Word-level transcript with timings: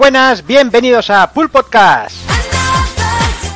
buenas, 0.00 0.46
bienvenidos 0.46 1.10
a 1.10 1.30
Pool 1.30 1.50
Podcast. 1.50 2.16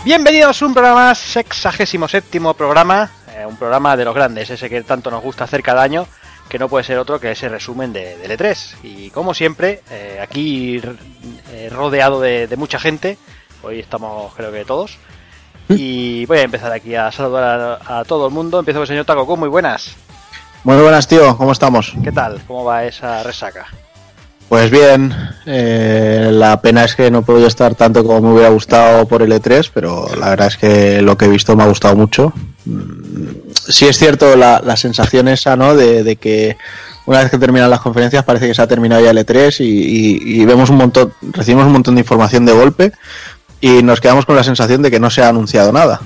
Bienvenidos 0.04 0.60
a 0.60 0.66
un 0.66 0.74
programa, 0.74 1.14
sexagésimo 1.14 2.06
séptimo 2.06 2.52
programa, 2.52 3.10
eh, 3.34 3.46
un 3.46 3.56
programa 3.56 3.96
de 3.96 4.04
los 4.04 4.14
grandes, 4.14 4.50
ese 4.50 4.68
que 4.68 4.82
tanto 4.82 5.10
nos 5.10 5.22
gusta 5.22 5.44
hacer 5.44 5.62
cada 5.62 5.80
año, 5.80 6.06
que 6.50 6.58
no 6.58 6.68
puede 6.68 6.84
ser 6.84 6.98
otro 6.98 7.18
que 7.18 7.30
ese 7.30 7.48
resumen 7.48 7.94
de, 7.94 8.18
de 8.18 8.38
E3. 8.38 8.74
Y 8.82 9.08
como 9.08 9.32
siempre, 9.32 9.82
eh, 9.90 10.18
aquí 10.22 10.82
eh, 11.50 11.70
rodeado 11.72 12.20
de, 12.20 12.46
de 12.46 12.56
mucha 12.58 12.78
gente, 12.78 13.16
hoy 13.62 13.80
estamos 13.80 14.34
creo 14.34 14.52
que 14.52 14.66
todos, 14.66 14.98
y 15.70 16.26
voy 16.26 16.40
a 16.40 16.42
empezar 16.42 16.72
aquí 16.72 16.94
a 16.94 17.10
saludar 17.10 17.80
a, 17.86 18.00
a 18.00 18.04
todo 18.04 18.26
el 18.26 18.34
mundo. 18.34 18.58
Empiezo 18.58 18.80
con 18.80 18.82
el 18.82 18.88
señor 18.88 19.06
Takoku, 19.06 19.38
muy 19.38 19.48
buenas. 19.48 19.96
Muy 20.62 20.76
buenas, 20.76 21.08
tío, 21.08 21.38
¿cómo 21.38 21.52
estamos? 21.52 21.94
¿Qué 22.04 22.12
tal? 22.12 22.42
¿Cómo 22.46 22.64
va 22.64 22.84
esa 22.84 23.22
resaca? 23.22 23.66
Pues 24.48 24.70
bien, 24.70 25.12
eh, 25.46 26.28
la 26.32 26.60
pena 26.60 26.84
es 26.84 26.94
que 26.94 27.10
no 27.10 27.22
puedo 27.22 27.46
estar 27.46 27.74
tanto 27.74 28.04
como 28.04 28.20
me 28.28 28.34
hubiera 28.34 28.50
gustado 28.50 29.06
por 29.08 29.22
el 29.22 29.32
E3, 29.32 29.70
pero 29.74 30.06
la 30.18 30.28
verdad 30.30 30.48
es 30.48 30.56
que 30.56 31.02
lo 31.02 31.16
que 31.16 31.24
he 31.24 31.28
visto 31.28 31.56
me 31.56 31.64
ha 31.64 31.66
gustado 31.68 31.96
mucho. 31.96 32.32
Mm, 32.64 33.44
Sí 33.66 33.86
es 33.86 33.96
cierto 33.98 34.36
la, 34.36 34.60
la 34.62 34.76
sensación 34.76 35.26
esa, 35.26 35.56
¿no? 35.56 35.74
De, 35.74 36.04
de 36.04 36.16
que 36.16 36.58
una 37.06 37.20
vez 37.20 37.30
que 37.30 37.38
terminan 37.38 37.70
las 37.70 37.80
conferencias 37.80 38.22
parece 38.22 38.46
que 38.46 38.54
se 38.54 38.60
ha 38.60 38.66
terminado 38.66 39.02
ya 39.02 39.10
el 39.10 39.16
E3 39.18 39.60
y, 39.60 39.64
y- 39.64 40.42
y 40.42 40.44
vemos 40.44 40.68
un 40.68 40.76
montón, 40.76 41.14
recibimos 41.32 41.64
un 41.66 41.72
montón 41.72 41.94
de 41.94 42.02
información 42.02 42.44
de 42.44 42.52
golpe 42.52 42.92
y 43.62 43.82
nos 43.82 44.00
quedamos 44.02 44.26
con 44.26 44.36
la 44.36 44.44
sensación 44.44 44.82
de 44.82 44.90
que 44.90 45.00
no 45.00 45.08
se 45.08 45.22
ha 45.22 45.30
anunciado 45.30 45.72
nada. 45.72 46.00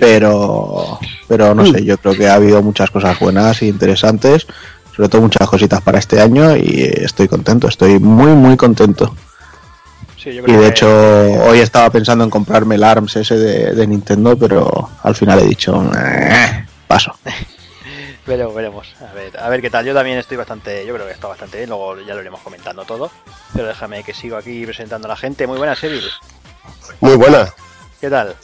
Pero, 0.00 0.98
pero 1.28 1.54
no 1.54 1.66
sé, 1.66 1.84
yo 1.84 1.98
creo 1.98 2.14
que 2.14 2.26
ha 2.28 2.34
habido 2.34 2.62
muchas 2.62 2.90
cosas 2.90 3.18
buenas 3.18 3.60
e 3.60 3.66
interesantes, 3.66 4.46
sobre 4.94 5.08
todo 5.08 5.22
muchas 5.22 5.48
cositas 5.48 5.80
para 5.80 5.98
este 5.98 6.20
año 6.20 6.56
y 6.56 6.82
estoy 6.82 7.28
contento, 7.28 7.68
estoy 7.68 7.98
muy 7.98 8.32
muy 8.32 8.56
contento. 8.56 9.14
Sí, 10.22 10.32
yo 10.34 10.44
Y 10.46 10.52
de 10.52 10.68
hecho 10.68 10.88
hoy 11.44 11.58
estaba 11.58 11.90
pensando 11.90 12.22
en 12.24 12.30
comprarme 12.30 12.76
el 12.76 12.84
ARMS 12.84 13.16
ese 13.16 13.36
de, 13.36 13.74
de 13.74 13.86
Nintendo, 13.86 14.36
pero 14.36 14.90
al 15.02 15.16
final 15.16 15.40
he 15.40 15.46
dicho, 15.46 15.82
"Eh, 15.96 16.66
paso. 16.86 17.12
Veremos, 18.24 18.54
veremos. 18.54 18.86
A 19.00 19.12
ver, 19.14 19.36
a 19.36 19.48
ver 19.48 19.60
qué 19.60 19.68
tal. 19.68 19.84
Yo 19.84 19.94
también 19.94 20.16
estoy 20.16 20.36
bastante, 20.36 20.86
yo 20.86 20.94
creo 20.94 21.06
que 21.06 21.12
está 21.12 21.26
bastante 21.26 21.56
bien, 21.56 21.70
luego 21.70 21.98
ya 22.02 22.14
lo 22.14 22.20
iremos 22.20 22.40
comentando 22.40 22.84
todo. 22.84 23.10
Pero 23.52 23.66
déjame 23.66 24.04
que 24.04 24.14
sigo 24.14 24.36
aquí 24.36 24.64
presentando 24.64 25.08
a 25.08 25.08
la 25.08 25.16
gente. 25.16 25.44
Muy 25.48 25.58
buenas, 25.58 25.82
Evil. 25.82 26.04
Muy 27.00 27.16
buenas. 27.16 27.52
¿Qué 28.00 28.08
tal? 28.08 28.36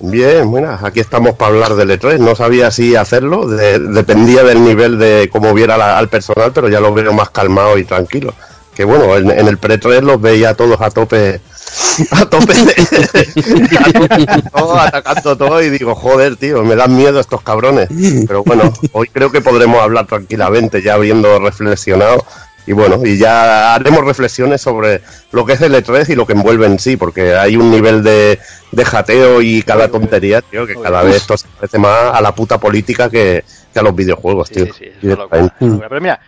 Bien, 0.00 0.50
buenas. 0.50 0.82
Aquí 0.82 1.00
estamos 1.00 1.34
para 1.34 1.52
hablar 1.52 1.74
del 1.76 1.90
E3. 1.98 2.18
No 2.18 2.34
sabía 2.34 2.70
si 2.70 2.94
hacerlo. 2.96 3.46
de- 3.48 3.78
dependía 3.78 4.42
del 4.44 4.62
nivel 4.64 4.98
de 4.98 5.28
cómo 5.32 5.54
viera 5.54 5.76
la- 5.78 5.98
al 5.98 6.08
personal, 6.08 6.52
pero 6.52 6.68
ya 6.68 6.80
lo 6.80 6.92
veo 6.92 7.12
más 7.12 7.30
calmado 7.30 7.78
y 7.78 7.84
tranquilo. 7.84 8.34
Que 8.74 8.82
bueno, 8.84 9.16
en, 9.16 9.30
el 9.30 9.56
pre-3 9.56 10.02
los 10.02 10.20
veía 10.20 10.54
todos 10.54 10.80
a 10.80 10.90
tope. 10.90 11.40
A 12.10 12.26
tope. 12.26 12.54
tope, 12.54 14.42
todo, 14.54 14.78
atacando 14.78 15.36
todo 15.36 15.62
y 15.62 15.70
digo, 15.70 15.94
joder, 15.94 16.36
tío, 16.36 16.62
me 16.64 16.74
dan 16.76 16.94
miedo 16.96 17.20
estos 17.20 17.42
cabrones. 17.42 17.88
Pero 18.26 18.42
bueno, 18.44 18.72
hoy 18.92 19.08
creo 19.08 19.30
que 19.30 19.40
podremos 19.40 19.80
hablar 19.80 20.06
tranquilamente, 20.06 20.82
ya 20.82 20.94
habiendo 20.94 21.38
reflexionado. 21.38 22.24
Y 22.66 22.72
bueno, 22.72 23.00
y 23.04 23.18
ya 23.18 23.74
haremos 23.74 24.04
reflexiones 24.04 24.60
sobre 24.62 25.02
lo 25.32 25.44
que 25.44 25.52
es 25.54 25.60
el 25.60 25.74
E3 25.74 26.08
y 26.10 26.14
lo 26.14 26.26
que 26.26 26.32
envuelve 26.32 26.66
en 26.66 26.78
sí, 26.78 26.96
porque 26.96 27.34
hay 27.34 27.56
un 27.56 27.70
nivel 27.70 28.02
de, 28.02 28.38
de 28.72 28.84
jateo 28.84 29.42
y 29.42 29.62
cada 29.62 29.88
tontería, 29.88 30.40
tío, 30.40 30.66
que 30.66 30.74
cada 30.74 31.02
vez 31.02 31.16
esto 31.16 31.36
se 31.36 31.46
parece 31.48 31.78
más 31.78 32.14
a 32.14 32.20
la 32.22 32.34
puta 32.34 32.58
política 32.58 33.10
que, 33.10 33.44
que 33.72 33.78
a 33.78 33.82
los 33.82 33.94
videojuegos, 33.94 34.50
tío. 34.50 34.66
sí, 34.66 34.72
sí, 34.78 34.84
eso 34.84 34.96
es 34.96 35.04
locura, 35.04 35.26
Directamente. 35.42 35.54
es 35.60 35.70
locura. 35.70 35.88
Pero 35.90 36.00
mira, 36.00 36.20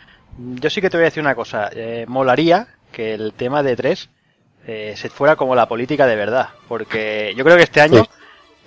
yo 0.60 0.70
sí 0.70 0.80
que 0.80 0.91
te 0.91 0.97
voy 0.98 1.04
a 1.04 1.08
decir 1.08 1.22
una 1.22 1.34
cosa. 1.34 1.70
Eh, 1.72 2.04
molaría 2.08 2.66
que 2.92 3.14
el 3.14 3.32
tema 3.32 3.62
de 3.62 3.74
3 3.76 4.08
eh, 4.66 4.94
se 4.97 5.08
fuera 5.08 5.36
como 5.36 5.54
la 5.54 5.66
política 5.66 6.06
de 6.06 6.16
verdad. 6.16 6.48
Porque 6.68 7.32
yo 7.36 7.44
creo 7.44 7.56
que 7.56 7.62
este 7.62 7.80
año 7.80 8.06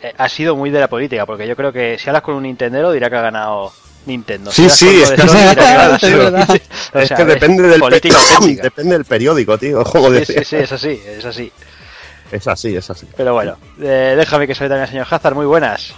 eh, 0.01 0.13
ha 0.17 0.27
sido 0.29 0.55
muy 0.55 0.71
de 0.71 0.79
la 0.79 0.87
política. 0.87 1.25
Porque 1.27 1.47
yo 1.47 1.55
creo 1.55 1.71
que 1.71 1.99
si 1.99 2.09
hablas 2.09 2.23
con 2.23 2.35
un 2.35 2.43
Nintendero 2.43 2.91
dirá 2.91 3.09
que 3.09 3.17
ha 3.17 3.21
ganado 3.21 3.71
Nintendo. 4.09 4.51
Sí, 4.51 4.69
sí, 4.69 5.01
es 5.01 5.09
de 5.09 5.15
es. 5.15 5.23
O 6.93 7.05
sea, 7.05 7.17
que 7.17 7.25
depende 7.25 7.63
del, 7.63 7.81
auténtica. 7.81 8.17
depende 8.63 8.93
del 8.93 9.05
periódico, 9.05 9.57
tío. 9.57 9.83
Sí, 9.85 10.11
decía. 10.11 10.43
sí, 10.43 10.45
sí, 10.45 10.55
es 10.57 10.71
así, 10.71 11.01
es 11.17 11.25
así. 11.25 11.51
Es 12.31 12.47
así, 12.47 12.75
es 12.75 12.89
así. 12.89 13.07
Pero 13.15 13.33
bueno, 13.33 13.57
eh, 13.81 14.15
déjame 14.17 14.45
que 14.45 14.53
salude 14.53 14.69
también 14.69 14.83
al 14.83 14.89
señor 14.89 15.07
Hazard, 15.09 15.35
muy 15.35 15.45
buenas. 15.45 15.93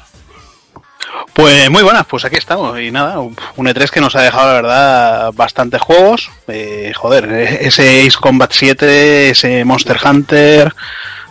Pues 1.34 1.70
muy 1.70 1.84
buenas, 1.84 2.06
pues 2.06 2.26
aquí 2.26 2.38
estamos. 2.38 2.80
Y 2.80 2.92
nada, 2.92 3.20
un 3.20 3.36
E3 3.56 3.90
que 3.90 4.02
nos 4.02 4.16
ha 4.16 4.22
dejado, 4.22 4.48
la 4.48 4.54
verdad, 4.54 5.32
bastantes 5.34 5.82
juegos. 5.82 6.30
Eh, 6.48 6.94
joder, 6.96 7.32
eh, 7.32 7.58
ese 7.62 8.06
Ace 8.06 8.18
Combat 8.20 8.52
7, 8.52 9.32
ese 9.32 9.66
Monster 9.66 9.98
Hunter. 10.04 10.74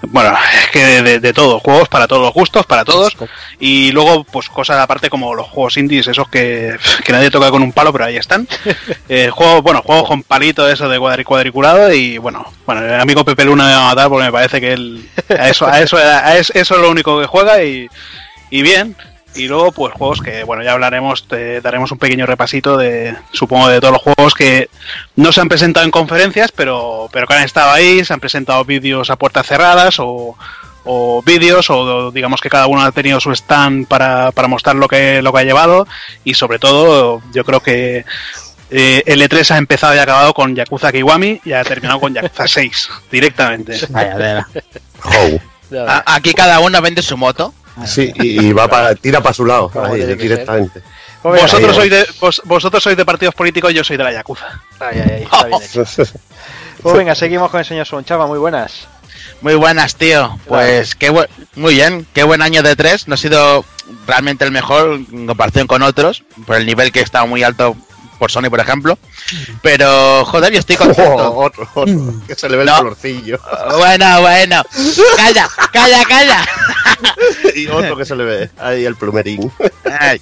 Bueno, 0.03 0.35
es 0.63 0.71
que 0.71 1.03
de, 1.03 1.21
de 1.21 1.33
todo, 1.33 1.61
juegos 1.61 1.89
para 1.89 2.09
todos 2.09 2.23
los 2.23 2.33
gustos, 2.33 2.65
para 2.67 2.85
todos. 2.85 3.17
Y 3.59 3.93
luego, 3.93 4.25
pues 4.25 4.49
cosas 4.49 4.79
aparte 4.79 5.11
como 5.11 5.35
los 5.35 5.47
juegos 5.49 5.77
indies, 5.77 6.07
esos 6.09 6.29
que, 6.29 6.77
que 7.05 7.13
nadie 7.13 7.31
toca 7.31 7.51
con 7.51 7.63
un 7.63 7.73
palo, 7.73 7.93
pero 7.93 8.05
ahí 8.07 8.17
están. 8.17 8.49
Eh, 9.13 9.29
juegos, 9.29 9.63
bueno, 9.63 9.83
juegos 9.83 10.07
con 10.09 10.23
palito 10.23 10.69
eso 10.71 10.89
de 10.89 10.99
cuadri- 11.01 11.25
cuadriculado 11.25 11.93
y 11.93 12.17
bueno, 12.19 12.45
bueno, 12.65 12.85
el 12.85 13.01
amigo 13.01 13.25
Pepe 13.25 13.45
Luna 13.45 13.67
me 13.67 13.73
va 13.75 13.87
a 13.87 13.89
matar 13.95 14.09
porque 14.09 14.25
me 14.27 14.31
parece 14.33 14.61
que 14.61 14.73
él 14.73 15.09
a 15.37 15.49
eso, 15.49 15.67
a 15.67 15.81
eso, 15.81 15.97
a 15.97 16.37
es- 16.39 16.51
eso 16.55 16.77
es 16.77 16.81
lo 16.81 16.89
único 16.91 17.21
que 17.21 17.27
juega 17.27 17.63
y, 17.65 17.89
y 18.51 18.63
bien. 18.63 18.95
Y 19.35 19.47
luego, 19.47 19.71
pues 19.71 19.95
juegos 19.95 20.21
que, 20.21 20.43
bueno, 20.43 20.63
ya 20.63 20.73
hablaremos, 20.73 21.29
te 21.29 21.61
daremos 21.61 21.93
un 21.93 21.99
pequeño 21.99 22.27
repasito 22.27 22.77
de, 22.77 23.15
supongo, 23.33 23.69
de 23.69 23.81
todos 23.81 23.93
los 23.93 24.03
juegos 24.03 24.35
que 24.35 24.69
no 25.17 25.31
se 25.31 25.41
han 25.41 25.49
presentado 25.49 25.85
en 25.85 25.93
conferencias, 25.93 26.51
pero, 26.53 27.09
pero 27.13 27.27
que 27.27 27.35
han 27.35 27.45
estado 27.45 27.71
ahí, 27.71 28.05
se 28.05 28.13
han 28.13 28.21
presentado 28.21 28.65
vídeos 28.65 29.09
a 29.09 29.17
puertas 29.17 29.47
cerradas 29.47 30.01
o, 30.01 30.37
o 30.85 31.23
vídeos, 31.23 31.71
o 31.71 32.11
digamos 32.11 32.41
que 32.41 32.51
cada 32.51 32.67
uno 32.67 32.83
ha 32.83 32.93
tenido 32.93 33.21
su 33.21 33.31
stand 33.33 33.87
para, 33.87 34.33
para 34.33 34.49
mostrar 34.49 34.75
lo 34.77 34.89
que, 34.89 35.23
lo 35.23 35.33
que 35.33 35.39
ha 35.39 35.45
llevado, 35.45 35.87
y 36.25 36.35
sobre 36.35 36.59
todo, 36.59 37.23
yo 37.33 37.45
creo 37.45 37.61
que 37.61 38.05
eh, 38.71 39.03
el 39.07 39.21
E3 39.21 39.51
ha 39.51 39.59
empezado 39.59 39.95
y 39.95 39.99
ha 39.99 40.03
acabado 40.03 40.33
con 40.33 40.55
Yakuza 40.55 40.93
Kiwami 40.93 41.41
y 41.45 41.53
ha 41.53 41.65
terminado 41.65 42.01
con 42.01 42.15
Yakuza 42.15 42.47
6, 42.47 42.89
directamente. 43.11 43.79
Vaya 43.91 44.47
Aquí 46.07 46.35
cada 46.35 46.61
uno 46.61 46.81
vende 46.83 47.03
su 47.03 47.17
moto. 47.17 47.55
Sí, 47.87 48.13
y, 48.17 48.47
y 48.47 48.53
va 48.53 48.69
para, 48.69 48.95
tira 48.95 49.21
para 49.23 49.33
su 49.35 49.45
lado, 49.45 49.71
ahí, 49.85 50.05
directamente. 50.17 50.83
Pues 51.23 51.43
Vosotros 51.43 51.71
ahí, 51.71 51.77
sois, 51.77 51.91
de, 51.91 52.07
vos- 52.21 52.43
vosotros 52.45 52.83
sois 52.83 52.97
de 52.97 53.05
partidos 53.05 53.35
políticos, 53.35 53.73
yo 53.75 53.85
soy 53.85 53.97
de 53.97 54.05
la 54.05 54.13
Yakuza. 54.13 54.47
Ay, 54.81 55.01
ay, 55.05 55.11
ay, 55.17 55.23
está 55.23 55.45
bien 55.47 55.63
hecho. 55.63 55.85
Pues 56.83 56.97
venga, 56.97 57.15
seguimos 57.15 57.51
con 57.51 57.61
el 57.61 57.67
señor 57.67 57.87
Sonchava, 57.87 58.27
muy 58.27 58.39
buenas. 58.39 58.89
Muy 59.43 59.55
buenas, 59.55 59.97
tío. 59.97 60.39
Pues 60.47 60.95
qué 60.95 61.11
buen, 61.11 61.27
muy 61.55 61.75
bien, 61.75 62.07
qué 62.15 62.23
buen 62.23 62.41
año 62.41 62.63
de 62.63 62.75
tres. 62.75 63.07
No 63.07 63.15
ha 63.15 63.19
sido 63.19 63.67
realmente 64.07 64.47
el 64.47 64.51
mejor 64.51 64.95
en 65.13 65.27
comparación 65.27 65.67
con 65.67 65.83
otros, 65.83 66.25
por 66.47 66.57
el 66.57 66.65
nivel 66.65 66.91
que 66.91 67.01
está 67.01 67.27
muy 67.27 67.43
alto 67.43 67.77
por 68.21 68.31
Sony, 68.31 68.49
por 68.49 68.61
ejemplo. 68.61 68.97
Pero, 69.63 70.25
joder, 70.27 70.53
yo 70.53 70.61
estoy 70.61 70.77
contento. 70.77 71.35
otro, 71.37 71.69
otro, 71.75 72.15
que 72.29 72.35
se 72.37 72.49
le 72.49 72.57
ve 72.57 72.65
No. 72.65 72.73
el 72.73 72.79
colorcillo. 72.79 73.41
Bueno, 73.79 74.21
bueno. 74.21 74.63
Calla, 75.17 75.49
calla, 75.73 76.05
calla. 76.09 76.45
y 77.57 77.67
otro 77.67 77.97
que 77.97 78.05
se 78.05 78.15
le 78.15 78.25
ve 78.25 78.51
ahí 78.59 78.85
el 78.85 78.95
plumerín. 78.97 79.51
Ay. 79.99 80.21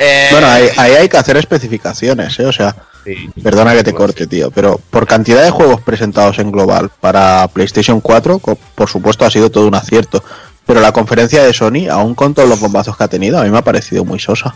Eh, 0.00 0.28
Bueno, 0.30 0.46
ahí, 0.46 0.68
ahí 0.78 0.92
hay 0.94 1.08
que 1.10 1.16
hacer 1.18 1.36
especificaciones, 1.36 2.38
¿eh? 2.38 2.46
O 2.46 2.52
sea, 2.52 2.74
Sí. 3.04 3.28
perdona 3.42 3.74
que 3.74 3.84
te 3.84 3.92
corte, 3.92 4.26
tío, 4.26 4.50
pero 4.50 4.80
por 4.88 5.06
cantidad 5.06 5.42
de 5.44 5.50
juegos 5.50 5.82
presentados 5.82 6.38
en 6.38 6.50
global 6.50 6.90
para 7.02 7.46
PlayStation 7.48 8.00
4, 8.00 8.38
co- 8.38 8.56
por 8.74 8.88
supuesto 8.88 9.26
ha 9.26 9.30
sido 9.30 9.50
todo 9.50 9.66
un 9.68 9.74
acierto. 9.74 10.24
Pero 10.64 10.80
la 10.80 10.92
conferencia 10.92 11.44
de 11.44 11.52
Sony, 11.52 11.88
aún 11.90 12.14
con 12.14 12.32
todos 12.32 12.48
los 12.48 12.60
bombazos 12.60 12.96
que 12.96 13.04
ha 13.04 13.08
tenido, 13.08 13.38
a 13.38 13.42
mí 13.44 13.50
me 13.50 13.58
ha 13.58 13.62
parecido 13.62 14.06
muy 14.06 14.18
sosa. 14.18 14.54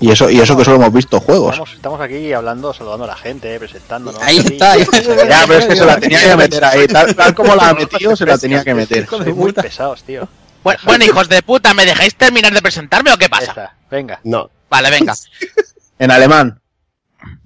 Y 0.00 0.10
eso, 0.10 0.28
y 0.30 0.40
eso 0.40 0.56
que 0.56 0.64
solo 0.64 0.76
hemos 0.76 0.92
visto 0.92 1.20
juegos. 1.20 1.52
Estamos, 1.52 1.72
estamos 1.74 2.00
aquí 2.00 2.32
hablando, 2.32 2.72
saludando 2.74 3.04
a 3.04 3.08
la 3.08 3.16
gente, 3.16 3.58
presentándonos. 3.58 4.20
Ahí 4.22 4.38
está, 4.38 4.72
ahí 4.72 4.84
Ya, 5.28 5.44
pero 5.46 5.58
es 5.60 5.66
que 5.66 5.76
se 5.76 5.84
la 5.84 6.00
tenía 6.00 6.20
que 6.20 6.36
meter 6.36 6.64
ahí. 6.64 6.86
Tal, 6.88 7.14
tal 7.14 7.34
como 7.34 7.54
la 7.54 7.68
ha 7.70 7.74
metido, 7.74 8.16
se 8.16 8.26
la 8.26 8.36
tenía 8.38 8.64
que 8.64 8.74
meter. 8.74 9.06
Sois 9.08 9.34
muy 9.34 9.52
pesados, 9.52 10.02
tío. 10.02 10.28
bu- 10.64 10.76
bueno, 10.84 11.04
hijos 11.04 11.28
de 11.28 11.42
puta, 11.42 11.74
¿me 11.74 11.84
dejáis 11.86 12.14
terminar 12.16 12.52
de 12.52 12.60
presentarme 12.62 13.12
o 13.12 13.16
qué 13.16 13.28
pasa? 13.28 13.74
venga. 13.90 14.20
No, 14.24 14.50
Vale, 14.70 14.90
venga. 14.90 15.14
En 16.00 16.10
alemán. 16.12 16.60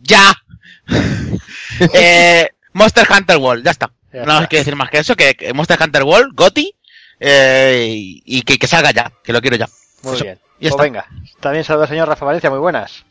Ya. 0.02 0.35
eh, 1.94 2.49
Monster 2.75 3.06
Hunter 3.11 3.37
World, 3.38 3.64
ya 3.64 3.70
está. 3.70 3.90
Ya 4.12 4.25
no 4.25 4.38
hay 4.38 4.46
que 4.46 4.58
decir 4.58 4.76
más 4.76 4.90
que 4.90 4.99
eso, 4.99 5.17
que, 5.17 5.35
Monster 5.55 5.78
Hunter 5.82 6.02
World, 6.02 6.35
Goti, 6.35 6.75
eh, 7.19 7.87
y 7.96 8.23
y 8.26 8.43
que, 8.43 8.58
que 8.58 8.67
salga 8.67 8.90
ya, 8.90 9.11
que 9.25 9.32
lo 9.32 9.40
quiero 9.40 9.56
ya. 9.56 9.69
Muy 10.02 10.14
Eso. 10.14 10.25
bien. 10.25 10.38
Ya 10.60 10.70
Pues 10.70 10.82
venga. 10.82 11.06
También 11.40 11.64
saluda 11.64 11.84
al 11.84 11.90
señor 11.90 12.08
Rafa 12.08 12.25
Valencia, 12.25 12.50
muy 12.50 12.58
buenas. 12.58 13.04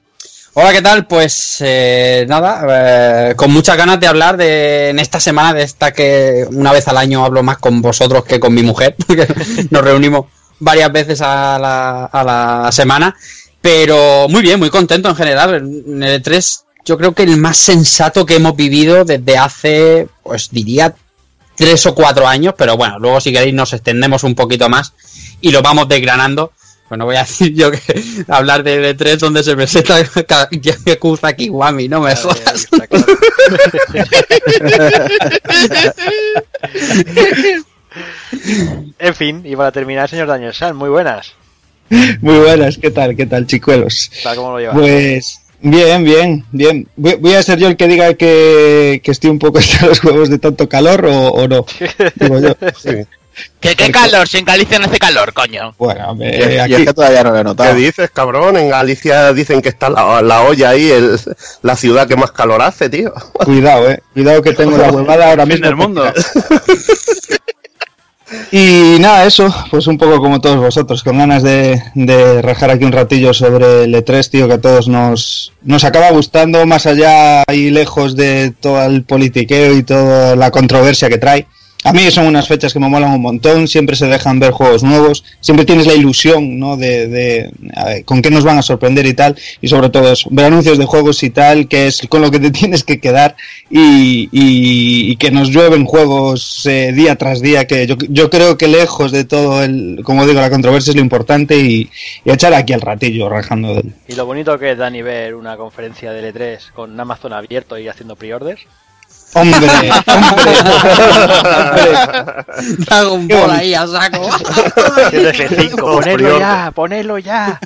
Hola, 0.53 0.73
¿qué 0.73 0.81
tal? 0.81 1.07
Pues 1.07 1.57
eh, 1.61 2.25
nada, 2.27 3.29
eh, 3.29 3.35
con 3.35 3.51
muchas 3.51 3.77
ganas 3.77 3.99
de 3.99 4.07
hablar 4.07 4.35
de 4.35 4.89
en 4.89 4.99
esta 4.99 5.19
semana 5.19 5.53
de 5.53 5.63
esta 5.63 5.93
que 5.93 6.45
una 6.49 6.73
vez 6.73 6.87
al 6.89 6.97
año 6.97 7.23
hablo 7.23 7.41
más 7.41 7.57
con 7.57 7.81
vosotros 7.81 8.25
que 8.25 8.39
con 8.39 8.53
mi 8.53 8.61
mujer, 8.61 8.95
porque 9.07 9.27
nos 9.69 9.81
reunimos 9.81 10.25
varias 10.59 10.91
veces 10.91 11.21
a 11.21 11.57
la, 11.57 12.05
a 12.05 12.23
la 12.23 12.71
semana. 12.71 13.15
Pero 13.61 14.27
muy 14.27 14.41
bien, 14.41 14.59
muy 14.59 14.69
contento 14.69 15.07
en 15.07 15.15
general. 15.15 15.55
En 15.55 16.03
el 16.03 16.21
E3 16.21 16.63
yo 16.83 16.97
creo 16.97 17.13
que 17.13 17.23
el 17.23 17.37
más 17.37 17.57
sensato 17.57 18.25
que 18.25 18.35
hemos 18.35 18.55
vivido 18.55 19.05
desde 19.05 19.37
hace, 19.37 20.07
pues 20.23 20.49
diría, 20.51 20.93
tres 21.55 21.85
o 21.85 21.93
cuatro 21.93 22.27
años, 22.27 22.55
pero 22.57 22.75
bueno, 22.75 22.97
luego 22.99 23.21
si 23.21 23.31
queréis 23.31 23.53
nos 23.53 23.73
extendemos 23.73 24.23
un 24.23 24.35
poquito 24.35 24.67
más 24.67 24.93
y 25.41 25.51
lo 25.51 25.61
vamos 25.61 25.87
desgranando. 25.87 26.51
Pues 26.91 26.99
no 26.99 27.05
voy 27.05 27.15
a 27.15 27.21
decir 27.21 27.53
yo 27.53 27.71
que 27.71 27.79
hablar 28.27 28.63
de 28.63 28.93
E3 28.93 29.17
donde 29.17 29.45
se 29.45 29.55
presenta 29.55 29.95
Yakuza 30.51 31.31
Kiwami, 31.31 31.87
no 31.87 32.01
me 32.01 32.13
jodas. 32.17 32.67
en 38.99 39.15
fin, 39.15 39.41
y 39.45 39.55
para 39.55 39.71
terminar, 39.71 40.09
señor 40.09 40.27
Daniel 40.27 40.53
San, 40.53 40.75
muy 40.75 40.89
buenas. 40.89 41.31
Muy 42.19 42.39
buenas, 42.39 42.77
¿qué 42.77 42.91
tal? 42.91 43.15
¿Qué 43.15 43.25
tal, 43.25 43.47
chicuelos? 43.47 44.11
¿Cómo 44.35 44.51
lo 44.51 44.59
llevas? 44.59 44.75
Pues 44.75 45.39
bien, 45.61 46.03
bien, 46.03 46.43
bien. 46.51 46.89
Voy, 46.97 47.35
a 47.35 47.41
ser 47.41 47.57
yo 47.57 47.69
el 47.69 47.77
que 47.77 47.87
diga 47.87 48.15
que, 48.15 48.99
que 49.01 49.11
estoy 49.11 49.29
un 49.29 49.39
poco 49.39 49.59
hasta 49.59 49.85
los 49.85 50.01
juegos 50.01 50.29
de 50.29 50.39
tanto 50.39 50.67
calor 50.67 51.05
o, 51.05 51.29
o 51.29 51.47
no. 51.47 51.65
Digo 52.15 52.37
yo. 52.41 52.53
Sí. 52.77 53.07
¿Qué, 53.59 53.75
¿Qué, 53.75 53.91
calor? 53.91 54.27
Si 54.27 54.37
en 54.37 54.45
Galicia 54.45 54.79
no 54.79 54.85
hace 54.85 54.97
calor, 54.97 55.33
coño. 55.33 55.73
Bueno, 55.77 56.15
me, 56.15 56.35
y, 56.35 56.57
aquí, 56.57 56.71
y 56.71 56.75
es 56.75 56.85
que 56.85 56.93
todavía 56.93 57.23
no 57.23 57.31
lo 57.31 57.39
he 57.39 57.43
notado. 57.43 57.73
¿Qué 57.73 57.79
dices, 57.79 58.09
cabrón? 58.11 58.57
En 58.57 58.69
Galicia 58.69 59.31
dicen 59.33 59.61
que 59.61 59.69
está 59.69 59.89
la, 59.89 60.21
la 60.21 60.41
olla 60.41 60.69
ahí, 60.69 60.89
el, 60.89 61.19
la 61.61 61.75
ciudad 61.75 62.07
que 62.07 62.15
más 62.15 62.31
calor 62.31 62.61
hace, 62.61 62.89
tío. 62.89 63.13
Cuidado, 63.33 63.89
eh. 63.89 64.01
Cuidado 64.13 64.41
que 64.41 64.53
tengo 64.53 64.77
la 64.77 64.91
huevada 64.91 65.29
ahora 65.29 65.45
mismo. 65.45 65.65
En 65.65 65.69
el 65.69 65.75
mundo. 65.75 66.03
Y 68.51 68.97
nada, 68.99 69.25
eso, 69.25 69.53
pues 69.69 69.87
un 69.87 69.97
poco 69.97 70.19
como 70.19 70.39
todos 70.39 70.57
vosotros, 70.57 71.03
con 71.03 71.17
ganas 71.17 71.43
de, 71.43 71.81
de, 71.95 72.41
rajar 72.41 72.71
aquí 72.71 72.85
un 72.85 72.91
ratillo 72.91 73.33
sobre 73.33 73.83
el 73.83 73.93
E3, 73.93 74.29
tío, 74.29 74.47
que 74.47 74.53
a 74.53 74.61
todos 74.61 74.87
nos, 74.87 75.51
nos 75.61 75.83
acaba 75.83 76.11
gustando, 76.11 76.65
más 76.65 76.85
allá 76.85 77.43
y 77.51 77.71
lejos 77.71 78.15
de 78.15 78.53
todo 78.57 78.85
el 78.85 79.03
politiqueo 79.03 79.75
y 79.75 79.83
toda 79.83 80.35
la 80.35 80.49
controversia 80.51 81.09
que 81.09 81.17
trae. 81.17 81.47
A 81.83 81.93
mí 81.93 82.11
son 82.11 82.27
unas 82.27 82.47
fechas 82.47 82.73
que 82.73 82.79
me 82.79 82.87
molan 82.87 83.13
un 83.13 83.21
montón, 83.21 83.67
siempre 83.67 83.95
se 83.95 84.05
dejan 84.05 84.39
ver 84.39 84.51
juegos 84.51 84.83
nuevos, 84.83 85.23
siempre 85.39 85.65
tienes 85.65 85.87
la 85.87 85.93
ilusión, 85.93 86.59
¿no? 86.59 86.77
De, 86.77 87.51
con 88.05 88.21
qué 88.21 88.29
nos 88.29 88.43
van 88.43 88.59
a 88.59 88.61
sorprender 88.61 89.07
y 89.07 89.15
tal, 89.15 89.35
y 89.61 89.67
sobre 89.67 89.89
todo 89.89 90.11
eso, 90.11 90.29
ver 90.31 90.45
anuncios 90.45 90.77
de 90.77 90.85
juegos 90.85 91.23
y 91.23 91.31
tal, 91.31 91.67
que 91.67 91.87
es 91.87 92.01
con 92.07 92.21
lo 92.21 92.29
que 92.29 92.39
te 92.39 92.51
tienes 92.61 92.83
que 92.83 92.99
quedar 92.99 93.35
y, 93.69 95.15
que 95.15 95.31
nos 95.31 95.49
llueven 95.49 95.85
juegos 95.85 96.65
eh, 96.65 96.91
día 96.93 97.15
tras 97.15 97.41
día, 97.41 97.65
que 97.65 97.87
yo, 97.87 98.29
creo 98.29 98.57
que 98.57 98.67
lejos 98.67 99.11
de 99.11 99.23
todo 99.23 99.63
el, 99.63 100.01
como 100.03 100.25
digo, 100.25 100.39
la 100.39 100.49
controversia 100.49 100.91
es 100.91 100.95
lo 100.95 101.01
importante 101.01 101.57
y, 101.57 101.89
y 102.25 102.31
echar 102.31 102.53
aquí 102.53 102.73
el 102.73 102.81
ratillo 102.81 103.29
rajando 103.29 103.75
de 103.75 103.79
él. 103.81 103.93
Y 104.07 104.15
lo 104.15 104.25
bonito 104.25 104.57
que 104.57 104.71
es, 104.71 104.77
Dani, 104.77 105.01
ver 105.01 105.35
una 105.35 105.57
conferencia 105.57 106.11
de 106.11 106.33
L3 106.33 106.71
con 106.73 106.99
Amazon 106.99 107.33
abierto 107.33 107.77
y 107.77 107.87
haciendo 107.87 108.15
pre-orders. 108.15 108.61
Hombre, 109.33 109.65
hombre, 110.07 110.51
Dragon 112.85 113.27
Ball 113.27 113.51
ahí 113.51 113.73
a 113.73 113.87
saco. 113.87 114.29
ponelo 115.77 116.39
ya, 116.39 116.71
ponelo 116.75 117.17
ya. 117.17 117.59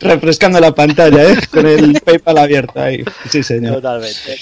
Refrescando 0.00 0.58
la 0.58 0.74
pantalla, 0.74 1.24
¿eh? 1.24 1.38
Con 1.50 1.66
el 1.66 2.00
PayPal 2.00 2.38
abierto 2.38 2.80
ahí. 2.80 3.04
Sí, 3.28 3.42
señor. 3.42 3.74
Totalmente. 3.74 4.38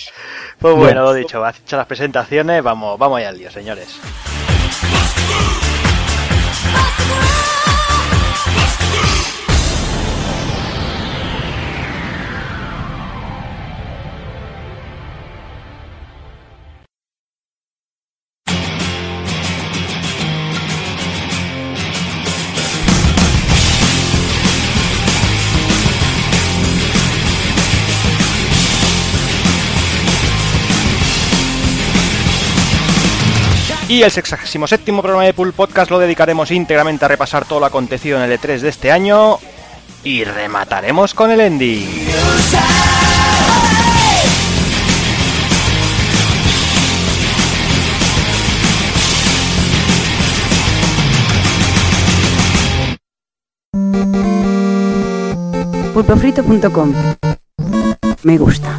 Pues 0.59 0.75
bueno, 0.75 0.77
bueno. 0.77 1.03
lo 1.03 1.15
dicho, 1.15 1.45
has 1.45 1.59
hecho 1.59 1.77
las 1.77 1.87
presentaciones, 1.87 2.63
vamos, 2.63 2.99
vamos 2.99 3.19
allá 3.19 3.31
al 3.31 3.39
lío, 3.39 3.51
señores. 3.51 3.89
Y 33.97 34.03
el 34.03 34.11
67 34.11 34.93
programa 34.93 35.25
de 35.25 35.33
Pool 35.33 35.55
Podcast 35.55 35.91
lo 35.91 35.99
dedicaremos 35.99 36.51
íntegramente 36.51 37.07
a 37.07 37.09
repasar 37.09 37.47
todo 37.47 37.61
lo 37.61 37.65
acontecido 37.65 38.23
en 38.23 38.31
el 38.31 38.39
E3 38.39 38.59
de 38.59 38.69
este 38.69 38.93
año 38.93 39.39
y 40.05 40.23
remataremos 40.23 41.15
con 41.15 41.31
el 41.31 41.41
ending. 41.41 41.89
Pulpofrito.com 55.95 56.93
Me 58.25 58.37
gusta. 58.37 58.79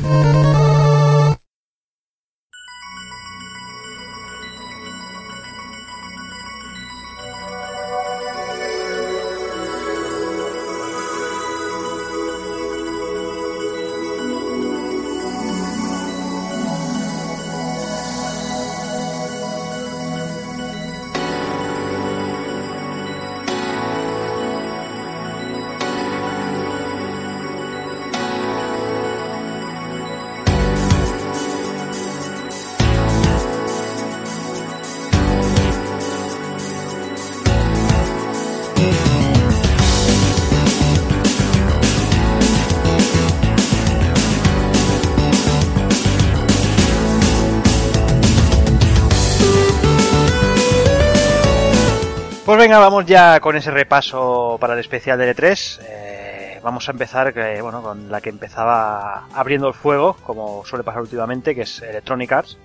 Vamos 52.80 53.06
ya 53.06 53.40
con 53.40 53.56
ese 53.56 53.72
repaso 53.72 54.58
para 54.62 54.74
el 54.74 54.80
especial 54.80 55.18
de 55.18 55.36
E3. 55.36 55.80
Eh, 55.82 56.60
vamos 56.64 56.88
a 56.88 56.92
empezar 56.92 57.34
bueno, 57.62 57.82
con 57.82 58.12
la 58.12 58.22
que 58.22 58.30
empezaba 58.30 59.26
abriendo 59.34 59.68
el 59.68 59.74
fuego, 59.74 60.16
como 60.24 60.64
suele 60.64 60.84
pasar 60.84 61.02
últimamente, 61.02 61.56
que 61.56 61.62
es 61.62 61.82
Electronic 61.82 62.32
Arts. 62.32 62.58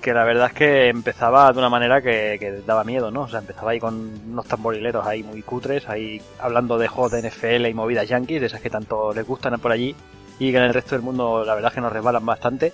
Que 0.00 0.14
la 0.14 0.24
verdad 0.24 0.46
es 0.46 0.52
que 0.52 0.88
empezaba 0.88 1.52
de 1.52 1.58
una 1.58 1.68
manera 1.68 2.00
que, 2.00 2.36
que, 2.38 2.62
daba 2.64 2.84
miedo, 2.84 3.10
¿no? 3.10 3.22
O 3.22 3.28
sea, 3.28 3.40
empezaba 3.40 3.72
ahí 3.72 3.80
con 3.80 3.94
unos 4.30 4.46
tamborileros 4.46 5.04
ahí 5.04 5.24
muy 5.24 5.42
cutres, 5.42 5.88
ahí 5.88 6.22
hablando 6.38 6.78
de 6.78 6.86
juegos 6.86 7.12
de 7.12 7.28
NFL 7.28 7.66
y 7.66 7.74
movidas 7.74 8.08
yankees, 8.08 8.40
de 8.40 8.46
esas 8.46 8.60
que 8.60 8.70
tanto 8.70 9.12
les 9.12 9.26
gustan 9.26 9.58
por 9.58 9.72
allí 9.72 9.96
y 10.38 10.52
que 10.52 10.58
en 10.58 10.64
el 10.64 10.74
resto 10.74 10.94
del 10.94 11.02
mundo 11.02 11.44
la 11.44 11.54
verdad 11.54 11.72
es 11.72 11.74
que 11.74 11.80
nos 11.80 11.92
resbalan 11.92 12.24
bastante. 12.24 12.72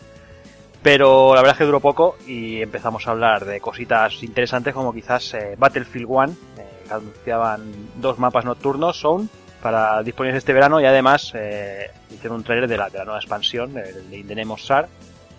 Pero 0.85 1.35
la 1.35 1.41
verdad 1.41 1.55
es 1.55 1.59
que 1.61 1.65
duró 1.65 1.81
poco 1.81 2.19
y 2.27 2.61
empezamos 2.61 3.09
a 3.09 3.13
hablar 3.13 3.47
de 3.47 3.59
cositas 3.59 4.23
interesantes 4.23 4.75
como 4.75 4.93
quizás 4.93 5.33
eh, 5.33 5.55
Battlefield 5.57 6.05
1, 6.07 6.37
eh, 6.59 6.85
que 6.87 6.93
anunciaban 6.93 7.63
dos 7.97 8.19
mapas 8.19 8.45
nocturnos, 8.45 9.01
Zone, 9.01 9.29
para 9.63 10.03
disponibles 10.03 10.37
este 10.37 10.53
verano 10.53 10.83
y 10.83 10.85
además 10.85 11.33
eh, 11.35 11.91
hicieron 12.11 12.37
un 12.37 12.45
trailer 12.45 12.69
de 12.69 12.77
la, 12.77 12.91
de 12.91 12.99
la 12.99 13.05
nueva 13.07 13.19
expansión, 13.19 13.79
el 13.79 14.11
de 14.11 14.19
Indenemos 14.19 14.67
SAR, 14.67 14.87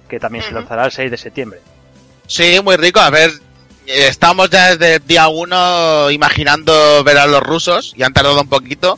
que 0.10 0.20
también 0.20 0.44
uh 0.44 0.48
-huh. 0.48 0.50
se 0.50 0.56
lanzará 0.56 0.86
el 0.86 0.92
6 0.92 1.12
de 1.12 1.18
septiembre. 1.18 1.60
Sí, 2.26 2.60
muy 2.64 2.76
rico. 2.76 3.00
A 3.00 3.12
ver, 3.12 3.30
estamos 3.86 4.50
ya 4.50 4.76
desde 4.76 4.96
el 4.96 5.06
día 5.06 5.28
1 5.28 6.10
imaginando 6.10 7.04
ver 7.04 7.20
a 7.20 7.28
los 7.28 7.44
rusos 7.44 7.94
y 7.96 8.02
han 8.02 8.14
tardado 8.14 8.42
un 8.42 8.50
poquito. 8.50 8.98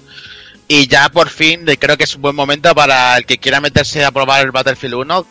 Y 0.70 0.88
ya 0.88 1.10
por 1.10 1.28
fin 1.28 1.66
creo 1.78 1.98
que 1.98 2.06
es 2.06 2.16
un 2.16 2.22
buen 2.22 2.36
momento 2.38 2.74
para 2.74 3.18
el 3.18 3.26
que 3.26 3.38
quiera 3.38 3.60
meterse 3.60 4.06
a 4.06 4.12
probar 4.12 4.46
el 4.46 4.52
Battlefield 4.52 4.96
1, 4.96 5.26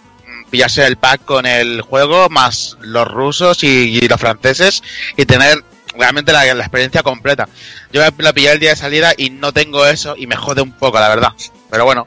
pillarse 0.50 0.86
el 0.86 0.96
pack 0.96 1.24
con 1.24 1.46
el 1.46 1.80
juego, 1.80 2.28
más 2.28 2.76
los 2.80 3.06
rusos 3.08 3.62
y, 3.64 3.98
y 3.98 4.08
los 4.08 4.20
franceses, 4.20 4.82
y 5.16 5.26
tener 5.26 5.62
realmente 5.96 6.32
la, 6.32 6.44
la, 6.54 6.62
experiencia 6.62 7.02
completa. 7.02 7.48
Yo 7.92 8.02
lo 8.16 8.34
pillé 8.34 8.52
el 8.52 8.60
día 8.60 8.70
de 8.70 8.76
salida 8.76 9.12
y 9.16 9.30
no 9.30 9.52
tengo 9.52 9.86
eso 9.86 10.14
y 10.16 10.26
me 10.26 10.36
jode 10.36 10.62
un 10.62 10.72
poco, 10.72 11.00
la 11.00 11.08
verdad. 11.08 11.32
Pero 11.70 11.84
bueno, 11.84 12.06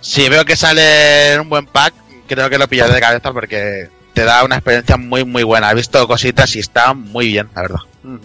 si 0.00 0.28
veo 0.28 0.44
que 0.44 0.56
sale 0.56 1.38
un 1.40 1.48
buen 1.48 1.66
pack, 1.66 1.94
creo 2.26 2.50
que 2.50 2.58
lo 2.58 2.68
pillaré 2.68 2.92
de 2.94 3.00
cabeza 3.00 3.32
porque 3.32 3.88
te 4.12 4.24
da 4.24 4.44
una 4.44 4.56
experiencia 4.56 4.96
muy, 4.96 5.24
muy 5.24 5.42
buena. 5.42 5.70
He 5.70 5.74
visto 5.74 6.06
cositas 6.06 6.54
y 6.56 6.60
está 6.60 6.92
muy 6.94 7.28
bien, 7.28 7.48
la 7.54 7.62
verdad. 7.62 7.80
Mm. 8.02 8.16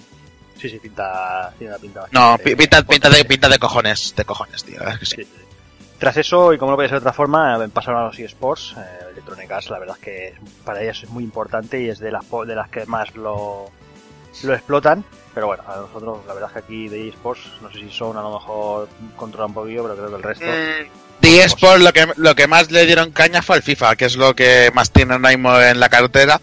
Sí, 0.60 0.70
sí, 0.70 0.80
pinta, 0.80 1.54
tiene 1.58 1.74
una 1.74 1.80
pinta 1.80 2.06
No, 2.12 2.38
pinta, 2.40 2.82
pinta, 2.82 3.10
de, 3.12 3.26
pinta 3.26 3.48
de 3.48 3.60
cojones, 3.60 4.14
de 4.16 4.26
cojones, 4.26 4.64
tío. 4.64 4.82
Es 4.88 4.98
que 5.00 5.06
sí. 5.06 5.16
Sí, 5.18 5.28
Tras 6.00 6.18
eso, 6.18 6.54
y 6.54 6.58
como 6.58 6.72
no 6.72 6.77
puede 6.77 6.89
ser 6.89 7.00
de 7.00 7.04
otra 7.04 7.13
forma, 7.13 7.68
pasaron 7.74 8.01
a 8.01 8.06
los 8.06 8.20
eSports. 8.20 8.75
Eh, 8.77 8.82
Electronic 9.13 9.51
Arts, 9.51 9.70
la 9.70 9.80
verdad 9.80 9.96
es 9.98 10.04
que 10.04 10.34
para 10.63 10.82
ellas 10.82 11.01
es 11.04 11.10
muy 11.10 11.24
importante 11.24 11.82
y 11.82 11.89
es 11.89 12.00
de 12.00 12.12
las, 12.12 12.24
de 12.30 12.56
las 12.56 12.70
que 12.70 12.86
más 12.86 13.16
lo, 13.16 13.72
lo 14.44 14.54
explotan. 14.54 15.04
Pero 15.34 15.48
bueno, 15.48 15.63
a 15.68 15.77
nosotros, 15.77 16.20
la 16.27 16.34
verdad 16.34 16.50
es 16.50 16.54
que 16.54 16.60
aquí 16.60 16.88
de 16.88 17.10
eSports, 17.10 17.42
no 17.62 17.72
sé 17.72 17.80
si 17.80 17.89
son 17.89 18.16
a 18.16 18.22
lo 18.22 18.34
mejor 18.34 18.89
controlan 19.16 19.50
un 19.50 19.56
poquillo, 19.56 19.84
pero 19.84 19.96
creo 19.96 20.10
que 20.10 20.16
el 20.16 20.24
resto. 20.24 20.46
Mm, 20.46 21.22
de 21.22 21.44
eSports 21.44 21.82
lo 21.82 21.94
que, 21.94 22.08
lo 22.16 22.36
que 22.36 22.48
más 22.48 22.70
le 22.70 22.86
dieron 22.86 23.12
caña 23.12 23.42
fue 23.42 23.56
al 23.56 23.63
FIFA, 23.63 23.96
que 23.96 24.06
es 24.06 24.16
lo 24.18 24.36
que 24.36 24.72
más 24.74 24.92
tienen 24.92 25.25
ahora 25.25 25.72
en 25.72 25.80
la 25.80 25.89
cartera. 25.89 26.39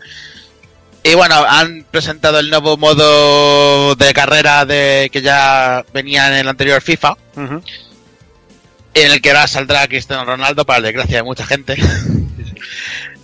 Y 1.06 1.14
bueno, 1.14 1.34
han 1.46 1.84
presentado 1.90 2.38
el 2.38 2.49
nuevo 2.49 2.78
modo 2.78 3.94
de 3.94 4.14
carrera 4.14 4.64
de 4.64 5.11
que 5.12 5.20
ya 5.20 5.84
venía 5.92 6.28
en 6.28 6.34
el 6.34 6.49
anterior 6.49 6.80
FIFA. 6.80 7.14
En 8.94 9.10
el 9.10 9.20
que 9.20 9.30
ahora 9.30 9.46
saldrá 9.46 9.86
Cristiano 9.88 10.24
Ronaldo 10.24 10.64
para 10.64 10.80
la 10.80 10.86
desgracia 10.86 11.16
de 11.18 11.22
mucha 11.24 11.44
gente. 11.44 11.76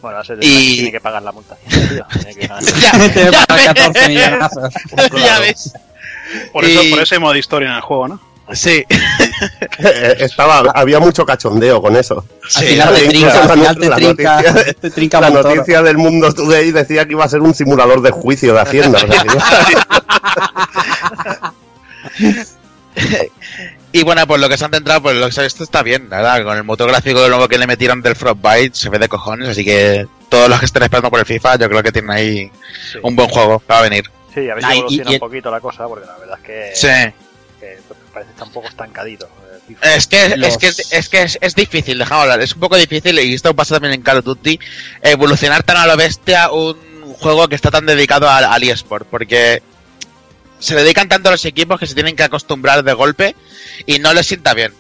Bueno, 0.02 0.18
a 0.18 0.24
ser 0.24 0.38
y... 0.40 0.74
tiene 0.74 0.92
que 0.92 1.00
pagar 1.00 1.22
la 1.22 1.32
multa. 1.32 1.56
ya, 1.68 2.06
ya, 2.40 3.46
14 3.46 4.08
millones. 4.08 4.48
ya 5.24 5.38
ves. 5.38 5.72
Por, 6.52 6.64
eso, 6.64 6.80
por 6.90 7.00
ese 7.00 7.18
modo 7.18 7.32
de 7.32 7.38
historia 7.40 7.68
en 7.70 7.74
el 7.74 7.80
juego, 7.80 8.08
¿no? 8.08 8.20
Sí. 8.52 8.84
Estaba, 10.18 10.70
había 10.74 10.98
mucho 11.00 11.24
cachondeo 11.24 11.80
con 11.80 11.96
eso. 11.96 12.24
Sí, 12.48 12.80
al 12.80 12.94
final 12.94 12.94
te 12.94 13.08
trinca, 13.08 13.42
al 13.42 13.50
final 13.50 13.76
te 13.76 13.88
trinca, 13.90 14.42
noticia, 14.42 14.74
te 14.74 14.90
trinca 14.90 15.20
La 15.20 15.30
noticia 15.30 15.82
del 15.82 15.98
Mundo 15.98 16.32
Today 16.32 16.72
decía 16.72 17.06
que 17.06 17.12
iba 17.12 17.24
a 17.24 17.28
ser 17.28 17.40
un 17.40 17.54
simulador 17.54 18.02
de 18.02 18.10
juicio 18.10 18.54
de 18.54 18.60
Hacienda. 18.60 18.98
O 18.98 19.06
sea, 19.06 19.24
Y 23.92 24.04
bueno, 24.04 24.26
pues 24.26 24.40
lo 24.40 24.49
que 24.49 24.56
se 24.56 24.64
han 24.64 24.70
centrado, 24.70 25.02
pues 25.02 25.16
lo 25.16 25.26
que 25.26 25.32
se 25.32 25.40
ha 25.40 25.44
visto 25.44 25.64
está 25.64 25.82
bien, 25.82 26.09
la 26.09 26.18
verdad. 26.18 26.44
Con 26.44 26.56
el 26.56 26.64
motor 26.64 26.88
gráfico 26.88 27.26
nuevo 27.28 27.49
que 27.49 27.59
le 27.59 27.66
metieron 27.66 28.02
del 28.02 28.14
Frostbite 28.14 28.70
se 28.75 28.88
ve 28.88 28.99
de 28.99 29.09
cojones, 29.09 29.49
así 29.49 29.64
que 29.64 30.06
todos 30.28 30.49
los 30.49 30.61
que 30.61 30.66
estén 30.66 30.82
esperando 30.82 31.11
por 31.11 31.18
el 31.18 31.26
FIFA, 31.26 31.56
yo 31.56 31.68
creo 31.68 31.82
que 31.82 31.92
tienen 31.92 32.11
ahí 32.11 32.50
un 33.02 33.16
buen 33.16 33.28
juego 33.28 33.59
para 33.59 33.82
venir. 33.82 34.04
Sí, 34.32 34.49
a 34.49 34.54
ver 34.54 34.64
si 34.64 34.73
evoluciona 34.73 35.11
un 35.11 35.18
poquito 35.18 35.50
la 35.50 35.61
cosa, 35.61 35.88
porque 35.88 36.06
la 36.06 36.16
verdad 36.18 36.38
es 36.40 36.47
que, 36.47 36.70
sí. 36.75 37.12
que 37.59 37.78
parece 38.12 38.30
estar 38.30 38.47
un 38.47 38.52
poco 38.52 38.68
estancadito. 38.68 39.28
Es 39.82 40.06
que, 40.06 40.25
es 40.25 40.59
que, 40.59 40.68
es, 40.68 41.09
que 41.09 41.23
es, 41.40 41.54
difícil, 41.54 41.99
dejamos 41.99 42.23
hablar, 42.23 42.40
es 42.40 42.54
un 42.54 42.61
poco 42.61 42.76
difícil, 42.76 43.18
y 43.18 43.35
esto 43.35 43.54
pasa 43.54 43.76
también 43.76 43.94
en 43.94 44.02
Call 44.02 44.18
of 44.18 44.25
Duty, 44.25 44.59
evolucionar 45.02 45.62
tan 45.62 45.76
a 45.76 45.87
lo 45.87 45.97
bestia 45.97 46.50
un 46.50 46.76
juego 47.18 47.49
que 47.49 47.54
está 47.54 47.70
tan 47.70 47.87
dedicado 47.87 48.28
al, 48.28 48.44
al 48.44 48.62
eSport, 48.62 49.06
porque 49.09 49.62
se 50.60 50.76
dedican 50.76 51.08
tanto 51.08 51.28
a 51.28 51.32
los 51.32 51.44
equipos 51.44 51.80
que 51.80 51.86
se 51.86 51.94
tienen 51.94 52.14
que 52.14 52.22
acostumbrar 52.22 52.84
de 52.84 52.92
golpe 52.92 53.34
y 53.86 53.98
no 53.98 54.14
les 54.14 54.26
sienta 54.26 54.54
bien. 54.54 54.72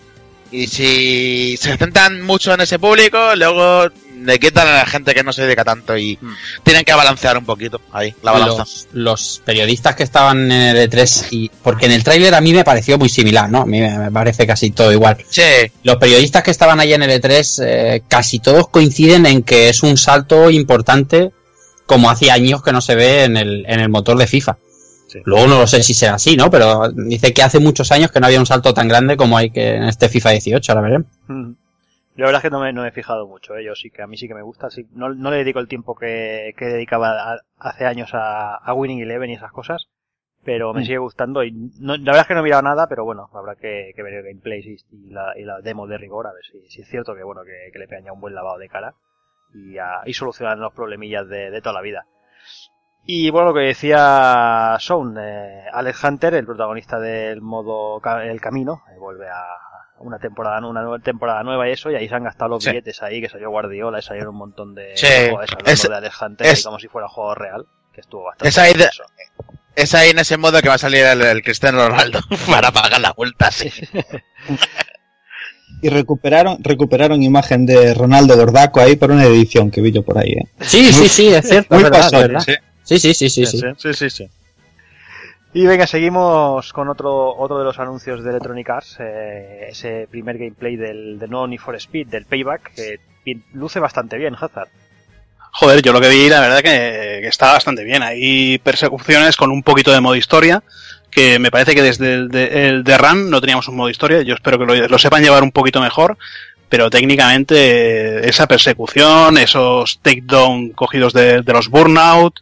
Y 0.52 0.66
si 0.66 1.56
se 1.56 1.76
centran 1.76 2.22
mucho 2.22 2.52
en 2.52 2.60
ese 2.60 2.78
público, 2.78 3.34
luego 3.36 3.88
le 4.24 4.38
quitan 4.38 4.66
a 4.66 4.74
la 4.74 4.86
gente 4.86 5.14
que 5.14 5.22
no 5.22 5.32
se 5.32 5.42
dedica 5.42 5.64
tanto 5.64 5.96
y 5.96 6.18
hmm. 6.20 6.34
tienen 6.62 6.84
que 6.84 6.92
balancear 6.92 7.38
un 7.38 7.44
poquito 7.44 7.80
ahí, 7.92 8.14
la 8.22 8.32
balanza. 8.32 8.64
Los, 8.92 9.40
periodistas 9.44 9.94
que 9.94 10.02
estaban 10.02 10.50
en 10.50 10.76
el 10.76 10.90
E3, 10.90 11.28
y, 11.30 11.50
porque 11.62 11.86
en 11.86 11.92
el 11.92 12.04
tráiler 12.04 12.34
a 12.34 12.40
mí 12.40 12.52
me 12.52 12.64
pareció 12.64 12.98
muy 12.98 13.08
similar, 13.08 13.48
¿no? 13.48 13.62
A 13.62 13.66
mí 13.66 13.80
me 13.80 14.10
parece 14.10 14.46
casi 14.46 14.70
todo 14.70 14.92
igual. 14.92 15.18
Sí. 15.28 15.42
Los 15.84 15.96
periodistas 15.96 16.42
que 16.42 16.50
estaban 16.50 16.80
ahí 16.80 16.92
en 16.92 17.02
el 17.02 17.10
E3, 17.10 17.62
eh, 17.64 18.02
casi 18.08 18.40
todos 18.40 18.68
coinciden 18.68 19.26
en 19.26 19.42
que 19.42 19.68
es 19.68 19.82
un 19.82 19.96
salto 19.96 20.50
importante, 20.50 21.30
como 21.86 22.10
hacía 22.10 22.34
años 22.34 22.62
que 22.62 22.72
no 22.72 22.80
se 22.80 22.94
ve 22.94 23.24
en 23.24 23.36
el, 23.36 23.64
en 23.66 23.80
el 23.80 23.88
motor 23.88 24.18
de 24.18 24.26
FIFA. 24.26 24.58
Luego 25.24 25.46
no 25.46 25.58
lo 25.58 25.66
sé 25.66 25.82
si 25.82 25.94
sea 25.94 26.14
así, 26.14 26.36
¿no? 26.36 26.50
Pero 26.50 26.90
dice 26.90 27.32
que 27.32 27.42
hace 27.42 27.60
muchos 27.60 27.90
años 27.92 28.10
que 28.10 28.20
no 28.20 28.26
había 28.26 28.40
un 28.40 28.46
salto 28.46 28.74
tan 28.74 28.88
grande 28.88 29.16
como 29.16 29.36
hay 29.36 29.50
que 29.50 29.74
en 29.74 29.84
este 29.84 30.08
FIFA 30.08 30.30
18, 30.30 30.72
ahora 30.72 30.82
veremos. 30.82 31.08
Mm. 31.28 31.52
Yo 32.16 32.24
la 32.24 32.26
verdad 32.26 32.40
es 32.40 32.42
que 32.42 32.50
no 32.50 32.60
me, 32.60 32.72
no 32.72 32.84
he 32.84 32.90
fijado 32.90 33.26
mucho, 33.26 33.56
¿eh? 33.56 33.64
yo 33.64 33.74
sí 33.74 33.90
que 33.90 34.02
a 34.02 34.06
mí 34.06 34.16
sí 34.16 34.28
que 34.28 34.34
me 34.34 34.42
gusta, 34.42 34.68
sí, 34.68 34.86
no, 34.92 35.14
no 35.14 35.30
le 35.30 35.38
dedico 35.38 35.58
el 35.58 35.68
tiempo 35.68 35.94
que, 35.94 36.54
que 36.56 36.66
dedicaba 36.66 37.38
hace 37.56 37.86
años 37.86 38.10
a, 38.12 38.56
a, 38.56 38.74
Winning 38.74 39.00
Eleven 39.00 39.30
y 39.30 39.34
esas 39.34 39.52
cosas, 39.52 39.86
pero 40.44 40.74
me 40.74 40.82
mm. 40.82 40.84
sigue 40.84 40.98
gustando 40.98 41.44
y 41.44 41.52
no, 41.52 41.96
la 41.96 42.04
verdad 42.04 42.22
es 42.22 42.26
que 42.26 42.34
no 42.34 42.40
he 42.40 42.44
mirado 42.44 42.62
nada, 42.62 42.88
pero 42.88 43.04
bueno, 43.04 43.30
habrá 43.32 43.54
que, 43.54 43.92
que 43.94 44.02
ver 44.02 44.14
el 44.14 44.24
gameplay 44.24 44.60
y, 44.60 45.10
la, 45.10 45.32
y 45.38 45.44
la 45.44 45.60
demo 45.60 45.86
de 45.86 45.98
rigor, 45.98 46.26
a 46.26 46.32
ver 46.32 46.42
si, 46.44 46.68
si 46.68 46.82
es 46.82 46.88
cierto 46.88 47.14
que 47.14 47.22
bueno, 47.22 47.42
que, 47.44 47.70
que 47.72 47.78
le 47.78 47.86
pegan 47.86 48.04
ya 48.04 48.12
un 48.12 48.20
buen 48.20 48.34
lavado 48.34 48.58
de 48.58 48.68
cara 48.68 48.94
y, 49.54 49.78
a, 49.78 50.02
y 50.04 50.12
solucionan 50.12 50.60
los 50.60 50.74
problemillas 50.74 51.28
de, 51.28 51.50
de 51.50 51.60
toda 51.62 51.74
la 51.74 51.80
vida. 51.80 52.06
Y 53.12 53.28
bueno, 53.30 53.48
lo 53.48 53.54
que 53.54 53.66
decía 53.66 54.76
Sean, 54.78 55.16
eh, 55.18 55.64
Alex 55.72 56.04
Hunter, 56.04 56.34
el 56.34 56.46
protagonista 56.46 57.00
del 57.00 57.40
modo 57.40 58.00
El 58.22 58.40
Camino, 58.40 58.84
eh, 58.88 58.98
vuelve 59.00 59.28
a 59.28 59.42
una 59.98 60.20
temporada 60.20 60.64
una 60.64 60.82
nueva 60.82 61.00
temporada 61.00 61.42
nueva 61.42 61.68
y 61.68 61.72
eso, 61.72 61.90
y 61.90 61.96
ahí 61.96 62.08
se 62.08 62.14
han 62.14 62.22
gastado 62.22 62.50
los 62.50 62.64
billetes 62.64 63.02
ahí, 63.02 63.20
que 63.20 63.28
salió 63.28 63.50
Guardiola 63.50 63.98
y 63.98 64.02
salieron 64.02 64.34
un 64.34 64.38
montón 64.38 64.76
de 64.76 64.92
sí. 64.94 65.08
es, 65.66 65.82
de 65.82 65.92
Alex 65.92 66.22
Hunter 66.22 66.56
como 66.62 66.78
si 66.78 66.86
fuera 66.86 67.08
juego 67.08 67.34
real, 67.34 67.66
que 67.92 68.00
estuvo 68.00 68.22
bastante 68.26 68.48
es 68.48 68.58
ahí, 68.58 68.74
es 69.74 69.94
ahí 69.96 70.10
en 70.10 70.20
ese 70.20 70.36
modo 70.36 70.62
que 70.62 70.68
va 70.68 70.74
a 70.74 70.78
salir 70.78 71.04
el, 71.04 71.42
Cristiano 71.42 71.88
Ronaldo 71.88 72.20
para 72.48 72.70
pagar 72.70 73.00
la 73.00 73.12
vuelta, 73.12 73.50
sí. 73.50 73.72
y 75.82 75.88
recuperaron 75.88 76.62
recuperaron 76.62 77.24
imagen 77.24 77.66
de 77.66 77.92
Ronaldo 77.92 78.36
Gordaco 78.36 78.80
ahí 78.80 78.94
por 78.94 79.10
una 79.10 79.24
edición 79.24 79.72
que 79.72 79.80
vi 79.80 79.90
yo 79.90 80.04
por 80.04 80.16
ahí. 80.16 80.30
¿eh? 80.30 80.48
Sí, 80.60 80.92
sí, 80.92 81.08
sí, 81.08 81.34
es 81.34 81.48
cierto. 81.48 81.74
Muy 81.74 81.82
verdad, 81.82 82.38
Sí. 82.38 82.54
Sí, 82.84 82.98
sí, 82.98 83.14
sí, 83.14 83.30
sí. 83.30 83.44
Sí, 83.46 83.94
sí, 83.94 84.10
sí. 84.10 84.30
Y 85.52 85.66
venga, 85.66 85.86
seguimos 85.86 86.72
con 86.72 86.88
otro, 86.88 87.36
otro 87.36 87.58
de 87.58 87.64
los 87.64 87.78
anuncios 87.78 88.22
de 88.22 88.30
Electronic 88.30 88.70
Arts, 88.70 88.98
eh, 89.00 89.66
ese 89.68 90.06
primer 90.08 90.38
gameplay 90.38 90.76
del, 90.76 91.18
del 91.18 91.30
nuevo 91.30 91.48
Need 91.48 91.60
for 91.60 91.74
Speed, 91.74 92.06
del 92.06 92.24
Payback, 92.24 92.72
que 92.74 93.00
luce 93.54 93.80
bastante 93.80 94.16
bien, 94.16 94.36
Hazard. 94.36 94.68
Joder, 95.52 95.82
yo 95.82 95.92
lo 95.92 96.00
que 96.00 96.08
vi, 96.08 96.28
la 96.28 96.40
verdad 96.40 96.60
que, 96.60 97.26
está 97.26 97.52
bastante 97.52 97.82
bien. 97.82 98.02
Hay 98.02 98.58
persecuciones 98.58 99.36
con 99.36 99.50
un 99.50 99.64
poquito 99.64 99.92
de 99.92 100.00
modo 100.00 100.14
historia, 100.14 100.62
que 101.10 101.40
me 101.40 101.50
parece 101.50 101.74
que 101.74 101.82
desde 101.82 102.14
el 102.14 102.28
de, 102.28 102.68
el 102.68 102.84
de 102.84 102.96
Run 102.96 103.30
no 103.30 103.40
teníamos 103.40 103.66
un 103.66 103.74
modo 103.74 103.90
historia. 103.90 104.22
Yo 104.22 104.34
espero 104.34 104.58
que 104.58 104.64
lo, 104.64 104.88
lo 104.88 104.98
sepan 104.98 105.24
llevar 105.24 105.42
un 105.42 105.50
poquito 105.50 105.80
mejor 105.80 106.16
pero 106.70 106.88
técnicamente 106.88 108.26
esa 108.26 108.46
persecución, 108.46 109.36
esos 109.36 109.98
takedown 110.00 110.70
cogidos 110.70 111.12
de, 111.12 111.42
los 111.42 111.68
burnout, 111.68 112.40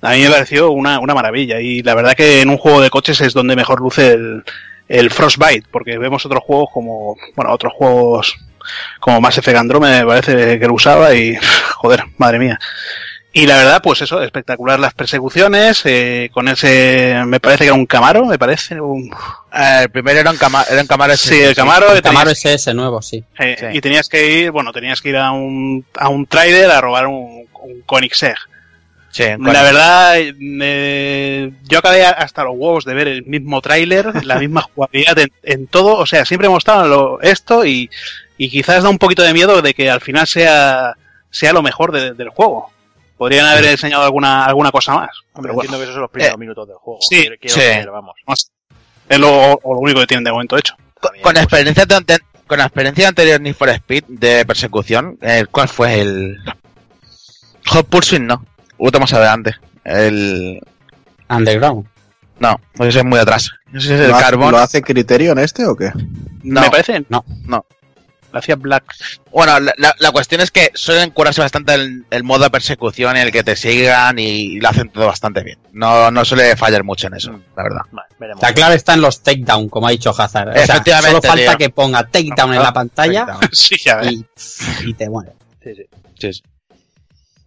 a 0.00 0.12
mí 0.12 0.22
me 0.22 0.30
pareció 0.30 0.70
una, 0.70 0.98
una, 0.98 1.14
maravilla. 1.14 1.60
Y 1.60 1.82
la 1.82 1.94
verdad 1.94 2.14
que 2.14 2.40
en 2.40 2.48
un 2.48 2.56
juego 2.56 2.80
de 2.80 2.88
coches 2.88 3.20
es 3.20 3.34
donde 3.34 3.54
mejor 3.54 3.80
luce 3.80 4.12
el, 4.12 4.42
el 4.88 5.10
Frostbite, 5.10 5.68
porque 5.70 5.98
vemos 5.98 6.24
otros 6.24 6.42
juegos 6.42 6.70
como, 6.72 7.16
bueno, 7.36 7.52
otros 7.52 7.74
juegos 7.74 8.34
como 8.98 9.20
Mass 9.20 9.38
Effect 9.38 9.58
Andromeda 9.58 10.00
me 10.00 10.06
parece 10.06 10.58
que 10.58 10.66
lo 10.66 10.74
usaba 10.74 11.14
y, 11.14 11.36
joder, 11.76 12.04
madre 12.16 12.38
mía. 12.38 12.58
Y 13.32 13.46
la 13.46 13.56
verdad, 13.56 13.80
pues 13.80 14.02
eso, 14.02 14.20
espectacular 14.22 14.80
las 14.80 14.92
persecuciones, 14.92 15.82
eh, 15.84 16.30
con 16.32 16.48
ese, 16.48 17.22
me 17.26 17.38
parece 17.38 17.60
que 17.60 17.66
era 17.66 17.74
un 17.74 17.86
Camaro, 17.86 18.26
me 18.26 18.38
parece. 18.38 18.80
Un... 18.80 19.08
Eh, 19.54 19.82
el 19.82 19.90
primero 19.90 20.18
era 20.18 20.30
un, 20.30 20.38
era 20.68 20.80
un 20.80 20.86
Camaro 20.88 21.16
Sí, 21.16 21.40
el 21.40 21.54
Camaro. 21.54 21.94
El 21.94 22.02
Camaro 22.02 22.30
ese 22.30 22.74
nuevo, 22.74 23.00
sí. 23.00 23.22
Eh, 23.38 23.70
y 23.72 23.80
tenías 23.80 24.08
que 24.08 24.32
ir, 24.32 24.50
bueno, 24.50 24.72
tenías 24.72 25.00
que 25.00 25.10
ir 25.10 25.16
a 25.16 25.30
un, 25.30 25.84
a 25.96 26.08
un 26.08 26.26
trader 26.26 26.70
a 26.72 26.80
robar 26.80 27.06
un, 27.06 27.46
un 27.62 27.82
Koenigsegg. 27.86 28.36
Sí, 29.12 29.24
la 29.40 29.62
verdad, 29.62 30.18
yo 31.68 31.78
acabé 31.78 32.04
hasta 32.04 32.44
los 32.44 32.54
huevos 32.56 32.84
de 32.84 32.94
ver 32.94 33.08
el 33.08 33.24
mismo 33.24 33.60
tráiler, 33.60 34.24
la 34.24 34.38
misma 34.38 34.62
jugabilidad 34.62 35.18
en, 35.42 35.66
todo, 35.66 35.96
o 35.96 36.06
sea, 36.06 36.24
siempre 36.24 36.48
mostraban 36.48 36.88
lo, 36.88 37.20
esto 37.20 37.64
y, 37.64 37.90
y 38.38 38.50
quizás 38.50 38.84
da 38.84 38.88
un 38.88 38.98
poquito 38.98 39.22
de 39.22 39.34
miedo 39.34 39.62
de 39.62 39.74
que 39.74 39.90
al 39.90 40.00
final 40.00 40.28
sea, 40.28 40.94
sea 41.30 41.52
lo 41.52 41.60
mejor 41.62 41.90
del 41.92 42.28
juego. 42.28 42.70
Podrían 43.20 43.44
haber 43.44 43.66
enseñado 43.66 44.02
alguna, 44.04 44.46
alguna 44.46 44.70
cosa 44.72 44.94
más. 44.94 45.10
Pero 45.34 45.52
entiendo 45.52 45.76
que 45.76 45.82
esos 45.82 45.92
son 45.92 46.00
los 46.00 46.10
primeros 46.10 46.36
eh, 46.36 46.38
minutos 46.38 46.66
del 46.66 46.76
juego. 46.78 47.00
Sí, 47.02 47.28
sí. 47.44 47.60
vamos. 47.92 48.16
Es 49.10 49.18
lo, 49.18 49.60
lo, 49.62 49.78
único 49.78 50.00
que 50.00 50.06
tienen 50.06 50.24
de 50.24 50.32
momento 50.32 50.56
hecho. 50.56 50.74
Con, 51.22 51.34
la 51.34 51.42
experiencia 51.42 51.84
de, 51.84 52.18
con 52.46 52.56
la 52.56 52.64
experiencia 52.64 53.08
anterior 53.08 53.38
Need 53.38 53.56
for 53.56 53.68
Speed 53.68 54.04
de 54.08 54.46
persecución, 54.46 55.18
eh, 55.20 55.44
¿cuál 55.50 55.68
fue 55.68 56.00
el 56.00 56.38
Hot 57.66 57.86
Pursuit? 57.88 58.22
No, 58.22 58.42
hubo 58.78 58.98
más 58.98 59.12
adelante. 59.12 59.54
El 59.84 60.58
Underground. 61.28 61.86
No, 62.38 62.58
pues 62.74 62.96
es 62.96 63.04
muy 63.04 63.18
atrás. 63.18 63.50
No 63.66 63.82
sé 63.82 63.88
si 63.88 63.92
es 63.92 64.00
el 64.00 64.38
¿Lo 64.38 64.56
hace 64.56 64.80
Criterion 64.80 65.38
este 65.38 65.66
o 65.66 65.76
qué? 65.76 65.92
No. 66.42 66.62
Me 66.62 66.70
parece, 66.70 67.04
no, 67.10 67.22
no 67.44 67.66
hacía 68.32 68.56
Black. 68.56 68.84
Bueno, 69.30 69.58
la, 69.60 69.94
la, 69.98 70.12
cuestión 70.12 70.40
es 70.40 70.50
que 70.50 70.70
suelen 70.74 71.10
curarse 71.10 71.40
bastante 71.40 71.74
el, 71.74 72.24
modo 72.24 72.44
de 72.44 72.50
persecución 72.50 73.16
en 73.16 73.22
el 73.22 73.32
que 73.32 73.42
te 73.42 73.56
sigan 73.56 74.18
y, 74.18 74.60
lo 74.60 74.68
hacen 74.68 74.90
todo 74.90 75.06
bastante 75.06 75.42
bien. 75.42 75.58
No, 75.72 76.10
no 76.10 76.24
suele 76.24 76.56
fallar 76.56 76.84
mucho 76.84 77.06
en 77.06 77.14
eso, 77.14 77.32
la 77.56 77.62
verdad. 77.62 77.82
la 78.40 78.52
clave 78.52 78.74
está 78.74 78.94
en 78.94 79.00
los 79.00 79.22
takedown, 79.22 79.68
como 79.68 79.86
ha 79.86 79.90
dicho 79.90 80.14
Hazard. 80.16 80.56
Efectivamente, 80.56 81.20
solo 81.20 81.22
falta 81.22 81.56
que 81.56 81.70
ponga 81.70 82.06
takedown 82.06 82.54
en 82.54 82.62
la 82.62 82.72
pantalla 82.72 83.38
sí, 83.52 83.76
ya 83.84 84.02
y, 84.04 84.24
y, 84.84 84.94
te 84.94 85.08
muere. 85.08 85.32
Sí, 85.62 85.74
sí. 85.74 86.32
sí, 86.32 86.42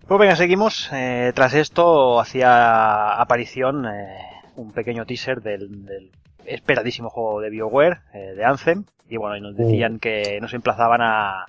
Pues 0.08 0.20
venga, 0.20 0.36
seguimos. 0.36 0.90
Eh, 0.92 1.32
tras 1.36 1.54
esto 1.54 2.20
hacía 2.20 3.14
aparición 3.14 3.86
eh, 3.86 4.18
un 4.56 4.72
pequeño 4.72 5.06
teaser 5.06 5.42
del, 5.42 5.86
del 5.86 6.12
esperadísimo 6.46 7.10
juego 7.10 7.42
de 7.42 7.50
BioWare, 7.50 8.00
eh, 8.14 8.34
de 8.36 8.46
Anthem, 8.46 8.86
y 9.10 9.18
bueno, 9.18 9.38
y 9.38 9.42
nos 9.42 9.56
decían 9.56 10.00
que 10.00 10.40
nos 10.42 10.54
emplazaban 10.54 11.02
a, 11.02 11.46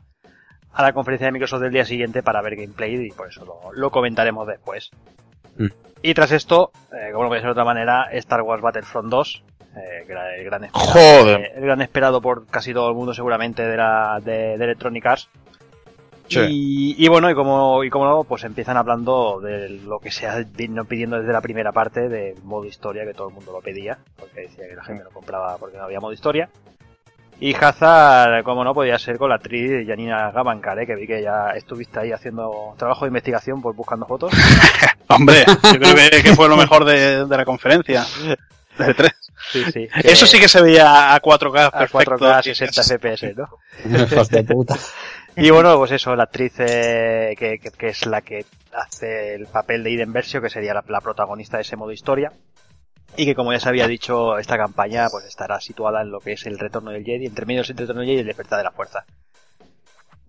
a 0.73 0.83
la 0.83 0.93
conferencia 0.93 1.27
de 1.27 1.33
Microsoft 1.33 1.63
del 1.63 1.73
día 1.73 1.85
siguiente 1.85 2.23
para 2.23 2.43
ver 2.43 2.57
gameplay 2.57 2.95
y 3.07 3.11
por 3.11 3.29
eso 3.29 3.45
lo, 3.45 3.73
lo 3.73 3.91
comentaremos 3.91 4.47
después. 4.47 4.91
Mm. 5.57 5.69
Y 6.03 6.15
tras 6.15 6.33
esto, 6.33 6.71
eh, 6.93 7.11
como 7.13 7.25
no 7.25 7.29
puede 7.31 7.41
ser 7.41 7.49
de 7.49 7.53
otra 7.53 7.65
manera, 7.65 8.09
Star 8.13 8.43
Wars 8.43 8.61
Battlefront 8.61 9.09
2, 9.09 9.45
eh, 9.77 10.05
que 10.07 10.13
era 10.13 10.35
el 10.37 10.45
gran 10.45 10.65
esperado, 10.65 10.93
Joder. 10.93 11.41
eh, 11.41 11.53
el 11.57 11.63
gran 11.63 11.81
esperado 11.81 12.21
por 12.21 12.47
casi 12.47 12.75
todo 12.75 12.89
el 12.91 12.95
mundo 12.95 13.15
seguramente 13.15 13.67
de 13.67 13.77
la 13.77 14.21
de, 14.23 14.59
de 14.59 14.65
Electronic 14.65 15.07
Arts. 15.07 15.31
Sí. 16.35 16.95
Y, 16.99 17.05
y 17.05 17.09
bueno, 17.09 17.31
y 17.31 17.35
como, 17.35 17.85
y 17.85 17.91
como 17.91 18.05
no, 18.07 18.25
pues 18.25 18.45
empiezan 18.45 18.77
hablando 18.77 19.41
de 19.41 19.69
lo 19.69 19.99
que 19.99 20.11
se 20.11 20.27
ha 20.27 20.45
venido 20.57 20.85
pidiendo 20.85 21.19
desde 21.19 21.33
la 21.33 21.41
primera 21.41 21.73
parte 21.73 22.09
del 22.09 22.43
modo 22.43 22.65
historia, 22.65 23.05
que 23.05 23.15
todo 23.15 23.29
el 23.29 23.35
mundo 23.35 23.53
lo 23.53 23.61
pedía, 23.61 23.99
porque 24.17 24.43
decía 24.43 24.69
que 24.69 24.77
la 24.77 24.85
gente 24.85 25.05
no 25.05 25.11
compraba 25.11 25.57
porque 25.59 25.79
no 25.79 25.85
había 25.85 26.01
modo 26.01 26.13
historia. 26.13 26.49
Y 27.41 27.55
Hazard, 27.55 28.45
como 28.45 28.63
no, 28.63 28.75
podía 28.75 28.99
ser 28.99 29.19
con 29.19 29.29
la 29.29 29.37
actriz 29.37 29.87
Janina 29.87 30.31
Gavankar, 30.31 30.79
¿eh? 30.79 30.87
que 30.87 30.95
vi 30.95 31.07
que 31.07 31.21
ya 31.21 31.51
estuviste 31.51 31.99
ahí 31.99 32.13
haciendo 32.13 32.75
trabajo 32.79 33.05
de 33.05 33.09
investigación, 33.09 33.61
pues 33.61 33.77
buscando 33.77 34.07
fotos. 34.07 34.33
Hombre, 35.09 35.45
yo 35.47 35.79
creo 35.79 35.95
que, 35.95 36.23
que 36.23 36.35
fue 36.35 36.49
lo 36.49 36.57
mejor 36.57 36.85
de, 36.85 37.27
de 37.27 37.37
la 37.37 37.45
conferencia. 37.45 38.05
De 38.79 38.95
tres. 38.95 39.13
Sí, 39.51 39.65
sí. 39.73 39.89
Eso 40.03 40.27
sí 40.27 40.41
que 40.41 40.49
se 40.49 40.63
veía 40.63 41.15
a 41.15 41.21
4K 41.21 41.67
a 41.67 41.71
perfecto. 41.71 42.17
4K 42.17 42.43
60 42.43 42.83
FPS, 42.83 43.37
¿no? 43.37 43.49
Hijos 43.85 44.29
de 44.31 44.45
puta. 44.45 44.77
Y 45.37 45.51
bueno, 45.51 45.77
pues 45.79 45.91
eso, 45.93 46.15
la 46.15 46.25
actriz 46.25 46.53
eh, 46.59 47.35
que, 47.37 47.59
que- 47.59 47.89
es 47.89 48.07
la 48.07 48.21
que 48.23 48.45
hace 48.73 49.35
el 49.35 49.47
papel 49.47 49.83
de 49.83 49.91
Iden 49.91 50.13
Versio, 50.13 50.41
que 50.41 50.49
sería 50.51 50.75
la, 50.75 51.01
protagonista 51.01 51.57
de 51.57 51.63
ese 51.63 51.77
modo 51.77 51.91
historia. 51.93 52.33
Y 53.17 53.27
que 53.27 53.35
como 53.35 53.53
ya 53.53 53.61
se 53.61 53.69
había 53.69 53.87
dicho, 53.89 54.39
esta 54.39 54.57
campaña 54.57 55.09
pues 55.11 55.25
estará 55.25 55.61
situada 55.61 56.03
en 56.03 56.11
lo 56.11 56.21
que 56.21 56.33
es 56.33 56.47
el 56.47 56.59
retorno 56.59 56.91
del 56.91 57.05
Jedi, 57.05 57.27
entre 57.27 57.47
medio 57.47 57.63
del 57.63 57.77
retorno 57.77 58.01
del 58.01 58.09
Jedi 58.09 58.19
y 58.19 58.21
el 58.21 58.27
despertar 58.27 58.59
de 58.59 58.65
la 58.65 58.71
fuerza. 58.73 59.05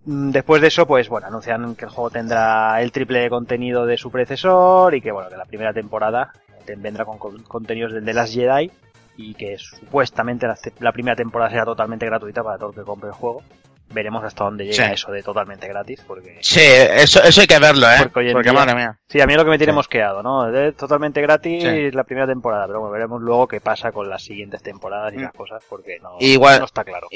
Mm, 0.04 0.30
Después 0.30 0.60
de 0.62 0.68
eso, 0.68 0.86
pues 0.86 1.08
bueno, 1.08 1.26
anuncian 1.28 1.74
que 1.76 1.84
el 1.84 1.90
juego 1.90 2.10
tendrá 2.10 2.80
el 2.82 2.92
triple 2.92 3.20
de 3.20 3.30
contenido 3.30 3.86
de 3.86 3.96
su 3.96 4.10
predecesor 4.10 4.94
y 4.94 5.00
que 5.00 5.10
bueno, 5.12 5.28
que 5.28 5.36
la 5.36 5.44
primera 5.46 5.72
temporada 5.72 6.32
te- 6.64 6.76
vendrá 6.76 7.04
con, 7.04 7.18
con- 7.18 7.42
contenidos 7.44 7.92
del 7.92 8.04
The 8.04 8.14
Last 8.14 8.34
Jedi 8.34 8.70
y 9.16 9.34
que 9.34 9.56
supuestamente 9.58 10.46
la, 10.46 10.56
la 10.80 10.92
primera 10.92 11.16
temporada 11.16 11.50
será 11.50 11.64
totalmente 11.64 12.06
gratuita 12.06 12.42
para 12.44 12.58
todo 12.58 12.70
el 12.70 12.76
que 12.76 12.82
compre 12.82 13.08
el 13.08 13.14
juego. 13.14 13.42
Veremos 13.88 14.24
hasta 14.24 14.44
dónde 14.44 14.64
llega 14.64 14.88
Sí. 14.88 14.92
eso 14.94 15.12
de 15.12 15.22
totalmente 15.22 15.68
gratis, 15.68 16.02
porque 16.06 16.38
Sí, 16.42 16.60
eso, 16.60 17.22
eso 17.22 17.40
hay 17.40 17.46
que 17.46 17.58
verlo, 17.58 17.88
¿eh? 17.90 18.08
Porque 18.12 18.34
día- 18.42 18.52
madre 18.52 18.74
mía. 18.74 18.98
Sí, 19.08 19.20
a 19.20 19.26
mí 19.26 19.32
es 19.32 19.36
lo 19.38 19.44
que 19.44 19.50
me 19.50 19.58
tiene 19.58 19.72
Sí. 19.72 19.76
mosqueado, 19.76 20.22
¿no? 20.22 20.52
Es 20.54 20.76
totalmente 20.76 21.20
gratis 21.22 21.62
Sí. 21.62 21.90
la 21.92 22.02
primera 22.04 22.26
temporada, 22.26 22.66
pero 22.66 22.80
bueno, 22.80 22.92
veremos 22.92 23.22
luego 23.22 23.46
qué 23.46 23.60
pasa 23.60 23.92
con 23.92 24.10
las 24.10 24.22
siguientes 24.22 24.60
temporadas 24.62 25.14
y 25.14 25.18
Mm. 25.18 25.22
las 25.22 25.32
cosas, 25.32 25.62
porque 25.68 25.98
no, 26.02 26.16
Igual- 26.20 26.58
no 26.58 26.64
está 26.66 26.82
claro. 26.84 27.08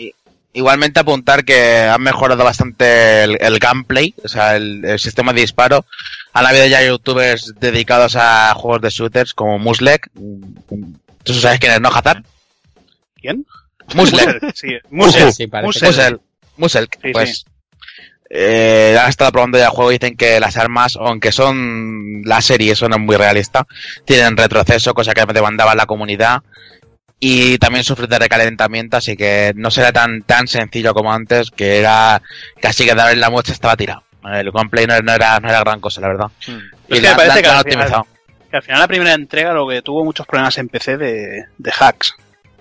Igualmente 0.52 0.98
apuntar 0.98 1.44
que 1.44 1.82
han 1.82 2.02
mejorado 2.02 2.42
bastante 2.42 3.22
el, 3.24 3.36
el 3.40 3.58
gameplay, 3.60 4.14
o 4.24 4.28
sea, 4.28 4.56
el, 4.56 4.84
el 4.84 4.98
sistema 4.98 5.32
de 5.32 5.42
disparo. 5.42 5.84
Han 6.32 6.46
habido 6.46 6.66
ya 6.66 6.82
youtubers 6.84 7.54
dedicados 7.60 8.16
a 8.16 8.52
juegos 8.54 8.80
de 8.82 8.90
shooters 8.90 9.32
como 9.34 9.58
Muslek. 9.58 10.08
¿Tú 11.24 11.34
sabes 11.34 11.58
quién 11.60 11.72
es, 11.72 11.80
no, 11.80 11.88
Hazard? 11.88 12.22
¿Quién? 13.20 13.44
Muslek. 13.94 14.40
Sí, 14.54 14.68
Musel. 14.90 15.32
Sí, 15.32 15.48
Musel. 15.62 16.20
Musel. 16.60 16.88
Musel, 16.88 16.88
Sí, 17.02 17.12
pues. 17.12 17.44
eh, 18.28 18.96
han 19.00 19.08
estado 19.08 19.32
probando 19.32 19.58
ya 19.58 19.64
el 19.64 19.70
juego 19.70 19.90
y 19.90 19.98
dicen 19.98 20.16
que 20.16 20.38
las 20.40 20.56
armas, 20.56 20.96
aunque 21.00 21.32
son 21.32 22.22
la 22.24 22.40
serie, 22.40 22.76
son 22.76 23.00
muy 23.02 23.16
realistas, 23.16 23.64
tienen 24.04 24.36
retroceso, 24.36 24.94
cosa 24.94 25.12
que 25.14 25.24
demandaba 25.32 25.74
la 25.74 25.86
comunidad. 25.86 26.42
Y 27.22 27.58
también 27.58 27.84
sufre 27.84 28.06
de 28.06 28.18
recalentamiento, 28.18 28.96
así 28.96 29.14
que 29.14 29.52
no 29.54 29.70
será 29.70 29.92
tan 29.92 30.22
tan 30.22 30.46
sencillo 30.48 30.94
como 30.94 31.12
antes, 31.12 31.50
que 31.50 31.78
era 31.78 32.22
casi 32.62 32.86
que 32.86 32.94
darle 32.94 33.16
la 33.16 33.28
muestra 33.28 33.52
estaba 33.52 33.76
tirado. 33.76 34.02
El 34.32 34.50
gameplay 34.52 34.86
no, 34.86 34.98
no 35.00 35.12
era, 35.12 35.38
no 35.40 35.48
era 35.50 35.60
gran 35.60 35.80
cosa, 35.80 36.00
la 36.00 36.08
verdad. 36.08 36.26
Mm. 36.46 36.58
Es 36.94 37.00
que 37.00 37.08
me 37.08 37.14
parece 37.14 37.26
la- 37.26 37.34
que 37.34 37.38
al 37.38 37.42
final- 37.42 37.60
optimizado. 37.60 38.06
Que 38.50 38.56
al 38.56 38.62
final 38.62 38.80
la 38.80 38.88
primera 38.88 39.12
entrega 39.14 39.52
lo 39.52 39.68
que 39.68 39.82
tuvo 39.82 40.04
muchos 40.04 40.26
problemas 40.26 40.56
en 40.58 40.68
PC 40.68 40.96
de, 40.96 41.44
de 41.58 41.72
hacks. 41.78 42.14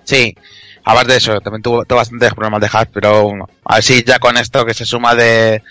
Sí, 0.04 0.36
aparte 0.84 1.12
de 1.12 1.18
eso, 1.18 1.40
también 1.40 1.62
tuvo, 1.62 1.84
tuvo 1.84 1.98
bastantes 1.98 2.32
problemas 2.34 2.60
de 2.60 2.68
hack, 2.68 2.90
pero 2.92 3.22
bueno, 3.24 3.48
a 3.64 3.80
si 3.82 4.02
ya 4.04 4.18
con 4.18 4.36
esto 4.36 4.64
que 4.64 4.74
se 4.74 4.84
suma 4.84 5.14
de... 5.14 5.62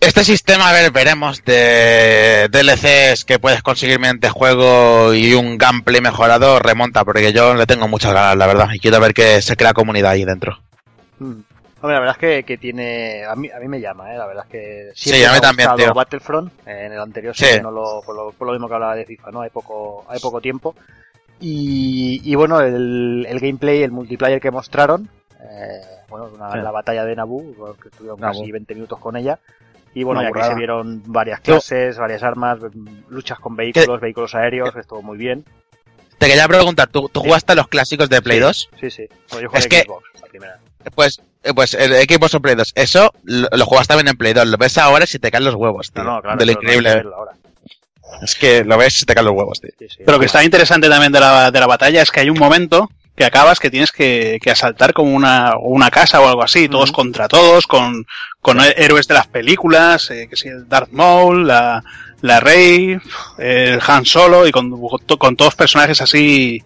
Este 0.00 0.24
sistema, 0.24 0.68
a 0.68 0.72
ver, 0.72 0.90
veremos 0.90 1.44
de 1.44 2.48
DLCs 2.50 3.24
que 3.24 3.38
puedes 3.38 3.62
conseguir 3.62 4.00
mediante 4.00 4.30
juego 4.30 5.14
y 5.14 5.32
un 5.34 5.56
gameplay 5.58 6.00
mejorado 6.00 6.58
remonta, 6.58 7.04
porque 7.04 7.32
yo 7.32 7.54
le 7.54 7.66
tengo 7.66 7.86
muchas 7.86 8.12
ganas, 8.12 8.36
la 8.36 8.48
verdad, 8.48 8.68
y 8.72 8.80
quiero 8.80 8.98
ver 8.98 9.14
que 9.14 9.40
se 9.40 9.54
crea 9.56 9.72
comunidad 9.72 10.10
ahí 10.10 10.24
dentro. 10.24 10.58
Mm. 11.20 11.42
Hombre, 11.82 11.94
la 11.94 12.00
verdad 12.00 12.16
es 12.16 12.18
que, 12.20 12.42
que 12.44 12.58
tiene. 12.58 13.24
A 13.24 13.34
mí, 13.34 13.48
a 13.50 13.58
mí 13.58 13.66
me 13.66 13.80
llama, 13.80 14.12
¿eh? 14.14 14.16
La 14.16 14.26
verdad 14.26 14.44
es 14.46 14.50
que. 14.52 14.90
Sí, 14.94 15.10
siempre 15.10 15.26
a 15.26 15.30
mí 15.30 15.32
me 15.32 15.38
ha 15.38 15.40
también, 15.40 15.70
tío. 15.76 15.94
Battlefront. 15.94 16.52
eh, 16.66 16.86
en 16.86 16.92
el 16.92 17.00
anterior 17.00 17.36
sí, 17.36 17.44
Sí. 17.44 17.60
no 17.60 17.72
lo, 17.72 18.02
por, 18.06 18.14
lo, 18.14 18.30
por 18.32 18.46
lo 18.46 18.52
mismo 18.52 18.68
que 18.68 18.74
hablaba 18.74 18.94
de 18.94 19.04
FIFA, 19.04 19.30
¿no? 19.32 19.40
Hay 19.42 19.50
poco, 19.50 20.04
hay 20.08 20.20
poco 20.20 20.40
tiempo. 20.40 20.76
Y, 21.44 22.20
y 22.24 22.34
bueno, 22.36 22.60
el, 22.60 23.26
el 23.28 23.40
gameplay, 23.40 23.82
el 23.82 23.90
multiplayer 23.90 24.40
que 24.40 24.50
mostraron. 24.52 25.08
Eh, 25.40 25.80
bueno, 26.08 26.30
una- 26.34 26.52
Sí. 26.52 26.58
la 26.58 26.70
batalla 26.70 27.04
de 27.04 27.16
Naboo, 27.16 27.74
que 27.82 27.88
estuvieron 27.88 28.18
casi 28.20 28.50
20 28.52 28.74
minutos 28.74 28.98
con 29.00 29.16
ella. 29.16 29.38
Y 29.94 30.04
bueno, 30.04 30.22
ya 30.22 30.30
que 30.30 30.42
se 30.44 30.54
vieron 30.54 31.02
varias 31.06 31.40
clases, 31.40 31.98
varias 31.98 32.22
armas, 32.22 32.58
luchas 33.10 33.38
con 33.40 33.56
vehículos, 33.56 34.00
vehículos 34.00 34.34
aéreos, 34.34 34.74
estuvo 34.76 35.02
muy 35.02 35.18
bien. 35.18 35.44
Te 36.18 36.28
quería 36.28 36.46
preguntar, 36.46 36.86
¿tú, 36.88 37.08
tú 37.12 37.20
jugaste 37.20 37.52
a 37.52 37.56
los 37.56 37.66
clásicos 37.68 38.08
de 38.08 38.22
Play 38.22 38.38
Sí. 38.38 38.42
2? 38.44 38.70
Sí, 38.80 38.90
sí. 38.90 39.06
Bueno, 39.30 39.42
yo 39.42 39.48
jugué 39.48 39.58
Es 39.58 39.66
que- 39.66 39.80
Xbox, 39.82 40.04
la 40.20 40.26
primera. 40.28 40.58
Pues, 40.94 41.20
eh, 41.42 41.52
pues 41.54 41.74
el 41.74 41.92
equipo 41.96 42.28
son 42.28 42.40
Play 42.40 42.54
2. 42.54 42.72
Eso 42.76 43.12
lo, 43.24 43.48
lo 43.50 43.66
jugaste 43.66 43.88
también 43.94 44.08
en 44.08 44.16
Play 44.16 44.32
2. 44.32 44.46
Lo 44.46 44.56
ves 44.56 44.78
ahora 44.78 45.04
si 45.06 45.18
te 45.18 45.30
caen 45.30 45.44
los 45.44 45.56
huevos, 45.56 45.90
tío. 45.92 46.04
No, 46.04 46.16
no, 46.16 46.22
claro. 46.22 46.38
de 46.38 46.46
lo 46.46 46.52
increíble. 46.52 46.90
ahora. 47.14 47.32
Es 48.20 48.34
que 48.34 48.64
lo 48.64 48.76
ves 48.76 48.94
si 48.94 49.04
te 49.06 49.14
caen 49.14 49.26
los 49.26 49.34
huevos, 49.34 49.60
tío. 49.60 49.70
Sí, 49.78 49.86
sí. 49.88 49.96
Pero 49.98 50.12
lo 50.12 50.20
que 50.20 50.26
está 50.26 50.44
interesante 50.44 50.88
también 50.88 51.12
de 51.12 51.20
la, 51.20 51.50
de 51.50 51.60
la 51.60 51.66
batalla 51.66 52.02
es 52.02 52.10
que 52.10 52.20
hay 52.20 52.30
un 52.30 52.38
momento 52.38 52.90
que 53.16 53.24
acabas 53.24 53.58
que 53.58 53.70
tienes 53.70 53.92
que, 53.92 54.38
que 54.42 54.50
asaltar 54.50 54.92
como 54.92 55.14
una, 55.14 55.54
una 55.60 55.90
casa 55.90 56.20
o 56.20 56.28
algo 56.28 56.42
así, 56.42 56.68
todos 56.68 56.92
contra 56.92 57.28
todos, 57.28 57.66
con, 57.66 58.06
con 58.40 58.58
héroes 58.60 59.06
de 59.06 59.14
las 59.14 59.26
películas, 59.26 60.10
eh, 60.10 60.28
que 60.28 60.36
si 60.36 60.48
el 60.48 60.68
Darth 60.68 60.90
Maul, 60.92 61.46
la, 61.46 61.84
la 62.22 62.40
Rey, 62.40 62.96
el 63.38 63.80
Han 63.86 64.06
Solo, 64.06 64.46
y 64.46 64.52
con, 64.52 64.72
con 65.18 65.36
todos 65.36 65.54
personajes 65.54 66.00
así, 66.00 66.62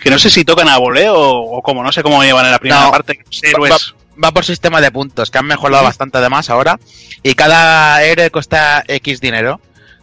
que 0.00 0.10
no 0.10 0.18
sé 0.18 0.30
si 0.30 0.44
tocan 0.44 0.68
a 0.68 0.78
voleo 0.78 1.16
o, 1.16 1.62
como, 1.62 1.82
no 1.82 1.90
sé 1.90 2.02
cómo 2.02 2.22
llevan 2.22 2.46
en 2.46 2.52
la 2.52 2.58
primera 2.58 2.84
No, 2.84 2.90
parte, 2.90 3.18
héroes. 3.42 3.94
Va 4.22 4.32
por 4.32 4.44
sistema 4.44 4.80
de 4.80 4.90
puntos, 4.90 5.30
que 5.30 5.38
han 5.38 5.46
mejorado 5.46 5.84
bastante 5.84 6.18
además 6.18 6.50
ahora. 6.50 6.78
Y 7.22 7.34
cada 7.34 8.02
héroe 8.02 8.30
cuesta 8.30 8.82
X 8.86 9.20
dinero. 9.20 9.60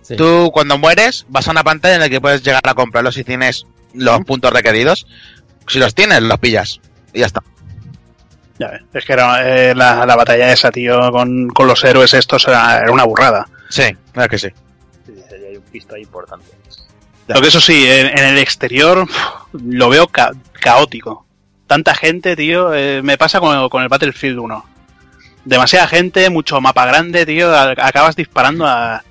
Sí. 0.08 0.16
Tú 0.16 0.52
cuando 0.54 0.78
mueres 0.78 1.26
vas 1.30 1.48
a 1.48 1.52
una 1.52 1.64
pantalla 1.64 1.96
en 1.96 2.02
la 2.02 2.10
que 2.10 2.22
puedes 2.22 2.44
llegar 2.44 2.62
a 2.64 2.74
comprarlo 2.76 3.12
si 3.12 3.24
tienes 3.24 3.66
los 3.94 4.20
puntos 4.26 4.52
requeridos. 4.54 5.08
Si 5.68 5.80
los 5.80 5.96
tienes, 5.96 6.22
los 6.22 6.38
pillas. 6.38 6.80
Y 7.14 7.20
ya 7.22 7.26
está. 7.26 7.42
Ya 8.60 8.68
ves, 8.70 8.82
es 8.94 9.04
que 9.06 9.14
era, 9.14 9.50
eh, 9.50 9.74
la, 9.76 10.06
la 10.06 10.16
batalla 10.16 10.52
esa, 10.52 10.72
tío, 10.72 11.12
con, 11.12 11.50
con 11.50 11.68
los 11.68 11.84
héroes 11.84 12.14
estos 12.14 12.48
era, 12.48 12.78
era 12.78 12.92
una 12.92 13.04
burrada. 13.04 13.48
Sí, 13.70 13.84
claro 14.14 14.30
que 14.30 14.38
sí. 14.38 14.48
Sí, 15.06 15.14
hay 15.34 15.58
un 15.58 15.64
pisto 15.64 15.96
ahí 15.96 16.04
importante. 16.04 16.46
Lo 17.28 17.42
que 17.42 17.48
eso 17.48 17.60
sí, 17.60 17.86
en, 17.88 18.08
en 18.18 18.26
el 18.26 18.38
exterior 18.38 19.08
lo 19.54 19.90
veo 19.90 20.08
ca- 20.08 20.32
caótico. 20.62 21.26
Tanta 21.68 21.96
gente, 21.96 22.36
tío, 22.36 22.74
eh, 22.76 23.02
me 23.02 23.18
pasa 23.18 23.40
con, 23.40 23.68
con 23.70 23.82
el 23.82 23.90
Battlefield 23.90 24.38
1. 24.38 24.66
Demasiada 25.46 25.88
gente, 25.88 26.30
mucho 26.30 26.62
mapa 26.62 26.86
grande, 26.86 27.26
tío, 27.26 27.52
a- 27.54 27.72
acabas 27.72 28.16
disparando 28.16 28.68
a, 28.68 29.04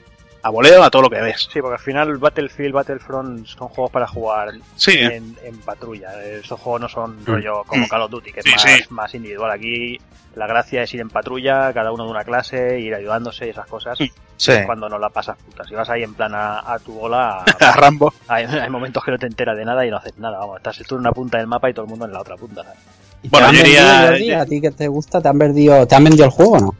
a 0.46 0.50
voleo 0.50 0.82
a 0.84 0.90
todo 0.90 1.02
lo 1.02 1.10
que 1.10 1.20
ves. 1.20 1.48
Sí, 1.52 1.60
porque 1.60 1.76
al 1.76 1.80
final 1.80 2.18
Battlefield, 2.18 2.74
Battlefront 2.74 3.46
son 3.46 3.68
juegos 3.68 3.90
para 3.90 4.06
jugar 4.06 4.50
Sí, 4.76 4.92
en, 4.98 5.34
en 5.42 5.58
patrulla. 5.60 6.22
Estos 6.22 6.60
juegos 6.60 6.82
no 6.82 6.88
son 6.88 7.24
rollo 7.24 7.62
como 7.66 7.86
Mm. 7.86 7.88
Call 7.88 8.02
of 8.02 8.10
Duty, 8.10 8.32
que 8.32 8.40
es 8.40 8.44
Sí, 8.46 8.50
más, 8.52 8.62
sí. 8.62 8.84
más 8.90 9.14
individual. 9.14 9.50
Aquí 9.50 9.98
la 10.36 10.46
gracia 10.46 10.82
es 10.82 10.92
ir 10.92 11.00
en 11.00 11.08
patrulla, 11.08 11.72
cada 11.72 11.92
uno 11.92 12.04
de 12.04 12.10
una 12.10 12.24
clase, 12.24 12.78
ir 12.78 12.94
ayudándose 12.94 13.46
y 13.46 13.50
esas 13.50 13.66
cosas. 13.66 13.96
Sí. 13.96 14.12
Sí. 14.36 14.52
Cuando 14.66 14.88
no 14.88 14.98
la 14.98 15.08
pasas 15.10 15.36
puta. 15.38 15.64
Si 15.64 15.74
vas 15.74 15.88
ahí 15.88 16.02
en 16.02 16.12
plan 16.12 16.34
a, 16.34 16.72
a 16.74 16.78
tu 16.80 16.92
bola, 16.92 17.38
a 17.60 17.72
Rambo. 17.72 18.12
hay, 18.28 18.44
hay 18.44 18.68
momentos 18.68 19.02
que 19.04 19.12
no 19.12 19.18
te 19.18 19.26
enteras 19.26 19.56
de 19.56 19.64
nada 19.64 19.86
y 19.86 19.90
no 19.90 19.96
haces 19.96 20.18
nada. 20.18 20.38
Vamos, 20.38 20.56
estás 20.58 20.76
tú 20.86 20.96
en 20.96 21.00
una 21.02 21.12
punta 21.12 21.38
del 21.38 21.46
mapa 21.46 21.70
y 21.70 21.72
todo 21.72 21.84
el 21.84 21.90
mundo 21.90 22.04
en 22.04 22.12
la 22.12 22.20
otra 22.20 22.36
punta. 22.36 22.62
¿sabes? 22.64 22.78
¿Y 23.22 23.28
Bueno, 23.28 23.46
te 23.50 23.56
han 23.56 23.56
yo 23.56 23.62
vendido, 23.62 24.12
diría- 24.12 24.40
a 24.42 24.46
ti 24.46 24.60
que 24.60 24.70
te 24.72 24.88
gusta, 24.88 25.22
te 25.22 25.28
han 25.28 25.38
vendido, 25.38 25.86
te 25.86 25.94
han 25.94 26.04
vendido 26.04 26.24
el 26.26 26.30
juego, 26.32 26.52
o 26.52 26.60
¿no? 26.60 26.74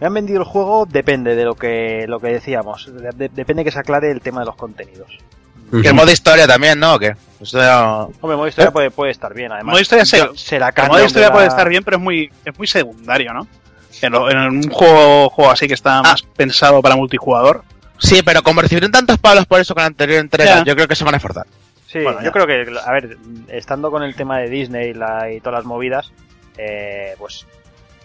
Me 0.00 0.06
han 0.06 0.14
vendido 0.14 0.38
el 0.40 0.46
juego, 0.46 0.86
depende 0.86 1.34
de 1.36 1.44
lo 1.44 1.54
que, 1.54 2.06
lo 2.08 2.20
que 2.20 2.28
decíamos. 2.28 2.86
De- 2.92 3.10
de- 3.12 3.28
depende 3.28 3.64
que 3.64 3.70
se 3.70 3.78
aclare 3.78 4.10
el 4.10 4.20
tema 4.20 4.40
de 4.40 4.46
los 4.46 4.56
contenidos. 4.56 5.18
Que 5.70 5.86
el 5.88 5.94
modo 5.94 6.10
historia 6.10 6.48
también, 6.48 6.80
¿no? 6.80 6.94
¿O 6.94 6.98
qué? 6.98 7.14
Eso 7.40 7.58
ya- 7.58 8.00
Hombre, 8.20 8.36
modo 8.36 8.48
historia 8.48 8.72
puede, 8.72 8.90
puede 8.90 9.12
estar 9.12 9.32
bien, 9.34 9.46
El 9.46 9.52
además. 9.52 9.72
modo 9.72 9.80
historia, 9.80 10.04
se- 10.04 10.36
será 10.36 10.68
el 10.68 10.74
canon 10.74 10.92
modo 10.96 11.04
historia 11.04 11.28
la- 11.28 11.34
puede 11.34 11.46
estar 11.46 11.68
bien, 11.68 11.84
pero 11.84 11.96
es 11.98 12.02
muy, 12.02 12.30
es 12.44 12.58
muy 12.58 12.66
secundario, 12.66 13.32
¿no? 13.32 13.46
En, 14.02 14.12
lo- 14.12 14.30
en 14.30 14.38
un 14.38 14.70
juego, 14.70 15.30
juego 15.30 15.50
así 15.50 15.68
que 15.68 15.74
está 15.74 16.02
más 16.02 16.22
pensado 16.22 16.80
para 16.82 16.96
multijugador. 16.96 17.62
Sí, 17.98 18.22
pero 18.24 18.42
como 18.42 18.62
recibieron 18.62 18.90
tantos 18.90 19.18
palos 19.18 19.44
por 19.46 19.60
eso 19.60 19.74
con 19.74 19.82
la 19.82 19.88
anterior 19.88 20.18
entrega, 20.20 20.56
Ya. 20.58 20.64
yo 20.64 20.74
creo 20.74 20.88
que 20.88 20.96
se 20.96 21.04
van 21.04 21.14
a 21.14 21.18
esforzar. 21.18 21.46
Sí, 21.86 21.98
yo 22.24 22.32
creo 22.32 22.46
que, 22.46 22.66
a 22.84 22.92
ver, 22.92 23.18
estando 23.48 23.90
con 23.90 24.02
el 24.02 24.14
tema 24.14 24.38
de 24.38 24.48
Disney 24.48 24.90
y 25.36 25.40
todas 25.40 25.58
las 25.60 25.64
movidas, 25.66 26.12
eh, 26.56 27.14
pues 27.18 27.46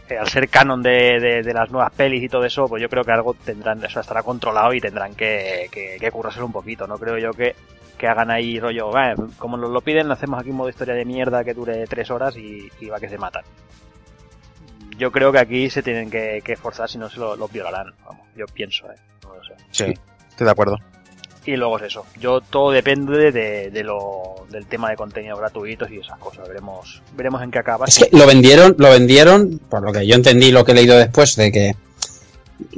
eh, 0.09 0.17
al 0.17 0.27
ser 0.27 0.49
canon 0.49 0.83
de, 0.83 1.41
de, 1.43 1.53
las 1.53 1.71
nuevas 1.71 1.91
pelis 1.91 2.21
y 2.21 2.29
todo 2.29 2.45
eso, 2.45 2.67
pues 2.67 2.81
yo 2.81 2.89
creo 2.89 3.03
que 3.03 3.11
algo 3.11 3.33
tendrán, 3.33 3.83
eso 3.83 3.99
estará 3.99 4.21
controlado 4.21 4.73
y 4.73 4.79
tendrán 4.79 5.15
que, 5.15 5.67
que, 5.71 5.97
que 5.99 6.41
un 6.43 6.51
poquito. 6.51 6.85
No 6.85 6.99
creo 6.99 7.17
yo 7.17 7.31
que, 7.31 7.55
que 7.97 8.07
hagan 8.07 8.29
ahí 8.29 8.59
rollo, 8.59 8.91
como 9.37 9.57
nos 9.57 9.71
lo 9.71 9.81
piden, 9.81 10.11
hacemos 10.11 10.39
aquí 10.39 10.51
un 10.51 10.57
modo 10.57 10.69
historia 10.69 10.93
de 10.93 11.05
mierda 11.05 11.43
que 11.43 11.53
dure 11.53 11.87
tres 11.87 12.11
horas 12.11 12.35
y, 12.37 12.69
va 12.87 12.99
que 12.99 13.09
se 13.09 13.17
matan. 13.17 13.43
Yo 14.97 15.11
creo 15.11 15.31
que 15.31 15.39
aquí 15.39 15.69
se 15.69 15.83
tienen 15.83 16.09
que, 16.09 16.41
que 16.43 16.55
forzar, 16.55 16.87
si 16.87 16.97
no 16.97 17.09
se 17.09 17.19
lo, 17.19 17.47
violarán. 17.47 17.93
Vamos, 18.05 18.27
yo 18.35 18.45
pienso, 18.45 18.89
¿eh? 18.91 18.95
No 19.23 19.35
lo 19.35 19.43
sé. 19.43 19.55
Sí, 19.71 19.93
estoy 20.29 20.45
de 20.45 20.51
acuerdo. 20.51 20.77
Y 21.45 21.55
luego 21.55 21.77
es 21.77 21.84
eso. 21.86 22.05
Yo 22.19 22.41
todo 22.41 22.71
depende 22.71 23.31
de, 23.31 23.69
de 23.69 23.84
lo, 23.84 24.45
del 24.49 24.65
tema 24.65 24.89
de 24.89 24.95
contenido 24.95 25.38
gratuitos 25.38 25.91
y 25.91 25.97
esas 25.97 26.17
cosas. 26.17 26.47
Veremos, 26.47 27.01
veremos 27.15 27.41
en 27.43 27.51
qué 27.51 27.60
acaba. 27.60 27.86
Es 27.86 27.99
que 27.99 28.10
lo 28.17 28.25
vendieron, 28.25 28.75
lo 28.77 28.89
vendieron, 28.89 29.60
por 29.69 29.84
lo 29.84 29.91
que 29.91 30.08
yo 30.08 30.15
entendí 30.15 30.51
lo 30.51 30.65
que 30.65 30.71
he 30.71 30.75
leído 30.75 30.97
después, 30.97 31.36
de 31.36 31.51
que 31.51 31.75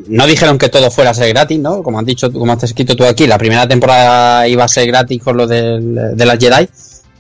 no 0.08 0.26
dijeron 0.26 0.58
que 0.58 0.70
todo 0.70 0.92
fuera 0.92 1.12
a 1.12 1.14
ser 1.14 1.30
gratis, 1.30 1.60
¿no? 1.60 1.84
Como 1.84 2.00
has 2.00 2.06
dicho, 2.06 2.32
como 2.32 2.52
has 2.52 2.64
escrito 2.64 2.96
tú 2.96 3.06
aquí, 3.06 3.28
la 3.28 3.38
primera 3.38 3.68
temporada 3.68 4.48
iba 4.48 4.64
a 4.64 4.68
ser 4.68 4.88
gratis 4.88 5.22
con 5.24 5.38
lo 5.38 5.48
de 5.48 6.16
las 6.18 6.38
Jedi. 6.38 6.68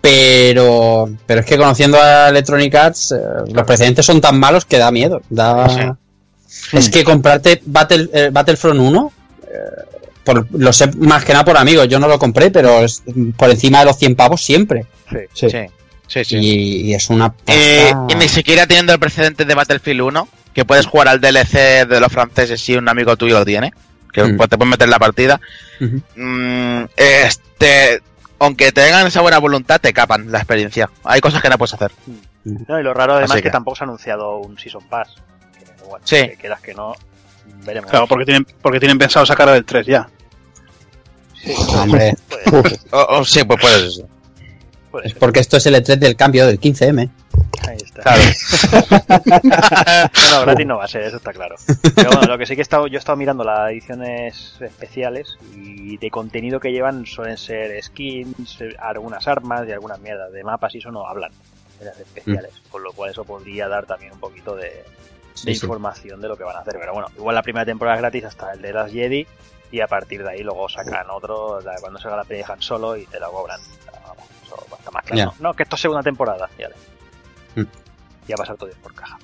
Pero, 0.02 1.10
pero 1.26 1.42
es 1.42 1.46
que 1.46 1.58
conociendo 1.58 1.98
a 2.00 2.30
Electronic 2.30 2.74
Arts, 2.76 3.12
eh, 3.12 3.20
los 3.52 3.66
precedentes 3.66 4.06
son 4.06 4.22
tan 4.22 4.40
malos 4.40 4.66
que 4.66 4.78
da 4.78 4.92
miedo. 4.92 5.22
Da... 5.30 5.98
Es 6.72 6.90
que 6.90 7.04
comprarte 7.04 7.62
Battle, 7.66 8.10
eh, 8.14 8.30
Battlefront 8.32 8.80
1, 8.80 9.12
lo 10.34 10.74
sé 10.74 10.88
más 10.98 11.24
que 11.24 11.34
nada 11.34 11.46
por 11.46 11.58
amigos, 11.58 11.88
yo 11.88 12.00
no 12.00 12.08
lo 12.08 12.20
compré, 12.20 12.52
pero 12.52 12.84
es 12.84 13.04
por 13.36 13.50
encima 13.50 13.80
de 13.80 13.86
los 13.86 13.98
100 13.98 14.16
pavos 14.16 14.44
siempre. 14.44 14.86
Sí, 15.34 15.50
sí. 15.50 16.24
sí, 16.24 16.38
Y, 16.38 16.94
es 16.94 17.10
una... 17.10 17.34
Eh, 17.48 17.94
y 18.10 18.16
ni 18.16 18.28
siquiera 18.28 18.68
teniendo 18.68 18.94
el 18.94 19.00
precedente 19.00 19.46
de 19.46 19.56
Battlefield 19.56 20.02
1, 20.02 20.28
que 20.54 20.66
puedes 20.66 20.86
jugar 20.86 21.08
al 21.08 21.22
DLC 21.22 21.88
de 21.88 22.00
los 22.00 22.12
franceses 22.12 22.60
si 22.60 22.76
un 22.76 22.90
amigo 22.90 23.16
tuyo 23.16 23.40
lo 23.40 23.46
tiene, 23.46 23.74
que 24.12 24.24
mm. 24.24 24.38
te 24.38 24.58
puedes 24.58 24.72
meter 24.72 24.86
en 24.86 24.92
la 24.92 25.00
partida. 25.00 25.40
Mm, 26.16 26.86
este, 26.96 28.02
aunque 28.40 28.72
tengan 28.72 29.08
esa 29.08 29.22
buena 29.22 29.40
voluntad, 29.40 29.80
te 29.80 29.94
capan 29.94 30.32
la 30.32 30.40
experiencia. 30.40 30.90
Hay 31.04 31.22
cosas 31.22 31.42
que 31.42 31.50
no 31.50 31.58
puedes 31.58 31.74
hacer. 31.74 31.92
No, 32.44 32.80
y 32.80 32.84
lo 32.84 32.94
raro 32.94 33.13
además 33.13 33.38
es 33.38 33.44
que... 33.44 33.50
tampoco 33.50 33.76
se 33.76 33.84
ha 33.84 33.86
anunciado 33.86 34.38
un 34.38 34.58
Season 34.58 34.88
Pass. 34.88 35.16
sí. 36.04 36.28
Que 36.28 36.38
quieras 36.40 36.62
que 36.62 36.74
no, 36.74 36.94
veremos. 37.66 37.90
Claro, 37.90 38.08
porque 38.08 38.26
tienen, 38.26 38.46
porque 38.62 38.80
tienen 38.80 38.98
pensado 38.98 39.26
sacar 39.26 39.50
el 39.50 39.66
3 39.66 39.86
ya. 39.86 40.10
Hombre. 41.78 42.16
oh, 42.92 43.24
sí, 43.24 43.44
pues 43.44 43.60
puede 43.60 43.92
ser. 43.92 44.06
Es 45.04 45.14
porque 45.14 45.40
esto 45.40 45.58
es 45.58 45.66
el 45.66 45.76
E3 45.76 45.98
del 45.98 46.16
cambio 46.16 46.48
del 46.48 46.60
15M. 46.60 47.10
Ahí 47.68 47.78
está. 47.78 48.02
Claro. 48.04 48.22
no, 50.32 50.40
no, 50.40 50.42
gratis 50.46 50.66
no 50.66 50.78
va 50.78 50.86
a 50.86 50.88
ser, 50.88 51.04
eso 51.04 51.18
está 51.18 51.34
claro. 51.34 51.56
Pero 51.96 52.12
bueno, 52.12 52.28
lo 52.28 52.38
que 52.38 52.46
sí 52.46 52.56
que 52.56 52.62
he 52.62 52.64
estado, 52.64 52.88
yo 52.88 52.96
he 52.96 53.00
estado 53.00 53.18
mirando 53.18 53.44
las 53.44 53.72
ediciones 53.72 54.56
especiales 54.60 55.38
y 55.56 55.98
de 55.98 56.10
contenido 56.10 56.60
que 56.60 56.72
llevan 56.72 57.06
suelen 57.06 57.38
ser 57.38 57.82
skins, 57.84 58.60
algunas 58.80 59.28
armas 59.28 59.68
y 59.68 59.72
algunas 59.72 60.00
mierdas 60.00 60.32
de 60.32 60.44
mapas 60.44 60.74
y 60.76 60.80
eso 60.80 60.92
no 60.92 61.08
hablan 61.08 61.32
de 61.80 61.86
las 61.86 62.00
especiales. 62.00 62.52
Mm. 62.54 62.72
Con 62.72 62.84
lo 62.84 62.94
cual 62.94 63.12
eso 63.12 63.24
podría 63.26 63.68
dar 63.68 63.86
también 63.86 64.14
un 64.14 64.20
poquito 64.20 64.56
de, 64.56 64.84
información 65.46 66.22
de 66.22 66.28
lo 66.28 66.38
que 66.38 66.44
van 66.44 66.56
a 66.56 66.60
hacer. 66.60 66.78
Pero 66.80 66.94
bueno, 66.94 67.10
igual 67.18 67.36
la 67.36 67.44
primera 67.44 67.66
temporada 67.66 67.98
es 67.98 68.02
gratis 68.02 68.24
hasta 68.26 68.54
el 68.54 68.62
de 68.62 68.74
las 68.74 68.92
Jedi 68.92 69.28
y 69.72 69.82
a 69.82 69.88
partir 69.88 70.24
de 70.24 70.30
ahí 70.30 70.44
luego 70.44 70.70
sacan 70.70 71.10
otro 71.10 71.60
cuando 71.82 72.00
se 72.00 72.08
haga 72.08 72.18
la 72.18 72.24
peli 72.24 72.40
dejan 72.40 72.62
solo 72.62 72.96
y 72.96 73.06
te 73.06 73.20
la 73.20 73.28
cobran. 73.28 73.60
Vamos, 74.08 74.26
eso 74.44 74.66
está 74.78 74.92
más 74.92 75.04
claro. 75.04 75.34
No, 75.40 75.54
que 75.54 75.64
esto 75.64 75.76
es 75.76 75.82
segunda 75.82 76.04
temporada. 76.04 76.50
Ya, 76.58 76.70
mm. 77.56 77.66
ya 78.28 78.36
va 78.36 78.36
a 78.36 78.38
pasar 78.38 78.58
todo 78.58 78.70
por 78.82 78.94
caja. 78.94 79.18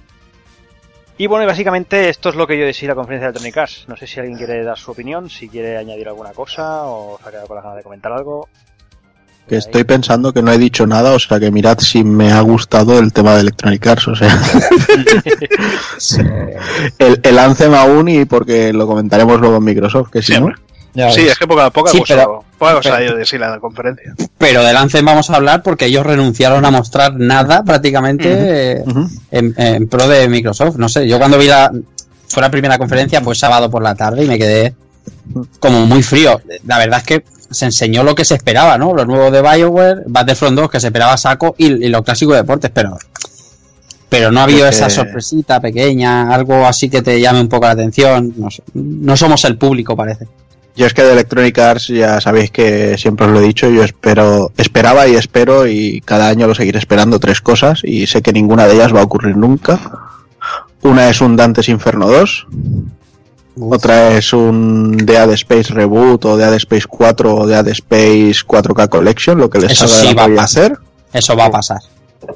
Y 1.17 1.27
bueno, 1.27 1.43
y 1.43 1.47
básicamente 1.47 2.09
esto 2.09 2.29
es 2.29 2.35
lo 2.35 2.47
que 2.47 2.57
yo 2.57 2.65
decía 2.65 2.89
la 2.89 2.95
conferencia 2.95 3.27
de 3.27 3.31
Electronic 3.31 3.57
Arts. 3.57 3.85
No 3.87 3.95
sé 3.95 4.07
si 4.07 4.19
alguien 4.19 4.37
quiere 4.37 4.63
dar 4.63 4.77
su 4.77 4.91
opinión, 4.91 5.29
si 5.29 5.47
quiere 5.47 5.77
añadir 5.77 6.07
alguna 6.07 6.33
cosa 6.33 6.85
o 6.85 7.19
se 7.21 7.27
ha 7.27 7.31
quedado 7.31 7.47
con 7.47 7.55
la 7.55 7.61
ganas 7.61 7.77
de 7.77 7.83
comentar 7.83 8.11
algo. 8.11 8.49
Que 9.47 9.57
estoy 9.57 9.83
pensando 9.83 10.33
que 10.33 10.41
no 10.41 10.51
he 10.51 10.57
dicho 10.57 10.87
nada, 10.87 11.11
o 11.11 11.19
sea 11.19 11.39
que 11.39 11.51
mirad 11.51 11.77
si 11.79 12.03
me 12.03 12.31
ha 12.31 12.39
gustado 12.41 12.97
el 12.99 13.11
tema 13.11 13.35
de 13.35 13.41
Electronic 13.41 13.85
Arts, 13.85 14.07
o 14.07 14.15
sea. 14.15 14.39
el, 16.97 17.19
el 17.21 17.39
Anthem 17.39 17.73
aún 17.73 18.07
y 18.07 18.25
porque 18.25 18.71
lo 18.71 18.87
comentaremos 18.87 19.39
luego 19.41 19.57
en 19.57 19.63
Microsoft, 19.63 20.09
que 20.11 20.21
sí, 20.21 20.33
Sí, 21.11 21.21
es 21.21 21.37
que 21.39 21.47
poca, 21.47 21.71
poca 21.71 21.91
cosa, 21.91 22.27
poca 22.57 22.75
cosa 22.75 22.97
de 22.97 23.15
decir 23.15 23.39
la 23.39 23.59
conferencia. 23.59 24.13
Pero 24.37 24.63
del 24.63 24.77
Anthem 24.77 25.03
vamos 25.03 25.29
a 25.29 25.35
hablar 25.35 25.63
porque 25.63 25.85
ellos 25.85 26.05
renunciaron 26.05 26.63
a 26.65 26.71
mostrar 26.71 27.15
nada 27.15 27.63
prácticamente 27.63 28.83
En, 29.31 29.55
en, 29.57 29.87
pro 29.87 30.07
de 30.07 30.29
Microsoft. 30.29 30.77
No 30.77 30.87
sé, 30.87 31.07
yo 31.07 31.17
cuando 31.17 31.37
vi 31.37 31.47
la. 31.47 31.71
Fue 32.27 32.41
la 32.41 32.51
primera 32.51 32.77
conferencia, 32.77 33.21
fue 33.21 33.35
sábado 33.35 33.69
por 33.69 33.83
la 33.83 33.95
tarde 33.95 34.23
y 34.23 34.27
me 34.27 34.37
quedé 34.37 34.73
como 35.59 35.85
muy 35.85 36.03
frío. 36.03 36.41
La 36.65 36.77
verdad 36.77 36.99
es 36.99 37.05
que 37.05 37.23
se 37.53 37.65
enseñó 37.65 38.03
lo 38.03 38.15
que 38.15 38.25
se 38.25 38.35
esperaba, 38.35 38.77
¿no? 38.77 38.93
Lo 38.93 39.05
nuevo 39.05 39.31
de 39.31 39.41
BioWare, 39.41 40.03
Battlefront 40.07 40.57
2 40.57 40.69
que 40.69 40.79
se 40.79 40.87
esperaba 40.87 41.17
saco 41.17 41.55
y, 41.57 41.67
y 41.67 41.89
los 41.89 42.01
clásicos 42.01 42.35
deportes, 42.35 42.71
pero 42.73 42.97
pero 44.13 44.31
no 44.31 44.41
ha 44.41 44.43
habido 44.43 44.67
esa 44.67 44.91
sorpresita 44.91 45.59
pequeña, 45.59 46.31
algo 46.31 46.67
así 46.67 46.87
que 46.87 47.01
te 47.01 47.19
llame 47.19 47.41
un 47.41 47.49
poco 47.49 47.65
la 47.65 47.71
atención. 47.71 48.31
No, 48.37 48.47
no 48.75 49.17
somos 49.17 49.43
el 49.45 49.57
público, 49.57 49.95
parece. 49.95 50.27
Yo 50.75 50.85
es 50.85 50.93
que 50.93 51.01
de 51.01 51.13
Electronic 51.13 51.57
Arts 51.57 51.87
ya 51.87 52.21
sabéis 52.21 52.51
que 52.51 52.95
siempre 52.99 53.25
os 53.25 53.31
lo 53.31 53.39
he 53.39 53.43
dicho, 53.43 53.71
yo 53.71 53.83
espero, 53.83 54.51
esperaba 54.55 55.07
y 55.07 55.15
espero 55.15 55.65
y 55.65 55.99
cada 56.05 56.29
año 56.29 56.45
lo 56.45 56.53
seguiré 56.53 56.77
esperando 56.77 57.19
tres 57.19 57.41
cosas 57.41 57.81
y 57.83 58.05
sé 58.05 58.21
que 58.21 58.33
ninguna 58.33 58.67
de 58.67 58.75
ellas 58.75 58.93
va 58.93 58.99
a 58.99 59.03
ocurrir 59.03 59.35
nunca. 59.35 59.79
Una 60.83 61.09
es 61.09 61.19
un 61.19 61.35
Dantes 61.35 61.67
Inferno 61.69 62.07
2, 62.07 62.47
otra 63.59 64.17
es 64.17 64.33
un 64.33 64.97
Dead 64.97 65.29
Space 65.31 65.73
Reboot 65.73 66.25
o 66.25 66.37
Dead 66.37 66.53
Space 66.55 66.85
4 66.87 67.35
o 67.35 67.47
Dead 67.47 67.67
Space 67.69 68.45
4K 68.45 68.89
Collection, 68.89 69.37
lo 69.37 69.49
que 69.49 69.59
les 69.59 69.71
Eso 69.71 69.87
sí 69.87 70.13
va 70.13 70.23
a 70.23 70.43
hacer. 70.43 70.77
Eso 71.11 71.35
va 71.35 71.45
a 71.45 71.51
pasar. 71.51 71.79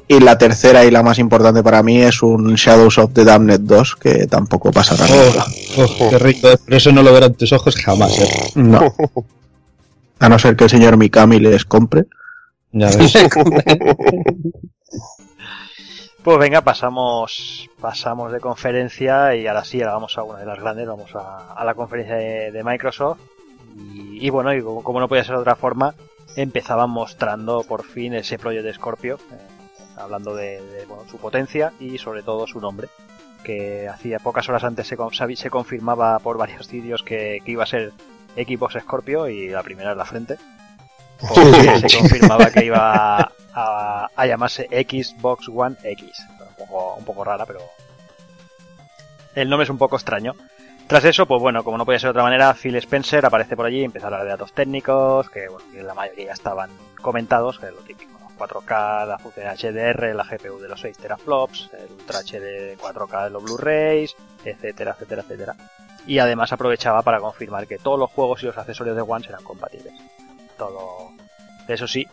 Y 0.06 0.20
la 0.20 0.36
tercera 0.36 0.84
y 0.84 0.90
la 0.90 1.02
más 1.02 1.18
importante 1.18 1.62
para 1.62 1.82
mí 1.82 2.02
es 2.02 2.22
un 2.22 2.54
Shadows 2.54 2.98
of 2.98 3.12
the 3.14 3.24
Damned 3.24 3.60
2, 3.60 3.96
que 3.96 4.26
tampoco 4.26 4.70
pasará 4.70 5.06
oh, 5.06 5.82
oh, 5.82 6.10
qué 6.10 6.18
rico, 6.18 6.48
pero 6.64 6.76
eso 6.76 6.92
no 6.92 7.02
lo 7.02 7.12
verán 7.12 7.34
tus 7.34 7.52
ojos 7.52 7.74
jamás. 7.76 8.18
¿eh? 8.18 8.50
No. 8.54 8.94
A 10.20 10.28
no 10.28 10.38
ser 10.38 10.56
que 10.56 10.64
el 10.64 10.70
señor 10.70 10.96
Mikami 10.96 11.40
les 11.40 11.64
compre. 11.64 12.04
Ya 12.72 12.90
ves. 12.90 13.12
Pues 16.28 16.40
venga, 16.40 16.60
pasamos 16.60 17.70
pasamos 17.80 18.30
de 18.30 18.38
conferencia 18.38 19.34
y 19.34 19.46
ahora 19.46 19.64
sí, 19.64 19.80
ahora 19.80 19.94
vamos 19.94 20.18
a 20.18 20.24
una 20.24 20.40
de 20.40 20.44
las 20.44 20.58
grandes, 20.58 20.86
vamos 20.86 21.10
a, 21.14 21.64
la 21.64 21.72
conferencia 21.72 22.16
de, 22.16 22.62
Microsoft. 22.62 23.18
Y, 23.74 24.28
bueno, 24.28 24.52
y 24.52 24.60
como, 24.60 25.00
no 25.00 25.08
podía 25.08 25.24
ser 25.24 25.36
de 25.36 25.40
otra 25.40 25.56
forma, 25.56 25.94
empezaban 26.36 26.90
mostrando 26.90 27.62
por 27.62 27.82
fin 27.82 28.12
ese 28.12 28.38
proyecto 28.38 28.66
de 28.66 28.74
Scorpio, 28.74 29.14
eh, 29.14 29.38
hablando 29.96 30.34
de, 30.34 30.60
su 31.10 31.16
potencia 31.16 31.72
y 31.80 31.96
sobre 31.96 32.22
todo 32.22 32.46
su 32.46 32.60
nombre, 32.60 32.88
que 33.42 33.88
hacía 33.88 34.18
pocas 34.18 34.46
horas 34.50 34.64
antes 34.64 34.86
se, 34.86 35.48
confirmaba 35.48 36.18
por 36.18 36.36
varios 36.36 36.66
sitios 36.66 37.02
que, 37.02 37.40
iba 37.46 37.62
a 37.62 37.66
ser 37.66 37.94
Xbox 38.36 38.74
Scorpio 38.82 39.28
y 39.28 39.48
la 39.48 39.62
primera 39.62 39.92
en 39.92 39.96
la 39.96 40.04
frente. 40.04 40.36
se 41.88 41.98
confirmaba 41.98 42.50
que 42.50 42.64
iba 42.64 43.32
a, 43.54 44.26
llamarse 44.26 44.68
Xbox 44.70 45.48
One 45.48 45.76
X. 45.82 46.24
Un 46.40 46.66
poco, 46.66 46.94
un 46.94 47.04
poco 47.04 47.24
rara, 47.24 47.44
pero 47.46 47.60
el 49.34 49.48
nombre 49.48 49.64
es 49.64 49.70
un 49.70 49.78
poco 49.78 49.96
extraño. 49.96 50.34
Tras 50.88 51.04
eso, 51.04 51.26
pues 51.26 51.40
bueno, 51.40 51.62
como 51.64 51.76
no 51.76 51.84
podía 51.84 51.98
ser 51.98 52.08
de 52.08 52.12
otra 52.12 52.22
manera, 52.22 52.54
Phil 52.54 52.74
Spencer 52.76 53.24
aparece 53.26 53.56
por 53.56 53.66
allí 53.66 53.80
y 53.80 53.84
empieza 53.84 54.06
a 54.06 54.08
hablar 54.08 54.24
de 54.24 54.30
datos 54.30 54.52
técnicos, 54.54 55.28
que 55.28 55.46
bueno, 55.48 55.86
la 55.86 55.92
mayoría 55.92 56.32
estaban 56.32 56.70
comentados, 57.02 57.58
que 57.58 57.66
es 57.66 57.72
lo 57.72 57.80
típico, 57.80 58.18
4K, 58.38 59.06
la 59.06 59.18
función 59.18 59.46
HDR, 59.48 60.14
la 60.14 60.24
GPU 60.24 60.58
de 60.58 60.68
los 60.68 60.80
6 60.80 60.96
teraflops, 60.96 61.70
el 61.74 61.92
Ultra 61.92 62.20
HD 62.20 62.78
4K 62.78 63.24
de 63.24 63.30
los 63.30 63.42
Blu-rays, 63.42 64.16
etcétera, 64.44 64.92
etcétera, 64.92 65.22
etcétera. 65.22 65.56
Y 66.06 66.20
además 66.20 66.52
aprovechaba 66.52 67.02
para 67.02 67.20
confirmar 67.20 67.66
que 67.66 67.76
todos 67.78 67.98
los 67.98 68.10
juegos 68.10 68.42
y 68.42 68.46
los 68.46 68.56
accesorios 68.56 68.96
de 68.96 69.02
One 69.02 69.24
serán 69.24 69.44
compatibles. 69.44 69.92
Todo, 70.58 71.12
eso 71.68 71.86
sí, 71.86 72.06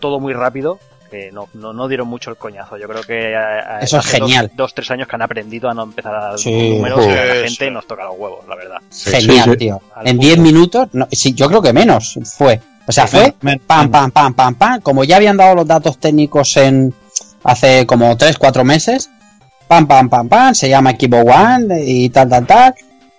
todo 0.00 0.18
muy 0.18 0.32
rápido, 0.32 0.78
que 1.10 1.30
no, 1.32 1.48
no, 1.52 1.88
dieron 1.88 2.08
mucho 2.08 2.30
el 2.30 2.36
coñazo. 2.36 2.78
Yo 2.78 2.88
creo 2.88 3.02
que 3.02 3.34
eso 3.82 3.98
es 3.98 4.06
genial. 4.06 4.50
Dos, 4.54 4.72
tres 4.72 4.90
años 4.90 5.06
que 5.08 5.16
han 5.16 5.22
aprendido 5.22 5.68
a 5.68 5.74
no 5.74 5.82
empezar 5.82 6.14
a 6.14 6.20
dar 6.30 6.46
números 6.46 7.06
y 7.06 7.10
a 7.10 7.24
la 7.26 7.34
gente 7.44 7.70
nos 7.70 7.86
toca 7.86 8.04
los 8.04 8.14
huevos, 8.16 8.46
la 8.48 8.56
verdad. 8.56 8.78
Genial, 8.90 9.56
tío. 9.56 9.80
en 10.04 10.18
10 10.18 10.38
minutos, 10.38 10.88
no, 10.92 11.06
sí, 11.10 11.34
yo 11.34 11.48
creo 11.48 11.60
que 11.60 11.72
menos 11.72 12.18
fue. 12.36 12.60
O 12.86 12.92
sea, 12.92 13.06
fue 13.06 13.34
pam, 13.66 13.90
pam, 13.90 14.10
pam, 14.10 14.34
pam, 14.34 14.54
pam. 14.54 14.80
Como 14.80 15.04
ya 15.04 15.16
habían 15.16 15.36
dado 15.36 15.54
los 15.54 15.66
datos 15.66 15.98
técnicos 15.98 16.56
en 16.56 16.94
hace 17.44 17.86
como 17.86 18.16
3, 18.16 18.38
4 18.38 18.64
meses, 18.64 19.10
pam, 19.68 19.86
pam, 19.86 20.08
pam, 20.08 20.28
pam, 20.28 20.54
se 20.54 20.68
llama 20.68 20.90
Equipo 20.90 21.18
One 21.18 21.84
y 21.84 22.10
tal, 22.10 22.28
tal, 22.28 22.46
tal. 22.46 22.74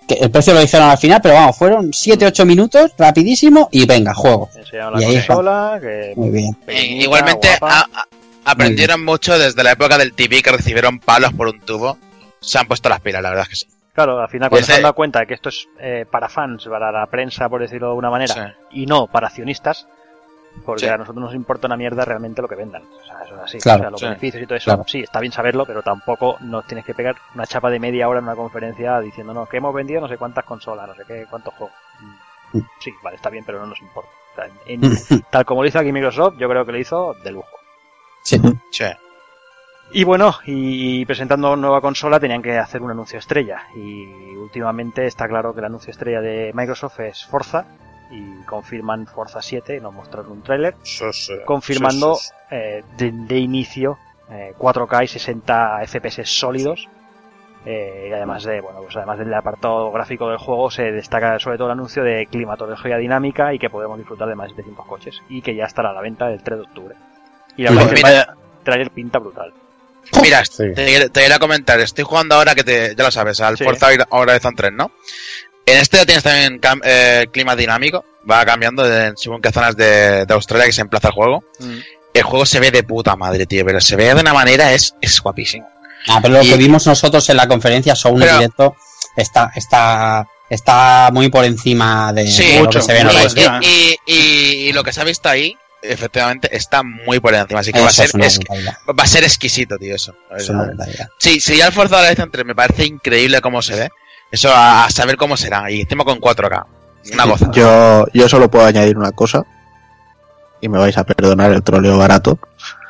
Que 0.08 0.16
el 0.16 0.32
precio 0.32 0.54
lo 0.54 0.60
dijeron 0.60 0.90
al 0.90 0.98
final, 0.98 1.20
pero 1.22 1.36
vamos, 1.36 1.58
fueron 1.58 1.92
7-8 1.92 2.46
minutos, 2.46 2.92
rapidísimo, 2.98 3.70
y 3.72 3.86
venga, 3.86 4.14
juego. 4.14 4.50
Enseñaron 4.56 5.00
Y 5.00 5.04
la 5.04 5.08
ahí 5.10 5.16
está. 5.16 5.28
consola, 5.36 5.78
que 5.82 6.14
Muy 6.16 6.30
bien. 6.32 6.54
pequeñita, 6.66 7.04
Igualmente 7.06 7.48
guapa. 7.60 7.80
a- 7.94 8.00
a- 8.00 8.52
aprendieron 8.52 9.06
mucho 9.06 9.38
desde 9.38 9.64
la 9.64 9.72
época 9.72 9.98
del 9.98 10.14
TV 10.14 10.42
que 10.42 10.52
recibieron 10.52 11.00
palos 11.00 11.32
por 11.34 11.48
un 11.48 11.60
tubo. 11.62 11.98
Se 12.42 12.58
han 12.58 12.68
puesto 12.68 12.90
las 12.90 13.00
pilas, 13.00 13.22
la 13.22 13.30
verdad 13.30 13.44
es 13.44 13.50
que 13.50 13.56
sí. 13.56 13.66
Claro, 13.94 14.20
al 14.20 14.30
final 14.30 14.50
cuando 14.50 14.64
Ese- 14.64 14.72
se 14.72 14.76
han 14.78 14.82
dado 14.84 14.96
cuenta 14.96 15.20
de 15.20 15.28
que 15.28 15.34
esto 15.34 15.50
es 15.50 15.68
eh, 15.80 16.06
para 16.10 16.28
fans, 16.30 16.66
para 16.66 16.92
la 16.92 17.06
prensa, 17.08 17.48
por 17.50 17.62
decirlo 17.62 17.88
de 17.88 17.92
alguna 17.92 18.10
manera, 18.10 18.34
Sí. 18.72 18.82
y 18.82 18.86
no 18.86 19.08
para 19.08 19.28
accionistas, 19.28 19.86
porque 20.66 20.82
Sí. 20.86 20.88
a 20.88 20.98
nosotros 20.98 21.24
nos 21.24 21.34
importa 21.34 21.68
una 21.68 21.78
mierda 21.78 22.04
realmente 22.06 22.42
lo 22.42 22.48
que 22.48 22.56
vendan. 22.56 22.84
O 22.84 23.04
sea, 23.06 23.22
eso 23.26 23.36
es 23.36 23.42
así. 23.42 23.58
Claro. 23.60 23.80
o 23.80 23.82
sea, 23.84 23.90
los 23.92 24.00
Sí. 24.00 24.06
beneficios 24.08 24.44
y 24.44 24.46
todo 24.46 24.56
eso, 24.58 24.66
Claro. 24.66 24.84
sí, 24.88 25.00
está 25.02 25.20
bien 25.20 25.32
saberlo, 25.34 25.66
pero 25.66 25.82
tampoco 25.82 26.38
nos 26.42 26.66
tienes 26.68 26.86
que 26.86 26.94
pegar 26.94 27.16
una 27.36 27.46
chapa 27.48 27.70
de 27.70 27.80
media 27.80 28.08
hora 28.10 28.20
en 28.20 28.26
una 28.26 28.36
conferencia 28.36 29.00
diciéndonos 29.00 29.48
que 29.50 29.58
hemos 29.58 29.74
vendido 29.74 30.02
no 30.02 30.08
sé 30.08 30.18
cuántas 30.18 30.44
consolas, 30.46 30.88
no 30.88 30.96
sé 30.96 31.04
qué, 31.08 31.26
cuántos 31.30 31.54
juegos. 31.56 31.76
Mm, 32.54 32.60
Sí, 32.80 32.92
vale, 33.02 33.16
está 33.16 33.30
bien, 33.30 33.46
pero 33.46 33.60
no 33.62 33.66
nos 33.68 33.80
importa. 33.82 34.10
O 34.34 34.36
sea, 34.36 34.46
en- 34.66 34.82
tal 35.32 35.46
como 35.46 35.62
lo 35.62 35.70
hizo 35.70 35.80
aquí 35.80 35.92
Microsoft, 35.94 36.36
yo 36.38 36.50
creo 36.50 36.66
que 36.66 36.72
lo 36.74 36.78
hizo 36.80 37.14
de 37.24 37.32
lujo. 37.32 37.48
Sí. 38.24 38.40
Y 39.94 40.04
bueno, 40.06 40.36
y 40.46 41.06
presentando 41.06 41.56
nueva 41.58 41.82
consola 41.82 42.20
tenían 42.20 42.42
que 42.42 42.58
hacer 42.58 42.82
un 42.82 42.92
anuncio 42.92 43.20
estrella. 43.20 43.64
Y 43.76 44.06
últimamente 44.36 45.06
está 45.06 45.28
claro 45.28 45.54
que 45.54 45.60
el 45.60 45.66
anuncio 45.66 45.92
estrella 45.92 46.22
de 46.22 46.52
Microsoft 46.54 47.00
es 47.02 47.26
Forza. 47.26 47.66
Y 48.12 48.44
confirman 48.44 49.08
Forza 49.08 49.42
7, 49.42 49.80
nos 49.80 49.94
mostraron 49.94 50.32
un 50.32 50.42
tráiler, 50.44 50.76
confirmando 51.46 52.16
Sí, 52.16 52.22
sí, 52.28 52.34
sí. 52.50 52.56
eh, 52.56 52.84
de, 52.98 53.12
de 53.14 53.38
inicio 53.40 53.98
eh, 54.30 54.54
4K 54.58 55.04
y 55.06 55.08
60 55.08 55.82
FPS 55.88 56.22
sólidos. 56.26 56.88
Eh, 57.64 58.08
y 58.10 58.14
además 58.14 58.44
de, 58.44 58.60
bueno, 58.60 58.80
pues 58.82 58.96
además 58.98 59.20
del 59.20 59.32
apartado 59.34 59.92
gráfico 59.92 60.28
del 60.30 60.40
juego 60.40 60.72
se 60.72 60.92
destaca 60.92 61.38
sobre 61.40 61.58
todo 61.58 61.68
el 61.68 61.74
anuncio 61.74 62.04
de 62.04 62.26
climatología 62.26 62.98
dinámica 62.98 63.54
y 63.54 63.60
que 63.60 63.70
podemos 63.70 63.98
disfrutar 64.00 64.28
de 64.28 64.34
más 64.36 64.50
de 64.50 64.56
700 64.56 64.86
coches 64.88 65.22
y 65.30 65.42
que 65.44 65.56
ya 65.56 65.66
estará 65.66 65.92
a 65.92 65.94
la 65.94 66.02
venta 66.02 66.32
el 66.32 66.42
3 66.42 66.58
de 66.58 66.64
octubre. 66.66 66.96
Y 67.58 67.64
la 67.64 67.72
verdad 67.72 67.94
es 67.94 68.02
que 68.02 68.08
mira, 68.10 68.22
el 68.22 68.64
tráiler 68.64 68.90
pinta 68.92 69.20
brutal. 69.20 69.54
mira, 70.24 70.44
Sí. 70.44 70.74
te, 70.74 71.10
te 71.12 71.26
iré 71.26 71.34
a 71.36 71.40
comentar. 71.40 71.80
Estoy 71.80 72.04
jugando 72.04 72.34
ahora 72.36 72.56
que 72.56 72.64
te, 72.64 72.96
ya 72.96 73.04
lo 73.04 73.12
sabes, 73.12 73.40
al 73.42 73.58
Sí. 73.58 73.64
Forza 73.64 73.88
Horizon 74.10 74.56
3, 74.56 74.72
¿no? 74.74 74.92
En 75.72 75.78
este 75.80 75.98
ya 75.98 76.06
tienes 76.06 76.24
también 76.24 76.60
cam- 76.60 76.82
eh, 76.84 77.28
clima 77.32 77.56
dinámico. 77.56 78.04
Va 78.30 78.46
cambiando 78.46 78.84
de- 78.88 79.14
según 79.16 79.42
qué 79.42 79.52
zonas 79.52 79.76
de, 79.76 80.26
de 80.26 80.34
Australia 80.34 80.66
que 80.68 80.74
se 80.74 80.82
emplaza 80.82 81.08
el 81.10 81.14
juego. 81.14 81.44
El 82.14 82.24
juego 82.24 82.46
se 82.46 82.60
ve 82.60 82.72
de 82.72 82.84
puta 82.84 83.16
madre, 83.16 83.46
tío, 83.46 83.66
pero 83.66 83.80
se 83.80 83.96
ve 83.96 84.14
de 84.14 84.20
una 84.22 84.34
manera, 84.34 84.74
es, 84.74 84.94
es 85.02 85.20
guapísimo. 85.22 85.68
Ah, 86.08 86.20
pero 86.22 86.36
lo 86.36 86.44
Y- 86.44 86.50
que 86.50 86.58
vimos 86.58 86.86
nosotros 86.86 87.28
en 87.30 87.38
la 87.38 87.48
conferencia 87.48 87.96
Show 87.96 88.14
en 88.14 88.20
directo 88.22 88.76
está, 89.16 89.52
está, 89.56 90.28
está 90.50 91.10
muy 91.14 91.30
por 91.30 91.46
encima 91.46 92.12
de, 92.12 92.28
Sí, 92.28 92.44
de 92.48 92.54
lo 92.60 92.66
mucho, 92.66 92.80
que 92.80 92.86
se 92.86 92.94
ve 92.94 93.00
en 93.00 93.06
mucho. 93.08 93.18
Horizon. 93.20 93.56
Horizon. 93.56 93.64
Y, 93.64 93.96
y- 94.06 94.68
y 94.70 94.74
lo 94.74 94.84
que 94.84 94.92
se 94.92 95.02
ha 95.02 95.04
visto 95.06 95.30
ahí, 95.30 95.56
efectivamente, 95.82 96.50
está 96.56 96.84
muy 96.84 97.20
por 97.20 97.34
encima. 97.34 97.62
Así 97.62 97.72
que 97.72 97.78
Eso 97.80 97.86
va 97.86 97.90
a, 97.90 97.94
ser, 97.94 98.06
es 98.22 98.40
va 98.40 99.04
a 99.04 99.08
ser 99.08 99.24
exquisito, 99.24 99.78
tío, 99.78 99.96
eso. 99.96 100.14
Es 100.38 100.50
una 100.50 100.64
brutalidad. 100.66 101.08
Sí, 101.18 101.40
si 101.40 101.56
ya 101.58 101.68
el 101.68 101.74
Forza 101.74 101.98
Horizon 102.02 102.30
3 102.30 102.46
me 102.46 102.56
parece 102.56 102.86
increíble 102.86 103.40
cómo 103.42 103.62
se 103.62 103.76
ve. 103.76 103.90
Eso 104.32 104.50
a, 104.54 104.86
a 104.86 104.90
saber 104.90 105.18
cómo 105.18 105.36
será. 105.38 105.70
Y 105.72 105.82
encima 105.82 106.04
con 106.06 106.20
4K. 106.20 106.66
Una 107.14 107.26
gozada. 107.26 107.52
Yo, 107.52 108.06
yo 108.14 108.30
solo 108.30 108.50
puedo 108.50 108.66
añadir 108.66 108.98
una 108.98 109.12
cosa. 109.12 109.44
Y 110.62 110.70
me 110.70 110.78
vais 110.78 110.98
a 110.98 111.04
perdonar 111.04 111.52
el 111.52 111.64
troleo 111.64 111.98
barato. 111.98 112.38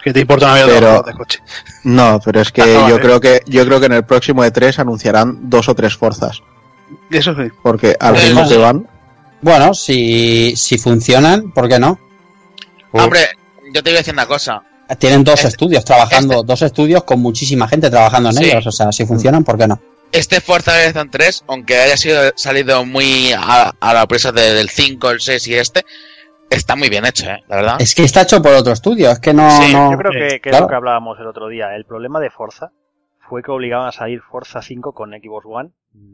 Que 0.04 0.12
te 0.14 0.20
importa 0.22 0.46
una 0.48 0.56
mierda 0.56 0.74
Pero- 0.74 1.04
de 1.04 1.14
coche. 1.14 1.40
No, 1.84 2.20
pero 2.24 2.42
es 2.42 2.52
que 2.52 2.62
Ah, 2.62 2.66
no, 2.66 2.74
yo 2.90 2.96
vale. 2.96 3.00
creo 3.02 3.20
que 3.22 3.42
yo 3.46 3.66
creo 3.66 3.80
que 3.80 3.86
en 3.86 3.94
el 3.94 4.04
próximo 4.06 4.44
E3 4.44 4.80
anunciarán 4.80 5.50
dos 5.50 5.70
o 5.70 5.76
tres 5.76 5.96
forzas. 5.96 6.42
Eso 7.10 7.34
sí. 7.36 7.44
Porque 7.64 7.96
al 8.00 8.16
Eh, 8.18 8.20
ritmo 8.20 8.48
que 8.48 8.58
van. 8.58 8.88
Bueno, 9.42 9.74
si, 9.74 10.54
si 10.56 10.78
funcionan, 10.78 11.52
¿por 11.52 11.68
qué 11.70 11.80
no? 11.80 11.98
Hombre, 12.92 13.22
yo 13.74 13.82
te 13.82 13.90
voy 13.90 13.94
a 13.96 13.98
decir 14.00 14.14
una 14.14 14.26
cosa. 14.26 14.62
Tienen 15.00 15.24
dos 15.24 15.36
Este- 15.36 15.48
estudios 15.50 15.86
trabajando, 15.86 16.44
dos 16.44 16.62
estudios 16.64 17.04
con 17.06 17.22
muchísima 17.22 17.68
gente 17.68 17.90
trabajando 17.90 18.30
en 18.30 18.36
Sí. 18.36 18.44
ellos. 18.46 18.68
O 18.68 18.72
sea, 18.72 18.92
si 18.92 19.06
funcionan, 19.06 19.44
¿por 19.46 19.58
qué 19.58 19.68
no? 19.68 19.80
Este 20.12 20.42
Forza 20.42 20.74
Horizon 20.74 21.10
3, 21.10 21.46
aunque 21.48 21.78
haya 21.78 21.96
sido 21.98 22.32
salido 22.36 22.86
muy 22.86 23.32
a, 23.34 23.72
a 23.80 23.94
la 23.94 24.06
presa 24.08 24.32
de- 24.32 24.54
del 24.54 24.70
5, 24.70 25.10
el 25.10 25.22
6 25.22 25.48
y 25.48 25.56
este, 25.56 25.86
está 26.50 26.76
muy 26.76 26.90
bien 26.90 27.06
hecho, 27.06 27.30
¿eh? 27.30 27.44
La 27.48 27.56
verdad. 27.56 27.76
Es 27.82 27.96
que 27.96 28.04
está 28.04 28.24
hecho 28.24 28.42
por 28.42 28.54
otro 28.54 28.74
estudio, 28.74 29.10
es 29.12 29.20
que 29.20 29.34
no. 29.34 29.50
Sí, 29.52 29.74
no- 29.74 29.92
Yo 29.92 29.98
creo 29.98 30.12
que, 30.12 30.20
que 30.20 30.36
es 30.36 30.42
claro. 30.42 30.66
lo 30.66 30.70
que 30.70 30.76
hablábamos 30.76 31.18
el 31.20 31.28
otro 31.28 31.48
día. 31.48 31.76
El 31.76 31.86
problema 31.86 32.20
de 32.20 32.30
Forza 32.30 32.72
fue 33.30 33.42
que 33.42 33.52
obligaban 33.52 33.88
a 33.88 33.92
salir 33.94 34.22
Forza 34.22 34.62
5 34.62 34.92
con 34.94 35.12
Xbox 35.12 35.46
One 35.50 35.70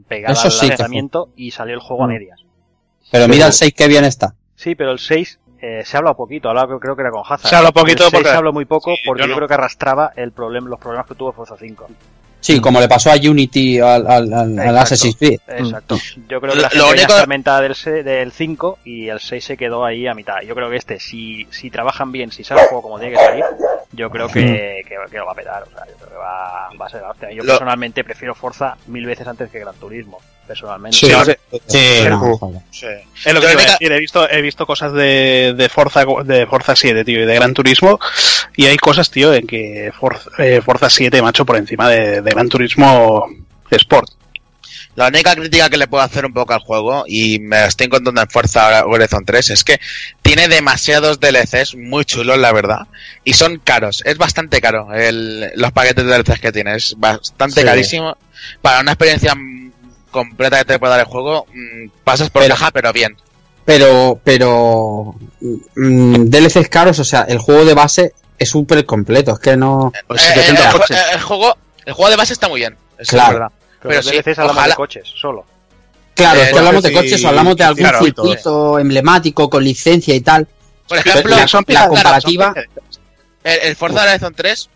pegada 0.07 0.33
Eso 0.33 0.45
al 0.45 0.51
sí 0.51 0.67
lanzamiento 0.67 1.29
y 1.35 1.51
salió 1.51 1.73
el 1.73 1.79
juego 1.81 2.03
a 2.03 2.07
Mm. 2.07 2.11
medias. 2.11 2.39
Pero 3.11 3.27
mira 3.27 3.47
el 3.47 3.53
6 3.53 3.73
que 3.75 3.87
bien 3.87 4.05
está. 4.05 4.35
Sí, 4.55 4.75
pero 4.75 4.91
el 4.91 4.99
6 4.99 5.39
eh, 5.59 5.81
se 5.85 5.97
ha 5.97 5.99
hablado 5.99 6.15
poquito, 6.17 6.49
hablado 6.49 6.79
creo 6.79 6.95
que 6.95 7.01
era 7.01 7.09
con 7.09 7.23
Hazard. 7.25 7.49
Se 7.49 7.55
ha 7.55 7.59
hablado 7.59 7.73
poquito 7.73 8.03
El 8.05 8.09
6 8.11 8.13
porque- 8.13 8.29
se 8.29 8.35
habló 8.35 8.53
muy 8.53 8.65
poco 8.65 8.91
Sí, 8.95 9.01
porque 9.05 9.21
yo 9.23 9.27
yo, 9.27 9.29
no. 9.31 9.35
creo 9.37 9.47
que 9.47 9.53
arrastraba 9.55 10.11
el 10.15 10.31
problema, 10.31 10.69
los 10.69 10.79
problemas 10.79 11.07
que 11.07 11.15
tuvo 11.15 11.31
Forza 11.33 11.55
5. 11.59 11.87
Sí, 12.39 12.61
como 12.61 12.79
le 12.79 12.87
pasó 12.87 13.11
a 13.11 13.15
Unity 13.15 13.79
al, 13.79 14.05
al, 14.07 14.31
al- 14.31 14.33
al 14.33 14.51
Exacto. 14.59 14.79
Assassin's 14.79 15.15
Creed. 15.17 15.39
Exacto. 15.47 15.97
Yo 16.29 16.39
creo 16.39 16.51
que 16.53 16.55
Lo- 16.57 16.61
la 16.61 16.69
gente 16.69 16.77
lo 16.85 16.91
único- 16.91 17.13
fragmentada 17.13 17.61
del, 17.61 17.75
se- 17.75 18.03
del 18.03 18.31
5 18.31 18.79
y 18.85 19.09
el 19.09 19.19
6 19.19 19.43
se 19.43 19.57
quedó 19.57 19.83
ahí 19.83 20.07
a 20.07 20.13
mitad. 20.13 20.41
Yo 20.45 20.53
creo 20.55 20.69
que 20.69 20.77
este, 20.77 20.99
si, 20.99 21.45
si 21.51 21.69
trabajan 21.69 22.11
bien, 22.11 22.31
si 22.31 22.43
sale 22.43 22.61
el 22.61 22.67
juego 22.67 22.83
como 22.83 22.99
tiene 22.99 23.15
que 23.17 23.23
salir, 23.23 23.43
yo 23.91 24.09
creo 24.09 24.27
que, 24.29 24.81
que, 24.87 24.95
que 25.11 25.17
lo 25.17 25.25
va 25.25 25.31
a 25.31 25.35
petar. 25.35 25.63
O 25.63 25.69
sea, 25.71 25.85
yo 25.87 25.95
creo 25.97 26.09
que 26.09 26.15
va, 26.15 26.69
va 26.79 26.85
a 26.85 26.89
ser 26.89 27.01
la 27.01 27.09
hostia. 27.11 27.31
Yo 27.31 27.43
Lo- 27.43 27.53
personalmente 27.53 28.03
prefiero 28.03 28.33
Forza 28.35 28.77
mil 28.87 29.05
veces 29.05 29.27
antes 29.27 29.49
que 29.49 29.59
Gran 29.59 29.75
Turismo. 29.75 30.19
Personalmente. 30.47 30.97
Sí, 30.97 31.07
Sí. 32.71 32.85
Es 33.25 33.33
lo 33.33 33.41
que 33.41 33.47
te 33.47 33.53
iba 33.53 33.61
a 33.61 33.65
decir, 33.65 33.91
he 33.91 33.99
visto, 33.99 34.29
he 34.29 34.41
visto 34.41 34.65
cosas 34.65 34.93
de, 34.93 35.53
de 35.57 35.69
Forza 35.69 36.05
de 36.23 36.45
Forza 36.47 36.75
7, 36.75 37.03
tío, 37.03 37.21
y 37.21 37.25
de 37.25 37.35
Gran 37.35 37.53
Turismo, 37.53 37.99
y 38.55 38.65
hay 38.65 38.77
cosas, 38.77 39.09
tío, 39.11 39.33
en 39.33 39.45
que 39.45 39.91
Forza, 39.99 40.29
eh, 40.37 40.61
Forza 40.63 40.89
7, 40.89 41.21
macho, 41.21 41.45
por 41.45 41.57
encima 41.57 41.89
de, 41.89 42.21
de 42.21 42.31
Gran 42.31 42.47
Turismo 42.49 43.25
Sport. 43.69 44.09
La 44.95 45.09
única 45.09 45.35
crítica 45.35 45.69
que 45.69 45.77
le 45.77 45.87
puedo 45.87 46.03
hacer 46.03 46.25
un 46.25 46.33
poco 46.33 46.53
al 46.53 46.59
juego, 46.59 47.03
y 47.07 47.37
me 47.39 47.65
estoy 47.65 47.85
encontrando 47.85 48.19
en 48.21 48.29
Forza 48.29 48.83
Horizon 48.85 49.25
3, 49.25 49.49
es 49.51 49.63
que 49.63 49.79
tiene 50.23 50.47
demasiados 50.47 51.19
DLCs 51.19 51.75
muy 51.75 52.03
chulos, 52.05 52.37
la 52.39 52.51
verdad, 52.51 52.87
y 53.23 53.33
son 53.33 53.59
caros. 53.63 54.01
Es 54.05 54.17
bastante 54.17 54.59
caro 54.59 54.91
el, 54.93 55.51
los 55.55 55.71
paquetes 55.71 56.03
de 56.05 56.17
DLCs 56.17 56.39
que 56.39 56.51
tiene, 56.51 56.75
es 56.77 56.95
bastante 56.97 57.61
Sí. 57.61 57.65
carísimo. 57.67 58.17
Para 58.61 58.79
una 58.79 58.93
experiencia 58.93 59.35
completa 60.17 60.59
que 60.59 60.65
te 60.65 60.79
puede 60.79 60.91
dar 60.91 60.99
el 61.01 61.05
juego, 61.05 61.45
mm, 61.53 61.89
pasas 62.03 62.29
por 62.29 62.41
Pero- 62.41 62.55
caja, 62.55 62.71
pero 62.71 62.91
bien. 62.93 63.15
Pero, 63.65 64.19
pero. 64.23 65.15
mm, 65.75 66.25
DLCs 66.29 66.69
caros, 66.69 66.99
o 66.99 67.03
sea, 67.03 67.21
el 67.23 67.37
juego 67.37 67.65
de 67.65 67.73
base 67.73 68.13
es 68.39 68.49
súper 68.49 68.85
completo. 68.85 69.33
Es 69.33 69.39
que 69.39 69.57
no. 69.57 69.91
Pues 70.07 70.21
Eh, 70.21 70.33
700 70.33 70.89
el, 71.13 71.21
juego, 71.21 71.57
el 71.85 71.93
juego 71.93 72.09
de 72.11 72.15
base 72.17 72.33
está 72.33 72.47
muy 72.47 72.59
bien, 72.61 72.77
eso 72.97 73.11
Claro. 73.11 73.27
es 73.27 73.33
verdad. 73.39 73.51
Pero, 73.81 73.89
pero 73.89 74.03
sí, 74.03 74.09
DLCs 74.11 74.39
hablamos 74.39 74.57
ojalá- 74.57 74.73
de 74.73 74.75
coches, 74.77 75.03
solo. 75.15 75.45
Claro, 76.15 76.39
Eh, 76.39 76.43
es 76.45 76.51
que 76.51 76.57
hablamos 76.57 76.81
de 76.83 76.89
sí, 76.89 76.95
coches 76.95 77.23
o 77.23 77.27
hablamos 77.27 77.55
de 77.57 77.63
algún 77.63 77.77
claro, 77.83 77.99
circuito 78.03 78.79
emblemático 78.79 79.49
con 79.49 79.63
licencia 79.63 80.15
y 80.15 80.21
tal. 80.21 80.47
Por 80.87 80.97
ejemplo, 80.97 81.35
la- 81.35 81.47
son 81.47 81.59
la 81.61 81.65
piezas, 81.65 81.83
claro, 81.87 81.93
comparativa- 81.93 82.53
son. 82.53 82.63
El, 83.43 83.59
el 83.63 83.75
Forza 83.75 84.03
Horizon 84.03 84.33
3, 84.33 84.69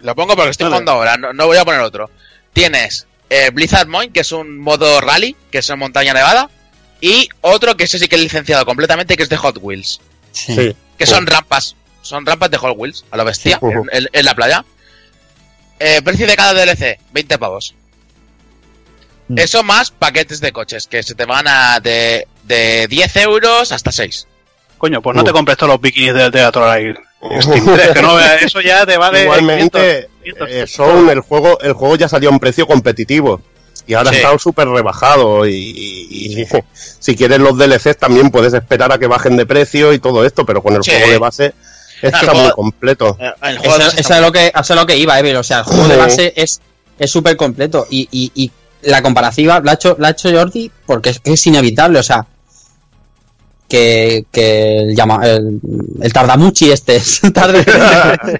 lo 0.00 0.14
pongo 0.14 0.36
porque 0.36 0.50
estoy 0.50 0.66
jugando 0.68 0.92
ahora, 0.92 1.16
no, 1.16 1.32
no 1.32 1.46
voy 1.46 1.56
a 1.56 1.64
poner 1.64 1.80
otro. 1.80 2.08
Tienes 2.52 3.05
eh, 3.30 3.50
Blizzard 3.52 3.88
Moin, 3.88 4.12
que 4.12 4.20
es 4.20 4.32
un 4.32 4.58
modo 4.58 5.00
rally, 5.00 5.36
que 5.50 5.58
es 5.58 5.70
en 5.70 5.78
montaña 5.78 6.12
nevada, 6.14 6.48
y 7.00 7.28
otro 7.40 7.76
que 7.76 7.84
ese 7.84 7.98
sí 7.98 8.08
que 8.08 8.16
es 8.16 8.22
licenciado 8.22 8.64
completamente, 8.64 9.16
que 9.16 9.22
es 9.22 9.28
de 9.28 9.36
Hot 9.36 9.58
Wheels, 9.60 10.00
Sí. 10.32 10.74
que 10.98 11.06
son 11.06 11.26
rampas, 11.26 11.76
son 12.02 12.24
rampas 12.26 12.50
de 12.50 12.58
Hot 12.58 12.74
Wheels, 12.76 13.04
a 13.10 13.16
lo 13.16 13.24
bestia, 13.24 13.58
Sí. 13.60 13.66
en, 13.66 13.82
en- 13.92 14.08
en 14.12 14.24
la 14.24 14.34
playa. 14.34 14.64
Eh, 15.78 16.00
precio 16.02 16.26
de 16.26 16.36
cada 16.36 16.54
DLC, 16.54 16.98
20 17.12 17.38
pavos. 17.38 17.74
Mm. 19.28 19.38
Eso 19.38 19.62
más 19.62 19.90
paquetes 19.90 20.40
de 20.40 20.52
coches, 20.52 20.86
que 20.86 21.02
se 21.02 21.14
te 21.14 21.24
van 21.24 21.46
a 21.48 21.80
de, 21.80 22.26
de 22.44 22.86
10 22.88 23.16
euros 23.16 23.72
hasta 23.72 23.90
6. 23.92 24.26
Coño, 24.78 25.02
pues 25.02 25.16
no 25.16 25.22
Uh. 25.22 25.24
te 25.24 25.32
compres 25.32 25.56
todos 25.56 25.72
los 25.72 25.80
bikinis 25.80 26.14
de 26.14 26.30
Teatral 26.30 26.98
Steam 27.40 27.64
3, 27.74 27.88
que 27.92 28.02
no 28.02 28.20
eso 28.20 28.60
ya 28.60 28.86
te 28.86 28.96
vale. 28.96 29.22
Igualmente, 29.24 29.68
500, 29.78 30.10
eh, 30.48 30.66
son 30.66 31.08
el 31.10 31.20
juego, 31.20 31.58
el 31.60 31.72
juego 31.72 31.96
ya 31.96 32.08
salió 32.08 32.28
a 32.28 32.32
un 32.32 32.40
precio 32.40 32.66
competitivo. 32.66 33.40
Y 33.88 33.94
ahora 33.94 34.10
Sí. 34.10 34.16
está 34.16 34.36
súper 34.38 34.68
rebajado. 34.68 35.46
Y, 35.46 35.52
y- 35.54 36.40
y 36.42 36.46
si 36.98 37.14
quieres 37.14 37.38
los 37.38 37.56
DLCs 37.56 37.96
también 37.98 38.30
puedes 38.30 38.52
esperar 38.54 38.90
a 38.92 38.98
que 38.98 39.06
bajen 39.06 39.36
de 39.36 39.46
precio 39.46 39.92
y 39.92 39.98
todo 39.98 40.24
esto, 40.24 40.44
pero 40.44 40.62
con 40.62 40.74
el 40.74 40.82
Sí. 40.82 40.90
juego 40.90 41.08
de 41.10 41.18
base 41.18 41.54
el 42.02 42.12
está 42.14 42.34
muy 42.34 42.50
completo. 42.50 43.16
Eh, 43.20 43.30
El 43.42 43.56
Eso, 43.58 43.70
juego 43.70 43.84
es 43.96 44.20
lo 44.20 44.32
que, 44.32 44.46
eso 44.48 44.74
es 44.74 44.80
lo 44.80 44.86
que 44.86 44.96
iba, 44.96 45.18
Evil. 45.18 45.36
O 45.36 45.42
sea, 45.42 45.58
el 45.58 45.64
juego 45.64 45.88
de 45.88 45.96
base 45.96 46.32
es 46.36 46.60
es 46.98 47.10
súper 47.10 47.36
completo. 47.36 47.86
Y, 47.90 48.08
y, 48.10 48.32
y 48.34 48.50
la 48.82 49.02
comparativa 49.02 49.60
la 49.62 49.72
ha 49.72 49.74
hecho, 49.74 49.96
la 49.98 50.08
ha 50.08 50.10
hecho 50.12 50.30
Jordi 50.32 50.70
porque 50.86 51.10
es, 51.10 51.20
es 51.24 51.46
inevitable. 51.46 51.98
O 51.98 52.02
sea, 52.02 52.26
que, 53.68 54.26
que 54.30 54.78
el, 54.78 54.96
llama, 54.96 55.20
el, 55.26 55.60
el 56.00 56.12
Tardamuchi 56.12 56.70
este, 56.70 57.00
tarde, 57.34 57.64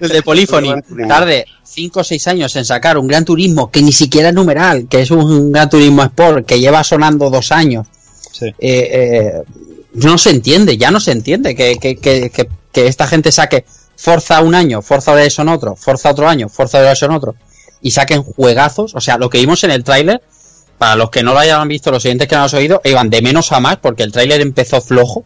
el 0.01 0.09
de 0.09 0.21
Polyphony, 0.21 0.73
tarde 1.07 1.45
5 1.63 1.99
o 1.99 2.03
6 2.03 2.27
años 2.27 2.55
en 2.55 2.65
sacar 2.65 2.97
un 2.97 3.07
Gran 3.07 3.25
Turismo 3.25 3.69
que 3.69 3.81
ni 3.81 3.91
siquiera 3.91 4.29
es 4.29 4.35
numeral, 4.35 4.87
que 4.89 5.01
es 5.01 5.11
un 5.11 5.51
Gran 5.51 5.69
Turismo 5.69 6.03
Sport, 6.03 6.45
que 6.45 6.59
lleva 6.59 6.83
sonando 6.83 7.29
dos 7.29 7.51
años. 7.51 7.87
Sí. 8.31 8.47
Eh, 8.47 8.53
eh, 8.59 9.33
no 9.93 10.17
se 10.17 10.31
entiende, 10.31 10.77
ya 10.77 10.91
no 10.91 10.99
se 10.99 11.11
entiende 11.11 11.55
que, 11.55 11.77
que, 11.77 11.97
que, 11.97 12.29
que, 12.29 12.47
que 12.71 12.87
esta 12.87 13.07
gente 13.07 13.31
saque 13.31 13.65
Forza 13.97 14.41
un 14.41 14.53
año, 14.53 14.81
Forza 14.81 15.11
Horizon 15.11 15.49
otro, 15.49 15.75
Forza 15.75 16.11
otro 16.11 16.29
año, 16.29 16.49
Forza 16.49 16.79
Horizon 16.79 17.11
otro, 17.11 17.35
y 17.81 17.91
saquen 17.91 18.23
juegazos. 18.23 18.93
O 18.95 19.01
sea, 19.01 19.17
lo 19.17 19.29
que 19.29 19.39
vimos 19.39 19.63
en 19.63 19.71
el 19.71 19.83
tráiler, 19.83 20.21
para 20.77 20.95
los 20.95 21.09
que 21.09 21.23
no 21.23 21.33
lo 21.33 21.39
hayan 21.39 21.67
visto, 21.67 21.91
los 21.91 22.03
siguientes 22.03 22.27
que 22.27 22.35
no 22.35 22.43
han 22.43 22.55
oído, 22.55 22.81
iban 22.83 23.09
de 23.09 23.21
menos 23.21 23.51
a 23.51 23.59
más, 23.59 23.77
porque 23.77 24.03
el 24.03 24.11
tráiler 24.11 24.41
empezó 24.41 24.79
flojo, 24.81 25.25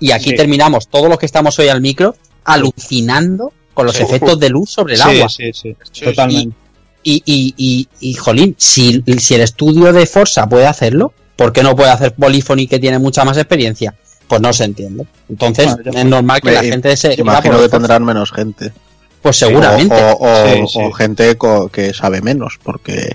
y 0.00 0.12
aquí 0.12 0.30
Sí. 0.30 0.36
terminamos 0.36 0.88
todos 0.88 1.08
los 1.08 1.18
que 1.18 1.26
estamos 1.26 1.58
hoy 1.58 1.68
al 1.68 1.80
micro 1.80 2.14
alucinando 2.44 3.52
con 3.74 3.86
los 3.86 3.96
Sí. 3.96 4.02
efectos 4.02 4.38
de 4.38 4.48
luz 4.50 4.70
sobre 4.70 4.94
el 4.94 5.00
sí, 5.00 5.08
agua. 5.18 5.28
sí, 5.28 5.52
sí, 5.52 5.76
Sí, 5.92 6.04
totalmente. 6.04 6.56
Y, 7.02 7.22
y, 7.26 7.54
y, 7.56 7.88
y, 8.00 8.14
jolín, 8.14 8.54
si, 8.58 9.02
si 9.18 9.34
el 9.34 9.42
estudio 9.42 9.92
de 9.92 10.06
Forza 10.06 10.46
puede 10.48 10.66
hacerlo, 10.66 11.12
¿por 11.36 11.52
qué 11.52 11.62
no 11.62 11.76
puede 11.76 11.90
hacer 11.90 12.14
Polyphony 12.14 12.66
que 12.66 12.78
tiene 12.78 12.98
mucha 12.98 13.24
más 13.24 13.36
experiencia? 13.36 13.94
Pues 14.26 14.40
no 14.40 14.52
se 14.54 14.64
entiende. 14.64 15.04
Entonces, 15.28 15.74
Bueno, 15.84 15.98
es 15.98 16.04
normal 16.06 16.40
que 16.40 16.50
la 16.52 16.62
gente 16.62 16.96
se. 16.96 17.14
Imagino 17.20 17.58
que 17.60 17.68
tendrán 17.68 18.04
menos 18.04 18.32
gente. 18.32 18.72
Pues 19.20 19.36
seguramente. 19.36 19.94
O, 19.94 20.12
o- 20.12 20.44
o- 20.44 20.46
Sí, 20.54 20.62
sí. 20.72 20.78
o 20.82 20.92
gente 20.92 21.36
co- 21.36 21.68
que 21.68 21.92
sabe 21.92 22.22
menos, 22.22 22.58
porque 22.62 23.14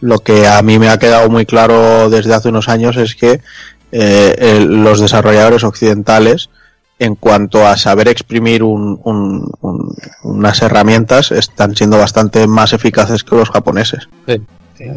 lo 0.00 0.18
que 0.20 0.46
a 0.46 0.60
mí 0.62 0.78
me 0.78 0.88
ha 0.88 0.98
quedado 0.98 1.28
muy 1.30 1.46
claro 1.46 2.08
desde 2.10 2.34
hace 2.34 2.48
unos 2.50 2.68
años 2.68 2.96
es 2.96 3.14
que 3.14 3.40
eh, 3.92 4.34
el- 4.38 4.82
los 4.82 5.00
desarrolladores 5.00 5.62
occidentales, 5.64 6.50
en 6.98 7.14
cuanto 7.14 7.66
a 7.66 7.76
saber 7.76 8.08
exprimir 8.08 8.62
un- 8.62 9.00
un- 9.04 9.50
un- 9.60 9.94
unas 10.24 10.62
herramientas, 10.62 11.30
están 11.32 11.76
siendo 11.76 11.98
bastante 11.98 12.46
más 12.46 12.72
eficaces 12.72 13.22
que 13.24 13.36
los 13.36 13.50
japoneses. 13.50 14.08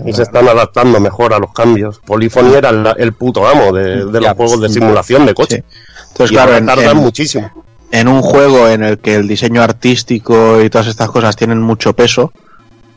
Y 0.05 0.13
se 0.13 0.23
están 0.23 0.47
adaptando 0.47 0.99
mejor 0.99 1.33
a 1.33 1.39
los 1.39 1.53
cambios. 1.53 1.99
Polyphony 2.05 2.55
era 2.55 2.69
el, 2.69 2.87
el 2.97 3.13
puto 3.13 3.47
amo 3.47 3.71
de, 3.71 4.05
de 4.05 4.19
Ya, 4.21 4.29
los 4.29 4.37
juegos 4.37 4.61
de 4.61 4.67
sí. 4.69 4.73
simulación 4.75 5.25
de 5.27 5.33
coche. 5.35 5.63
Sí. 5.69 5.77
Entonces, 6.09 6.31
y 6.31 6.35
claro, 6.35 6.65
tardan 6.65 6.97
en- 6.97 7.03
muchísimo. 7.03 7.51
en 7.91 8.07
un 8.07 8.21
juego 8.23 8.67
en 8.67 8.83
el 8.83 8.97
que 8.97 9.13
el 9.15 9.27
diseño 9.27 9.61
artístico 9.61 10.59
y 10.61 10.69
todas 10.71 10.87
estas 10.87 11.09
cosas 11.11 11.35
tienen 11.35 11.61
mucho 11.61 11.93
peso, 11.93 12.33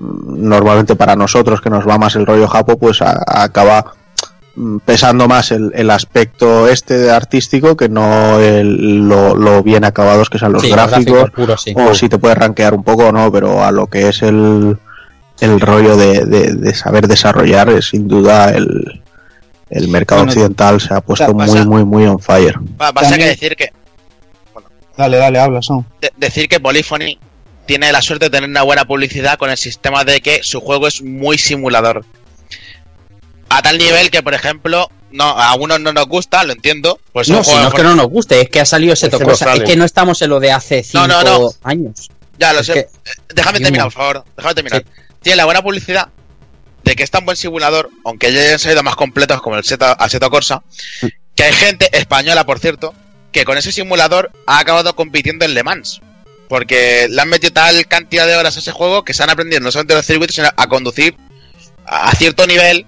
normalmente 0.00 0.96
para 0.96 1.14
nosotros 1.16 1.60
que 1.60 1.70
nos 1.70 1.86
va 1.86 1.98
más 1.98 2.16
el 2.16 2.26
rollo 2.26 2.48
japo, 2.48 2.78
pues 2.78 3.02
a- 3.02 3.22
acaba 3.26 3.92
mm, 4.56 4.78
pesando 4.78 5.28
más 5.28 5.52
el, 5.52 5.70
el 5.74 5.90
aspecto 5.90 6.66
este 6.68 6.96
de 6.98 7.10
artístico 7.10 7.76
que 7.76 7.88
no 7.88 8.38
el- 8.40 9.06
lo, 9.08 9.34
lo 9.36 9.62
bien 9.62 9.84
acabados 9.84 10.30
que 10.30 10.38
sean 10.38 10.52
los 10.52 10.62
Sí, 10.62 10.70
gráficos, 10.70 11.30
puros, 11.30 11.62
sí. 11.62 11.74
o 11.76 11.94
si 11.94 12.08
te 12.08 12.18
puedes 12.18 12.38
rankear 12.38 12.74
un 12.74 12.82
poco 12.82 13.08
o 13.08 13.12
no, 13.12 13.30
pero 13.30 13.62
a 13.62 13.70
lo 13.72 13.86
que 13.88 14.08
es 14.08 14.22
el, 14.22 14.76
el 15.40 15.60
rollo 15.60 15.96
de, 15.96 16.24
de- 16.24 16.54
de 16.54 16.74
saber 16.74 17.06
desarrollar, 17.06 17.68
es 17.68 17.88
sin 17.90 18.08
duda 18.08 18.50
el, 18.50 19.02
el 19.70 19.88
mercado 19.88 20.22
Bueno, 20.22 20.30
occidental 20.32 20.80
se 20.80 20.94
ha 20.94 21.00
puesto 21.00 21.36
pasa- 21.36 21.64
muy, 21.64 21.66
muy, 21.66 21.84
muy 21.84 22.06
on 22.06 22.18
fire. 22.18 22.58
Va- 22.80 22.92
Pasa 22.92 23.16
que 23.18 23.26
decir 23.26 23.54
que 23.54 23.70
Dale, 24.96 25.16
dale, 25.16 25.38
habla, 25.38 25.62
son. 25.62 25.86
de- 26.00 26.12
decir 26.18 26.46
que 26.48 26.60
Polyphony 26.60 27.18
tiene 27.70 27.92
la 27.92 28.02
suerte 28.02 28.24
de 28.24 28.30
tener 28.30 28.50
una 28.50 28.62
buena 28.62 28.84
publicidad 28.84 29.38
con 29.38 29.48
el 29.48 29.56
sistema 29.56 30.02
de 30.02 30.20
que 30.20 30.42
su 30.42 30.60
juego 30.60 30.88
es 30.88 31.02
muy 31.02 31.38
simulador. 31.38 32.04
A 33.48 33.62
tal 33.62 33.78
nivel 33.78 34.10
que, 34.10 34.24
por 34.24 34.34
ejemplo, 34.34 34.90
no, 35.12 35.22
a 35.38 35.52
algunos 35.52 35.78
no 35.78 35.92
nos 35.92 36.06
gusta, 36.08 36.42
lo 36.42 36.52
entiendo. 36.52 36.98
Pues 37.12 37.28
No, 37.28 37.44
si 37.44 37.52
no 37.54 37.68
es 37.68 37.74
que 37.74 37.84
no 37.84 37.94
nos 37.94 38.08
guste, 38.08 38.40
es 38.40 38.48
que 38.48 38.58
ha 38.60 38.66
salido 38.66 38.92
ese 38.94 39.08
toco. 39.08 39.30
es 39.30 39.60
que 39.64 39.76
no 39.76 39.84
estamos 39.84 40.20
en 40.20 40.30
lo 40.30 40.40
de 40.40 40.50
hace 40.50 40.82
cinco 40.82 41.06
No, 41.06 41.22
no, 41.22 41.38
no. 41.38 41.50
años. 41.62 42.08
Ya 42.40 42.52
lo 42.52 42.58
Es 42.58 42.66
sé. 42.66 42.72
que- 42.72 42.80
Eh, 42.80 42.88
Déjame 43.36 43.60
terminar, 43.60 43.84
por 43.86 43.92
favor. 43.92 44.24
Déjame 44.36 44.54
terminar. 44.56 44.84
Tiene 45.22 45.36
la 45.36 45.44
buena 45.44 45.62
publicidad 45.62 46.08
de 46.82 46.96
que 46.96 47.04
es 47.04 47.10
tan 47.12 47.24
buen 47.24 47.36
simulador, 47.36 47.88
aunque 48.04 48.32
ya 48.32 48.40
hayan 48.40 48.58
salido 48.58 48.82
más 48.82 48.96
completos 48.96 49.40
como 49.42 49.56
el 49.56 49.62
Seto, 49.62 49.84
Assetto 49.96 50.28
Corsa, 50.28 50.64
que 51.36 51.44
hay 51.44 51.52
gente 51.52 51.88
española, 51.96 52.44
por 52.44 52.58
cierto, 52.58 52.94
que 53.30 53.44
con 53.44 53.56
ese 53.56 53.70
simulador 53.70 54.32
ha 54.48 54.58
acabado 54.58 54.96
compitiendo 54.96 55.44
en 55.44 55.54
Le 55.54 55.62
Mans. 55.62 56.00
Porque 56.50 57.06
le 57.08 57.22
han 57.22 57.28
metido 57.28 57.52
tal 57.52 57.86
cantidad 57.86 58.26
de 58.26 58.34
horas 58.34 58.56
a 58.56 58.58
ese 58.58 58.72
juego 58.72 59.04
que 59.04 59.14
se 59.14 59.22
han 59.22 59.30
aprendido 59.30 59.60
no 59.60 59.70
solamente 59.70 59.94
los 59.94 60.04
circuitos, 60.04 60.34
sino 60.34 60.48
a 60.54 60.66
conducir 60.66 61.16
a 61.86 62.12
cierto 62.16 62.44
nivel, 62.44 62.84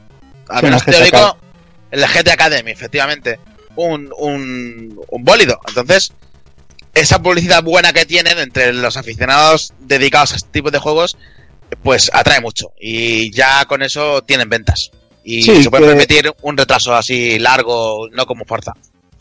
al 0.49 0.63
menos 0.65 0.85
teórico, 0.85 1.39
en 1.93 2.01
la 2.01 2.09
GT 2.09 2.29
Academy, 2.33 2.73
efectivamente. 2.73 3.39
Un, 3.77 4.13
un, 4.19 5.01
un 5.09 5.25
bólido. 5.25 5.61
Entonces, 5.69 6.13
esa 6.93 7.23
publicidad 7.23 7.63
buena 7.63 7.93
que 7.93 8.05
tienen 8.05 8.37
entre 8.39 8.73
los 8.73 8.97
aficionados 8.97 9.73
dedicados 9.79 10.33
a 10.33 10.37
este 10.37 10.51
tipo 10.51 10.73
de 10.73 10.79
juegos, 10.81 11.17
pues 11.85 12.11
atrae 12.13 12.41
mucho. 12.41 12.73
Y 12.81 13.31
ya 13.31 13.65
con 13.67 13.81
eso 13.83 14.23
tienen 14.23 14.49
ventas. 14.51 14.91
Y 15.23 15.45
Sí, 15.45 15.63
se 15.63 15.71
puede 15.71 15.85
que- 15.85 15.89
permitir 15.91 16.33
un 16.43 16.57
retraso 16.57 16.97
así 16.97 17.39
largo, 17.39 18.09
no 18.11 18.27
como 18.27 18.45
Forza. 18.45 18.73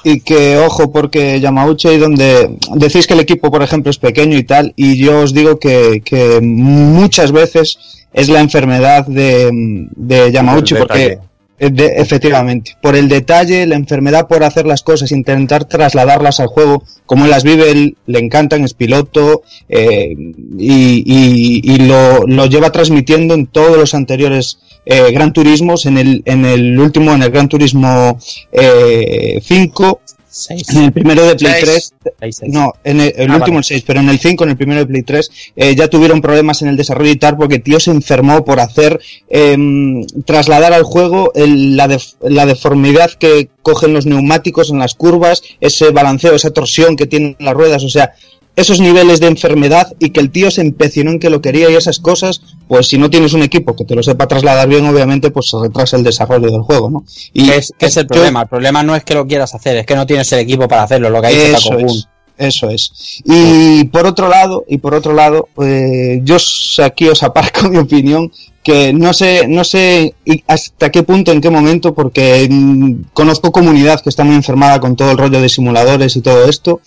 Y 0.04 0.22
que, 0.22 0.58
ojo, 0.58 0.92
porque 0.92 1.40
Yamauchi, 1.40 1.98
donde 1.98 2.58
decís 2.76 3.06
que 3.06 3.14
el 3.14 3.20
equipo, 3.20 3.52
por 3.52 3.62
ejemplo, 3.62 3.90
es 3.92 3.98
pequeño 4.00 4.38
y 4.38 4.44
tal, 4.44 4.74
y 4.76 4.98
yo 4.98 5.20
os 5.20 5.34
digo 5.34 5.60
que, 5.60 6.02
que 6.04 6.40
muchas 6.42 7.32
veces 7.32 7.78
es 8.14 8.28
la 8.30 8.42
enfermedad 8.42 9.06
de, 9.06 9.50
de 9.96 10.32
Yamauchi, 10.32 10.74
porque 10.76 11.20
eh, 11.60 11.70
de- 11.70 11.94
efectivamente, 11.98 12.76
por 12.82 12.96
el 12.96 13.08
detalle, 13.08 13.68
la 13.68 13.76
enfermedad 13.76 14.28
por 14.28 14.44
hacer 14.44 14.66
las 14.66 14.82
cosas, 14.82 15.12
intentar 15.12 15.66
trasladarlas 15.66 16.40
al 16.40 16.48
juego, 16.48 16.84
como 17.06 17.26
él 17.26 17.32
las 17.32 17.44
vive, 17.44 17.70
él 17.70 17.96
le 18.08 18.18
encantan, 18.20 18.64
es 18.64 18.74
piloto, 18.74 19.44
eh, 19.70 20.16
y, 20.58 21.04
y- 21.06 21.62
y 21.64 21.78
lo, 21.88 22.26
lo 22.26 22.48
lleva 22.48 22.72
transmitiendo 22.72 23.36
en 23.36 23.46
todos 23.46 23.78
los 23.78 23.94
anteriores 23.94 24.58
eh, 24.86 25.12
Gran 25.12 25.34
Turismos, 25.34 25.86
en 25.86 25.98
el, 25.98 26.22
en 26.26 26.46
el 26.46 26.80
último, 26.80 27.14
en 27.14 27.24
el 27.24 27.32
Gran 27.32 27.48
Turismo 27.50 28.18
eh, 28.52 29.40
5, 29.44 30.02
Seis. 30.34 30.70
en 30.70 30.84
el 30.84 30.92
primero 30.94 31.26
de 31.26 31.36
Play 31.36 31.54
Seis. 31.60 31.94
3, 32.02 32.14
Seis, 32.22 32.36
seis. 32.40 32.54
no, 32.54 32.74
en 32.86 33.02
el, 33.02 33.14
el 33.18 33.30
Ah, 33.32 33.36
último 33.36 33.56
vale. 33.56 33.58
el 33.58 33.64
6, 33.66 33.84
pero 33.86 34.00
en 34.00 34.08
el 34.10 34.18
5, 34.18 34.44
en 34.46 34.50
el 34.52 34.56
primero 34.58 34.80
de 34.80 34.86
Play 34.86 35.04
3, 35.04 35.30
eh, 35.58 35.76
ya 35.76 35.90
tuvieron 35.90 36.22
problemas 36.22 36.62
en 36.62 36.70
el 36.70 36.78
desarrollo 36.78 37.12
y 37.12 37.18
tal, 37.18 37.36
porque 37.36 37.60
tío 37.60 37.80
se 37.82 37.92
enfermó 37.92 38.46
por 38.46 38.62
hacer, 38.62 39.00
em, 39.30 40.04
trasladar 40.26 40.72
al 40.74 40.84
juego 40.84 41.32
el- 41.36 41.76
la, 41.76 41.88
def- 41.90 42.14
la 42.22 42.46
deformidad 42.46 43.12
que 43.12 43.50
cogen 43.62 43.94
los 43.94 44.06
neumáticos 44.06 44.70
en 44.72 44.80
las 44.80 44.96
curvas, 44.96 45.44
ese 45.60 45.90
balanceo, 45.92 46.34
esa 46.34 46.52
torsión 46.52 46.96
que 46.96 47.08
tienen 47.08 47.36
las 47.40 47.54
ruedas, 47.54 47.84
o 47.84 47.90
sea, 47.90 48.14
esos 48.56 48.80
niveles 48.80 49.20
de 49.20 49.28
enfermedad 49.28 49.94
y 50.00 50.10
que 50.10 50.20
el 50.20 50.30
tío 50.30 50.52
se 50.52 50.62
empecinó 50.62 51.12
en 51.12 51.20
que 51.20 51.30
lo 51.30 51.42
quería 51.42 51.70
y 51.70 51.76
esas 51.76 52.00
cosas, 52.00 52.42
pues 52.68 52.88
si 52.88 52.98
no 52.98 53.10
tienes 53.10 53.34
un 53.34 53.44
equipo 53.44 53.76
que 53.76 53.86
te 53.86 53.96
lo 53.96 54.04
sepa 54.04 54.28
trasladar 54.28 54.68
bien, 54.68 54.86
obviamente, 54.86 55.32
pues 55.32 55.48
se 55.50 55.58
retrasa 55.60 55.96
el 55.98 56.04
desarrollo 56.04 56.52
del 56.52 56.62
juego, 56.62 56.90
¿no? 56.90 57.04
Y 57.34 57.46
¿Qué 57.48 57.56
es, 57.58 57.74
qué 57.78 57.86
es 57.88 57.98
el 57.98 58.04
yo- 58.04 58.10
problema? 58.10 58.42
El 58.44 58.48
problema 58.50 58.84
no 58.84 58.96
es 58.96 59.04
que 59.04 59.14
lo 59.14 59.26
quieras 59.26 59.56
hacer, 59.56 59.78
es 59.78 59.86
que 59.86 59.96
no 59.96 60.06
tienes 60.06 60.32
el 60.34 60.40
equipo 60.40 60.68
para 60.68 60.84
hacerlo, 60.84 61.10
lo 61.10 61.22
que 61.22 61.28
hay 61.28 61.36
es 61.36 61.64
común. 61.64 61.86
es, 61.90 62.08
eso 62.38 62.70
es. 62.70 63.22
Y 63.26 63.86
por 63.86 64.06
otro 64.06 64.28
lado, 64.28 64.66
y 64.68 64.78
por 64.80 64.96
otro 64.96 65.14
lado, 65.14 65.48
eh, 65.64 66.20
yo 66.24 66.38
aquí 66.84 67.08
os 67.08 67.24
aparco 67.24 67.68
mi 67.70 67.78
opinión, 67.78 68.32
que 68.64 68.94
no 68.94 69.14
sé, 69.14 69.48
no 69.48 69.64
sé 69.64 70.14
y 70.26 70.44
hasta 70.46 70.92
qué 70.92 71.02
punto, 71.04 71.32
en 71.32 71.42
qué 71.42 71.50
momento, 71.50 71.94
porque 71.96 72.48
mm, 72.52 73.06
conozco 73.14 73.52
comunidad 73.52 74.02
que 74.02 74.10
está 74.10 74.24
muy 74.24 74.36
enfermada 74.36 74.80
con 74.80 74.96
todo 74.96 75.12
el 75.12 75.18
rollo 75.18 75.42
de 75.42 75.50
simuladores 75.50 76.16
y 76.16 76.22
todo 76.22 76.46
esto. 76.50 76.82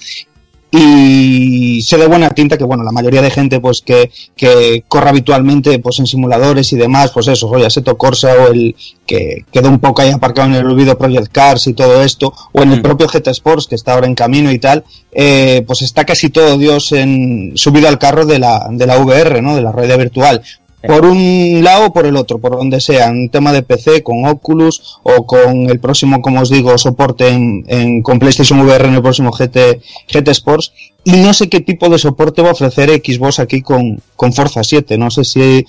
Y 0.77 1.83
sé 1.83 1.99
de 1.99 2.09
buena 2.09 2.31
tinta 2.31 2.59
que, 2.59 2.65
bueno, 2.65 2.83
la 2.83 2.91
mayoría 2.91 3.23
de 3.23 3.31
gente, 3.31 3.61
pues, 3.61 3.81
que, 3.81 4.11
que 4.35 4.83
corre 4.89 5.11
habitualmente, 5.11 5.79
pues, 5.79 6.01
en 6.01 6.07
simuladores 6.09 6.73
y 6.73 6.77
demás, 6.77 7.13
pues 7.15 7.29
eso, 7.29 7.49
oye, 7.49 7.71
Seto 7.71 7.97
Corsa 7.97 8.33
o 8.33 8.53
el 8.53 8.75
que 9.07 9.45
quedó 9.53 9.69
un 9.69 9.79
poco 9.79 10.03
ahí 10.03 10.11
aparcado 10.11 10.49
en 10.49 10.55
el 10.57 10.67
olvido 10.67 10.99
Project 10.99 11.31
Cars 11.31 11.69
y 11.69 11.75
todo 11.75 12.03
esto, 12.03 12.35
o 12.51 12.63
en 12.63 12.73
el 12.73 12.83
propio 12.83 13.07
GT 13.07 13.29
Sports, 13.29 13.69
que 13.69 13.77
está 13.77 13.95
ahora 13.95 14.09
en 14.09 14.17
camino 14.17 14.51
y 14.51 14.59
tal, 14.59 14.83
eh, 15.13 15.63
pues 15.65 15.83
está 15.83 16.05
casi 16.05 16.31
todo 16.31 16.59
Dios 16.59 16.91
en, 16.91 17.53
subido 17.55 17.87
al 17.87 18.01
carro 18.01 18.27
de 18.27 18.41
la, 18.41 18.67
de 18.69 18.87
la 18.89 18.99
VR, 18.99 19.43
¿no? 19.43 19.55
De 19.55 19.63
la 19.63 19.71
realidad 19.71 19.99
virtual. 19.99 20.43
Por 20.87 21.05
un 21.07 21.61
lado 21.63 21.87
o 21.87 21.93
por 21.93 22.07
el 22.07 22.17
otro, 22.17 22.39
por 22.39 22.57
donde 22.57 22.81
sea, 22.81 23.09
en 23.09 23.29
tema 23.31 23.53
de 23.53 23.63
PC, 23.63 24.03
con 24.03 24.27
Oculus 24.27 24.99
o 25.03 25.27
con 25.27 25.71
el 25.71 25.79
próximo, 25.81 26.21
como 26.23 26.41
os 26.41 26.51
digo, 26.51 26.77
soporte 26.79 27.29
en, 27.29 27.65
en- 27.69 28.03
con 28.03 28.19
PlayStation 28.19 28.61
VR 28.61 28.87
en 28.89 28.95
el 28.95 29.03
próximo 29.03 29.31
GT, 29.31 29.81
GT 30.13 30.29
Sports. 30.29 30.73
Y 31.05 31.13
no 31.13 31.33
sé 31.35 31.49
qué 31.49 31.61
tipo 31.61 31.89
de 31.89 31.99
soporte 31.99 32.43
va 32.43 32.49
a 32.49 32.53
ofrecer 32.53 32.89
Xbox 32.91 33.39
aquí 33.39 33.61
con, 33.63 34.01
con 34.17 34.33
Forza 34.33 34.65
7. 34.65 34.97
No 34.99 35.11
sé 35.11 35.25
si 35.25 35.67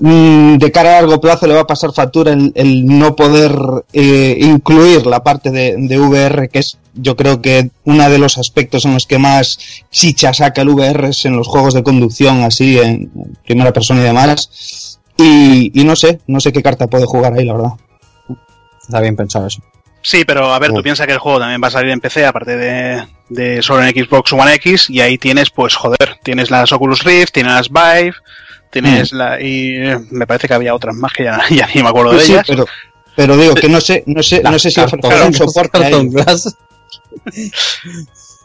de 0.00 0.72
cara 0.72 0.90
a 0.90 1.02
largo 1.02 1.20
plazo 1.20 1.46
le 1.46 1.54
va 1.54 1.60
a 1.60 1.66
pasar 1.66 1.92
factura 1.92 2.32
el, 2.32 2.52
el 2.54 2.86
no 2.86 3.14
poder 3.14 3.52
eh, 3.92 4.38
incluir 4.40 5.06
la 5.06 5.22
parte 5.22 5.50
de, 5.50 5.74
de 5.76 5.98
VR, 5.98 6.48
que 6.48 6.60
es 6.60 6.78
yo 6.94 7.16
creo 7.16 7.40
que 7.40 7.70
uno 7.84 8.08
de 8.08 8.18
los 8.18 8.38
aspectos 8.38 8.84
en 8.84 8.94
los 8.94 9.06
que 9.06 9.18
más 9.18 9.58
chicha 9.90 10.32
saca 10.32 10.62
el 10.62 10.70
VR 10.70 11.08
es 11.08 11.24
en 11.24 11.36
los 11.36 11.46
juegos 11.46 11.74
de 11.74 11.82
conducción, 11.82 12.42
así 12.42 12.78
en 12.78 13.10
primera 13.44 13.72
persona 13.72 14.00
y 14.00 14.04
demás. 14.04 14.98
Y, 15.16 15.78
y 15.78 15.84
no 15.84 15.94
sé, 15.96 16.20
no 16.26 16.40
sé 16.40 16.52
qué 16.52 16.62
carta 16.62 16.86
puede 16.86 17.04
jugar 17.04 17.34
ahí, 17.34 17.44
la 17.44 17.52
verdad. 17.52 17.72
Está 18.82 19.00
bien 19.00 19.16
pensado 19.16 19.46
eso. 19.46 19.62
Sí, 20.02 20.24
pero 20.24 20.52
a 20.54 20.58
ver, 20.58 20.72
tú 20.72 20.82
piensas 20.82 21.06
que 21.06 21.12
el 21.12 21.18
juego 21.18 21.40
también 21.40 21.60
va 21.62 21.68
a 21.68 21.72
salir 21.72 21.90
en 21.90 22.00
PC, 22.00 22.24
aparte 22.24 22.56
de, 22.56 23.06
de 23.28 23.60
solo 23.60 23.84
en 23.84 23.94
Xbox 23.94 24.32
One 24.32 24.54
X, 24.54 24.88
y 24.88 25.00
ahí 25.00 25.18
tienes, 25.18 25.50
pues, 25.50 25.74
joder, 25.74 26.16
tienes 26.22 26.50
las 26.50 26.72
Oculus 26.72 27.04
Rift, 27.04 27.34
tienes 27.34 27.52
las 27.52 27.68
Vive, 27.68 28.14
tienes 28.70 29.12
la. 29.12 29.40
y 29.40 29.78
me 30.10 30.26
parece 30.26 30.48
que 30.48 30.54
había 30.54 30.74
otras 30.74 30.94
más 30.94 31.12
que 31.12 31.24
ya, 31.24 31.40
ya 31.50 31.68
ni 31.74 31.82
me 31.82 31.88
acuerdo 31.88 32.12
de 32.12 32.20
Sí, 32.20 32.32
ellas. 32.32 32.44
pero, 32.46 32.66
pero 33.16 33.36
digo 33.36 33.54
que 33.54 33.68
no 33.68 33.80
sé, 33.80 34.02
no 34.06 34.22
sé, 34.22 34.42
no 34.42 34.58
sé 34.58 34.70
si 34.70 34.80
soporte. 34.80 35.90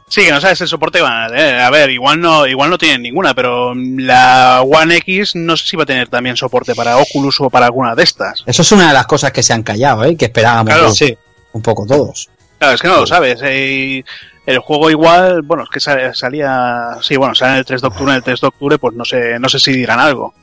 Sí, 0.08 0.24
que 0.24 0.32
no 0.32 0.40
sabes 0.40 0.62
el 0.62 0.68
soporte 0.68 1.00
que 1.00 1.04
van 1.04 1.24
a 1.24 1.28
tener. 1.30 1.60
A 1.60 1.70
ver, 1.72 1.90
igual 1.90 2.20
no, 2.22 2.46
igual 2.46 2.70
no 2.70 2.78
tienen 2.78 3.02
ninguna, 3.02 3.34
pero 3.34 3.74
la 3.76 4.62
One 4.62 4.98
X 4.98 5.36
no 5.36 5.58
sé 5.58 5.66
si 5.68 5.76
va 5.76 5.84
a 5.84 5.88
tener 5.88 6.08
también 6.10 6.38
soporte 6.38 6.76
para 6.76 6.98
Oculus 6.98 7.42
o 7.42 7.50
para 7.50 7.66
alguna 7.66 7.96
de 7.96 8.04
estas. 8.04 8.44
Eso 8.46 8.62
es 8.62 8.72
una 8.72 8.88
de 8.90 8.94
las 8.94 9.08
cosas 9.08 9.32
que 9.32 9.42
se 9.44 9.54
han 9.54 9.64
callado, 9.64 10.04
¿eh? 10.06 10.16
Que 10.16 10.26
esperábamos 10.26 10.72
Claro. 10.74 10.92
Sí. 10.94 11.18
un 11.54 11.62
poco 11.62 11.86
todos. 11.88 12.30
Claro, 12.60 12.76
es 12.76 12.82
que 12.82 12.88
no 12.88 12.98
lo 13.02 13.08
sabes. 13.08 13.40
eh, 13.44 14.04
el 14.46 14.60
juego 14.60 14.90
igual, 14.90 15.42
bueno, 15.42 15.64
es 15.64 15.70
que 15.70 15.80
salía, 15.80 16.98
sí, 17.02 17.16
bueno, 17.18 17.34
sale 17.36 17.60
el 17.60 17.66
3 17.66 17.82
de 17.82 17.88
octubre, 17.88 18.12
en 18.12 18.18
el 18.18 18.24
3 18.24 18.42
de 18.42 18.48
octubre, 18.48 18.78
pues 18.78 18.94
no 18.96 19.06
sé, 19.06 19.40
no 19.40 19.50
sé 19.50 19.60
si 19.60 19.72
dirán 19.74 20.00
algo. 20.00 20.34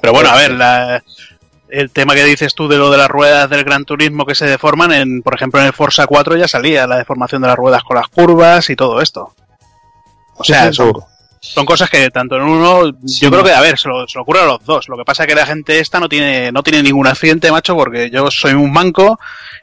Pero 0.00 0.12
bueno, 0.12 0.30
a 0.30 0.36
ver, 0.36 0.52
la- 0.52 1.02
el 1.68 1.90
tema 1.90 2.14
que 2.14 2.24
dices 2.24 2.54
tú 2.54 2.68
de 2.68 2.76
lo 2.78 2.90
de 2.90 2.98
las 2.98 3.08
ruedas 3.08 3.50
del 3.50 3.64
Gran 3.64 3.84
Turismo 3.84 4.24
que 4.24 4.34
se 4.36 4.46
deforman, 4.46 4.92
en, 4.92 5.22
por 5.22 5.34
ejemplo, 5.34 5.60
en 5.60 5.66
el 5.66 5.72
Forza 5.72 6.06
4 6.06 6.36
ya 6.36 6.46
salía 6.48 6.86
la 6.86 6.96
deformación 6.98 7.42
de 7.42 7.48
las 7.48 7.56
ruedas 7.56 7.82
con 7.82 7.96
las 7.96 8.08
curvas 8.08 8.70
y 8.70 8.76
todo 8.76 9.00
esto. 9.00 9.34
O 10.36 10.44
Sí, 10.44 10.52
sea, 10.52 10.70
son, 11.54 11.64
cosas 11.66 11.88
que 11.90 12.10
tanto 12.10 12.36
en 12.36 12.42
uno, 12.42 12.92
yo 13.02 13.30
creo 13.30 13.42
que, 13.44 13.52
a 13.52 13.60
ver, 13.60 13.78
se 13.78 13.88
lo, 13.88 14.06
se 14.06 14.18
lo 14.18 14.22
ocurre 14.22 14.40
a 14.40 14.46
los 14.46 14.64
dos. 14.64 14.88
Lo 14.88 14.96
que 14.96 15.04
pasa 15.04 15.24
es 15.24 15.28
que 15.28 15.34
la 15.34 15.46
gente 15.46 15.78
esta 15.78 16.00
no 16.00 16.08
tiene, 16.08 16.50
no 16.52 16.62
tiene 16.62 16.82
ningún 16.82 17.06
accidente, 17.06 17.50
macho, 17.50 17.74
porque 17.76 18.10
yo 18.10 18.30
soy 18.30 18.52
un 18.52 18.72
manco 18.72 19.18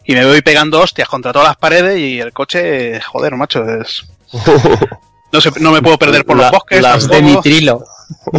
y 0.05 0.13
me 0.13 0.25
voy 0.25 0.41
pegando 0.41 0.79
hostias 0.81 1.07
contra 1.07 1.31
todas 1.34 1.47
las 1.49 1.57
paredes 1.57 1.99
y 1.99 2.19
el 2.19 2.34
coche, 2.34 2.99
joder, 3.01 3.36
macho, 3.36 3.63
es... 3.65 4.03
No, 5.31 5.41
sé, 5.41 5.49
no 5.61 5.71
me 5.71 5.81
puedo 5.81 5.97
perder 5.97 6.25
por 6.25 6.38
La- 6.38 6.43
los 6.43 6.51
bosques. 6.51 6.79
la- 6.79 6.95
Es 6.95 7.07
de 7.07 7.19
nitrilo. 7.23 7.84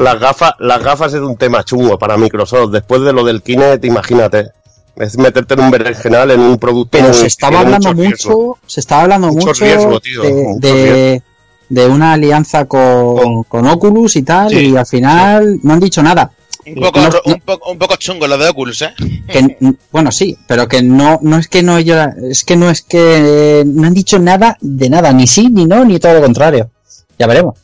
Las 0.00 0.18
gafas, 0.18 0.54
las 0.58 0.82
gafas 0.82 1.12
es 1.14 1.20
un 1.20 1.36
tema 1.36 1.62
chungo 1.64 1.98
para 1.98 2.16
Microsoft. 2.16 2.70
Después 2.72 3.02
de 3.02 3.12
lo 3.12 3.24
del 3.24 3.42
Kinect, 3.42 3.84
imagínate. 3.84 4.50
Es 4.96 5.16
meterte 5.16 5.54
en 5.54 5.60
un 5.60 5.70
berenjenal 5.70 6.30
en 6.32 6.40
un 6.40 6.58
producto. 6.58 6.98
Pero 6.98 7.12
se 7.14 7.26
estaba 7.26 7.60
hablando 7.60 7.94
mucho 7.94 8.02
riesgo. 8.08 8.58
se 8.66 8.80
estaba 8.80 9.02
hablando 9.02 9.28
Mucho 9.28 9.46
mucho 9.48 9.64
riesgo, 9.64 10.00
tío, 10.00 10.22
de, 10.22 10.32
mucho 10.32 10.58
de, 10.68 11.22
de 11.70 11.86
una 11.88 12.12
alianza 12.12 12.66
con, 12.66 13.16
Con- 13.16 13.42
con 13.44 13.66
Oculus 13.66 14.16
y 14.16 14.22
tal, 14.22 14.50
Sí, 14.50 14.66
y 14.70 14.76
al 14.76 14.84
final 14.86 15.58
no 15.62 15.72
han 15.72 15.80
dicho 15.80 16.02
nada. 16.02 16.30
Un 16.66 16.74
poco, 16.74 17.00
No, 17.00 17.08
un, 17.24 17.40
poco, 17.40 17.70
un 17.72 17.78
poco 17.78 17.96
chungo 17.96 18.26
lo 18.28 18.36
de 18.36 18.48
Oculus, 18.50 18.82
¿eh? 18.82 18.92
Que, 19.26 19.56
bueno, 19.90 20.12
sí, 20.12 20.36
pero 20.46 20.68
que 20.68 20.82
no, 20.82 21.18
no 21.22 21.38
es 21.38 21.48
que 21.48 21.62
no 21.62 21.78
ellos, 21.78 21.96
es 22.22 22.44
que 22.44 22.54
no 22.56 22.68
es 22.70 22.82
que 22.82 23.64
no 23.66 23.86
han 23.86 23.94
dicho 23.94 24.18
nada 24.18 24.58
de 24.60 24.90
nada, 24.90 25.10
ni 25.14 25.26
sí, 25.26 25.48
ni 25.50 25.64
no, 25.64 25.84
ni 25.86 25.98
todo 25.98 26.12
lo 26.14 26.20
contrario. 26.20 26.70
Ya 27.18 27.26
veremos. 27.26 27.56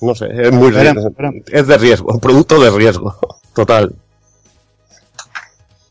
No 0.00 0.14
sé, 0.14 0.26
es 0.32 0.50
muy. 0.52 0.72
Es 1.52 1.66
de 1.68 1.78
riesgo, 1.78 2.12
un 2.12 2.20
producto 2.26 2.58
de 2.60 2.70
riesgo. 2.70 3.14
Total. 3.54 3.92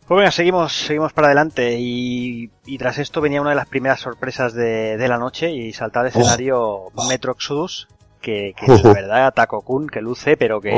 Pues 0.09 0.17
venga, 0.21 0.31
seguimos, 0.31 0.73
seguimos 0.73 1.13
para 1.13 1.27
adelante 1.27 1.77
y, 1.79 2.49
y 2.65 2.77
tras 2.79 2.97
esto 2.97 3.21
venía 3.21 3.41
una 3.41 3.51
de 3.51 3.55
las 3.55 3.67
primeras 3.67 3.99
sorpresas 3.99 4.55
de, 4.55 4.97
de 4.97 5.07
la 5.07 5.19
noche 5.19 5.51
y 5.51 5.71
saltar 5.71 6.01
al 6.01 6.07
escenario 6.07 6.85
Metro 7.07 7.33
Exodus, 7.33 7.87
que, 8.19 8.55
que 8.59 8.65
la 8.71 8.91
verdad 8.91 9.33
Taco 9.35 9.61
Kun, 9.61 9.87
que 9.87 10.01
luce, 10.01 10.35
pero 10.35 10.59
que 10.59 10.75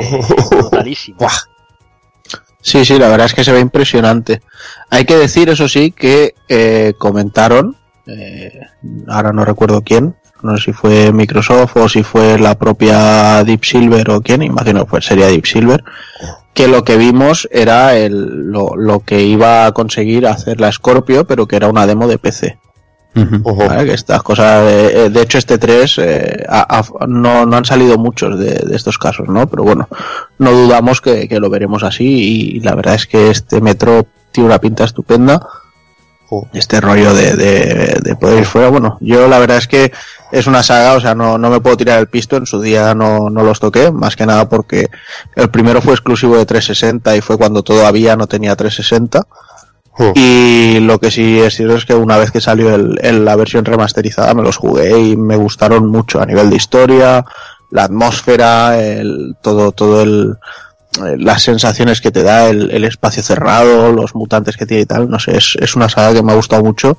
brutalísimo. 0.50 1.16
Buah. 1.16 1.32
Sí, 2.60 2.84
sí, 2.84 2.98
la 2.98 3.08
verdad 3.08 3.24
es 3.24 3.32
que 3.32 3.42
se 3.42 3.52
ve 3.52 3.60
impresionante. 3.60 4.42
Hay 4.90 5.06
que 5.06 5.16
decir, 5.16 5.48
eso 5.48 5.66
sí, 5.66 5.92
que 5.92 6.34
eh, 6.50 6.92
comentaron, 6.98 7.78
eh, 8.06 8.60
ahora 9.08 9.32
no 9.32 9.46
recuerdo 9.46 9.80
quién, 9.80 10.14
no 10.42 10.58
sé 10.58 10.64
si 10.64 10.72
fue 10.74 11.10
Microsoft 11.10 11.74
o 11.78 11.88
si 11.88 12.02
fue 12.02 12.38
la 12.38 12.54
propia 12.58 13.42
Deep 13.44 13.64
Silver 13.64 14.10
o 14.10 14.20
quién, 14.20 14.42
imagino 14.42 14.84
que 14.84 15.00
sería 15.00 15.28
Deep 15.28 15.46
Silver, 15.46 15.82
que 16.54 16.68
lo 16.68 16.84
que 16.84 16.96
vimos 16.96 17.48
era 17.50 17.96
el, 17.96 18.50
lo, 18.50 18.76
lo 18.76 19.00
que 19.00 19.22
iba 19.22 19.66
a 19.66 19.72
conseguir 19.72 20.26
hacer 20.26 20.60
la 20.60 20.70
Scorpio, 20.70 21.26
pero 21.26 21.46
que 21.46 21.56
era 21.56 21.68
una 21.68 21.86
demo 21.86 22.06
de 22.06 22.18
PC. 22.18 22.58
Que 23.84 23.92
estas 23.92 24.22
cosas, 24.22 24.64
eh, 24.70 25.04
eh, 25.04 25.10
de 25.10 25.22
hecho 25.22 25.36
este 25.36 25.58
3 25.58 25.98
eh, 25.98 26.46
no, 27.08 27.44
no 27.44 27.56
han 27.56 27.64
salido 27.64 27.98
muchos 27.98 28.38
de, 28.38 28.54
de 28.54 28.76
estos 28.76 28.96
casos, 28.96 29.28
¿no? 29.28 29.46
Pero 29.48 29.64
bueno, 29.64 29.86
no 30.38 30.52
dudamos 30.52 31.02
que, 31.02 31.28
que 31.28 31.38
lo 31.38 31.50
veremos 31.50 31.82
así 31.82 32.54
y 32.56 32.60
la 32.60 32.74
verdad 32.74 32.94
es 32.94 33.06
que 33.06 33.30
este 33.30 33.60
metro 33.60 34.06
tiene 34.30 34.48
una 34.48 34.58
pinta 34.58 34.84
estupenda. 34.84 35.46
Este 36.52 36.80
rollo 36.80 37.12
de, 37.14 37.36
de, 37.36 37.98
de 38.02 38.16
poder 38.16 38.38
ir 38.40 38.46
fuera, 38.46 38.68
bueno, 38.70 38.96
yo 39.00 39.28
la 39.28 39.38
verdad 39.38 39.58
es 39.58 39.66
que 39.68 39.92
es 40.30 40.46
una 40.46 40.62
saga, 40.62 40.94
o 40.94 41.00
sea, 41.00 41.14
no, 41.14 41.36
no 41.36 41.50
me 41.50 41.60
puedo 41.60 41.76
tirar 41.76 41.98
el 41.98 42.06
pisto, 42.08 42.36
en 42.36 42.46
su 42.46 42.60
día 42.60 42.94
no, 42.94 43.28
no 43.28 43.42
los 43.42 43.60
toqué, 43.60 43.90
más 43.92 44.16
que 44.16 44.24
nada 44.24 44.48
porque 44.48 44.88
el 45.36 45.50
primero 45.50 45.82
fue 45.82 45.92
exclusivo 45.92 46.36
de 46.38 46.46
360 46.46 47.16
y 47.16 47.20
fue 47.20 47.36
cuando 47.36 47.62
todavía 47.62 48.16
no 48.16 48.26
tenía 48.26 48.56
360. 48.56 49.22
Ujú. 49.98 50.12
Y 50.16 50.80
lo 50.80 50.98
que 50.98 51.10
sí 51.10 51.38
es 51.38 51.54
cierto 51.54 51.76
es 51.76 51.84
que 51.84 51.94
una 51.94 52.16
vez 52.16 52.30
que 52.30 52.40
salió 52.40 52.74
el, 52.74 52.98
el- 53.02 53.24
la 53.26 53.36
versión 53.36 53.64
remasterizada 53.66 54.32
me 54.32 54.42
los 54.42 54.56
jugué 54.56 54.98
y 54.98 55.16
me 55.18 55.36
gustaron 55.36 55.86
mucho 55.90 56.18
a 56.22 56.24
nivel 56.26 56.48
de 56.48 56.56
historia, 56.56 57.26
la 57.70 57.84
atmósfera, 57.84 58.82
el, 58.82 59.36
todo, 59.42 59.72
todo 59.72 60.02
el, 60.02 60.36
las 61.00 61.42
sensaciones 61.42 62.00
que 62.00 62.10
te 62.10 62.22
da 62.22 62.48
el, 62.48 62.70
el 62.70 62.84
espacio 62.84 63.22
cerrado, 63.22 63.92
los 63.92 64.14
mutantes 64.14 64.56
que 64.56 64.66
tiene 64.66 64.82
y 64.82 64.86
tal, 64.86 65.08
no 65.08 65.18
sé, 65.18 65.36
es, 65.36 65.56
es 65.60 65.74
una 65.74 65.88
saga 65.88 66.12
que 66.12 66.22
me 66.22 66.32
ha 66.32 66.36
gustado 66.36 66.62
mucho, 66.62 66.98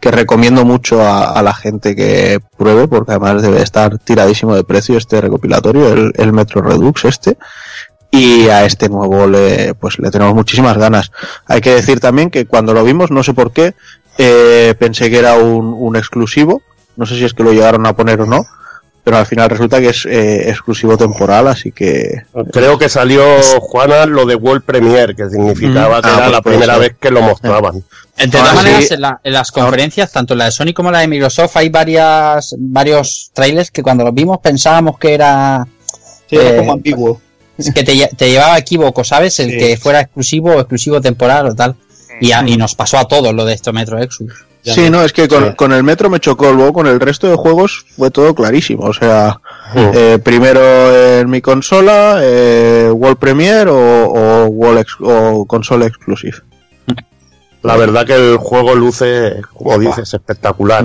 que 0.00 0.10
recomiendo 0.10 0.64
mucho 0.64 1.02
a, 1.02 1.32
a 1.32 1.42
la 1.42 1.52
gente 1.52 1.94
que 1.94 2.40
pruebe, 2.56 2.88
porque 2.88 3.12
además 3.12 3.42
debe 3.42 3.62
estar 3.62 3.98
tiradísimo 3.98 4.54
de 4.56 4.64
precio 4.64 4.96
este 4.96 5.20
recopilatorio, 5.20 5.92
el, 5.92 6.12
el 6.16 6.32
Metro 6.32 6.62
Redux 6.62 7.04
este, 7.04 7.36
y 8.10 8.48
a 8.48 8.64
este 8.64 8.88
nuevo 8.88 9.26
le, 9.26 9.74
pues 9.74 9.98
le 9.98 10.10
tenemos 10.10 10.34
muchísimas 10.34 10.78
ganas. 10.78 11.10
Hay 11.46 11.60
que 11.60 11.74
decir 11.74 12.00
también 12.00 12.30
que 12.30 12.46
cuando 12.46 12.72
lo 12.72 12.84
vimos, 12.84 13.10
no 13.10 13.22
sé 13.22 13.34
por 13.34 13.52
qué, 13.52 13.74
eh, 14.16 14.74
pensé 14.78 15.10
que 15.10 15.18
era 15.18 15.36
un, 15.36 15.74
un 15.76 15.96
exclusivo, 15.96 16.62
no 16.96 17.06
sé 17.06 17.16
si 17.16 17.24
es 17.24 17.34
que 17.34 17.42
lo 17.42 17.52
llegaron 17.52 17.84
a 17.86 17.94
poner 17.94 18.20
o 18.20 18.26
no, 18.26 18.46
pero 19.04 19.18
al 19.18 19.26
final 19.26 19.50
resulta 19.50 19.80
que 19.80 19.90
es 19.90 20.06
eh, 20.06 20.48
exclusivo 20.48 20.96
temporal, 20.96 21.46
así 21.48 21.70
que 21.72 22.22
Creo 22.52 22.78
que 22.78 22.88
salió, 22.88 23.22
Juana, 23.60 24.06
lo 24.06 24.24
de 24.24 24.34
World 24.34 24.64
Premiere, 24.64 25.14
que 25.14 25.28
significaba 25.28 25.98
Mm. 25.98 26.02
que 26.02 26.08
Ah, 26.08 26.12
era 26.12 26.22
pues 26.22 26.32
la 26.32 26.42
primera 26.42 26.72
ser. 26.74 26.80
vez 26.82 26.96
que 26.98 27.10
lo 27.10 27.20
mostraban. 27.22 27.84
De 28.16 28.28
todas 28.28 28.48
sí. 28.50 28.56
maneras, 28.56 28.90
en, 28.90 29.00
la- 29.02 29.20
en 29.22 29.32
las 29.32 29.50
conferencias, 29.52 30.10
tanto 30.12 30.34
la 30.34 30.46
de 30.46 30.50
Sony 30.52 30.72
como 30.74 30.90
la 30.90 31.00
de 31.00 31.08
Microsoft, 31.08 31.56
hay 31.56 31.68
varias, 31.68 32.54
varios 32.58 33.30
trailers 33.34 33.70
que 33.70 33.82
cuando 33.82 34.04
los 34.04 34.14
vimos 34.14 34.38
pensábamos 34.42 34.98
que 34.98 35.14
era 35.14 35.66
Sí, 36.30 36.36
era 36.36 36.50
Eh, 36.50 36.56
como 36.56 36.72
ambiguo. 36.72 37.20
que 37.74 37.84
te, 37.84 38.08
te 38.16 38.30
llevaba 38.30 38.54
a 38.54 38.58
equívoco, 38.58 39.04
¿sabes? 39.04 39.38
El 39.40 39.50
Sí. 39.50 39.58
que 39.58 39.76
fuera 39.76 40.00
exclusivo 40.00 40.52
o 40.54 40.60
exclusivo 40.60 41.00
temporal 41.02 41.46
o 41.48 41.54
tal. 41.54 41.76
Y, 42.20 42.32
a- 42.32 42.42
y 42.46 42.56
nos 42.56 42.74
pasó 42.74 42.96
a 42.98 43.06
todos 43.06 43.34
lo 43.34 43.44
de 43.44 43.52
esto 43.52 43.72
Metro 43.72 43.98
Exodus. 44.00 44.46
Ya 44.64 44.72
Sí, 44.74 44.88
no, 44.90 45.02
es 45.04 45.12
que 45.12 45.28
con, 45.28 45.44
Sí. 45.48 45.54
con 45.56 45.72
el 45.72 45.82
Metro 45.84 46.08
me 46.08 46.20
chocó, 46.20 46.50
luego 46.52 46.72
con 46.72 46.86
el 46.86 46.98
resto 46.98 47.28
de 47.28 47.36
juegos 47.36 47.84
fue 47.96 48.10
todo 48.10 48.34
clarísimo. 48.34 48.84
O 48.86 48.94
sea, 48.94 49.38
Ujú. 49.74 49.90
eh, 49.94 50.18
primero 50.24 50.60
en 51.20 51.28
mi 51.28 51.40
consola, 51.42 52.20
eh, 52.22 52.90
World 52.92 53.18
Premiere 53.18 53.70
o, 53.70 53.76
o, 53.76 54.46
World 54.46 54.78
Ex- 54.80 54.96
o 55.00 55.44
Console 55.46 55.86
Exclusive. 55.86 56.38
La 57.64 57.76
verdad 57.76 58.06
que 58.06 58.14
el 58.14 58.36
juego 58.36 58.74
luce, 58.74 59.40
como 59.54 59.78
dices, 59.78 60.12
espectacular. 60.14 60.84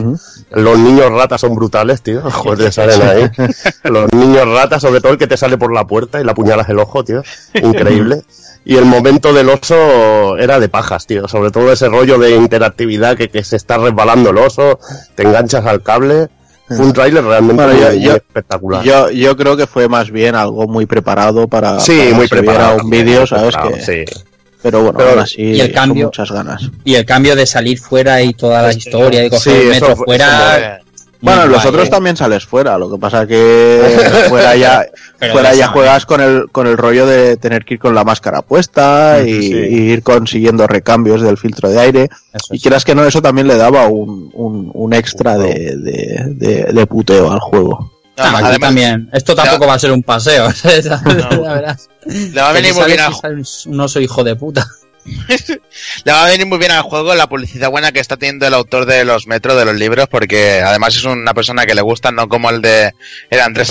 Los 0.51 0.79
niños 0.79 1.11
ratas 1.11 1.41
son 1.41 1.53
brutales, 1.55 2.01
tío. 2.01 2.21
Joder, 2.31 2.71
salen 2.71 3.01
ahí. 3.01 3.29
Los 3.83 4.11
niños 4.13 4.47
ratas, 4.47 4.81
sobre 4.81 5.01
todo 5.01 5.11
el 5.11 5.17
que 5.17 5.27
te 5.27 5.37
sale 5.37 5.57
por 5.57 5.73
la 5.73 5.85
puerta 5.85 6.19
y 6.19 6.23
le 6.23 6.31
apuñalas 6.31 6.69
el 6.69 6.79
ojo, 6.79 7.03
tío. 7.03 7.21
Increíble. 7.53 8.23
Y 8.65 8.75
el 8.77 8.85
momento 8.85 9.33
del 9.33 9.49
oso 9.49 10.37
era 10.37 10.59
de 10.59 10.69
pajas, 10.69 11.05
tío. 11.05 11.27
Sobre 11.27 11.51
todo 11.51 11.71
ese 11.71 11.87
rollo 11.89 12.17
de 12.17 12.35
interactividad 12.35 13.17
que, 13.17 13.29
que 13.29 13.43
se 13.43 13.55
está 13.57 13.77
resbalando 13.77 14.29
el 14.29 14.37
oso, 14.37 14.79
te 15.15 15.23
enganchas 15.23 15.65
al 15.65 15.81
cable. 15.83 16.29
Fue 16.67 16.85
un 16.85 16.93
tráiler 16.93 17.23
realmente 17.23 17.63
Bueno, 17.63 17.79
yo- 17.79 17.87
muy, 17.87 17.95
muy 17.97 18.05
yo- 18.05 18.15
espectacular. 18.15 18.83
Yo, 18.83 19.09
yo 19.09 19.35
creo 19.35 19.57
que 19.57 19.65
fue 19.65 19.87
más 19.89 20.11
bien 20.11 20.35
algo 20.35 20.67
muy 20.67 20.85
preparado 20.85 21.47
para, 21.47 21.79
sí, 21.79 21.97
para 22.05 22.15
muy 22.17 22.27
preparado. 22.27 22.77
un 22.83 22.89
vídeo, 22.91 23.25
¿sabes? 23.25 23.55
Que, 23.57 23.81
sí. 23.81 24.28
Pero 24.61 24.81
bueno, 24.83 24.97
Pero- 24.97 25.11
aún 25.11 25.19
así, 25.19 25.41
y 25.41 25.61
el 25.61 25.71
cambio- 25.71 26.05
muchas 26.07 26.31
ganas. 26.31 26.69
Y 26.83 26.95
el 26.95 27.05
cambio 27.05 27.35
de 27.35 27.45
salir 27.45 27.79
fuera 27.79 28.21
y 28.21 28.33
toda 28.33 28.61
la 28.61 28.73
historia 28.73 29.21
de 29.21 29.29
coger 29.29 29.53
Sí, 29.53 29.59
el 29.61 29.69
metro 29.69 29.95
fue- 29.95 30.05
fuera. 30.05 30.79
Bueno, 31.21 31.47
los 31.47 31.57
guay, 31.57 31.67
otros 31.67 31.87
¿eh? 31.87 31.89
también 31.91 32.15
sales 32.15 32.45
fuera, 32.45 32.77
lo 32.77 32.89
que 32.89 32.97
pasa 32.97 33.27
que 33.27 33.81
fuera 34.29 34.55
ya, 34.55 34.85
fuera 35.33 35.53
ya 35.53 35.67
juegas 35.67 36.05
con 36.05 36.21
el, 36.21 36.49
con 36.49 36.65
el 36.65 36.77
rollo 36.77 37.05
de 37.05 37.35
tener 37.35 37.65
que 37.65 37.73
ir 37.73 37.79
con 37.81 37.93
la 37.93 38.05
máscara 38.05 38.41
puesta 38.41 39.21
y, 39.21 39.41
Sí. 39.41 39.53
y 39.53 39.75
ir 39.91 40.01
consiguiendo 40.01 40.65
recambios 40.65 41.21
del 41.21 41.37
filtro 41.37 41.69
de 41.69 41.77
aire. 41.79 42.09
Eso 42.33 42.53
Y 42.55 42.59
quieras 42.59 42.85
que 42.85 42.95
no, 42.95 43.03
eso 43.03 43.21
también 43.21 43.47
le 43.49 43.57
daba 43.57 43.87
un, 43.87 44.29
un, 44.33 44.71
un 44.73 44.93
extra 44.93 45.37
de, 45.37 45.75
de, 45.75 46.23
de, 46.35 46.63
de 46.71 46.85
puteo 46.87 47.29
al 47.33 47.39
juego. 47.41 47.91
No, 48.19 48.25
Ah, 48.25 48.41
además, 48.43 48.59
también. 48.59 49.09
Esto 49.13 49.35
tampoco 49.35 49.65
va 49.67 49.73
a 49.75 49.79
ser 49.79 49.91
un 49.91 50.03
paseo. 50.03 50.49
la 50.63 51.53
verdad. 51.53 51.79
le 52.05 52.41
va 52.41 52.49
a 52.49 52.53
venir 52.53 52.73
muy 52.73 52.85
bien 52.85 52.99
al, 52.99 53.13
un 53.65 53.79
oso 53.79 53.99
hijo 53.99 54.23
de 54.23 54.35
puta. 54.35 54.67
Le 56.03 56.11
va 56.11 56.25
a 56.25 56.29
venir 56.29 56.45
muy 56.45 56.57
bien 56.59 56.71
al 56.71 56.83
juego 56.83 57.15
la 57.15 57.27
publicidad 57.27 57.71
buena 57.71 57.91
que 57.91 57.99
está 57.99 58.17
teniendo 58.17 58.45
el 58.45 58.53
autor 58.53 58.85
de 58.85 59.05
los 59.05 59.25
metros 59.25 59.57
de 59.57 59.65
los 59.65 59.73
libros, 59.75 60.07
porque 60.07 60.61
además 60.61 60.95
es 60.95 61.03
una 61.03 61.33
persona 61.33 61.65
que 61.65 61.73
le 61.73 61.81
gusta, 61.81 62.11
no 62.11 62.27
como 62.27 62.49
el 62.51 62.61
de 62.61 62.93
el 63.29 63.39
Andrés 63.39 63.69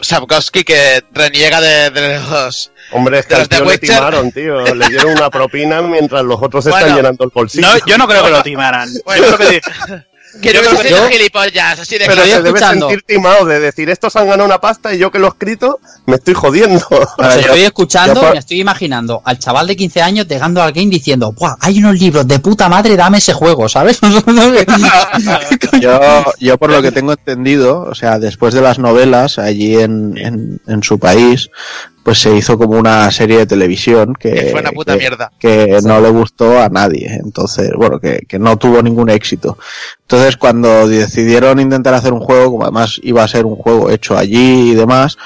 Sapkowski 0.00 0.64
que 0.64 1.02
reniega 1.12 1.60
de, 1.60 1.90
de 1.90 2.18
los. 2.20 2.70
Hombre, 2.92 3.18
es 3.18 3.26
que 3.26 3.34
al 3.34 3.48
tío 3.48 3.64
le 3.64 3.78
timaron, 3.78 4.30
tío. 4.32 4.74
Le 4.74 4.88
dieron 4.88 5.12
una 5.12 5.28
propina 5.28 5.82
mientras 5.82 6.22
los 6.24 6.40
otros 6.40 6.64
Bueno. 6.64 6.78
están 6.78 6.96
llenando 6.96 7.24
el 7.24 7.30
bolsillo. 7.34 7.66
No, 7.68 7.76
yo 7.86 7.98
no 7.98 8.06
creo 8.08 8.24
que 8.24 8.30
lo 8.30 8.42
timaran. 8.42 8.88
Bueno. 9.04 9.26
Yo 9.30 9.36
creo 9.36 9.50
que- 9.50 9.60
Que 10.42 10.52
no 10.52 10.60
me 10.62 11.10
gilipollas, 11.12 11.80
así 11.80 11.98
de 11.98 12.06
Pero 12.06 12.22
estoy 12.22 12.30
se 12.30 12.36
debe 12.42 12.48
escuchando. 12.50 12.88
sentir 12.88 13.04
timado 13.06 13.44
de 13.44 13.60
decir, 13.60 13.90
estos 13.90 14.16
han 14.16 14.26
ganado 14.26 14.44
una 14.44 14.60
pasta 14.60 14.94
y 14.94 14.98
yo 14.98 15.10
que 15.10 15.18
lo 15.18 15.26
he 15.26 15.30
escrito 15.30 15.80
me 16.06 16.16
estoy 16.16 16.34
jodiendo. 16.34 16.86
Os 17.18 17.36
estoy 17.36 17.62
escuchando 17.62 18.28
y 18.28 18.32
me 18.32 18.38
estoy 18.38 18.60
imaginando 18.60 19.22
al 19.24 19.38
chaval 19.38 19.66
de 19.66 19.76
15 19.76 20.02
años 20.02 20.26
llegando 20.28 20.62
al 20.62 20.72
game 20.72 20.90
diciendo, 20.90 21.32
¡buah! 21.32 21.56
Hay 21.60 21.78
unos 21.78 21.98
libros 21.98 22.26
de 22.26 22.38
puta 22.38 22.68
madre, 22.68 22.96
dame 22.96 23.18
ese 23.18 23.32
juego, 23.32 23.68
¿sabes? 23.68 24.00
Yo, 25.80 26.00
yo 26.38 26.58
por 26.58 26.70
lo 26.70 26.82
que 26.82 26.92
tengo 26.92 27.12
entendido, 27.12 27.80
o 27.82 27.94
sea, 27.94 28.18
después 28.18 28.54
de 28.54 28.60
las 28.60 28.78
novelas 28.78 29.38
allí 29.38 29.76
en, 29.76 30.16
en, 30.18 30.60
en 30.66 30.82
su 30.82 30.98
país, 30.98 31.50
pues 32.04 32.18
se 32.20 32.36
hizo 32.36 32.56
como 32.58 32.78
una 32.78 33.10
serie 33.10 33.38
de 33.38 33.46
televisión 33.46 34.14
que, 34.14 34.30
Que 34.32 34.42
fue 34.52 34.60
una 34.60 34.70
puta 34.70 34.92
que- 34.92 34.98
mierda. 35.00 35.32
que 35.38 35.78
no 35.82 36.00
le 36.00 36.10
gustó 36.10 36.60
a 36.62 36.68
nadie. 36.68 37.18
Entonces, 37.24 37.72
bueno, 37.76 37.98
que, 37.98 38.20
que 38.28 38.38
no 38.38 38.56
tuvo 38.58 38.80
ningún 38.82 39.10
éxito. 39.10 39.58
Entonces, 40.02 40.36
cuando 40.36 40.86
decidieron 40.86 41.58
intentar 41.60 41.94
hacer 41.94 42.12
un 42.12 42.20
juego, 42.20 42.50
como 42.52 42.62
además 42.64 43.00
iba 43.02 43.24
a 43.24 43.28
ser 43.28 43.46
un 43.46 43.56
juego 43.56 43.90
hecho 43.90 44.16
allí 44.16 44.70
y 44.70 44.74
demás, 44.74 45.16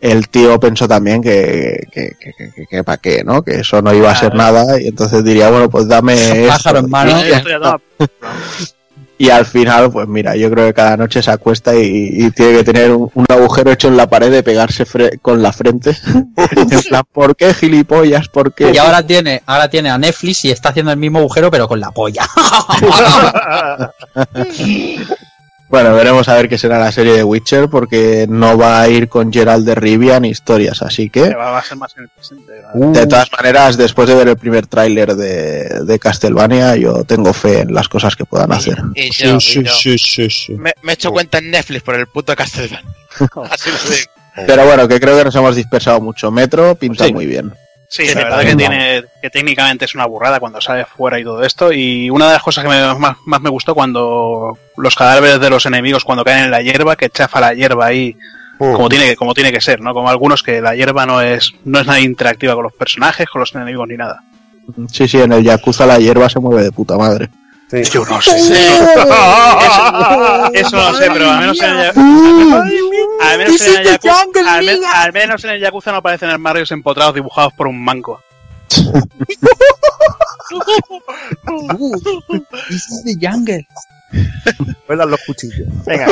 el 0.00 0.28
tío 0.28 0.60
pensó 0.60 0.86
también 0.86 1.20
que, 1.20 1.80
que, 1.90 2.12
que, 2.20 2.32
que, 2.54 2.66
que 2.70 2.84
para 2.84 2.98
qué, 2.98 3.24
¿no? 3.24 3.42
Que 3.42 3.56
eso 3.56 3.82
no 3.82 3.92
iba 3.92 4.12
a 4.12 4.14
ser 4.14 4.32
nada 4.32 4.80
y 4.80 4.86
entonces 4.86 5.24
diría, 5.24 5.50
bueno, 5.50 5.68
pues 5.68 5.88
dame. 5.88 6.14
Pájaro 6.46 6.78
en 6.78 6.88
mano. 6.88 7.12
Y- 9.18 9.30
al 9.30 9.44
final, 9.46 9.90
pues 9.90 10.06
mira, 10.08 10.34
yo 10.36 10.50
creo 10.50 10.66
que 10.66 10.74
cada 10.74 10.96
noche 10.96 11.22
se 11.22 11.30
acuesta 11.30 11.74
y, 11.74 12.08
y 12.12 12.30
tiene 12.30 12.58
que 12.58 12.64
tener 12.64 12.90
un, 12.92 13.10
un 13.14 13.26
agujero 13.28 13.70
hecho 13.72 13.88
en 13.88 13.96
la 13.96 14.08
pared 14.08 14.30
de 14.30 14.42
pegarse 14.42 14.86
fre- 14.86 15.18
con 15.20 15.42
la 15.42 15.52
frente. 15.52 15.96
en 16.36 16.80
plan, 16.88 17.02
¿por 17.12 17.34
qué 17.36 17.52
gilipollas? 17.54 18.28
¿Por 18.28 18.54
qué? 18.54 18.70
Y 18.72 18.78
ahora 18.78 19.06
tiene, 19.06 19.42
ahora 19.46 19.68
tiene 19.68 19.90
a 19.90 19.98
Netflix 19.98 20.44
y 20.44 20.50
está 20.50 20.70
haciendo 20.70 20.92
el 20.92 20.98
mismo 20.98 21.18
agujero 21.18 21.50
pero 21.50 21.68
con 21.68 21.80
la 21.80 21.90
polla. 21.90 22.26
Bueno, 25.68 25.94
veremos 25.94 26.28
a 26.28 26.34
ver 26.34 26.48
qué 26.48 26.56
será 26.56 26.78
la 26.78 26.90
serie 26.90 27.12
de 27.12 27.22
Witcher 27.24 27.68
porque 27.68 28.26
no 28.28 28.56
va 28.56 28.80
a 28.80 28.88
ir 28.88 29.08
con 29.08 29.30
Gerald 29.32 29.66
de 29.66 29.74
Rivia 29.74 30.18
ni 30.18 30.30
historias, 30.30 30.80
así 30.82 31.10
que 31.10 31.34
va 31.34 31.58
a 31.58 31.62
ser 31.62 31.76
más 31.76 31.94
en 31.96 32.04
el 32.04 32.08
presente. 32.08 32.52
De 32.74 33.06
todas 33.06 33.30
maneras, 33.32 33.76
después 33.76 34.08
de 34.08 34.14
ver 34.14 34.28
el 34.28 34.36
primer 34.38 34.66
tráiler 34.66 35.14
de, 35.14 35.84
de 35.84 35.98
Castlevania, 35.98 36.74
yo 36.76 37.04
tengo 37.04 37.32
fe 37.34 37.60
en 37.60 37.74
las 37.74 37.88
cosas 37.88 38.16
que 38.16 38.24
puedan 38.24 38.50
hacer. 38.52 38.78
Y 38.94 39.10
yo, 39.10 39.36
y 39.36 39.40
Sí, 39.40 39.62
yo. 39.62 39.70
sí, 39.72 39.98
sí, 39.98 40.30
sí. 40.30 40.54
Me, 40.54 40.72
me 40.82 40.92
he 40.92 40.94
hecho 40.94 41.10
cuenta 41.12 41.38
en 41.38 41.50
Netflix 41.50 41.82
por 41.82 41.96
el 41.96 42.06
puto 42.06 42.34
Castlevania. 42.34 42.82
Así 43.50 43.70
lo 43.70 43.90
digo. 43.90 44.10
Pero 44.46 44.64
bueno, 44.66 44.86
que 44.88 45.00
creo 45.00 45.18
que 45.18 45.24
nos 45.24 45.34
hemos 45.34 45.54
dispersado 45.56 46.00
mucho. 46.00 46.30
Metro 46.30 46.76
pinta 46.76 47.04
Sí. 47.06 47.12
muy 47.12 47.26
bien. 47.26 47.52
Sí, 47.90 48.06
la 48.14 48.24
verdad 48.24 48.40
que 48.42 48.54
tiene 48.54 49.02
que 49.22 49.30
técnicamente 49.30 49.86
es 49.86 49.94
una 49.94 50.04
burrada 50.06 50.38
cuando 50.40 50.60
sale 50.60 50.84
fuera 50.84 51.18
y 51.18 51.24
todo 51.24 51.42
esto. 51.42 51.72
Y 51.72 52.10
una 52.10 52.26
de 52.26 52.32
las 52.34 52.42
cosas 52.42 52.62
que 52.64 52.68
me- 52.70 52.94
más, 52.98 53.16
más 53.24 53.40
me 53.40 53.48
gustó 53.50 53.74
cuando 53.74 54.58
los 54.76 54.94
cadáveres 54.94 55.40
de 55.40 55.48
los 55.50 55.64
enemigos 55.66 56.04
cuando 56.04 56.22
caen 56.24 56.44
en 56.44 56.50
la 56.50 56.60
hierba, 56.62 56.96
que 56.96 57.08
chafa 57.08 57.40
la 57.40 57.54
hierba 57.54 57.86
ahí 57.86 58.14
Mm. 58.60 58.72
como 58.74 58.88
tiene 58.88 59.06
que, 59.06 59.16
como 59.16 59.34
tiene 59.34 59.52
que 59.52 59.60
ser, 59.60 59.80
¿no? 59.80 59.94
Como 59.94 60.10
algunos 60.10 60.42
que 60.42 60.60
la 60.60 60.74
hierba 60.74 61.06
no 61.06 61.20
es, 61.20 61.52
no 61.64 61.78
es 61.78 61.86
nada 61.86 62.00
interactiva 62.00 62.54
con 62.54 62.64
los 62.64 62.72
personajes, 62.72 63.28
con 63.28 63.38
los 63.40 63.54
enemigos 63.54 63.86
ni 63.88 63.96
nada. 63.96 64.20
Sí, 64.92 65.06
sí, 65.08 65.18
en 65.20 65.32
el 65.32 65.44
Yakuza 65.44 65.86
la 65.86 65.98
hierba 65.98 66.28
se 66.28 66.40
mueve 66.40 66.64
de 66.64 66.72
puta 66.72 66.96
madre. 66.98 67.28
Sí. 67.70 67.82
Yo 67.84 68.04
no 68.06 68.20
sé. 68.22 68.36
Eso, 68.38 68.54
eso 70.54 70.76
no 70.76 70.94
sé, 70.94 71.10
pero 71.12 71.30
al 71.30 71.40
menos 71.40 71.60
en 71.60 71.70
el, 71.76 71.92
Ya- 71.94 72.00
al 73.30 73.38
menos 73.38 73.60
en 73.60 73.76
el 73.76 73.84
Yakuza, 73.84 74.24
al, 74.48 74.64
men- 74.64 74.80
al 74.94 75.12
menos 75.12 75.44
en 75.44 75.50
el 75.50 75.60
Yakuza 75.60 75.90
no 75.92 75.98
aparecen 75.98 76.30
armarios 76.30 76.70
empotrados 76.72 77.14
dibujados 77.14 77.52
por 77.52 77.66
un 77.66 77.82
manco. 77.84 78.22
This 82.68 82.86
is 82.90 83.02
the 83.04 83.16
jungle. 83.20 83.66
Vuelan 84.86 85.10
los 85.10 85.20
cuchillos. 85.26 85.68
Venga, 85.86 86.06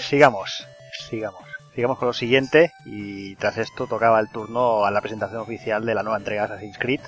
sigamos. 0.00 0.66
Sigamos. 1.08 1.40
Sigamos 1.74 1.98
con 1.98 2.08
lo 2.08 2.12
siguiente. 2.14 2.72
Y 2.84 3.36
tras 3.36 3.56
esto 3.58 3.86
tocaba 3.86 4.18
el 4.20 4.28
turno 4.30 4.84
a 4.84 4.90
la 4.90 5.00
presentación 5.00 5.40
oficial 5.40 5.84
de 5.86 5.94
la 5.94 6.02
nueva 6.02 6.18
entrega 6.18 6.46
de 6.46 6.54
Assassin's 6.54 6.78
Creed. 6.78 7.00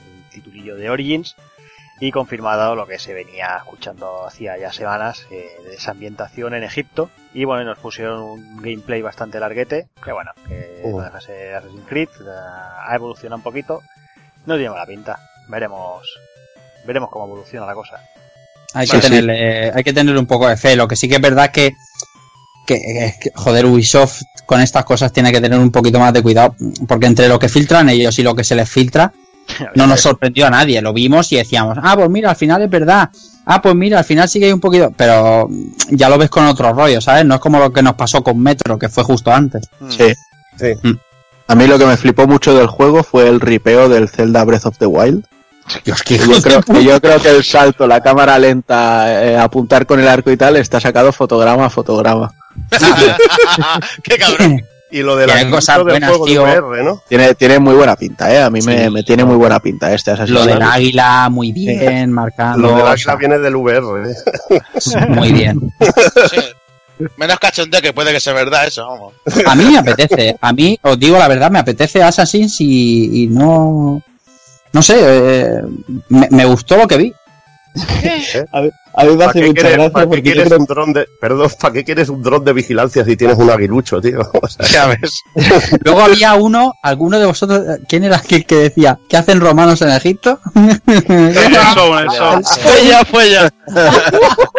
El 0.00 0.30
titulillo 0.30 0.76
de 0.76 0.90
Origins. 0.90 1.36
Y 2.00 2.12
confirmado 2.12 2.76
lo 2.76 2.86
que 2.86 2.98
se 2.98 3.12
venía 3.12 3.56
escuchando 3.56 4.26
hacía 4.26 4.56
ya 4.56 4.72
semanas 4.72 5.26
eh, 5.32 5.50
de 5.64 5.74
esa 5.74 5.90
ambientación 5.90 6.54
en 6.54 6.62
Egipto. 6.62 7.10
Y 7.34 7.44
bueno, 7.44 7.64
nos 7.64 7.78
pusieron 7.78 8.20
un 8.22 8.56
gameplay 8.58 9.02
bastante 9.02 9.40
larguete. 9.40 9.88
Que 10.04 10.12
bueno, 10.12 10.30
que 10.46 10.80
Uh. 10.84 10.98
no 10.98 11.04
deja 11.04 11.20
ser 11.20 11.54
Assassin's 11.56 11.86
Creed. 11.88 12.08
eh, 12.20 12.30
ha 12.86 12.94
evolucionado 12.94 13.36
un 13.38 13.42
poquito. 13.42 13.82
No 14.46 14.54
tiene 14.54 14.70
mala 14.70 14.86
pinta. 14.86 15.18
Veremos. 15.48 16.06
Veremos 16.86 17.10
cómo 17.10 17.26
evoluciona 17.26 17.66
la 17.66 17.74
cosa. 17.74 18.00
Hay 18.74 18.86
que, 18.86 18.96
sí. 19.00 19.08
tenerle, 19.08 19.72
hay 19.74 19.82
que 19.82 19.92
tenerle 19.92 20.20
un 20.20 20.26
poco 20.26 20.46
de 20.48 20.56
fe. 20.56 20.76
Lo 20.76 20.86
que 20.86 20.94
sí 20.94 21.08
que 21.08 21.16
es 21.16 21.20
verdad 21.20 21.50
que, 21.50 21.72
que, 22.66 23.12
que, 23.20 23.30
joder, 23.34 23.66
Ubisoft 23.66 24.22
con 24.46 24.60
estas 24.60 24.84
cosas 24.84 25.12
tiene 25.12 25.32
que 25.32 25.40
tener 25.40 25.58
un 25.58 25.72
poquito 25.72 25.98
más 25.98 26.12
de 26.12 26.22
cuidado. 26.22 26.54
Porque 26.86 27.06
entre 27.06 27.28
lo 27.28 27.38
que 27.38 27.48
filtran 27.48 27.88
ellos 27.88 28.18
y 28.18 28.22
lo 28.22 28.34
que 28.36 28.44
se 28.44 28.54
les 28.54 28.68
filtra, 28.70 29.12
no 29.74 29.86
nos 29.86 30.00
sorprendió 30.00 30.46
a 30.46 30.50
nadie. 30.50 30.80
Lo 30.80 30.92
vimos 30.92 31.32
y 31.32 31.36
decíamos, 31.36 31.78
ah, 31.82 31.96
pues 31.96 32.10
mira, 32.10 32.30
al 32.30 32.36
final 32.36 32.62
es 32.62 32.70
verdad. 32.70 33.10
Ah, 33.46 33.62
pues 33.62 33.74
mira, 33.74 33.98
al 33.98 34.04
final 34.04 34.28
sí 34.28 34.38
que 34.38 34.46
hay 34.46 34.52
un 34.52 34.60
poquito. 34.60 34.92
Pero 34.96 35.48
ya 35.90 36.08
lo 36.08 36.18
ves 36.18 36.30
con 36.30 36.46
otro 36.46 36.72
rollo, 36.72 37.00
¿sabes? 37.00 37.24
No 37.24 37.36
es 37.36 37.40
como 37.40 37.58
lo 37.58 37.72
que 37.72 37.82
nos 37.82 37.94
pasó 37.94 38.22
con 38.22 38.38
Metro, 38.38 38.78
que 38.78 38.88
fue 38.88 39.04
justo 39.04 39.32
antes. 39.32 39.68
Sí. 39.88 40.12
Sí. 40.58 40.74
A 41.46 41.54
mí 41.54 41.66
lo 41.66 41.78
que 41.78 41.86
me 41.86 41.96
flipó 41.96 42.26
mucho 42.26 42.54
del 42.54 42.66
juego 42.66 43.02
fue 43.02 43.28
el 43.28 43.40
ripeo 43.40 43.88
del 43.88 44.08
Zelda 44.08 44.44
Breath 44.44 44.66
of 44.66 44.78
the 44.78 44.86
Wild. 44.86 45.24
Dios, 45.84 46.02
qué 46.02 46.18
Yo 46.18 46.40
creo, 46.42 46.62
que 46.62 46.84
yo 46.84 47.00
creo 47.00 47.20
que 47.20 47.30
el 47.30 47.44
salto, 47.44 47.86
la 47.86 48.00
cámara 48.00 48.38
lenta, 48.38 49.22
eh, 49.22 49.36
apuntar 49.36 49.86
con 49.86 50.00
el 50.00 50.08
arco 50.08 50.30
y 50.30 50.36
tal, 50.36 50.56
está 50.56 50.80
sacado 50.80 51.12
fotograma 51.12 51.66
a 51.66 51.70
fotograma. 51.70 52.32
Qué 54.02 54.16
cabrón. 54.16 54.62
Y 54.90 55.02
lo 55.02 55.16
de 55.16 55.26
la 55.26 55.50
cosas 55.50 55.76
del 55.76 55.84
buenas, 55.86 56.10
juego 56.10 56.24
de 56.26 56.32
tío. 56.32 56.42
VR, 56.44 56.82
¿no? 56.84 57.02
Tiene, 57.08 57.34
tiene 57.34 57.58
muy 57.58 57.74
buena 57.74 57.94
pinta, 57.96 58.32
¿eh? 58.32 58.42
A 58.42 58.48
mí 58.50 58.60
me, 58.62 58.84
Sí. 58.84 58.90
me 58.90 59.02
tiene 59.02 59.24
muy 59.24 59.36
buena 59.36 59.60
pinta 59.60 59.92
este 59.92 60.12
Assassin's 60.12 60.38
Lo 60.38 60.46
del 60.46 60.62
águila, 60.62 61.28
muy 61.30 61.52
bien, 61.52 62.10
marcando. 62.12 62.58
Lo 62.68 62.68
del 62.76 62.80
o 62.82 62.86
águila 62.88 62.96
sea, 63.04 63.16
viene 63.16 63.38
del 63.38 63.56
VR, 63.56 64.10
¿eh? 64.10 64.14
muy 65.08 65.32
bien. 65.32 65.60
Sí. 66.30 66.40
Menos 67.16 67.38
cachondeo 67.38 67.80
que 67.80 67.92
puede 67.92 68.12
que 68.12 68.18
sea 68.20 68.32
verdad 68.32 68.66
eso, 68.66 68.84
vamos. 68.86 69.14
A 69.46 69.54
mí 69.54 69.64
me 69.66 69.78
apetece, 69.78 70.36
a 70.40 70.52
mí, 70.52 70.76
os 70.82 70.98
digo 70.98 71.16
la 71.16 71.28
verdad, 71.28 71.48
me 71.50 71.60
apetece 71.60 72.02
Assassin's 72.02 72.60
y, 72.60 73.24
y 73.24 73.26
no. 73.28 74.02
No 74.72 74.82
sé, 74.82 74.96
eh, 75.00 75.62
me, 76.08 76.28
me 76.30 76.44
gustó 76.44 76.76
lo 76.76 76.86
que 76.88 76.96
vi. 76.96 77.14
A 78.52 78.60
mí, 78.60 78.70
a 78.94 79.04
mí 79.04 79.10
me 79.10 79.16
¿Para 79.16 79.30
hace 79.30 79.40
mucha 79.40 79.52
quieres, 79.52 79.72
gracia 79.72 79.92
para 79.92 80.04
qué 80.04 80.08
porque 80.08 80.22
yo 80.22 80.32
quieres 80.32 80.48
creo 80.48 80.58
un 80.58 80.64
dron 80.66 80.92
de... 80.92 81.06
Perdón, 81.20 81.50
¿para 81.60 81.74
qué 81.74 81.84
quieres 81.84 82.08
un 82.08 82.22
dron 82.22 82.44
de 82.44 82.52
vigilancia 82.52 83.04
si 83.04 83.16
tienes 83.16 83.38
un 83.38 83.50
aguilucho, 83.50 84.00
tío? 84.00 84.20
O 84.42 84.48
sea, 84.48 84.66
Ya 84.66 84.86
ves. 84.86 85.22
Luego 85.84 86.00
había 86.00 86.34
uno, 86.34 86.72
alguno 86.82 87.18
de 87.18 87.26
vosotros, 87.26 87.78
¿quién 87.88 88.04
era 88.04 88.16
aquel 88.16 88.44
que 88.46 88.56
decía, 88.56 88.98
¿qué 89.08 89.16
hacen 89.16 89.40
romanos 89.40 89.82
en 89.82 89.90
Egipto? 89.90 90.40
Eso, 90.86 92.00
eso. 92.00 92.40
Fue 92.60 92.86
ya, 92.86 93.04
fue 93.04 93.30
ya. 93.30 93.50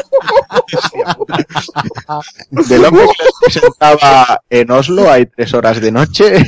Del 2.52 2.86
hombre 2.86 3.06
que 3.46 3.52
se 3.52 3.60
sentaba 3.60 4.42
en 4.50 4.72
Oslo, 4.72 5.12
hay 5.12 5.26
tres 5.26 5.54
horas 5.54 5.80
de 5.82 5.92
noche. 5.92 6.34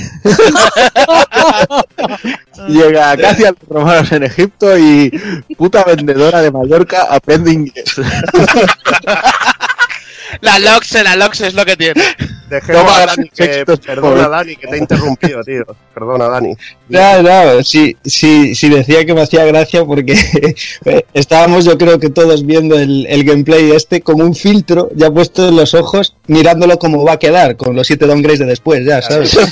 Llega 2.68 3.18
casi 3.18 3.46
a 3.46 3.52
los 3.52 3.70
romanos 3.70 4.12
en 4.12 4.24
Egipto 4.24 4.78
y 4.78 5.10
puta 5.58 5.84
vendedora 5.84 6.42
de 6.42 6.52
Mallorca 6.52 7.08
aprende 7.10 7.52
inglés. 7.52 7.96
La 10.40 10.60
Loxe, 10.60 11.04
la 11.04 11.16
Loxe 11.16 11.48
es 11.48 11.54
lo 11.54 11.66
que 11.66 11.76
tiene. 11.76 12.02
dejemos 12.50 12.84
Toma, 12.84 12.98
a 12.98 13.06
Dani 13.08 13.30
que... 13.30 13.46
sextos, 13.46 13.80
Perdona. 13.80 14.30
Dani, 14.30 14.56
que 14.56 14.68
te 14.68 14.76
he 14.76 14.80
interrumpido, 14.80 15.44
tío. 15.44 15.64
Perdona, 15.94 16.28
Dani. 16.30 16.56
No, 16.90 17.22
no, 17.22 17.64
sí, 17.64 17.98
sí, 18.04 18.56
sí 18.56 18.70
decía 18.70 19.06
que 19.06 19.14
me 19.14 19.22
hacía 19.22 19.46
gracia 19.46 19.84
porque 19.86 20.14
eh, 20.86 21.06
estábamos 21.14 21.66
yo 21.66 21.78
creo 21.78 22.00
que 22.00 22.10
todos 22.10 22.46
viendo 22.46 22.80
el, 22.80 23.06
el 23.08 23.24
gameplay 23.24 23.72
este 23.72 24.02
como 24.02 24.24
un 24.24 24.36
filtro 24.36 24.90
ya 24.96 25.10
puesto 25.12 25.48
en 25.48 25.56
los 25.56 25.74
ojos 25.74 26.16
mirándolo 26.28 26.78
como 26.80 27.04
va 27.04 27.14
a 27.14 27.20
quedar 27.20 27.58
con 27.58 27.76
los 27.76 27.88
siete 27.88 28.08
downgrades 28.08 28.40
de 28.40 28.46
después, 28.46 28.86
ya, 28.86 29.02
¿sabes? 29.02 29.38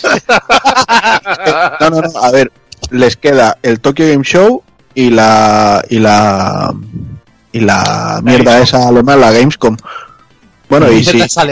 No, 1.79 1.89
no, 1.89 2.01
no, 2.01 2.19
a 2.19 2.31
ver, 2.31 2.51
les 2.91 3.15
queda 3.15 3.57
el 3.61 3.79
Tokyo 3.79 4.07
Game 4.07 4.23
Show 4.23 4.63
y 4.93 5.09
la 5.09 5.83
y 5.89 5.99
la 5.99 6.73
y 7.51 7.59
la 7.61 8.19
mierda 8.23 8.61
esa 8.61 8.87
alemana, 8.87 9.21
la 9.21 9.31
Gamescom. 9.31 9.77
Bueno, 10.69 10.91
y 10.91 11.03
si, 11.03 11.19
a 11.21 11.45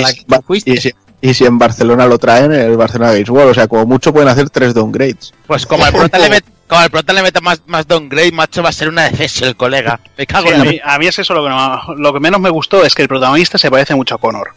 la 0.00 0.12
que 0.12 0.24
fuiste. 0.46 0.70
y 0.72 0.76
si- 0.78 0.92
y 1.20 1.32
si 1.34 1.44
en 1.44 1.58
Barcelona 1.58 2.06
lo 2.06 2.18
traen, 2.18 2.52
el 2.52 2.76
Barcelona 2.76 3.12
Games 3.12 3.30
World. 3.30 3.50
O 3.50 3.54
sea, 3.54 3.66
como 3.68 3.86
mucho 3.86 4.12
pueden 4.12 4.28
hacer 4.28 4.50
tres 4.50 4.74
downgrades. 4.74 5.32
Pues 5.46 5.64
como 5.66 5.86
el 5.86 5.92
prota 5.94 6.18
le 6.18 6.28
mete, 6.28 6.50
como 6.68 6.82
el 6.82 6.90
prota 6.90 7.12
le 7.14 7.22
meta 7.22 7.40
más, 7.40 7.62
más 7.66 7.86
downgrade, 7.88 8.32
macho, 8.32 8.62
va 8.62 8.68
a 8.68 8.72
ser 8.72 8.88
una 8.88 9.08
decepción 9.08 9.48
el 9.48 9.56
colega. 9.56 9.98
Me 10.18 10.26
cago 10.26 10.48
Sí, 10.48 10.54
en 10.54 10.60
a, 10.60 10.64
mí, 10.64 10.80
a 10.84 10.98
mí 10.98 11.06
es 11.06 11.18
eso 11.18 11.32
lo 11.34 11.42
que, 11.44 11.48
no- 11.50 11.94
lo 11.96 12.12
que 12.12 12.20
menos 12.20 12.40
me 12.40 12.50
gustó, 12.50 12.84
es 12.84 12.94
que 12.94 13.02
el 13.02 13.08
protagonista 13.08 13.56
se 13.56 13.70
parece 13.70 13.94
mucho 13.94 14.16
a 14.16 14.18
Connor. 14.18 14.50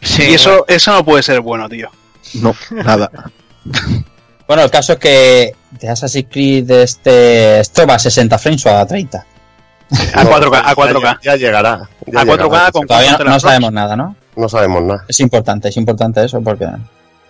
Sí, 0.00 0.22
y 0.30 0.34
eso, 0.34 0.64
eso 0.68 0.92
no 0.92 1.04
puede 1.04 1.22
ser 1.22 1.40
bueno, 1.40 1.68
tío. 1.68 1.90
No, 2.34 2.54
nada. 2.70 3.10
Bueno, 4.46 4.62
el 4.62 4.70
caso 4.70 4.92
es 4.92 4.98
que 5.00 5.54
de 5.72 5.88
Assassin's 5.88 6.28
Creed 6.30 6.64
de 6.66 6.84
este, 6.84 7.58
esto 7.58 7.84
va 7.84 7.94
a 7.94 7.98
60 7.98 8.38
frames 8.38 8.64
o 8.66 8.70
a 8.70 8.86
30. 8.86 9.26
A 10.14 10.24
4K, 10.24 10.54
a 10.64 10.68
ya- 10.68 10.74
4K. 10.74 11.00
Ya, 11.02 11.18
ya 11.22 11.36
llegará. 11.36 11.88
ya 12.06 12.20
A 12.20 12.24
4K 12.24 12.42
llegará. 12.44 12.72
con 12.72 12.86
Todavía 12.86 13.16
no, 13.18 13.24
no 13.24 13.40
sabemos 13.40 13.72
nada, 13.72 13.96
¿no? 13.96 14.16
No 14.36 14.48
sabemos 14.48 14.82
nada. 14.82 15.04
Es 15.08 15.20
importante, 15.20 15.68
es 15.68 15.76
importante 15.76 16.24
eso 16.24 16.40
porque... 16.40 16.66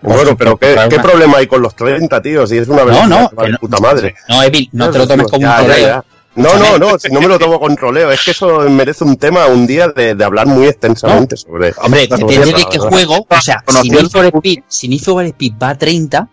Bueno, 0.03 0.37
pero 0.37 0.57
¿qué, 0.57 0.77
qué 0.91 0.99
problema 1.01 1.39
hay 1.39 1.47
con 1.47 1.63
los 1.63 1.75
30, 1.75 2.21
tío? 2.23 2.47
Si 2.47 2.59
es 2.59 2.69
una 2.69 2.85
velocidad 2.85 3.09
no, 3.09 3.29
que 3.31 3.37
de 3.37 3.43
que 3.47 3.53
no- 3.53 3.59
puta 3.59 3.79
madre. 3.81 4.15
No, 4.29 4.43
Evil, 4.43 4.69
no 4.73 4.91
te 4.91 4.99
lo 4.99 5.07
tomes 5.09 5.27
como 5.27 5.43
Ya, 5.43 5.61
un 5.61 5.67
troleo. 5.67 5.87
ya. 5.87 6.05
No, 6.37 6.55
no, 6.59 6.77
no, 6.79 6.99
si 6.99 7.09
no 7.11 7.21
me 7.23 7.29
lo 7.29 7.39
tomo 7.39 7.59
con 7.59 7.75
troleo. 7.77 8.11
Es 8.13 8.23
que 8.23 8.33
eso 8.33 8.61
merece 8.69 9.05
un 9.05 9.17
tema 9.17 9.47
un 9.47 9.67
día 9.67 9.89
de, 9.89 10.15
de 10.15 10.23
hablar 10.25 10.47
muy 10.47 10.67
extensamente 10.67 11.35
sobre. 11.35 11.73
Hombre, 11.79 12.07
la 12.11 12.19
qué 12.19 12.25
verdad. 12.25 12.89
juego. 12.91 13.27
O 13.29 13.41
sea, 13.41 13.65
si 13.83 13.89
Need 13.89 14.09
for 14.11 14.25
Speed, 14.27 14.59
si 14.69 14.87
Need 14.89 15.01
for 15.01 15.25
Speed 15.25 15.53
va 15.61 15.71
a 15.71 15.79
30, 15.79 16.29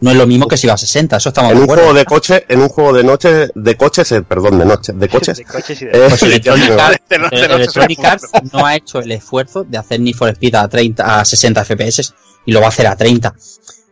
no 0.00 0.10
es 0.10 0.16
lo 0.16 0.26
mismo 0.26 0.46
que 0.46 0.56
si 0.56 0.66
va 0.66 0.74
a 0.74 0.76
60. 0.76 1.16
Eso 1.16 1.30
estamos 1.30 1.52
En 1.52 1.56
de 1.56 1.60
un 1.62 1.64
acuerdo. 1.64 1.84
juego 1.84 1.98
de 1.98 2.04
coche, 2.04 2.44
en 2.48 2.60
un 2.60 2.68
juego 2.68 2.92
de 2.92 3.02
noche, 3.04 3.48
de 3.54 3.76
coches, 3.76 4.12
eh, 4.12 4.22
perdón, 4.22 4.58
de 4.58 4.64
noche, 4.66 4.92
de 4.92 5.08
coches. 5.08 5.38
De 5.38 5.44
coches 5.44 5.80
y 5.82 5.84
de... 5.86 5.90
eh, 5.92 6.06
Pues 6.08 6.20
ya 6.20 6.26
Electronic 6.26 6.68
me- 6.70 6.80
Arts, 6.82 7.02
De 7.08 7.18
no- 7.18 7.28
de 7.30 7.36
el- 7.40 7.48
no 7.48 7.54
Electronic 7.56 7.98
ser- 7.98 8.06
Arts 8.10 8.30
no 8.52 8.66
ha 8.66 8.76
hecho 8.76 8.98
el 9.00 9.12
esfuerzo 9.12 9.64
de 9.64 9.78
hacer 9.78 10.00
Need 10.00 10.14
for 10.16 10.28
Speed 10.28 10.54
a 10.54 10.68
30, 10.68 11.20
a 11.20 11.24
60 11.24 11.64
FPS 11.64 12.14
y 12.44 12.52
lo 12.52 12.60
va 12.60 12.66
a 12.66 12.68
hacer 12.68 12.86
a 12.86 12.94
30. 12.96 13.34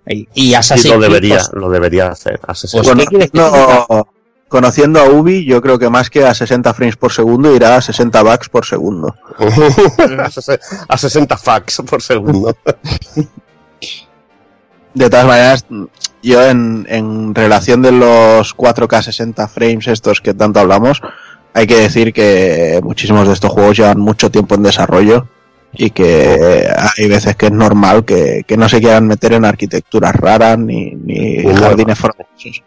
Y, 0.07 0.29
y 0.35 0.47
Sí, 0.49 0.55
Assassin's 0.55 0.95
lo 0.95 1.01
debería, 1.01 1.37
pues, 1.37 1.51
lo 1.55 1.71
debería 1.71 2.09
hacer. 2.09 2.39
a 2.47 2.55
60. 2.55 2.93
Pues, 2.93 2.99
¿qué 3.05 3.07
quieres 3.07 3.31
que 3.31 3.39
No, 3.39 4.07
conociendo 4.49 5.01
a 5.01 5.09
Ubi, 5.09 5.47
yo 5.47 5.63
creo 5.63 5.79
que 5.79 5.89
más 5.89 6.11
que 6.11 6.25
a 6.27 6.35
60 6.35 6.75
frames 6.75 6.97
por 6.97 7.11
segundo 7.13 7.57
irá 7.57 7.77
a 7.77 7.81
60 7.81 8.23
bucks 8.23 8.49
por 8.51 8.67
segundo. 8.67 9.17
a 10.89 10.99
60 10.99 11.37
fax 11.39 11.83
por 11.89 12.03
segundo. 12.03 12.55
De 14.95 15.11
todas 15.11 15.27
maneras, 15.27 15.67
yo 16.23 16.49
en, 16.49 16.87
en 16.89 17.35
relación 17.35 17.83
de 17.83 17.91
los 17.91 18.57
4K 18.57 19.03
60 19.03 19.49
frames 19.49 19.89
estos 19.89 20.21
que 20.21 20.35
tanto 20.35 20.61
hablamos, 20.61 21.03
hay 21.53 21.67
que 21.67 21.77
decir 21.77 22.13
que 22.13 22.81
muchísimos 22.83 23.27
de 23.27 23.35
estos 23.35 23.51
juegos 23.51 23.77
llevan 23.77 23.99
mucho 23.99 24.31
tiempo 24.31 24.55
en 24.55 24.63
desarrollo 24.63 25.27
y 25.73 25.91
que 25.91 26.69
hay 26.97 27.09
veces 27.09 27.35
que 27.35 27.47
es 27.47 27.53
normal 27.53 28.05
que, 28.05 28.45
que 28.47 28.57
no 28.57 28.69
se 28.69 28.81
quieran 28.81 29.09
meter 29.09 29.33
en 29.33 29.45
arquitecturas 29.45 30.15
raras 30.15 30.59
ni, 30.59 30.93
ni 30.93 31.43
jardines 31.55 31.99
fronterizos. 31.99 32.63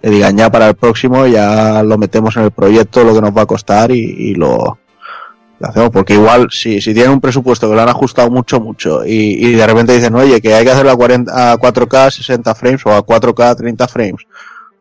Que 0.00 0.10
digan 0.10 0.36
ya 0.36 0.50
para 0.50 0.68
el 0.68 0.74
próximo 0.74 1.26
ya 1.26 1.82
lo 1.82 1.98
metemos 1.98 2.36
en 2.36 2.44
el 2.44 2.50
proyecto, 2.50 3.04
lo 3.04 3.14
que 3.14 3.20
nos 3.20 3.36
va 3.36 3.42
a 3.42 3.46
costar 3.46 3.90
y, 3.90 3.98
y 3.98 4.34
lo, 4.34 4.78
lo 5.58 5.68
hacemos. 5.68 5.90
Porque 5.90 6.14
igual, 6.14 6.48
si, 6.50 6.80
si 6.80 6.92
tienen 6.92 7.12
un 7.12 7.20
presupuesto 7.20 7.68
que 7.68 7.74
lo 7.74 7.82
han 7.82 7.88
ajustado 7.88 8.30
mucho, 8.30 8.60
mucho 8.60 9.04
y, 9.04 9.46
y 9.46 9.52
de 9.52 9.66
repente 9.66 9.94
dicen, 9.94 10.14
oye, 10.14 10.40
que 10.40 10.54
hay 10.54 10.64
que 10.64 10.70
hacerlo 10.70 10.90
a, 10.90 10.96
40, 10.96 11.52
a 11.52 11.56
4K 11.56 12.10
60 12.10 12.54
frames 12.54 12.86
o 12.86 12.92
a 12.92 13.04
4K 13.04 13.56
30 13.56 13.88
frames 13.88 14.22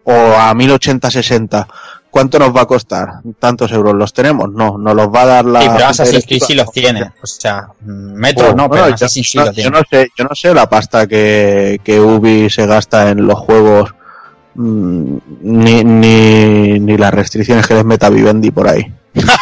o 0.05 0.13
a 0.13 0.53
1080 0.53 1.11
60, 1.11 1.67
¿cuánto 2.11 2.39
nos 2.39 2.55
va 2.55 2.61
a 2.61 2.65
costar? 2.65 3.21
¿Tantos 3.39 3.71
euros 3.71 3.95
los 3.95 4.13
tenemos? 4.13 4.51
No, 4.51 4.77
nos 4.77 4.95
los 4.95 5.07
va 5.07 5.23
a 5.23 5.25
dar 5.25 5.45
la... 5.45 5.61
Sí, 5.61 5.69
pero 5.73 5.85
Assassin's 5.87 6.25
Creed 6.25 6.43
sí 6.45 6.53
los 6.53 6.71
tiene. 6.71 7.11
O 7.21 7.25
sea, 7.25 7.67
Metro 7.81 8.49
no, 8.55 8.69
pero 8.69 8.83
bueno, 8.83 8.95
Assassin's 8.95 9.31
yo, 9.31 9.41
Creed 9.41 9.57
no, 9.57 9.63
yo 9.63 9.71
no 9.71 9.81
sé, 9.89 10.07
yo 10.15 10.23
no 10.25 10.35
sé 10.35 10.53
la 10.53 10.69
pasta 10.69 11.07
que, 11.07 11.81
que 11.83 11.99
Ubi 11.99 12.49
se 12.49 12.67
gasta 12.67 13.09
en 13.09 13.25
los 13.25 13.39
juegos 13.39 13.95
mm, 14.53 15.17
ni, 15.41 15.83
ni, 15.83 16.79
ni 16.79 16.97
las 16.97 17.13
restricciones 17.13 17.65
que 17.65 17.73
les 17.73 17.83
meta 17.83 18.09
Vivendi 18.09 18.51
por 18.51 18.67
ahí. 18.67 18.93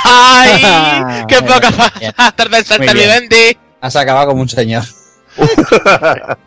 ¡Ay! 0.05 1.26
¡Qué 1.28 1.41
poca 1.41 1.71
tarda 2.36 2.59
en 2.59 2.65
saltar! 2.65 2.95
Has 3.82 3.95
acabado 3.95 4.30
como 4.30 4.41
un 4.41 4.49
señor. 4.49 4.84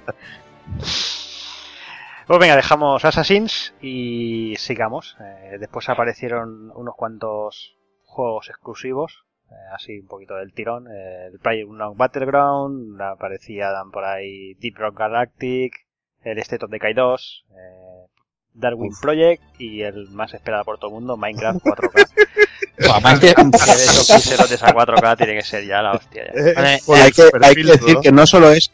Pues 2.26 2.40
venga, 2.40 2.56
dejamos 2.56 3.04
Assassins 3.04 3.72
y 3.80 4.56
sigamos. 4.58 5.16
Eh, 5.20 5.58
después 5.60 5.88
aparecieron 5.88 6.72
unos 6.74 6.96
cuantos 6.96 7.76
juegos 8.02 8.48
exclusivos, 8.48 9.24
eh, 9.48 9.54
así 9.72 10.00
un 10.00 10.08
poquito 10.08 10.34
del 10.34 10.52
tirón. 10.52 10.88
Eh, 10.90 11.26
el 11.32 11.38
PlayerUnknown's 11.38 11.96
Battleground, 11.96 13.00
aparecían 13.00 13.92
por 13.92 14.04
ahí 14.04 14.54
Deep 14.54 14.76
Rock 14.76 14.98
Galactic, 14.98 15.86
el 16.22 16.38
State 16.38 16.64
of 16.64 16.70
Decay 16.72 16.94
2, 16.94 17.44
eh, 17.50 18.06
Darwin 18.54 18.92
Project 19.00 19.42
y 19.60 19.82
el 19.82 20.10
más 20.10 20.34
esperado 20.34 20.64
por 20.64 20.78
todo 20.78 20.90
el 20.90 20.94
mundo, 20.94 21.16
Minecraft 21.16 21.60
4K. 21.60 22.10
Además 22.78 23.20
que- 23.20 23.34
que 23.34 23.42
de 23.44 23.84
esos 23.84 24.06
pixelotes 24.10 24.62
a 24.62 24.72
4K 24.74 25.16
tiene 25.16 25.34
que 25.36 25.42
ser 25.44 25.66
ya 25.66 25.82
la 25.82 25.92
hostia. 25.92 26.24
ya. 26.34 26.54
Con 26.54 26.64
hay, 26.64 26.78
que, 26.84 26.96
hay 27.00 27.10
que 27.10 27.22
superfiltro, 27.22 27.72
decir 27.72 27.94
¿no? 27.94 28.00
que 28.02 28.12
no 28.12 28.26
solo 28.26 28.50
es 28.52 28.70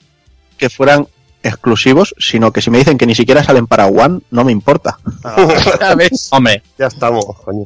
que 0.59 0.69
fueran 0.71 1.07
exclusivos, 1.43 2.15
sino 2.19 2.53
que 2.53 2.63
si 2.63 2.71
me 2.71 2.79
dicen 2.79 2.99
que 2.99 3.07
ni 3.07 3.15
siquiera 3.15 3.43
salen 3.43 3.67
para 3.67 3.87
One, 3.87 4.21
no 4.31 4.45
me 4.45 4.53
importa. 4.53 4.99
¿Sabes? 5.79 6.29
Hombre, 6.31 6.63
Ya 6.79 6.87
estamos, 6.87 7.25
coño. 7.45 7.65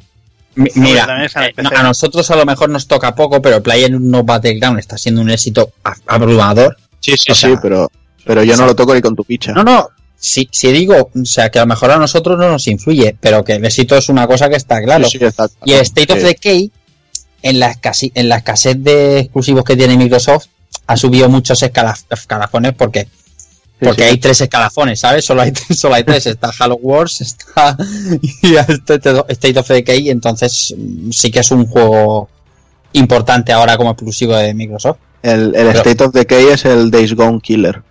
mira, 0.55 1.25
eh, 1.25 1.53
no, 1.63 1.71
a 1.75 1.83
nosotros 1.83 2.31
a 2.31 2.37
lo 2.37 2.47
mejor 2.47 2.71
nos 2.71 2.87
toca 2.87 3.15
poco, 3.15 3.43
pero 3.43 3.63
PlayerUnknown's 3.63 4.25
Battleground 4.27 4.79
está 4.79 4.97
siendo 4.97 5.21
un 5.21 5.31
éxito 5.31 5.73
abrumador. 6.07 6.77
Sí, 7.01 7.17
sí, 7.19 7.31
O 7.33 7.35
sea, 7.35 7.51
sí, 7.51 7.57
pero, 7.61 7.91
pero 8.25 8.43
yo 8.43 8.57
no 8.57 8.65
lo 8.67 8.75
toco 8.75 8.95
ni 8.95 9.01
con 9.03 9.15
tu 9.15 9.25
picha. 9.25 9.53
No, 9.53 9.63
no. 9.63 9.89
Si, 10.29 10.49
si 10.51 10.73
digo, 10.73 11.11
o 11.15 11.25
sea, 11.25 11.51
que 11.51 11.59
a 11.59 11.63
lo 11.63 11.69
mejor 11.69 11.91
a 11.93 11.99
nosotros 11.99 12.37
no 12.39 12.49
nos 12.51 12.67
influye, 12.67 13.17
pero 13.21 13.45
que 13.45 13.53
el 13.55 13.65
éxito 13.65 13.97
es 13.97 14.09
una 14.09 14.27
cosa 14.27 14.49
que 14.49 14.57
está 14.57 14.83
claro. 14.83 15.09
Sí, 15.09 15.19
sí, 15.19 15.25
está 15.25 15.47
Y 15.65 15.73
el 15.75 15.81
State 15.83 16.13
of. 16.13 16.19
Decay, 16.21 16.73
en 17.43 17.61
la, 17.61 17.73
escasi- 17.73 18.11
en 18.15 18.29
la 18.29 18.39
escasez 18.39 18.77
de 18.83 19.21
exclusivos 19.21 19.63
que 19.65 19.77
tiene 19.77 19.97
Microsoft, 19.97 20.47
ha 20.89 20.97
subido 20.97 21.29
muchos 21.29 21.63
escala- 21.63 21.97
escalafones 22.11 22.73
porque, 22.73 23.07
porque 23.79 24.03
sí. 24.03 24.09
hay 24.09 24.19
tres 24.19 24.41
escalafones, 24.41 24.99
¿sabes? 24.99 25.25
Solo 25.25 25.43
hay, 25.43 25.53
solo 25.77 25.95
hay 25.95 26.03
tres. 26.03 26.27
Está 26.27 26.51
Halo 26.59 26.77
Wars, 26.83 27.21
está 27.21 27.77
y 28.43 28.55
State 28.57 29.59
of 29.61 29.69
Decay, 29.69 30.11
entonces 30.11 30.75
mm, 30.77 31.11
sí 31.13 31.31
que 31.31 31.39
es 31.41 31.51
un 31.53 31.67
juego 31.67 32.29
importante 32.95 33.53
ahora 33.53 33.77
como 33.77 33.91
exclusivo 33.91 34.35
de 34.35 34.55
Microsoft. 34.55 34.99
El, 35.23 35.47
el 35.47 35.53
Pero- 35.53 35.71
State 35.79 36.05
of 36.05 36.13
Decay 36.13 36.47
es 36.49 36.65
el 36.65 36.91
Days 36.91 37.15
Gone 37.15 37.41
Killer. 37.41 37.83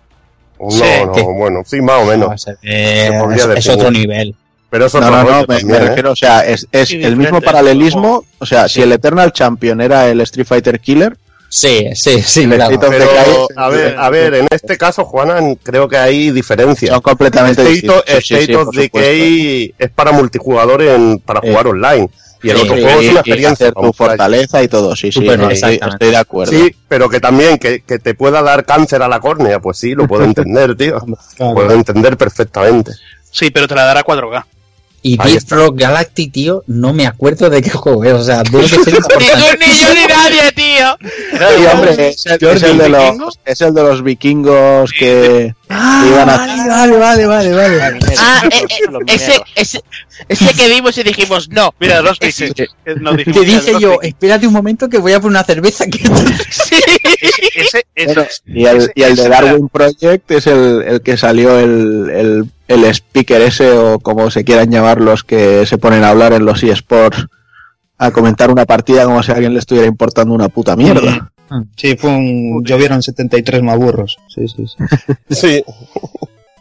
No, 0.58 0.70
Sí, 0.70 0.82
no, 1.04 1.12
que- 1.12 1.22
bueno, 1.22 1.62
sí, 1.66 1.80
más 1.80 2.02
o 2.02 2.06
menos. 2.06 2.28
No, 2.28 2.34
es, 2.34 2.46
eh, 2.62 3.10
es- 3.56 3.68
otro 3.68 3.90
nivel. 3.90 4.34
Pero 4.70 4.86
eso 4.86 5.00
No, 5.00 5.06
es 5.06 5.12
no, 5.12 5.44
me, 5.46 5.76
¿eh? 5.76 5.80
refiero, 5.80 6.10
o 6.12 6.16
sea, 6.16 6.40
es, 6.40 6.66
es 6.72 6.88
Sí, 6.88 7.00
el 7.02 7.16
mismo 7.16 7.40
paralelismo, 7.40 8.24
o 8.38 8.46
sea, 8.46 8.68
si 8.68 8.82
el 8.82 8.92
Eternal 8.92 9.32
Champion 9.32 9.80
era 9.80 10.08
el 10.08 10.20
Street 10.22 10.46
Fighter 10.46 10.80
Killer, 10.80 11.16
Sí, 11.48 11.86
sí, 11.94 12.20
sí, 12.22 12.42
El 12.42 12.54
claro. 12.56 12.76
Pero, 12.90 13.48
a 13.56 13.68
ver, 13.68 13.96
a 13.96 14.10
ver, 14.10 14.34
en 14.34 14.46
este 14.50 14.76
caso, 14.76 15.04
Juana, 15.04 15.38
creo 15.62 15.88
que 15.88 15.96
hay 15.96 16.32
diferencias. 16.32 16.90
son 16.90 17.00
completamente 17.00 17.62
State, 17.62 18.18
State 18.18 18.46
sí, 18.46 18.54
of. 18.56 18.74
Decay 18.74 19.72
es 19.78 19.90
para 19.90 20.10
multijugador 20.10 20.82
en, 20.82 21.20
para 21.20 21.38
Eh, 21.44 21.50
jugar 21.50 21.68
online. 21.68 22.10
Y 22.42 22.50
el 22.50 22.56
sí, 22.58 22.62
otro 22.64 22.78
Y- 22.78 22.82
juego 22.82 23.00
es 23.00 23.04
y- 23.04 23.08
una 23.08 23.14
y 23.14 23.20
experiencia. 23.20 23.52
hacer 23.68 23.74
tu 23.74 23.92
fortaleza 23.92 24.62
y 24.62 24.68
todo, 24.68 24.94
sí, 24.94 25.10
sí, 25.10 25.20
no, 25.20 25.50
estoy, 25.50 25.80
estoy 25.82 26.10
de 26.10 26.16
acuerdo. 26.16 26.52
Sí, 26.52 26.74
pero 26.88 27.08
que 27.08 27.18
también 27.20 27.58
que, 27.58 27.80
que 27.82 27.98
te 27.98 28.14
pueda 28.14 28.42
dar 28.42 28.64
cáncer 28.64 29.02
a 29.02 29.08
la 29.08 29.20
córnea, 29.20 29.58
pues 29.60 29.78
sí, 29.78 29.94
lo 29.94 30.06
puedo 30.06 30.24
entender, 30.24 30.76
tío. 30.76 30.98
Puedo 31.38 31.70
entender 31.72 32.16
perfectamente. 32.16 32.92
Sí, 33.30 33.50
pero 33.50 33.66
te 33.68 33.74
la 33.74 33.84
dará 33.84 34.02
4K. 34.04 34.44
Y 35.08 35.16
Ahí 35.20 35.28
Deep 35.32 35.38
está. 35.38 35.54
Rock 35.56 35.78
Galactic, 35.78 36.32
tío, 36.32 36.64
no 36.66 36.92
me 36.92 37.06
acuerdo 37.06 37.48
de 37.48 37.62
qué 37.62 37.70
juego 37.82 38.02
es. 38.02 38.12
O 38.14 38.24
sea, 38.24 38.42
debe 38.42 38.64
que 38.68 38.68
ser 38.70 38.86
Ni 38.88 38.96
importante. 38.96 39.32
tú, 39.36 39.58
ni 39.60 39.78
yo, 39.80 39.94
ni 39.94 40.06
nadie, 40.08 40.52
tío. 40.52 40.96
Sí, 41.30 41.64
hombre, 41.72 42.08
es 42.10 42.26
el, 42.26 42.44
es 42.48 42.62
el 42.64 42.78
de 42.78 42.88
los, 42.88 43.38
es 43.44 43.60
el 43.60 43.72
de 43.74 43.82
los 43.84 44.02
vikingos 44.02 44.90
que, 44.90 45.54
que 45.68 46.08
iban 46.08 46.28
a... 46.28 46.36
vale, 46.66 46.96
vale, 46.96 47.26
vale, 47.26 47.54
vale. 47.54 47.80
Ah, 48.18 48.42
eh, 48.50 48.56
eh, 48.68 48.90
Los 48.90 49.02
ese, 49.06 49.40
ese, 49.54 49.80
ese 50.28 50.54
que 50.54 50.68
vimos 50.70 50.98
y 50.98 51.04
dijimos 51.04 51.48
no. 51.50 51.72
Mira, 51.78 52.00
los. 52.02 52.18
Eh, 52.20 52.26
dijimos, 52.26 53.16
Te 53.32 53.40
dije 53.44 53.72
yo, 53.78 53.90
Vikings. 53.92 54.04
espérate 54.08 54.46
un 54.48 54.52
momento 54.54 54.88
que 54.88 54.98
voy 54.98 55.12
a 55.12 55.20
poner 55.20 55.36
una 55.38 55.44
cerveza 55.44 55.86
que... 55.86 55.98
Sí. 56.50 56.76
Ese, 57.54 57.86
ese, 57.94 58.06
Bueno, 58.14 58.26
y 58.46 58.66
el, 58.66 58.76
ese- 58.78 58.92
y 58.96 59.02
el 59.04 59.14
de 59.16 59.28
Darwin 59.28 59.68
Project 59.68 60.30
es 60.32 60.46
el, 60.48 60.82
el 60.82 61.00
que 61.00 61.16
salió 61.16 61.58
el, 61.60 62.10
el, 62.10 62.44
el 62.68 62.84
speaker 62.86 63.40
ese 63.42 63.70
o 63.76 63.98
como 63.98 64.30
se 64.30 64.44
quieran 64.44 64.70
llamar 64.70 65.00
los 65.00 65.22
que 65.24 65.64
se 65.66 65.78
ponen 65.78 66.02
a 66.04 66.10
hablar 66.10 66.32
en 66.32 66.44
los 66.44 66.62
eSports 66.62 67.26
a 67.98 68.10
comentar 68.10 68.50
una 68.50 68.66
partida 68.66 69.04
como 69.04 69.22
si 69.22 69.30
a 69.32 69.34
alguien 69.36 69.52
le 69.54 69.58
estuviera 69.60 69.86
importando 69.88 70.34
una 70.34 70.48
puta 70.48 70.76
mierda. 70.76 71.30
Sí, 71.76 71.96
fue 71.96 72.10
un... 72.10 72.64
llovieron 72.64 73.02
73 73.02 73.62
maburros. 73.62 74.18
Sí, 74.28 74.48
sí, 74.48 74.66
sí. 74.66 74.76
Sí, 75.30 75.64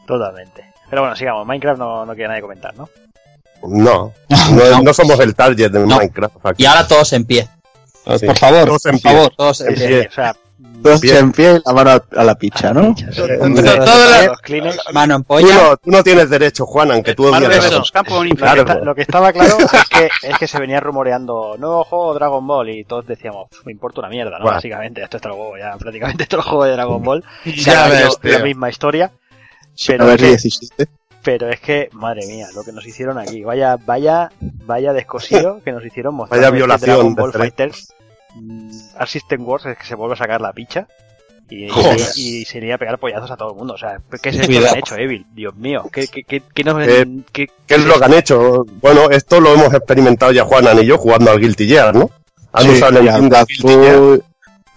Totalmente. 0.06 0.64
Pero 0.90 1.02
bueno, 1.02 1.16
sigamos. 1.16 1.46
Minecraft 1.48 1.80
no, 1.80 2.06
no 2.06 2.14
quiere 2.14 2.28
nadie 2.30 2.42
comentar, 2.42 2.76
¿no? 2.78 2.88
no. 3.68 4.14
No, 4.52 4.82
no 4.84 4.94
somos 4.94 5.20
el 5.20 5.34
target 5.34 5.72
de 5.72 5.80
No. 5.80 5.98
Minecraft 5.98 6.36
aquí. 6.46 6.64
Y 6.64 6.66
ahora 6.68 6.88
todos 6.88 7.12
en 7.14 7.26
pie. 7.26 7.48
Sí. 8.20 8.28
Por 8.28 8.38
favor, 8.38 8.66
Todos 8.66 8.86
en 8.86 8.92
por 8.94 9.02
pie. 9.02 9.12
favor. 9.12 9.34
Todos 9.36 9.62
en 9.62 9.68
En 9.70 9.76
pie. 9.76 9.88
pie. 9.88 10.08
O 10.08 10.12
sea, 10.12 10.36
Dos 10.86 11.04
en 11.04 11.32
pie 11.32 11.56
y 11.56 11.62
la 11.66 11.74
mano 11.74 12.04
a 12.16 12.24
la 12.24 12.36
picha, 12.36 12.74
¿no? 12.74 12.96
Mano 14.94 15.16
en 15.16 15.22
Tú 15.24 15.28
polla. 15.28 15.56
no, 15.56 15.78
tú 15.78 15.92
no 15.92 16.04
tienes 16.04 16.30
derecho, 16.30 16.66
Juan, 16.66 16.92
aunque 16.92 17.16
tú 17.16 17.28
eso. 17.34 17.84
campo 17.92 18.24
en 18.24 18.30
Lo 18.86 18.96
que, 18.96 19.02
estaba 19.02 19.34
claro 19.34 19.58
es 19.60 19.90
que, 19.90 20.10
es 20.28 20.38
que 20.38 20.48
se 20.48 20.60
venía 20.60 20.80
rumoreando 20.80 21.56
nuevo 21.58 21.84
juego 21.84 22.14
Dragon 22.14 22.46
Ball 22.46 22.70
y 22.70 22.84
todos 22.84 23.06
decíamos, 23.08 23.50
"Pf, 23.50 23.64
me 23.66 23.72
importa 23.72 24.02
una 24.02 24.10
mierda, 24.10 24.38
¿no? 24.40 24.46
Básicamente, 24.46 25.04
esto 25.04 25.18
está 25.18 25.30
el 25.30 25.36
juego 25.36 25.58
ya, 25.58 25.76
prácticamente 25.78 26.24
es 26.24 26.30
el 26.32 26.42
juego 26.42 26.66
de 26.66 26.72
Dragon 26.72 27.04
Ball. 27.04 27.24
Ya 27.46 27.88
ves, 27.88 28.18
la 28.24 28.40
misma 28.40 28.70
historia. 28.70 29.06
A 29.06 29.12
Pero 29.88 30.06
ver 30.06 30.24
es, 30.24 30.42
si 30.42 30.50
que, 30.52 30.60
17. 30.78 30.88
pero 31.24 31.50
es 31.50 31.60
que, 31.60 31.90
madre 31.94 32.26
mía, 32.28 32.48
lo 32.56 32.64
que 32.64 32.72
nos 32.72 32.86
hicieron 32.86 33.18
aquí, 33.18 33.44
vaya, 33.44 33.78
vaya, 33.86 34.32
vaya 34.40 34.94
descosido 34.94 35.60
que 35.64 35.72
nos 35.72 35.86
hicieron 35.86 36.16
mostrar 36.16 36.40
Vaya 36.40 36.52
violación 36.52 36.96
Dragon 36.96 37.16
Ball. 37.16 37.34
Fighters. 37.34 37.94
Mm, 38.36 38.70
System 39.08 39.48
Wars 39.48 39.66
es 39.66 39.78
que 39.78 39.86
se 39.86 39.96
vuelve 39.96 40.14
a 40.16 40.18
sacar 40.18 40.42
la 40.42 40.54
picha. 40.54 40.88
Y, 41.50 41.66
y, 41.66 41.70
Joder. 41.70 42.00
y 42.16 42.44
se 42.46 42.58
iría 42.58 42.76
a 42.76 42.78
pegar 42.80 42.98
pollazos 42.98 43.30
a 43.30 43.38
todo 43.38 43.52
el 43.52 43.56
mundo. 43.58 43.74
O 43.76 43.78
sea, 43.78 44.00
¿qué 44.22 44.30
es 44.30 44.36
esto 44.38 44.48
que 44.48 44.68
han 44.68 44.78
hecho, 44.80 44.96
Evil? 44.96 45.26
Dios 45.34 45.56
mío, 45.56 45.84
¿qué, 45.94 46.08
qué, 46.08 46.24
qué, 46.24 46.42
qué 46.54 46.64
nos- 46.64 46.88
Eh, 46.88 47.06
qué- 47.32 47.48
¿Qué 47.68 47.76
es 47.76 47.86
lo 47.86 48.00
que 48.00 48.06
han 48.06 48.14
hecho? 48.14 48.66
Bueno, 48.82 49.10
esto 49.12 49.40
lo 49.40 49.54
hemos 49.54 49.72
experimentado 49.74 50.32
ya 50.32 50.44
Juanan 50.44 50.80
y 50.82 50.86
yo 50.88 50.98
jugando 50.98 51.30
al 51.32 51.40
Guilty 51.40 51.68
Gear, 51.68 51.94
¿no? 51.96 52.10
Han 52.52 52.64
Sí, 52.64 52.70
usado 52.72 52.98
el 53.00 53.06
y 53.06 53.10
al 53.10 53.16
engine. 53.24 53.30
Gazu, 53.30 54.24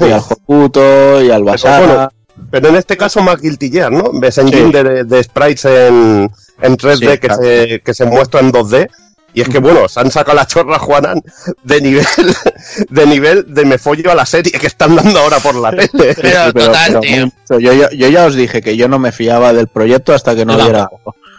y 0.00 0.04
al 0.12 0.20
Hokuto, 0.20 1.22
y 1.22 1.30
al 1.30 1.44
Basara. 1.44 1.86
bueno, 1.86 2.10
Pero 2.50 2.68
en 2.68 2.76
este 2.76 2.96
caso 2.96 3.22
más 3.22 3.40
Guilty 3.40 3.70
Gear, 3.70 3.90
¿no? 3.90 4.10
Ves 4.20 4.36
engine 4.38 4.70
de, 4.70 5.04
de 5.04 5.22
sprites 5.24 5.64
en, 5.64 6.30
en 6.60 6.76
3D 6.76 6.98
Sí, 6.98 7.06
que, 7.06 7.18
claro. 7.18 7.42
se, 7.42 7.80
que 7.84 7.94
se 7.94 8.04
muestra 8.04 8.40
en 8.40 8.52
2D. 8.52 8.90
Y 9.34 9.42
es 9.42 9.48
que, 9.48 9.58
bueno, 9.58 9.88
se 9.88 10.00
han 10.00 10.10
sacado 10.10 10.36
la 10.36 10.46
chorra, 10.46 10.78
Juanan, 10.78 11.22
de 11.62 11.80
nivel, 11.80 12.06
de 12.88 13.06
nivel 13.06 13.44
de 13.54 13.64
me 13.64 13.78
follo 13.78 14.10
a 14.10 14.14
la 14.14 14.24
serie 14.26 14.52
que 14.52 14.66
están 14.66 14.96
dando 14.96 15.18
ahora 15.20 15.38
por 15.38 15.54
la 15.54 15.70
tele. 15.70 15.90
Pero 15.92 16.12
Sí, 16.46 16.50
pero- 16.54 16.66
total, 16.66 16.86
pero 16.88 17.00
tío. 17.00 17.24
mucho. 17.26 17.60
Yo, 17.60 17.72
yo, 17.72 17.90
yo 17.90 18.08
ya 18.08 18.26
os 18.26 18.34
dije 18.34 18.60
que 18.62 18.76
yo 18.76 18.88
no 18.88 18.98
me 18.98 19.12
fiaba 19.12 19.52
del 19.52 19.68
proyecto 19.68 20.12
hasta 20.14 20.34
que 20.34 20.44
no 20.44 20.56
Yo 20.58 20.64
viera. 20.64 20.88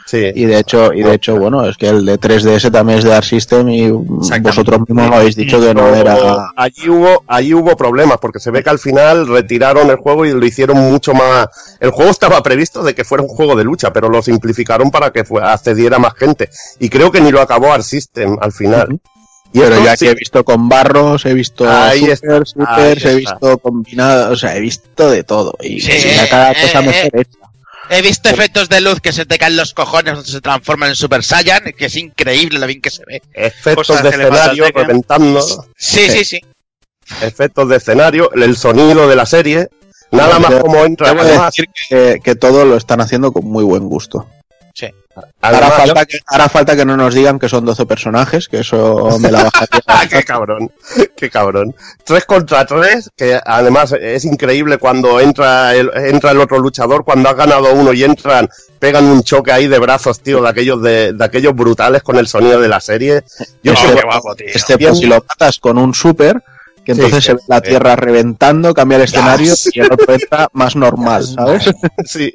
Sí. 0.09 0.31
Y 0.33 0.45
de 0.45 0.57
hecho, 0.57 0.91
y 0.91 1.03
de 1.03 1.13
hecho, 1.13 1.35
bueno, 1.37 1.63
es 1.69 1.77
que 1.77 1.87
el 1.87 2.03
de 2.03 2.19
3DS 2.19 2.71
también 2.71 2.97
es 2.97 3.05
de 3.05 3.13
Art 3.13 3.25
System 3.25 3.69
y 3.69 3.91
vosotros 3.91 4.79
mismos 4.79 5.07
me 5.07 5.15
habéis 5.15 5.35
dicho 5.35 5.59
que 5.61 5.71
no 5.73 5.93
era. 5.93 6.49
allí 6.55 6.89
hubo 6.89 7.23
allí 7.27 7.53
hubo 7.53 7.77
problemas 7.77 8.17
porque 8.19 8.39
se 8.39 8.49
ve 8.49 8.63
que 8.63 8.71
al 8.71 8.79
final 8.79 9.27
retiraron 9.27 9.87
el 9.91 9.97
juego 9.97 10.25
y 10.25 10.31
lo 10.31 10.43
hicieron 10.43 10.77
mucho 10.77 11.13
más 11.13 11.47
el 11.79 11.91
juego 11.91 12.09
estaba 12.09 12.41
previsto 12.41 12.81
de 12.81 12.95
que 12.95 13.03
fuera 13.03 13.21
un 13.23 13.29
juego 13.29 13.55
de 13.55 13.63
lucha 13.63 13.93
pero 13.93 14.09
lo 14.09 14.21
simplificaron 14.23 14.89
para 14.89 15.11
que 15.11 15.23
accediera 15.43 15.99
más 15.99 16.13
gente 16.15 16.49
y 16.79 16.89
creo 16.89 17.11
que 17.11 17.21
ni 17.21 17.29
lo 17.31 17.39
acabó 17.41 17.71
Art 17.71 17.83
System 17.83 18.35
al 18.41 18.51
final 18.51 18.99
y 19.51 19.59
Pero 19.61 19.73
esto 19.75 19.85
ya 19.85 19.97
sí- 19.97 20.05
que 20.05 20.11
he 20.11 20.15
visto 20.15 20.43
con 20.45 20.69
barros, 20.69 21.25
he 21.25 21.33
visto 21.33 21.67
Ahí 21.67 22.01
super, 22.01 22.43
está, 22.43 22.45
supers, 22.45 23.05
he 23.05 23.17
está. 23.17 23.33
visto 23.33 23.57
combinados, 23.57 24.31
o 24.33 24.35
sea, 24.35 24.55
he 24.55 24.59
visto 24.59 25.09
de 25.09 25.23
todo. 25.23 25.55
Y 25.63 25.81
Sí, 25.81 25.91
cada 26.29 26.51
eh, 26.51 26.55
cosa 26.61 26.79
eh, 26.79 26.85
mejor 26.85 27.19
hecha. 27.21 27.38
He 27.89 28.01
visto 28.01 28.29
efectos 28.29 28.69
de 28.69 28.81
luz 28.81 28.99
que 29.01 29.11
se 29.11 29.25
te 29.25 29.37
caen 29.37 29.55
los 29.55 29.73
cojones 29.73 30.13
cuando 30.13 30.23
se 30.31 30.41
transforman 30.41 30.89
en 30.89 30.95
Super 30.95 31.23
Saiyan, 31.23 31.73
que 31.77 31.85
es 31.85 31.95
increíble 31.95 32.59
lo 32.59 32.67
bien 32.67 32.81
que 32.81 32.91
se 32.91 33.03
ve. 33.05 33.21
efectos 33.33 33.87
cosas 33.87 34.03
de 34.03 34.09
escenario 34.09 34.65
reventando 34.73 35.41
Sí, 35.75 36.07
sí, 36.09 36.23
sí. 36.23 36.41
efectos 37.21 37.67
de 37.69 37.77
escenario 37.77 38.31
el 38.33 38.55
sonido 38.55 39.07
de 39.07 39.15
la 39.15 39.25
serie 39.25 39.69
nada 40.11 40.37
más 40.39 40.55
como 40.55 40.85
entra 40.85 41.09
Debo 41.09 41.21
además, 41.21 41.53
decir 41.55 41.69
que, 41.89 42.19
que 42.23 42.35
todo 42.35 42.65
lo 42.65 42.77
están 42.77 43.01
haciendo 43.01 43.31
con 43.31 43.45
muy 43.45 43.63
buen 43.63 43.87
gusto. 43.89 44.27
Ahora 45.41 45.57
además- 45.57 45.77
falta, 45.77 46.05
que, 46.05 46.19
ahora 46.27 46.49
falta 46.49 46.75
que 46.75 46.85
no 46.85 46.97
nos 46.97 47.13
digan 47.13 47.39
que 47.39 47.47
son 47.49 47.65
12 47.65 47.85
personajes, 47.85 48.47
que 48.47 48.59
eso 48.59 49.17
me 49.19 49.31
la 49.31 49.43
bajaría. 49.43 49.79
Ah, 49.87 50.05
qué 50.09 50.23
cabrón, 50.23 50.71
qué 51.15 51.29
cabrón. 51.29 51.75
Tres 52.05 52.23
contra 52.25 52.65
tres, 52.65 53.09
que 53.17 53.39
además 53.43 53.93
es 53.99 54.23
increíble 54.25 54.77
cuando 54.77 55.19
entra 55.19 55.75
el, 55.75 55.89
entra 55.95 56.31
el 56.31 56.39
otro 56.39 56.59
luchador, 56.59 57.03
cuando 57.03 57.27
has 57.29 57.35
ganado 57.35 57.73
uno 57.73 57.91
y 57.91 58.03
entran, 58.03 58.47
pegan 58.77 59.05
un 59.05 59.23
choque 59.23 59.51
ahí 59.51 59.67
de 59.67 59.79
brazos, 59.79 60.19
tío, 60.21 60.41
de 60.41 60.49
aquellos 60.49 60.81
de, 60.81 61.13
de 61.13 61.25
aquellos 61.25 61.53
brutales 61.55 62.03
con 62.03 62.17
el 62.17 62.27
sonido 62.27 62.59
de 62.61 62.67
la 62.69 62.79
serie. 62.79 63.23
Yo 63.63 63.73
Oh, 63.73 63.75
creo 63.75 63.95
qué 63.95 64.01
que- 64.01 64.05
guapo, 64.05 64.35
tío. 64.35 64.47
Excepto 64.47 64.95
si 64.95 65.05
lo 65.07 65.15
matas 65.27 65.59
con 65.59 65.77
un 65.77 65.93
super, 65.93 66.41
que 66.85 66.93
entonces 66.93 67.17
sí, 67.17 67.25
se 67.27 67.33
ve 67.33 67.39
la 67.47 67.61
tierra 67.61 67.95
reventando, 67.95 68.73
cambia 68.73 68.97
el 68.97 69.03
escenario 69.03 69.53
y 69.73 69.79
el 69.81 69.91
otro 69.91 70.13
entra 70.13 70.47
más 70.53 70.75
normal, 70.75 71.25
¿sabes? 71.25 71.69
sí. 72.05 72.33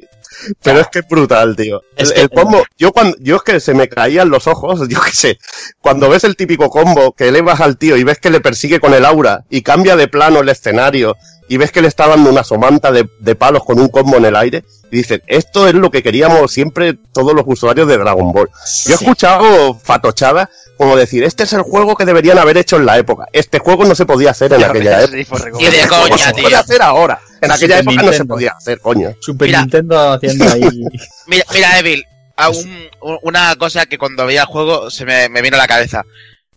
Pero 0.63 0.79
es 0.79 0.87
que 0.87 0.99
es 0.99 1.07
brutal, 1.07 1.55
tío. 1.55 1.81
El, 1.95 2.05
Es 2.07 2.11
que- 2.13 2.21
el 2.21 2.29
combo, 2.29 2.63
yo 2.77 2.91
cuando, 2.91 3.15
yo 3.19 3.37
es 3.37 3.43
que 3.43 3.59
se 3.59 3.73
me 3.73 3.87
caían 3.89 4.29
los 4.29 4.47
ojos, 4.47 4.79
yo 4.89 4.99
qué 5.01 5.11
sé. 5.11 5.39
Cuando 5.81 6.09
ves 6.09 6.23
el 6.23 6.35
típico 6.35 6.69
combo 6.69 7.13
que 7.13 7.27
elevas 7.27 7.61
al 7.61 7.77
tío 7.77 7.97
y 7.97 8.03
ves 8.03 8.19
que 8.19 8.29
le 8.29 8.41
persigue 8.41 8.79
con 8.79 8.93
el 8.93 9.05
aura 9.05 9.43
y 9.49 9.61
cambia 9.61 9.95
de 9.95 10.07
plano 10.07 10.39
el 10.39 10.49
escenario 10.49 11.15
y 11.47 11.57
ves 11.57 11.71
que 11.71 11.81
le 11.81 11.87
está 11.87 12.07
dando 12.07 12.29
una 12.29 12.43
somanta 12.43 12.91
de, 12.91 13.07
de 13.19 13.35
palos 13.35 13.63
con 13.63 13.79
un 13.79 13.87
combo 13.89 14.17
en 14.17 14.25
el 14.25 14.35
aire 14.35 14.63
y 14.91 14.97
dices, 14.97 15.21
esto 15.27 15.67
es 15.67 15.73
lo 15.75 15.91
que 15.91 16.01
queríamos 16.01 16.51
siempre 16.51 16.97
todos 17.13 17.33
los 17.33 17.43
usuarios 17.47 17.87
de 17.87 17.97
Dragon 17.97 18.31
Ball. 18.31 18.49
Yo 18.85 18.91
he 18.93 18.95
escuchado 18.95 19.75
fatochada 19.75 20.49
como 20.77 20.95
decir, 20.97 21.23
este 21.23 21.43
es 21.43 21.53
el 21.53 21.61
juego 21.61 21.95
que 21.95 22.03
deberían 22.03 22.37
haber 22.37 22.57
hecho 22.57 22.75
en 22.75 22.85
la 22.85 22.97
época. 22.97 23.27
Este 23.31 23.59
juego 23.59 23.85
no 23.85 23.95
se 23.95 24.05
podía 24.05 24.31
hacer 24.31 24.51
en 24.53 24.63
aquella 24.63 25.03
época. 25.03 25.45
Y 25.57 25.65
de 25.67 25.87
coña, 25.87 26.17
se 26.17 26.31
puede 26.33 26.47
tío. 26.47 26.59
hacer 26.59 26.81
ahora. 26.81 27.21
En 27.41 27.51
aquella 27.51 27.79
Super 27.79 27.93
época 27.93 28.07
no 28.07 28.13
se 28.13 28.25
podía 28.25 28.51
hacer, 28.51 28.79
coño. 28.79 29.15
Super 29.21 29.47
Mira. 29.47 29.61
Nintendo 29.61 30.13
haciendo 30.13 30.45
ahí. 30.51 30.61
Mira, 31.27 31.45
mira 31.53 31.79
Evil, 31.79 32.03
a 32.37 32.49
un- 32.49 32.89
un- 33.01 33.19
una 33.23 33.55
cosa 33.55 33.85
que 33.85 33.97
cuando 33.97 34.25
veía 34.25 34.41
el 34.41 34.47
juego 34.47 34.89
se 34.89 35.05
me, 35.05 35.29
me 35.29 35.41
vino 35.41 35.55
a 35.55 35.59
la 35.59 35.67
cabeza. 35.67 36.03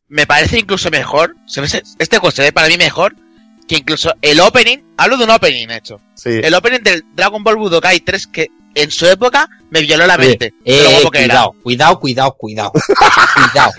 Me 0.08 0.26
parece 0.26 0.58
incluso 0.58 0.90
mejor, 0.90 1.36
se 1.46 1.60
este 1.98 2.18
juego 2.18 2.30
se 2.30 2.42
ve 2.42 2.52
para 2.52 2.68
mí 2.68 2.76
mejor 2.78 3.14
que 3.68 3.76
incluso 3.76 4.14
el 4.22 4.40
opening, 4.40 4.78
hablo 4.96 5.18
de 5.18 5.24
un 5.24 5.30
opening 5.30 5.68
hecho, 5.68 6.00
Sí. 6.14 6.40
el 6.42 6.54
opening 6.54 6.80
del 6.80 7.04
Dragon 7.14 7.44
Ball 7.44 7.56
Budokai 7.56 8.00
3 8.00 8.26
que 8.28 8.48
en 8.74 8.90
su 8.90 9.06
época 9.06 9.46
me 9.70 9.82
violó 9.82 10.06
la 10.06 10.16
mente. 10.16 10.54
Eh, 10.64 10.82
eh, 10.82 11.02
cuidado, 11.12 11.52
cuidado, 11.62 11.98
cuidado, 12.00 12.32
cuidado. 12.32 12.72
cuidado. 13.52 13.72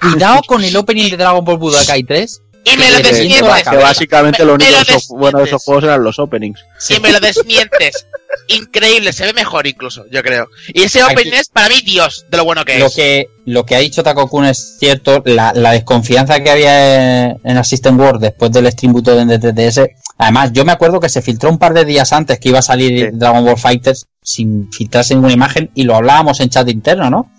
Cuidado 0.00 0.40
con 0.46 0.64
el 0.64 0.76
opening 0.76 1.10
de 1.10 1.16
Dragon 1.16 1.44
Ball 1.44 1.58
Budokai 1.58 2.02
3. 2.02 2.40
Y 2.72 2.76
me 2.78 2.90
lo 2.90 2.98
la 2.98 3.08
desmientes. 3.08 3.68
Que 3.70 3.76
básicamente 3.76 4.38
Me- 4.42 4.46
lo 4.46 4.54
único 4.54 4.70
lo 4.70 4.76
de 4.78 4.82
esos- 4.82 5.08
bueno 5.08 5.38
de 5.38 5.44
esos 5.44 5.60
desmientes. 5.60 5.64
juegos 5.64 5.84
eran 5.84 6.04
los 6.04 6.18
openings. 6.18 6.60
Y 6.88 7.00
me 7.00 7.12
lo 7.12 7.20
desmientes. 7.20 8.06
Increíble, 8.48 9.12
se 9.12 9.24
ve 9.26 9.32
mejor 9.32 9.66
incluso, 9.66 10.04
yo 10.10 10.22
creo. 10.22 10.48
Y 10.68 10.82
ese 10.82 11.02
Aquí- 11.02 11.12
opening 11.14 11.32
es 11.34 11.48
para 11.48 11.68
mí 11.68 11.80
Dios 11.84 12.26
de 12.30 12.36
lo 12.36 12.44
bueno 12.44 12.64
que 12.64 12.78
Lo 12.78 12.86
es. 12.86 12.94
que, 12.94 13.26
lo 13.46 13.64
que 13.66 13.74
ha 13.76 13.78
dicho 13.78 14.02
Takokun 14.02 14.44
es 14.46 14.76
cierto, 14.78 15.22
la, 15.26 15.52
la 15.54 15.72
desconfianza 15.72 16.40
que 16.40 16.50
había 16.50 17.24
en, 17.26 17.40
en 17.44 17.56
Assistant 17.56 17.98
World 18.00 18.20
después 18.22 18.50
del 18.52 18.70
Stream 18.70 18.94
de 18.94 19.40
3DS. 19.40 19.88
Además, 20.18 20.50
yo 20.52 20.64
me 20.64 20.72
acuerdo 20.72 21.00
que 21.00 21.08
se 21.08 21.22
filtró 21.22 21.50
un 21.50 21.58
par 21.58 21.74
de 21.74 21.84
días 21.84 22.12
antes 22.12 22.38
que 22.38 22.48
iba 22.50 22.58
a 22.58 22.62
salir 22.62 22.88
Sí. 23.10 23.10
Dragon 23.12 23.44
Ball 23.44 23.58
Fighters 23.58 24.06
sin 24.22 24.70
filtrarse 24.72 25.14
ninguna 25.14 25.32
imagen 25.32 25.70
y 25.74 25.84
lo 25.84 25.94
hablábamos 25.96 26.40
en 26.40 26.48
chat 26.50 26.68
interno, 26.68 27.08
¿no? 27.10 27.30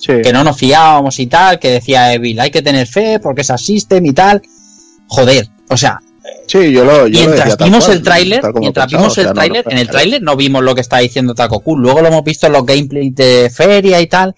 Sí. 0.00 0.22
que 0.22 0.32
no 0.32 0.42
nos 0.42 0.56
fiábamos 0.56 1.18
y 1.18 1.26
tal, 1.26 1.58
que 1.58 1.70
decía 1.70 2.14
Evil, 2.14 2.40
hay 2.40 2.50
que 2.50 2.62
tener 2.62 2.86
fe 2.86 3.18
porque 3.20 3.42
es 3.42 3.50
Assistem 3.50 4.04
y 4.06 4.12
tal. 4.14 4.40
Joder, 5.10 5.48
o 5.68 5.76
sea, 5.76 6.00
Sí, 6.46 6.72
yo 6.72 6.84
lo, 6.84 6.92
yo 6.92 6.98
lo 6.98 7.04
decía 7.06 7.26
mientras 7.26 7.56
tal 7.56 7.68
vimos 7.68 7.84
cual, 7.84 7.96
el 7.96 8.02
tráiler, 8.02 8.42
mientras 8.54 8.86
pensaba, 8.86 9.02
vimos 9.02 9.12
o 9.12 9.14
sea, 9.14 9.24
el 9.24 9.32
tráiler, 9.34 9.64
no, 9.66 9.70
en 9.72 9.78
el 9.78 9.88
tráiler 9.88 10.22
no 10.22 10.36
vimos 10.36 10.62
lo 10.64 10.74
que 10.74 10.80
está 10.80 10.98
diciendo 10.98 11.34
Takokun, 11.34 11.80
luego 11.80 12.00
lo 12.00 12.08
hemos 12.08 12.24
visto 12.24 12.46
en 12.48 12.52
los 12.54 12.66
gameplays 12.66 13.14
de 13.14 13.50
feria 13.54 14.00
y 14.00 14.06
tal, 14.08 14.34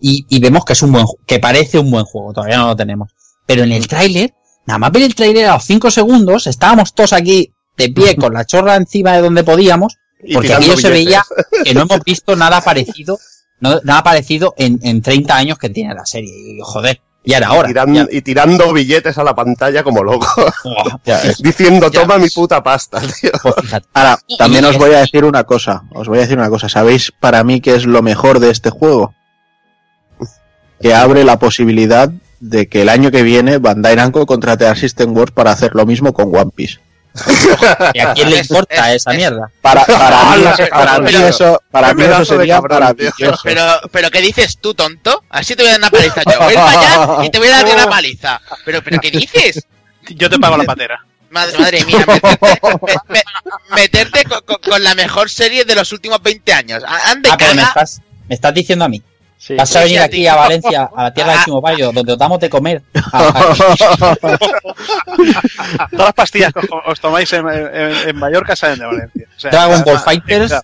y, 0.00 0.24
y 0.28 0.38
vemos 0.40 0.64
que 0.64 0.74
es 0.74 0.82
un 0.82 0.92
buen 0.92 1.06
que 1.26 1.38
parece 1.40 1.78
un 1.78 1.90
buen 1.90 2.04
juego, 2.04 2.32
todavía 2.32 2.58
no 2.58 2.68
lo 2.68 2.76
tenemos. 2.76 3.10
Pero 3.46 3.64
en 3.64 3.72
el 3.72 3.86
tráiler, 3.88 4.32
nada 4.66 4.78
más 4.78 4.92
ver 4.92 5.02
el 5.02 5.14
tráiler 5.14 5.46
a 5.46 5.54
los 5.54 5.64
5 5.64 5.90
segundos, 5.90 6.46
estábamos 6.46 6.94
todos 6.94 7.12
aquí 7.12 7.52
de 7.76 7.88
pie 7.90 8.14
con 8.20 8.32
la 8.32 8.44
chorra 8.44 8.76
encima 8.76 9.14
de 9.14 9.22
donde 9.22 9.42
podíamos, 9.44 9.96
porque 10.32 10.48
aquello 10.54 10.76
se 10.76 10.90
veía 10.90 11.24
que 11.64 11.74
no 11.74 11.82
hemos 11.82 12.00
visto 12.04 12.36
nada 12.36 12.60
parecido, 12.60 13.18
no- 13.60 13.80
nada 13.84 14.02
parecido 14.04 14.54
en, 14.56 14.78
en 14.82 15.02
30 15.02 15.36
años 15.36 15.58
que 15.58 15.68
tiene 15.68 15.94
la 15.94 16.06
serie. 16.06 16.30
Y 16.32 16.58
joder, 16.62 17.00
ya 17.26 17.36
era 17.38 17.52
hora. 17.52 17.68
Tiran- 17.68 17.94
ya- 17.94 18.06
y 18.10 18.22
tirando 18.22 18.72
billetes 18.72 19.18
a 19.18 19.24
la 19.24 19.34
pantalla 19.34 19.82
como 19.82 20.02
loco, 20.02 20.26
diciendo, 21.40 21.90
Ya. 21.90 22.00
toma 22.00 22.18
mi 22.18 22.30
puta 22.30 22.62
pasta, 22.62 23.00
tío. 23.20 23.30
pues. 23.42 23.54
Ahora, 23.92 24.18
Y- 24.26 24.36
también 24.38 24.64
y- 24.64 24.68
os 24.68 24.78
voy 24.78 24.94
a 24.94 25.00
decir 25.00 25.24
una 25.24 25.44
cosa. 25.44 25.82
Os 25.92 26.08
voy 26.08 26.18
a 26.18 26.22
decir 26.22 26.38
una 26.38 26.48
cosa. 26.48 26.68
¿Sabéis 26.68 27.12
para 27.12 27.44
mí 27.44 27.60
qué 27.60 27.74
es 27.74 27.84
lo 27.84 28.00
mejor 28.02 28.38
de 28.40 28.50
este 28.50 28.70
juego? 28.70 29.14
Que 30.80 30.94
abre 30.94 31.24
la 31.24 31.38
posibilidad 31.38 32.10
de 32.38 32.68
que 32.68 32.82
el 32.82 32.88
año 32.90 33.10
que 33.10 33.22
viene 33.22 33.58
Bandai 33.58 33.96
Namco 33.96 34.26
contrate 34.26 34.66
a 34.66 34.74
System 34.76 35.16
Wars 35.16 35.32
para 35.32 35.50
hacer 35.50 35.74
lo 35.74 35.86
mismo 35.86 36.12
con 36.12 36.34
One 36.34 36.50
Piece. 36.54 36.78
¿Y 37.94 37.98
a 38.00 38.12
quién 38.14 38.30
le 38.30 38.38
importa 38.38 38.90
es- 38.92 39.02
esa 39.02 39.10
es- 39.12 39.16
mierda? 39.16 39.50
Para, 39.60 39.84
para 39.84 40.24
mí, 40.24 40.42
Hola, 40.42 40.56
para 40.70 40.98
mí 40.98 41.10
pero- 41.12 41.26
eso, 41.28 41.62
para 41.70 41.94
mí 41.94 42.02
eso 42.04 42.24
sería 42.24 42.54
cabrón, 42.56 42.80
maravilloso. 42.80 43.40
Pero, 43.44 43.62
pero 43.90 44.10
¿qué 44.10 44.20
dices 44.20 44.58
tú, 44.60 44.74
tonto? 44.74 45.24
Así 45.30 45.54
te 45.56 45.62
voy 45.62 45.68
a 45.70 45.78
dar 45.78 45.80
una 45.80 45.90
paliza 45.90 46.22
yo. 46.24 46.38
Voy 46.38 46.48
a 46.48 46.52
ir 46.52 46.56
para 46.56 46.80
allá 46.80 47.24
y 47.24 47.30
te 47.30 47.38
voy 47.38 47.48
a 47.48 47.50
dar 47.62 47.64
una 47.66 47.86
paliza. 47.88 48.40
Pero, 48.64 48.82
pero 48.82 49.00
¿qué 49.00 49.10
dices? 49.10 49.66
Yo 50.10 50.30
te 50.30 50.38
pago 50.38 50.56
la 50.56 50.64
patera. 50.64 51.04
Madre, 51.30 51.58
madre 51.58 51.84
mía, 51.84 52.04
meterte, 52.06 52.38
me- 52.78 52.94
me- 53.08 53.22
meterte 53.74 54.24
con, 54.24 54.40
con- 54.42 54.56
con 54.70 54.82
la 54.84 54.94
mejor 54.94 55.28
serie 55.28 55.64
de 55.64 55.74
los 55.74 55.90
últimos 55.92 56.22
20 56.22 56.52
años. 56.52 56.84
A- 56.86 57.10
Ande, 57.10 57.28
Ah, 57.32 57.36
pero 57.36 57.54
me 57.54 57.62
estás, 57.62 58.00
me 58.28 58.34
estás 58.36 58.54
diciendo 58.54 58.84
a 58.84 58.88
mí. 58.88 59.02
Vas 59.56 59.76
a 59.76 59.80
venir 59.84 60.00
aquí 60.00 60.26
a 60.26 60.34
Valencia, 60.34 60.90
a 60.94 61.04
la 61.04 61.14
tierra 61.14 61.32
de 61.32 61.38
Chimopayo, 61.44 61.92
donde 61.92 62.12
os 62.12 62.18
damos 62.18 62.40
de 62.40 62.48
comer. 62.50 62.82
Todas 65.90 66.06
las 66.06 66.12
pastillas 66.14 66.52
que 66.52 66.66
os 66.86 67.00
tomáis 67.00 67.32
en, 67.32 67.46
en, 67.48 68.16
Mallorca 68.16 68.56
salen 68.56 68.78
de 68.78 68.86
Valencia. 68.86 69.28
Dragon 69.50 69.82
Ball 69.84 70.00
Fighters 70.00 70.54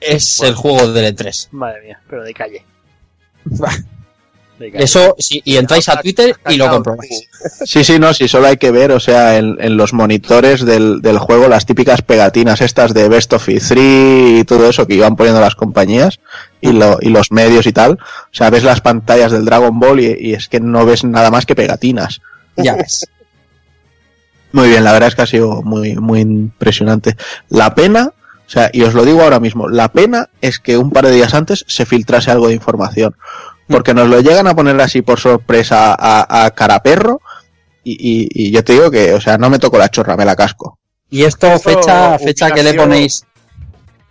es 0.00 0.40
el 0.40 0.54
juego 0.54 0.92
del 0.92 1.14
E3. 1.14 1.48
Madre 1.52 1.82
mía, 1.82 2.00
pero 2.08 2.24
de 2.24 2.34
calle. 2.34 2.64
Eso, 4.74 5.16
sí, 5.18 5.40
y 5.44 5.56
entráis 5.56 5.88
a 5.88 6.00
Twitter 6.00 6.36
y 6.48 6.56
lo 6.56 6.68
comprobáis. 6.68 7.28
Sí, 7.64 7.82
sí, 7.82 7.98
no, 7.98 8.12
sí, 8.12 8.28
solo 8.28 8.48
hay 8.48 8.58
que 8.58 8.70
ver, 8.70 8.92
o 8.92 9.00
sea, 9.00 9.38
en, 9.38 9.76
los 9.76 9.94
monitores 9.94 10.64
del, 10.64 11.18
juego, 11.18 11.48
las 11.48 11.64
típicas 11.64 12.02
pegatinas 12.02 12.60
estas 12.60 12.92
de 12.92 13.08
Best 13.08 13.32
of 13.32 13.48
E3 13.48 14.40
y 14.40 14.44
todo 14.44 14.68
eso 14.68 14.86
que 14.86 14.94
iban 14.94 15.16
poniendo 15.16 15.40
las 15.40 15.54
compañías 15.54 16.20
y, 16.60 16.72
los 16.72 17.32
medios 17.32 17.66
y 17.66 17.72
tal. 17.72 17.92
O 17.92 18.32
sea, 18.32 18.50
ves 18.50 18.62
las 18.62 18.82
pantallas 18.82 19.32
del 19.32 19.46
Dragon 19.46 19.78
Ball 19.78 20.00
y, 20.00 20.34
es 20.34 20.48
que 20.48 20.60
no 20.60 20.84
ves 20.84 21.04
nada 21.04 21.30
más 21.30 21.46
que 21.46 21.54
pegatinas. 21.54 22.20
Ya 22.56 22.74
ves. 22.76 23.06
Muy 24.52 24.68
bien, 24.68 24.84
la 24.84 24.92
verdad 24.92 25.08
es 25.08 25.14
que 25.14 25.22
ha 25.22 25.26
sido 25.26 25.62
muy, 25.62 25.94
muy 25.96 26.20
impresionante. 26.20 27.16
La 27.48 27.74
pena, 27.74 28.12
o 28.46 28.50
sea, 28.50 28.68
y 28.72 28.82
os 28.82 28.92
lo 28.92 29.04
digo 29.04 29.22
ahora 29.22 29.40
mismo, 29.40 29.68
la 29.68 29.88
pena 29.88 30.28
es 30.42 30.58
que 30.58 30.76
un 30.76 30.90
par 30.90 31.06
de 31.06 31.12
días 31.12 31.32
antes 31.34 31.64
se 31.66 31.86
filtrase 31.86 32.30
algo 32.30 32.48
de 32.48 32.54
información 32.54 33.14
porque 33.70 33.94
nos 33.94 34.08
lo 34.08 34.20
llegan 34.20 34.46
a 34.46 34.54
poner 34.54 34.80
así 34.80 35.02
por 35.02 35.20
sorpresa 35.20 35.94
a, 35.98 36.44
a 36.44 36.50
cara 36.50 36.82
perro 36.82 37.20
y, 37.82 38.50
yo 38.50 38.64
te 38.64 38.74
digo 38.74 38.90
que, 38.90 39.12
o 39.14 39.20
sea, 39.20 39.38
no 39.38 39.50
me 39.50 39.58
toco 39.58 39.78
la 39.78 39.88
chorra, 39.88 40.16
me 40.16 40.24
la 40.24 40.36
casco. 40.36 40.78
¿Y 41.08 41.24
esto, 41.24 41.58
fecha, 41.58 42.18
fecha 42.18 42.50
que 42.50 42.62
le 42.62 42.74
ponéis? 42.74 43.24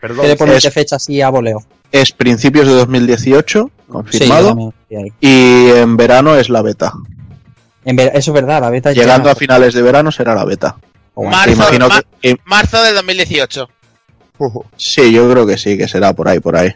Perdón, 0.01 0.21
¿Qué 0.21 0.27
le 0.29 0.35
ponéis 0.35 0.63
de 0.63 0.71
fecha 0.71 0.95
así 0.95 1.21
a 1.21 1.29
voleo? 1.29 1.63
Es 1.91 2.11
principios 2.11 2.67
de 2.67 2.73
2018, 2.73 3.71
confirmado. 3.87 4.73
y 5.19 5.69
en 5.69 5.97
verano 5.97 6.35
es 6.35 6.49
la 6.49 6.61
beta. 6.61 6.93
En 7.85 7.99
eso 7.99 8.11
es 8.13 8.31
verdad, 8.31 8.61
la 8.61 8.69
beta 8.69 8.91
Llegando 8.91 9.29
a 9.29 9.35
finales 9.35 9.73
de 9.73 9.81
verano 9.81 10.11
será 10.11 10.35
la 10.35 10.45
beta. 10.45 10.75
marzo, 12.45 12.83
de 12.83 12.93
2018. 12.93 13.69
Sí, 14.77 15.11
yo 15.11 15.29
creo 15.29 15.45
que 15.45 15.57
sí, 15.57 15.77
que 15.77 15.87
será 15.87 16.13
por 16.13 16.27
ahí, 16.27 16.39
por 16.39 16.55
ahí. 16.55 16.73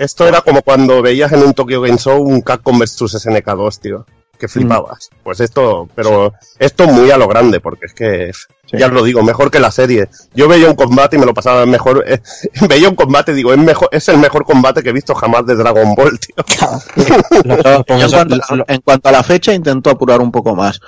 Esto 0.00 0.26
era 0.26 0.40
como 0.40 0.62
cuando 0.62 1.02
veías 1.02 1.30
en 1.32 1.42
un 1.42 1.52
Tokyo 1.52 1.82
Game 1.82 1.98
Show 1.98 2.22
un 2.22 2.40
Capcom 2.40 2.78
vs 2.78 2.96
SNK2, 2.96 3.80
tío. 3.80 4.06
Que 4.38 4.48
flipabas. 4.48 5.10
Mm. 5.12 5.16
Pues 5.22 5.40
esto, 5.40 5.90
pero 5.94 6.32
esto 6.58 6.86
muy 6.86 7.10
a 7.10 7.18
lo 7.18 7.28
grande, 7.28 7.60
porque 7.60 7.84
es 7.84 7.92
que, 7.92 8.30
ya 8.72 8.86
os 8.86 8.92
lo 8.94 9.04
digo, 9.04 9.22
mejor 9.22 9.50
que 9.50 9.60
la 9.60 9.70
serie. 9.70 10.08
Yo 10.32 10.48
veía 10.48 10.70
un 10.70 10.74
combate 10.74 11.16
y 11.16 11.18
me 11.18 11.26
lo 11.26 11.34
pasaba 11.34 11.66
mejor. 11.66 12.02
Eh, 12.06 12.18
veía 12.66 12.88
un 12.88 12.94
combate 12.94 13.32
y 13.32 13.34
digo, 13.34 13.52
es, 13.52 13.58
mejor, 13.58 13.90
es 13.92 14.08
el 14.08 14.16
mejor 14.16 14.46
combate 14.46 14.82
que 14.82 14.88
he 14.88 14.94
visto 14.94 15.14
jamás 15.14 15.44
de 15.44 15.54
Dragon 15.54 15.94
Ball, 15.94 16.18
tío. 16.18 16.34
en, 18.68 18.80
cuanto, 18.80 19.10
a 19.10 19.12
la 19.12 19.22
fecha, 19.22 19.52
intento 19.52 19.90
apurar 19.90 20.22
un 20.22 20.32
poco 20.32 20.56
más. 20.56 20.80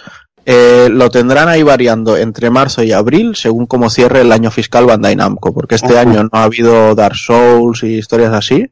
Eh, 0.47 0.89
lo 0.91 1.11
tendrán 1.11 1.51
ahí 1.51 1.63
variando 1.63 2.17
entre 2.17 2.49
marzo 2.49 2.83
y 2.83 2.93
abril, 2.93 3.37
según 3.37 3.67
cómo 3.67 3.91
cierre 3.91 4.23
el 4.23 4.33
año 4.33 4.51
fiscal 4.51 4.87
Bandai 4.87 5.17
Namco, 5.17 5.53
porque 5.53 5.75
este 5.75 5.99
año 5.99 6.23
no 6.23 6.31
ha 6.33 6.45
habido 6.45 6.95
Dark 6.95 7.17
Souls 7.17 7.83
y 7.83 7.99
historias 7.99 8.33
así. 8.33 8.71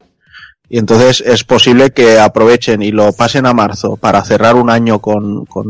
Y 0.73 0.77
entonces 0.77 1.19
es 1.19 1.43
posible 1.43 1.91
que 1.91 2.17
aprovechen 2.17 2.81
y 2.81 2.91
lo 2.91 3.11
pasen 3.11 3.45
a 3.45 3.53
marzo 3.53 3.97
para 3.97 4.23
cerrar 4.23 4.55
un 4.55 4.69
año 4.69 4.99
con, 4.99 5.45
con, 5.45 5.67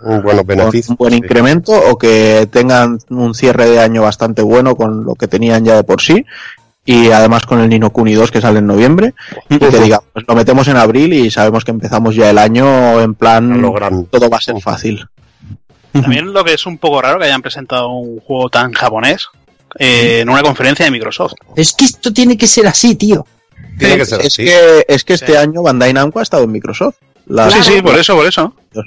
un, 0.00 0.96
buen 0.96 1.12
incremento 1.12 1.72
o 1.72 1.98
que 1.98 2.48
tengan 2.52 3.00
un 3.10 3.34
cierre 3.34 3.68
de 3.68 3.80
año 3.80 4.02
bastante 4.02 4.42
bueno 4.42 4.76
con 4.76 5.04
lo 5.04 5.16
que 5.16 5.26
tenían 5.26 5.64
ya 5.64 5.74
de 5.74 5.82
por 5.82 6.00
sí 6.00 6.24
y 6.84 7.10
además 7.10 7.46
con 7.46 7.62
el 7.62 7.68
Nino 7.68 7.90
Kuni 7.90 8.14
2 8.14 8.30
que 8.30 8.40
sale 8.40 8.60
en 8.60 8.68
noviembre 8.68 9.14
y 9.48 9.58
que 9.58 9.70
digamos 9.70 10.06
pues 10.12 10.24
lo 10.28 10.36
metemos 10.36 10.68
en 10.68 10.76
abril 10.76 11.14
y 11.14 11.32
sabemos 11.32 11.64
que 11.64 11.72
empezamos 11.72 12.14
ya 12.14 12.30
el 12.30 12.38
año 12.38 13.00
en 13.00 13.14
plan 13.14 13.60
todo 14.08 14.30
va 14.30 14.36
a 14.36 14.40
ser 14.40 14.60
fácil. 14.60 15.04
También 15.90 16.32
lo 16.32 16.44
que 16.44 16.54
es 16.54 16.64
un 16.64 16.78
poco 16.78 17.02
raro 17.02 17.18
que 17.18 17.24
hayan 17.24 17.42
presentado 17.42 17.88
un 17.88 18.20
juego 18.20 18.48
tan 18.50 18.70
japonés 18.72 19.26
eh, 19.80 20.20
en 20.20 20.28
una 20.28 20.42
conferencia 20.42 20.84
de 20.84 20.92
Microsoft. 20.92 21.32
Es 21.56 21.72
que 21.72 21.86
esto 21.86 22.12
tiene 22.12 22.38
que 22.38 22.46
ser 22.46 22.68
así 22.68 22.94
tío 22.94 23.26
es, 23.80 24.36
que, 24.36 24.84
es 24.86 25.04
que 25.04 25.14
este 25.14 25.38
año 25.38 25.62
Bandai 25.62 25.92
Namco 25.92 26.20
ha 26.20 26.22
estado 26.22 26.44
en 26.44 26.52
Microsoft. 26.52 26.96
Sí, 27.26 27.62
sí, 27.62 27.82
por 27.82 27.98
eso, 27.98 28.14
por 28.14 28.26
eso. 28.26 28.54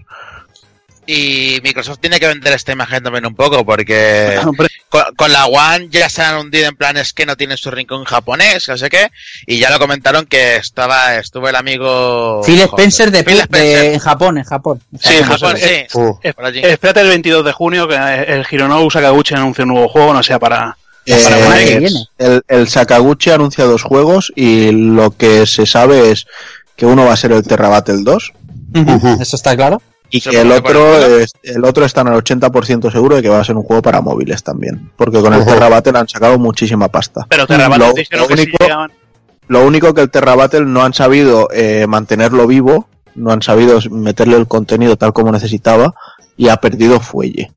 Y 1.09 1.61
Microsoft 1.63 1.99
tiene 1.99 2.19
que 2.19 2.27
vender 2.27 2.51
esta 2.51 2.73
imagen 2.73 3.01
también 3.01 3.25
un 3.25 3.33
poco, 3.33 3.65
porque 3.65 4.37
con, 5.15 5.31
la 5.31 5.45
One 5.45 5.87
ya 5.89 6.09
se 6.09 6.21
han 6.21 6.35
hundido 6.35 6.67
en 6.67 6.75
planes 6.75 7.13
que 7.13 7.25
no 7.25 7.37
tienen 7.37 7.55
su 7.55 7.71
rincón 7.71 8.03
japonés, 8.03 8.67
no 8.67 8.77
sé 8.77 8.89
qué, 8.89 9.09
y 9.45 9.57
ya 9.57 9.69
lo 9.69 9.79
comentaron 9.79 10.25
que 10.25 10.57
estaba, 10.57 11.15
estuvo 11.15 11.47
el 11.47 11.55
amigo 11.55 12.41
Phil 12.45 12.59
Spencer 12.59 13.09
de, 13.09 13.23
Phil 13.23 13.39
Spencer. 13.39 13.93
en 13.93 13.99
Japón, 13.99 14.37
en 14.37 14.43
Japón. 14.43 14.83
Sí, 14.99 15.15
en 15.15 15.23
Japón, 15.23 15.55
sí. 15.55 15.87
Uh. 15.93 16.17
Espérate 16.21 16.99
el 16.99 17.07
22 17.07 17.45
de 17.45 17.53
junio 17.53 17.87
que 17.87 17.95
el 17.95 18.45
Hironobu 18.51 18.91
Sakaguchi 18.91 19.33
anuncia 19.33 19.63
un 19.63 19.69
nuevo 19.69 19.87
juego, 19.87 20.13
no 20.13 20.21
sea 20.21 20.39
para 20.39 20.77
eh, 21.07 21.89
el, 22.17 22.43
el, 22.47 22.67
Sakaguchi 22.67 23.29
anuncia 23.29 23.63
dos 23.63 23.81
juegos 23.81 24.33
y 24.35 24.71
lo 24.71 25.11
que 25.11 25.45
se 25.45 25.65
sabe 25.65 26.11
es 26.11 26.27
que 26.75 26.85
uno 26.85 27.05
va 27.05 27.13
a 27.13 27.17
ser 27.17 27.31
el 27.31 27.43
Terra 27.43 27.69
Battle 27.69 28.03
2. 28.03 28.33
Eso 29.21 29.35
está 29.35 29.55
claro. 29.55 29.81
Y 30.09 30.21
que 30.21 30.39
el 30.39 30.51
otro, 30.51 30.97
el 31.43 31.65
otro 31.65 31.85
está 31.85 32.01
en 32.01 32.07
el 32.07 32.13
80% 32.15 32.91
seguro 32.91 33.17
de 33.17 33.21
que 33.21 33.29
va 33.29 33.39
a 33.39 33.43
ser 33.43 33.55
un 33.55 33.63
juego 33.63 33.81
para 33.81 34.01
móviles 34.01 34.43
también. 34.43 34.91
Porque 34.95 35.19
con 35.21 35.33
el 35.33 35.45
Terra 35.45 35.69
Battle 35.69 35.97
han 35.97 36.07
sacado 36.07 36.37
muchísima 36.37 36.87
pasta. 36.87 37.25
Pero 37.29 37.47
Terra 37.47 37.67
Battle 37.67 38.05
lo, 38.11 38.27
único, 38.27 38.57
que 38.57 38.73
lo 39.47 39.65
único 39.65 39.93
que 39.93 40.01
el 40.01 40.09
Terra 40.09 40.35
Battle 40.35 40.65
no 40.65 40.83
han 40.83 40.93
sabido 40.93 41.49
eh, 41.53 41.85
mantenerlo 41.87 42.47
vivo, 42.47 42.87
no 43.15 43.31
han 43.31 43.41
sabido 43.41 43.79
meterle 43.91 44.37
el 44.37 44.47
contenido 44.47 44.97
tal 44.97 45.11
como 45.13 45.31
necesitaba 45.31 45.93
y 46.37 46.49
ha 46.49 46.57
perdido 46.57 46.99
fuelle 46.99 47.51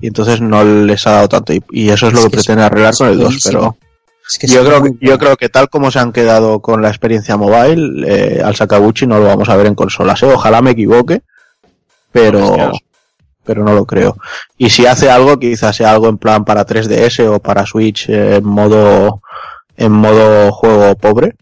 y 0.00 0.08
entonces 0.08 0.40
no 0.40 0.64
les 0.64 1.06
ha 1.06 1.12
dado 1.12 1.28
tanto. 1.28 1.52
Y, 1.70 1.90
eso 1.90 2.08
es 2.08 2.12
lo 2.12 2.22
que, 2.24 2.30
pretende 2.30 2.62
arreglar 2.62 2.96
con 2.96 3.08
el 3.08 3.18
2, 3.18 3.38
pero 3.44 3.76
yo, 4.42 4.64
creo 4.64 4.82
que, 4.82 4.90
yo 5.00 5.18
creo 5.18 5.36
que 5.36 5.48
tal 5.48 5.68
como 5.68 5.90
se 5.90 5.98
han 5.98 6.12
quedado 6.12 6.60
con 6.60 6.82
la 6.82 6.88
experiencia 6.88 7.36
mobile, 7.36 8.04
eh, 8.06 8.42
al 8.42 8.54
Sakaguchi 8.54 9.06
no 9.06 9.18
lo 9.18 9.24
vamos 9.24 9.48
a 9.48 9.56
ver 9.56 9.66
en 9.66 9.74
consolas. 9.74 10.22
¿eh? 10.22 10.26
Ojalá 10.26 10.60
me 10.60 10.72
equivoque, 10.72 11.22
pero, 12.12 12.72
pero 13.44 13.64
no 13.64 13.72
lo 13.72 13.86
creo. 13.86 14.16
Y 14.56 14.70
si 14.70 14.86
hace 14.86 15.10
algo, 15.10 15.38
quizás 15.38 15.76
sea 15.76 15.92
algo 15.92 16.08
en 16.08 16.18
plan 16.18 16.44
para 16.44 16.66
3DS 16.66 17.26
o 17.26 17.40
para 17.40 17.66
Switch 17.66 18.08
en 18.08 18.44
modo, 18.44 19.22
en 19.76 19.92
modo 19.92 20.52
juego 20.52 20.94
pobre. 20.96 21.34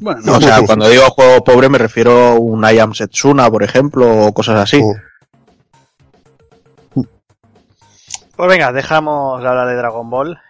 Bueno, 0.00 0.36
o 0.36 0.40
sea, 0.40 0.60
cuando 0.64 0.88
digo 0.88 1.04
juego 1.10 1.42
pobre 1.42 1.68
me 1.68 1.78
refiero 1.78 2.28
a 2.28 2.34
un 2.34 2.64
I 2.64 2.78
Am 2.78 2.94
Setsuna, 2.94 3.50
por 3.50 3.62
ejemplo, 3.62 4.26
o 4.26 4.32
cosas 4.32 4.60
así. 4.60 4.80
Pues 8.36 8.48
venga, 8.48 8.72
dejamos 8.72 9.42
de 9.42 9.48
hablar 9.48 9.68
de 9.68 9.76
Dragon 9.76 10.08
Ball, 10.08 10.40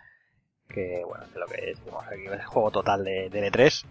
que 0.69 1.03
bueno, 1.07 1.25
es 1.25 1.35
lo 1.37 1.47
que 1.47 1.61
decimos 1.61 2.05
aquí, 2.07 2.27
es 2.27 2.33
el 2.33 2.45
juego 2.45 2.71
total 2.71 3.05
de, 3.05 3.29
de 3.29 3.51
L3. 3.51 3.85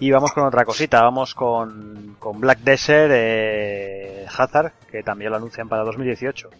Y 0.00 0.10
vamos 0.10 0.32
con 0.32 0.44
otra 0.44 0.64
cosita, 0.64 1.02
vamos 1.02 1.34
con, 1.34 2.16
con 2.18 2.40
Black 2.40 2.60
Desert 2.60 3.12
eh, 3.14 4.26
Hazard, 4.36 4.72
que 4.90 5.02
también 5.02 5.30
lo 5.30 5.36
anuncian 5.36 5.68
para 5.68 5.84
2018. 5.84 6.50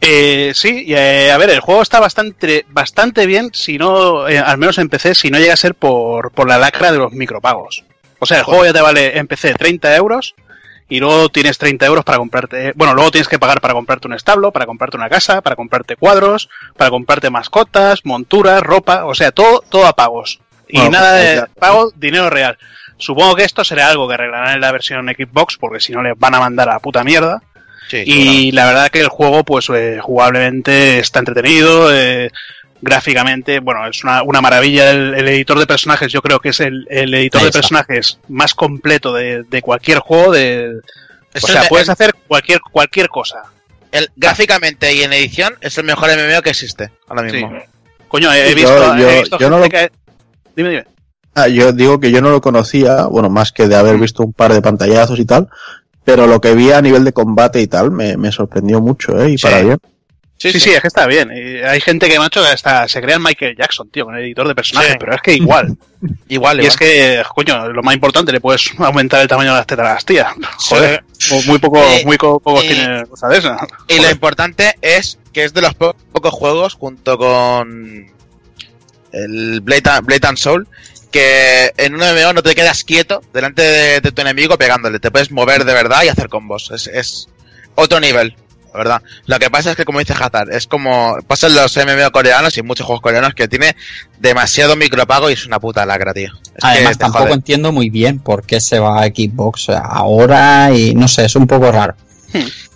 Eh, 0.00 0.52
sí, 0.52 0.86
eh, 0.88 1.30
a 1.30 1.38
ver, 1.38 1.50
el 1.50 1.60
juego 1.60 1.80
está 1.80 2.00
bastante, 2.00 2.66
bastante 2.68 3.24
bien, 3.24 3.50
si 3.54 3.78
no, 3.78 4.28
eh, 4.28 4.38
al 4.38 4.58
menos 4.58 4.78
en 4.78 4.88
PC, 4.88 5.14
si 5.14 5.30
no 5.30 5.38
llega 5.38 5.54
a 5.54 5.56
ser 5.56 5.76
por, 5.76 6.32
por 6.32 6.48
la 6.48 6.58
lacra 6.58 6.90
de 6.90 6.98
los 6.98 7.12
micropagos. 7.12 7.84
O 8.18 8.26
sea, 8.26 8.38
el 8.38 8.44
juego 8.44 8.64
ya 8.64 8.72
te 8.72 8.80
vale 8.80 9.16
en 9.16 9.28
PC 9.28 9.54
30 9.54 9.96
euros 9.96 10.34
y 10.92 11.00
luego 11.00 11.30
tienes 11.30 11.56
30 11.56 11.86
euros 11.86 12.04
para 12.04 12.18
comprarte, 12.18 12.74
bueno, 12.76 12.92
luego 12.92 13.10
tienes 13.10 13.26
que 13.26 13.38
pagar 13.38 13.62
para 13.62 13.72
comprarte 13.72 14.08
un 14.08 14.12
establo, 14.12 14.52
para 14.52 14.66
comprarte 14.66 14.98
una 14.98 15.08
casa, 15.08 15.40
para 15.40 15.56
comprarte 15.56 15.96
cuadros, 15.96 16.50
para 16.76 16.90
comprarte 16.90 17.30
mascotas, 17.30 18.04
monturas, 18.04 18.62
ropa, 18.62 19.06
o 19.06 19.14
sea, 19.14 19.32
todo, 19.32 19.64
todo 19.70 19.86
a 19.86 19.94
pagos. 19.94 20.40
Y 20.68 20.76
nada 20.90 21.18
pues 21.18 21.40
de 21.40 21.46
pago, 21.58 21.92
dinero 21.96 22.28
real. 22.28 22.58
Supongo 22.98 23.34
que 23.36 23.44
esto 23.44 23.64
será 23.64 23.88
algo 23.88 24.06
que 24.06 24.12
arreglarán 24.12 24.56
en 24.56 24.60
la 24.60 24.70
versión 24.70 25.08
Xbox, 25.08 25.56
porque 25.56 25.80
si 25.80 25.94
no 25.94 26.02
les 26.02 26.12
van 26.18 26.34
a 26.34 26.40
mandar 26.40 26.68
a 26.68 26.74
la 26.74 26.80
puta 26.80 27.02
mierda. 27.02 27.42
y 27.90 28.52
la 28.52 28.66
verdad 28.66 28.90
que 28.90 29.00
el 29.00 29.08
juego, 29.08 29.44
pues 29.44 29.70
eh, 29.70 29.98
jugablemente 29.98 30.98
está 30.98 31.20
entretenido, 31.20 31.90
eh, 31.90 32.30
gráficamente, 32.82 33.60
bueno, 33.60 33.86
es 33.86 34.04
una, 34.04 34.22
una 34.22 34.42
maravilla. 34.42 34.90
El, 34.90 35.26
editor 35.28 35.58
de 35.58 35.66
personajes, 35.66 36.12
yo 36.12 36.20
creo 36.20 36.40
que 36.40 36.50
es 36.50 36.60
el, 36.60 36.86
el 36.90 37.14
editor 37.14 37.42
de 37.42 37.52
personajes 37.52 38.18
más 38.28 38.54
completo 38.54 39.14
de, 39.14 39.44
de 39.44 39.62
cualquier 39.62 40.00
juego. 40.00 40.32
De, 40.32 40.80
o 41.34 41.46
sea, 41.46 41.62
puedes 41.68 41.88
hacer 41.88 42.12
cualquier, 42.28 42.60
cualquier 42.60 43.08
cosa. 43.08 43.44
El, 43.92 44.10
gráficamente 44.16 44.92
y 44.92 45.02
en 45.02 45.12
edición 45.12 45.54
es 45.60 45.78
el 45.78 45.84
mejor 45.84 46.10
MMO 46.10 46.42
que 46.42 46.50
existe 46.50 46.90
ahora 47.08 47.22
mismo. 47.22 47.52
Coño, 48.08 48.32
he 48.32 48.54
visto. 48.54 48.96
Yo, 49.38 49.48
no 49.48 49.58
lo... 49.58 49.64
Dime, 50.54 50.68
dime. 50.70 50.84
Ah, 51.34 51.48
yo 51.48 51.72
digo 51.72 51.98
que 51.98 52.10
yo 52.10 52.20
no 52.20 52.28
lo 52.28 52.42
conocía, 52.42 53.06
bueno, 53.06 53.30
más 53.30 53.52
que 53.52 53.66
de 53.66 53.76
haber 53.76 53.96
visto 53.96 54.22
un 54.22 54.34
par 54.34 54.52
de 54.52 54.60
pantallazos 54.60 55.18
y 55.18 55.24
tal, 55.24 55.48
pero 56.04 56.26
lo 56.26 56.42
que 56.42 56.54
vi 56.54 56.72
a 56.72 56.82
nivel 56.82 57.04
de 57.04 57.14
combate 57.14 57.62
y 57.62 57.66
tal 57.66 57.90
me, 57.90 58.18
me 58.18 58.30
sorprendió 58.32 58.82
mucho, 58.82 59.18
¿eh? 59.18 59.30
Y 59.30 59.38
para 59.38 59.62
bien. 59.62 59.78
Sí, 60.50 60.58
sí, 60.60 60.70
es 60.70 60.80
que 60.80 60.88
está 60.88 61.06
bien. 61.06 61.30
Hay 61.64 61.80
gente 61.80 62.08
que, 62.08 62.18
macho, 62.18 62.42
hasta 62.44 62.88
se 62.88 63.00
crea 63.00 63.16
en 63.16 63.22
Michael 63.22 63.54
Jackson, 63.56 63.88
tío, 63.90 64.04
con 64.06 64.16
el 64.16 64.24
editor 64.24 64.48
de 64.48 64.54
personajes, 64.54 64.92
Sí. 64.92 64.96
pero 64.98 65.14
es 65.14 65.20
que 65.22 65.34
igual. 65.34 65.76
Igual, 66.02 66.16
y 66.28 66.34
igual. 66.34 66.60
es 66.60 66.76
que, 66.76 67.22
coño, 67.32 67.68
lo 67.68 67.80
más 67.84 67.94
importante, 67.94 68.32
le 68.32 68.40
puedes 68.40 68.72
aumentar 68.78 69.22
el 69.22 69.28
tamaño 69.28 69.52
de 69.52 69.58
las 69.58 69.66
tetas 69.68 69.86
a 69.86 69.94
las 69.94 70.04
tías. 70.04 70.32
Joder, 70.68 71.04
mu- 71.30 71.42
muy 71.44 71.58
poco, 71.60 71.78
Eh, 71.80 72.02
muy 72.04 72.16
co- 72.16 72.40
pocos 72.40 72.64
eh, 72.64 72.68
tienen 72.68 73.06
cosa 73.06 73.28
de 73.28 73.38
esa. 73.38 73.56
Y 73.86 74.00
lo 74.00 74.10
importante 74.10 74.74
es 74.82 75.18
que 75.32 75.44
es 75.44 75.54
de 75.54 75.62
los 75.62 75.74
po- 75.74 75.94
pocos 76.10 76.32
juegos, 76.34 76.74
junto 76.74 77.16
con 77.16 78.10
el 79.12 79.60
Blade 79.60 79.90
and, 79.90 80.06
Blade 80.06 80.26
and 80.26 80.38
Soul, 80.38 80.66
que 81.12 81.72
en 81.76 81.94
un 81.94 82.00
MMO 82.00 82.32
no 82.32 82.42
te 82.42 82.54
quedas 82.54 82.82
quieto 82.84 83.22
delante 83.32 83.62
de, 83.62 84.00
de 84.00 84.12
tu 84.12 84.22
enemigo 84.22 84.56
pegándole. 84.58 84.98
Te 84.98 85.10
puedes 85.10 85.30
mover 85.30 85.64
de 85.64 85.72
verdad 85.74 86.02
y 86.04 86.08
hacer 86.08 86.28
combos. 86.28 86.70
Es, 86.72 86.86
es 86.88 87.28
otro 87.74 88.00
nivel, 88.00 88.34
la 88.72 88.78
verdad. 88.78 89.02
Lo 89.26 89.38
que 89.38 89.50
pasa 89.50 89.70
es 89.70 89.76
que, 89.76 89.84
como 89.84 89.98
dice 89.98 90.14
Hazard, 90.14 90.52
es 90.52 90.66
como 90.66 91.16
pasan 91.26 91.54
los 91.54 91.76
MMO 91.76 92.10
coreanos 92.10 92.56
y 92.56 92.62
muchos 92.62 92.86
juegos 92.86 93.02
coreanos 93.02 93.34
que 93.34 93.48
tiene 93.48 93.76
demasiado 94.18 94.76
micropago 94.76 95.30
y 95.30 95.34
es 95.34 95.46
una 95.46 95.58
puta 95.60 95.84
lacra, 95.84 96.12
tío. 96.14 96.30
Es 96.54 96.62
Además, 96.64 96.98
tampoco 96.98 97.24
jode. 97.24 97.34
entiendo 97.34 97.72
muy 97.72 97.90
bien 97.90 98.18
por 98.18 98.44
qué 98.44 98.60
se 98.60 98.78
va 98.78 99.02
a 99.02 99.06
Xbox 99.06 99.68
ahora 99.70 100.70
y 100.74 100.94
no 100.94 101.08
sé, 101.08 101.24
es 101.24 101.36
un 101.36 101.46
poco 101.46 101.70
raro. 101.70 101.94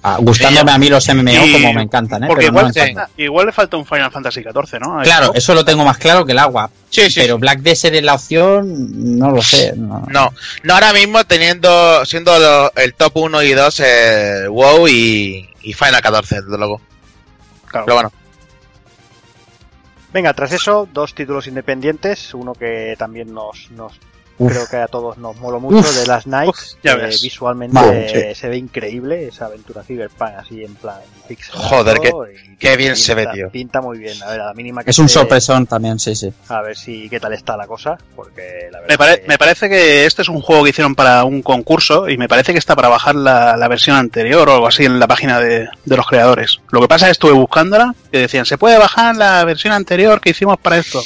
Ah, 0.09 0.19
gustándome 0.21 0.71
a 0.71 0.79
mí 0.79 0.89
los 0.89 1.05
MMO 1.09 1.33
Y- 1.45 1.53
como 1.53 1.73
me 1.73 1.83
encantan, 1.83 2.23
¿eh? 2.23 2.27
Porque 2.29 2.45
Pero 2.53 2.63
no 2.63 2.69
igual, 2.71 2.95
me 3.17 3.25
igual 3.25 3.47
le 3.47 3.53
falta 3.53 3.77
un 3.77 3.85
Final 3.85 4.13
Fantasy 4.13 4.41
XIV, 4.41 4.79
¿no? 4.79 5.01
Claro, 5.03 5.33
eso 5.35 5.53
lo 5.53 5.65
tengo 5.65 5.85
más 5.85 5.99
claro 5.99 6.25
que 6.25 6.31
el 6.31 6.39
agua. 6.39 6.71
Sí, 6.91 7.11
sí, 7.11 7.19
pero 7.21 7.39
Black 7.39 7.59
Desert 7.59 7.97
es 7.97 8.05
la 8.05 8.15
opción, 8.15 9.19
no 9.19 9.33
lo 9.33 9.43
sé. 9.43 9.73
no. 9.77 10.07
No, 10.09 10.33
no 10.63 10.75
ahora 10.75 10.93
mismo 10.93 11.25
teniendo, 11.25 12.05
siendo 12.05 12.39
lo- 12.39 12.73
el 12.77 12.95
top 12.95 13.17
1 13.17 13.43
y 13.43 13.53
2 13.53 13.81
eh, 13.85 14.47
WoW 14.49 14.87
y, 14.87 15.49
y 15.63 15.73
Final 15.73 16.01
14, 16.01 16.37
desde 16.43 16.57
luego. 16.57 16.81
Claro. 17.67 17.87
Pero 17.87 17.95
bueno, 17.97 18.13
Venga, 20.13 20.33
tras 20.33 20.53
eso, 20.53 20.89
dos 20.93 21.15
títulos 21.15 21.47
independientes. 21.47 22.33
Uno 22.33 22.55
que 22.55 22.95
también 22.99 23.35
nos, 23.35 23.71
nos 23.73 23.93
Uf. 24.39 24.53
creo 24.53 24.67
que 24.69 24.77
a 24.77 24.87
todos 24.89 25.17
nos 25.19 25.37
moló 25.37 25.61
mucho, 25.61 25.79
Uf. 25.79 25.99
de 25.99 26.07
las 26.07 26.27
Night. 26.27 26.51
Uf, 26.51 26.59
ya 26.83 26.97
que 26.97 27.03
ves. 27.07 27.23
visualmente 27.23 28.35
se 28.35 28.49
ve 28.49 28.57
increíble, 28.59 29.29
esa 29.29 29.47
aventura 29.47 29.83
cyberpunk 29.83 30.31
así 30.39 30.63
en 30.63 30.75
plan 30.75 30.97
pixel. 31.27 31.55
Joder, 31.55 31.99
qué- 32.01 32.13
y 32.53 32.57
qué 32.57 32.77
bien 32.77 32.97
se 32.97 33.15
ve, 33.15 33.27
tío. 33.33 33.51
Pinta 33.51 33.81
muy 33.81 33.99
bien, 33.99 34.23
a 34.23 34.31
ver, 34.31 34.41
a 34.43 34.47
la 34.47 34.55
mínima 34.55 34.85
que 34.85 34.91
Es 34.91 34.99
un 34.99 35.07
esté- 35.07 35.15
sorpresón 35.21 35.67
también, 35.67 35.99
sí, 35.99 36.15
sí. 36.15 36.33
A 36.49 36.61
ver 36.61 36.77
si 36.77 37.09
qué 37.09 37.19
tal 37.19 37.33
está 37.33 37.57
la 37.57 37.67
cosa, 37.67 37.97
porque 38.15 38.69
la 38.71 38.81
verdad 38.81 38.89
Me, 38.89 38.99
pare- 38.99 39.21
que- 39.23 39.29
me 39.29 39.39
parece 39.39 39.69
que 39.69 40.05
este 40.07 40.23
es 40.23 40.29
un 40.29 40.41
juego 40.43 40.65
que 40.65 40.71
hicieron 40.71 40.95
para 40.95 41.25
un 41.25 41.43
concurso 41.43 42.09
y 42.09 42.17
me 42.19 42.29
parece 42.29 42.53
que 42.53 42.59
está 42.59 42.77
para 42.77 42.89
bajar 42.89 43.15
la, 43.15 43.57
la 43.57 43.69
versión 43.69 43.97
anterior 43.97 44.49
o 44.49 44.55
algo 44.55 44.67
así 44.69 44.85
en 44.85 44.99
la 45.01 45.07
página 45.07 45.41
de, 45.41 45.69
de 45.85 45.97
los 45.97 46.07
creadores. 46.07 46.61
Lo 46.71 46.81
que 46.81 46.89
pasa 46.89 47.07
es 47.07 47.09
que 47.09 47.13
estuve 47.13 47.33
buscándola 47.33 47.95
que 48.13 48.19
decían, 48.19 48.45
se 48.47 48.59
puede 48.59 48.79
bajar 48.79 49.17
la 49.17 49.45
versión 49.45 49.73
anterior 49.73 50.21
que 50.21 50.31
hicimos 50.31 50.59
para 50.59 50.77
esto. 50.79 51.01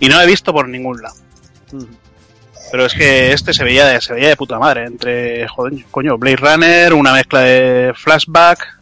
Y 0.00 0.08
no 0.08 0.16
la 0.16 0.24
he 0.24 0.26
visto 0.26 0.52
por 0.52 0.68
ningún 0.68 1.00
lado. 1.02 1.14
Mm. 1.72 1.84
Pero 2.72 2.86
es 2.86 2.94
que 2.94 3.32
este 3.32 3.52
se 3.52 3.62
veía 3.62 3.86
de, 3.86 4.00
se 4.00 4.14
veía 4.14 4.28
de 4.30 4.36
puta 4.36 4.58
madre. 4.58 4.86
Entre, 4.86 5.46
joder, 5.46 5.74
coño, 5.90 6.18
Blade 6.18 6.36
Runner, 6.36 6.94
una 6.94 7.12
mezcla 7.12 7.40
de 7.40 7.92
flashback. 7.94 8.78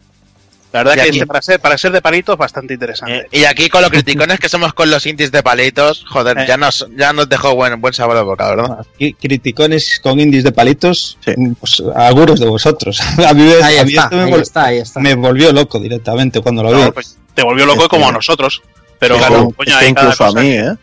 La 0.71 0.79
verdad 0.79 0.93
Y 0.93 0.95
que 0.95 1.01
aquí- 1.01 1.09
este 1.17 1.27
para 1.27 1.41
ser, 1.41 1.59
para 1.59 1.77
ser 1.77 1.91
de 1.91 2.01
palitos 2.01 2.37
bastante 2.37 2.73
interesante. 2.73 3.17
eh, 3.17 3.27
y 3.39 3.43
aquí 3.43 3.67
con 3.67 3.81
los 3.81 3.91
criticones 3.91 4.39
que 4.39 4.47
somos 4.47 4.73
con 4.73 4.89
los 4.89 5.05
indies 5.05 5.29
de 5.29 5.43
palitos, 5.43 6.05
joder, 6.09 6.37
Eh. 6.39 6.45
ya 6.47 6.55
nos, 6.55 6.87
ya 6.95 7.11
nos 7.11 7.27
dejó 7.27 7.53
buen, 7.55 7.81
buen 7.81 7.93
sabor 7.93 8.15
de 8.15 8.23
boca, 8.23 8.47
¿verdad? 8.55 8.85
Y 8.97 9.11
criticones 9.13 9.99
con 10.01 10.17
indies 10.21 10.45
de 10.45 10.53
palitos, 10.53 11.17
Sí. 11.25 11.33
pues 11.59 11.83
aguros 11.93 12.39
de 12.39 12.45
vosotros. 12.47 13.01
A 13.27 13.33
mí, 13.33 13.43
me- 13.43 13.61
Ahí 13.61 13.77
a 13.79 13.83
mí 13.83 13.89
está, 13.91 14.03
esto 14.05 14.15
me, 14.15 14.23
ahí 14.23 14.31
vol- 14.31 14.41
está, 14.41 14.65
ahí 14.67 14.77
está. 14.77 14.99
me 15.01 15.13
volvió 15.15 15.51
loco 15.51 15.77
directamente 15.77 16.39
cuando 16.39 16.63
lo 16.63 16.69
vi. 16.71 16.81
No, 16.81 16.93
pues, 16.93 17.17
te 17.35 17.43
volvió 17.43 17.65
loco 17.65 17.79
Este- 17.83 17.89
como 17.89 18.07
a 18.07 18.11
nosotros. 18.13 18.61
Pero, 18.97 19.17
Claro, 19.17 19.49
coño, 19.57 19.71
es 19.73 19.77
que 19.77 19.85
hay 19.87 19.93
cada 19.93 20.05
incluso 20.07 20.23
a 20.23 20.27
cosa 20.27 20.39
mí, 20.39 20.49
que- 20.51 20.73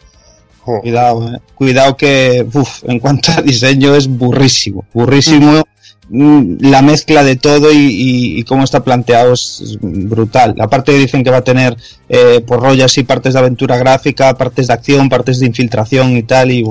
Cuidado, 0.81 1.35
eh. 1.35 1.39
cuidado 1.55 1.97
que 1.97 2.47
uf, 2.53 2.83
en 2.85 2.99
cuanto 3.01 3.33
a 3.33 3.43
diseño 3.43 3.95
es 3.97 4.07
burrísimo, 4.07 4.85
burrísimo. 4.93 5.65
Mm, 6.11 6.57
La 6.71 6.81
mezcla 6.83 7.23
de 7.23 7.37
todo 7.37 7.71
y, 7.71 7.77
y- 7.77 8.39
y 8.39 8.43
cómo 8.45 8.65
está 8.65 8.83
planteado 8.83 9.35
es 9.35 9.77
brutal. 9.81 10.55
Aparte 10.59 10.93
dicen 10.93 11.23
que 11.23 11.31
va 11.31 11.39
a 11.39 11.45
tener 11.45 11.77
eh, 12.09 12.41
por 12.47 12.61
rollo 12.63 12.85
así 12.85 13.03
partes 13.03 13.35
de 13.35 13.41
aventura 13.41 13.77
gráfica, 13.77 14.37
partes 14.37 14.69
de 14.69 14.73
acción, 14.73 15.09
partes 15.11 15.39
de 15.41 15.47
infiltración 15.47 16.17
y 16.17 16.23
tal. 16.23 16.51
Y 16.51 16.65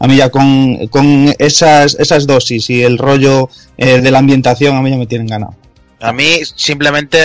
a 0.00 0.06
mí 0.08 0.16
ya 0.16 0.30
con, 0.30 0.86
con 0.88 1.32
esas, 1.38 1.94
esas 2.00 2.26
dosis 2.26 2.68
y 2.70 2.82
el 2.82 2.98
rollo 2.98 3.48
eh, 3.78 4.00
de 4.00 4.10
la 4.10 4.18
ambientación 4.18 4.76
a 4.76 4.82
mí 4.82 4.90
ya 4.90 4.96
me 4.96 5.06
tienen 5.06 5.28
ganado. 5.28 5.54
A 6.02 6.12
mí, 6.14 6.38
simplemente, 6.56 7.18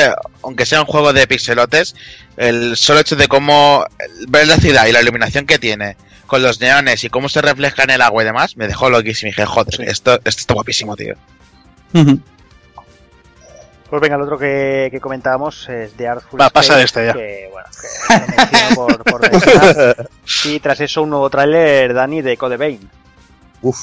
aunque 0.43 0.65
sea 0.65 0.81
un 0.81 0.85
juego 0.87 1.13
de 1.13 1.25
pixelotes, 1.27 1.95
el 2.35 2.75
solo 2.75 2.99
hecho 2.99 3.15
de 3.15 3.29
cómo 3.29 3.85
ver 4.27 4.47
la 4.47 4.57
ciudad 4.57 4.85
y 4.85 4.91
la 4.91 5.01
iluminación 5.01 5.45
que 5.45 5.57
tiene, 5.57 5.95
con 6.27 6.41
los 6.41 6.59
neones 6.59 7.03
y 7.03 7.09
cómo 7.09 7.29
se 7.29 7.41
refleja 7.41 7.83
en 7.83 7.91
el 7.91 8.01
agua 8.01 8.23
y 8.23 8.25
demás, 8.25 8.57
me 8.57 8.67
dejó 8.67 8.89
loquísimo. 8.89 9.29
Y 9.29 9.31
dije, 9.31 9.45
joder, 9.45 9.81
esto, 9.81 10.15
esto 10.15 10.39
está 10.39 10.53
guapísimo, 10.53 10.95
tío. 10.95 11.15
Pues 13.89 14.01
venga, 14.01 14.15
el 14.15 14.21
otro 14.23 14.37
que, 14.37 14.89
que 14.91 14.99
comentábamos 14.99 15.69
es 15.69 15.95
de 15.95 16.07
Artful 16.07 16.41
Va, 16.41 16.49
pasa 16.49 16.75
de 16.75 16.83
este 16.83 17.05
ya. 17.05 17.13
Que, 17.13 17.49
bueno, 17.51 17.67
que 18.49 18.75
por, 18.75 19.03
por. 19.03 19.21
Y 20.45 20.59
tras 20.59 20.81
eso 20.81 21.03
un 21.03 21.11
nuevo 21.11 21.29
tráiler, 21.29 21.93
Dani, 21.93 22.21
de 22.21 22.35
Code 22.35 22.57
Vein. 22.57 22.89
Uf, 23.61 23.79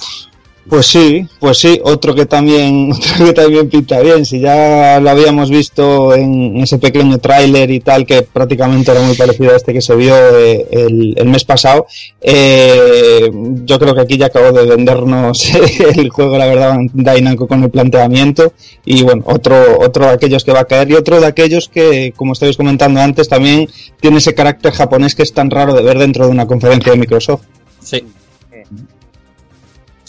Pues 0.68 0.86
sí, 0.86 1.26
pues 1.40 1.58
sí, 1.58 1.80
otro 1.82 2.14
que 2.14 2.24
también, 2.24 2.92
otro 2.96 3.26
que 3.26 3.32
también 3.32 3.68
pinta 3.68 4.00
bien. 4.00 4.24
Si 4.24 4.38
ya 4.40 5.00
lo 5.00 5.10
habíamos 5.10 5.50
visto 5.50 6.14
en 6.14 6.58
ese 6.58 6.78
pequeño 6.78 7.18
tráiler 7.18 7.70
y 7.70 7.80
tal, 7.80 8.06
que 8.06 8.22
prácticamente 8.22 8.92
era 8.92 9.00
muy 9.00 9.16
parecido 9.16 9.52
a 9.52 9.56
este 9.56 9.72
que 9.72 9.80
se 9.80 9.96
vio 9.96 10.14
eh, 10.14 10.66
el, 10.70 11.26
mes 11.26 11.44
pasado, 11.44 11.86
eh, 12.20 13.28
yo 13.64 13.78
creo 13.78 13.94
que 13.94 14.02
aquí 14.02 14.16
ya 14.16 14.26
acabó 14.26 14.52
de 14.52 14.66
vendernos 14.66 15.50
el 15.96 16.10
juego, 16.10 16.38
la 16.38 16.46
verdad, 16.46 16.76
Dainanko 16.92 17.48
con 17.48 17.64
el 17.64 17.70
planteamiento. 17.70 18.52
Y 18.84 19.02
bueno, 19.02 19.24
otro, 19.26 19.80
otro 19.80 20.06
de 20.06 20.12
aquellos 20.12 20.44
que 20.44 20.52
va 20.52 20.60
a 20.60 20.64
caer 20.64 20.90
y 20.90 20.94
otro 20.94 21.20
de 21.20 21.26
aquellos 21.26 21.68
que, 21.68 22.12
como 22.14 22.34
estabais 22.34 22.56
comentando 22.56 23.00
antes, 23.00 23.28
también 23.28 23.68
tiene 24.00 24.18
ese 24.18 24.34
carácter 24.34 24.72
japonés 24.72 25.16
que 25.16 25.24
es 25.24 25.32
tan 25.32 25.50
raro 25.50 25.74
de 25.74 25.82
ver 25.82 25.98
dentro 25.98 26.26
de 26.26 26.30
una 26.30 26.46
conferencia 26.46 26.92
de 26.92 26.98
Microsoft. 26.98 27.42
Sí. 27.80 28.04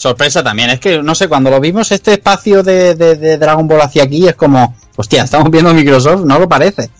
Sorpresa 0.04 0.42
también, 0.42 0.68
es 0.68 0.80
que 0.80 1.02
no 1.02 1.14
sé, 1.14 1.28
cuando 1.28 1.48
lo 1.50 1.58
vimos 1.60 1.90
este 1.90 2.12
espacio 2.12 2.62
de, 2.62 2.94
de- 2.94 3.16
de 3.16 3.38
Dragon 3.38 3.66
Ball 3.66 3.80
hacia 3.80 4.02
aquí 4.02 4.28
es 4.28 4.34
como, 4.34 4.76
hostia, 4.96 5.22
estamos 5.24 5.50
viendo 5.50 5.72
Microsoft, 5.72 6.26
no 6.26 6.38
lo 6.38 6.46
parece. 6.46 6.90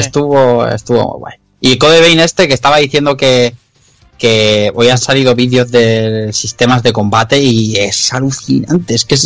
Estuvo, 0.00 0.64
estuvo 0.68 1.02
muy 1.10 1.18
guay. 1.18 1.34
Y 1.60 1.76
Code 1.76 2.00
Vein 2.00 2.20
este 2.20 2.46
que 2.46 2.54
estaba 2.54 2.76
diciendo 2.76 3.16
que, 3.16 3.52
que 4.16 4.70
hoy 4.76 4.88
han 4.90 4.98
salido 4.98 5.34
vídeos 5.34 5.72
de 5.72 6.30
sistemas 6.32 6.84
de 6.84 6.92
combate 6.92 7.38
y 7.40 7.76
es 7.78 8.12
alucinante, 8.12 8.94
es 8.94 9.04
que 9.04 9.16
es 9.16 9.24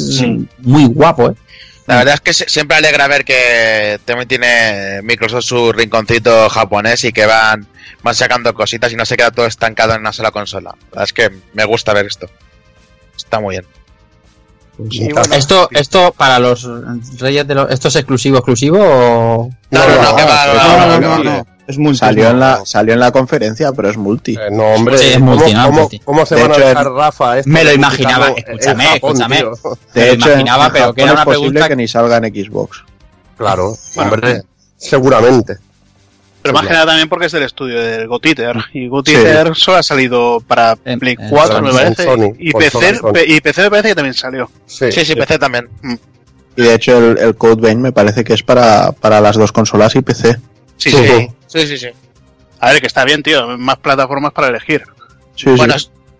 muy 0.60 0.86
guapo, 0.86 1.28
eh. 1.28 1.34
La 1.86 1.96
verdad 1.96 2.14
es 2.14 2.20
que 2.22 2.32
se- 2.32 2.48
siempre 2.48 2.78
alegra 2.78 3.06
ver 3.06 3.24
que 3.26 4.00
también 4.06 4.28
tiene 4.28 5.00
Microsoft 5.02 5.44
su 5.44 5.72
rinconcito 5.72 6.48
japonés 6.48 7.04
y 7.04 7.12
que 7.12 7.26
van, 7.26 7.66
van 8.02 8.14
sacando 8.14 8.54
cositas 8.54 8.90
y 8.92 8.96
no 8.96 9.04
se 9.04 9.16
queda 9.18 9.30
todo 9.30 9.44
estancado 9.44 9.92
en 9.94 10.00
una 10.00 10.12
sola 10.14 10.30
consola. 10.30 10.70
La 10.70 10.86
verdad 10.90 11.04
es 11.04 11.12
que 11.12 11.30
me 11.52 11.64
gusta 11.66 11.92
ver 11.92 12.06
esto. 12.06 12.30
Está 13.24 13.40
muy 13.40 13.54
bien. 13.56 13.66
Bueno, 15.12 15.34
Esto, 15.34 15.68
esto 15.72 16.14
para 16.16 16.38
los 16.38 16.66
reyes 17.18 17.46
de 17.46 17.54
los, 17.54 17.70
esto 17.70 17.88
es 17.88 17.96
exclusivo, 17.96 18.38
exclusivo 18.38 18.78
o 18.80 19.50
No, 19.70 19.80
no, 21.00 21.18
no. 21.22 21.46
Es 21.66 21.78
multi. 21.78 21.98
Salió 21.98 22.30
en 22.30 22.40
la, 22.40 22.62
salió 22.64 22.94
en 22.94 23.00
la 23.00 23.12
conferencia, 23.12 23.70
pero 23.72 23.90
es 23.90 23.96
multi. 23.96 24.32
eh, 24.34 24.48
no, 24.50 24.64
hombre, 24.74 24.98
Sí, 24.98 25.06
es 25.10 25.14
¿cómo, 25.18 25.36
multi, 25.36 25.54
¿no? 25.54 25.66
cómo- 25.66 25.80
Multi. 25.82 25.98
cómo 26.00 26.26
se 26.26 26.34
De 26.34 26.42
van 26.42 26.50
hecho, 26.50 26.60
a 26.60 26.62
en- 26.64 26.68
dejar 26.70 26.92
Rafa? 26.92 27.38
esto 27.38 27.50
Me 27.50 27.62
lo 27.64 27.72
imaginaba, 27.72 28.28
en 28.28 28.34
escúchame, 28.38 28.84
Japón, 28.84 28.96
escúchame. 29.12 29.36
tío? 29.36 29.50
Me 29.94 30.00
De 30.02 30.10
hecho, 30.12 30.26
en- 30.26 30.32
imaginaba, 30.40 30.66
en 30.66 30.72
pero 30.72 30.94
que 30.94 31.02
era 31.02 31.12
una 31.12 31.20
es 31.20 31.24
posible 31.26 31.48
pregunta- 31.50 31.68
que 31.68 31.76
ni 31.76 31.86
salga 31.88 32.16
en 32.16 32.24
Xbox. 32.24 32.84
Claro, 33.36 33.76
hombre, 33.96 34.42
seguramente. 34.78 35.58
Pero 36.42 36.54
más 36.54 36.66
que 36.66 36.72
nada 36.72 36.86
también 36.86 37.08
porque 37.08 37.26
es 37.26 37.32
del 37.32 37.42
estudio 37.42 37.80
del 37.80 38.08
Gotiter. 38.08 38.56
Y 38.72 38.88
Gotiter 38.88 39.54
solo 39.54 39.78
ha 39.78 39.82
salido 39.82 40.40
para 40.46 40.76
En- 40.84 40.98
Play 40.98 41.16
en 41.18 41.28
4, 41.28 41.60
me 41.62 41.70
parece. 41.72 42.04
Sony, 42.04 42.34
y, 42.38 42.52
PC, 42.52 42.96
Sony. 42.96 43.12
y 43.26 43.40
PC 43.40 43.62
me 43.62 43.70
parece 43.70 43.88
que 43.88 43.94
también 43.94 44.14
salió. 44.14 44.50
Sí, 44.66 44.90
Sí, 44.90 45.04
sí, 45.04 45.14
PC 45.14 45.38
también. 45.38 45.68
Y 46.56 46.62
de 46.62 46.74
hecho 46.74 46.98
el, 46.98 47.18
el 47.18 47.34
Code 47.36 47.60
Vein 47.60 47.80
me 47.80 47.92
parece 47.92 48.24
que 48.24 48.32
es 48.34 48.42
para, 48.42 48.92
para 48.92 49.20
las 49.20 49.36
dos 49.36 49.52
consolas 49.52 49.94
y 49.96 50.00
PC. 50.02 50.38
Sí, 50.76 50.90
Sí. 50.90 50.96
sí. 51.46 51.66
Sí, 51.66 51.78
sí. 51.78 51.88
A 52.60 52.72
ver, 52.72 52.80
que 52.80 52.86
está 52.86 53.04
bien, 53.04 53.22
tío. 53.22 53.58
Más 53.58 53.76
plataformas 53.78 54.32
para 54.32 54.48
elegir. 54.48 54.82
Sí, 55.36 55.44
sí. 55.50 55.56
Bueno, 55.56 55.74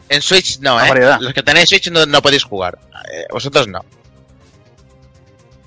en 0.09 0.23
Switch 0.23 0.59
no, 0.61 0.79
¿eh? 0.83 0.89
variedad. 0.89 1.18
Los 1.21 1.33
que 1.35 1.43
tenéis 1.43 1.68
Switch 1.68 1.91
no, 1.91 2.05
no 2.07 2.21
podéis 2.23 2.45
jugar. 2.45 2.79
Eh, 3.12 3.25
vosotros 3.33 3.68
no. 3.68 3.81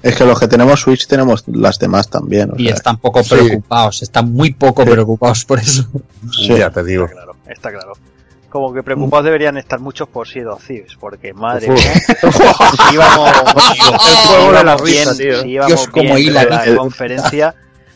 Es 0.03 0.15
que 0.15 0.25
los 0.25 0.39
que 0.39 0.47
tenemos 0.47 0.81
Switch 0.81 1.07
tenemos 1.07 1.43
las 1.47 1.79
demás 1.79 2.09
también. 2.09 2.51
o 2.51 2.55
y 2.57 2.65
sea, 2.65 2.75
están 2.75 2.97
poco 2.97 3.23
sí. 3.23 3.29
preocupados, 3.35 4.01
están 4.03 4.31
muy 4.33 4.51
poco 4.53 4.83
Sí. 4.83 4.89
preocupados 4.91 5.45
por 5.45 5.59
eso. 5.59 5.87
sí. 6.31 6.49
Ya 6.49 6.69
te 6.69 6.83
digo. 6.83 7.05
Está 7.05 7.15
claro, 7.15 7.35
está 7.49 7.71
claro. 7.71 7.93
Como 8.49 8.71
que 8.71 8.83
preocupados 8.83 9.25
deberían 9.25 9.57
estar 9.57 9.79
muchos 9.79 10.07
por 10.09 10.27
of 10.27 10.63
Thieves, 10.67 10.95
porque 10.99 11.33
madre 11.33 11.69
mía, 11.69 11.93
si 12.21 12.93
íbamos, 12.93 13.31
El 13.31 14.15
juego 14.27 14.51
de 14.53 14.63
la 14.63 14.77
risa, 14.77 15.13
bien, 15.13 15.17
tío. 15.17 15.41
si 15.41 15.47
íbamos 15.49 15.67
Dios, 15.75 15.87
como 15.87 16.17
la 16.17 16.63
el- 16.65 16.75
conferencia, 16.77 17.55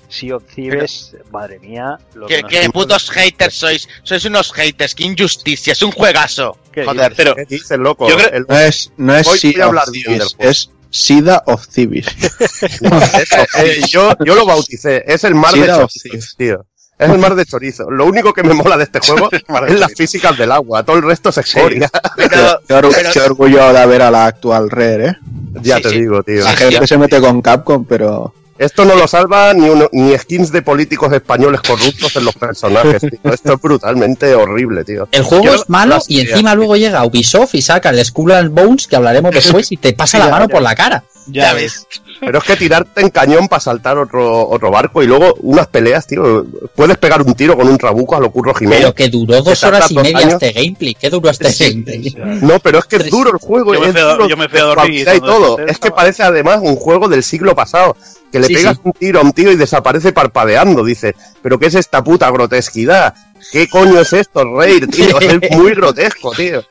Sea 0.09 0.37
of 0.37 0.43
Thieves, 0.55 1.15
madre 1.31 1.59
mía. 1.59 1.99
Lo 2.15 2.25
¿Qué, 2.27 2.41
nos 2.41 2.49
qué 2.49 2.61
hemos- 2.63 2.73
putos 2.73 3.09
haters 3.11 3.53
sois? 3.53 3.87
Sois 4.03 4.23
unos 4.25 4.51
haters, 4.53 4.95
qué 4.95 5.03
injusticia, 5.03 5.73
es 5.73 5.81
un 5.83 5.91
juegazo. 5.91 6.57
¿Qué 6.71 6.85
Joder? 6.85 7.13
Pero 7.15 7.35
¿Qué 7.35 7.45
dices, 7.45 7.77
loco? 7.77 8.07
Yo 8.09 8.15
creo- 8.15 8.31
El- 8.31 8.45
No 8.47 8.57
es, 8.57 8.91
no 8.97 9.15
es 9.15 9.27
Hoy 9.27 9.39
voy 9.43 9.49
a 9.51 9.53
Sea 9.57 9.65
hablar 9.65 9.83
of 9.87 9.91
bien 9.91 10.03
del 10.05 10.13
Thieves, 10.17 10.35
juego. 10.35 10.51
es 10.51 10.69
Sida 10.89 11.43
of 11.45 11.67
Thieves. 11.67 12.07
Eso, 12.39 13.35
eh, 13.59 13.81
yo, 13.89 14.13
yo 14.25 14.35
lo 14.35 14.45
bauticé, 14.45 15.03
es 15.05 15.23
el 15.23 15.35
mar 15.35 15.53
Sí, 15.53 15.59
de 15.61 15.67
chorizos, 15.67 16.35
tío. 16.37 16.65
Es 16.99 17.09
el 17.09 17.19
mar 17.19 17.35
de 17.35 17.45
chorizo. 17.45 17.91
Lo 17.91 18.05
único 18.05 18.33
que 18.33 18.41
me 18.41 18.55
mola 18.55 18.75
de 18.75 18.85
este 18.85 18.99
juego 19.05 19.29
es 19.31 19.79
las 19.79 19.93
físicas 19.93 20.35
del 20.35 20.51
agua. 20.51 20.83
Todo 20.83 20.95
el 20.97 21.03
resto 21.03 21.29
es 21.29 21.37
escoria. 21.37 21.89
Pero, 22.15 22.29
Qué, 22.67 22.73
or- 22.73 22.89
pero- 22.91 23.11
qué 23.13 23.19
orgullo 23.21 23.71
de 23.71 23.85
ver 23.85 24.01
a 24.01 24.09
la 24.09 24.25
actual 24.25 24.69
Rare, 24.71 25.05
¿eh? 25.09 25.15
ya 25.61 25.77
Sí, 25.77 25.83
te 25.83 25.89
sí. 25.89 25.99
digo, 25.99 26.23
tío. 26.23 26.43
La 26.43 26.51
Sí, 26.51 26.57
gente 26.57 26.79
sí. 26.79 26.87
se 26.87 26.97
mete 26.97 27.21
con 27.21 27.41
Capcom, 27.43 27.85
pero 27.85 28.33
Esto 28.57 28.85
no 28.85 28.95
lo 28.95 29.07
salva 29.07 29.53
ni, 29.53 29.69
uno- 29.69 29.89
ni 29.91 30.17
skins 30.17 30.51
de 30.51 30.61
políticos 30.61 31.11
españoles 31.13 31.61
corruptos 31.61 32.15
en 32.15 32.25
los 32.25 32.35
personajes, 32.35 33.01
tío. 33.21 33.31
Esto 33.31 33.53
es 33.53 33.61
brutalmente 33.61 34.33
horrible, 34.35 34.83
tío. 34.83 35.07
El 35.11 35.23
juego 35.23 35.43
Yo- 35.45 35.55
es 35.55 35.69
malo 35.69 35.99
y 36.07 36.21
encima 36.21 36.55
luego 36.55 36.75
llega 36.75 37.05
Ubisoft 37.05 37.55
y 37.55 37.61
saca 37.61 37.89
el 37.89 38.03
Skull 38.03 38.31
and 38.31 38.49
Bones, 38.53 38.87
que 38.87 38.95
hablaremos 38.95 39.31
después, 39.31 39.71
y 39.71 39.77
te 39.77 39.93
pasa 39.93 40.17
la 40.19 40.29
mano 40.29 40.47
por 40.49 40.61
la 40.61 40.75
cara. 40.75 41.03
Ya 41.27 41.53
ves. 41.53 41.87
Pero 42.19 42.39
es 42.39 42.43
que 42.43 42.55
tirarte 42.55 43.01
en 43.01 43.09
cañón 43.09 43.47
para 43.47 43.59
saltar 43.59 43.97
otro, 43.97 44.47
otro 44.49 44.71
barco 44.71 45.03
y 45.03 45.07
luego 45.07 45.35
unas 45.41 45.67
peleas, 45.67 46.07
tío. 46.07 46.45
Puedes 46.75 46.97
pegar 46.97 47.21
un 47.21 47.33
tiro 47.35 47.55
con 47.55 47.67
un 47.67 47.77
trabuco 47.77 48.15
a 48.15 48.19
lo 48.19 48.31
curro 48.31 48.53
Jiménez. 48.53 48.79
Pero 48.81 48.95
que 48.95 49.09
duró 49.09 49.41
dos 49.41 49.63
horas 49.63 49.91
y 49.91 49.95
dos 49.95 50.03
media 50.03 50.17
años. 50.19 50.33
este 50.41 50.51
gameplay. 50.53 50.95
¿Qué 50.95 51.09
duró 51.09 51.29
este 51.29 51.51
gameplay? 51.69 52.15
No, 52.41 52.59
pero 52.59 52.79
es 52.79 52.85
que 52.85 52.95
es 52.97 53.09
duro 53.09 53.31
el 53.31 53.37
juego. 53.39 53.73
Yo 53.73 53.79
me 53.81 53.87
es 53.87 53.91
fui 53.91 54.01
a- 54.01 54.05
duro 54.13 54.27
yo 54.27 54.37
me 54.37 54.49
fui 54.49 54.59
a 54.59 54.63
de 54.63 54.67
dormir 54.69 55.07
y 55.15 55.19
todo 55.19 55.59
Es 55.59 55.77
que 55.79 55.91
parece 55.91 56.23
además 56.23 56.59
un 56.63 56.75
juego 56.75 57.07
del 57.07 57.23
siglo 57.23 57.55
pasado. 57.55 57.95
Que 58.31 58.39
le 58.39 58.47
Sí, 58.47 58.55
pegas 58.55 58.75
sí. 58.75 58.81
un 58.83 58.91
tiro 58.93 59.19
a 59.19 59.23
un 59.23 59.31
tío 59.31 59.51
y 59.51 59.55
desaparece 59.55 60.11
parpadeando. 60.11 60.83
Dice, 60.83 61.15
¿pero 61.41 61.57
qué 61.59 61.67
es 61.67 61.75
esta 61.75 62.03
puta 62.03 62.29
grotesquidad? 62.31 63.13
¿Qué 63.51 63.69
coño 63.69 63.99
es 64.01 64.11
esto, 64.11 64.43
Rare, 64.43 64.87
tío? 64.87 65.19
Es 65.19 65.51
muy 65.51 65.73
grotesco, 65.73 66.31
tío. 66.31 66.63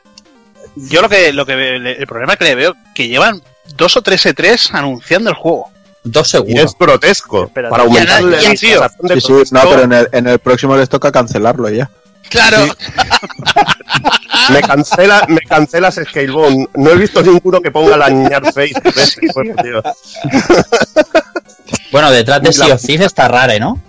Yo 0.89 1.01
lo 1.01 1.09
que, 1.09 1.33
lo 1.33 1.45
que 1.45 1.75
el 1.75 2.07
problema 2.07 2.35
que 2.35 2.45
le 2.45 2.55
veo 2.55 2.75
que 2.93 3.07
llevan 3.07 3.41
dos 3.75 3.97
o 3.97 4.01
tres 4.01 4.25
E3 4.25 4.69
anunciando 4.73 5.29
el 5.29 5.35
juego. 5.35 5.69
Dos 6.03 6.27
Y 6.29 6.31
segundos. 6.31 6.65
es 6.65 6.75
grotesco. 6.79 7.45
Espérate. 7.45 7.69
Para 7.71 7.83
aumentar 7.83 8.23
de 8.23 8.39
sí, 8.41 8.57
sí, 8.57 8.73
no, 9.51 9.61
pero 9.69 9.81
en 9.83 9.93
el, 9.93 10.09
en 10.11 10.27
el 10.27 10.39
próximo 10.39 10.75
les 10.77 10.87
toca 10.89 11.11
cancelarlo 11.11 11.69
ya. 11.69 11.89
Claro, 12.29 12.57
me, 14.49 14.61
cancela, 14.61 15.25
me 15.29 15.39
cancelas 15.41 15.95
Scalebone. 15.95 16.67
No 16.75 16.89
he 16.91 16.95
visto 16.97 17.21
ninguno 17.21 17.61
que 17.61 17.71
ponga 17.71 17.95
la 17.97 18.09
ñar 18.09 18.43
face. 18.53 18.73
Bueno, 21.91 22.11
detrás 22.11 22.41
de 22.41 22.47
La- 22.49 22.53
Sea 22.53 22.75
of 22.75 22.81
Thieves 22.81 23.07
está 23.07 23.27
Rare, 23.27 23.59
¿no? 23.59 23.81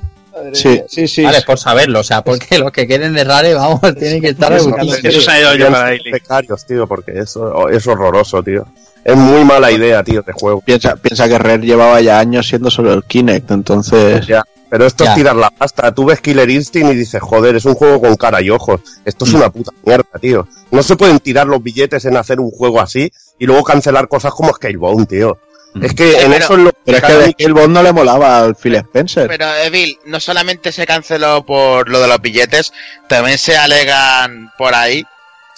Sí. 0.53 0.83
Sí, 0.89 1.09
sí. 1.09 1.23
Vale, 1.25 1.43
por 1.43 1.59
saberlo, 1.59 2.01
o 2.01 2.05
sea, 2.05 2.23
porque 2.23 2.59
los 2.59 2.71
que 2.73 2.87
queden 2.87 3.15
de 3.15 3.25
Rare, 3.25 3.55
vamos, 3.55 3.81
tienen 3.99 4.21
que 4.21 4.29
estar 4.31 4.53
Eso, 4.53 4.67
buscando. 4.69 4.95
Eso 4.95 5.21
se 5.21 5.31
ha 5.31 5.41
ido 5.41 5.51
Serían 5.51 5.73
para 5.73 5.85
Daily. 5.85 6.11
becarios, 6.13 6.65
tío, 6.67 6.87
porque 6.87 7.13
eso 7.19 7.69
es 7.69 7.87
horroroso, 7.87 8.43
tío. 8.43 8.67
Es 9.05 9.17
muy 9.17 9.45
mala 9.45 9.71
idea, 9.71 10.03
tío, 10.03 10.23
de 10.23 10.33
juego. 10.33 10.61
Piensa, 10.61 10.97
piensa 10.97 11.29
que 11.29 11.39
Rare 11.39 11.65
llevaba 11.65 12.01
ya 12.01 12.19
años 12.19 12.47
siendo 12.49 12.71
solo 12.71 12.93
el 12.93 13.05
Kinect, 13.05 13.51
entonces 13.51 14.27
Ya. 14.27 14.43
Pero 14.71 14.85
esto 14.85 15.05
Ya. 15.05 15.11
es 15.13 15.17
tirar 15.17 15.35
la 15.35 15.49
pasta. 15.49 15.95
Tú 15.95 16.05
ves 16.05 16.21
Killer 16.21 16.51
Instinct 16.51 16.93
y 16.93 16.95
dices, 16.95 17.23
joder, 17.23 17.57
es 17.57 17.65
un 17.65 17.73
juego 17.75 18.03
con 18.03 18.17
cara 18.17 18.43
y 18.43 18.51
ojos. 18.51 18.83
Esto 19.03 19.25
es 19.25 19.33
una 19.33 19.49
puta 19.51 19.73
mierda, 19.83 20.05
tío. 20.21 20.47
No 20.71 20.83
se 20.83 20.95
pueden 20.95 21.21
tirar 21.21 21.47
los 21.47 21.63
billetes 21.63 22.05
en 22.05 22.19
hacer 22.19 22.39
un 22.39 22.51
juego 22.51 22.79
así 22.79 23.11
y 23.39 23.47
luego 23.47 23.65
cancelar 23.65 24.09
cosas 24.09 24.35
como 24.35 24.53
Scalebone, 24.53 25.07
tío. 25.07 25.39
Es 25.83 25.95
que 25.95 26.11
Sí, 26.13 26.17
en 26.19 26.33
pero- 26.33 26.45
eso 26.45 26.53
es 26.55 26.59
lo 26.61 26.73
Pero 26.85 26.99
es 26.99 27.05
que 27.05 27.13
de 27.13 27.27
mi- 27.27 27.33
Scalebone 27.33 27.69
no 27.75 27.83
le 27.83 27.93
molaba 27.93 28.41
al 28.41 28.57
Phil 28.57 28.75
Spencer. 28.77 29.29
pero 29.29 29.47
Evil, 29.57 29.99
no 30.07 30.19
solamente 30.19 30.73
se 30.73 30.87
canceló 30.87 31.45
por 31.45 31.89
lo 31.89 32.01
de 32.01 32.09
los 32.09 32.21
billetes, 32.21 32.73
también 33.09 33.39
se 33.39 33.57
alegan 33.57 34.51
por 34.59 34.75
ahí 34.75 35.05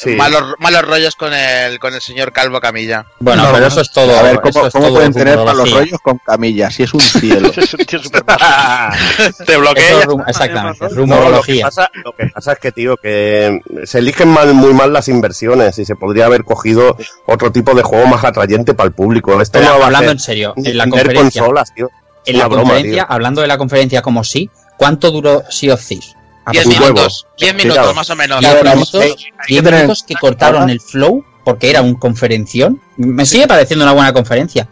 Sí. 0.03 0.17
malos, 0.17 0.55
malos 0.59 0.83
rollos 0.83 1.15
con 1.15 1.35
el, 1.35 1.79
con 1.79 1.93
el 1.93 2.01
señor 2.01 2.33
Calvo 2.33 2.59
Camilla. 2.59 3.05
Bueno, 3.19 3.47
pero 3.53 3.67
eso 3.67 3.83
es 3.83 3.91
todo. 3.93 4.19
a 4.19 4.23
ver, 4.23 4.41
¿cómo, 4.41 4.67
es 4.67 4.73
cómo 4.73 4.89
pueden 4.89 5.13
tener 5.13 5.37
malos 5.39 5.71
rollos 5.71 6.01
con 6.03 6.17
Camilla? 6.25 6.71
Si 6.71 6.85
es 6.85 6.95
un 6.95 7.01
cielo. 7.01 7.51
Es 7.57 7.75
un 7.75 7.85
tío 7.85 8.03
súper 8.03 8.25
majo. 8.25 8.97
Te 9.47 9.57
bloquea. 9.59 9.99
es 10.01 10.07
rum- 10.07 10.25
exactamente, 10.27 10.79
No, 10.81 10.89
lo 10.89 10.95
que, 10.95 11.01
rumorología. 11.01 11.65
pasa, 11.67 11.91
lo 12.03 12.13
que 12.17 12.27
pasa 12.29 12.53
es 12.53 12.59
que, 12.61 12.73
tío, 12.73 12.97
que 12.97 13.61
se 13.85 13.99
eligen 13.99 14.29
mal, 14.29 14.55
muy 14.55 14.73
mal 14.73 14.91
las 14.93 15.09
inversiones 15.09 15.79
y 15.79 15.85
se 15.85 15.95
podría 15.97 16.25
haber 16.27 16.45
cogido 16.45 16.97
otro 17.27 17.53
tipo 17.53 17.75
de 17.75 17.83
juego 17.83 18.07
más 18.07 18.25
atrayente 18.25 18.73
para 18.73 18.87
el 18.87 18.95
público. 18.95 19.39
Esto 19.43 19.59
Pero 19.59 19.73
no 19.73 19.79
va 19.81 19.85
a 19.85 19.87
hablando 19.89 20.07
ser 20.09 20.13
en 20.17 20.19
serio, 20.21 20.55
en 20.57 20.79
la 20.79 20.89
conferencia, 20.89 21.43
consolas, 21.43 21.75
tío. 21.75 21.91
Es 22.25 22.33
en 22.33 22.39
la 22.39 22.47
broma, 22.49 22.63
conferencia, 22.63 23.03
tío. 23.05 23.13
hablando 23.13 23.41
de 23.43 23.47
la 23.49 23.59
conferencia 23.59 24.01
como 24.01 24.25
sí, 24.25 24.49
¿cuánto 24.79 25.11
duró 25.11 25.43
Sea 25.51 25.75
of 25.75 25.87
Thieves? 25.87 26.17
Diez 26.51 26.65
tu 26.65 26.71
minutos, 26.71 27.25
huevo. 27.25 27.35
diez 27.39 27.55
minutos 27.55 27.95
más 27.95 28.11
o 28.11 28.17
menos. 28.17 28.41
Diez 28.41 28.55
pero 28.55 28.71
minutos, 28.75 29.01
hay 29.03 30.07
que 30.07 30.15
cortaron 30.21 30.71
el 30.71 30.81
flow 30.81 31.25
porque 31.45 31.71
era 31.71 31.83
un 31.83 31.95
conferención. 31.95 32.81
Me 32.97 33.25
sigue 33.27 33.47
pareciendo 33.47 33.85
una 33.85 33.93
buena 33.95 34.13
conferencia. 34.13 34.69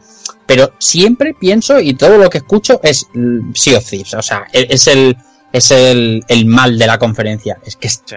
Pero 0.46 0.72
siempre 0.78 1.34
pienso 1.38 1.78
y 1.78 1.94
todo 1.94 2.16
lo 2.16 2.30
que 2.30 2.38
escucho 2.38 2.80
es 2.82 3.06
mm, 3.12 3.52
Sea 3.54 3.78
of 3.78 3.84
Thieves. 3.88 4.14
O 4.14 4.22
sea, 4.22 4.44
e- 4.52 4.66
es 4.70 4.86
el, 4.86 5.16
es 5.52 5.70
el, 5.70 6.22
el 6.28 6.46
mal 6.46 6.78
de 6.78 6.86
la 6.86 6.98
conferencia. 6.98 7.58
Es 7.66 7.76
que, 7.76 7.86
es, 7.88 8.02
Sí. 8.06 8.16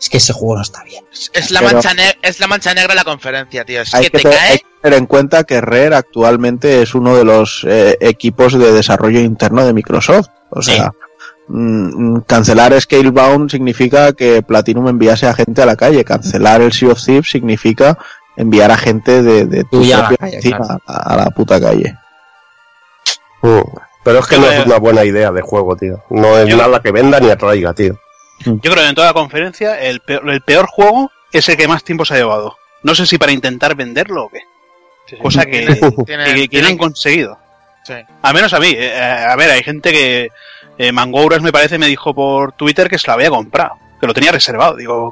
es 0.00 0.08
que 0.08 0.16
ese 0.16 0.32
juego 0.32 0.56
no 0.56 0.62
está 0.62 0.82
bien. 0.84 1.04
Es 1.34 1.50
la, 1.50 1.60
Pero- 1.60 1.72
mancha 1.74 1.92
ne- 1.92 2.16
es 2.22 2.40
la 2.40 2.46
mancha 2.46 2.72
negra 2.72 2.88
de 2.94 2.96
la 2.96 3.04
conferencia, 3.04 3.64
tío. 3.66 3.82
Es 3.82 3.92
hay, 3.94 4.04
que 4.04 4.10
que 4.10 4.18
te 4.20 4.30
cae. 4.30 4.38
hay 4.52 4.58
que 4.58 4.64
tener 4.82 4.98
en 4.98 5.06
cuenta 5.06 5.44
que 5.44 5.60
Rare 5.60 5.96
actualmente 5.96 6.80
es 6.80 6.94
uno 6.94 7.14
de 7.14 7.24
los 7.24 7.64
eh, 7.68 7.98
equipos 8.00 8.58
de 8.58 8.72
desarrollo 8.72 9.20
interno 9.20 9.64
de 9.66 9.74
Microsoft. 9.74 10.28
O 10.50 10.62
sea, 10.62 10.92
mm, 11.48 12.20
cancelar 12.26 12.78
Scalebound 12.80 13.50
significa 13.50 14.12
que 14.12 14.42
Platinum 14.42 14.88
enviase 14.88 15.26
a 15.26 15.34
gente 15.34 15.62
a 15.62 15.66
la 15.66 15.76
calle. 15.76 16.04
Cancelar 16.04 16.60
el 16.62 16.72
Sea 16.72 16.90
of 16.92 17.02
Thieves 17.04 17.28
significa 17.30 17.98
enviar 18.36 18.70
a 18.70 18.76
gente 18.76 19.22
de, 19.22 19.46
de 19.46 19.64
tu 19.64 19.78
Tuya 19.80 19.96
a 19.98 20.00
la 20.02 20.08
propia 20.08 20.18
calle, 20.26 20.38
oficina 20.38 20.58
claro. 20.58 20.82
a, 20.86 21.12
a 21.12 21.16
la 21.16 21.30
puta 21.30 21.60
calle. 21.60 21.96
Mm. 23.42 23.60
Pero 24.04 24.18
es 24.20 24.26
que 24.26 24.36
Yo 24.36 24.40
no 24.42 24.46
creo- 24.48 24.60
es 24.60 24.66
una 24.66 24.78
buena 24.78 25.04
idea 25.04 25.32
de 25.32 25.42
juego, 25.42 25.76
tío. 25.76 26.02
No 26.10 26.38
es 26.38 26.48
Yo- 26.48 26.56
nada 26.56 26.80
que 26.80 26.92
venda 26.92 27.18
ni 27.20 27.28
atraiga, 27.30 27.72
tío. 27.74 27.98
Yo 28.44 28.58
creo 28.60 28.74
que 28.76 28.88
en 28.88 28.94
toda 28.94 29.08
la 29.08 29.12
conferencia 29.14 29.80
el 29.80 30.00
peor, 30.00 30.28
el 30.30 30.42
peor 30.42 30.66
juego 30.66 31.10
es 31.32 31.48
el 31.48 31.56
que 31.56 31.66
más 31.66 31.82
tiempo 31.82 32.04
se 32.04 32.14
ha 32.14 32.18
llevado. 32.18 32.56
No 32.82 32.94
sé 32.94 33.06
si 33.06 33.18
para 33.18 33.32
intentar 33.32 33.74
venderlo 33.74 34.24
o 34.26 34.28
qué. 34.30 34.40
Cosa 35.22 35.44
que, 35.46 35.50
Tiene- 35.66 35.80
que- 35.80 35.90
tiene- 36.04 36.24
que 36.24 36.40
no 36.42 36.46
tiene- 36.48 36.68
han 36.68 36.78
conseguido. 36.78 37.38
Sí. 37.84 37.94
Al 38.22 38.34
menos 38.34 38.52
a 38.52 38.60
mí. 38.60 38.72
eh, 38.76 39.26
a 39.28 39.34
ver, 39.36 39.50
hay 39.50 39.62
gente 39.62 39.92
que... 39.92 40.28
Eh, 40.78 40.92
Mangouras 40.92 41.42
me 41.42 41.52
parece 41.52 41.78
me 41.78 41.86
dijo 41.86 42.14
por 42.14 42.52
Twitter 42.52 42.88
que 42.88 42.98
se 42.98 43.06
lo 43.06 43.14
había 43.14 43.30
comprado. 43.30 43.72
Que 44.00 44.06
lo 44.06 44.12
tenía 44.12 44.30
reservado. 44.30 44.76
Digo, 44.76 45.10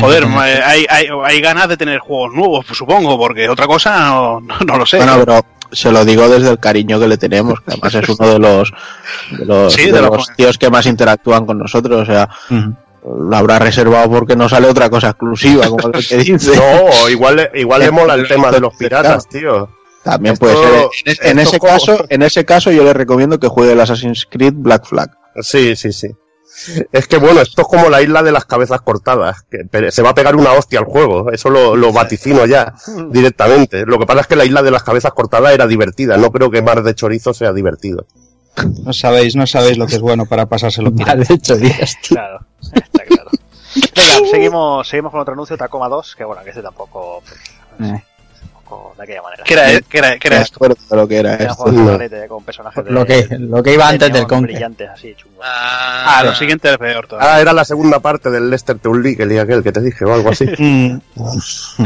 joder, 0.00 0.24
eh, 0.24 0.60
hay, 0.64 0.86
hay, 0.88 1.08
hay 1.24 1.40
ganas 1.42 1.68
de 1.68 1.76
tener 1.76 1.98
juegos 1.98 2.32
nuevos, 2.34 2.64
pues, 2.64 2.78
supongo, 2.78 3.18
porque 3.18 3.48
otra 3.50 3.66
cosa 3.66 3.98
no, 4.08 4.40
no, 4.40 4.54
no 4.66 4.78
lo 4.78 4.86
sé. 4.86 4.96
Bueno, 4.96 5.16
pero 5.20 5.44
se 5.72 5.92
lo 5.92 6.02
digo 6.06 6.26
desde 6.26 6.48
el 6.50 6.58
cariño 6.58 6.98
que 6.98 7.06
le 7.06 7.18
tenemos, 7.18 7.60
que 7.60 7.72
además 7.72 7.94
es 7.94 8.08
uno 8.08 8.28
de 8.32 8.38
los, 8.38 8.72
de 9.38 9.44
los, 9.44 9.72
Sí, 9.74 9.84
de 9.86 9.92
de 9.92 10.00
los 10.00 10.10
los- 10.10 10.32
tíos 10.36 10.56
que 10.56 10.70
más 10.70 10.86
interactúan 10.86 11.44
con 11.44 11.58
nosotros. 11.58 12.00
O 12.00 12.06
sea, 12.06 12.26
lo 12.50 13.36
habrá 13.36 13.58
reservado 13.58 14.10
porque 14.10 14.34
no 14.36 14.48
sale 14.48 14.68
otra 14.68 14.88
cosa 14.88 15.10
exclusiva, 15.10 15.66
como 15.68 15.88
el 15.92 16.06
que 16.06 16.16
dice. 16.24 16.56
No, 16.56 17.08
igual, 17.10 17.50
igual 17.54 17.80
le 17.82 17.90
mola 17.90 18.14
el 18.14 18.26
tema 18.26 18.50
de 18.50 18.60
los 18.60 18.74
piratas, 18.74 19.28
tío. 19.28 19.68
También 20.04 20.34
Esto- 20.34 20.46
puede 20.46 20.56
ser. 20.56 20.74
En, 20.74 20.88
es- 21.12 21.20
en 21.22 21.38
esto 21.38 21.50
ese 21.50 21.58
como- 21.58 21.72
caso, 21.72 22.04
en 22.08 22.22
ese 22.22 22.44
caso, 22.44 22.70
yo 22.70 22.84
le 22.84 22.92
recomiendo 22.94 23.38
que 23.38 23.48
juegue 23.48 23.72
el 23.72 23.80
Assassin's 23.80 24.26
Creed 24.30 24.54
Black 24.56 24.86
Flag. 24.86 25.10
Sí, 25.40 25.76
sí, 25.76 25.92
sí. 25.92 26.08
Es 26.90 27.06
que 27.06 27.18
bueno, 27.18 27.40
esto 27.40 27.62
es 27.62 27.68
como 27.68 27.88
la 27.88 28.02
isla 28.02 28.22
de 28.22 28.32
las 28.32 28.44
cabezas 28.44 28.80
cortadas. 28.80 29.42
Que 29.48 29.92
se 29.92 30.02
va 30.02 30.10
a 30.10 30.14
pegar 30.14 30.34
una 30.34 30.52
hostia 30.52 30.80
al 30.80 30.86
juego. 30.86 31.30
Eso 31.30 31.50
lo, 31.50 31.76
lo 31.76 31.92
vaticino 31.92 32.46
ya 32.46 32.74
directamente. 33.10 33.84
Lo 33.86 33.98
que 33.98 34.06
pasa 34.06 34.22
es 34.22 34.26
que 34.26 34.34
la 34.36 34.44
isla 34.44 34.62
de 34.62 34.70
las 34.72 34.82
cabezas 34.82 35.12
cortadas 35.12 35.52
era 35.52 35.66
divertida. 35.68 36.16
No 36.16 36.32
creo 36.32 36.50
que 36.50 36.62
Mar 36.62 36.82
de 36.82 36.94
Chorizo 36.94 37.32
sea 37.34 37.52
divertido. 37.52 38.06
No 38.84 38.92
sabéis, 38.92 39.36
no 39.36 39.46
sabéis 39.46 39.78
lo 39.78 39.86
que 39.86 39.94
es 39.96 40.00
bueno 40.00 40.26
para 40.26 40.46
pasárselo 40.46 40.90
días, 40.90 41.96
tío. 42.02 42.16
Claro, 42.16 42.40
está 42.60 43.04
claro. 43.04 43.30
Venga, 43.94 44.28
seguimos, 44.30 44.88
seguimos 44.88 45.12
con 45.12 45.20
otro 45.20 45.34
anuncio, 45.34 45.56
Tacoma 45.56 45.88
2, 45.88 46.16
que 46.16 46.24
bueno, 46.24 46.42
que 46.42 46.50
este 46.50 46.62
tampoco, 46.62 47.22
pues, 47.78 47.90
Eh. 47.92 48.02
Tampoco 48.68 48.94
de 48.96 49.02
aquella 49.02 49.22
manera. 49.22 49.44
¿Qué 49.44 49.54
era, 49.54 49.80
qué 49.80 49.98
era, 49.98 50.18
qué 50.18 50.28
era 50.28 50.36
Me 50.38 50.42
esto? 50.42 50.68
lo 50.96 51.08
que 51.08 51.16
era 51.16 51.34
Era 51.34 51.52
esto. 51.52 51.68
eh, 51.68 52.26
con 52.28 52.44
personajes 52.44 52.84
de, 52.84 52.90
Lo 52.90 53.04
que, 53.06 53.26
lo 53.38 53.62
que 53.62 53.74
iba 53.74 53.86
de 53.86 53.92
antes 53.94 54.12
del 54.12 54.26
Conquer. 54.26 54.52
brillantes, 54.52 54.88
así, 54.90 55.14
chungos. 55.16 55.44
Ah, 55.44 56.22
lo 56.24 56.34
siguiente 56.34 56.70
es 56.70 56.78
peor 56.78 57.06
todavía. 57.06 57.34
Ah, 57.34 57.40
era 57.40 57.52
la 57.52 57.64
segunda 57.64 58.00
parte 58.00 58.30
del 58.30 58.50
Lester 58.50 58.78
Tool 58.78 59.02
League, 59.02 59.22
el 59.22 59.28
día 59.28 59.42
aquel 59.42 59.62
que 59.62 59.72
te 59.72 59.80
dije, 59.80 60.04
o 60.04 60.12
algo 60.14 60.30
así. 60.30 60.46
Mm, 60.58 60.98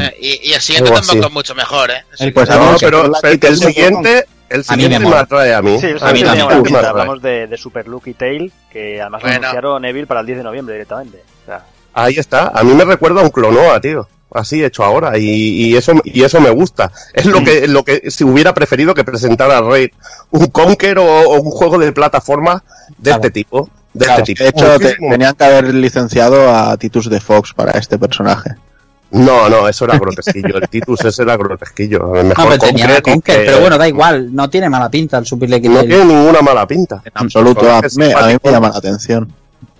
Eh, 0.00 0.16
y, 0.20 0.50
y 0.50 0.52
el 0.54 0.60
siguiente 0.60 0.90
Algo 0.90 1.00
tampoco 1.00 1.18
así. 1.18 1.26
es 1.28 1.32
mucho 1.32 1.54
mejor, 1.54 1.90
¿eh? 1.90 2.04
el- 2.18 2.32
Pues 2.32 2.48
No, 2.48 2.76
pero, 2.80 3.04
que 3.12 3.18
pero 3.38 3.48
el 3.48 3.56
siguiente, 3.56 4.26
el 4.48 4.60
A 4.66 4.76
mí 4.76 4.82
me 4.82 4.82
siguiente 4.82 4.98
me, 4.98 5.04
mola. 5.06 5.20
atrae 5.20 5.54
a 5.54 5.62
mí. 5.62 5.78
Sí, 5.80 5.86
A 6.00 6.12
mí 6.12 6.22
también. 6.22 6.62
Me. 6.72 6.78
Hablamos 6.78 7.22
de, 7.22 7.46
de 7.46 7.56
Super 7.56 7.86
Lucky 7.88 8.14
Tail, 8.14 8.52
que 8.70 9.00
además 9.00 9.22
lo 9.22 9.28
Bueno. 9.28 9.38
anunciaron 9.46 9.84
Evil 9.84 10.06
para 10.06 10.20
el 10.20 10.26
10 10.26 10.38
de 10.38 10.44
noviembre 10.44 10.74
directamente. 10.74 11.22
O 11.42 11.46
sea, 11.46 11.64
Ahí 11.94 12.14
está. 12.16 12.48
A 12.54 12.62
mí 12.62 12.72
me 12.74 12.84
recuerda 12.84 13.20
a 13.20 13.24
un 13.24 13.30
Clonoa, 13.30 13.80
tío. 13.80 14.08
Así 14.34 14.62
hecho 14.64 14.84
ahora, 14.84 15.18
y, 15.18 15.24
y 15.24 15.76
eso 15.76 15.92
y 16.04 16.22
eso 16.22 16.40
me 16.40 16.50
gusta. 16.50 16.90
Es 17.14 17.26
lo 17.26 17.42
que 17.44 17.66
lo 17.68 17.84
que 17.84 18.10
si 18.10 18.24
hubiera 18.24 18.54
preferido 18.54 18.94
que 18.94 19.04
presentara 19.04 19.60
Raid 19.60 19.90
un 20.30 20.46
Conquer 20.46 20.98
o, 20.98 21.04
o 21.04 21.40
un 21.40 21.50
juego 21.50 21.78
de 21.78 21.92
plataforma 21.92 22.62
de 22.98 23.02
Claro. 23.10 23.16
este 23.20 23.30
tipo. 23.30 23.68
De 23.94 24.04
Claro. 24.06 24.22
este 24.22 24.34
tipo. 24.34 24.42
De 24.44 24.48
hecho, 24.50 24.78
te- 24.78 24.96
tenían 24.96 25.34
que 25.34 25.44
haber 25.44 25.74
licenciado 25.74 26.48
a 26.54 26.76
Titus 26.76 27.10
de 27.10 27.20
Fox 27.20 27.52
para 27.54 27.72
este 27.72 27.98
personaje. 27.98 28.50
No, 29.10 29.50
no, 29.50 29.68
eso 29.68 29.84
era 29.84 29.98
grotesquillo. 29.98 30.56
El 30.56 30.68
Titus 30.70 31.04
ese 31.04 31.22
era 31.22 31.36
grotesquillo. 31.36 31.98
No, 31.98 32.22
Mejor 32.24 32.46
pero 32.48 32.58
tenía 32.58 32.86
Conquer, 32.86 33.02
Conker, 33.02 33.36
que 33.40 33.44
pero 33.44 33.60
bueno, 33.60 33.76
da 33.76 33.86
igual, 33.86 34.34
no 34.34 34.48
tiene 34.48 34.70
mala 34.70 34.88
pinta 34.90 35.18
el 35.18 35.26
Super 35.26 35.52
X. 35.52 35.70
No 35.70 35.80
tiene 35.84 36.06
ninguna 36.06 36.40
mala 36.40 36.66
pinta. 36.66 37.02
En 37.04 37.12
absoluto, 37.14 37.70
a, 37.70 37.82
mí- 37.82 38.10
a 38.10 38.26
mí 38.28 38.36
me 38.42 38.50
llama 38.50 38.70
la 38.70 38.78
atención. 38.78 39.30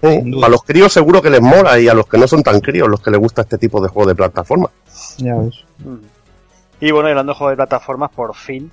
Sí, 0.03 0.41
A 0.45 0.49
los 0.49 0.63
críos 0.63 0.93
seguro 0.93 1.23
que 1.23 1.31
les 1.31 1.41
mola 1.41 1.79
y 1.79 1.89
a 1.89 1.95
los 1.95 2.07
que 2.07 2.19
no 2.19 2.27
son 2.29 2.43
tan 2.43 2.61
críos, 2.61 2.89
los 2.89 3.01
que 3.01 3.11
les 3.11 3.21
gusta 3.21 3.43
este 3.43 3.59
tipo 3.59 3.81
de 3.81 3.89
juego 3.89 4.09
de 4.09 4.15
plataforma. 4.15 4.71
Ya 5.19 5.35
ves. 5.37 5.55
Mm. 5.79 5.97
Y 6.81 6.91
bueno, 6.91 7.09
y 7.09 7.13
hablando 7.13 7.33
de 7.33 7.39
juegos 7.39 7.53
de 7.53 7.57
plataformas, 7.57 8.11
por 8.11 8.35
fin, 8.35 8.71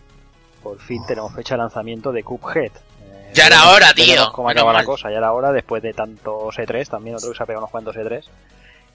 por 0.64 0.80
fin 0.80 1.02
tenemos 1.08 1.34
fecha 1.34 1.56
de 1.56 1.60
lanzamiento 1.62 2.12
de 2.12 2.24
Cuphead. 2.24 2.72
Eh, 2.72 3.32
Ya 3.34 3.48
era 3.48 3.70
hora, 3.70 3.94
tío. 3.94 4.32
cómo 4.34 4.50
acaba 4.50 4.72
la 4.74 4.80
mal. 4.80 4.86
cosa, 4.86 5.12
ya 5.12 5.18
era 5.18 5.32
hora, 5.32 5.52
después 5.52 5.84
de 5.84 5.94
tantos 5.94 6.56
E3, 6.58 6.88
también 6.90 7.16
otro 7.16 7.32
que 7.32 7.38
se 7.38 7.44
ha 7.44 7.46
pegado 7.46 7.62
unos 7.64 7.72
cuantos 7.72 7.96
E3. 7.96 8.24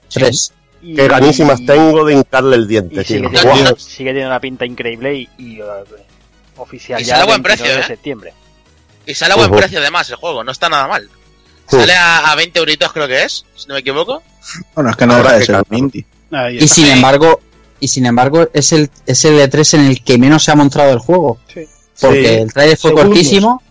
Tres. 0.09 0.53
Y- 0.81 0.95
Qué 0.95 1.07
ganísimas 1.07 1.65
tengo 1.65 2.03
de 2.05 2.13
hincarle 2.13 2.57
el 2.57 2.67
diente, 2.67 3.01
Y 3.01 3.05
sigue, 3.05 3.29
tío. 3.29 3.39
teniendo, 3.41 3.69
Guau. 3.71 3.75
sigue 3.79 4.09
teniendo 4.09 4.29
una 4.29 4.39
pinta 4.41 4.65
increíble 4.65 5.15
y, 5.15 5.29
y, 5.37 5.61
uh, 5.61 5.65
oficial 6.57 7.01
Y 7.01 7.05
ya 7.05 7.15
sale 7.17 7.21
a 7.21 7.23
el 7.23 7.29
buen 7.29 7.41
29 7.43 7.43
precio, 7.43 7.75
de 7.75 7.81
¿eh? 7.81 7.87
septiembre. 7.87 8.33
Y 9.05 9.13
sale 9.15 9.33
a 9.33 9.37
buen 9.37 9.49
Ujú. 9.49 9.59
precio 9.59 9.79
además 9.79 10.09
el 10.09 10.17
juego, 10.17 10.43
no 10.43 10.51
está 10.51 10.67
nada 10.67 10.87
mal. 10.87 11.09
Sale 11.67 11.93
a, 11.93 12.31
a 12.31 12.35
20 12.35 12.59
euritos 12.59 12.91
creo 12.93 13.07
que 13.07 13.23
es, 13.23 13.45
si 13.55 13.67
no 13.67 13.73
me 13.73 13.79
equivoco. 13.81 14.21
Bueno, 14.75 14.89
es 14.91 14.95
que 14.95 15.05
no 15.07 15.17
deja 15.17 15.33
de 15.37 15.45
ser 15.45 15.63
un 15.69 15.77
indie. 15.77 16.05
Y 16.59 16.67
sin 16.67 16.87
embargo, 16.87 17.41
y 17.79 17.87
sin 17.87 18.05
embargo, 18.05 18.47
es 18.53 18.71
el, 18.71 18.89
es 19.05 19.25
el 19.25 19.39
E3 19.39 19.73
en 19.79 19.85
el 19.87 20.03
que 20.03 20.17
menos 20.17 20.43
se 20.43 20.51
ha 20.51 20.55
mostrado 20.55 20.91
el 20.93 20.99
juego. 20.99 21.39
Sí. 21.53 21.65
Porque 21.99 22.27
Sí. 22.27 22.35
el 22.35 22.53
trailer 22.53 22.77
fue 22.77 22.89
Segundos. 22.91 23.07
cortísimo. 23.09 23.61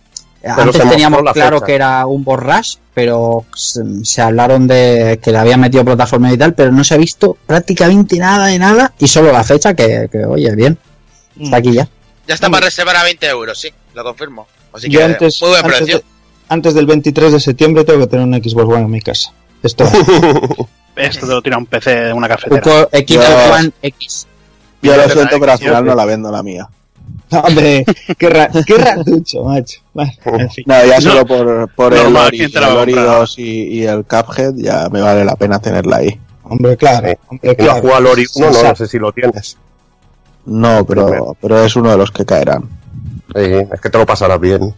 Antes 0.43 0.89
teníamos 0.89 1.21
claro 1.33 1.57
fecha. 1.57 1.65
que 1.65 1.73
era 1.75 2.05
un 2.05 2.23
boss 2.23 2.39
rush, 2.39 2.75
pero 2.93 3.45
se, 3.55 3.81
se 4.03 4.21
hablaron 4.21 4.67
de 4.67 5.19
que 5.23 5.31
le 5.31 5.39
habían 5.39 5.59
metido 5.59 5.83
plataforma 5.83 6.31
y 6.31 6.37
tal, 6.37 6.53
pero 6.53 6.71
no 6.71 6.83
se 6.83 6.93
ha 6.93 6.97
visto 6.97 7.35
prácticamente 7.47 8.17
nada 8.17 8.45
de 8.47 8.59
nada 8.59 8.93
y 8.99 9.07
solo 9.07 9.31
la 9.31 9.43
fecha 9.43 9.73
que, 9.73 10.07
que, 10.11 10.23
oye, 10.23 10.53
bien, 10.55 10.77
está 11.39 11.57
aquí 11.57 11.73
ya. 11.73 11.87
Ya 12.27 12.35
está 12.35 12.47
para 12.51 12.65
reservar 12.67 12.95
a 12.95 13.03
20 13.03 13.25
euros, 13.27 13.59
sí, 13.59 13.69
lo 13.95 14.03
confirmo. 14.03 14.47
Así 14.71 14.87
Yo 14.87 14.99
que 14.99 15.05
antes, 15.05 15.41
muy 15.41 15.49
buen 15.49 15.65
antes, 15.65 15.87
de- 15.87 16.03
antes 16.49 16.73
del 16.73 16.85
23 16.85 17.33
de 17.33 17.39
septiembre 17.39 17.83
tengo 17.83 18.01
que 18.01 18.07
tener 18.07 18.25
un 18.25 18.33
Xbox 18.33 18.73
One 18.73 18.83
en 18.83 18.91
mi 18.91 19.01
casa. 19.01 19.31
Esto 19.63 19.85
Esto 20.95 21.27
te 21.27 21.33
lo 21.33 21.41
tira 21.41 21.57
un 21.57 21.65
PC 21.65 21.95
de 21.95 22.13
una 22.13 22.27
cafetera. 22.27 22.87
Xbox. 22.91 23.59
One 23.59 23.71
X. 23.81 24.27
Yo 24.81 24.95
lo 24.95 25.09
siento, 25.09 25.39
pero 25.39 25.51
al 25.51 25.57
final 25.57 25.85
no 25.85 25.95
la 25.95 26.05
vendo 26.05 26.31
la 26.31 26.43
mía. 26.43 26.69
Hombre, 27.31 27.85
qué, 28.17 28.29
ra 28.29 28.49
qué 28.65 28.77
ratucho, 28.77 29.43
macho. 29.43 29.81
Bueno, 29.93 30.11
en 30.25 30.49
fin. 30.49 30.63
No, 30.67 30.85
ya 30.85 30.99
No. 30.99 31.01
solo 31.01 31.25
por, 31.25 31.69
por 31.73 31.93
el 31.93 32.15
Ori, 32.15 32.37
¿quién 32.37 32.51
te 32.51 32.59
la 32.59 32.69
el 32.69 32.77
Ori 32.77 32.93
comprar? 32.93 33.17
2 33.19 33.39
y, 33.39 33.43
y 33.43 33.85
el 33.85 34.05
Cuphead 34.05 34.53
ya 34.55 34.89
me 34.89 35.01
vale 35.01 35.25
la 35.25 35.35
pena 35.35 35.59
tenerla 35.59 35.97
ahí. 35.97 36.19
Hombre, 36.43 36.77
claro. 36.77 37.09
Sí. 37.09 37.15
Hombre, 37.27 37.55
claro. 37.55 37.81
jugado 37.81 37.97
al 37.97 38.07
Ori 38.07 38.25
1, 38.35 38.47
no, 38.63 38.75
sé 38.75 38.87
si 38.87 38.99
lo 38.99 39.11
tienes. 39.11 39.57
No, 40.45 40.85
pero, 40.85 41.35
pero 41.41 41.63
es 41.63 41.75
uno 41.75 41.89
de 41.91 41.97
los 41.97 42.11
que 42.11 42.23
caerán. 42.25 42.69
Sí, 43.33 43.41
es 43.73 43.81
que 43.81 43.89
te 43.89 43.97
lo 43.97 44.05
pasarás 44.05 44.39
bien. 44.39 44.73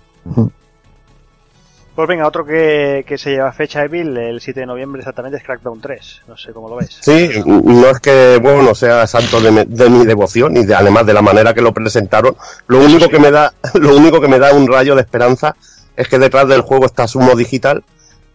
Pues 1.98 2.08
venga, 2.08 2.28
otro 2.28 2.46
que, 2.46 3.04
que 3.08 3.18
se 3.18 3.32
lleva 3.32 3.52
fecha 3.52 3.84
Evil 3.84 4.16
el 4.16 4.40
7 4.40 4.60
de 4.60 4.66
noviembre 4.68 5.00
exactamente 5.00 5.38
es 5.40 5.44
Crackdown 5.44 5.82
3. 5.82 6.22
No 6.28 6.38
sé 6.38 6.52
cómo 6.54 6.70
lo 6.70 6.76
ves. 6.76 6.96
Sí, 7.02 7.32
no 7.44 7.90
es 7.90 8.00
que, 8.00 8.38
bueno, 8.40 8.76
sea 8.76 9.08
santo 9.08 9.42
de, 9.42 9.50
me- 9.52 9.66
de 9.66 9.90
mi 9.90 10.06
devoción 10.06 10.56
y 10.58 10.64
de, 10.64 10.76
además 10.76 11.08
de 11.08 11.14
la 11.16 11.24
manera 11.24 11.56
que 11.56 11.62
lo 11.62 11.74
presentaron. 11.74 12.36
Lo 12.68 12.82
único 12.82 13.10
que 13.10 13.18
me 13.18 13.32
da, 13.32 13.52
lo 13.74 13.98
único 13.98 14.22
que 14.22 14.28
me 14.28 14.38
da 14.38 14.54
un 14.54 14.68
rayo 14.68 14.94
de 14.94 15.02
esperanza 15.02 15.56
es 15.96 16.08
que 16.08 16.20
detrás 16.20 16.48
del 16.48 16.62
juego 16.62 16.86
está 16.86 17.08
Sumo 17.08 17.36
Digital, 17.36 17.84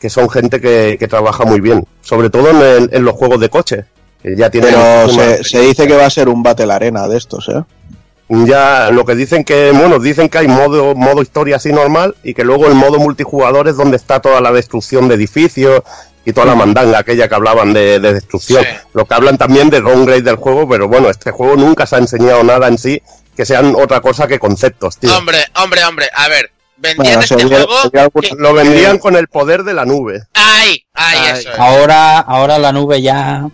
que 0.01 0.11
son 0.11 0.29
gente 0.29 0.61
que, 0.61 0.97
que 0.99 1.07
trabaja 1.07 1.45
muy 1.45 1.61
bien, 1.61 1.87
sobre 2.01 2.31
todo 2.31 2.51
en, 2.51 2.57
el- 2.57 2.91
en 2.93 3.05
los 3.05 3.15
juegos 3.15 3.39
de 3.39 3.49
coche. 3.49 3.85
que 4.21 4.35
ya 4.35 4.51
tienen 4.51 4.71
Pero 4.75 5.09
se, 5.09 5.45
se 5.45 5.61
dice 5.61 5.87
que 5.87 5.95
va 5.97 6.07
a 6.07 6.11
ser 6.11 6.29
un 6.29 6.43
Battle 6.43 6.73
Arena 6.73 7.07
de 7.07 7.17
estos, 7.17 7.49
¿eh? 7.49 7.63
Ya 8.29 8.91
lo 8.91 9.05
que 9.05 9.15
dicen 9.15 9.45
que, 9.45 9.73
bueno, 9.73 9.99
dicen 9.99 10.29
que 10.29 10.39
hay 10.39 10.49
modo, 10.49 10.95
modo 10.95 11.21
historia 11.23 11.57
así 11.57 11.71
normal 11.73 12.15
y 12.23 12.33
que 12.35 12.45
luego 12.45 12.67
el 12.67 12.75
modo 12.75 12.99
multijugador 12.99 13.69
es 13.69 13.77
donde 13.77 13.97
está 13.99 14.21
toda 14.21 14.41
la 14.41 14.53
destrucción 14.53 15.07
de 15.09 15.17
edificios 15.17 15.83
y 16.25 16.33
toda 16.33 16.47
la 16.47 16.55
mandanga 16.55 16.99
aquella 16.99 17.29
que 17.29 17.35
hablaban 17.35 17.73
de, 17.75 18.01
de 18.01 18.15
destrucción. 18.15 18.63
Sí. 18.63 18.69
Lo 18.95 19.05
que 19.05 19.15
hablan 19.15 19.37
también 19.37 19.69
de 19.71 19.81
downgrade 19.83 20.23
del 20.23 20.37
juego, 20.37 20.67
pero 20.69 20.89
bueno, 20.89 21.11
este 21.11 21.31
juego 21.31 21.57
nunca 21.57 21.85
se 21.85 21.97
ha 21.97 21.99
enseñado 21.99 22.43
nada 22.43 22.69
en 22.69 22.79
sí 22.79 23.03
que 23.37 23.45
sean 23.45 23.75
otra 23.77 24.01
cosa 24.01 24.27
que 24.27 24.39
conceptos, 24.39 24.97
tío. 24.99 25.15
Hombre, 25.17 25.39
hombre, 25.63 25.85
hombre, 25.85 26.09
a 26.15 26.29
ver, 26.29 26.51
vendían 26.77 26.97
Bueno, 27.17 27.21
este 27.23 27.39
sería- 27.39 27.57
juego. 27.65 27.83
sería 27.83 28.03
algo- 28.03 28.21
que- 28.21 28.35
Lo 28.39 28.55
vendían 28.55 28.99
con 28.99 29.17
el 29.17 29.27
poder 29.29 29.65
de 29.65 29.75
la 29.75 29.85
nube. 29.85 30.23
¡Ay! 30.35 30.85
¡Ay, 30.95 31.19
Ay. 31.23 31.39
eso! 31.41 31.51
es. 31.51 31.59
Ahora, 31.59 32.19
ahora 32.21 32.59
la 32.59 32.73
nube 32.73 33.03
ya 33.03 33.47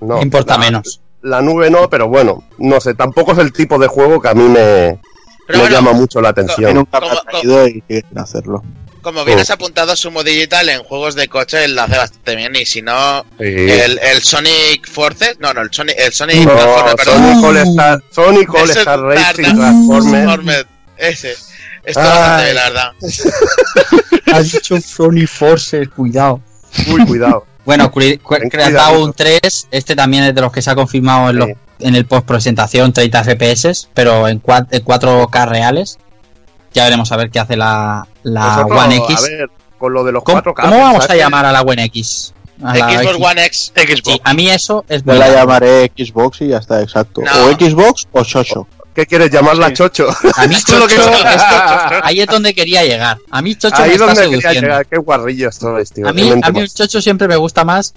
No, 0.00 0.20
importa 0.20 0.58
menos. 0.58 1.00
La 1.22 1.42
nube 1.42 1.70
no, 1.70 1.88
pero 1.90 2.08
bueno, 2.08 2.42
no 2.58 2.80
sé, 2.80 2.94
tampoco 2.94 3.32
es 3.32 3.38
el 3.38 3.52
tipo 3.52 3.78
de 3.78 3.86
juego 3.88 4.20
que 4.22 4.28
a 4.28 4.34
mí 4.34 4.44
me, 4.44 4.98
Pero 5.46 5.58
me 5.58 5.58
bueno, 5.58 5.74
llama 5.76 5.92
mucho 5.92 6.20
la 6.20 6.30
atención. 6.30 6.74
nunca 6.74 6.98
me 7.00 7.08
como- 7.08 7.20
ha 7.20 7.24
traído 7.24 7.68
y 7.68 7.82
hacerlo. 8.16 8.62
como 9.02 9.24
bien 9.24 9.38
has 9.38 9.50
apuntado, 9.50 9.94
Sumo 9.96 10.22
Digital 10.22 10.68
en 10.70 10.82
juegos 10.82 11.14
de 11.14 11.28
coche 11.28 11.66
lo 11.68 11.82
hace 11.82 11.96
bastante 11.98 12.36
bien. 12.36 12.54
Y 12.56 12.64
si 12.66 12.80
no, 12.82 13.24
Sí. 13.38 13.44
el, 13.44 13.98
el 13.98 14.22
Sonic 14.22 14.88
Forces, 14.90 15.36
no, 15.40 15.52
no, 15.54 15.60
el 15.62 15.70
Sonic, 15.72 15.94
el 15.98 16.12
Sonic 16.12 16.36
No, 16.46 16.52
Transformer, 16.52 16.96
perdón. 16.96 17.16
Sonic 17.22 17.44
All 17.44 17.56
Star, 17.56 18.02
Sonic 18.10 18.54
All 18.54 18.70
Star 18.70 19.00
Racing 19.00 19.24
tarda- 19.44 19.54
Transformers. 19.56 20.10
Transformer, 20.12 20.66
ese. 20.96 21.34
Esto 21.82 22.00
bastante 22.00 22.44
bien, 22.44 22.54
la 22.56 22.62
verdad. 22.64 22.92
Has 24.32 24.52
dicho 24.52 24.80
Sony 24.80 25.26
Forces, 25.26 25.88
cuidado. 25.88 26.40
Uy, 26.88 27.04
cuidado. 27.06 27.46
Bueno, 27.64 27.90
Crackdown 27.92 29.12
3, 29.14 29.68
este 29.70 29.94
también 29.96 30.24
es 30.24 30.34
de 30.34 30.40
los 30.40 30.50
que 30.52 30.62
se 30.62 30.70
ha 30.70 30.74
confirmado 30.74 31.30
en, 31.30 31.36
los- 31.36 31.48
Sí. 31.48 31.54
en 31.80 31.94
el 31.94 32.04
post 32.06 32.26
presentación 32.26 32.92
30 32.92 33.24
FPS, 33.24 33.88
pero 33.94 34.28
en, 34.28 34.42
cua- 34.42 34.66
en 34.70 34.84
4K 34.84 35.46
reales. 35.48 35.98
Ya 36.72 36.84
veremos 36.84 37.10
a 37.12 37.16
ver 37.16 37.30
qué 37.30 37.38
hace 37.40 37.56
la, 37.56 38.06
la 38.22 38.46
Nosotros, 38.56 38.84
One 38.84 38.96
X. 38.96 39.16
A 39.18 39.20
ver, 39.22 39.50
con 39.78 39.92
lo 39.92 40.04
de 40.04 40.12
los 40.12 40.22
¿Cómo, 40.22 40.38
4K. 40.42 40.54
cómo 40.62 40.78
vamos 40.78 41.08
a 41.10 41.16
llamar 41.16 41.44
a 41.46 41.52
la 41.52 41.62
One 41.62 41.84
X? 41.84 42.32
A 42.62 42.74
Xbox 42.74 42.92
X. 43.14 43.16
One 43.26 43.44
X. 43.46 43.72
Xbox. 43.74 44.02
Sí, 44.04 44.20
a 44.22 44.34
mí 44.34 44.50
eso 44.50 44.84
es 44.88 45.02
Yo 45.02 45.12
muy 45.12 45.18
la 45.18 45.30
llamaré 45.30 45.90
Xbox 45.96 46.42
y 46.42 46.48
ya 46.48 46.58
está, 46.58 46.82
exacto. 46.82 47.22
No. 47.22 47.46
O 47.46 47.52
Xbox 47.52 48.06
o 48.12 48.22
Shosho. 48.22 48.66
¿Qué 49.00 49.06
quieres 49.06 49.30
llamarla, 49.30 49.68
Sí. 49.68 49.72
Chocho? 49.74 50.08
A 50.36 50.46
mí 50.46 50.54
Esto 50.56 50.74
es 50.74 50.78
lo 50.80 50.86
que 50.86 50.96
Chocho, 50.96 51.10
esto- 51.10 52.00
ahí 52.02 52.20
es 52.20 52.26
donde 52.26 52.52
quería 52.54 52.84
llegar. 52.84 53.16
A 53.30 53.40
mí 53.40 53.54
Chocho 53.54 53.76
me 53.78 53.84
Ahí 53.84 53.90
está 53.92 54.06
donde 54.06 54.20
quería 54.22 54.40
seduciendo. 54.40 54.60
llegar. 54.68 54.86
Qué 54.86 54.98
guarrillo 54.98 55.50
sois, 55.52 55.90
tío. 55.90 56.06
A 56.06 56.12
mí, 56.12 56.30
a 56.42 56.50
mí. 56.52 56.68
Chocho 56.68 57.00
siempre 57.00 57.26
me 57.26 57.36
gusta 57.36 57.64
más. 57.64 57.94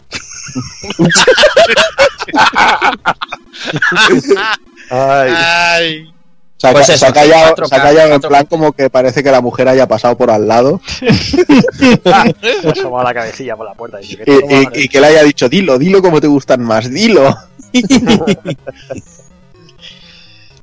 Ay, 4.89 5.31
Ay. 5.35 6.09
Se 6.57 6.67
ha, 6.69 6.71
Pues 6.71 6.85
se 6.85 6.93
eso, 6.93 7.07
ha 7.07 7.11
callado, 7.11 7.55
4K, 7.55 7.67
se 7.67 7.75
ha 7.75 7.81
callado 7.81 8.13
en 8.13 8.21
4K. 8.21 8.27
plan 8.29 8.45
como 8.45 8.71
que 8.71 8.89
parece 8.89 9.21
que 9.21 9.29
la 9.31 9.41
mujer 9.41 9.67
haya 9.67 9.85
pasado 9.85 10.15
por 10.17 10.31
al 10.31 10.47
lado 10.47 10.79
Me 11.01 12.71
asoma 12.71 13.03
la 13.03 13.13
cabecilla 13.13 13.57
por 13.57 13.65
la 13.65 13.73
puerta. 13.73 14.01
Y, 14.01 14.13
y, 14.13 14.15
"¿Qué 14.15 14.23
toma, 14.39 14.53
y- 14.53 14.65
madre?". 14.65 14.81
y 14.81 14.87
que 14.87 15.01
le 15.01 15.07
haya 15.07 15.23
dicho, 15.23 15.49
dilo, 15.49 15.77
dilo 15.77 16.01
como 16.01 16.21
te 16.21 16.27
gustan 16.27 16.61
más, 16.63 16.89
dilo. 16.89 17.35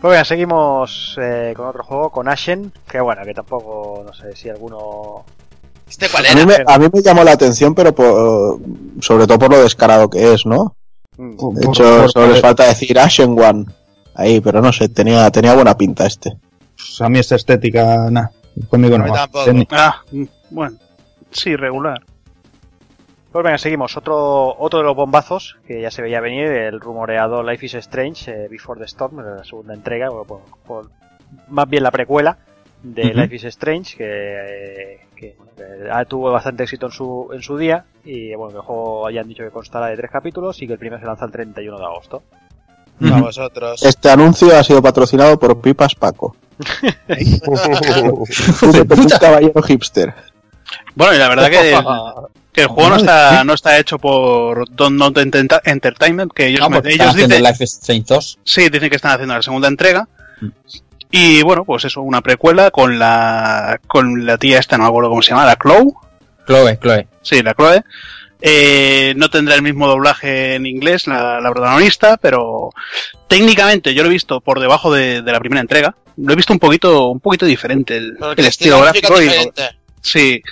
Pues 0.01 0.13
venga, 0.13 0.25
seguimos 0.25 1.17
eh, 1.21 1.53
con 1.57 1.67
otro 1.67 1.85
juego, 1.85 2.11
con 2.11 2.29
Ashen, 2.29 2.73
que 2.91 3.01
bueno, 3.01 3.23
que 3.25 3.35
tampoco, 3.35 4.03
no 4.07 4.13
sé 4.15 4.35
si 4.35 4.49
alguno... 4.49 5.25
¿Este 5.89 6.09
cuál 6.09 6.25
A 6.27 6.35
mí, 6.35 6.47
me, 6.47 6.55
a 6.67 6.79
mí 6.79 6.87
me 6.93 7.03
llamó 7.03 7.25
la 7.25 7.33
atención, 7.33 7.75
pero 7.75 7.95
por- 7.95 8.59
sobre 9.01 9.27
todo 9.27 9.39
por 9.39 9.51
lo 9.51 9.63
descarado 9.63 10.09
que 10.09 10.33
es, 10.33 10.47
¿no? 10.47 10.75
Mm, 11.19 11.37
De 11.55 11.67
hecho, 11.67 11.83
por- 12.03 12.11
solo 12.13 12.27
les 12.29 12.41
falta 12.41 12.65
decir 12.67 12.99
Ashen 12.99 13.39
One. 13.39 13.67
Ahí, 14.15 14.41
pero 14.41 14.63
no 14.63 14.73
sé, 14.73 14.89
tenía, 14.89 15.29
tenía 15.31 15.55
buena 15.55 15.77
pinta 15.77 16.07
este. 16.07 16.37
pues, 16.77 17.01
a 17.01 17.09
mí 17.09 17.19
esta 17.19 17.35
estética, 17.37 18.09
nada. 18.11 18.31
Conmigo 18.69 18.97
no 18.99 19.09
va. 19.09 19.27
tampoco. 19.29 19.51
Ah, 19.73 19.97
mm, 20.13 20.25
bueno. 20.51 20.77
Sí, 21.33 21.57
regular. 21.57 22.01
Pues 23.33 23.45
venga, 23.45 23.59
seguimos. 23.59 23.97
Otro, 23.97 24.57
otro 24.59 24.81
de 24.81 24.85
los 24.87 24.97
bombazos 24.97 25.57
que 25.67 25.81
ya 25.81 25.91
se 25.91 26.03
veía 26.03 26.21
venir, 26.21 26.47
el 26.49 26.81
rumoreado 26.81 27.43
Life 27.43 27.67
is 27.67 27.75
Strange, 27.75 28.31
eh, 28.31 28.49
Before 28.49 28.79
the 28.81 28.87
Storm, 28.87 29.19
la 29.25 29.45
segunda 29.45 29.73
entrega, 29.75 30.11
o 30.11 30.25
por- 30.25 30.41
por- 30.67 30.91
más 31.49 31.69
bien 31.69 31.85
la 31.85 31.93
precuela 31.93 32.39
de. 32.83 33.15
Life 33.15 33.37
is 33.37 33.45
Strange, 33.45 33.97
que, 33.97 34.05
eh, 34.05 35.01
que, 35.15 35.37
bueno, 35.39 35.53
que, 35.57 35.89
ah, 35.93 36.05
tuvo 36.07 36.33
bastante 36.33 36.65
éxito 36.65 36.87
en 36.87 36.93
su, 36.93 37.31
en 37.33 37.41
su 37.43 37.57
día, 37.57 37.85
y 38.05 38.35
bueno, 38.35 38.51
que 38.51 38.57
el 38.57 38.63
juego 38.63 39.11
ya 39.11 39.21
han 39.21 39.29
dicho 39.29 39.45
que 39.45 39.51
constará 39.51 39.87
de 39.87 39.97
tres 39.97 40.11
capítulos 40.11 40.61
y 40.63 40.67
que 40.67 40.73
el 40.73 40.79
primero 40.81 41.01
se 41.01 41.07
lanza 41.07 41.25
el 41.27 41.31
31 41.31 41.79
de 41.79 41.85
agosto. 41.85 42.23
A 43.13 43.21
vosotros. 43.21 43.83
Este 43.83 44.11
anuncio 44.11 44.55
ha 44.59 44.63
sido 44.65 44.83
patrocinado 44.83 45.39
por 45.39 45.59
Pipas 45.61 45.95
Paco. 45.95 46.37
un 47.47 49.09
caballero 49.21 49.63
hipster. 49.63 50.13
Bueno, 50.95 51.15
y 51.15 51.19
la 51.19 51.29
verdad 51.29 51.49
que 51.49 51.73
el, 51.75 51.85
Que 52.53 52.63
el 52.63 52.67
juego 52.67 52.91
no 52.91 52.97
está, 52.97 53.45
no 53.45 53.55
está 53.55 53.79
hecho 53.79 53.99
por 53.99 54.69
Don't 54.75 54.97
Not 54.99 55.17
Entertainment, 55.65 56.33
que 56.33 56.47
ellos, 56.49 56.61
No, 56.61 56.71
me- 56.71 56.77
porque 56.77 56.89
ellos 56.95 57.01
están 57.07 57.09
haciendo 57.15 57.37
dicen, 57.37 57.51
Life 57.53 57.65
is 57.65 57.73
Strange 57.75 58.05
2. 58.09 58.39
sí, 58.45 58.69
dicen 58.69 58.91
que 58.91 58.97
están 58.97 59.13
haciendo 59.13 59.35
la 59.35 59.43
segunda 59.43 59.69
entrega. 59.69 60.09
Mm. 60.41 60.49
Y 61.13 61.43
bueno, 61.43 61.65
pues 61.65 61.85
eso, 61.85 62.03
una 62.03 62.21
precuela 62.21 62.71
con 62.71 62.99
la, 62.99 63.81
con 63.87 64.25
la 64.27 64.37
tía 64.39 64.59
esta, 64.59 64.77
no 64.79 64.85
me 64.85 64.89
acuerdo 64.89 65.11
cómo 65.11 65.23
se 65.23 65.31
llama, 65.31 65.45
la 65.45 65.57
Chloe. 65.57 65.93
Chloe, 66.47 66.79
Chloe. 66.81 67.07
Sí, 67.23 67.43
la 67.43 67.55
Chloe. 67.55 67.83
Eh, 68.43 69.13
no 69.17 69.29
tendrá 69.29 69.55
el 69.55 69.63
mismo 69.63 69.87
doblaje 69.87 70.55
en 70.55 70.67
inglés 70.67 71.07
la, 71.07 71.41
la 71.41 71.51
protagonista, 71.51 72.17
pero 72.17 72.71
técnicamente 73.29 73.93
yo 73.93 74.03
lo 74.03 74.09
he 74.09 74.13
visto 74.13 74.41
por 74.41 74.61
debajo 74.61 74.93
de, 74.93 75.21
de 75.23 75.33
la 75.33 75.41
primera 75.41 75.61
entrega. 75.61 75.95
Lo 76.17 76.33
he 76.33 76.37
visto 76.37 76.53
un 76.53 76.59
poquito, 76.59 77.09
un 77.09 77.21
poquito 77.21 77.45
diferente 77.47 77.97
el, 77.97 78.17
el 78.37 78.47
estilo 78.47 78.81
gráfico. 78.81 79.21
y- 79.23 79.29
sí, 80.01 80.43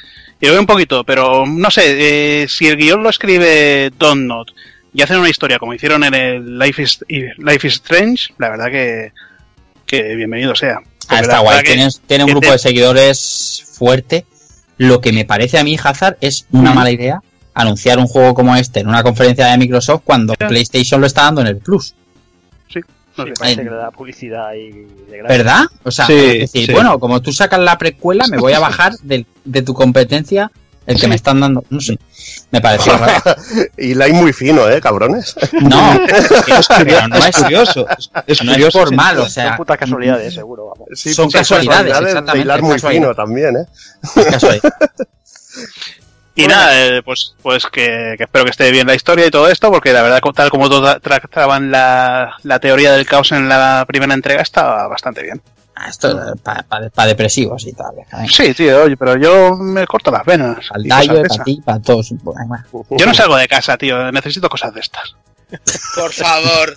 y 0.40 0.47
lo 0.47 0.52
veo 0.52 0.60
un 0.60 0.66
poquito, 0.66 1.05
pero 1.05 1.44
no 1.47 1.70
sé, 1.70 2.43
eh, 2.43 2.48
si 2.48 2.66
el 2.69 2.77
guion 2.77 3.02
lo 3.02 3.10
escribe 3.10 3.90
Don 3.98 4.27
Not 4.27 4.52
y 4.94 5.02
hacen 5.02 5.19
una 5.19 5.28
historia 5.28 5.59
como 5.59 5.74
hicieron 5.74 6.05
en 6.05 6.15
el 6.15 6.59
Life 6.59 6.82
is, 6.82 7.05
Life 7.39 7.66
is 7.66 7.74
Strange, 7.74 8.32
la 8.39 8.51
verdad 8.51 8.66
que, 8.70 9.12
que 9.86 10.15
bienvenido 10.16 10.55
sea. 10.55 10.81
Ah, 11.09 11.20
está 11.20 11.39
guay. 11.39 11.56
verdad 11.56 11.62
que- 11.62 11.74
Tienes- 11.77 12.01
tiene 12.06 12.24
un 12.24 12.31
grupo 12.31 12.47
te- 12.47 12.52
de 12.52 12.59
seguidores 12.59 13.65
fuerte. 13.78 14.27
Lo 14.77 15.01
que 15.01 15.12
me 15.12 15.24
parece 15.24 15.59
a 15.59 15.65
mí, 15.65 15.77
Hazard, 15.82 16.16
es 16.20 16.47
una 16.52 16.73
Mm. 16.73 16.74
mala 16.74 16.90
idea 16.90 17.20
anunciar 17.55 17.98
un 17.98 18.06
juego 18.06 18.35
como 18.35 18.55
este 18.55 18.81
en 18.81 18.89
una 18.89 19.02
conferencia 19.02 19.47
de 19.47 19.59
Microsoft 19.59 20.02
cuando. 20.05 20.35
PlayStation 20.35 21.01
lo 21.01 21.06
está 21.09 21.23
dando 21.23 21.40
en 21.40 21.48
el 21.48 21.56
Plus. 21.56 21.94
No 23.24 23.26
Sí, 23.26 23.32
parece 23.38 23.64
que 23.64 23.70
le 23.70 23.76
da 23.76 23.90
publicidad 23.90 24.52
y 24.54 24.70
de. 25.10 25.22
¿Verdad? 25.28 25.64
O 25.84 25.90
sea, 25.90 26.06
Sí, 26.06 26.14
es 26.14 26.52
decir, 26.52 26.66
sí. 26.66 26.72
bueno, 26.72 26.98
como 26.98 27.20
tú 27.20 27.32
sacas 27.32 27.60
la 27.60 27.76
precuela, 27.78 28.26
me 28.28 28.38
voy 28.38 28.52
a 28.52 28.60
bajar 28.60 28.92
del- 29.02 29.26
de 29.44 29.62
tu 29.62 29.74
competencia 29.74 30.50
el 30.86 30.98
que 30.98 31.06
me 31.06 31.16
están 31.16 31.38
dando. 31.40 31.62
No 31.68 31.80
sé. 31.80 31.98
Me 32.50 32.60
pareció 32.62 32.96
raro. 32.96 33.22
y 33.76 33.94
line 33.94 34.12
muy 34.14 34.32
fino, 34.32 34.66
¿eh, 34.70 34.80
cabrones? 34.80 35.36
No, 35.60 36.00
pero 36.78 37.08
no 37.08 37.16
es 37.16 37.26
es, 37.26 37.36
curioso. 37.42 37.86
Es, 37.90 38.10
es 38.26 38.42
no 38.42 38.52
es 38.52 38.56
curioso. 38.56 38.78
por 38.78 38.94
mal, 38.94 39.18
o 39.18 39.22
Son 39.24 39.30
sea, 39.30 39.56
putas 39.58 39.76
casualidades, 39.76 40.32
seguro, 40.32 40.68
vamos. 40.70 40.88
Sí, 40.94 41.12
Son 41.12 41.30
casualidades, 41.30 41.92
de 41.92 42.04
exactamente, 42.06 42.38
hilar 42.44 42.62
muy 42.62 42.72
casualidad. 42.72 43.02
fino 43.02 43.14
también, 43.14 43.56
¿eh? 43.56 43.66
es 44.16 44.24
casualidad. 44.26 44.72
Y 46.43 46.47
nada, 46.47 46.86
eh, 46.86 47.02
pues, 47.02 47.35
pues 47.43 47.66
que, 47.66 48.15
que 48.16 48.24
espero 48.24 48.44
que 48.44 48.51
esté 48.51 48.70
bien 48.70 48.86
la 48.86 48.94
historia 48.94 49.27
y 49.27 49.31
todo 49.31 49.48
esto, 49.48 49.70
porque 49.73 49.93
la 49.93 50.02
verdad, 50.02 50.20
tal 50.35 50.51
como 50.51 50.69
todos 50.69 51.01
trataban 51.02 51.70
la, 51.70 52.36
la 52.44 52.59
teoría 52.60 52.93
del 52.93 53.06
caos 53.06 53.32
en 53.32 53.48
la 53.48 53.85
primera 53.89 54.15
entrega, 54.15 54.43
estaba 54.43 54.86
bastante 54.86 55.23
bien. 55.23 55.43
Ah, 55.74 55.89
Esto 55.89 56.35
para 56.43 57.06
depresivos 57.06 57.65
y 57.66 57.73
tal. 57.73 57.94
Sí, 58.28 58.52
tío, 58.52 58.82
oye, 58.82 58.97
pero 58.97 59.16
yo 59.16 59.56
me 59.56 59.86
corto 59.86 60.10
las 60.10 60.24
venas. 60.24 60.69
Al 60.73 60.85
para 60.86 61.44
ti, 61.44 61.60
para 61.65 61.81
todos. 61.81 62.10
Yo 62.10 63.06
no 63.06 63.15
salgo 63.15 63.36
de 63.36 63.47
casa, 63.47 63.77
tío, 63.77 64.10
necesito 64.10 64.48
cosas 64.48 64.74
de 64.74 64.81
estas. 64.81 65.15
Por 65.94 66.12
favor. 66.12 66.77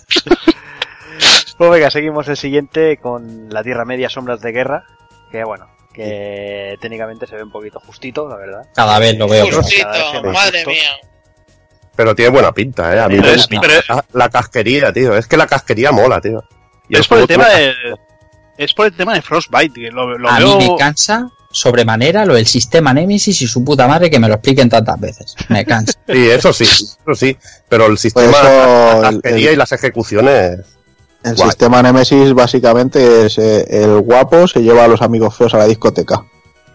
Pues 1.58 1.72
venga, 1.72 1.92
seguimos 1.92 2.28
el 2.28 2.38
siguiente 2.38 2.98
con 2.98 3.50
la 3.50 3.64
Tierra 3.64 3.86
Media 3.86 4.10
Sombras 4.10 4.42
de 4.42 4.52
Guerra. 4.52 4.86
Que 5.32 5.44
bueno, 5.44 5.68
que 5.94 6.78
técnicamente 6.82 7.28
se 7.28 7.36
ve 7.36 7.44
un 7.44 7.52
poquito 7.52 7.80
justito, 7.80 8.28
la 8.28 8.38
verdad. 8.38 8.68
Cada 8.74 8.98
vez 9.00 9.18
lo 9.18 9.28
veo. 9.28 9.46
Justito, 9.52 9.88
más 10.24 10.34
madre 10.34 10.64
justo. 10.64 10.70
mía. 10.72 10.92
Pero 11.96 12.16
tiene 12.16 12.32
buena 12.32 12.52
pinta, 12.54 12.96
¿eh? 12.96 13.00
A 13.02 13.08
mí 13.10 13.16
Pero 13.18 13.28
me 13.28 13.34
es- 13.36 13.48
gusta. 13.48 13.62
pero- 13.62 13.82
la, 13.90 14.06
la 14.14 14.30
casquería, 14.30 14.94
tío. 14.94 15.16
Es 15.16 15.28
que 15.28 15.38
la 15.38 15.48
casquería 15.48 15.92
mola, 15.92 16.22
tío. 16.22 16.44
Y 16.90 16.98
es 16.98 17.08
por 17.08 17.20
el 17.20 17.28
tema 17.28 17.48
de. 17.50 17.74
Es 18.58 18.74
por 18.74 18.86
el 18.86 18.94
tema 18.96 19.14
de 19.14 19.22
Frostbite, 19.22 19.82
que 19.82 19.92
lo, 19.92 20.18
lo 20.18 20.30
A 20.30 20.40
veo. 20.40 20.58
mí 20.58 20.70
me 20.70 20.76
cansa 20.78 21.30
sobremanera 21.52 22.26
lo 22.26 22.36
del 22.36 22.46
sistema 22.48 22.94
Nemesis 22.94 23.42
y 23.42 23.48
su 23.48 23.64
puta 23.64 23.86
madre 23.88 24.10
que 24.10 24.20
me 24.20 24.28
lo 24.30 24.36
expliquen 24.36 24.70
tantas 24.70 25.00
veces. 25.00 25.36
Me 25.50 25.66
cansa. 25.66 25.94
Sí, 26.08 26.30
eso 26.30 26.54
sí, 26.54 26.64
eso 26.64 27.16
sí. 27.16 27.38
Pero 27.68 27.88
el 27.88 27.98
sistema, 27.98 28.28
Pues 28.32 28.42
eso, 28.44 28.52
la 29.02 29.10
el- 29.10 29.16
casquería 29.22 29.50
el- 29.50 29.54
y 29.56 29.58
las 29.58 29.72
ejecuciones. 29.74 30.60
El 31.24 31.36
Guay. 31.36 31.50
sistema 31.50 31.82
Nemesis 31.84 32.34
básicamente 32.34 33.26
es 33.26 33.38
eh, 33.38 33.66
el 33.70 34.00
guapo 34.02 34.48
se 34.48 34.62
lleva 34.62 34.86
a 34.86 34.88
los 34.88 35.02
amigos 35.02 35.36
feos 35.36 35.54
a 35.54 35.58
la 35.60 35.66
discoteca. 35.66 36.24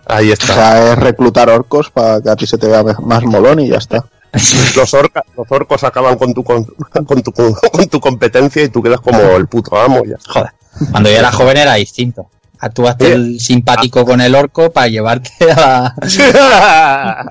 Ahí 0.06 0.30
O 0.30 0.34
está. 0.34 0.54
sea, 0.54 0.92
es 0.92 0.98
reclutar 0.98 1.48
orcos 1.50 1.90
para 1.90 2.20
que 2.20 2.30
a 2.30 2.36
ti 2.36 2.46
se 2.46 2.58
te 2.58 2.68
vea 2.68 2.84
más 3.02 3.24
molón 3.24 3.58
y 3.60 3.68
ya 3.68 3.78
está. 3.78 4.04
Los, 4.76 4.92
orca- 4.94 5.24
los 5.36 5.46
orcos 5.50 5.82
acaban 5.82 6.16
con 6.18 6.34
tu, 6.34 6.44
con, 6.44 6.64
con 7.06 7.22
tu, 7.22 7.32
con 7.32 7.86
tu 7.88 8.00
competencia 8.00 8.62
y 8.62 8.68
tú 8.68 8.82
quedas 8.82 9.00
como 9.00 9.18
el 9.18 9.46
puto 9.48 9.76
amo. 9.80 10.02
Ya. 10.04 10.16
Joder. 10.28 10.50
Cuando 10.90 11.08
yo 11.10 11.16
era 11.16 11.32
joven 11.32 11.56
era 11.56 11.74
distinto. 11.74 12.28
Actúaste 12.58 13.12
el 13.12 13.40
simpático 13.40 14.04
con 14.04 14.20
el 14.20 14.34
orco 14.34 14.70
para 14.70 14.88
llevarte 14.88 15.30
a 15.52 15.94
la... 15.96 17.28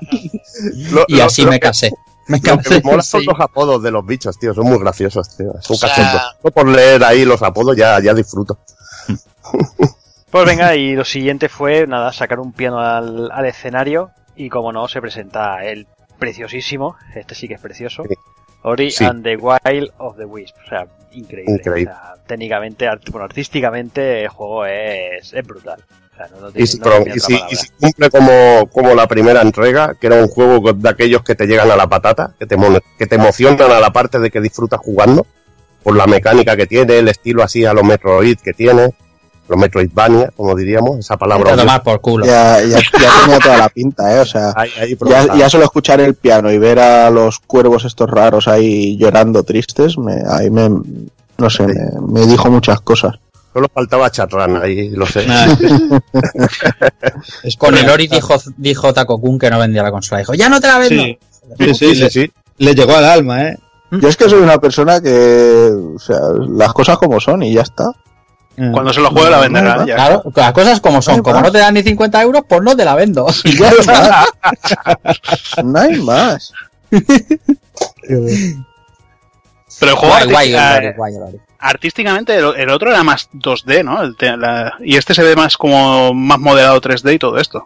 Lo- 0.90 1.04
Y 1.08 1.16
lo- 1.16 1.24
así 1.24 1.42
lo 1.42 1.50
me 1.50 1.56
que- 1.60 1.66
casé. 1.66 1.92
Me 2.28 2.38
Lo 2.38 2.58
que 2.62 2.70
me 2.70 2.80
mola 2.80 3.02
son 3.02 3.20
sí. 3.20 3.26
los 3.26 3.38
apodos 3.40 3.82
de 3.82 3.90
los 3.90 4.04
bichos, 4.04 4.38
tío. 4.38 4.52
Son 4.54 4.66
muy 4.66 4.78
graciosos, 4.78 5.36
tío. 5.36 5.52
Es 5.58 5.68
un 5.70 5.74
O 5.74 5.78
sea- 5.78 6.34
por 6.52 6.66
leer 6.68 7.02
ahí 7.04 7.24
los 7.24 7.42
apodos 7.42 7.76
ya, 7.76 8.00
ya 8.00 8.14
disfruto. 8.14 8.58
Pues 10.30 10.44
venga, 10.44 10.74
y 10.74 10.94
lo 10.96 11.04
siguiente 11.04 11.48
fue, 11.48 11.86
nada, 11.86 12.12
sacar 12.12 12.40
un 12.40 12.52
piano 12.52 12.78
al, 12.80 13.30
al 13.30 13.46
escenario. 13.46 14.10
Y 14.34 14.50
como 14.50 14.72
no, 14.72 14.86
se 14.88 15.00
presenta 15.00 15.64
el 15.64 15.86
preciosísimo, 16.18 16.96
este 17.14 17.34
sí 17.34 17.48
que 17.48 17.54
es 17.54 17.60
precioso. 17.60 18.02
Sí. 18.06 18.14
Ori 18.62 18.90
Sí. 18.90 19.04
and 19.04 19.22
the 19.22 19.36
Wild 19.36 19.92
of 19.98 20.16
the 20.16 20.24
Wisp. 20.24 20.56
O 20.66 20.68
sea, 20.68 20.86
increíble. 21.12 21.54
Increíble. 21.54 21.92
O 21.92 21.94
sea, 21.94 22.14
técnicamente, 22.26 22.86
art- 22.88 23.08
bueno, 23.10 23.24
artísticamente, 23.24 24.22
el 24.24 24.28
juego 24.28 24.66
es, 24.66 25.32
es 25.32 25.46
brutal. 25.46 25.82
O 26.16 26.18
sea, 26.18 26.28
no, 26.40 26.50
no 26.50 26.52
Y 26.54 26.66
si, 26.66 26.78
no 26.78 26.84
pero- 26.84 26.96
tiene 27.02 27.10
y 27.14 27.18
otra 27.18 27.26
si- 27.26 27.32
palabra. 27.34 27.52
y 27.52 27.56
si 27.56 27.68
cumple 27.78 28.10
como, 28.10 28.66
como 28.72 28.94
la 28.94 29.06
primera 29.06 29.42
entrega, 29.42 29.94
que 30.00 30.06
era 30.06 30.16
un 30.16 30.28
juego 30.28 30.72
de 30.72 30.88
aquellos 30.88 31.22
que 31.22 31.34
te 31.34 31.46
llegan 31.46 31.70
a 31.70 31.76
la 31.76 31.86
patata, 31.88 32.32
que 32.38 32.46
te, 32.46 32.56
que 32.98 33.06
te 33.06 33.14
emocionan 33.16 33.70
a 33.70 33.80
la 33.80 33.92
parte 33.92 34.18
de 34.18 34.30
que 34.30 34.40
disfrutas 34.40 34.80
jugando, 34.80 35.26
por 35.82 35.94
la 35.94 36.06
mecánica 36.06 36.56
que 36.56 36.66
tiene, 36.66 36.98
el 36.98 37.08
estilo 37.08 37.42
así 37.42 37.64
a 37.64 37.72
los 37.74 37.84
Metroid 37.84 38.38
que 38.38 38.52
tiene, 38.54 38.94
los 39.48 39.56
Metroidvania, 39.58 40.32
como 40.36 40.56
diríamos, 40.56 40.98
esa 40.98 41.16
palabra. 41.16 41.52
A 41.52 41.56
tomar 41.56 41.82
por 41.84 42.00
culo. 42.00 42.26
Ya, 42.26 42.60
ya, 42.62 42.78
ya 42.80 43.20
tenía 43.22 43.38
toda 43.38 43.56
la 43.58 43.68
pinta, 43.68 44.16
¿eh? 44.16 44.20
O 44.20 44.26
sea, 44.26 44.52
Ahí- 44.56 44.70
ahí 44.80 44.96
ya, 45.06 45.36
ya 45.36 45.48
solo 45.50 45.64
escuchar 45.64 46.00
el 46.00 46.14
piano 46.16 46.50
y 46.50 46.58
ver 46.58 46.80
a 46.80 47.10
los 47.10 47.38
cuervos 47.38 47.84
estos 47.84 48.10
raros 48.10 48.48
ahí 48.48 48.96
llorando 48.96 49.44
tristes, 49.44 49.96
me, 49.98 50.14
ahí 50.28 50.50
me, 50.50 50.68
no 51.38 51.50
sé, 51.50 51.64
me, 51.66 51.74
me 52.08 52.26
dijo 52.26 52.50
muchas 52.50 52.80
cosas. 52.80 53.14
Solo 53.56 53.70
faltaba 53.72 54.10
Chatran 54.10 54.62
ahí, 54.62 54.90
lo 54.90 55.06
sé. 55.06 55.26
Es 57.42 57.56
Con 57.58 57.74
el 57.74 57.88
Ori 57.88 58.06
dijo, 58.06 58.34
dijo 58.58 58.92
Taco 58.92 59.18
Kun 59.18 59.38
que 59.38 59.48
no 59.48 59.58
vendía 59.58 59.82
la 59.82 59.90
consola. 59.90 60.18
Dijo, 60.18 60.34
ya 60.34 60.50
no 60.50 60.60
te 60.60 60.66
la 60.66 60.76
vendo. 60.76 61.02
Sí, 61.02 61.18
sí, 61.58 61.74
sí, 61.74 61.94
le, 61.94 62.10
sí. 62.10 62.30
le 62.58 62.74
llegó 62.74 62.94
al 62.94 63.06
alma, 63.06 63.44
¿eh? 63.44 63.58
Yo 63.92 64.10
es 64.10 64.16
que 64.18 64.28
soy 64.28 64.42
una 64.42 64.58
persona 64.58 65.00
que, 65.00 65.70
o 65.72 65.98
sea, 65.98 66.18
las 66.50 66.74
cosas 66.74 66.98
como 66.98 67.18
son 67.18 67.44
y 67.44 67.54
ya 67.54 67.62
está. 67.62 67.84
Cuando 68.72 68.92
se 68.92 69.00
lo 69.00 69.08
juegue 69.08 69.30
la 69.30 69.40
venderá. 69.40 69.76
No, 69.76 69.86
ya. 69.86 69.94
Claro, 69.94 70.22
las 70.34 70.52
cosas 70.52 70.80
como 70.80 71.00
son. 71.00 71.22
Como 71.22 71.40
no 71.40 71.50
te 71.50 71.56
dan 71.56 71.72
ni 71.72 71.82
50 71.82 72.20
euros, 72.20 72.42
pues 72.46 72.60
no 72.60 72.76
te 72.76 72.84
la 72.84 72.94
vendo. 72.94 73.26
Y 73.44 73.56
ya 73.56 73.70
está. 73.70 74.26
No 75.64 75.80
hay 75.80 75.98
más. 76.02 76.52
Pero 79.78 79.92
el 79.92 79.98
juego 79.98 80.14
Guay, 80.30 80.52
guay, 80.96 81.14
artísticamente 81.58 82.36
el, 82.36 82.54
el 82.56 82.70
otro 82.70 82.90
era 82.90 83.02
más 83.02 83.28
2D, 83.32 83.84
¿no? 83.84 84.02
El 84.02 84.16
te- 84.16 84.36
la- 84.36 84.74
y 84.80 84.96
este 84.96 85.14
se 85.14 85.22
ve 85.22 85.36
más 85.36 85.56
como 85.56 86.14
más 86.14 86.38
modelado 86.38 86.80
3D 86.80 87.14
y 87.14 87.18
todo 87.18 87.38
esto. 87.38 87.64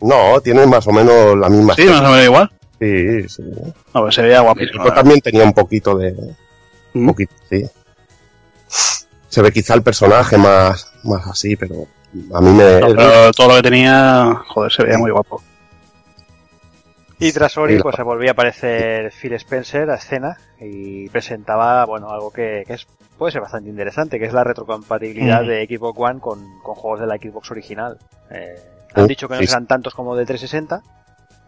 No, 0.00 0.40
tiene 0.40 0.66
más 0.66 0.86
o 0.86 0.92
menos 0.92 1.36
la 1.38 1.48
misma. 1.48 1.74
Sí, 1.74 1.84
más 1.86 2.00
o 2.00 2.10
menos 2.10 2.24
igual. 2.24 2.52
Sí, 2.80 3.28
sí. 3.28 3.42
No, 3.94 4.00
pues 4.02 4.14
se 4.14 4.22
veía 4.22 4.38
El 4.38 4.42
guapísimo. 4.44 4.82
otro 4.82 4.94
también 4.94 5.20
tenía 5.20 5.44
un 5.44 5.52
poquito 5.52 5.96
de. 5.96 6.12
Un 6.94 7.04
Mm. 7.04 7.06
poquito, 7.08 7.34
sí. 7.50 7.64
Se 9.28 9.42
ve 9.42 9.52
quizá 9.52 9.74
el 9.74 9.82
personaje 9.82 10.36
más, 10.38 10.90
más 11.04 11.26
así, 11.26 11.56
pero 11.56 11.86
a 12.34 12.40
mí 12.40 12.50
me. 12.50 12.80
No, 12.80 12.88
pero 12.94 13.32
todo 13.32 13.48
lo 13.48 13.54
que 13.56 13.62
tenía, 13.62 14.42
joder, 14.48 14.72
se 14.72 14.82
veía 14.84 14.98
muy 14.98 15.10
guapo. 15.10 15.42
Y 17.18 17.32
tras 17.32 17.56
Ori, 17.56 17.78
pues 17.80 17.96
se 17.96 18.02
volvía 18.02 18.30
a 18.30 18.32
aparecer 18.32 19.12
Phil 19.12 19.32
Spencer 19.34 19.88
a 19.90 19.94
escena 19.96 20.36
y 20.60 21.08
presentaba, 21.10 21.84
bueno, 21.86 22.10
algo 22.10 22.30
que, 22.30 22.64
que 22.66 22.74
es, 22.74 22.86
puede 23.16 23.32
ser 23.32 23.40
bastante 23.40 23.70
interesante, 23.70 24.18
que 24.18 24.26
es 24.26 24.32
la 24.32 24.44
retrocompatibilidad 24.44 25.42
Mm. 25.42 25.46
de 25.46 25.66
Xbox 25.66 25.98
One 25.98 26.20
con, 26.20 26.58
con 26.62 26.74
juegos 26.74 27.00
de 27.00 27.06
la 27.06 27.16
Xbox 27.16 27.50
original. 27.50 27.98
Eh, 28.30 28.56
han 28.94 29.06
dicho 29.06 29.28
que 29.28 29.34
no 29.34 29.40
sí. 29.40 29.46
serán 29.46 29.66
tantos 29.66 29.94
como 29.94 30.16
de 30.16 30.26
360, 30.26 30.82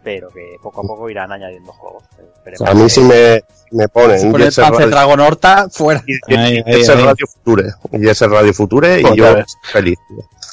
pero 0.03 0.29
que 0.29 0.55
poco 0.63 0.81
a 0.81 0.83
poco 0.87 1.09
irán 1.09 1.31
añadiendo 1.31 1.71
juegos. 1.73 2.03
Eh, 2.19 2.23
esperemos 2.35 2.69
A 2.69 2.73
mí 2.73 2.83
que- 2.83 2.89
sí 2.89 3.01
me, 3.01 3.43
me 3.71 3.87
ponen. 3.89 4.35
El 4.35 4.41
ese 4.43 4.61
Panzer 4.61 4.79
radio, 4.85 4.89
Dragon 4.95 5.19
Horta, 5.19 5.67
fuera. 5.69 6.01
y- 6.07 6.13
y- 6.33 6.35
Ahí, 6.37 6.53
y 6.53 6.57
ahí, 6.57 6.81
ese 6.81 6.93
ahí. 6.93 7.03
Radio 7.03 7.25
Future. 7.27 7.69
Y 7.91 8.07
ese 8.07 8.27
Radio 8.27 8.53
Future, 8.53 8.99
y 8.99 9.03
Joder, 9.03 9.17
yo 9.17 9.35
ves. 9.35 9.57
feliz. 9.63 9.97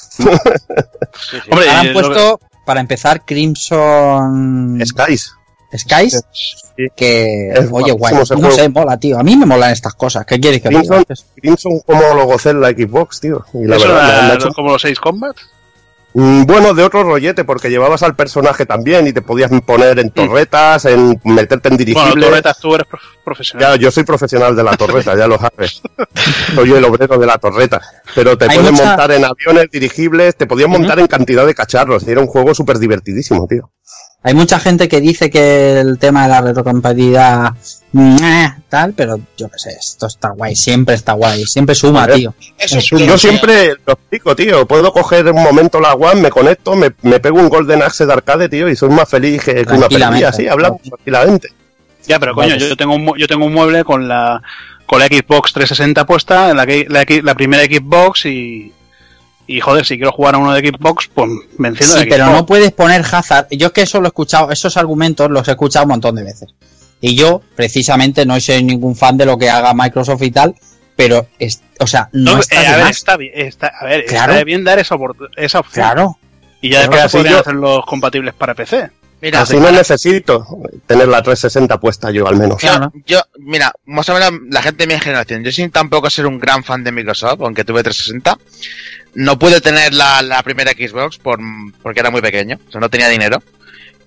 sí, 0.09 0.23
sí. 0.23 1.39
Hombre, 1.51 1.69
han 1.69 1.87
lo 1.87 1.93
puesto, 1.93 2.39
para 2.65 2.79
empezar, 2.81 3.23
Crimson 3.25 4.79
Skies. 4.85 5.33
Skies, 5.75 6.23
Sí. 6.31 6.87
que, 6.95 7.49
Es 7.51 7.69
oye, 7.71 7.91
guay, 7.91 8.13
no 8.15 8.25
juego. 8.25 8.51
sé, 8.51 8.69
mola, 8.69 8.97
tío. 8.97 9.19
A 9.19 9.23
mí 9.23 9.35
me 9.35 9.45
molan 9.45 9.71
estas 9.71 9.93
cosas. 9.93 10.25
¿Qué 10.25 10.39
quieres 10.39 10.61
que 10.61 10.69
te 10.69 10.79
diga? 10.79 11.03
Crimson, 11.03 11.25
Crimson 11.41 11.79
como 11.85 12.01
lo 12.15 12.25
gocé 12.25 12.49
en 12.51 12.61
la 12.61 12.69
Xbox, 12.69 13.19
tío. 13.21 13.43
Y 13.53 13.65
la 13.65 13.75
¿Eso 13.77 13.87
verdad, 13.87 14.09
era 14.25 14.31
ha 14.31 14.35
hecho- 14.35 14.49
como 14.53 14.71
los 14.71 14.81
6 14.81 14.99
Combat? 14.99 15.35
Mm, 16.17 16.45
Bueno, 16.45 16.73
de 16.73 16.81
otro 16.83 17.03
rollete, 17.03 17.43
porque 17.43 17.69
llevabas 17.69 18.01
al 18.01 18.15
personaje 18.15 18.65
también 18.65 19.05
y 19.05 19.11
te 19.11 19.21
podías 19.21 19.51
poner 19.65 19.99
en 19.99 20.11
torretas, 20.11 20.85
en 20.85 21.19
meterte 21.25 21.67
en 21.67 21.75
Bueno, 21.75 21.77
dirigibles. 21.85 22.25
torretas, 22.29 22.57
tú 22.59 22.73
eres 22.73 22.87
prof- 22.87 23.01
profesional. 23.25 23.73
Ya, 23.73 23.75
yo 23.81 23.91
soy 23.91 24.03
profesional 24.05 24.55
de 24.55 24.63
la 24.63 24.77
torreta, 24.77 25.13
ya 25.17 25.27
lo 25.27 25.37
sabes. 25.37 25.81
Soy 26.55 26.71
el 26.71 26.85
obrero 26.85 27.17
de 27.17 27.25
la 27.27 27.37
torreta. 27.37 27.81
Pero 28.15 28.37
te 28.37 28.45
puedes 28.45 28.71
mucha- 28.71 28.85
montar 28.85 29.11
en 29.11 29.25
aviones, 29.25 29.69
dirigibles, 29.69 30.37
te 30.37 30.47
podías 30.47 30.69
montar 30.69 30.99
en 30.99 31.07
cantidad 31.07 31.45
de 31.45 31.53
cacharros. 31.53 32.07
y 32.07 32.11
Era 32.11 32.21
un 32.21 32.27
juego 32.27 32.55
súper 32.55 32.79
divertidísimo, 32.79 33.45
tío. 33.45 33.69
Hay 34.23 34.33
mucha 34.33 34.57
gente 34.59 34.87
que 34.87 35.01
dice 35.01 35.29
que 35.29 35.79
el 35.81 35.99
tema 35.99 36.23
de 36.23 36.29
la 36.29 36.41
retrocompatibilidad 36.41 37.53
mm, 37.91 38.15
eh, 38.23 38.55
tal, 38.75 38.93
pero 38.93 39.17
yo 39.37 39.47
qué 39.49 39.57
sé, 39.57 39.69
esto 39.71 40.07
está 40.07 40.29
guay, 40.31 40.55
siempre 40.55 40.95
está 40.95 41.13
guay, 41.13 41.45
siempre 41.45 41.75
suma, 41.75 42.07
tío. 42.07 42.33
Es 42.57 42.73
un 42.91 42.99
Yo 42.99 43.05
tío. 43.05 43.17
siempre 43.17 43.75
lo 43.85 43.93
explico, 43.93 44.35
tío. 44.35 44.65
Puedo 44.67 44.91
coger 44.91 45.25
un 45.31 45.41
momento 45.41 45.79
la 45.79 45.93
One, 45.93 46.19
me 46.21 46.29
conecto, 46.29 46.75
me, 46.75 46.91
me 47.03 47.19
pego 47.21 47.39
un 47.39 47.47
Golden 47.47 47.81
Axe 47.83 48.05
de 48.05 48.11
arcade, 48.13 48.49
tío, 48.49 48.67
y 48.69 48.75
soy 48.75 48.89
más 48.89 49.07
feliz 49.07 49.43
que, 49.43 49.51
una 49.51 49.63
Tranquilamente. 49.63 50.07
perdida, 50.25 50.29
así, 50.29 50.47
hablamos 50.47 50.81
tranquilamente. 50.81 51.49
Ya, 52.07 52.19
pero 52.19 52.35
coño, 52.35 52.55
yo 52.57 52.75
tengo, 52.75 52.95
un, 52.95 53.13
yo 53.17 53.27
tengo 53.27 53.45
un 53.45 53.53
mueble 53.53 53.83
con 53.85 54.07
la, 54.07 54.41
con 54.85 54.99
la 54.99 55.07
Xbox 55.07 55.53
360 55.53 56.05
puesta, 56.05 56.53
la, 56.53 56.65
que- 56.65 56.85
la, 56.89 57.01
X- 57.03 57.23
la 57.23 57.33
primera 57.33 57.63
Xbox 57.63 58.25
y, 58.25 58.71
y 59.47 59.59
joder, 59.61 59.85
si 59.85 59.95
quiero 59.95 60.11
jugar 60.11 60.35
a 60.35 60.37
uno 60.37 60.53
de 60.53 60.67
Xbox, 60.67 61.09
pues 61.13 61.29
me 61.57 61.69
enciendo 61.69 61.97
Sí, 61.97 62.05
pero 62.09 62.25
no 62.27 62.45
puedes 62.45 62.71
poner 62.73 63.01
Hazard. 63.09 63.47
Yo 63.51 63.67
es 63.67 63.73
que 63.73 63.81
eso 63.83 63.99
lo 64.01 64.07
he 64.07 64.09
escuchado, 64.09 64.51
esos 64.51 64.75
argumentos 64.77 65.31
los 65.31 65.47
he 65.47 65.51
escuchado 65.51 65.85
un 65.85 65.89
montón 65.91 66.15
de 66.15 66.23
veces. 66.23 66.49
Y 67.07 67.15
yo, 67.15 67.41
precisamente, 67.55 68.25
no 68.25 68.39
soy 68.39 68.63
ningún 68.63 68.95
fan 68.95 69.15
de 69.15 69.25
lo 69.27 69.37
que 69.37 69.47
haga 69.49 69.73
Microsoft 69.75 70.23
y 70.23 70.31
tal, 70.31 70.55
pero, 70.95 71.27
es, 71.37 71.61
o 71.79 71.85
sea, 71.85 72.09
no, 72.13 72.33
No, 72.33 72.39
está 72.39 72.63
eh, 72.63 72.67
a 72.67 72.77
ver, 72.77 72.87
está 72.87 73.15
bien, 73.17 73.31
está, 73.35 73.67
a 73.79 73.85
ver, 73.85 74.05
Claro. 74.05 74.33
está 74.33 74.43
bien 74.43 74.63
dar 74.63 74.79
esa, 74.79 74.95
esa 75.37 75.59
opción. 75.59 75.85
Claro. 75.85 76.17
Y 76.61 76.69
ya 76.71 76.79
después 76.79 77.11
podrían 77.11 77.35
yo- 77.35 77.39
hacerlos 77.41 77.85
compatibles 77.85 78.33
para 78.33 78.55
PC. 78.55 78.89
Mira, 79.21 79.41
Así 79.41 79.55
no 79.57 79.71
necesito 79.71 80.45
tener 80.87 81.07
la 81.07 81.21
360 81.21 81.79
puesta 81.79 82.09
yo, 82.11 82.27
al 82.27 82.37
menos. 82.37 82.59
Yo, 82.61 82.69
Claro. 82.69 82.91
yo, 83.05 83.21
mira, 83.39 83.71
más 83.85 84.09
o 84.09 84.13
menos 84.15 84.31
la 84.49 84.61
gente 84.63 84.85
de 84.87 84.93
mi 84.95 84.99
generación, 84.99 85.43
yo 85.43 85.51
sin 85.51 85.69
tampoco 85.71 86.09
ser 86.09 86.25
un 86.25 86.39
gran 86.39 86.63
fan 86.63 86.83
de 86.83 86.91
Microsoft, 86.91 87.39
aunque 87.41 87.63
tuve 87.63 87.83
360, 87.83 88.37
no 89.13 89.37
pude 89.37 89.61
tener 89.61 89.93
la, 89.93 90.21
la 90.23 90.41
primera 90.43 90.71
Xbox 90.71 91.17
por, 91.17 91.39
porque 91.83 91.99
era 91.99 92.09
muy 92.09 92.21
pequeño, 92.21 92.59
o 92.67 92.71
sea, 92.71 92.81
no 92.81 92.89
tenía 92.89 93.09
dinero. 93.09 93.41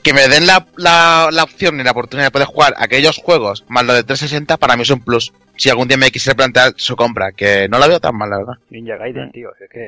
Que 0.09 0.15
me 0.15 0.27
den 0.27 0.47
la, 0.47 0.65
la, 0.77 1.29
la 1.31 1.43
opción 1.43 1.79
y 1.79 1.85
la 1.85 1.91
oportunidad 1.91 2.29
de 2.29 2.31
poder 2.31 2.47
jugar 2.49 2.75
aquellos 2.79 3.19
juegos 3.19 3.65
más 3.69 3.85
lo 3.85 3.93
de 3.93 4.05
360, 4.05 4.57
para 4.57 4.75
mí 4.75 4.83
es 4.83 4.89
un 4.89 5.01
plus. 5.01 5.35
Si 5.59 5.69
algún 5.69 5.87
día 5.87 5.99
me 5.99 6.11
quisiera 6.11 6.35
plantear 6.35 6.73
su 6.77 6.97
compra, 6.97 7.33
que 7.33 7.69
no 7.69 7.79
la 7.79 7.89
veo 7.89 8.01
tan 8.01 8.17
mal, 8.17 8.31
la 8.31 8.39
verdad. 8.39 8.55
Ninja 8.71 8.97
Gaiden, 8.97 9.31
tío, 9.33 9.51
es 9.61 9.69
que... 9.71 9.81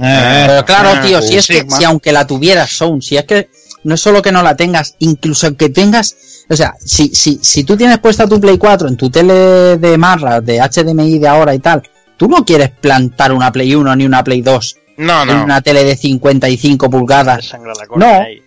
eh, 0.00 0.46
Pero 0.46 0.64
claro, 0.64 1.00
tío, 1.04 1.20
si 1.20 1.36
es 1.36 1.48
que, 1.48 1.54
Sigma. 1.62 1.76
si 1.76 1.82
aunque 1.82 2.12
la 2.12 2.28
tuvieras, 2.28 2.70
Sound, 2.70 3.02
si 3.02 3.16
es 3.16 3.24
que 3.24 3.48
no 3.82 3.96
es 3.96 4.00
solo 4.00 4.22
que 4.22 4.30
no 4.30 4.44
la 4.44 4.54
tengas, 4.54 4.94
incluso 5.00 5.56
que 5.56 5.68
tengas, 5.68 6.44
o 6.48 6.54
sea, 6.54 6.74
si, 6.78 7.08
si, 7.12 7.40
si 7.42 7.64
tú 7.64 7.76
tienes 7.76 7.98
puesta 7.98 8.28
tu 8.28 8.40
Play 8.40 8.56
4 8.56 8.86
en 8.86 8.96
tu 8.96 9.10
tele 9.10 9.78
de 9.78 9.98
marra, 9.98 10.40
de 10.40 10.60
HDMI 10.60 11.18
de 11.18 11.26
ahora 11.26 11.54
y 11.56 11.58
tal, 11.58 11.82
tú 12.16 12.28
no 12.28 12.44
quieres 12.44 12.70
plantar 12.70 13.32
una 13.32 13.50
Play 13.50 13.74
1 13.74 13.96
ni 13.96 14.06
una 14.06 14.22
Play 14.22 14.42
2 14.42 14.76
No, 14.98 15.22
en 15.22 15.28
no. 15.28 15.42
una 15.44 15.60
tele 15.60 15.82
de 15.82 15.96
55 15.96 16.88
pulgadas. 16.88 17.46
sangra 17.46 17.72
la 17.76 17.86
corte 17.88 18.06
No. 18.06 18.20
ahí. 18.22 18.40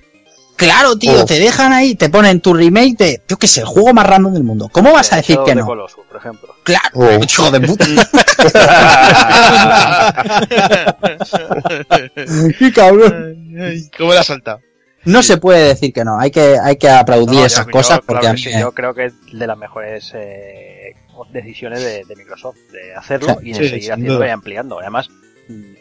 Claro, 0.63 0.97
tío, 0.97 1.21
Oh. 1.21 1.25
te 1.25 1.39
dejan 1.39 1.73
ahí, 1.73 1.95
te 1.95 2.09
ponen 2.09 2.39
tu 2.41 2.53
remake 2.53 2.95
de, 2.97 3.21
yo 3.27 3.37
qué 3.37 3.47
sé, 3.47 3.61
el 3.61 3.65
juego 3.67 3.93
más 3.93 4.05
random 4.07 4.33
del 4.33 4.43
mundo. 4.43 4.69
¿Cómo 4.71 4.91
vas 4.93 5.11
a 5.13 5.17
decir 5.17 5.35
Shadow 5.35 5.45
que 5.45 5.55
no? 5.55 5.65
Colossus, 5.65 6.05
por 6.07 6.17
ejemplo. 6.17 6.55
Claro, 6.63 6.89
Oh. 6.93 7.23
hijo 7.23 7.51
de 7.51 7.59
puta. 7.61 7.85
Qué 12.59 12.71
cabrón. 12.73 13.37
¿Cómo 13.97 14.13
la 14.13 14.21
has 14.21 14.27
saltado? 14.27 14.59
No 15.05 15.21
se 15.21 15.37
puede 15.37 15.67
decir 15.67 15.91
que 15.91 16.05
no, 16.05 16.17
hay 16.17 16.31
que, 16.31 16.57
hay 16.63 16.77
que 16.77 16.87
aplaudir 16.89 17.39
No, 17.41 17.45
esas 17.45 17.65
yo- 17.65 17.71
cosas 17.71 17.99
yo, 17.99 18.05
porque 18.05 18.21
claro 18.21 18.27
a 18.27 18.35
que 18.35 18.37
mí 18.37 18.43
sí, 18.51 18.55
me- 18.55 18.61
yo 18.61 18.71
creo 18.71 18.93
que 18.93 19.05
es 19.07 19.13
de 19.33 19.47
las 19.47 19.57
mejores 19.57 20.11
eh, 20.15 20.93
decisiones 21.33 21.81
de, 21.83 22.05
de 22.05 22.15
Microsoft, 22.15 22.55
de 22.71 22.95
hacerlo 22.95 23.37
y 23.43 23.51
de 23.51 23.59
Sí, 23.59 23.69
seguir 23.69 23.95
duda. 24.07 24.27
y 24.27 24.29
ampliando. 24.29 24.79
Además, 24.79 25.09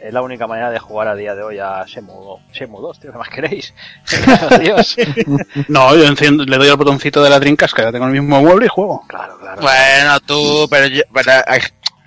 es 0.02 0.12
la 0.12 0.22
única 0.22 0.46
manera 0.46 0.70
de 0.70 0.78
jugar 0.78 1.08
a 1.08 1.14
día 1.14 1.34
de 1.34 1.42
hoy 1.42 1.58
a 1.58 1.84
Shenmue, 1.86 2.38
Shenmue 2.52 2.80
2, 2.80 3.00
tío, 3.00 3.12
¿qué 3.12 3.18
más 3.18 3.28
queréis? 3.28 3.74
Dios. 4.60 4.96
No, 5.68 5.94
yo 5.96 6.04
enciendo, 6.04 6.44
le 6.44 6.56
doy 6.58 6.68
al 6.68 6.76
botoncito 6.76 7.22
de 7.22 7.30
la 7.30 7.38
Dreamcast, 7.38 7.74
que 7.74 7.82
la 7.82 7.92
tengo 7.92 8.06
en 8.08 8.14
el 8.16 8.20
mismo 8.22 8.40
mueble 8.42 8.66
y 8.66 8.68
juego. 8.68 9.02
Claro, 9.08 9.38
claro. 9.38 9.60
Bueno, 9.62 10.20
tú, 10.20 10.66
pero 10.70 10.86
yo, 10.88 11.02
pero, 11.14 11.32
ay, 11.46 11.60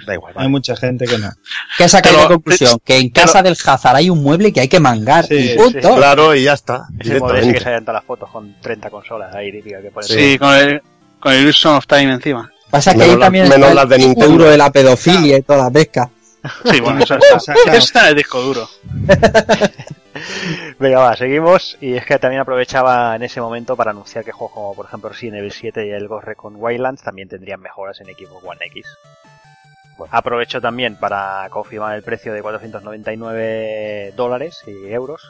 da 0.05 0.13
igual. 0.13 0.33
Hay 0.37 0.47
mucha 0.49 0.75
gente 0.75 1.05
que 1.05 1.17
no. 1.17 1.29
¿Qué 1.77 1.87
sacáis 1.89 2.17
de 2.17 2.27
conclusión? 2.27 2.77
Que 2.83 2.97
en 2.97 3.09
casa 3.09 3.41
del 3.41 3.55
Hazard 3.65 3.95
hay 3.95 4.09
un 4.09 4.21
mueble 4.21 4.51
que 4.53 4.59
hay 4.61 4.67
que 4.67 4.79
mangar. 4.79 5.25
Sí, 5.25 5.51
y 5.53 5.57
punto. 5.57 5.79
sí, 5.89 5.95
Claro, 5.95 6.35
y 6.35 6.43
ya 6.43 6.53
está. 6.53 6.87
Es 6.99 7.09
el 7.09 7.19
modelo 7.19 7.39
ese 7.39 7.53
que 7.53 7.59
salen 7.61 7.85
todas 7.85 8.01
las 8.01 8.05
fotos 8.05 8.29
con 8.29 8.55
30 8.61 8.89
consolas 8.89 9.33
ahí, 9.33 9.51
típica, 9.51 9.81
que 9.81 9.89
pone 9.91 10.05
Sí, 10.07 10.37
con 10.37 10.53
el, 10.53 10.81
con 11.19 11.33
el 11.33 11.41
Illusion 11.43 11.75
of 11.75 11.87
Time 11.87 12.13
encima. 12.13 12.51
Pasa 12.69 12.91
que 12.91 12.97
Menos 12.99 13.13
ahí 13.13 13.19
la- 13.19 13.25
también 13.25 13.49
menos 13.49 13.69
está 13.69 13.73
las 13.81 13.89
de 13.89 13.95
el 13.95 14.01
Nintendo. 14.01 14.43
de 14.45 14.57
la 14.57 14.71
pedofilia 14.71 15.37
y 15.37 15.41
todas 15.43 15.63
las 15.63 15.71
pescas. 15.71 16.09
Sí, 16.71 16.79
bueno, 16.81 17.03
eso 17.03 17.15
está, 17.15 17.53
eso 17.53 17.71
está 17.71 18.01
en 18.03 18.07
el 18.09 18.15
disco 18.15 18.41
duro. 18.41 18.67
Venga, 20.79 20.99
va, 20.99 21.15
seguimos. 21.15 21.77
Y 21.81 21.95
es 21.95 22.05
que 22.05 22.19
también 22.19 22.41
aprovechaba 22.41 23.15
en 23.15 23.23
ese 23.23 23.41
momento 23.41 23.75
para 23.75 23.91
anunciar 23.91 24.23
que 24.23 24.31
juegos 24.31 24.53
como, 24.53 24.75
por 24.75 24.85
ejemplo, 24.85 25.09
Resident 25.09 25.37
Evil 25.37 25.51
7 25.51 25.87
y 25.87 25.91
el 25.91 26.07
Ghost 26.07 26.25
Recon 26.25 26.55
Wildlands 26.57 27.03
también 27.03 27.27
tendrían 27.27 27.61
mejoras 27.61 27.99
en 28.01 28.07
Xbox 28.07 28.43
One 28.43 28.65
X. 28.65 28.85
Aprovecho 30.11 30.59
también 30.59 30.97
para 30.97 31.47
confirmar 31.49 31.95
el 31.95 32.03
precio 32.03 32.33
de 32.33 32.41
499 32.41 34.13
dólares 34.15 34.61
y 34.67 34.91
euros. 34.91 35.21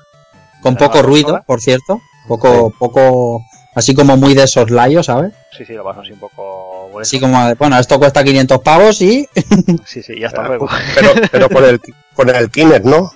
Con 0.61 0.75
poco 0.75 1.01
ruido, 1.03 1.27
consola. 1.27 1.43
por 1.43 1.61
cierto. 1.61 2.01
Poco, 2.27 2.71
poco, 2.79 3.43
así 3.75 3.93
como 3.93 4.17
muy 4.17 4.33
de 4.33 4.47
soslayo, 4.47 5.03
¿sabes? 5.03 5.33
Sí, 5.55 5.65
sí, 5.65 5.73
lo 5.73 5.83
paso 5.83 6.01
así 6.01 6.11
un 6.11 6.19
poco. 6.19 6.89
molesto. 6.91 7.15
Así 7.15 7.19
como, 7.19 7.55
bueno, 7.55 7.77
esto 7.77 7.99
cuesta 7.99 8.23
500 8.23 8.59
pavos 8.61 9.01
y... 9.01 9.27
Sí, 9.85 10.01
sí, 10.01 10.13
y 10.17 10.23
hasta 10.23 10.47
luego. 10.47 10.67
Pero, 10.95 11.09
pero 11.31 11.49
con 11.49 11.63
el, 11.63 11.79
con 12.15 12.29
el 12.29 12.49
Kinect, 12.49 12.85
¿no? 12.85 13.11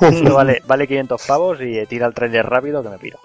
Esto 0.00 0.34
vale, 0.34 0.62
vale 0.66 0.86
500 0.86 1.22
pavos 1.26 1.58
y 1.60 1.84
tira 1.86 2.06
el 2.06 2.14
trailer 2.14 2.46
rápido 2.46 2.82
que 2.82 2.88
me 2.90 2.98
piro. 2.98 3.18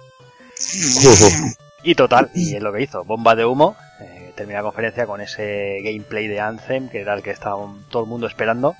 Y 1.86 1.94
total, 1.96 2.30
y 2.34 2.56
es 2.56 2.62
lo 2.62 2.72
que 2.72 2.82
hizo, 2.82 3.04
bomba 3.04 3.34
de 3.34 3.44
humo. 3.44 3.76
Eh, 4.00 4.32
termina 4.34 4.60
la 4.60 4.64
conferencia 4.64 5.04
con 5.06 5.20
ese 5.20 5.82
gameplay 5.84 6.26
de 6.28 6.40
Anthem, 6.40 6.88
que 6.88 7.02
era 7.02 7.12
el 7.12 7.22
que 7.22 7.30
estaba 7.30 7.58
todo 7.90 8.04
el 8.04 8.08
mundo 8.08 8.26
esperando. 8.26 8.74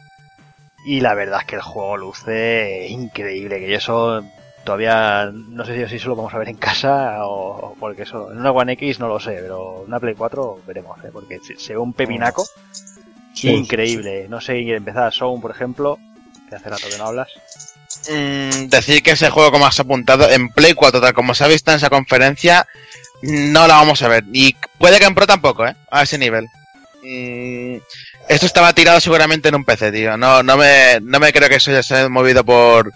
Y 0.86 1.02
la 1.02 1.12
verdad 1.12 1.40
es 1.40 1.46
que 1.46 1.56
el 1.56 1.62
juego 1.62 1.98
luce 1.98 2.86
increíble, 2.88 3.60
que 3.60 3.68
yo 3.68 3.76
eso 3.76 4.24
todavía 4.64 5.30
no 5.32 5.64
sé 5.64 5.76
si 5.76 5.82
así 5.82 5.98
solo 5.98 6.16
vamos 6.16 6.34
a 6.34 6.38
ver 6.38 6.48
en 6.48 6.56
casa 6.56 7.18
o 7.26 7.76
porque 7.78 8.02
eso, 8.02 8.32
en 8.32 8.38
una 8.38 8.50
One 8.50 8.72
X 8.72 8.98
no 8.98 9.08
lo 9.08 9.20
sé, 9.20 9.38
pero 9.40 9.82
en 9.82 9.88
una 9.88 10.00
Play 10.00 10.14
4 10.14 10.62
veremos, 10.66 11.04
¿eh? 11.04 11.10
porque 11.12 11.38
se, 11.46 11.58
se 11.58 11.72
ve 11.74 11.78
un 11.78 11.92
pepinaco 11.92 12.44
increíble. 13.42 14.26
No 14.28 14.40
sé, 14.40 14.58
empezar 14.74 15.12
Sound, 15.12 15.42
por 15.42 15.50
ejemplo, 15.50 15.98
que 16.48 16.56
hace 16.56 16.70
rato 16.70 16.88
que 16.88 16.98
no 16.98 17.06
hablas. 17.06 17.28
Mm, 18.10 18.68
decir 18.68 19.02
que 19.02 19.12
ese 19.12 19.30
juego, 19.30 19.50
como 19.50 19.66
has 19.66 19.80
apuntado, 19.80 20.30
en 20.30 20.48
Play 20.50 20.74
4, 20.74 21.00
tal 21.00 21.14
como 21.14 21.34
se 21.34 21.44
ha 21.44 21.48
visto 21.48 21.70
en 21.70 21.76
esa 21.76 21.90
conferencia, 21.90 22.66
no 23.22 23.66
la 23.66 23.74
vamos 23.74 24.02
a 24.02 24.08
ver. 24.08 24.24
Y 24.32 24.54
puede 24.78 24.98
que 24.98 25.06
en 25.06 25.14
Pro 25.14 25.26
tampoco, 25.26 25.66
¿eh? 25.66 25.74
A 25.90 26.02
ese 26.02 26.18
nivel. 26.18 26.48
Mm, 27.02 27.76
esto 28.28 28.46
estaba 28.46 28.72
tirado 28.72 29.00
seguramente 29.00 29.48
en 29.48 29.54
un 29.56 29.64
PC, 29.64 29.92
tío. 29.92 30.16
No, 30.16 30.42
no, 30.42 30.56
me, 30.56 31.00
no 31.02 31.20
me 31.20 31.32
creo 31.32 31.48
que 31.48 31.56
eso 31.56 31.70
ya 31.72 31.82
se 31.82 31.94
haya 31.94 32.08
movido 32.08 32.44
por, 32.44 32.92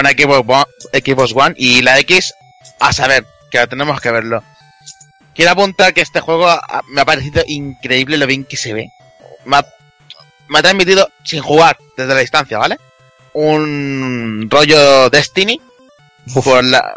una 0.00 0.10
Xbox 0.10 0.48
One, 0.48 0.64
Xbox 0.92 1.32
One. 1.34 1.54
Y 1.56 1.82
la 1.82 1.98
X, 2.00 2.34
a 2.80 2.92
saber, 2.92 3.26
que 3.50 3.66
tenemos 3.66 4.00
que 4.00 4.10
verlo. 4.10 4.42
Quiero 5.34 5.52
apuntar 5.52 5.94
que 5.94 6.00
este 6.02 6.20
juego 6.20 6.48
ah, 6.48 6.82
me 6.88 7.00
ha 7.00 7.04
parecido 7.04 7.42
increíble 7.46 8.16
lo 8.16 8.26
bien 8.26 8.44
que 8.44 8.56
se 8.56 8.72
ve. 8.72 8.88
Me 9.44 9.56
ha, 9.56 9.66
me 10.48 10.58
ha 10.58 10.62
transmitido 10.62 11.08
sin 11.24 11.42
jugar 11.42 11.76
desde 11.96 12.14
la 12.14 12.20
distancia, 12.20 12.58
¿vale? 12.58 12.78
un 13.34 14.48
rollo 14.50 15.10
Destiny, 15.10 15.60
por 16.44 16.64
la, 16.64 16.96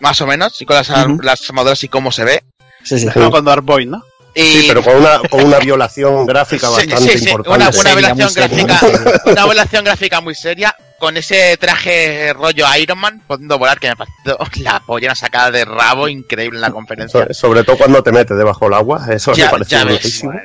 más 0.00 0.20
o 0.20 0.26
menos, 0.26 0.60
y 0.60 0.66
con 0.66 0.76
las, 0.76 0.88
Ujú. 0.88 1.20
las 1.22 1.48
armaduras 1.48 1.82
y 1.84 1.88
cómo 1.88 2.12
se 2.12 2.24
ve. 2.24 2.44
Sí, 2.82 2.98
sí. 2.98 3.08
No, 3.14 3.30
con 3.30 3.44
Dark 3.44 3.62
Void, 3.62 3.88
¿no? 3.88 4.02
Y, 4.34 4.42
Sí, 4.42 4.64
pero 4.68 4.82
con 4.82 4.96
una, 4.96 5.18
con 5.30 5.44
una 5.44 5.58
violación 5.60 6.26
gráfica 6.26 6.66
Sí, 6.68 6.86
bastante 6.88 7.12
sí, 7.12 7.18
sí, 7.18 7.30
importante. 7.30 7.78
Una, 7.78 7.80
una 7.80 7.94
violación 7.94 8.34
gráfica, 8.34 8.80
una 9.26 9.44
violación 9.44 9.84
gráfica 9.84 10.20
muy 10.20 10.34
seria, 10.34 10.74
con 10.98 11.16
ese 11.16 11.56
traje 11.58 12.32
rollo 12.32 12.64
Iron 12.80 12.98
Man, 12.98 13.22
pudiendo 13.26 13.58
volar, 13.58 13.78
que 13.78 13.88
me 13.88 13.92
ha 13.92 13.96
parecido 13.96 14.38
la 14.62 14.80
polla 14.80 15.14
sacada 15.14 15.50
de 15.50 15.64
rabo 15.64 16.08
increíble 16.08 16.56
en 16.58 16.62
la 16.62 16.70
conferencia. 16.70 17.26
So- 17.28 17.34
Sobre 17.34 17.62
todo 17.64 17.76
cuando 17.76 18.02
te 18.02 18.10
metes 18.12 18.36
debajo 18.36 18.64
del 18.66 18.74
agua, 18.74 19.06
eso 19.12 19.32
Ya- 19.34 19.52
me 19.52 19.58
mía. 19.90 20.00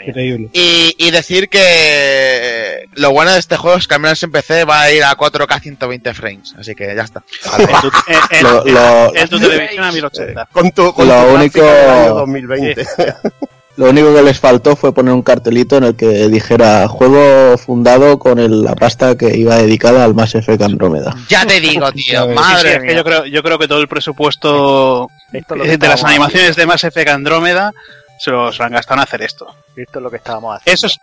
Increíble. 0.06 0.50
Y, 0.54 0.96
y 0.98 1.12
decir 1.12 1.48
que 1.50 2.86
lo 2.94 3.12
bueno 3.12 3.32
de 3.32 3.40
este 3.40 3.56
juego 3.58 3.78
es 3.78 3.88
que 3.88 3.94
al 3.96 4.02
menos 4.02 4.22
en 4.24 4.32
PC 4.32 4.66
va 4.66 4.82
a 4.82 4.92
ir 4.92 5.04
a 5.04 5.16
4K 5.16 5.62
120 5.62 6.14
frames, 6.14 6.54
así 6.60 6.76
que 6.76 6.94
ya 6.96 7.04
está. 7.04 7.24
En 8.32 9.30
tu, 9.30 9.40
televisión 9.40 9.84
a 9.86 9.92
1080. 9.92 10.50
Con 10.52 10.72
tu, 10.72 10.94
con 10.94 11.08
Lo 11.08 11.14
tu 11.26 11.34
único- 11.36 11.60
gráfica 11.62 11.74
del 11.74 11.90
año 11.90 12.14
2020. 12.16 12.86
Lo 13.76 13.90
único 13.92 14.14
que 14.14 14.22
les 14.24 14.38
faltó 14.40 14.76
fue 14.76 14.94
poner 14.94 15.14
un 15.14 15.22
cartelito 15.22 15.78
en 15.78 15.86
el 15.86 15.96
que 15.96 16.28
dijera 16.28 16.88
juego 16.90 17.58
fundado 17.58 18.20
con 18.20 18.38
el- 18.38 18.62
la 18.64 18.76
pasta 18.76 19.16
que 19.18 19.38
iba 19.38 19.56
dedicada 19.56 20.04
al 20.04 20.14
Mass 20.14 20.36
Effect 20.36 20.62
Andrómeda. 20.62 21.16
Ya 21.30 21.46
te 21.46 21.62
digo, 21.62 21.90
tío, 21.94 22.24
Sí, 22.24 22.30
sí, 22.30 22.36
madre 22.36 22.72
es 22.74 22.80
que 22.80 22.86
mía. 22.88 22.96
yo 22.98 23.04
creo, 23.06 23.26
yo 23.26 23.42
creo 23.42 23.58
que 23.58 23.68
todo 23.70 23.80
el 23.80 23.88
presupuesto 23.88 25.10
Esto 25.32 25.54
es 25.54 25.58
lo 25.60 25.64
que 25.64 25.74
eh, 25.74 25.78
de 25.78 25.88
las 25.88 26.04
animaciones 26.04 26.56
de 26.58 26.66
Mass 26.66 26.84
Effect 26.84 27.10
Andrómeda 27.10 27.72
se 28.20 28.32
los 28.32 28.60
han 28.60 28.74
gastado 28.74 29.00
en 29.00 29.04
hacer 29.04 29.22
esto. 29.22 29.48
Esto 29.78 30.00
es 30.00 30.04
lo 30.04 30.10
que 30.12 30.18
estábamos 30.18 30.58
haciendo. 30.58 30.74
Eso 30.76 30.88
es, 30.88 30.98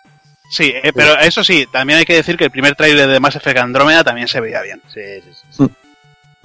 sí, 0.51 0.71
eh, 0.83 0.93
pero 0.95 1.19
eso 1.19 1.43
sí, 1.43 1.67
también 1.73 2.01
hay 2.01 2.05
que 2.05 2.17
decir 2.17 2.37
que 2.37 2.45
el 2.45 2.51
primer 2.51 2.75
tráiler 2.75 3.09
de 3.09 3.21
Mass 3.21 3.37
Effect 3.37 3.59
Andrómeda 3.59 4.05
también 4.05 4.29
se 4.29 4.41
veía 4.41 4.61
bien. 4.61 4.83
Sí, 4.93 5.01
sí, 5.25 5.31
sí. 5.51 5.67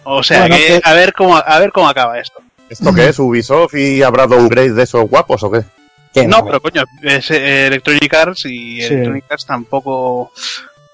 O 0.05 0.23
sea, 0.23 0.41
Bueno, 0.41 0.55
que 0.55 0.65
que- 0.65 0.81
a 0.81 0.93
ver 0.93 1.11
cómo 1.13 1.35
a 1.35 1.59
ver 1.59 1.73
cómo 1.73 1.89
acaba 1.89 2.17
esto. 2.19 2.39
¿Esto 2.69 2.93
qué 2.93 3.09
es? 3.09 3.19
¿Ubisoft 3.19 3.75
y 3.75 4.01
habrá 4.01 4.27
downgrade 4.27 4.71
de 4.71 4.83
esos 4.83 5.09
guapos 5.09 5.43
o 5.43 5.51
qué? 5.51 5.61
No, 6.27 6.43
pero 6.45 6.61
coño, 6.61 6.83
es 7.03 7.31
eh, 7.31 7.67
Electronic 7.67 8.13
Arts 8.13 8.45
y 8.45 8.81
Sí. 8.81 8.93
Electronic 8.93 9.25
Arts 9.29 9.45
tampoco 9.45 10.31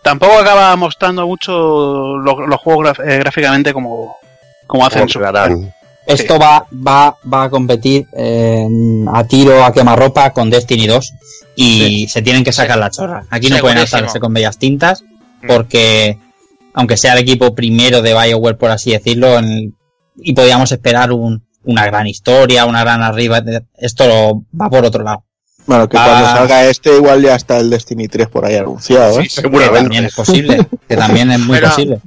tampoco 0.03 0.38
acaba 0.39 0.76
mostrando 0.76 1.26
mucho 1.27 2.18
lo- 2.18 2.48
los 2.48 2.60
juegos 2.61 2.85
graf- 2.85 3.06
eh, 3.10 3.18
gráficamente 3.19 3.73
como 3.73 4.15
como 4.68 4.85
hacen 4.85 5.07
su. 5.10 5.19
Esto 6.06 6.39
va, 6.39 6.65
va, 6.72 7.18
va 7.34 7.44
a 7.44 7.49
competir 7.49 8.06
eh, 8.15 8.65
a 9.14 9.23
tiro, 9.26 9.64
a 9.65 9.73
quemarropa 9.73 10.31
con 10.31 10.49
Destiny 10.49 10.88
2 10.88 11.14
y 11.56 12.07
se 12.07 12.22
tienen 12.22 12.44
que 12.45 12.53
sacar 12.53 12.77
la 12.77 12.89
chorra. 12.89 13.26
Aquí 13.30 13.49
no 13.49 13.57
pueden 13.60 13.80
alzarse 13.80 14.19
con 14.19 14.34
bellas 14.34 14.57
tintas 14.57 15.03
Mm. 15.41 15.48
porque, 15.48 16.18
aunque 16.73 16.98
sea 16.98 17.14
el 17.14 17.19
equipo 17.19 17.53
primero 17.53 18.02
de 18.02 18.14
BioWare, 18.14 18.57
por 18.57 18.72
así 18.72 18.91
decirlo, 18.91 19.38
en- 19.38 19.76
y 20.15 20.34
podíamos 20.34 20.72
esperar 20.72 21.11
un- 21.11 21.45
una 21.68 21.85
gran 21.85 22.07
historia, 22.07 22.65
una 22.65 22.81
gran 22.84 23.03
arriba, 23.03 23.41
esto 23.77 24.44
va 24.60 24.69
por 24.69 24.85
otro 24.85 25.03
lado. 25.03 25.23
Bueno, 25.65 25.88
que 25.89 25.98
cuando 25.98 26.26
salga 26.26 26.64
este 26.65 26.95
igual 26.95 27.22
ya 27.22 27.35
está 27.35 27.57
el 27.60 27.69
Destiny 27.69 28.07
3 28.07 28.30
por 28.30 28.45
ahí 28.45 28.56
anunciado, 28.56 29.19
¿eh? 29.19 29.23
Sí, 29.23 29.35
Que 29.35 29.41
seguramente. 29.41 29.80
también 29.81 30.06
es 30.06 30.15
posible, 30.15 30.65
que 30.88 30.95
también 30.95 31.30
es 31.31 31.39
muy 31.39 31.57
Pero- 31.57 31.69
posible. 31.69 31.99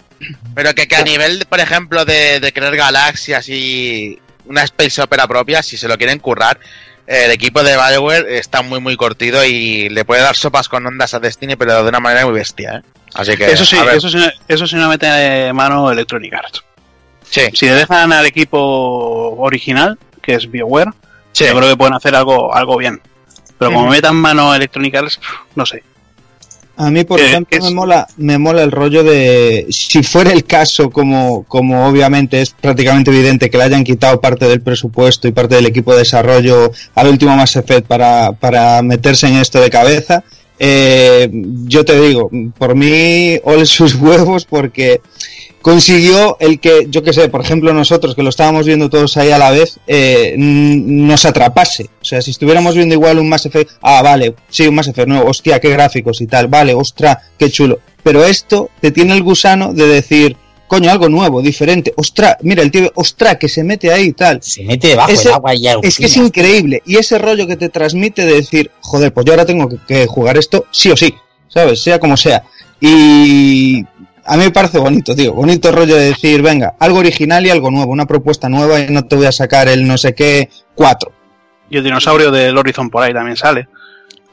Pero 0.54 0.74
que, 0.74 0.86
que 0.88 0.96
a 0.96 1.02
nivel, 1.02 1.46
por 1.48 1.60
ejemplo, 1.60 2.04
de, 2.04 2.40
de 2.40 2.52
crear 2.52 2.74
galaxias 2.76 3.48
y 3.48 4.18
una 4.46 4.62
space 4.64 5.00
opera 5.02 5.26
propia, 5.26 5.62
si 5.62 5.76
se 5.76 5.88
lo 5.88 5.96
quieren 5.98 6.18
currar, 6.18 6.58
el 7.06 7.30
equipo 7.30 7.62
de 7.62 7.76
Bioware 7.76 8.26
está 8.38 8.62
muy, 8.62 8.80
muy 8.80 8.96
cortido 8.96 9.44
y 9.44 9.88
le 9.90 10.04
puede 10.04 10.22
dar 10.22 10.36
sopas 10.36 10.68
con 10.68 10.86
ondas 10.86 11.12
a 11.14 11.20
Destiny, 11.20 11.56
pero 11.56 11.82
de 11.82 11.88
una 11.88 12.00
manera 12.00 12.24
muy 12.24 12.34
bestia, 12.34 12.76
¿eh? 12.76 12.82
Así 13.14 13.36
que, 13.36 13.50
Eso 13.50 13.64
sí, 13.64 13.76
a 13.76 13.84
ver, 13.84 13.96
eso 13.96 14.08
sí, 14.08 14.18
eso 14.46 14.66
sí 14.66 14.76
no 14.76 14.88
mete 14.88 15.52
mano 15.52 15.90
Electronic 15.90 16.32
Arts. 16.34 16.62
Sí, 17.30 17.42
Si 17.54 17.66
le 17.66 17.72
dejan 17.74 18.12
al 18.12 18.26
equipo 18.26 18.58
original, 19.38 19.98
que 20.22 20.34
es 20.34 20.50
BioWare, 20.50 20.90
sí. 21.32 21.44
yo 21.46 21.56
creo 21.56 21.68
que 21.70 21.76
pueden 21.76 21.94
hacer 21.94 22.14
algo 22.14 22.54
algo 22.54 22.76
bien. 22.76 23.00
Pero 23.58 23.72
como 23.72 23.88
metan 23.90 24.16
mano 24.16 24.54
Electronic 24.54 24.94
Arts, 24.94 25.20
no 25.54 25.66
sé. 25.66 25.82
A 26.78 26.90
mí, 26.90 27.04
por 27.04 27.18
Que- 27.20 27.26
ejemplo, 27.26 27.62
me 27.62 27.70
mola, 27.74 28.06
me 28.16 28.38
mola 28.38 28.62
el 28.62 28.72
rollo 28.72 29.04
de 29.04 29.66
si 29.68 30.02
fuera 30.02 30.32
el 30.32 30.44
caso, 30.46 30.88
como, 30.88 31.42
como 31.44 31.86
obviamente 31.86 32.40
es 32.40 32.52
prácticamente 32.58 33.10
evidente 33.10 33.50
que 33.50 33.58
le 33.58 33.64
hayan 33.64 33.84
quitado 33.84 34.18
parte 34.18 34.48
del 34.48 34.62
presupuesto 34.62 35.28
y 35.28 35.32
parte 35.32 35.56
del 35.56 35.66
equipo 35.66 35.92
de 35.92 35.98
desarrollo 35.98 36.70
al 36.94 37.08
último 37.08 37.36
Mass 37.36 37.56
Effect 37.56 37.86
para, 37.86 38.32
para 38.32 38.80
meterse 38.80 39.26
en 39.28 39.36
esto 39.36 39.60
de 39.60 39.68
cabeza. 39.68 40.24
eh, 40.58 41.28
yo 41.66 41.84
te 41.84 42.00
digo, 42.00 42.30
por 42.56 42.74
mí, 42.74 43.38
ole 43.44 43.66
sus 43.66 43.94
huevos 43.96 44.46
porque 44.46 45.02
consiguió 45.62 46.36
el 46.40 46.58
que, 46.60 46.86
yo 46.88 47.02
que 47.02 47.12
sé, 47.12 47.28
por 47.28 47.40
ejemplo 47.42 47.72
nosotros 47.72 48.14
que 48.14 48.22
lo 48.22 48.30
estábamos 48.30 48.66
viendo 48.66 48.88
todos 48.88 49.16
ahí 49.16 49.30
a 49.30 49.38
la 49.38 49.50
vez, 49.50 49.78
eh, 49.86 50.34
nos 50.36 51.24
atrapase. 51.24 51.90
O 52.00 52.04
sea, 52.04 52.22
si 52.22 52.30
estuviéramos 52.30 52.74
viendo 52.74 52.94
igual 52.94 53.18
un 53.18 53.28
Mass 53.28 53.46
Effect, 53.46 53.72
ah, 53.82 54.02
vale, 54.02 54.34
sí, 54.48 54.66
un 54.66 54.74
Mass 54.74 54.88
Effect 54.88 55.08
nuevo, 55.08 55.28
hostia, 55.28 55.60
qué 55.60 55.70
gráficos 55.70 56.20
y 56.20 56.26
tal, 56.26 56.48
vale, 56.48 56.74
ostra, 56.74 57.20
qué 57.38 57.50
chulo. 57.50 57.80
Pero 58.02 58.24
esto 58.24 58.70
te 58.80 58.90
tiene 58.90 59.14
el 59.14 59.22
gusano 59.22 59.74
de 59.74 59.86
decir, 59.86 60.36
coño, 60.66 60.90
algo 60.90 61.08
nuevo, 61.08 61.42
diferente, 61.42 61.92
ostra, 61.96 62.38
mira 62.42 62.62
el 62.62 62.70
tío, 62.70 62.90
ostra, 62.94 63.38
que 63.38 63.48
se 63.48 63.62
mete 63.62 63.92
ahí 63.92 64.04
y 64.04 64.12
tal. 64.12 64.42
Se 64.42 64.62
mete 64.62 64.88
debajo 64.88 65.12
del 65.12 65.32
agua 65.32 65.54
y 65.54 65.66
Es 65.82 65.98
que 65.98 66.06
es 66.06 66.16
increíble. 66.16 66.82
Y 66.86 66.96
ese 66.96 67.18
rollo 67.18 67.46
que 67.46 67.56
te 67.56 67.68
transmite 67.68 68.24
de 68.24 68.34
decir, 68.34 68.70
joder, 68.80 69.12
pues 69.12 69.26
yo 69.26 69.32
ahora 69.32 69.44
tengo 69.44 69.68
que, 69.68 69.76
que 69.86 70.06
jugar 70.06 70.38
esto 70.38 70.66
sí 70.70 70.90
o 70.90 70.96
sí, 70.96 71.14
¿sabes? 71.48 71.82
Sea 71.82 71.98
como 71.98 72.16
sea. 72.16 72.44
Y 72.80 73.84
a 74.32 74.36
mí 74.36 74.44
me 74.44 74.50
parece 74.52 74.78
bonito, 74.78 75.14
tío. 75.16 75.32
Bonito 75.34 75.72
rollo 75.72 75.96
de 75.96 76.06
decir, 76.10 76.40
venga, 76.40 76.74
algo 76.78 76.98
original 77.00 77.44
y 77.44 77.50
algo 77.50 77.70
nuevo, 77.70 77.90
una 77.90 78.06
propuesta 78.06 78.48
nueva 78.48 78.78
y 78.78 78.88
no 78.88 79.04
te 79.04 79.16
voy 79.16 79.26
a 79.26 79.32
sacar 79.32 79.66
el 79.68 79.86
no 79.86 79.98
sé 79.98 80.14
qué 80.14 80.48
4. 80.76 81.12
Y 81.68 81.76
el 81.78 81.82
dinosaurio 81.84 82.30
del 82.30 82.56
Horizon 82.56 82.90
por 82.90 83.02
ahí 83.02 83.12
también 83.12 83.36
sale. 83.36 83.68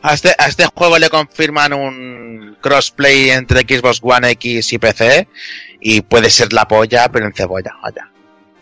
A 0.03 0.13
este, 0.13 0.35
a 0.37 0.47
este 0.47 0.65
juego 0.73 0.99
le 0.99 1.09
confirman 1.09 1.73
un 1.73 2.57
crossplay 2.61 3.31
entre 3.31 3.61
Xbox 3.61 3.99
One 4.03 4.29
X 4.31 4.71
y 4.73 4.77
PC 4.77 5.27
y 5.81 6.01
puede 6.01 6.29
ser 6.29 6.53
la 6.53 6.67
polla, 6.67 7.09
pero 7.11 7.25
en 7.25 7.33
cebolla, 7.33 7.73
vaya. 7.81 8.09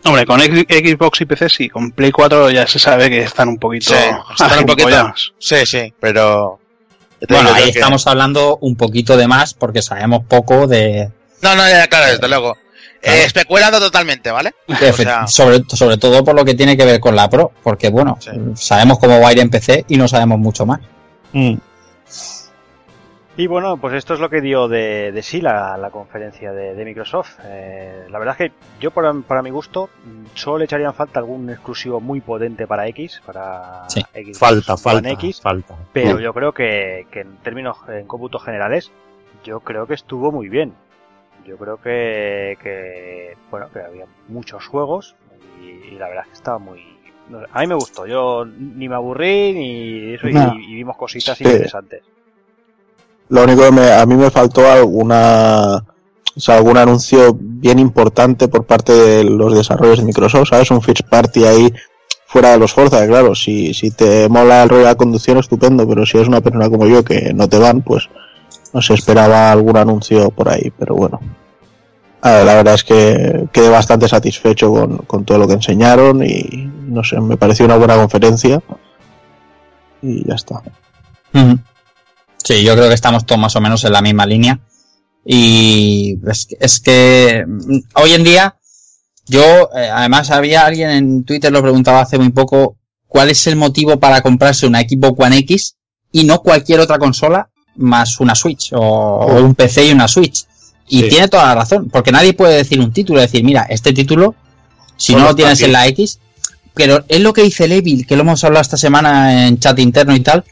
Hombre, 0.04 0.24
con 0.24 0.40
Xbox 0.40 1.20
y 1.20 1.24
PC 1.26 1.48
sí, 1.50 1.68
con 1.68 1.90
Play 1.90 2.12
4 2.12 2.50
ya 2.50 2.66
se 2.66 2.78
sabe 2.78 3.10
que 3.10 3.20
están 3.20 3.48
un 3.48 3.58
poquito... 3.58 3.90
Sí, 3.90 3.96
están 4.32 4.60
un 4.60 4.66
poquito- 4.66 4.88
agimpollados. 4.88 5.34
Sí, 5.38 5.66
sí, 5.66 5.92
pero... 6.00 6.60
Bueno, 7.28 7.50
ahí 7.52 7.64
que- 7.64 7.78
estamos 7.78 8.06
hablando 8.06 8.56
un 8.60 8.76
poquito 8.76 9.16
de 9.18 9.26
más 9.28 9.52
porque 9.54 9.82
sabemos 9.82 10.24
poco 10.28 10.66
de, 10.66 11.10
No, 11.48 11.54
no, 11.62 11.68
ya, 11.68 11.86
claro, 11.86 12.06
desde 12.06 12.28
luego. 12.28 12.54
Claro. 12.54 13.18
Eh, 13.18 13.24
especulando 13.24 13.78
totalmente, 13.78 14.30
¿vale? 14.32 14.52
de- 14.66 14.90
O 14.90 14.92
sea- 14.92 15.26
sobre, 15.28 15.62
sobre 15.68 15.96
todo 15.96 16.24
por 16.24 16.34
lo 16.34 16.44
que 16.44 16.54
tiene 16.54 16.76
que 16.76 16.84
ver 16.84 16.98
con 16.98 17.14
la 17.14 17.28
Pro, 17.30 17.52
porque 17.62 17.88
bueno, 17.90 18.16
Sí. 18.20 18.30
sabemos 18.54 18.98
cómo 18.98 19.20
va 19.20 19.28
a 19.28 19.32
ir 19.32 19.38
en 19.38 19.50
PC 19.50 19.84
y 19.88 19.96
no 19.96 20.08
sabemos 20.08 20.38
mucho 20.38 20.66
más. 20.66 20.80
Y 23.38 23.46
bueno, 23.48 23.76
pues 23.76 23.92
esto 23.94 24.14
es 24.14 24.20
lo 24.20 24.30
que 24.30 24.40
dio 24.40 24.66
de, 24.66 25.12
de 25.12 25.22
sí 25.22 25.42
la, 25.42 25.76
la 25.76 25.90
conferencia 25.90 26.52
de, 26.52 26.74
de 26.74 26.84
Microsoft. 26.86 27.34
Eh, 27.44 28.06
la 28.08 28.18
verdad 28.18 28.34
es 28.40 28.48
que 28.48 28.56
yo, 28.80 28.90
para, 28.92 29.12
para 29.12 29.42
mi 29.42 29.50
gusto, 29.50 29.90
mm, 30.06 30.24
solo 30.34 30.58
le 30.58 30.64
echarían 30.64 30.94
falta 30.94 31.18
algún 31.20 31.50
exclusivo 31.50 32.00
muy 32.00 32.22
potente 32.22 32.66
para 32.66 32.86
X, 32.88 33.20
para 33.26 33.84
Sí. 33.88 34.02
X, 34.14 34.38
Falta, 34.38 34.78
falta, 34.78 35.10
X, 35.10 35.42
falta. 35.42 35.74
pero 35.92 36.16
Mm. 36.16 36.20
yo 36.20 36.32
creo 36.32 36.52
que, 36.52 37.06
que 37.12 37.20
en 37.20 37.36
términos, 37.42 37.76
en 37.88 38.06
cómputos 38.06 38.42
generales, 38.42 38.90
yo 39.44 39.60
creo 39.60 39.86
que 39.86 39.94
estuvo 39.94 40.32
muy 40.32 40.48
bien. 40.48 40.72
Yo 41.46 41.56
creo 41.56 41.76
que, 41.80 42.58
que 42.62 43.36
bueno, 43.50 43.68
que 43.72 43.80
había 43.80 44.06
muchos 44.28 44.66
juegos 44.66 45.14
y, 45.62 45.94
y 45.94 45.98
la 45.98 46.08
verdad 46.08 46.24
es 46.24 46.30
que 46.30 46.36
estaba 46.36 46.58
muy... 46.58 46.80
a 47.52 47.60
mí 47.60 47.66
me 47.66 47.74
gustó, 47.74 48.06
yo 48.06 48.44
ni 48.44 48.88
me 48.88 48.94
aburrí 48.96 49.52
ni 49.52 50.14
eso, 50.14 50.28
y- 50.28 50.74
vimos 50.74 50.96
cositas 50.96 51.38
Sí. 51.38 51.44
interesantes. 51.44 52.02
Lo 53.28 53.44
único 53.44 53.62
que 53.62 53.72
me- 53.72 53.92
a 53.92 54.06
mí 54.06 54.14
me 54.14 54.30
faltó 54.30 54.70
alguna, 54.70 55.76
o 56.36 56.40
sea, 56.40 56.56
algún 56.56 56.76
anuncio 56.76 57.36
bien 57.38 57.78
importante 57.78 58.48
por 58.48 58.64
parte 58.64 58.92
de 58.92 59.24
los 59.24 59.54
desarrollos 59.54 59.98
de 59.98 60.04
Microsoft, 60.04 60.48
¿sabes? 60.50 60.70
Un 60.70 60.82
First 60.82 61.08
Party 61.08 61.44
ahí 61.44 61.72
fuera 62.26 62.50
de 62.52 62.58
los 62.58 62.72
Forza, 62.72 63.06
claro, 63.06 63.34
si, 63.34 63.72
si 63.72 63.90
te 63.92 64.28
mola 64.28 64.62
el 64.64 64.68
rollo 64.68 64.82
de 64.82 64.88
la 64.88 64.94
conducción, 64.96 65.38
estupendo, 65.38 65.88
pero 65.88 66.04
si 66.04 66.16
eres 66.16 66.28
una 66.28 66.40
persona 66.40 66.68
como 66.68 66.86
yo 66.86 67.04
que 67.04 67.32
no 67.32 67.48
te 67.48 67.58
van, 67.58 67.82
pues 67.82 68.08
no 68.72 68.82
se 68.82 68.94
esperaba 68.94 69.50
algún 69.52 69.76
anuncio 69.76 70.30
por 70.30 70.48
ahí, 70.48 70.72
pero 70.78 70.94
bueno. 70.94 71.20
Ah, 72.22 72.42
la 72.44 72.54
verdad 72.54 72.74
es 72.74 72.84
que 72.84 73.46
quedé 73.52 73.68
bastante 73.68 74.08
satisfecho 74.08 74.70
con, 74.72 74.98
con 74.98 75.24
todo 75.24 75.38
lo 75.38 75.46
que 75.46 75.54
enseñaron 75.54 76.24
y 76.24 76.68
no 76.88 77.04
sé, 77.04 77.20
me 77.20 77.36
pareció 77.36 77.66
una 77.66 77.76
buena 77.76 77.94
conferencia 77.96 78.60
y 80.02 80.26
ya 80.26 80.34
está. 80.34 80.62
Sí, 82.42 82.62
yo 82.64 82.74
creo 82.74 82.88
que 82.88 82.94
estamos 82.94 83.26
todos 83.26 83.40
más 83.40 83.56
o 83.56 83.60
menos 83.60 83.84
en 83.84 83.92
la 83.92 84.02
misma 84.02 84.24
línea. 84.26 84.58
Y 85.24 86.18
es, 86.30 86.46
que- 86.46 86.56
es 86.60 86.80
que 86.80 87.44
mm, 87.46 87.78
hoy 87.94 88.12
en 88.12 88.24
día, 88.24 88.56
yo, 89.26 89.68
eh, 89.76 89.90
además 89.92 90.30
había 90.30 90.64
alguien 90.64 90.90
en 90.90 91.24
Twitter 91.24 91.50
lo 91.52 91.62
preguntaba 91.62 92.00
hace 92.00 92.18
muy 92.18 92.30
poco, 92.30 92.76
¿cuál 93.08 93.30
es 93.30 93.46
el 93.48 93.56
motivo 93.56 93.98
para 93.98 94.20
comprarse 94.20 94.66
una 94.66 94.80
Xbox 94.80 95.18
One 95.24 95.38
X 95.38 95.76
y 96.12 96.24
no 96.24 96.40
cualquier 96.42 96.78
otra 96.80 96.98
consola 96.98 97.50
más 97.78 98.20
una 98.20 98.34
Switch 98.34 98.72
o, 98.72 98.78
o 98.80 99.42
un 99.44 99.54
PC 99.54 99.86
y 99.86 99.92
una 99.92 100.08
Switch? 100.08 100.44
Y 100.88 101.02
Sí. 101.02 101.08
tiene 101.08 101.28
toda 101.28 101.46
la 101.46 101.54
razón, 101.56 101.88
porque 101.90 102.12
nadie 102.12 102.32
puede 102.32 102.56
decir 102.58 102.78
un 102.80 102.92
título, 102.92 103.20
decir, 103.20 103.42
mira, 103.42 103.66
este 103.68 103.92
título, 103.92 104.34
si 104.96 105.12
Solo 105.12 105.24
no 105.24 105.30
lo 105.30 105.36
tienes 105.36 105.60
en 105.62 105.72
la 105.72 105.86
X, 105.88 106.20
pero 106.74 107.04
es 107.08 107.20
lo 107.20 107.32
que 107.32 107.42
dice 107.42 107.66
Levil, 107.66 108.06
que 108.06 108.14
lo 108.16 108.22
hemos 108.22 108.44
hablado 108.44 108.62
esta 108.62 108.76
semana 108.76 109.46
en 109.48 109.58
chat 109.58 109.78
interno 109.80 110.14
y 110.14 110.20
tal, 110.20 110.44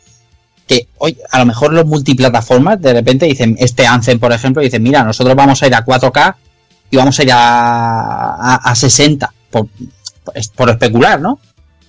que 0.66 0.88
hoy 0.98 1.16
a 1.30 1.38
lo 1.38 1.46
mejor 1.46 1.72
los 1.72 1.84
multiplataformas 1.86 2.80
de 2.80 2.94
repente 2.94 3.26
dicen, 3.26 3.54
este 3.60 3.86
Anthem 3.86 4.18
por 4.18 4.32
ejemplo, 4.32 4.62
dicen, 4.62 4.82
mira, 4.82 5.04
nosotros 5.04 5.36
vamos 5.36 5.62
a 5.62 5.66
ir 5.66 5.74
a 5.74 5.84
4K 5.84 6.34
y 6.90 6.96
vamos 6.96 7.18
a 7.18 7.22
ir 7.22 7.32
a, 7.32 8.34
a, 8.34 8.54
a 8.56 8.74
60, 8.74 9.32
por, 9.50 9.68
por 10.56 10.70
especular, 10.70 11.20
¿no? 11.20 11.38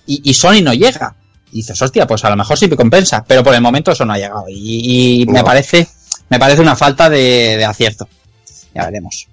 Y, 0.06 0.20
y 0.30 0.34
Sony 0.34 0.60
no 0.62 0.72
llega. 0.74 1.14
Y 1.56 1.60
dices, 1.60 1.80
hostia, 1.80 2.06
pues 2.06 2.22
a 2.22 2.28
lo 2.28 2.36
mejor 2.36 2.58
sí 2.58 2.68
me 2.68 2.76
compensa, 2.76 3.24
pero 3.26 3.42
por 3.42 3.54
el 3.54 3.62
momento 3.62 3.92
eso 3.92 4.04
no 4.04 4.12
ha 4.12 4.18
llegado. 4.18 4.44
Y, 4.48 5.22
y 5.22 5.26
me 5.26 5.42
parece, 5.42 5.88
me 6.28 6.38
parece 6.38 6.60
una 6.60 6.76
falta 6.76 7.08
de, 7.08 7.56
de 7.56 7.64
acierto. 7.64 8.06
Ya 8.74 8.84
veremos. 8.84 9.26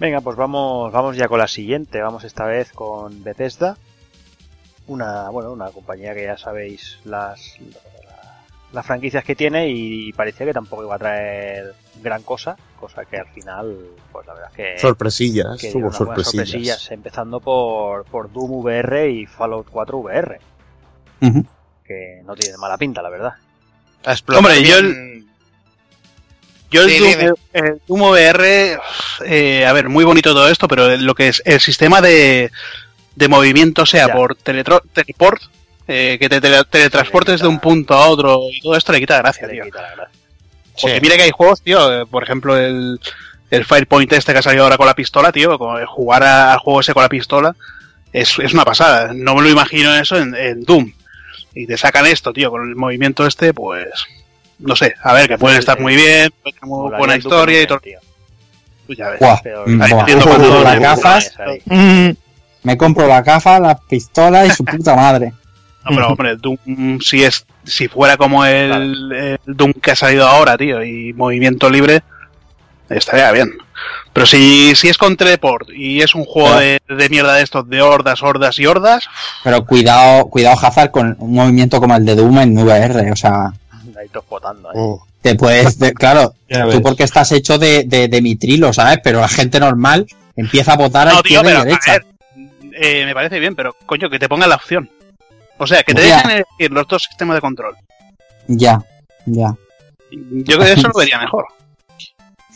Venga, 0.00 0.22
pues 0.22 0.36
vamos, 0.36 0.90
vamos 0.92 1.16
ya 1.16 1.28
con 1.28 1.40
la 1.40 1.46
siguiente. 1.46 2.00
Vamos 2.00 2.24
esta 2.24 2.46
vez 2.46 2.72
con 2.72 3.22
Bethesda. 3.22 3.76
una, 4.86 5.28
bueno, 5.28 5.52
una 5.52 5.70
compañía 5.70 6.14
que 6.14 6.24
ya 6.24 6.38
sabéis 6.38 6.98
las, 7.04 7.56
las 8.72 8.86
franquicias 8.86 9.22
que 9.24 9.34
tiene 9.36 9.68
y 9.68 10.12
parecía 10.12 10.46
que 10.46 10.52
tampoco 10.52 10.82
iba 10.84 10.94
a 10.94 10.98
traer 10.98 11.74
gran 12.02 12.22
cosa, 12.22 12.56
cosa 12.80 13.04
que 13.04 13.18
al 13.18 13.26
final, 13.28 13.76
pues 14.10 14.26
la 14.26 14.32
verdad 14.34 14.50
es 14.50 14.56
que... 14.56 14.78
Sorpresillas, 14.78 15.60
que 15.60 15.68
hubo 15.76 15.92
sorpresillas. 15.92 16.48
sorpresillas, 16.48 16.90
empezando 16.90 17.40
por, 17.40 18.04
por 18.06 18.32
Doom 18.32 18.50
VR 18.64 19.10
y 19.10 19.26
Fallout 19.26 19.68
4 19.70 19.98
VR, 19.98 20.38
que 21.86 22.22
no 22.24 22.34
tienen 22.34 22.58
mala 22.58 22.78
pinta, 22.78 23.02
la 23.02 23.10
verdad. 23.10 23.32
Hombre, 24.36 24.62
yo 24.62 24.80
bien- 24.82 25.26
Yo 26.70 26.82
el, 26.84 26.90
Sí, 26.90 26.98
Doom, 26.98 27.36
el 27.52 27.80
VR, 27.86 28.78
eh, 29.26 29.66
a 29.66 29.72
ver, 29.74 29.90
muy 29.90 30.04
bonito 30.04 30.32
todo 30.32 30.48
esto, 30.48 30.66
pero 30.68 30.96
lo 30.96 31.14
que 31.14 31.28
es 31.28 31.42
el 31.44 31.60
sistema 31.60 32.00
de, 32.00 32.50
de 33.14 33.28
movimiento, 33.28 33.84
sea 33.84 34.06
Ya. 34.08 34.14
por 34.14 34.34
teletro- 34.36 34.80
teleport, 34.94 35.42
eh, 35.88 36.16
que 36.20 36.28
te 36.28 36.40
tele- 36.40 36.64
teletransportes 36.68 37.40
de 37.40 37.48
un 37.48 37.58
punto 37.60 37.94
a 37.94 38.06
otro 38.08 38.40
y 38.50 38.60
todo 38.60 38.76
esto 38.76 38.92
le 38.92 39.00
quita 39.00 39.18
gracia, 39.18 39.48
tío. 39.48 39.64
la. 39.64 40.08
Porque 40.80 41.00
mira 41.00 41.16
que 41.16 41.22
hay 41.22 41.30
juegos, 41.30 41.60
tío, 41.62 42.02
eh, 42.02 42.06
por 42.06 42.22
ejemplo 42.22 42.56
el, 42.56 42.98
el 43.50 43.64
Firepoint 43.64 44.12
este 44.12 44.32
que 44.32 44.38
ha 44.38 44.42
salido 44.42 44.64
ahora 44.64 44.76
con 44.78 44.86
la 44.86 44.94
pistola, 44.94 45.30
tío, 45.32 45.58
jugar 45.86 46.22
a- 46.22 46.52
al 46.52 46.58
juego 46.58 46.80
ese 46.80 46.94
con 46.94 47.02
la 47.02 47.08
pistola 47.08 47.54
es, 48.12 48.38
es 48.38 48.52
una 48.54 48.64
pasada. 48.64 49.12
No 49.14 49.34
me 49.34 49.42
lo 49.42 49.48
imagino 49.50 49.94
eso 49.94 50.16
en, 50.16 50.34
en 50.34 50.62
Doom. 50.64 50.92
Y 51.54 51.66
te 51.66 51.76
sacan 51.76 52.06
esto, 52.06 52.32
tío, 52.32 52.50
con 52.50 52.66
el 52.68 52.76
movimiento 52.76 53.26
este, 53.26 53.52
pues... 53.52 53.86
No 54.58 54.76
sé, 54.76 54.94
a 55.02 55.12
ver, 55.12 55.26
que 55.28 55.36
pueden 55.38 55.58
estar 55.58 55.78
muy 55.80 55.96
bien, 55.96 56.30
puede 56.42 56.54
tener 56.54 56.68
muy 56.68 56.90
buena 56.96 57.16
historia 57.16 57.62
y 57.62 57.66
todo. 57.66 57.80
Pues 58.86 58.96
ya 58.98 59.08
ves. 59.10 59.18
Buah, 59.18 59.40
Pero- 59.42 59.64
buah. 59.66 60.62
las 60.62 60.78
gafas, 60.80 61.32
Ahí. 61.40 62.16
me 62.62 62.76
compro 62.76 63.06
las 63.08 63.24
gafas, 63.24 63.60
las 63.60 63.80
pistolas 63.88 64.46
y 64.48 64.50
su 64.52 64.64
puta 64.64 64.94
madre. 64.94 65.32
No, 65.84 65.90
pero 65.96 66.08
hombre, 66.08 66.36
Doom, 66.36 67.00
si 67.00 67.24
es 67.24 67.44
si 67.64 67.88
fuera 67.88 68.16
como 68.16 68.44
el, 68.44 69.12
el 69.12 69.38
Doom 69.46 69.72
que 69.74 69.92
ha 69.92 69.96
salido 69.96 70.26
ahora, 70.26 70.56
tío, 70.56 70.82
y 70.84 71.12
movimiento 71.12 71.68
libre, 71.70 72.02
estaría 72.88 73.30
bien. 73.32 73.52
Pero 74.12 74.26
si, 74.26 74.74
si 74.76 74.88
es 74.88 74.98
con 74.98 75.16
teleport 75.16 75.70
y 75.70 76.02
es 76.02 76.14
un 76.14 76.24
juego 76.24 76.56
de, 76.58 76.80
de 76.88 77.08
mierda 77.08 77.34
de 77.34 77.42
estos, 77.42 77.68
de 77.68 77.80
hordas, 77.82 78.22
hordas 78.22 78.58
y 78.58 78.66
hordas, 78.66 79.06
Pero 79.42 79.64
cuidado, 79.64 80.26
cuidado 80.26 80.56
Hazard 80.60 80.90
con 80.90 81.16
un 81.18 81.32
movimiento 81.32 81.80
como 81.80 81.96
el 81.96 82.04
de 82.04 82.14
Doom 82.14 82.38
en 82.40 82.58
VR, 82.58 83.10
o 83.10 83.16
sea, 83.16 83.46
Ahí 83.96 84.08
ahí. 84.08 84.08
Mm. 84.74 84.94
te 85.22 85.34
puedes, 85.36 85.78
de- 85.78 85.92
claro, 85.94 86.34
Ya 86.48 86.62
tú 86.64 86.68
ves. 86.68 86.80
porque 86.80 87.04
estás 87.04 87.32
hecho 87.32 87.58
de, 87.58 87.84
de, 87.86 88.08
de 88.08 88.22
mitrilo, 88.22 88.72
¿sabes? 88.72 88.98
Pero 89.02 89.20
la 89.20 89.28
gente 89.28 89.58
normal 89.60 90.06
empieza 90.36 90.74
a 90.74 90.76
votar 90.76 91.08
a 91.08 91.12
no, 91.14 91.22
tío, 91.22 91.40
izquierda 91.40 91.42
pero 91.44 91.58
y 91.58 91.60
a 91.60 91.64
derecha. 91.64 91.92
ver, 91.92 92.04
eh, 92.74 93.04
me 93.06 93.14
parece 93.14 93.38
bien, 93.40 93.54
pero 93.54 93.74
coño, 93.86 94.10
que 94.10 94.18
te 94.18 94.28
pongan 94.28 94.48
la 94.50 94.56
opción. 94.56 94.90
O 95.62 95.66
sea, 95.66 95.82
que 95.82 95.94
te 95.94 96.06
Ya. 96.08 96.16
dejen 96.16 96.30
elegir 96.30 96.70
los 96.72 96.86
dos 96.88 97.02
sistemas 97.04 97.36
de 97.36 97.40
control. 97.40 97.76
Ya, 98.48 98.82
ya. 99.26 99.54
Yo 100.10 100.56
creo 100.58 100.58
que 100.58 100.72
eso 100.72 100.88
lo 100.88 100.98
vería 100.98 101.18
mejor. 101.20 101.44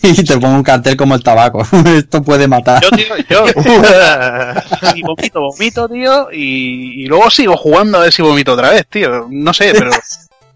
Y 0.02 0.24
te 0.24 0.38
pongo 0.38 0.56
un 0.56 0.62
cartel 0.62 0.96
como 0.96 1.14
el 1.14 1.22
tabaco. 1.22 1.62
Esto 1.86 2.22
puede 2.22 2.46
matar. 2.46 2.82
Yo, 2.82 2.90
tío, 2.90 3.16
yo. 3.28 3.46
si 4.94 5.02
vomito, 5.02 5.40
vomito, 5.40 5.88
tío, 5.88 6.28
y, 6.32 7.02
y 7.04 7.06
luego 7.06 7.30
sigo 7.30 7.56
jugando 7.56 7.98
a 7.98 8.02
ver 8.02 8.12
si 8.12 8.22
vomito 8.22 8.52
otra 8.52 8.70
vez, 8.70 8.86
tío. 8.88 9.26
No 9.30 9.54
sé, 9.54 9.72
pero 9.72 9.90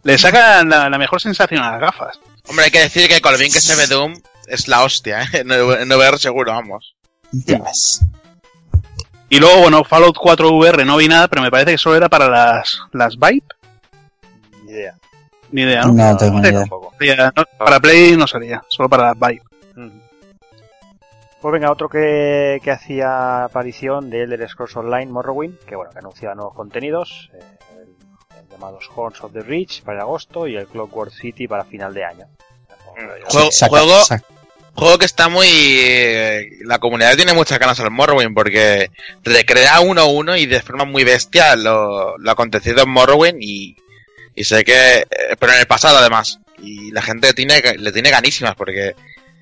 le 0.03 0.19
sacan 0.19 0.69
la, 0.69 0.91
la 0.91 0.99
mejor 0.99 1.21
sensación 1.21 1.63
a 1.63 1.73
las 1.73 1.81
gafas. 1.81 2.21
Hombre, 2.49 2.67
hay 2.67 2.71
que 2.71 2.81
decir 2.81 3.09
que 3.09 3.21
con 3.21 3.33
lo 3.33 3.39
bien 3.39 3.53
que 3.53 3.61
se 3.61 3.77
ve 3.77 3.87
Doom 3.87 4.15
es 4.47 4.69
la 4.69 4.83
hostia, 4.85 5.23
¿eh? 5.23 5.29
En 5.41 5.51
en 5.53 5.89
VR 5.93 6.19
seguro, 6.19 6.53
vamos. 6.53 6.95
Ya 7.33 7.59
ves. 7.61 8.03
Y 9.31 9.39
luego, 9.39 9.61
bueno, 9.63 9.85
Fallout 9.85 10.17
4 10.19 10.51
VR 10.51 10.85
no 10.85 10.97
vi 10.97 11.09
nada, 11.09 11.29
pero 11.29 11.41
me 11.41 11.51
parece 11.51 11.71
que 11.73 11.79
solo 11.79 11.97
era 11.97 12.09
para 12.09 12.29
las, 12.29 12.81
las 12.93 13.17
Vibe. 13.17 13.45
Ni 14.65 14.73
idea. 14.73 14.95
Ni 15.53 15.63
idea, 15.63 15.83
¿no? 15.85 15.93
No 15.93 16.17
tengo 16.17 16.41
ni 16.41 16.49
idea. 16.49 17.33
No, 17.37 17.45
para 17.59 17.81
Play 17.81 18.17
no 18.17 18.27
sería, 18.27 18.63
solo 18.69 18.89
para 18.89 19.15
las 19.15 19.19
Vibe. 19.19 19.43
Pues 21.41 21.53
venga, 21.53 21.71
otro 21.73 21.89
que, 21.89 22.61
que 22.63 22.71
hacía 22.71 23.45
aparición 23.45 24.11
de 24.11 24.25
Elder 24.25 24.47
Scrolls 24.47 24.77
Online 24.77 25.07
Morrowind, 25.11 25.59
que 25.61 25.75
bueno, 25.75 25.91
que 25.91 25.99
anunciaba 25.99 26.35
nuevos 26.35 26.55
contenidos, 26.55 27.31
eh, 27.33 27.39
el, 27.77 28.39
el 28.39 28.49
llamado 28.51 28.79
Horns 28.95 29.23
of 29.25 29.33
the 29.33 29.41
Rich 29.41 29.83
para 29.83 30.03
agosto 30.03 30.47
y 30.47 30.57
el 30.57 30.67
Clockwork 30.67 31.11
City 31.13 31.49
para 31.49 31.65
final 31.65 31.95
de 31.95 32.05
año. 32.05 32.27
Juego, 33.31 33.51
Saca- 33.51 33.69
juego, 33.71 34.01
saca- 34.05 34.25
juego 34.75 34.99
que 34.99 35.07
está 35.07 35.29
muy... 35.29 35.47
eh, 35.49 36.51
La 36.65 36.79
comunidad 36.79 37.17
tiene 37.17 37.33
muchas 37.35 37.59
ganas 37.59 37.79
al 37.81 37.91
Morrowind 37.91 38.35
porque 38.35 38.91
recrea 39.25 39.81
uno 39.81 40.03
a 40.03 40.07
uno 40.07 40.37
y 40.37 40.47
de 40.47 40.61
forma 40.63 40.85
muy 40.85 41.05
bestia 41.05 41.57
lo, 41.57 42.17
lo 42.19 42.31
acontecido 42.31 42.83
en 42.83 42.91
Morrowind 42.91 43.39
y, 43.43 43.77
y 44.35 44.45
sé 44.45 44.65
que... 44.65 44.99
eh, 45.01 45.37
Pero 45.39 45.53
en 45.53 45.61
el 45.61 45.67
pasado 45.67 45.99
además. 45.99 46.39
Y 46.63 46.91
la 46.93 47.03
gente 47.03 47.33
tiene, 47.33 47.63
le 47.79 47.93
tiene 47.93 48.11
ganísimas 48.11 48.55
porque 48.55 48.95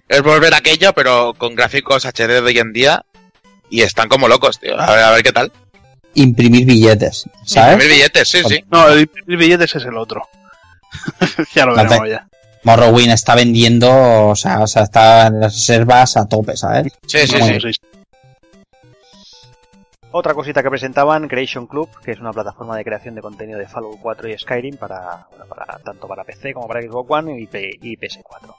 es 0.08 0.22
volver 0.22 0.54
a 0.54 0.58
aquello 0.58 0.92
pero 0.92 1.34
con 1.34 1.54
gráficos 1.54 2.04
HD 2.06 2.26
de 2.28 2.38
hoy 2.40 2.58
en 2.58 2.72
día 2.72 3.04
y 3.70 3.82
están 3.82 4.08
como 4.08 4.28
locos, 4.28 4.58
tío. 4.60 4.78
A 4.80 4.90
ver, 4.94 5.04
a 5.04 5.10
ver 5.10 5.22
qué 5.22 5.32
tal. 5.32 5.52
imprimir 6.14 6.64
billetes, 6.64 7.24
Imprimir 7.26 7.48
¿sabes? 7.48 7.88
billetes, 7.88 8.28
sí, 8.28 8.40
sí. 8.48 8.64
No, 8.70 8.88
el 8.88 9.00
imprimir 9.00 9.36
billetes 9.38 9.74
es 9.76 9.84
el 9.84 9.96
otro. 9.98 10.26
ya 11.54 11.66
lo 11.66 11.74
veremos 11.74 12.08
ya. 12.08 12.26
Morrowind 12.64 13.10
está 13.12 13.34
vendiendo, 13.34 13.88
o 14.28 14.36
sea, 14.36 14.60
o 14.60 14.66
sea, 14.66 14.82
está 14.82 15.26
en 15.28 15.40
las 15.40 15.54
reservas 15.54 16.16
a 16.16 16.26
tope, 16.28 16.56
¿sabes? 16.56 16.92
Sí, 17.06 17.18
sí, 17.26 17.36
Muy 17.40 17.60
sí. 17.60 17.80
Otra 20.10 20.32
cosita 20.32 20.62
que 20.62 20.70
presentaban, 20.70 21.28
Creation 21.28 21.66
Club, 21.66 21.88
que 22.02 22.12
es 22.12 22.18
una 22.20 22.32
plataforma 22.32 22.74
de 22.76 22.82
creación 22.84 23.14
de 23.14 23.20
contenido 23.20 23.58
de 23.58 23.68
Fallout 23.68 23.98
4 24.00 24.28
y 24.30 24.38
Skyrim 24.38 24.76
para, 24.78 25.26
bueno, 25.30 25.44
para 25.46 25.78
tanto 25.80 26.08
para 26.08 26.24
PC 26.24 26.54
como 26.54 26.66
para 26.66 26.80
Xbox 26.80 27.10
One 27.10 27.38
y, 27.40 27.46
P- 27.46 27.78
y 27.82 27.96
PS4. 27.96 28.54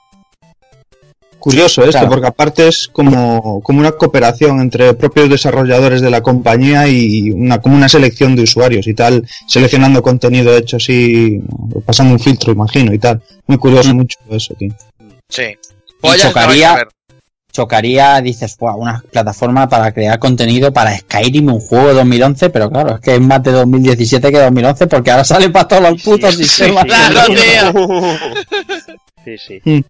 Curioso 1.40 1.82
esto, 1.84 1.92
Claro. 1.94 2.10
porque 2.10 2.28
aparte 2.28 2.68
es 2.68 2.90
como, 2.92 3.62
como 3.62 3.80
una 3.80 3.94
cooperación 3.94 4.60
entre 4.60 4.94
propios 4.94 5.30
desarrolladores 5.30 6.02
de 6.02 6.10
la 6.10 6.22
compañía 6.22 6.88
y 6.88 7.32
una, 7.32 7.60
como 7.62 7.76
una 7.78 7.88
selección 7.88 8.36
de 8.36 8.44
usuarios 8.44 8.86
y 8.88 8.94
tal, 8.94 9.26
seleccionando 9.48 10.02
contenido 10.02 10.56
hecho 10.58 10.78
así, 10.78 11.42
pasando 11.86 12.14
un 12.14 12.20
filtro, 12.20 12.52
imagino, 12.52 12.94
y 12.94 13.00
tal. 13.00 13.22
Muy 13.48 13.58
curioso, 13.58 13.94
Mm. 13.94 13.98
mucho 13.98 14.18
eso, 14.30 14.54
tío. 14.56 14.74
Sí. 15.30 15.56
No 16.04 16.16
chocaría-. 16.16 16.86
Chocaría, 17.52 18.22
dices, 18.22 18.56
"Buah, 18.60 18.76
una 18.76 19.04
plataforma 19.12 19.68
para 19.68 19.92
crear 19.92 20.20
contenido 20.20 20.72
para 20.72 20.96
Skyrim, 20.96 21.48
un 21.52 21.60
juego 21.60 21.88
de 21.88 21.94
2011, 21.96 22.50
pero 22.52 22.70
claro, 22.70 22.96
es 22.96 23.02
que 23.02 23.16
es 23.16 23.22
más 23.22 23.42
de 23.42 23.52
2017 23.52 24.32
que 24.32 24.38
2011 24.40 24.86
porque 24.86 25.10
ahora 25.10 25.24
sale 25.24 25.50
para 25.50 25.68
todos 25.68 25.82
los 25.90 26.04
putos 26.04 26.36
Sí, 26.36 26.44
sistemas. 26.44 26.86
Claro, 26.86 27.22
tío. 27.28 27.74
Sí, 29.26 29.36
sí. 29.38 29.84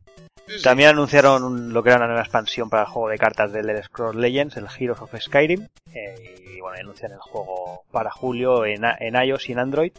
También 0.64 0.90
anunciaron 0.90 1.44
un- 1.44 1.74
lo 1.74 1.84
que 1.84 1.90
era 1.90 1.98
una 1.98 2.08
nueva 2.08 2.22
expansión 2.22 2.70
para 2.70 2.84
el 2.84 2.90
juego 2.90 3.10
de 3.10 3.18
cartas 3.18 3.52
de 3.52 3.60
Elder 3.60 3.84
Scrolls 3.84 4.16
Legends, 4.16 4.58
el 4.58 4.68
Heroes 4.78 5.02
of 5.02 5.14
Skyrim. 5.20 5.68
eh, 5.94 6.36
y 6.56 6.60
bueno, 6.62 6.78
anuncian 6.80 7.12
el 7.12 7.20
juego 7.20 7.84
para 7.92 8.12
julio 8.12 8.66
en, 8.66 8.84
en 8.84 9.16
iOS 9.16 9.50
y 9.50 9.52
en 9.54 9.60
Android. 9.60 9.92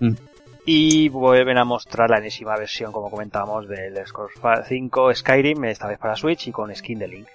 Mm. 0.00 0.12
Y 0.72 1.08
vuelven 1.08 1.58
a 1.58 1.64
mostrar 1.64 2.08
la 2.10 2.18
enésima 2.18 2.56
versión, 2.56 2.92
como 2.92 3.10
comentábamos, 3.10 3.66
de 3.66 3.88
Elder 3.88 4.06
Scrolls 4.06 4.34
5 4.68 5.12
Skyrim, 5.16 5.64
esta 5.64 5.88
vez 5.88 5.98
para 5.98 6.14
Switch 6.14 6.46
y 6.46 6.52
con 6.52 6.72
skin 6.72 7.00
de 7.00 7.08
Link. 7.08 7.26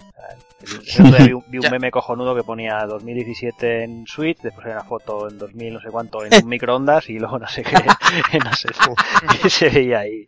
Vi, 0.61 1.33
un- 1.33 1.43
vi 1.49 1.57
un 1.57 1.63
Ya. 1.63 1.69
meme 1.69 1.91
cojonudo 1.91 2.33
que 2.33 2.43
ponía 2.43 2.85
2017 2.85 3.83
en 3.83 4.07
Switch, 4.07 4.39
después 4.39 4.65
era 4.65 4.75
una 4.77 4.85
foto 4.85 5.27
en 5.29 5.37
2000 5.37 5.73
no 5.73 5.81
sé 5.81 5.89
cuánto 5.89 6.23
en 6.25 6.33
un 6.43 6.49
microondas 6.49 7.09
y 7.09 7.19
luego 7.19 7.37
no 7.37 7.47
sé 7.49 7.63
qué, 7.63 7.75
no 8.43 8.53
sé, 8.55 8.69
y 9.43 9.49
se 9.49 9.69
veía 9.69 9.99
ahí. 9.99 10.27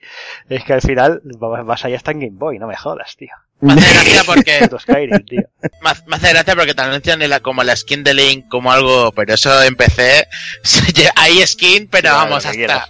Es 0.50 0.66
que 0.66 0.74
al 0.74 0.82
final 0.82 1.22
vas 1.24 1.86
allá 1.86 1.96
hasta 1.96 2.12
en 2.12 2.20
Game 2.20 2.38
Boy, 2.38 2.60
no 2.60 2.68
me 2.68 2.76
jodas, 2.76 3.16
tío. 3.16 3.32
Me 3.60 3.74
hace 3.74 3.94
gracia 3.94 4.24
porque 4.26 4.70
Skyrim, 4.80 5.26
tío. 5.26 5.42
me 5.82 5.90
hace- 6.16 6.30
gracia 6.32 6.56
porque 6.56 6.74
te 6.74 6.82
anuncian 6.82 7.20
como 7.42 7.64
la 7.64 7.76
skin 7.76 8.04
de 8.04 8.14
Link 8.14 8.48
como 8.50 8.72
algo, 8.72 9.12
pero 9.14 9.34
eso 9.34 9.64
en 9.64 9.76
PC 9.76 10.28
hay 11.16 11.46
skin, 11.48 11.88
pero 11.88 12.10
Claro, 12.10 12.18
vamos 12.18 12.46
hasta 12.46 12.52
quieras. 12.52 12.90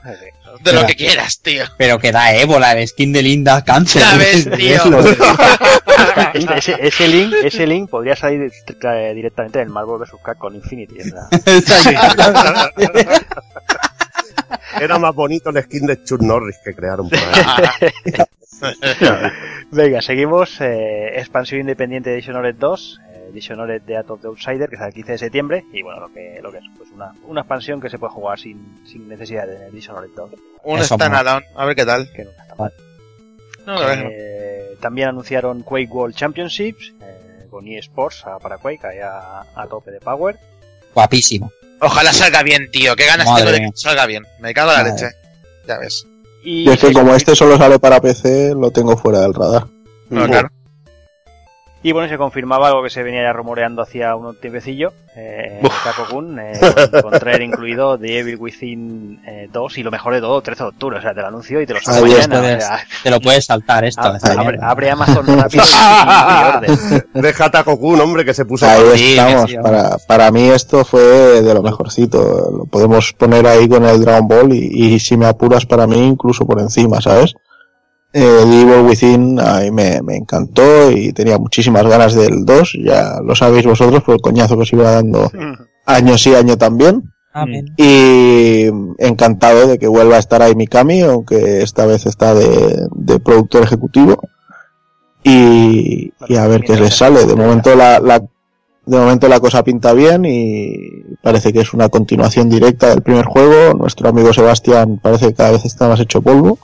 De 0.62 0.74
lo 0.74 0.88
que 0.88 0.96
quieras, 0.96 1.40
tío. 1.42 1.66
Pero 1.78 2.00
que 2.00 2.12
da 2.12 2.34
ébola, 2.34 2.72
el 2.72 2.88
skin 2.88 3.14
de 3.14 3.22
Linda 3.22 3.64
cáncer. 3.64 4.02
Ya 4.02 4.18
ves, 4.18 4.50
tío. 4.58 5.00
Este- 6.34 6.58
ese, 6.58 6.76
ese 6.82 7.08
link, 7.08 7.34
ese 7.44 7.68
link 7.68 7.90
podría 7.90 8.16
salir 8.16 8.42
eh, 8.84 9.12
directamente 9.14 9.62
en 9.62 9.70
Marvel 9.72 10.00
vs. 10.00 10.12
Capcom 10.26 10.56
Infinity. 10.56 10.96
Era 14.80 14.98
más 14.98 15.14
bonito 15.14 15.50
el 15.52 15.64
skin 15.64 15.86
de 15.86 16.04
Chuck 16.04 16.22
Norris 16.22 16.58
que 16.64 16.74
crearon 16.74 17.08
por 17.10 17.20
ahí. 17.20 18.24
Venga, 19.72 20.02
seguimos. 20.02 20.60
eh, 20.62 21.12
expansión 21.20 21.62
independiente 21.62 22.10
de 22.10 22.16
Dishonored 22.18 22.56
2. 22.56 23.00
eh, 23.14 23.30
Dishonored 23.34 23.82
de 23.82 23.98
Out 23.98 24.10
of 24.12 24.22
the 24.22 24.28
Outsider, 24.28 24.70
que 24.70 24.76
es 24.76 24.82
el 24.82 24.94
15 24.94 25.12
de 25.14 25.18
septiembre. 25.18 25.66
Y 25.74 25.82
bueno, 25.84 26.00
lo 26.02 26.14
que, 26.14 26.40
lo 26.42 26.52
que 26.52 26.60
es, 26.60 26.64
pues 26.78 26.90
una, 26.92 27.14
una 27.26 27.42
expansión 27.42 27.82
que 27.82 27.90
se 27.90 28.00
puede 28.00 28.14
jugar 28.14 28.40
sin, 28.40 28.82
sin 28.86 29.08
necesidad 29.08 29.46
de 29.48 29.56
tener 29.56 29.72
Dishonored 29.72 30.10
2. 30.16 30.32
Un 30.64 30.84
standalone, 30.84 31.46
a 31.56 31.66
ver 31.66 31.76
qué 31.76 31.86
tal. 31.86 32.12
Que 32.14 32.26
nunca 32.26 32.42
está 32.44 32.56
mal. 32.56 32.74
No. 33.66 33.78
Eh, 33.92 34.78
también 34.80 35.10
anunciaron 35.10 35.62
Quake 35.64 35.90
World 35.92 36.16
Championships. 36.16 36.94
eh, 37.02 37.48
con 37.50 37.68
eSports 37.68 38.26
a- 38.26 38.40
para 38.40 38.58
Quake, 38.58 38.86
ahí 38.88 39.00
a, 39.00 39.42
a 39.56 39.68
tope 39.68 39.92
de 39.92 40.00
power. 40.00 40.38
Guapísimo. 40.94 41.52
Ojalá 41.80 42.12
salga 42.12 42.44
bien, 42.44 42.70
tío. 42.72 42.96
Qué 42.96 43.06
ganas 43.06 43.26
Madre 43.28 43.52
tengo 43.52 43.66
de 43.68 43.72
que 43.72 43.78
salga 43.78 44.06
bien. 44.06 44.26
Me 44.40 44.54
cago 44.54 44.72
en 44.72 44.78
la 44.78 44.84
Madre. 44.84 44.94
leche. 45.06 45.16
Ya 45.68 45.78
ves. 45.78 46.08
Y 46.44 46.64
Y 46.64 46.70
es 46.70 46.80
que 46.80 46.94
como 46.94 47.14
este 47.16 47.36
solo 47.36 47.58
sale 47.58 47.80
para 47.80 48.02
PC, 48.02 48.54
lo 48.56 48.72
tengo 48.72 48.98
fuera 48.98 49.22
del 49.22 49.34
radar. 49.34 49.68
No, 50.10 50.26
claro. 50.26 50.50
Y 51.88 51.94
bueno, 51.94 52.10
se 52.10 52.18
confirmaba 52.18 52.68
algo 52.68 52.84
que 52.84 52.90
se 52.90 53.02
venía 53.02 53.22
ya 53.24 53.32
rumoreando 53.32 53.82
hacía 53.82 54.14
un 54.18 54.36
tiempecillo. 54.42 54.92
Eh. 55.16 55.62
Kako-kun, 55.86 56.38
eh, 56.42 56.52
con 57.02 57.12
traer 57.18 57.42
incluido 57.44 57.98
The 57.98 58.20
Evil 58.20 58.36
Within 58.38 59.22
eh, 59.26 59.48
2 59.54 59.78
y 59.78 59.84
lo 59.84 59.90
mejor 59.90 60.14
de 60.14 60.20
todo, 60.20 60.42
13 60.42 60.64
de 60.64 60.70
octubre. 60.70 60.98
O 60.98 61.02
sea, 61.02 61.14
te 61.14 61.22
lo 61.22 61.28
anuncio 61.28 61.62
y 61.62 61.66
te 61.66 61.74
lo 61.76 61.80
saco 61.80 62.04
Ahí 62.06 62.12
mañana. 62.12 62.40
puedes- 62.40 62.64
o 62.64 62.68
sea, 62.68 62.80
Te 63.04 63.10
lo 63.12 63.22
puedes 63.22 63.46
saltar 63.46 63.86
esto. 63.86 64.02
abre, 64.62 64.90
Amazon 64.92 65.26
rápido 65.28 65.64
y, 65.64 65.68
y, 65.70 65.72
y 65.72 66.74
orden. 66.84 67.06
Deja 67.14 67.50
Takokun, 67.52 68.02
hombre, 68.02 68.26
que 68.26 68.34
se 68.34 68.44
puso 68.44 68.66
Ahí 68.68 68.82
mal. 68.84 68.98
Sí, 68.98 69.18
estamos. 69.18 69.50
sí, 69.52 69.58
para, 69.64 69.98
para 70.10 70.30
mí 70.32 70.50
esto 70.50 70.84
fue 70.84 71.42
de 71.42 71.54
lo 71.54 71.62
mejorcito. 71.64 72.52
Lo 72.52 72.66
podemos 72.66 73.14
poner 73.14 73.48
ahí 73.48 73.70
con 73.70 73.86
el 73.86 74.02
Dragon 74.02 74.28
Ball 74.28 74.52
y, 74.54 74.96
y 74.96 75.00
si 75.00 75.16
me 75.16 75.26
apuras 75.28 75.66
para 75.66 75.88
mí 75.88 76.06
incluso 76.06 76.46
por 76.46 76.60
encima, 76.60 77.00
¿sabes? 77.00 77.34
Eh, 78.20 78.42
Evil 78.42 78.82
Within 78.82 79.40
a 79.40 79.60
mí 79.60 79.70
me, 79.70 80.02
me 80.02 80.16
encantó 80.16 80.90
y 80.90 81.14
tenía 81.14 81.38
muchísimas 81.38 81.86
ganas 81.86 82.16
del 82.16 82.46
2. 82.46 82.80
Ya 82.84 83.20
lo 83.24 83.36
sabéis 83.36 83.68
vosotros 83.68 84.02
por 84.02 84.16
el 84.16 84.22
coñazo 84.22 84.56
que 84.56 84.64
os 84.64 84.74
iba 84.74 84.90
dando 84.90 85.32
año 85.86 86.18
sí, 86.18 86.34
año 86.34 86.58
también. 86.58 87.14
Amén. 87.32 87.76
Y 87.78 88.66
encantado 88.98 89.68
de 89.68 89.78
que 89.78 89.88
vuelva 89.88 90.16
a 90.16 90.20
estar 90.20 90.42
ahí 90.42 90.56
Mikami, 90.56 91.02
aunque 91.02 91.62
esta 91.62 91.86
vez 91.86 92.08
está 92.08 92.34
de, 92.34 92.88
de 92.96 93.20
productor 93.20 93.62
ejecutivo. 93.62 94.18
Y, 95.24 96.12
y 96.28 96.36
a 96.38 96.48
ver 96.48 96.64
qué 96.64 96.76
les 96.76 96.96
sale. 96.96 97.24
De 97.24 97.36
momento 97.36 97.76
la, 97.76 98.00
la, 98.00 98.18
de 98.18 98.98
momento 98.98 99.28
la 99.28 99.40
cosa 99.40 99.64
pinta 99.64 99.94
bien 99.94 100.26
y 100.26 101.04
parece 101.22 101.54
que 101.54 101.60
es 101.60 101.72
una 101.72 101.90
continuación 101.90 102.50
directa 102.50 102.90
del 102.90 103.04
primer 103.04 103.26
juego. 103.26 103.76
Nuestro 103.76 104.10
amigo 104.10 104.34
Sebastián 104.34 105.00
parece 105.04 105.28
que 105.28 105.34
cada 105.36 105.52
vez 105.52 105.66
está 105.66 105.88
más 105.88 106.00
hecho 106.00 106.24
polvo. 106.24 106.58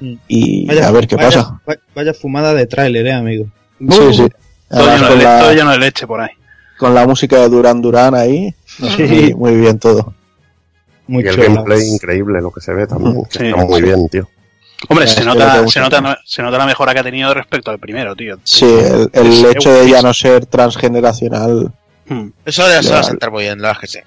Y 0.00 0.66
Vaya- 0.66 0.88
a 0.88 0.90
ver 0.92 1.06
qué 1.06 1.16
vaya- 1.16 1.28
pasa. 1.28 1.60
va- 1.68 1.76
Vaya 1.94 2.12
fumada 2.14 2.52
de 2.54 2.66
tráiler, 2.66 3.06
eh, 3.06 3.12
amigo. 3.12 3.46
Sí, 3.78 3.86
sí. 4.14 4.26
Todo 4.68 4.80
Además, 4.80 4.94
lleno, 4.94 5.06
de, 5.08 5.24
con, 5.24 5.66
la, 5.66 5.72
de 5.72 5.78
leche 5.78 6.06
por 6.06 6.20
ahí. 6.20 6.30
con 6.78 6.94
la 6.94 7.06
música 7.06 7.38
de 7.40 7.48
Duran 7.48 7.80
Duran 7.80 8.14
ahí, 8.14 8.54
muy, 8.78 9.34
muy 9.34 9.56
bien 9.56 9.78
todo. 9.78 10.12
Muy 11.06 11.22
Y 11.22 11.28
el 11.28 11.34
chulo. 11.34 11.46
gameplay 11.46 11.86
increíble, 11.88 12.40
lo 12.40 12.50
que 12.50 12.60
se 12.60 12.74
ve 12.74 12.86
también. 12.86 13.22
que 13.30 13.38
Sí. 13.38 13.46
está 13.46 13.64
muy 13.64 13.80
bien, 13.80 14.08
tío. 14.08 14.28
Hombre, 14.88 15.06
se 15.06 15.24
no 15.24 15.32
nota, 15.34 15.66
se, 15.68 15.80
nota, 15.80 16.02
tanto. 16.02 16.20
se 16.26 16.42
nota 16.42 16.58
la 16.58 16.66
mejora 16.66 16.92
que 16.92 17.00
ha 17.00 17.02
tenido 17.02 17.32
respecto 17.32 17.70
al 17.70 17.78
primero, 17.78 18.14
tío. 18.14 18.38
Sí, 18.44 18.66
el, 19.12 19.46
hecho 19.46 19.72
de 19.72 19.88
ya 19.88 20.02
no 20.02 20.12
ser 20.12 20.44
transgeneracional. 20.46 21.72
Hmm. 22.08 22.28
Eso 22.44 22.68
ya 22.68 22.82
se 22.82 22.90
va 22.92 23.00
a 23.00 23.02
sentar 23.04 23.30
muy 23.30 23.44
bien, 23.44 23.60
la 23.62 23.68
verdad 23.68 23.80
que 23.80 23.86
sí. 23.86 23.98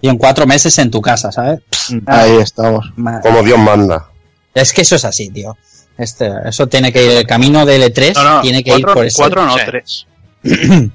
Y 0.00 0.08
en 0.08 0.18
cuatro 0.18 0.46
meses 0.46 0.76
en 0.78 0.90
tu 0.90 1.00
casa, 1.00 1.30
¿sabes? 1.30 1.60
Ahí 2.06 2.36
estamos. 2.38 2.92
Como 3.22 3.42
Dios 3.44 3.58
manda. 3.58 4.08
Es 4.54 4.72
que 4.72 4.82
eso 4.82 4.96
es 4.96 5.04
así, 5.04 5.30
tío. 5.30 5.56
Este, 5.98 6.30
eso 6.46 6.66
tiene 6.66 6.92
que 6.92 7.04
ir, 7.04 7.10
el 7.12 7.26
camino 7.26 7.64
del 7.66 7.82
E3 7.82 8.14
No, 8.14 8.24
no, 8.36 8.40
tiene 8.40 8.64
que 8.64 8.70
cuatro, 8.70 8.88
ir 8.90 8.94
por 8.94 9.06
ese. 9.06 9.16
cuatro 9.18 9.46
no, 9.46 9.54
Sí. 9.58 9.60
tres. 9.66 10.06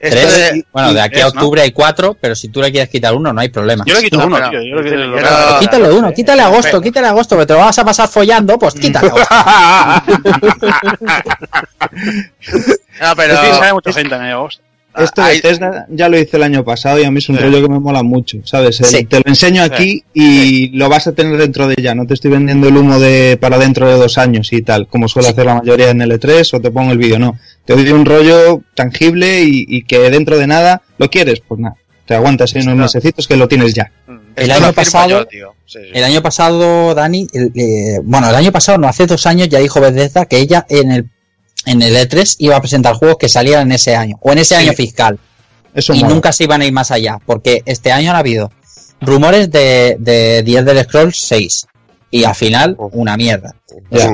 Esto 0.00 0.16
Tres, 0.16 0.36
de- 0.52 0.64
bueno, 0.72 0.94
de 0.94 1.00
aquí 1.00 1.16
a 1.16 1.22
tres, 1.22 1.34
¿no? 1.34 1.40
octubre 1.40 1.60
hay 1.60 1.72
cuatro, 1.72 2.16
pero 2.20 2.36
si 2.36 2.48
tú 2.50 2.60
le 2.62 2.70
quieres 2.70 2.88
quitar 2.88 3.12
uno, 3.16 3.32
no 3.32 3.40
hay 3.40 3.48
problema. 3.48 3.82
Yo 3.84 3.94
le 3.96 4.02
quito 4.02 4.18
No, 4.18 4.26
uno, 4.26 4.36
pero- 4.36 4.50
tío. 4.50 4.62
Yo 4.62 4.76
le 4.76 4.84
quito 4.84 5.12
pero- 5.16 5.58
Quítale 5.58 5.90
uno, 5.92 6.12
quítale 6.14 6.42
agosto, 6.42 6.80
quítale 6.80 7.06
agosto, 7.08 7.36
que 7.36 7.46
te 7.46 7.52
lo 7.54 7.58
vas 7.58 7.78
a 7.80 7.84
pasar 7.84 8.08
follando, 8.08 8.56
pues 8.60 8.74
quítale 8.80 9.08
agosto. 9.08 9.26
No, 13.00 13.16
pero. 13.16 13.34
Es 13.34 13.40
que 13.40 13.54
sabe 13.54 13.72
mucha 13.72 13.92
gente 13.92 14.14
en 14.14 14.22
agosto. 14.22 14.62
Esto 15.04 15.22
de 15.24 15.40
Tesla 15.40 15.86
ya 15.90 16.08
lo 16.08 16.18
hice 16.18 16.36
el 16.36 16.42
año 16.42 16.64
pasado 16.64 17.00
y 17.00 17.04
a 17.04 17.10
mí 17.10 17.18
es 17.18 17.28
un 17.28 17.36
Sí. 17.36 17.42
rollo 17.42 17.62
que 17.62 17.68
me 17.68 17.80
mola 17.80 18.02
mucho, 18.02 18.38
¿sabes? 18.44 18.80
El- 18.80 18.86
Sí. 18.86 19.04
Te 19.04 19.16
lo 19.18 19.24
enseño 19.26 19.62
aquí 19.62 20.02
y 20.14 20.68
lo 20.76 20.88
vas 20.88 21.06
a 21.06 21.12
tener 21.12 21.36
dentro 21.36 21.66
de 21.68 21.76
ya. 21.82 21.94
No 21.94 22.06
te 22.06 22.14
estoy 22.14 22.30
vendiendo 22.30 22.68
el 22.68 22.76
humo 22.76 22.98
de 22.98 23.38
para 23.40 23.58
dentro 23.58 23.88
de 23.88 23.94
dos 23.96 24.18
años 24.18 24.52
y 24.52 24.62
tal, 24.62 24.86
como 24.88 25.08
suele 25.08 25.28
hacer 25.28 25.46
la 25.46 25.56
mayoría 25.56 25.90
en 25.90 26.00
L3 26.02 26.52
o 26.54 26.60
te 26.60 26.70
pongo 26.70 26.92
el 26.92 26.98
vídeo. 26.98 27.18
No, 27.18 27.38
te 27.64 27.74
doy 27.74 27.90
un 27.90 28.04
rollo 28.04 28.62
tangible 28.74 29.42
y, 29.42 29.64
y 29.68 29.82
que 29.82 29.98
dentro 30.10 30.38
de 30.38 30.46
nada 30.46 30.82
lo 30.98 31.08
quieres, 31.10 31.40
pues 31.46 31.60
nada. 31.60 31.76
Te 32.06 32.14
aguantas 32.14 32.54
en 32.56 32.62
unos 32.68 32.94
mesecitos 32.94 33.26
que 33.28 33.36
lo 33.36 33.48
tienes 33.48 33.74
ya. 33.74 33.90
El 34.34 34.50
esto 34.50 34.64
año 34.64 34.72
pasado- 34.72 35.08
yo, 35.10 35.26
tío. 35.26 35.54
Sí, 35.66 35.78
sí. 35.82 35.90
El 35.92 36.04
año 36.04 36.22
pasado, 36.22 36.94
Dani, 36.94 37.26
el- 37.34 37.52
eh, 37.54 38.00
bueno, 38.02 38.30
el 38.30 38.34
año 38.34 38.50
pasado, 38.52 38.78
no, 38.78 38.88
hace 38.88 39.06
dos 39.06 39.26
años 39.26 39.48
ya 39.50 39.58
dijo 39.58 39.80
Bethesda 39.80 40.24
que 40.24 40.38
ella 40.38 40.64
en 40.70 40.90
el, 40.92 41.06
en 41.66 41.82
el 41.82 41.94
E3 41.96 42.36
iba 42.38 42.56
a 42.56 42.60
presentar 42.60 42.94
juegos 42.94 43.18
que 43.18 43.28
salían 43.28 43.62
en 43.62 43.72
ese 43.72 43.94
año, 43.96 44.16
o 44.20 44.32
en 44.32 44.38
ese 44.38 44.56
Sí. 44.56 44.62
año 44.62 44.72
fiscal, 44.72 45.18
Eso 45.74 45.92
y 45.94 45.98
mola. 46.00 46.14
nunca 46.14 46.32
se 46.32 46.44
iban 46.44 46.62
a 46.62 46.66
ir 46.66 46.72
más 46.72 46.90
allá, 46.90 47.18
porque 47.26 47.62
este 47.66 47.92
año 47.92 48.10
han 48.10 48.16
habido 48.16 48.50
rumores 49.00 49.50
de, 49.50 49.96
de 49.98 50.42
The 50.44 50.58
Elder 50.58 50.84
Scrolls 50.84 51.16
6, 51.20 51.66
y 52.10 52.24
al 52.24 52.34
final, 52.34 52.74
una 52.78 53.16
mierda. 53.16 53.54
O 53.90 53.96
sea, 53.98 54.12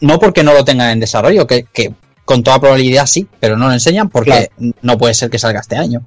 no 0.00 0.18
porque 0.18 0.42
no 0.42 0.54
lo 0.54 0.64
tengan 0.64 0.90
en 0.90 1.00
desarrollo, 1.00 1.46
que, 1.46 1.64
que 1.72 1.92
con 2.24 2.42
toda 2.42 2.60
probabilidad 2.60 3.06
sí, 3.06 3.26
pero 3.40 3.56
no 3.56 3.66
lo 3.68 3.72
enseñan 3.72 4.08
porque 4.08 4.50
no 4.82 4.96
puede 4.98 5.14
ser 5.14 5.28
que 5.30 5.38
salga 5.38 5.60
este 5.60 5.76
año. 5.76 6.02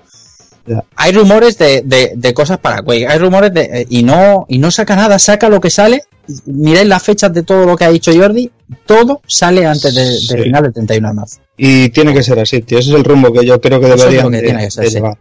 Hay 0.96 1.12
rumores 1.12 1.58
de, 1.58 1.82
de, 1.84 2.14
de 2.16 2.34
cosas 2.34 2.60
para 2.60 2.84
Quake, 2.84 3.08
hay 3.08 3.18
rumores 3.18 3.52
de 3.54 3.88
y 3.90 4.04
no 4.04 4.46
y 4.48 4.60
no 4.60 4.70
saca 4.70 4.96
nada, 4.96 5.18
saca 5.20 5.50
lo 5.50 5.60
que 5.60 5.72
sale. 5.72 6.04
Miráis 6.46 6.88
las 6.88 7.04
fechas 7.04 7.34
de 7.34 7.44
todo 7.44 7.66
lo 7.66 7.76
que 7.76 7.84
ha 7.86 7.90
dicho 7.90 8.12
Jordi, 8.16 8.50
todo 8.86 9.22
sale 9.26 9.66
antes 9.66 9.94
de, 9.96 10.06
Sí. 10.06 10.34
del 10.34 10.44
final 10.44 10.64
del 10.64 10.74
31 10.74 11.08
de 11.10 11.14
marzo. 11.14 11.42
Y 11.58 11.90
tiene 11.90 12.14
que 12.14 12.24
ser 12.24 12.40
así, 12.40 12.62
tío. 12.62 12.80
Ese 12.80 12.90
es 12.92 12.96
el 12.96 13.04
rumbo 13.04 13.32
que 13.34 13.46
yo 13.46 13.60
creo 13.60 13.80
que 13.80 13.88
Eso 13.88 13.96
es 13.96 14.02
deberían 14.02 14.26
lo 14.26 14.32
que 14.32 14.38
de- 14.38 14.44
tiene 14.44 14.64
que 14.64 14.72
ser, 14.72 14.84
de 14.86 14.90
sí. 14.90 14.96
llevar. 14.96 15.18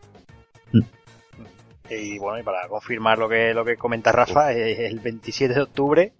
Y 1.91 2.19
bueno, 2.19 2.39
y 2.39 2.43
para 2.45 2.69
confirmar 2.69 3.19
lo 3.19 3.29
que, 3.29 3.53
lo 3.53 3.65
que 3.65 3.77
comenta 3.77 4.13
Rafa, 4.13 4.53
eh, 4.53 4.87
el 4.87 5.01
27 5.01 5.55
de 5.55 5.61
octubre, 5.63 6.13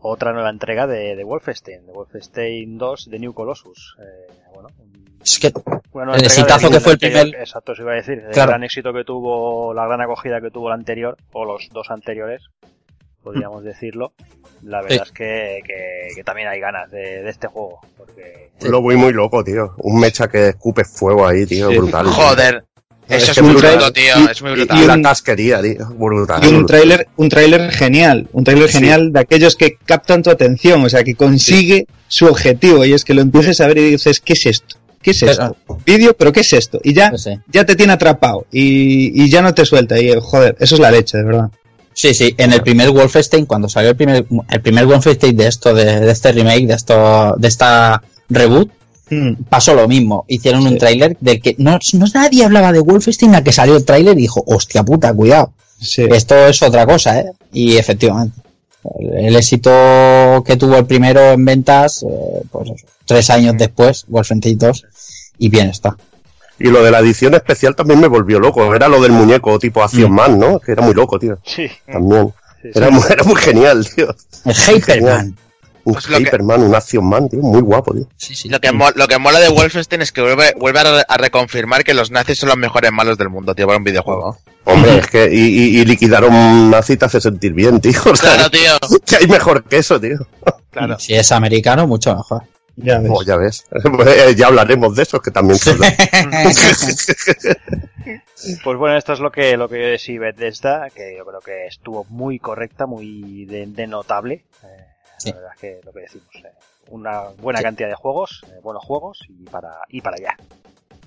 otra 0.00 0.32
nueva 0.32 0.50
entrega 0.50 0.86
de, 0.88 1.14
de 1.14 1.24
Wolfenstein, 1.24 1.86
de 1.86 1.92
Wolfenstein 1.92 2.76
2 2.78 3.08
de 3.08 3.18
New 3.20 3.32
Colossus. 3.32 3.96
Eh, 4.00 4.32
bueno, 4.52 4.68
un- 4.78 4.98
Es 5.22 5.38
que 5.38 5.48
El 5.48 6.24
exitazo 6.24 6.68
del 6.68 6.78
que 6.78 6.80
fue 6.80 6.92
el 6.92 6.96
anterior, 6.96 7.22
primer- 7.22 7.40
Exacto, 7.40 7.72
eso 7.72 7.82
iba 7.82 7.92
a 7.92 7.96
decir. 7.96 8.18
El 8.28 8.32
gran 8.34 8.64
éxito 8.64 8.92
que 8.92 9.04
tuvo, 9.04 9.72
la 9.72 9.86
gran 9.86 10.00
acogida 10.00 10.40
que 10.40 10.50
tuvo 10.50 10.68
el 10.68 10.74
anterior, 10.74 11.16
o 11.32 11.44
los 11.44 11.68
dos 11.72 11.90
anteriores, 11.90 12.42
podríamos 13.32 13.62
decirlo. 13.64 14.12
La 14.62 14.82
verdad 14.82 14.96
Sí. 14.96 15.02
es 15.06 15.12
que, 15.12 15.60
que, 15.66 16.08
que 16.16 16.24
también 16.24 16.48
hay 16.48 16.60
ganas 16.60 16.90
de, 16.90 17.22
de 17.22 17.30
este 17.30 17.46
juego. 17.46 17.78
Porque 17.96 18.50
Lo 18.62 18.80
voy 18.80 18.96
muy 18.96 19.12
loco, 19.12 19.44
tío. 19.44 19.74
Un 19.78 20.00
mecha 20.00 20.28
que 20.28 20.48
escupe 20.48 20.84
fuego 20.84 21.26
ahí, 21.26 21.46
tío, 21.46 21.70
Sí. 21.70 21.76
brutal. 21.76 22.06
Joder. 22.06 22.64
Eso 23.08 23.30
es, 23.30 23.36
que 23.38 23.42
muy 23.42 23.52
brutal. 23.54 23.92
tío. 23.92 24.02
Y- 24.18 24.30
es 24.30 24.42
muy 24.42 24.52
brutal. 24.52 24.78
y 24.78 24.82
y 24.82 24.86
la 24.86 24.94
un- 24.94 25.02
casquería, 25.02 25.62
tío. 25.62 25.86
Brutal. 25.96 26.44
Y 26.44 26.48
un 26.48 26.66
tráiler, 26.66 27.08
un 27.16 27.28
tráiler 27.28 27.70
genial, 27.70 28.28
un 28.32 28.44
tráiler 28.44 28.68
Sí. 28.68 28.78
genial 28.78 29.12
de 29.12 29.20
aquellos 29.20 29.56
que 29.56 29.76
captan 29.84 30.22
tu 30.22 30.30
atención, 30.30 30.84
o 30.84 30.88
sea, 30.88 31.04
que 31.04 31.14
consigue 31.14 31.86
su 32.08 32.26
objetivo 32.26 32.84
y 32.84 32.92
es 32.92 33.04
que 33.04 33.14
lo 33.14 33.22
empieces 33.22 33.60
a 33.60 33.66
ver 33.66 33.78
y 33.78 33.90
dices, 33.92 34.20
¿qué 34.20 34.32
es 34.34 34.44
esto? 34.46 34.76
¿Qué 35.00 35.12
es 35.12 35.22
esto? 35.22 35.56
Vídeo, 35.86 36.14
pero 36.16 36.32
¿qué 36.32 36.40
es 36.40 36.52
esto? 36.52 36.80
Y 36.82 36.92
ya, 36.92 37.10
no 37.10 37.18
sé. 37.18 37.38
ya 37.46 37.64
te 37.64 37.76
tiene 37.76 37.92
atrapado 37.92 38.46
y, 38.50 39.22
y 39.24 39.30
ya 39.30 39.40
no 39.42 39.54
te 39.54 39.64
suelta 39.64 39.98
y 39.98 40.12
joder, 40.20 40.56
eso 40.58 40.74
es 40.74 40.80
la 40.80 40.90
leche, 40.90 41.16
de 41.18 41.24
verdad. 41.24 41.50
Sí, 41.98 42.14
sí, 42.14 42.34
en 42.38 42.52
el 42.52 42.62
primer 42.62 42.90
Wolfenstein, 42.90 43.46
cuando 43.46 43.68
salió 43.68 43.90
el 43.90 43.96
primer, 43.96 44.24
el 44.50 44.60
primer 44.60 44.86
Wolfenstein 44.86 45.36
de 45.36 45.48
esto, 45.48 45.74
de, 45.74 46.00
de 46.00 46.12
este 46.12 46.30
remake, 46.30 46.66
de 46.66 46.74
esto, 46.74 47.34
de 47.36 47.48
esta 47.48 48.02
reboot, 48.28 48.70
Mm, 49.10 49.44
pasó 49.48 49.74
lo 49.74 49.88
mismo. 49.88 50.24
Hicieron 50.28 50.66
un 50.66 50.78
tráiler 50.78 51.16
del 51.20 51.40
que 51.40 51.54
no, 51.58 51.78
no 51.94 52.06
nadie 52.14 52.44
hablaba 52.44 52.72
de 52.72 52.80
Wolfenstein 52.80 53.34
a 53.34 53.42
que 53.42 53.52
salió 53.52 53.76
el 53.76 53.84
tráiler 53.84 54.18
y 54.18 54.22
dijo, 54.22 54.42
hostia 54.46 54.82
puta, 54.82 55.12
cuidado. 55.14 55.52
sí. 55.80 56.04
Esto 56.10 56.34
es 56.46 56.62
otra 56.62 56.86
cosa, 56.86 57.20
¿eh? 57.20 57.32
Y 57.52 57.76
efectivamente. 57.76 58.40
El, 58.98 59.36
éxito 59.36 59.70
que 60.46 60.56
tuvo 60.56 60.76
el 60.76 60.86
primero 60.86 61.32
en 61.32 61.44
ventas, 61.44 62.02
eh, 62.04 62.42
pues 62.50 62.70
eso, 62.70 62.86
tres 63.04 63.28
años 63.30 63.54
después, 63.58 64.04
Wolfenstein 64.08 64.58
2, 64.58 64.84
y 65.38 65.48
bien 65.48 65.68
está. 65.68 65.96
Y 66.58 66.68
lo 66.68 66.82
de 66.82 66.90
la 66.90 66.98
edición 67.00 67.34
especial 67.34 67.74
también 67.76 68.00
me 68.00 68.08
volvió 68.08 68.40
loco. 68.40 68.74
Era 68.74 68.88
lo 68.88 69.00
del 69.00 69.12
muñeco 69.12 69.58
tipo 69.58 69.82
Action 69.82 70.10
Mm. 70.10 70.14
Man, 70.14 70.38
¿no? 70.38 70.58
Que 70.60 70.72
era 70.72 70.82
muy 70.82 70.94
loco, 70.94 71.18
tío. 71.18 71.38
sí, 71.44 71.70
También. 71.90 72.32
sí, 72.62 72.68
Era, 72.74 72.90
muy, 72.90 73.02
era 73.08 73.22
muy 73.24 73.36
genial, 73.36 73.86
tío. 73.94 74.14
El 74.44 74.54
Hyperman. 74.54 75.36
Un 75.84 75.94
Pues 75.94 76.06
que- 76.06 76.16
Hyperman, 76.18 76.62
un 76.64 76.74
Action 76.74 77.08
Man, 77.08 77.28
tío. 77.30 77.40
Muy 77.40 77.62
guapo, 77.62 77.94
tío. 77.94 78.06
Sí, 78.16 78.34
sí. 78.34 78.48
Lo 78.50 78.60
que, 78.60 78.72
mo- 78.72 78.90
lo 78.94 79.06
que 79.08 79.18
mola 79.18 79.38
de 79.40 79.48
Wolfenstein 79.48 80.02
es 80.02 80.12
que 80.12 80.20
vuelve, 80.20 80.52
vuelve 80.58 80.80
a, 80.80 80.82
re- 80.84 81.04
a 81.08 81.16
reconfirmar 81.16 81.82
que 81.84 81.94
los 81.94 82.10
nazis 82.10 82.38
son 82.38 82.50
los 82.50 82.58
mejores 82.58 82.92
malos 82.92 83.16
del 83.16 83.30
mundo, 83.30 83.54
tío, 83.54 83.66
para 83.66 83.78
un 83.78 83.84
videojuego. 83.84 84.36
Hombre, 84.64 84.98
es 84.98 85.06
que. 85.06 85.32
Y, 85.32 85.38
y, 85.38 85.80
y 85.80 85.84
liquidar 85.86 86.24
un 86.24 86.70
nazi 86.70 86.96
te 86.98 87.06
hace 87.06 87.20
sentir 87.22 87.54
bien, 87.54 87.80
tío. 87.80 87.98
O 88.04 88.14
sea, 88.16 88.34
Claro, 88.34 88.50
tío. 88.50 88.72
que 89.06 89.16
hay 89.16 89.26
mejor 89.28 89.64
que 89.64 89.78
eso, 89.78 89.98
tío. 89.98 90.18
Claro. 90.70 90.98
Si 90.98 91.14
es 91.14 91.32
americano, 91.32 91.86
mucho 91.86 92.14
mejor. 92.14 92.42
Ya 92.80 92.98
ves. 93.00 93.10
Oh, 93.12 93.22
ya 93.22 93.36
ves. 93.36 93.64
Pues, 93.70 94.08
eh, 94.16 94.34
ya 94.36 94.46
hablaremos 94.46 94.94
de 94.94 95.02
eso, 95.02 95.20
que 95.20 95.30
también 95.30 95.58
Pues 98.64 98.78
bueno, 98.78 98.96
esto 98.96 99.12
es 99.12 99.20
lo 99.20 99.30
que 99.30 99.56
lo 99.56 99.68
que 99.68 99.98
sí 99.98 100.16
Bethesda, 100.18 100.88
que 100.94 101.16
yo 101.16 101.24
creo 101.26 101.40
que 101.40 101.66
estuvo 101.66 102.04
muy 102.08 102.38
correcta, 102.38 102.86
muy 102.86 103.44
de, 103.46 103.66
de 103.66 103.86
notable. 103.86 104.44
Eh, 104.64 104.84
Sí. 105.20 105.30
La 105.30 105.34
verdad 105.36 105.50
es 105.56 105.60
que 105.60 105.80
lo 105.84 105.92
que 105.92 105.98
decimos, 106.02 106.28
eh, 106.36 106.52
una 106.90 107.22
buena 107.42 107.58
Sí. 107.58 107.64
cantidad 107.64 107.88
de 107.88 107.96
juegos, 107.96 108.42
eh, 108.46 108.60
buenos 108.62 108.84
juegos 108.84 109.18
y 109.28 109.42
para 109.50 109.78
y 109.88 110.00
para 110.00 110.16
allá. 110.16 110.36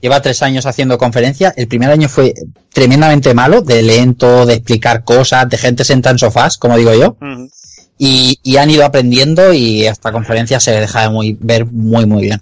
lleva 0.02 0.22
tres 0.22 0.42
años 0.42 0.66
haciendo 0.66 0.98
conferencias. 0.98 1.54
El 1.56 1.70
primer 1.70 1.90
año 1.92 2.10
fue 2.10 2.34
tremendamente 2.74 3.34
malo, 3.34 3.62
de 3.62 3.82
lento, 3.84 4.46
de 4.46 4.56
explicar 4.56 5.06
cosas, 5.06 5.48
de 5.48 5.58
gente 5.58 5.86
sentada 5.86 6.12
en 6.12 6.20
sofás, 6.20 6.58
como 6.58 6.76
digo 6.76 6.94
yo. 6.94 7.16
Y, 8.04 8.40
y, 8.42 8.58
han 8.58 8.72
ido 8.72 8.84
aprendiendo 8.84 9.54
y 9.54 9.86
esta 9.86 10.12
conferencia 10.12 10.60
se 10.60 10.72
deja 10.72 11.04
de 11.04 11.10
muy, 11.10 11.38
ver 11.40 11.68
muy, 11.68 12.08
muy 12.08 12.24
bien. 12.24 12.42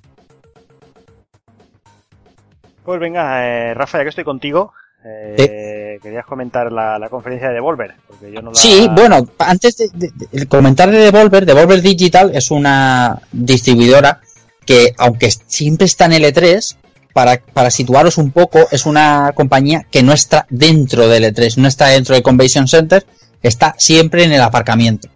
Pues 2.85 2.97
venga, 2.97 3.45
eh, 3.45 3.73
Rafa, 3.73 3.97
ya 3.97 4.03
que 4.03 4.09
estoy 4.09 4.23
contigo, 4.23 4.71
eh, 5.03 5.99
querías 6.01 6.25
comentar 6.25 6.71
la, 6.71 7.05
conferencia 7.09 7.49
de 7.49 7.55
Devolver. 7.55 7.93
Porque 8.07 8.31
yo 8.31 8.41
no 8.41 8.51
la... 8.51 8.55
Sí, 8.55 8.87
bueno, 8.89 9.27
antes 9.37 9.75
de, 9.75 9.89
de, 10.31 10.45
comentar 10.47 10.91
de 10.91 10.99
Devolver, 10.99 11.45
Devolver 11.45 11.81
Digital 11.81 12.31
es 12.33 12.51
una 12.51 13.21
distribuidora 13.33 14.21
que, 14.65 14.93
aunque 14.97 15.29
siempre 15.29 15.87
está 15.87 16.05
en 16.05 16.13
L3, 16.13 16.77
para, 17.11 17.37
para 17.37 17.69
situaros 17.69 18.17
un 18.17 18.31
poco, 18.31 18.65
es 18.71 18.85
una 18.85 19.33
compañía 19.35 19.85
que 19.91 20.03
no 20.03 20.13
está 20.13 20.45
dentro 20.49 21.09
del 21.09 21.25
L3, 21.35 21.57
no 21.57 21.67
está 21.67 21.87
dentro 21.87 22.15
del 22.15 22.23
Convention 22.23 22.69
Center, 22.69 23.05
está 23.43 23.75
siempre 23.77 24.23
en 24.23 24.31
el 24.31 24.41
aparcamiento. 24.41 25.09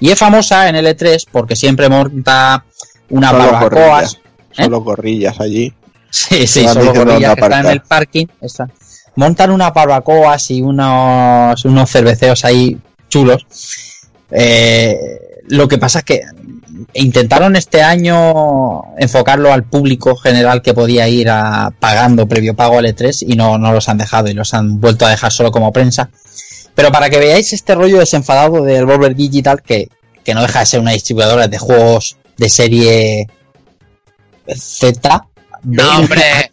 Y 0.00 0.10
es 0.10 0.18
famosa 0.18 0.68
en 0.68 0.76
L3 0.76 1.26
porque 1.30 1.54
siempre 1.54 1.88
monta 1.88 2.64
una. 3.10 3.30
Solo 4.52 4.82
corrillas 4.82 5.34
¿eh? 5.38 5.42
allí. 5.42 5.74
Sí, 6.10 6.46
sí, 6.46 6.66
solo 6.66 6.92
corrillas 6.92 7.34
que 7.34 7.40
están 7.40 7.66
en 7.66 7.72
el 7.72 7.82
parking. 7.82 8.26
Montan 9.16 9.50
unas 9.50 9.72
barbacoas 9.72 10.50
y 10.50 10.62
unos, 10.62 11.64
unos 11.64 11.90
cerveceos 11.90 12.44
ahí 12.44 12.78
chulos. 13.08 13.46
Eh, 14.30 14.96
lo 15.48 15.68
que 15.68 15.78
pasa 15.78 15.98
es 16.00 16.04
que 16.04 16.22
intentaron 16.94 17.56
este 17.56 17.82
año 17.82 18.96
enfocarlo 18.96 19.52
al 19.52 19.64
público 19.64 20.16
general 20.16 20.62
que 20.62 20.74
podía 20.74 21.08
ir 21.08 21.28
a 21.28 21.72
pagando 21.78 22.26
previo 22.26 22.54
pago 22.54 22.78
al 22.78 22.86
E3 22.86 23.26
y 23.28 23.36
no, 23.36 23.58
no 23.58 23.72
los 23.72 23.88
han 23.88 23.98
dejado 23.98 24.28
y 24.28 24.34
los 24.34 24.54
han 24.54 24.80
vuelto 24.80 25.06
a 25.06 25.10
dejar 25.10 25.32
solo 25.32 25.50
como 25.50 25.72
prensa. 25.72 26.10
Pero 26.80 26.92
para 26.92 27.10
que 27.10 27.18
veáis 27.18 27.52
este 27.52 27.74
rollo 27.74 27.98
desenfadado 27.98 28.62
del 28.62 28.86
Volver 28.86 29.14
Digital, 29.14 29.60
que, 29.60 29.90
que 30.24 30.32
no 30.32 30.40
deja 30.40 30.60
de 30.60 30.64
ser 30.64 30.80
una 30.80 30.92
distribuidora 30.92 31.46
de 31.46 31.58
juegos 31.58 32.16
de 32.38 32.48
serie 32.48 33.26
Z, 34.48 35.26
no, 35.64 35.98
hombre, 35.98 36.50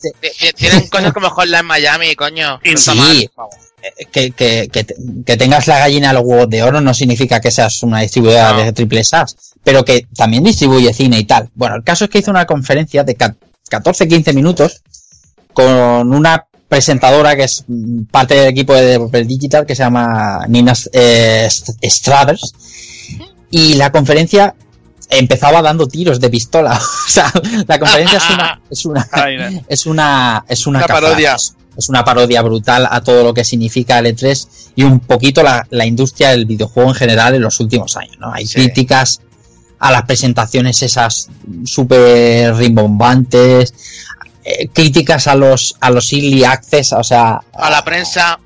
tienen 0.58 0.86
cosas 0.92 1.14
como 1.14 1.30
Hotline 1.30 1.66
Miami, 1.66 2.14
coño. 2.18 2.60
Sí, 2.76 3.30
eh, 3.82 4.06
que, 4.12 4.32
que, 4.32 4.68
que, 4.68 5.38
tengas 5.38 5.66
la 5.68 5.80
gallina 5.80 6.10
de 6.10 6.16
los 6.16 6.24
huevos 6.26 6.50
de 6.50 6.62
oro 6.62 6.82
no 6.82 6.94
significa 6.94 7.40
que 7.40 7.50
seas 7.50 7.82
una 7.84 8.02
distribuidora 8.02 8.52
de 8.52 8.74
triple 8.74 9.06
SAS, 9.06 9.56
pero 9.64 9.86
que 9.86 10.08
también 10.14 10.44
distribuye 10.44 10.94
cine 10.94 11.20
y 11.20 11.24
tal. 11.24 11.50
Bueno, 11.56 11.78
el 11.78 11.86
caso 11.86 12.04
es 12.04 12.10
que 12.10 12.20
hizo 12.20 12.32
una 12.32 12.46
conferencia 12.46 13.06
de 13.06 13.18
14-15 13.18 14.34
minutos 14.34 14.82
con 15.54 16.14
una 16.14 16.48
presentadora 16.68 17.36
que 17.36 17.44
es 17.44 17.64
parte 18.12 18.36
del 18.36 18.50
equipo 18.50 18.74
de 18.74 19.26
Digital 19.26 19.66
que 19.66 19.76
se 19.76 19.84
llama 19.84 20.46
Nina 20.48 20.74
eh, 20.92 21.48
Straders 21.50 22.54
y 23.50 23.76
la 23.76 23.92
conferencia 23.92 24.56
empezaba 25.10 25.62
dando 25.62 25.88
tiros 25.88 26.20
de 26.20 26.30
pistola. 26.30 26.74
o 27.08 27.10
sea, 27.10 27.32
la 27.68 27.80
conferencia 27.80 28.18
es 28.18 28.30
una 28.30 28.62
es 28.70 28.86
una 28.86 29.64
es 29.68 29.86
una 29.86 30.46
es 30.48 30.68
una, 30.68 30.86
parodia. 30.86 31.38
Es 31.78 31.90
una 31.90 32.04
parodia 32.04 32.42
brutal 32.42 32.88
a 32.90 33.02
todo 33.02 33.24
lo 33.24 33.34
que 33.34 33.44
significa 33.44 34.00
el 34.00 34.08
E3 34.08 34.48
y 34.76 34.84
un 34.84 35.00
poquito 35.00 35.44
la, 35.44 35.66
la 35.70 35.86
industria 35.86 36.32
del 36.32 36.46
videojuego 36.46 36.90
en 36.90 36.96
general 36.96 37.36
en 37.36 37.42
los 37.44 37.60
últimos 37.60 37.96
años, 37.96 38.18
¿no? 38.20 38.34
Hay 38.34 38.48
críticas 38.48 39.22
a 39.80 39.92
las 39.92 40.04
presentaciones 40.04 40.82
esas 40.82 41.30
súper 41.66 42.56
rimbombantes, 42.56 43.74
eh, 44.50 44.70
críticas 44.70 45.28
a 45.28 45.36
los 45.36 45.76
a 45.82 45.92
los 45.92 46.14
early 46.14 46.46
access, 46.46 46.94
o 46.94 47.04
sea, 47.04 47.42
a 47.54 47.70
la 47.70 47.84
prensa 47.84 48.40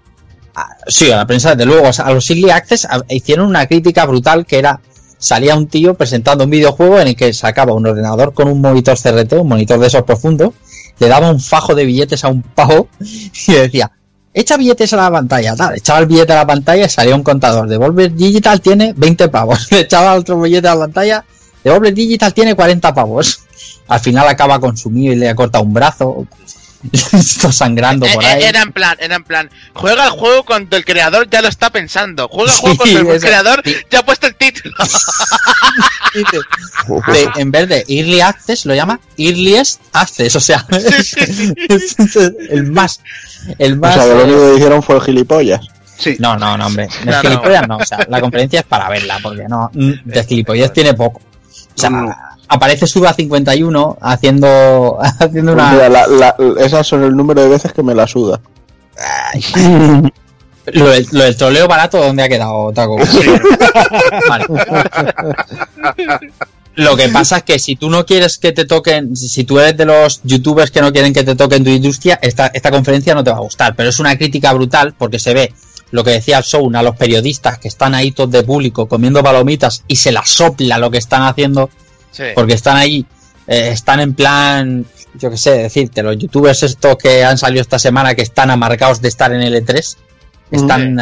sí, 0.88 1.11
a 1.11 1.18
la 1.18 1.28
prensa, 1.28 1.56
desde 1.56 1.65
luego. 1.65 1.90
a 1.98 2.11
los 2.11 2.30
Early 2.30 2.49
Access 2.49 2.88
hicieron 3.10 3.48
una 3.48 3.65
crítica 3.68 4.06
brutal 4.06 4.45
que 4.45 4.60
era 4.60 4.80
salía 5.18 5.56
un 5.56 5.68
tío 5.68 5.94
presentando 5.94 6.45
un 6.45 6.49
videojuego 6.49 6.99
en 6.99 7.10
el 7.10 7.15
que 7.15 7.32
sacaba 7.32 7.73
un 7.73 7.86
ordenador 7.86 8.34
con 8.34 8.48
un 8.48 8.60
monitor 8.60 8.98
CRT, 8.98 9.34
un 9.34 9.49
monitor 9.49 9.80
de 9.80 9.88
esos 9.88 10.03
profundos, 10.03 10.53
le 10.98 11.07
daba 11.07 11.30
un 11.30 11.40
fajo 11.40 11.76
de 11.76 11.86
billetes 11.86 12.23
a 12.23 12.30
un 12.30 12.41
pavo 12.41 12.88
y 13.48 13.53
decía, 13.53 13.91
echa 14.34 14.57
billetes 14.57 14.91
a 14.94 14.98
la 14.98 15.11
pantalla, 15.11 15.56
tal, 15.56 15.76
echaba 15.76 15.99
el 15.99 16.07
billete 16.07 16.34
a 16.34 16.38
la 16.38 16.48
pantalla 16.48 16.86
y 16.86 16.90
salía 16.90 17.15
un 17.15 17.23
contador. 17.23 17.68
Devolver 17.68 18.14
Digital 18.14 18.61
tiene 18.61 18.94
20 18.98 19.30
pavos. 19.30 19.68
Le 19.72 19.82
echaba 19.82 20.15
otro 20.15 20.41
billete 20.41 20.68
a 20.68 20.76
la 20.76 20.82
pantalla, 20.82 21.23
Devolver 21.64 21.94
Digital 21.94 22.34
tiene 22.34 22.56
40 22.56 22.94
pavos. 22.94 23.42
Al 23.88 24.00
final 24.00 24.28
acaba 24.28 24.60
consumido 24.60 25.14
y 25.14 25.18
le 25.18 25.36
corta 25.36 25.60
un 25.60 25.74
brazo. 25.74 26.28
Está 27.14 27.52
sangrando 27.52 28.08
por 28.08 28.24
eh, 28.24 28.28
eh, 28.28 28.30
ahí. 28.30 28.44
Era 28.44 28.64
en 28.64 28.72
plan, 28.72 28.98
era 29.00 29.16
en 29.16 29.24
plan, 29.24 29.50
juega 29.74 30.06
el 30.06 30.12
juego 30.12 30.44
cuando 30.44 30.78
el 30.78 30.84
creador 30.84 31.30
ya 31.30 31.42
lo 31.42 31.48
está 31.48 31.70
pensando. 31.70 32.28
Juega 32.28 32.52
el 32.52 32.58
juego 32.58 32.78
cuando 32.78 33.14
el 33.14 33.22
creador 33.22 33.64
ya 33.90 34.00
ha 34.00 34.06
puesto 34.06 34.28
el 34.28 34.36
título. 34.36 34.76
en 37.38 37.52
vez 37.52 37.70
de 37.70 37.86
Early 37.88 38.22
Access 38.22 38.66
lo 38.66 38.74
llama 38.74 39.00
Earliest 39.18 39.82
Access, 39.94 40.36
o 40.36 40.40
sea, 40.40 40.66
el 42.50 42.72
más, 42.72 43.02
el 43.60 43.78
más. 43.78 43.98
O 43.98 44.02
sea, 44.02 44.16
lo 44.16 44.24
único 44.24 44.40
que 44.40 44.52
dijeron 44.54 44.82
fue 44.82 44.96
el 44.96 45.02
gilipollas. 45.02 45.62
Sí. 45.98 46.16
No, 46.18 46.36
no, 46.36 46.58
no, 46.58 46.66
hombre. 46.66 46.88
No, 47.06 47.22
gilipollas 47.22 47.68
no. 47.68 47.78
O 47.78 47.86
sea, 47.86 48.08
la 48.10 48.20
conferencia 48.20 48.62
es 48.62 48.66
para 48.66 48.90
verla, 48.90 49.20
porque 49.22 49.44
no, 49.48 49.70
de 49.74 50.24
gilipollas 50.24 50.74
tiene 50.74 50.96
poco. 50.96 51.22
O 51.76 51.80
sea, 51.80 52.35
aparece 52.48 52.85
Suba 52.85 53.14
51 53.14 53.98
haciendo, 54.02 54.99
haciendo 55.19 55.53
una. 55.53 55.72
Mira, 55.72 55.89
la, 55.89 56.35
esas 56.60 56.85
son 56.88 57.03
el 57.03 57.15
número 57.15 57.41
de 57.41 57.49
veces 57.49 57.73
que 57.73 57.84
me 57.84 57.95
la 57.95 58.07
suda. 58.07 58.39
lo, 60.65 60.89
del, 60.89 61.38
troleo 61.38 61.68
barato, 61.68 62.02
¿dónde 62.02 62.23
ha 62.23 62.30
quedado, 62.30 62.72
Taco? 62.73 62.98
vale. 64.30 64.45
Lo 66.76 66.95
que 66.95 67.10
pasa 67.10 67.38
es 67.38 67.43
que 67.43 67.60
si 67.60 67.76
tú 67.76 67.89
no 67.89 68.06
quieres 68.06 68.38
que 68.38 68.53
te 68.53 68.65
toquen, 68.65 69.15
si 69.15 69.43
tú 69.43 69.60
eres 69.60 69.76
de 69.76 69.85
los 69.85 70.22
youtubers 70.23 70.72
que 70.72 70.81
no 70.81 70.93
quieren 70.93 71.14
que 71.14 71.23
te 71.23 71.35
toquen 71.35 71.64
tu 71.64 71.69
industria, 71.69 72.18
esta, 72.22 72.48
esta 72.48 72.72
conferencia 72.72 73.14
no 73.14 73.23
te 73.23 73.31
va 73.31 73.38
a 73.38 73.41
gustar. 73.41 73.76
Pero 73.76 73.89
es 73.89 73.99
una 73.99 74.18
crítica 74.18 74.53
brutal 74.53 74.93
porque 74.98 75.19
se 75.19 75.34
ve 75.34 75.53
lo 75.91 76.03
que 76.03 76.11
decía 76.11 76.38
el 76.38 76.43
show 76.43 76.69
a 76.73 76.84
los 76.84 76.95
periodistas 76.95 77.59
que 77.59 77.68
están 77.68 77.93
ahí 77.93 78.11
todos 78.11 78.31
de 78.31 78.43
público 78.43 78.88
comiendo 78.88 79.22
palomitas 79.22 79.84
y 79.88 79.97
se 79.97 80.11
la 80.11 80.26
sopla 80.26 80.77
lo 80.77 80.89
que 80.89 80.97
están 80.97 81.23
haciendo 81.23 81.69
porque 82.35 82.53
están 82.53 82.77
ahí, 82.77 83.05
eh, 83.47 83.69
están 83.72 83.99
en 83.99 84.13
plan, 84.13 84.85
yo 85.15 85.30
qué 85.30 85.38
sé, 85.38 85.51
decirte, 85.57 86.03
los 86.03 86.18
youtubers 86.18 86.63
estos 86.63 86.97
que 86.97 87.23
han 87.23 87.38
salido 87.38 87.61
esta 87.61 87.80
semana 87.80 88.15
que 88.15 88.22
están 88.22 88.51
amargados 88.51 89.01
de 89.01 89.07
estar 89.07 89.31
en 89.34 89.41
L3, 89.41 89.97
están 90.51 90.97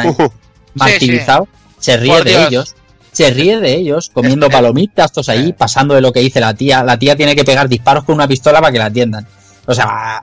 martirizados, 0.74 1.48
se 1.78 1.96
ríe 1.96 2.22
de 2.22 2.46
ellos. 2.46 2.74
Se 3.12 3.28
ríe 3.28 3.58
de 3.58 3.74
ellos, 3.74 4.08
comiendo 4.08 4.48
palomitas, 4.48 5.10
todos 5.10 5.30
ahí, 5.30 5.52
pasando 5.52 5.96
de 5.96 6.00
lo 6.00 6.12
que 6.12 6.20
dice 6.20 6.38
la 6.38 6.54
tía. 6.54 6.84
La 6.84 6.96
tía 6.96 7.16
tiene 7.16 7.34
que 7.34 7.44
pegar 7.44 7.68
disparos 7.68 8.04
con 8.04 8.14
una 8.14 8.28
pistola 8.28 8.60
para 8.60 8.70
que 8.70 8.78
la 8.78 8.84
atiendan. 8.84 9.26
O 9.66 9.74
sea, 9.74 10.22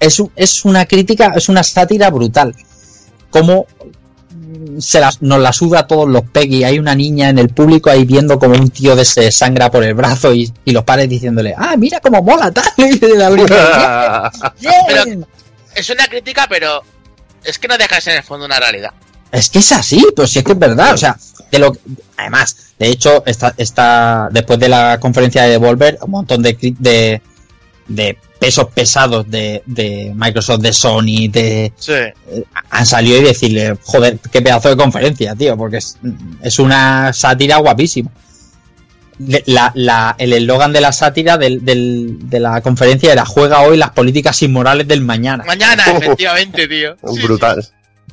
es, 0.00 0.22
es 0.34 0.64
una 0.64 0.86
crítica, 0.86 1.34
es 1.36 1.50
una 1.50 1.62
sátira 1.62 2.08
brutal. 2.08 2.54
Como 3.32 3.66
se 4.78 5.00
nos 5.20 5.40
la 5.40 5.52
suda 5.52 5.80
a 5.80 5.86
todos 5.86 6.08
los 6.08 6.22
Peggy. 6.22 6.62
Hay 6.64 6.78
una 6.78 6.94
niña 6.94 7.28
en 7.28 7.38
el 7.38 7.48
público 7.48 7.90
ahí 7.90 8.04
viendo 8.04 8.38
como 8.38 8.54
un 8.54 8.70
tío 8.70 8.94
de 8.96 9.04
se 9.04 9.32
sangra 9.32 9.70
por 9.70 9.84
el 9.84 9.94
brazo 9.94 10.32
y, 10.32 10.52
los 10.66 10.84
padres 10.84 11.08
diciéndole, 11.08 11.54
ah, 11.56 11.74
mira 11.76 12.00
cómo 12.00 12.22
mola 12.22 12.50
tal. 12.50 12.64
es 15.74 15.90
una 15.90 16.06
crítica, 16.06 16.46
pero 16.48 16.82
es 17.44 17.58
que 17.58 17.68
no 17.68 17.76
deja 17.76 17.96
de 17.96 18.00
ser 18.00 18.12
en 18.12 18.18
el 18.18 18.24
fondo 18.24 18.46
una 18.46 18.58
realidad. 18.58 18.92
Es 19.30 19.48
que 19.48 19.60
es 19.60 19.72
así, 19.72 20.06
pues 20.14 20.30
sí 20.30 20.38
es 20.40 20.44
que 20.44 20.52
es 20.52 20.58
verdad. 20.58 20.94
O 20.94 20.96
sea, 20.98 21.16
de 21.50 21.58
lo 21.58 21.76
además, 22.16 22.74
de 22.78 22.88
hecho, 22.88 23.24
está, 23.26 23.54
está 23.56 24.28
después 24.30 24.58
de 24.58 24.68
la 24.68 24.98
conferencia 25.00 25.42
de 25.42 25.50
Devolver, 25.50 25.98
un 26.02 26.10
montón 26.10 26.42
de, 26.42 26.56
de, 26.78 27.22
de 27.94 28.18
pesos 28.38 28.68
pesados 28.74 29.30
de, 29.30 29.62
de 29.66 30.12
Microsoft, 30.14 30.60
de 30.60 30.72
Sony, 30.72 31.28
de 31.30 31.72
eh, 31.88 32.14
han 32.70 32.86
salido 32.86 33.18
y 33.18 33.24
decirle, 33.24 33.76
joder, 33.82 34.18
qué 34.30 34.42
pedazo 34.42 34.68
de 34.68 34.76
conferencia, 34.76 35.34
tío, 35.34 35.56
porque 35.56 35.76
es, 35.76 35.98
es 36.42 36.58
una 36.58 37.12
sátira 37.12 37.58
guapísima. 37.58 38.10
La, 39.46 39.70
la, 39.74 40.16
el 40.18 40.32
eslogan 40.32 40.72
de 40.72 40.80
la 40.80 40.90
sátira 40.90 41.38
del, 41.38 41.64
del, 41.64 42.28
de 42.28 42.40
la 42.40 42.60
conferencia 42.62 43.12
era 43.12 43.24
juega 43.24 43.60
hoy 43.60 43.76
las 43.76 43.90
políticas 43.90 44.42
inmorales 44.42 44.88
del 44.88 45.02
mañana. 45.02 45.44
Mañana, 45.46 45.84
efectivamente, 45.96 46.66
tío. 46.66 46.96
Brutal. 47.22 47.64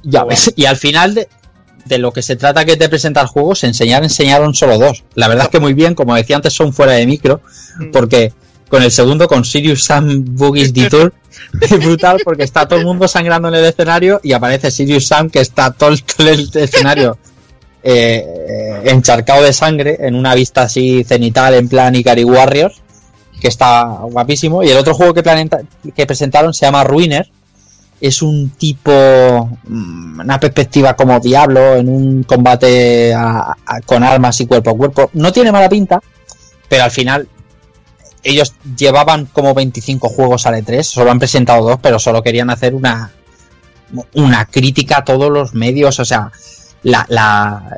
Ya 0.03 0.23
ves, 0.25 0.53
y 0.55 0.65
al 0.65 0.77
final 0.77 1.15
de, 1.15 1.27
de 1.85 1.97
lo 1.97 2.13
que 2.13 2.21
se 2.21 2.35
trata 2.35 2.65
que 2.65 2.77
te 2.77 2.87
presenta 2.87 3.21
el 3.21 3.27
juego, 3.27 3.55
se 3.55 3.67
enseñar, 3.67 4.03
enseñaron 4.03 4.53
solo 4.53 4.77
dos. 4.77 5.03
La 5.15 5.27
verdad 5.27 5.45
es 5.45 5.49
que 5.49 5.59
muy 5.59 5.73
bien, 5.73 5.95
como 5.95 6.15
decía 6.15 6.35
antes, 6.35 6.53
son 6.53 6.71
fuera 6.71 6.93
de 6.93 7.05
micro, 7.07 7.41
mm. 7.79 7.91
Con 8.69 8.83
el 8.83 8.91
segundo, 8.91 9.27
con 9.27 9.43
Sirius 9.43 9.83
Sam 9.83 10.23
Boogies 10.25 10.73
Detour. 10.73 11.13
es 11.61 11.79
brutal 11.79 12.19
porque 12.23 12.43
está 12.43 12.67
todo 12.67 12.79
el 12.79 12.85
mundo 12.85 13.07
sangrando 13.07 13.47
en 13.47 13.55
el 13.55 13.65
escenario 13.65 14.19
y 14.23 14.33
aparece 14.33 14.71
Sirius 14.71 15.07
Sam 15.07 15.29
que 15.29 15.39
está 15.39 15.71
todo 15.71 15.89
el, 15.89 16.49
escenario 16.53 17.17
eh, 17.81 18.81
encharcado 18.85 19.43
de 19.43 19.53
sangre 19.53 19.97
en 19.99 20.15
una 20.15 20.35
vista 20.35 20.63
así 20.63 21.03
cenital 21.03 21.55
en 21.55 21.67
plan 21.67 21.95
Ikari 21.95 22.23
Warriors. 22.23 22.81
que 23.41 23.47
está 23.47 23.83
guapísimo. 23.83 24.63
Y 24.63 24.69
el 24.69 24.77
otro 24.77 24.93
juego 24.93 25.13
que, 25.13 25.23
que 25.95 26.05
presentaron 26.05 26.53
se 26.53 26.65
llama 26.65 26.83
Ruiner. 26.83 27.29
Es 28.01 28.21
un 28.21 28.51
tipo, 28.51 29.49
mm, 29.67 30.21
una 30.21 30.39
perspectiva 30.39 30.95
como 30.95 31.19
Diablo 31.19 31.75
en 31.75 31.89
un 31.89 32.23
combate 32.23 33.13
con 33.85 34.03
armas 34.03 34.39
y 34.39 34.45
cuerpo 34.45 34.69
a 34.69 34.77
cuerpo. 34.77 35.09
No 35.13 35.33
tiene 35.33 35.51
mala 35.51 35.67
pinta, 35.67 36.01
pero 36.69 36.85
al 36.85 36.91
final 36.91 37.27
ellos 38.23 38.53
llevaban 38.77 39.25
como 39.25 39.53
25 39.53 40.09
juegos 40.09 40.45
a 40.45 40.51
E3, 40.51 40.83
solo 40.83 41.11
han 41.11 41.19
presentado 41.19 41.67
dos, 41.67 41.79
pero 41.81 41.99
solo 41.99 42.21
querían 42.21 42.49
hacer 42.49 42.73
una, 42.73 43.11
una 44.13 44.45
crítica 44.45 44.99
a 44.99 45.03
todos 45.03 45.31
los 45.31 45.53
medios, 45.53 45.99
o 45.99 46.05
sea, 46.05 46.31
la, 46.83 47.05
la, 47.09 47.77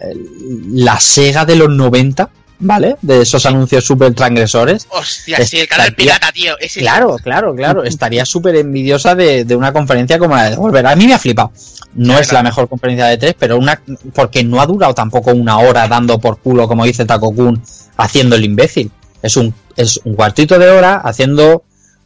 la 0.69 0.99
Sega 0.99 1.45
de 1.45 1.55
los 1.55 1.69
90 1.69 2.29
¿vale? 2.61 2.95
De 3.01 3.21
esos 3.21 3.45
anuncios 3.45 3.83
súper 3.83 4.13
transgresores. 4.13 4.87
Hostia, 4.89 5.43
sí, 5.45 5.59
el 5.59 5.67
canal 5.67 5.93
pirata, 5.93 6.31
tío. 6.31 6.55
claro, 6.75 7.17
claro, 7.21 7.53
claro. 7.55 7.83
Estaría 7.83 8.25
súper 8.25 8.55
envidiosa 8.55 9.15
de, 9.15 9.45
una 9.55 9.73
conferencia 9.73 10.17
como 10.17 10.35
la 10.35 10.49
de 10.49 10.55
Volver. 10.55 10.85
A 10.87 10.95
mí 10.95 11.07
me 11.07 11.13
ha 11.13 11.19
flipado. 11.19 11.51
No 11.93 12.17
es 12.17 12.31
la 12.31 12.41
mejor 12.41 12.69
conferencia 12.69 13.07
de 13.07 13.17
tres, 13.17 13.35
pero 13.37 13.57
una. 13.57 13.81
Porque 14.13 14.43
no 14.43 14.61
ha 14.61 14.65
durado 14.65 14.93
tampoco 14.93 15.31
una 15.31 15.57
hora 15.59 15.87
dando 15.87 16.19
por 16.19 16.39
culo, 16.39 16.67
como 16.67 16.85
dice 16.85 17.05
Taco 17.05 17.33
Kun, 17.33 17.61
haciendo 17.97 18.35
el 18.35 18.45
imbécil. 18.45 18.91
Es 19.21 19.35
un, 19.35 19.53
es 19.75 19.99
un 20.03 20.15
cuartito 20.15 20.59
de 20.59 20.69
hora 20.69 20.95
haciendo 20.95 21.63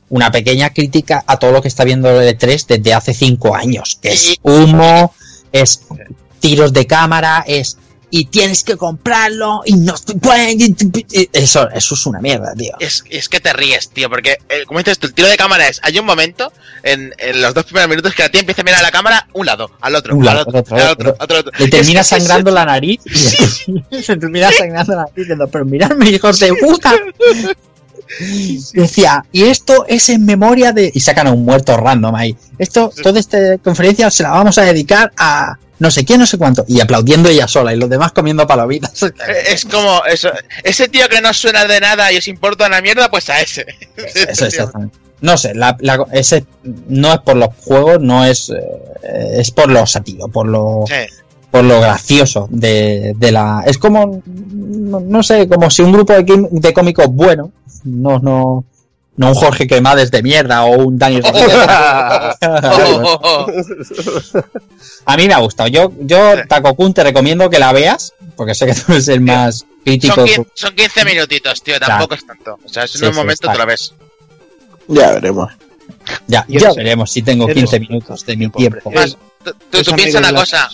una 0.10 0.32
pequeña 0.32 0.72
crítica 0.72 1.24
a 1.26 1.38
todo 1.38 1.52
lo 1.52 1.62
que 1.62 1.68
está 1.68 1.84
viendo 1.84 2.18
de 2.18 2.34
3 2.34 2.68
desde 2.68 2.94
hace 2.94 3.14
cinco 3.14 3.56
años. 3.56 3.98
Que 4.02 4.14
es 4.14 4.38
humo, 4.44 5.14
es 5.52 5.82
tiros 6.40 6.74
de 6.74 6.86
cámara, 6.86 7.44
es 7.48 7.78
y 8.18 8.24
tienes 8.24 8.64
que 8.64 8.78
comprarlo 8.78 9.62
y 9.66 9.76
no 9.76 9.94
eso 11.34 11.70
eso 11.70 11.96
es 11.96 12.06
una 12.06 12.22
mierda 12.22 12.54
tío. 12.56 12.72
Es, 12.80 13.04
es 13.10 13.28
que 13.28 13.42
te 13.42 13.52
ríes 13.52 13.90
tío 13.90 14.10
porque 14.10 14.38
eh, 14.48 14.64
como 14.66 14.80
dices 14.80 15.00
tú 15.00 15.08
el 15.08 15.14
tiro 15.14 15.28
de 15.28 15.36
cámara 15.36 15.68
es 15.68 15.82
hay 15.84 16.00
un 16.00 16.06
momento 16.06 16.54
en, 16.84 17.14
en, 17.18 17.42
los 17.42 17.54
dos 17.54 17.66
primeros 17.66 17.90
minutos 17.90 18.16
que 18.16 18.24
la 18.24 18.30
tía 18.30 18.40
empieza 18.40 18.62
a 18.62 18.64
mirar 18.64 18.80
a 18.80 18.84
la 18.84 18.92
cámara 18.92 19.28
un 19.34 19.46
lado 19.46 19.70
al 19.82 19.96
otro 19.96 20.18
al 20.22 20.38
otro, 20.38 20.64
al 20.78 20.88
otro, 20.92 21.16
otro, 21.20 21.38
otro, 21.40 21.52
le 21.60 21.68
termina 21.68 22.06
sangrando 22.06 22.52
la 22.52 22.64
nariz 22.64 23.02
se 23.04 24.16
termina 24.18 24.50
sangrando 24.50 24.94
la 24.94 25.02
nariz 25.02 25.16
diciendo 25.16 25.50
pero 25.50 25.66
miradme 25.66 26.10
hijos 26.10 26.40
de 26.40 26.54
puta 26.54 26.96
Decía, 28.74 29.26
y 29.32 29.44
esto 29.44 29.86
es 29.88 30.10
en 30.10 30.26
memoria 30.26 30.72
de. 30.72 30.92
Y 30.94 31.00
sacan 31.00 31.28
a 31.28 31.32
un 31.32 31.46
muerto 31.46 31.78
random 31.78 32.16
ahí. 32.16 32.36
Esto, 32.58 32.92
toda 33.04 33.20
esta 33.20 33.58
conferencia 33.58 34.10
se 34.10 34.24
la 34.24 34.30
vamos 34.30 34.58
a 34.58 34.64
dedicar 34.64 35.12
a 35.18 35.58
no 35.78 35.92
sé 35.92 36.06
quién, 36.06 36.20
no 36.20 36.26
sé 36.26 36.38
cuánto, 36.38 36.64
y 36.68 36.80
aplaudiendo 36.80 37.30
ella 37.30 37.48
sola 37.48 37.74
y 37.74 37.78
los 37.78 37.90
demás 37.90 38.12
comiendo 38.12 38.48
palomitas. 38.48 38.94
Es 39.48 39.66
como 39.66 40.04
eso, 40.06 40.30
ese 40.64 40.88
tío 40.88 41.08
que 41.10 41.22
no 41.22 41.34
suena 41.34 41.66
de 41.66 41.80
nada 41.80 42.12
y 42.12 42.18
os 42.18 42.28
importa 42.28 42.68
una 42.68 42.82
mierda, 42.82 43.10
pues 43.10 43.30
a 43.30 43.42
ese. 43.42 43.66
Eso, 43.98 44.46
exactamente. 44.46 44.98
No 45.22 45.38
sé, 45.38 45.56
la, 45.56 45.76
ese 46.12 46.46
no 46.64 47.14
es 47.14 47.20
por 47.20 47.38
los 47.38 47.50
juegos, 47.64 48.00
no 48.00 48.26
es 48.26 48.50
eh, 48.50 49.40
es 49.40 49.50
por 49.50 49.70
lo 49.70 49.86
satírico, 49.86 50.28
por 50.28 50.48
lo 50.48 50.86
por 51.56 51.64
lo 51.64 51.80
gracioso 51.80 52.50
de, 52.52 53.14
de, 53.16 53.32
la 53.32 53.64
es 53.66 53.78
como 53.78 54.22
no, 54.26 55.24
sé, 55.24 55.48
como 55.48 55.70
si 55.70 55.84
un 55.84 55.94
grupo 55.94 56.12
de, 56.12 56.48
de 56.52 56.74
cómicos 56.74 57.06
bueno, 57.08 57.54
no 57.86 58.20
no 58.20 58.66
no 59.16 59.30
un 59.30 59.36
Jorge 59.36 59.66
Quemades 59.66 60.12
de 60.12 60.22
mierda 60.22 60.66
o 60.66 60.84
un 60.84 60.98
Dani 60.98 61.22
A 65.06 65.16
mí 65.16 65.28
me 65.28 65.34
ha 65.34 65.40
gustado. 65.40 65.70
Yo, 65.70 65.94
yo 66.02 66.46
Taco 66.50 66.76
Kun, 66.76 66.94
te 66.94 67.06
recomiendo 67.06 67.50
que 67.50 67.60
la 67.60 67.72
veas, 67.72 68.12
porque 68.36 68.54
sé 68.54 68.66
que 68.66 68.74
tú 68.74 68.92
eres 68.92 69.08
el 69.08 69.22
más 69.22 69.66
crítico. 69.86 70.26
Son 70.56 70.76
15, 70.76 71.06
minutitos, 71.06 71.64
tío, 71.64 71.80
tampoco 71.80 72.16
es 72.16 72.28
tanto. 72.28 72.60
O 72.66 72.68
sea, 72.68 72.84
es 72.84 73.02
en 73.02 73.08
un 73.08 73.16
momento 73.16 73.50
otra 73.50 73.64
vez. 73.64 73.94
Ya 74.90 75.14
veremos. 75.14 75.54
Ya, 76.28 76.44
ya 76.50 76.74
veremos 76.74 77.10
si 77.10 77.22
tengo 77.22 77.48
15 77.48 77.80
minutos 77.80 78.26
de 78.26 78.36
mi 78.36 78.50
tiempo. 78.50 78.92
tú, 79.72 79.84
tú 79.84 79.96
piensas 79.96 80.20
una 80.20 80.34
cosa. 80.38 80.70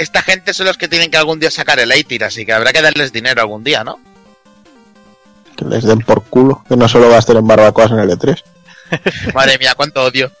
Esta 0.00 0.22
gente 0.22 0.54
son 0.54 0.64
los 0.64 0.78
que 0.78 0.88
tienen 0.88 1.10
que 1.10 1.18
algún 1.18 1.38
día 1.38 1.50
sacar 1.50 1.78
el 1.78 1.92
ATIR, 1.92 2.24
así 2.24 2.46
que 2.46 2.54
habrá 2.54 2.72
que 2.72 2.80
darles 2.80 3.12
dinero 3.12 3.42
algún 3.42 3.62
día, 3.62 3.84
¿no? 3.84 4.00
Que 5.54 5.66
les 5.66 5.84
den 5.84 5.98
por 5.98 6.24
culo, 6.24 6.64
que 6.66 6.74
no 6.74 6.88
solo 6.88 7.10
gasten 7.10 7.36
en 7.36 7.46
barbacoas 7.46 7.90
en 7.90 7.98
el 7.98 8.08
E3. 8.08 8.42
Madre 9.34 9.58
mía, 9.58 9.74
cuánto 9.76 10.02
odio. 10.02 10.32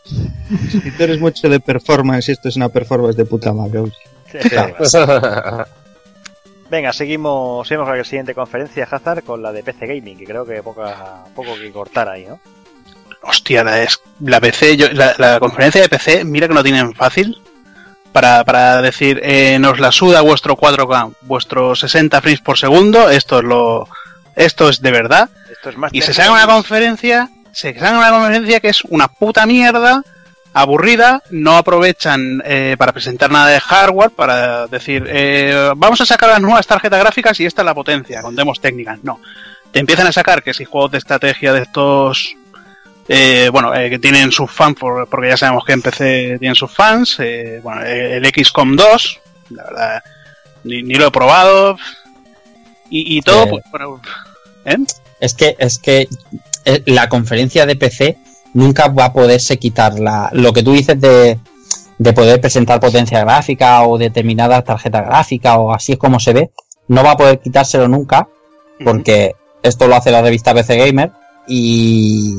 Si 0.70 0.90
tú 0.92 1.02
eres 1.02 1.20
mucho 1.20 1.50
de 1.50 1.60
performance, 1.60 2.30
esto 2.30 2.48
es 2.48 2.56
una 2.56 2.70
performance 2.70 3.18
de 3.18 3.26
puta 3.26 3.52
madre. 3.52 3.92
Venga, 6.70 6.94
seguimos, 6.94 7.68
seguimos 7.68 7.86
con 7.86 7.98
la 7.98 8.04
siguiente 8.04 8.34
conferencia, 8.34 8.88
Hazard, 8.90 9.24
con 9.24 9.42
la 9.42 9.52
de 9.52 9.62
PC 9.62 9.86
Gaming, 9.88 10.16
que 10.16 10.24
creo 10.24 10.46
que 10.46 10.62
poca, 10.62 11.24
poco 11.34 11.54
que 11.54 11.70
cortar 11.70 12.08
ahí, 12.08 12.24
¿no? 12.24 12.40
Hostia, 13.22 13.62
la, 13.62 13.82
es, 13.82 14.00
la 14.20 14.40
PC, 14.40 14.78
la, 14.94 15.38
conferencia 15.38 15.82
de 15.82 15.90
PC, 15.90 16.24
mira 16.24 16.48
que 16.48 16.54
no 16.54 16.62
tienen 16.62 16.94
fácil 16.94 17.36
para, 18.12 18.44
para 18.44 18.82
decir, 18.82 19.20
eh, 19.22 19.58
nos 19.58 19.78
la 19.78 19.92
suda 19.92 20.20
vuestro 20.20 20.56
4K, 20.56 21.14
vuestro 21.22 21.74
60 21.74 22.20
frames 22.20 22.40
por 22.40 22.58
segundo, 22.58 23.10
esto 23.10 23.38
es 23.38 23.44
lo, 23.44 23.88
esto 24.36 24.68
es 24.68 24.80
de 24.80 24.90
verdad. 24.90 25.30
y 25.92 26.02
se 26.02 26.12
saca 26.14 26.32
una 26.32 26.46
conferencia, 26.46 27.30
se 27.52 27.74
saca 27.74 27.98
una 27.98 28.10
conferencia 28.10 28.60
que 28.60 28.68
es 28.68 28.82
una 28.84 29.08
puta 29.08 29.46
mierda, 29.46 30.02
aburrida, 30.52 31.22
no 31.30 31.56
aprovechan 31.56 32.42
eh, 32.44 32.74
para 32.78 32.92
presentar 32.92 33.30
nada 33.30 33.48
de 33.48 33.60
hardware, 33.60 34.10
para 34.10 34.66
decir, 34.66 35.04
eh, 35.08 35.70
vamos 35.76 36.00
a 36.00 36.06
sacar 36.06 36.30
las 36.30 36.40
nuevas 36.40 36.66
tarjetas 36.66 37.00
gráficas 37.00 37.38
y 37.40 37.46
esta 37.46 37.62
es 37.62 37.66
la 37.66 37.74
potencia, 37.74 38.22
con 38.22 38.34
demos 38.34 38.60
técnicas. 38.60 38.98
No. 39.02 39.20
Te 39.70 39.78
empiezan 39.78 40.08
a 40.08 40.12
sacar 40.12 40.42
que 40.42 40.52
si 40.52 40.64
juegos 40.64 40.90
de 40.90 40.98
estrategia 40.98 41.52
de 41.52 41.62
estos 41.62 42.34
eh, 43.12 43.48
bueno, 43.50 43.72
que 43.72 43.98
tienen 43.98 44.30
sus 44.30 44.48
fans, 44.48 44.76
porque 44.78 45.28
ya 45.28 45.36
sabemos 45.36 45.64
que 45.64 45.72
en 45.72 45.82
PC 45.82 46.36
tienen 46.38 46.54
sus 46.54 46.70
fans. 46.70 47.18
bueno, 47.60 47.82
el 47.84 48.24
XCOM 48.24 48.76
2, 48.76 49.20
la 49.50 49.64
verdad, 49.64 50.02
ni, 50.62 50.82
lo 50.94 51.08
he 51.08 51.10
probado. 51.10 51.76
Y, 52.88 53.20
todo, 53.22 53.48
pues, 53.48 53.64
¿Eh? 54.64 54.76
Es 55.18 55.34
que, 55.34 55.56
es 55.58 55.78
que 55.80 56.08
eh, 56.64 56.82
la 56.86 57.08
conferencia 57.08 57.66
de 57.66 57.74
PC 57.74 58.16
nunca 58.54 58.88
va 58.88 59.06
a 59.06 59.12
poderse 59.12 59.58
quitar 59.58 59.98
la, 59.98 60.30
lo 60.32 60.52
que 60.52 60.62
tú 60.62 60.72
dices 60.72 61.00
de, 61.00 61.36
de 61.98 62.12
poder 62.12 62.40
presentar 62.40 62.78
potencia 62.78 63.20
gráfica 63.20 63.82
o 63.82 63.98
determinada 63.98 64.62
tarjeta 64.62 65.02
gráfica 65.02 65.58
o 65.58 65.72
así 65.72 65.92
es 65.92 65.98
como 65.98 66.20
se 66.20 66.32
ve, 66.32 66.50
no 66.86 67.02
va 67.02 67.12
a 67.12 67.16
poder 67.16 67.40
quitárselo 67.40 67.88
nunca 67.88 68.28
porque 68.84 69.34
esto 69.62 69.86
lo 69.86 69.96
hace 69.96 70.10
la 70.10 70.22
revista 70.22 70.54
PC 70.54 70.76
Gamer 70.76 71.12
y 71.50 72.32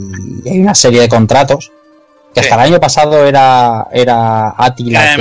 hay 0.50 0.60
una 0.60 0.74
serie 0.74 1.02
de 1.02 1.10
contratos 1.10 1.72
que 2.34 2.40
hasta 2.40 2.56
el 2.56 2.62
año 2.62 2.80
pasado 2.80 3.26
era 3.26 3.88
era 3.92 4.56
Atila 4.58 5.16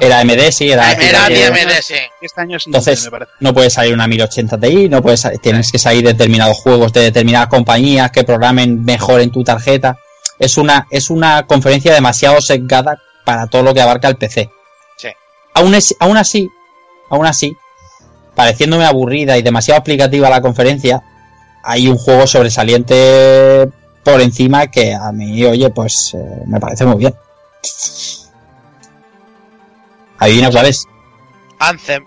era 0.00 0.20
AMD, 0.20 0.50
sí, 0.50 0.70
era. 0.70 0.92
Era 0.92 1.26
AMD, 1.26 1.80
sí. 1.80 1.94
Este 2.20 2.40
año 2.40 2.56
es 2.56 2.66
Entonces, 2.66 3.10
no 3.40 3.52
puede 3.52 3.70
salir 3.70 3.94
una 3.94 4.06
1080 4.06 4.58
Ti, 4.58 4.88
no 4.88 5.02
puedes, 5.02 5.26
tienes 5.40 5.72
que 5.72 5.78
salir 5.78 6.04
determinados 6.04 6.58
juegos 6.58 6.92
de 6.92 7.02
determinadas 7.02 7.48
compañías 7.48 8.10
que 8.10 8.24
programen 8.24 8.84
mejor 8.84 9.20
en 9.20 9.30
tu 9.30 9.42
tarjeta. 9.42 9.98
Es 10.38 10.56
una, 10.56 10.86
es 10.90 11.10
una 11.10 11.46
conferencia 11.46 11.92
demasiado 11.92 12.40
sesgada 12.40 13.00
para 13.24 13.46
todo 13.46 13.62
lo 13.62 13.74
que 13.74 13.80
abarca 13.80 14.08
el 14.08 14.16
PC. 14.16 14.50
Sí. 14.96 15.08
Aún, 15.54 15.74
es, 15.74 15.94
aún 15.98 16.16
así, 16.16 16.48
aún 17.10 17.26
así, 17.26 17.56
pareciéndome 18.34 18.84
aburrida 18.84 19.36
y 19.36 19.42
demasiado 19.42 19.78
explicativa 19.78 20.30
la 20.30 20.40
conferencia, 20.40 21.02
hay 21.62 21.88
un 21.88 21.96
juego 21.96 22.26
sobresaliente 22.26 23.68
por 24.02 24.20
encima 24.20 24.66
que 24.66 24.94
a 24.94 25.12
mí, 25.12 25.44
oye, 25.44 25.70
pues 25.70 26.14
eh, 26.14 26.42
me 26.46 26.58
parece 26.58 26.84
muy 26.84 26.96
bien. 26.96 27.14
Adivina 30.18 30.50
cuál 30.50 30.66
es. 30.66 30.86
Anthem. 31.58 32.04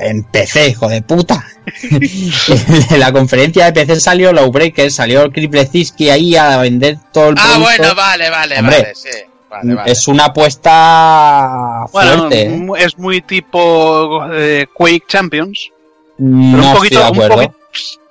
En 0.00 0.22
PC, 0.24 0.68
hijo 0.68 0.88
de 0.88 1.02
puta. 1.02 1.44
en 1.90 3.00
la 3.00 3.12
conferencia 3.12 3.66
de 3.66 3.72
PC 3.72 4.00
salió 4.00 4.32
Lowbreaker, 4.32 4.90
salió 4.90 5.30
Kriplezinski 5.32 6.10
ahí 6.10 6.36
a 6.36 6.58
vender 6.58 6.98
todo 7.12 7.30
el 7.30 7.36
Ah, 7.38 7.58
bueno, 7.58 7.94
vale, 7.94 8.30
vale, 8.30 8.60
vale, 8.60 8.94
sí. 8.94 9.08
Es 9.86 10.08
una 10.08 10.26
apuesta 10.26 11.86
fuerte. 11.90 12.48
Bueno, 12.48 12.76
¿eh? 12.76 12.84
es 12.84 12.98
muy 12.98 13.22
tipo 13.22 14.26
eh, 14.32 14.66
Quake 14.72 15.04
Champions. 15.08 15.70
No 16.18 16.68
un 16.68 16.74
poquito, 16.74 17.00
estoy 17.00 17.18
de 17.18 17.24
acuerdo. 17.24 17.54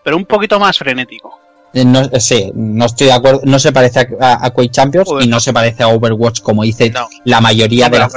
Pero 0.08 0.16
un 0.16 0.26
poquito 0.26 0.58
más 0.58 0.78
frenético. 0.78 1.38
Eh, 1.74 1.84
no, 1.84 2.00
eh, 2.00 2.22
sí, 2.22 2.50
no 2.56 2.86
estoy 2.86 3.08
de 3.08 3.14
acuerdo. 3.14 3.42
No 3.44 3.60
se 3.60 3.74
parece 3.74 4.08
a, 4.22 4.50
Quake 4.52 4.72
Champions 4.72 5.10
y 5.20 5.28
no 5.28 5.42
se 5.42 5.52
parece 5.52 5.84
a 5.84 5.90
Overwatch 5.90 6.40
como 6.40 6.64
dice 6.64 6.94
la 7.26 7.42
mayoría 7.42 7.90
de, 7.90 8.00
la, 8.00 8.08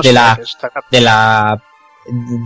de, 0.00 0.12
la, 0.12 0.40
de 0.92 1.00
la 1.00 1.60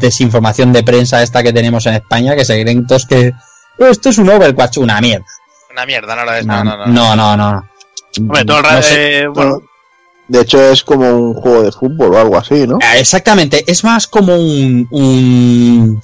desinformación 0.00 0.72
de 0.72 0.82
prensa 0.82 1.22
esta 1.22 1.42
que 1.42 1.52
tenemos 1.52 1.84
en 1.84 1.96
España, 1.96 2.34
que 2.34 2.46
se 2.46 2.62
creen 2.62 2.86
todos 2.86 3.04
que 3.04 3.34
oh, 3.78 3.84
esto 3.84 4.08
es 4.08 4.16
un 4.16 4.30
Overwatch, 4.30 4.78
una 4.78 4.98
mierda. 5.02 5.26
Una 5.70 5.84
mierda, 5.84 6.16
no 6.16 6.24
lo 6.24 6.32
es. 6.32 6.46
No, 6.46 6.64
no, 6.64 6.74
no. 6.78 6.86
No, 6.86 7.16
no, 7.36 7.64
eh, 8.90 9.26
bueno. 9.34 9.60
De 10.28 10.40
hecho, 10.40 10.70
es 10.70 10.82
como 10.82 11.10
un 11.10 11.34
juego 11.34 11.62
de 11.62 11.72
fútbol 11.72 12.14
o 12.14 12.18
algo 12.18 12.38
así, 12.38 12.66
¿no? 12.66 12.78
Exactamente, 12.96 13.70
es 13.70 13.84
más 13.84 14.06
como 14.06 14.34
un. 14.34 14.88
un 14.90 16.00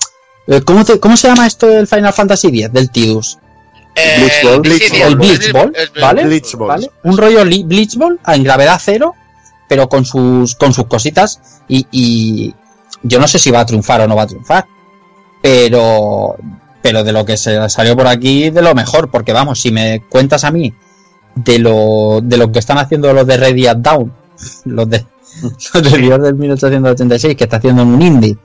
¿cómo, 0.64 0.84
¿Cómo 1.00 1.16
se 1.16 1.28
llama 1.28 1.46
esto 1.46 1.66
del 1.66 1.86
Final 1.86 2.12
Fantasy 2.12 2.48
X, 2.48 2.72
del 2.72 2.90
Tidus? 2.90 3.38
El 3.94 4.60
Blitzball. 4.60 5.02
el 5.02 5.16
Blitzball, 5.16 5.72
¿vale? 6.00 6.24
Blitzball. 6.24 6.68
¿vale? 6.68 6.90
Un 7.04 7.16
rollo 7.18 7.44
li- 7.44 7.64
Blitzball 7.64 8.18
en 8.26 8.42
gravedad 8.44 8.80
cero, 8.82 9.14
pero 9.68 9.88
con 9.88 10.04
sus, 10.04 10.54
con 10.54 10.72
sus 10.72 10.86
cositas. 10.86 11.40
Y, 11.68 11.86
y 11.90 12.54
yo 13.02 13.18
no 13.20 13.28
sé 13.28 13.38
si 13.38 13.50
va 13.50 13.60
a 13.60 13.66
triunfar 13.66 14.00
o 14.00 14.08
no 14.08 14.16
va 14.16 14.22
a 14.22 14.26
triunfar. 14.26 14.66
Pero, 15.42 16.36
pero 16.82 17.02
de 17.04 17.12
lo 17.12 17.24
que 17.24 17.36
se 17.36 17.68
salió 17.68 17.96
por 17.96 18.06
aquí, 18.06 18.50
de 18.50 18.62
lo 18.62 18.74
mejor. 18.74 19.10
Porque 19.10 19.32
vamos, 19.32 19.60
si 19.60 19.70
me 19.72 20.02
cuentas 20.08 20.44
a 20.44 20.50
mí 20.50 20.72
de 21.34 21.58
lo, 21.58 22.20
de 22.22 22.36
lo 22.36 22.50
que 22.52 22.58
están 22.58 22.78
haciendo 22.78 23.12
los 23.12 23.26
de 23.26 23.36
Ready 23.36 23.66
Down, 23.76 24.12
los 24.64 24.88
de 24.88 25.04
los 25.74 25.82
de 25.92 25.98
Dios 25.98 26.22
del 26.22 26.34
1886, 26.34 27.36
que 27.36 27.44
está 27.44 27.56
haciendo 27.58 27.82
en 27.82 27.88
un 27.88 28.02
indie, 28.02 28.36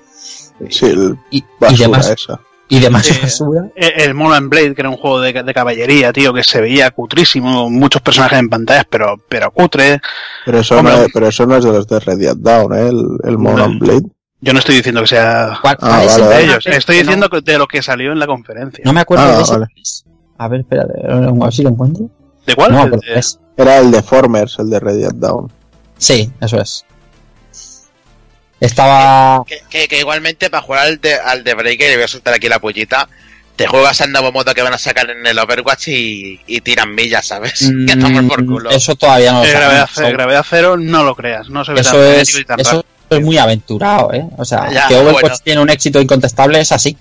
Sí, 0.69 0.85
el 0.85 1.17
y, 1.31 1.37
y 1.39 1.45
basura 1.59 1.87
demás, 1.87 2.09
esa. 2.09 2.39
y 2.69 2.79
demás 2.79 3.05
Sí. 3.05 3.19
basura. 3.21 3.67
El, 3.75 4.13
Mono 4.13 4.33
and 4.35 4.49
Blade, 4.49 4.73
que 4.75 4.81
era 4.81 4.89
un 4.89 4.97
juego 4.97 5.19
de, 5.21 5.33
de 5.43 5.53
caballería, 5.53 6.11
tío, 6.13 6.33
que 6.33 6.43
se 6.43 6.61
veía 6.61 6.89
cutrísimo, 6.91 7.69
muchos 7.69 8.01
personajes 8.01 8.39
en 8.39 8.49
pantallas, 8.49 8.85
pero, 8.89 9.15
pero 9.29 9.51
cutre. 9.51 9.99
Pero 10.45 10.59
eso, 10.59 10.77
Hombre. 10.79 10.93
no, 10.95 11.01
es- 11.03 11.11
pero 11.13 11.27
eso 11.27 11.45
no 11.45 11.57
es 11.57 11.63
de 11.65 11.71
los 11.71 11.87
de 11.87 11.99
Red 11.99 12.17
Dead 12.19 12.37
Down, 12.37 12.73
¿eh? 12.73 12.87
el, 12.87 13.05
el 13.29 13.37
Mono 13.37 13.63
and 13.65 13.79
Blade. 13.79 14.03
Yo 14.41 14.53
no 14.53 14.59
estoy 14.59 14.75
diciendo 14.75 15.01
que 15.01 15.07
sea 15.07 15.57
¿Cuál- 15.61 15.77
Ah, 15.81 16.03
vale, 16.05 16.23
de 16.27 16.43
ellos, 16.43 16.65
estoy 16.67 16.97
no- 16.97 17.01
diciendo 17.03 17.29
que- 17.29 17.41
de 17.41 17.57
lo 17.57 17.67
que 17.67 17.81
salió 17.81 18.11
en 18.11 18.19
la 18.19 18.27
conferencia. 18.27 18.83
No 18.85 18.93
me 18.93 19.01
acuerdo 19.01 19.25
Ah, 19.25 19.37
de 19.37 19.41
ese. 19.43 19.51
vale. 19.53 19.65
A 20.37 20.47
ver, 20.49 20.59
espérate, 20.61 20.93
a 21.09 21.15
ver 21.31 21.53
si 21.53 21.63
lo 21.63 21.69
encuentro. 21.69 22.09
¿De 22.45 22.55
cuál? 22.55 22.71
No 22.73 22.79
El 22.81 22.87
acuerdo. 22.87 23.01
de- 23.13 23.19
es- 23.19 23.39
Era 23.57 23.79
el 23.79 23.89
de 23.91 24.03
Formers, 24.03 24.59
el 24.59 24.69
de 24.69 24.79
Red 24.79 24.97
Dead 24.99 25.13
Down. 25.15 25.51
Sí, 25.97 26.29
eso 26.41 26.57
es. 26.59 26.85
Estaba. 28.59 29.43
Que, 29.45 29.59
que- 29.69 29.87
que 29.87 29.99
igualmente 29.99 30.49
para 30.49 30.63
jugar 30.63 30.87
al 30.87 30.99
de, 31.01 31.13
al 31.15 31.43
de 31.43 31.53
Breaker, 31.53 31.91
y 31.91 31.95
voy 31.95 32.03
a 32.03 32.07
soltar 32.07 32.33
aquí 32.33 32.47
la 32.47 32.59
pollita, 32.59 33.07
te 33.55 33.67
juegas 33.67 34.01
al 34.01 34.11
nuevo 34.11 34.31
modo 34.31 34.53
que 34.53 34.61
van 34.61 34.73
a 34.73 34.77
sacar 34.77 35.09
en 35.09 35.25
el 35.25 35.37
Overwatch 35.39 35.87
y, 35.89 36.39
y 36.47 36.61
tiran 36.61 36.93
millas, 36.93 37.25
¿sabes? 37.27 37.59
que 37.87 37.95
toman 37.97 38.27
por 38.27 38.43
mm, 38.43 38.47
culo. 38.47 38.69
Eso 38.69 38.95
todavía 38.95 39.31
no 39.33 39.43
lo 39.43 39.49
gravedad, 39.51 39.89
Eso- 39.91 40.09
gravedad 40.09 40.45
cero, 40.49 40.77
no 40.77 41.03
lo 41.03 41.15
creas, 41.15 41.49
no 41.49 41.63
se 41.65 41.73
ve 41.73 41.81
tan 41.81 41.95
Eso 41.95 42.03
es, 42.13 42.39
y 42.39 42.43
tan 42.45 42.59
eso 42.59 42.85
es 43.09 43.21
muy 43.21 43.37
aventurado, 43.37 44.11
¿eh? 44.13 44.25
O 44.37 44.45
sea, 44.45 44.69
Ya, 44.71 44.87
que 44.87 44.95
Overwatch 44.95 45.21
bueno. 45.21 45.37
tiene 45.43 45.61
un 45.61 45.69
éxito 45.69 46.01
incontestable 46.01 46.59
es 46.59 46.71
así. 46.71 46.97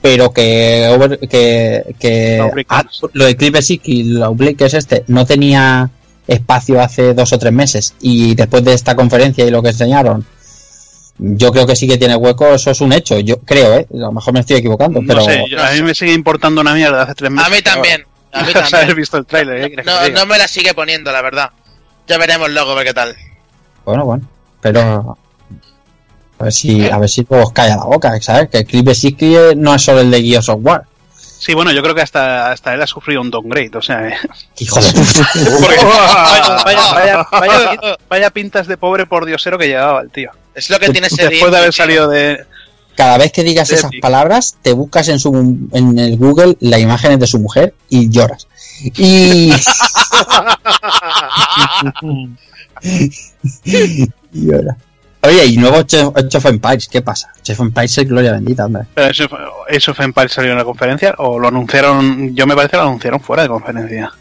Pero 0.00 0.32
que, 0.32 0.86
Over, 0.92 1.18
que, 1.28 1.82
que 1.98 2.40
ah, 2.68 2.84
lo 3.14 3.24
de 3.24 3.36
Clipper 3.36 3.64
y 3.82 4.04
la 4.04 4.26
Outbreak, 4.26 4.56
que 4.56 4.66
es 4.66 4.74
este, 4.74 5.02
no 5.08 5.26
tenía 5.26 5.90
espacio 6.28 6.80
hace 6.80 7.14
dos 7.14 7.32
o 7.32 7.38
tres 7.40 7.52
meses. 7.52 7.94
Y 8.00 8.36
después 8.36 8.62
de 8.62 8.74
esta 8.74 8.94
conferencia 8.94 9.44
y 9.44 9.50
lo 9.50 9.60
que 9.60 9.70
enseñaron, 9.70 10.24
yo 11.18 11.52
creo 11.52 11.66
que 11.66 11.76
sí 11.76 11.86
que 11.88 11.98
tiene 11.98 12.16
hueco. 12.16 12.54
Eso 12.54 12.70
es 12.70 12.80
un 12.80 12.92
hecho. 12.92 13.18
Yo 13.20 13.38
creo, 13.40 13.74
¿eh? 13.74 13.86
A 13.92 13.96
lo 13.96 14.12
mejor 14.12 14.32
me 14.34 14.40
estoy 14.40 14.56
equivocando, 14.56 15.00
No 15.00 15.06
pero. 15.06 15.20
sé, 15.24 15.44
yo- 15.50 15.62
a 15.62 15.70
mí 15.72 15.82
me 15.82 15.94
sigue 15.94 16.12
importando 16.12 16.60
una 16.60 16.74
mierda 16.74 17.02
hace 17.02 17.14
tres 17.14 17.30
meses. 17.30 17.46
A 17.46 17.54
mí 17.54 17.62
también, 17.62 18.04
a 18.32 18.42
mí 18.42 18.52
también. 18.70 18.96
visto 18.96 19.16
el 19.16 19.26
trailer, 19.26 19.56
¿eh? 19.64 19.66
¿Quieres 19.68 19.86
que 19.86 20.10
No, 20.12 20.26
me 20.26 20.38
la 20.38 20.48
sigue 20.48 20.74
poniendo, 20.74 21.10
la 21.12 21.22
verdad. 21.22 21.50
Ya 22.06 22.18
veremos 22.18 22.48
luego 22.50 22.72
a 22.72 22.74
ver 22.76 22.86
qué 22.86 22.94
tal. 22.94 23.16
Bueno, 23.84 24.04
bueno, 24.04 24.26
pero 24.60 25.16
a 26.38 26.44
ver 26.44 26.52
si, 26.52 26.88
a 26.88 26.98
ver 26.98 27.08
si 27.08 27.26
os 27.28 27.52
calla 27.52 27.76
la 27.76 27.84
boca, 27.84 28.20
¿sabes? 28.20 28.48
Que 28.50 28.58
el 28.58 28.64
clip 28.66 28.86
de 28.86 29.54
no 29.56 29.74
es 29.74 29.82
solo 29.82 30.00
el 30.00 30.10
de 30.10 30.22
Gears 30.22 30.48
of 30.48 30.60
War. 30.62 30.84
Sí, 31.14 31.54
bueno, 31.54 31.70
yo 31.72 31.82
creo 31.82 31.94
que 31.94 32.02
hasta, 32.02 32.50
hasta 32.50 32.74
él 32.74 32.82
ha 32.82 32.86
sufrido 32.86 33.20
un 33.20 33.30
downgrade, 33.30 33.70
o 33.74 33.82
sea, 33.82 34.08
¿eh? 34.08 34.16
Hijo 34.58 34.80
de 34.80 34.92
puta. 34.92 35.28
Porque 35.60 35.76
vaya, 35.84 36.62
vaya, 36.64 36.92
vaya, 36.92 37.26
vaya- 37.30 37.96
vaya 38.08 38.30
pintas 38.30 38.66
de 38.66 38.76
pobre 38.76 39.06
por 39.06 39.24
diosero 39.24 39.56
que 39.58 39.68
llevaba 39.68 40.00
el 40.00 40.10
tío. 40.10 40.30
Es 40.58 40.70
lo 40.70 40.78
que 40.78 40.90
tiene 40.90 41.06
ese 41.06 41.28
Después 41.28 41.52
de 41.52 41.58
haber 41.58 41.72
salido 41.72 42.08
de... 42.08 42.44
Cada 42.96 43.16
vez 43.16 43.30
que 43.30 43.44
digas 43.44 43.70
esas 43.70 43.92
palabras, 44.02 44.56
te 44.60 44.72
buscas 44.72 45.06
en 45.06 45.20
su 45.20 45.32
en 45.72 45.98
el 46.00 46.16
Google 46.16 46.56
las 46.58 46.80
imágenes 46.80 47.20
de 47.20 47.28
su 47.28 47.38
mujer 47.38 47.72
y 47.88 48.10
lloras. 48.10 48.48
Y 48.82 49.52
y 52.82 54.10
lloras. 54.32 54.76
Oye, 55.20 55.46
y 55.46 55.56
nuevo 55.56 55.76
Age 55.76 56.10
Age 56.14 56.38
of 56.38 56.46
Empires, 56.46 56.88
¿qué 56.88 57.02
pasa? 57.02 57.30
Age 57.40 57.52
of 57.52 57.60
Empires 57.60 57.98
es 57.98 58.08
gloria 58.08 58.32
bendita, 58.32 58.66
hombre. 58.66 58.84
Pero 58.94 59.28
fue 59.28 59.38
en 59.68 60.04
Empires 60.04 60.32
salió 60.32 60.52
en 60.52 60.58
la 60.58 60.64
conferencia 60.64 61.14
o 61.18 61.38
lo 61.38 61.48
anunciaron, 61.48 62.34
yo 62.34 62.46
me 62.46 62.54
parece 62.54 62.72
que 62.72 62.76
lo 62.78 62.84
anunciaron 62.84 63.20
fuera 63.20 63.42
de 63.42 63.48
conferencia. 63.48 64.12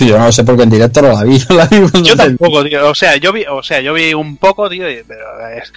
Yo 0.00 0.18
no 0.18 0.26
lo 0.26 0.32
sé 0.32 0.42
porque 0.44 0.62
en 0.62 0.70
directo 0.70 1.02
no 1.02 1.12
la 1.12 1.22
vi. 1.24 1.38
no 1.48 1.56
la 1.56 1.66
vi 1.66 2.02
Yo 2.02 2.16
tampoco, 2.16 2.64
tío. 2.64 2.88
O 2.88 2.94
sea, 2.94 3.16
yo 3.16 3.32
vi, 3.32 3.44
o 3.48 3.62
sea, 3.62 3.80
yo 3.80 3.92
vi 3.92 4.14
un 4.14 4.36
poco, 4.38 4.68
tío, 4.70 4.90
y- 4.90 5.02
pero 5.06 5.24
es, 5.50 5.72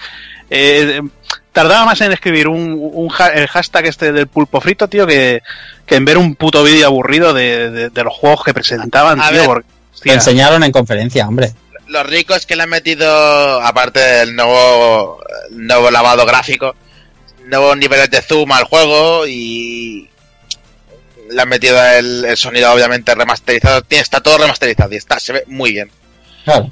eh, 0.50 1.00
tardaba 1.52 1.84
más 1.84 2.00
en 2.00 2.12
escribir 2.12 2.48
un, 2.48 2.78
un 2.80 3.10
el 3.34 3.46
hashtag 3.48 3.86
este 3.86 4.12
del 4.12 4.26
pulpo 4.26 4.60
frito, 4.60 4.88
tío, 4.88 5.06
que, 5.06 5.42
que 5.84 5.96
en 5.96 6.04
ver 6.04 6.16
un 6.18 6.34
puto 6.34 6.62
vídeo 6.64 6.86
aburrido 6.86 7.34
de, 7.34 7.70
de- 7.70 7.90
de 7.90 8.04
los 8.04 8.14
juegos 8.14 8.42
que 8.44 8.54
presentaban, 8.54 9.20
A 9.20 9.28
tío. 9.28 9.38
ver, 9.38 9.46
porque, 9.46 9.68
Te 9.68 9.94
hostia, 9.96 10.14
enseñaron 10.14 10.64
en 10.64 10.72
conferencia, 10.72 11.28
hombre. 11.28 11.52
Los 11.88 12.06
ricos 12.06 12.46
que 12.46 12.54
le 12.56 12.62
han 12.64 12.68
metido, 12.70 13.60
aparte 13.62 13.98
del 14.00 14.34
nuevo, 14.36 15.20
nuevo 15.50 15.90
lavado 15.90 16.24
gráfico, 16.26 16.74
nuevos 17.46 17.76
niveles 17.78 18.10
de 18.10 18.20
zoom 18.22 18.52
al 18.52 18.64
juego 18.64 19.26
y 19.26 20.08
le 21.30 21.42
han 21.42 21.48
metido 21.48 21.82
el, 21.84 22.24
el 22.24 22.36
sonido 22.36 22.72
obviamente 22.72 23.14
remasterizado. 23.14 23.82
Tiene, 23.82 24.02
está 24.02 24.20
todo 24.20 24.38
remasterizado 24.38 24.92
y 24.92 24.96
está, 24.96 25.18
se 25.18 25.32
ve 25.32 25.44
muy 25.46 25.72
bien. 25.72 25.90
Claro. 26.44 26.70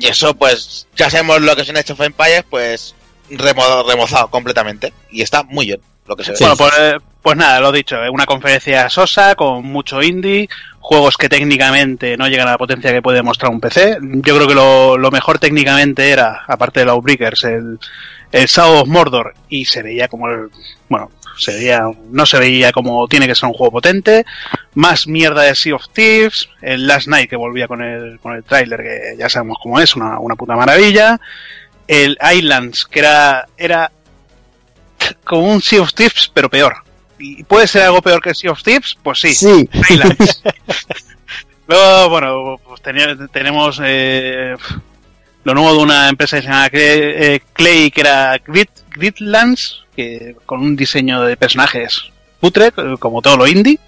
Y 0.00 0.06
eso, 0.06 0.34
pues, 0.34 0.86
ya 0.96 1.10
sabemos 1.10 1.40
lo 1.40 1.56
que 1.56 1.62
es 1.62 1.68
un 1.68 1.76
Age 1.76 1.92
of 1.92 2.00
Empires, 2.00 2.44
pues, 2.48 2.94
remo- 3.30 3.84
remozado 3.88 4.28
completamente. 4.28 4.92
Y 5.10 5.22
está 5.22 5.42
muy 5.42 5.66
bien 5.66 5.80
lo 6.06 6.14
que 6.16 6.24
se 6.24 6.32
ve. 6.32 6.36
Bueno, 6.40 6.56
pues, 6.56 6.72
pues 7.20 7.36
nada, 7.36 7.60
lo 7.60 7.72
dicho, 7.72 7.96
eh, 8.02 8.08
una 8.08 8.24
conferencia 8.24 8.88
sosa 8.88 9.34
con 9.34 9.64
mucho 9.66 10.00
indie, 10.02 10.48
juegos 10.80 11.16
que 11.16 11.28
técnicamente 11.28 12.16
no 12.16 12.28
llegan 12.28 12.48
a 12.48 12.52
la 12.52 12.58
potencia 12.58 12.92
que 12.92 13.02
puede 13.02 13.22
mostrar 13.22 13.50
un 13.50 13.60
PC. 13.60 13.98
Yo 14.00 14.36
creo 14.36 14.46
que 14.46 14.54
lo, 14.54 14.96
lo 14.96 15.10
mejor 15.10 15.38
técnicamente 15.38 16.10
era, 16.10 16.44
aparte 16.46 16.80
de 16.80 16.86
los 16.86 17.02
Breakers, 17.02 17.44
el, 17.44 17.78
el 18.32 18.46
Shadow 18.46 18.82
of 18.82 18.88
Mordor 18.88 19.34
y 19.48 19.64
se 19.64 19.82
veía 19.82 20.06
como 20.08 20.28
el, 20.28 20.48
bueno, 20.88 21.10
se 21.38 21.54
veía, 21.54 21.82
no 22.10 22.26
se 22.26 22.38
veía 22.38 22.72
como 22.72 23.06
tiene 23.08 23.26
que 23.26 23.34
ser 23.34 23.48
un 23.48 23.54
juego 23.54 23.72
potente. 23.72 24.24
Más 24.74 25.06
mierda 25.06 25.42
de 25.42 25.54
Sea 25.54 25.76
of 25.76 25.88
Thieves, 25.92 26.48
el 26.60 26.86
Last 26.86 27.08
Night 27.08 27.30
que 27.30 27.36
volvía 27.36 27.66
con 27.66 27.82
el, 27.82 28.18
con 28.20 28.34
el 28.34 28.44
tráiler 28.44 28.82
que 28.82 29.16
ya 29.18 29.28
sabemos 29.28 29.58
cómo 29.62 29.80
es, 29.80 29.96
una, 29.96 30.18
una 30.18 30.36
puta 30.36 30.56
maravilla. 30.56 31.20
El 31.86 32.18
Islands, 32.34 32.84
que 32.84 33.00
era, 33.00 33.46
era 33.56 33.90
como 35.24 35.52
un 35.52 35.62
Sea 35.62 35.82
of 35.82 35.94
Thieves, 35.94 36.30
pero 36.32 36.50
peor. 36.50 36.74
¿Y 37.18 37.42
puede 37.44 37.66
ser 37.66 37.82
algo 37.82 38.02
peor 38.02 38.20
que 38.20 38.34
Sea 38.34 38.52
of 38.52 38.62
Thieves? 38.62 38.96
Pues 39.02 39.20
sí. 39.20 39.34
Sí. 39.34 39.68
Islands. 39.90 40.42
Luego, 41.68 42.08
bueno, 42.08 42.60
pues 42.66 42.80
tenemos 43.30 43.80
eh, 43.84 44.56
lo 45.44 45.54
nuevo 45.54 45.74
de 45.74 45.82
una 45.82 46.08
empresa 46.08 46.36
que 46.36 46.42
se 46.42 46.48
llama 46.48 46.68
eh, 46.72 47.40
Clay, 47.52 47.90
que 47.90 48.00
era 48.00 48.38
Grid, 48.46 48.68
Gridlands, 48.90 49.84
que 49.98 50.36
con 50.46 50.60
un 50.60 50.76
diseño 50.76 51.22
de 51.22 51.36
personajes 51.36 52.04
putre, 52.38 52.66
eh, 52.68 52.94
como 53.00 53.20
todo 53.20 53.36
lo 53.36 53.46
indie. 53.48 53.80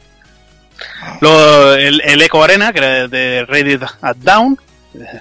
Luego 1.20 1.72
el, 1.74 2.00
el 2.04 2.20
Echo 2.22 2.42
Arena, 2.42 2.72
que 2.72 2.78
era 2.78 3.06
de 3.06 3.44
Reddit 3.46 3.82
at 4.00 4.16
Down. 4.16 4.58
eh, 4.94 5.20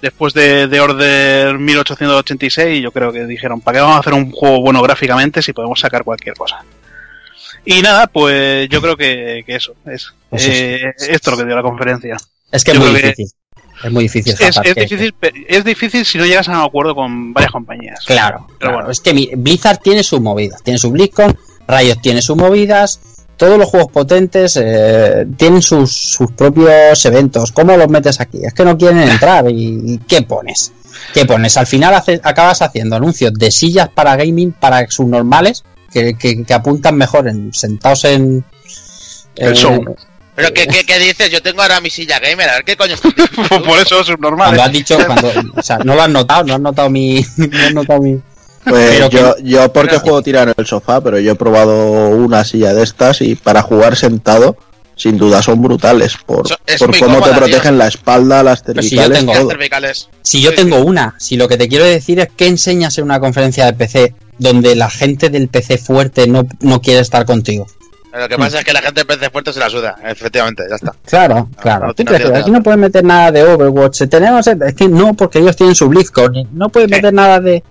Después 0.00 0.32
de, 0.34 0.66
de 0.66 0.80
Order 0.80 1.58
1886, 1.58 2.82
yo 2.82 2.90
creo 2.90 3.12
que 3.12 3.24
dijeron, 3.26 3.60
¿para 3.60 3.76
qué 3.76 3.82
vamos 3.82 3.96
a 3.98 4.00
hacer 4.00 4.14
un 4.14 4.32
juego 4.32 4.60
bueno 4.60 4.82
gráficamente 4.82 5.42
si 5.42 5.52
podemos 5.52 5.78
sacar 5.78 6.02
cualquier 6.02 6.34
cosa? 6.34 6.64
Y 7.64 7.82
nada, 7.82 8.08
pues 8.08 8.68
yo 8.68 8.80
creo 8.82 8.96
que, 8.96 9.44
que 9.46 9.54
eso 9.54 9.76
es. 9.86 10.12
Eh, 10.32 10.92
esto 10.98 11.30
es 11.30 11.36
lo 11.36 11.36
que 11.36 11.44
dio 11.46 11.54
la 11.54 11.62
conferencia. 11.62 12.16
Es 12.50 12.64
que 12.64 12.72
es 12.72 12.78
muy 12.80 12.88
difícil. 12.90 13.28
Es 13.82 13.90
muy 13.92 14.04
difícil. 14.04 14.34
Es, 14.38 14.56
es 14.64 14.74
difícil, 14.74 15.12
pe- 15.12 15.32
es 15.48 15.64
difícil 15.64 16.04
si 16.04 16.18
no 16.18 16.24
llegas 16.24 16.48
a 16.48 16.52
un 16.52 16.64
acuerdo 16.64 16.94
con 16.94 17.32
varias 17.32 17.52
compañías. 17.52 18.00
Claro, 18.06 18.46
Pero 18.46 18.58
claro. 18.58 18.74
bueno. 18.76 18.90
Es 18.90 19.00
que 19.00 19.32
Blizzard 19.36 19.78
tiene 19.78 20.02
sus 20.04 20.20
movidas. 20.20 20.62
Tiene 20.62 20.78
su 20.78 20.90
BlizzCon, 20.90 21.36
Riot 21.68 22.00
tiene 22.00 22.22
sus 22.22 22.36
movidas. 22.36 23.00
Todos 23.36 23.58
los 23.58 23.68
juegos 23.68 23.90
potentes 23.90 24.56
eh, 24.60 25.26
tienen 25.36 25.62
sus, 25.62 25.90
sus 25.92 26.30
propios 26.32 27.04
eventos. 27.06 27.50
¿Cómo 27.50 27.76
los 27.76 27.88
metes 27.88 28.20
aquí? 28.20 28.38
Es 28.44 28.54
que 28.54 28.64
no 28.64 28.78
quieren 28.78 28.98
entrar. 29.00 29.50
¿Y, 29.50 29.94
y 29.94 29.98
qué 30.06 30.22
pones? 30.22 30.72
¿Qué 31.12 31.24
pones? 31.24 31.56
Al 31.56 31.66
final 31.66 31.92
hace- 31.94 32.20
acabas 32.22 32.62
haciendo 32.62 32.94
anuncios 32.94 33.32
de 33.34 33.50
sillas 33.50 33.88
para 33.88 34.14
gaming 34.14 34.52
para 34.52 34.88
subnormales 34.88 35.64
que, 35.92 36.14
que, 36.14 36.44
que 36.44 36.54
apuntan 36.54 36.94
mejor 36.96 37.26
en 37.26 37.52
sentados 37.52 38.04
en. 38.04 38.44
El 39.34 39.48
en- 39.48 39.54
show. 39.56 39.96
Pero 40.34 40.52
¿qué, 40.54 40.66
qué, 40.66 40.84
qué 40.84 40.98
dices? 40.98 41.30
Yo 41.30 41.42
tengo 41.42 41.60
ahora 41.62 41.80
mi 41.80 41.90
silla 41.90 42.18
gamer, 42.18 42.48
a 42.48 42.54
ver 42.54 42.64
qué 42.64 42.76
coño 42.76 42.94
estás 42.94 43.12
diciendo? 43.16 43.62
Por 43.64 43.78
eso 43.78 44.00
es 44.00 44.08
normal. 44.18 44.48
Cuando 44.48 44.62
has 44.62 44.72
dicho, 44.72 44.96
cuando, 45.06 45.30
o 45.56 45.62
sea, 45.62 45.78
no 45.78 45.94
lo 45.94 46.02
has 46.02 46.10
notado, 46.10 46.44
no 46.44 46.54
has 46.54 46.60
notado 46.60 46.88
mi, 46.90 47.24
no 47.36 47.58
has 47.66 47.74
notado 47.74 48.00
mi, 48.00 48.18
Pues 48.64 48.90
Pero 48.90 49.10
yo, 49.10 49.34
yo 49.42 49.72
porque 49.72 49.90
pero- 49.90 50.00
juego 50.00 50.22
tirado 50.22 50.48
en 50.48 50.54
el 50.56 50.66
sofá, 50.66 51.00
pero 51.02 51.18
yo 51.18 51.32
he 51.32 51.34
probado 51.34 52.08
una 52.10 52.44
silla 52.44 52.72
de 52.74 52.82
estas 52.82 53.20
y 53.20 53.34
para 53.34 53.60
jugar 53.62 53.96
sentado, 53.96 54.56
sin 54.96 55.18
duda 55.18 55.42
son 55.42 55.60
brutales 55.60 56.14
por, 56.24 56.44
es 56.66 56.78
por 56.78 56.96
cómo 56.98 57.14
cómoda, 57.16 57.32
te 57.32 57.38
protegen 57.38 57.76
la 57.78 57.88
espalda, 57.88 58.42
las 58.42 58.62
Pero 58.62 58.82
si 58.82 58.90
yo 58.96 59.02
cervicales, 59.02 59.18
tengo- 59.18 59.32
todo. 59.34 59.50
cervicales. 59.50 60.08
Si 60.22 60.40
yo 60.40 60.50
Sí, 60.50 60.56
tengo 60.56 60.76
sí. 60.76 60.82
una, 60.86 61.14
si 61.18 61.36
lo 61.36 61.48
que 61.48 61.56
te 61.58 61.68
quiero 61.68 61.84
decir 61.84 62.20
es 62.20 62.28
que 62.34 62.46
enseñas 62.46 62.96
en 62.98 63.04
una 63.04 63.18
conferencia 63.20 63.66
de 63.66 63.72
PC 63.74 64.14
donde 64.38 64.76
la 64.76 64.88
gente 64.90 65.28
del 65.28 65.48
PC 65.48 65.78
fuerte 65.78 66.26
no, 66.26 66.46
no 66.60 66.80
quiere 66.80 67.00
estar 67.00 67.24
contigo. 67.26 67.66
Lo 68.12 68.28
que 68.28 68.36
pasa 68.36 68.58
es 68.58 68.64
que 68.64 68.72
la 68.72 68.82
gente 68.82 69.00
en 69.00 69.06
PC 69.06 69.30
fuerte 69.30 69.52
se 69.52 69.60
la 69.60 69.70
suda, 69.70 69.96
efectivamente, 70.04 70.64
ya 70.68 70.76
está. 70.76 70.92
Claro, 71.06 71.48
claro. 71.58 71.86
no 71.86 71.94
¿Tú 71.94 72.04
tiene 72.04 72.10
crees 72.10 72.22
que 72.24 72.28
nada. 72.28 72.40
aquí 72.40 72.50
no 72.50 72.62
pueden 72.62 72.80
meter 72.80 73.04
nada 73.04 73.32
de 73.32 73.42
Overwatch. 73.42 74.02
Tenemos, 74.08 74.46
es 74.46 74.74
que 74.74 74.88
no, 74.88 75.14
porque 75.14 75.38
ellos 75.38 75.56
tienen 75.56 75.74
su 75.74 75.88
BlizzCon. 75.88 76.48
No 76.52 76.68
puedes 76.68 76.90
meter 76.90 77.12
nada 77.12 77.40
de, 77.40 77.62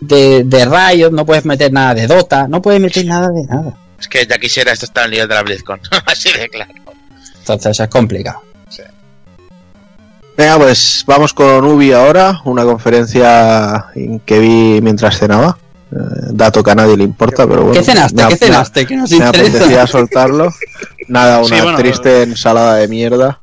de, 0.00 0.44
de 0.44 0.64
Riot, 0.64 1.10
no 1.10 1.26
puedes 1.26 1.44
meter 1.44 1.72
nada 1.72 1.94
de 1.94 2.06
Dota, 2.06 2.46
no 2.46 2.62
puedes 2.62 2.80
meter 2.80 3.04
nada 3.04 3.28
de 3.30 3.42
nada. 3.44 3.74
Es 3.98 4.06
que 4.06 4.24
ya 4.26 4.38
quisiera 4.38 4.72
esto 4.72 4.86
estar 4.86 5.04
al 5.04 5.10
nivel 5.10 5.26
de 5.28 5.34
la 5.34 5.42
BlizzCon. 5.42 5.80
Así 6.06 6.30
de 6.38 6.48
claro. 6.48 6.72
Entonces 7.40 7.80
es 7.80 7.88
complicado. 7.88 8.42
Venga, 10.36 10.56
pues 10.56 11.04
vamos 11.06 11.34
con 11.34 11.64
Ubi 11.66 11.92
ahora, 11.92 12.40
una 12.44 12.64
conferencia 12.64 13.86
que 14.24 14.38
vi 14.38 14.80
mientras 14.80 15.18
cenaba. 15.18 15.58
Eh, 15.92 15.96
dato 16.32 16.62
que 16.62 16.70
a 16.70 16.74
nadie 16.74 16.96
le 16.96 17.04
importa, 17.04 17.46
pero 17.46 17.62
bueno. 17.64 17.72
¿Qué 17.80 17.82
cenaste? 17.84 18.22
me- 18.22 18.28
¿Qué 18.30 18.36
cenaste? 18.36 18.86
Que 18.86 18.96
nos 18.96 19.10
Me, 19.10 19.24
apetecía 19.24 19.86
soltarlo. 19.88 20.52
Nada, 21.08 21.38
una 21.38 21.46
Sí, 21.56 21.62
bueno, 21.62 21.78
triste 21.78 22.22
ensalada 22.22 22.76
de 22.76 22.88
mierda. 22.88 23.40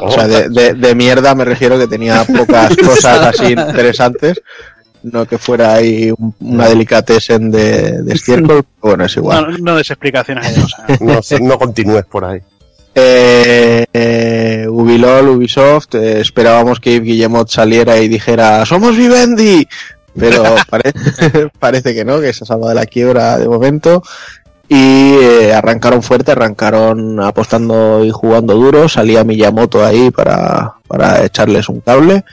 O 0.00 0.10
sea, 0.10 0.26
de, 0.26 0.48
de- 0.48 0.74
de 0.74 0.94
mierda 0.94 1.34
me 1.34 1.44
refiero 1.44 1.78
que 1.78 1.86
tenía 1.86 2.24
pocas 2.36 2.76
cosas 2.76 3.20
así 3.40 3.52
interesantes. 3.52 4.40
No 5.04 5.26
que 5.26 5.36
fuera 5.38 5.74
ahí 5.74 6.10
un- 6.16 6.34
una 6.40 6.66
delicatessen 6.68 7.50
de, 7.50 8.02
de 8.02 8.14
estiércol. 8.14 8.64
pero 8.80 8.90
Bueno, 8.90 9.04
es 9.04 9.16
igual. 9.16 9.50
No, 9.52 9.58
no 9.58 9.76
des 9.76 9.90
explicaciones 9.90 10.46
ahí, 10.46 10.64
o 11.08 11.22
sea, 11.22 11.38
No, 11.40 11.48
no 11.48 11.58
continúes 11.58 12.04
por 12.06 12.24
ahí. 12.24 12.40
Eh, 12.96 13.84
eh, 13.92 14.66
Ubilol, 14.68 15.28
Ubisoft, 15.30 15.94
eh, 15.96 16.20
esperábamos 16.20 16.78
que 16.78 16.92
Yves 16.94 17.04
Guillemot 17.06 17.48
saliera 17.50 17.98
y 17.98 18.06
dijera 18.08 18.64
¡Somos 18.66 18.96
Vivendi! 18.96 19.66
Pero 20.18 20.42
pare- 20.70 20.92
parece 21.58 21.94
que 21.94 22.04
no, 22.04 22.20
que 22.20 22.32
se 22.32 22.44
ha 22.44 22.46
salvado 22.46 22.68
de 22.70 22.74
la 22.76 22.86
quiebra 22.86 23.38
de 23.38 23.48
momento. 23.48 24.02
Y 24.68 25.14
eh, 25.20 25.52
arrancaron 25.54 26.02
fuerte, 26.02 26.32
arrancaron 26.32 27.20
apostando 27.20 28.04
y 28.04 28.10
jugando 28.10 28.54
duro. 28.54 28.88
Salía 28.88 29.22
Miyamoto 29.24 29.84
ahí 29.84 30.10
para, 30.10 30.74
para 30.88 31.24
echarles 31.24 31.68
un 31.68 31.80
cable. 31.80 32.24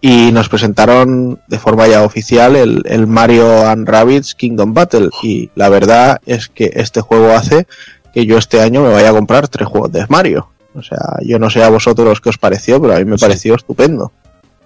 Y 0.00 0.30
nos 0.32 0.48
presentaron 0.48 1.40
de 1.48 1.58
forma 1.58 1.86
ya 1.86 2.02
oficial 2.02 2.56
el, 2.56 2.82
el 2.86 3.06
Mario 3.06 3.66
and 3.68 3.88
Rabbids 3.88 4.34
Kingdom 4.34 4.74
Battle. 4.74 5.10
Y 5.22 5.50
la 5.54 5.68
verdad 5.68 6.20
es 6.26 6.48
que 6.48 6.70
este 6.74 7.00
juego 7.00 7.32
hace 7.32 7.66
que 8.12 8.26
yo 8.26 8.36
este 8.38 8.60
año 8.60 8.82
me 8.82 8.90
vaya 8.92 9.10
a 9.10 9.14
comprar 9.14 9.48
tres 9.48 9.68
juegos 9.68 9.92
de 9.92 10.04
Mario. 10.08 10.48
O 10.74 10.82
sea, 10.82 10.98
yo 11.24 11.38
no 11.38 11.50
sé 11.50 11.62
a 11.62 11.68
vosotros 11.68 12.20
qué 12.20 12.30
os 12.30 12.38
pareció, 12.38 12.80
pero 12.80 12.94
a 12.94 12.98
mí 12.98 13.04
me 13.04 13.18
Sí. 13.18 13.24
pareció 13.24 13.54
estupendo. 13.54 14.10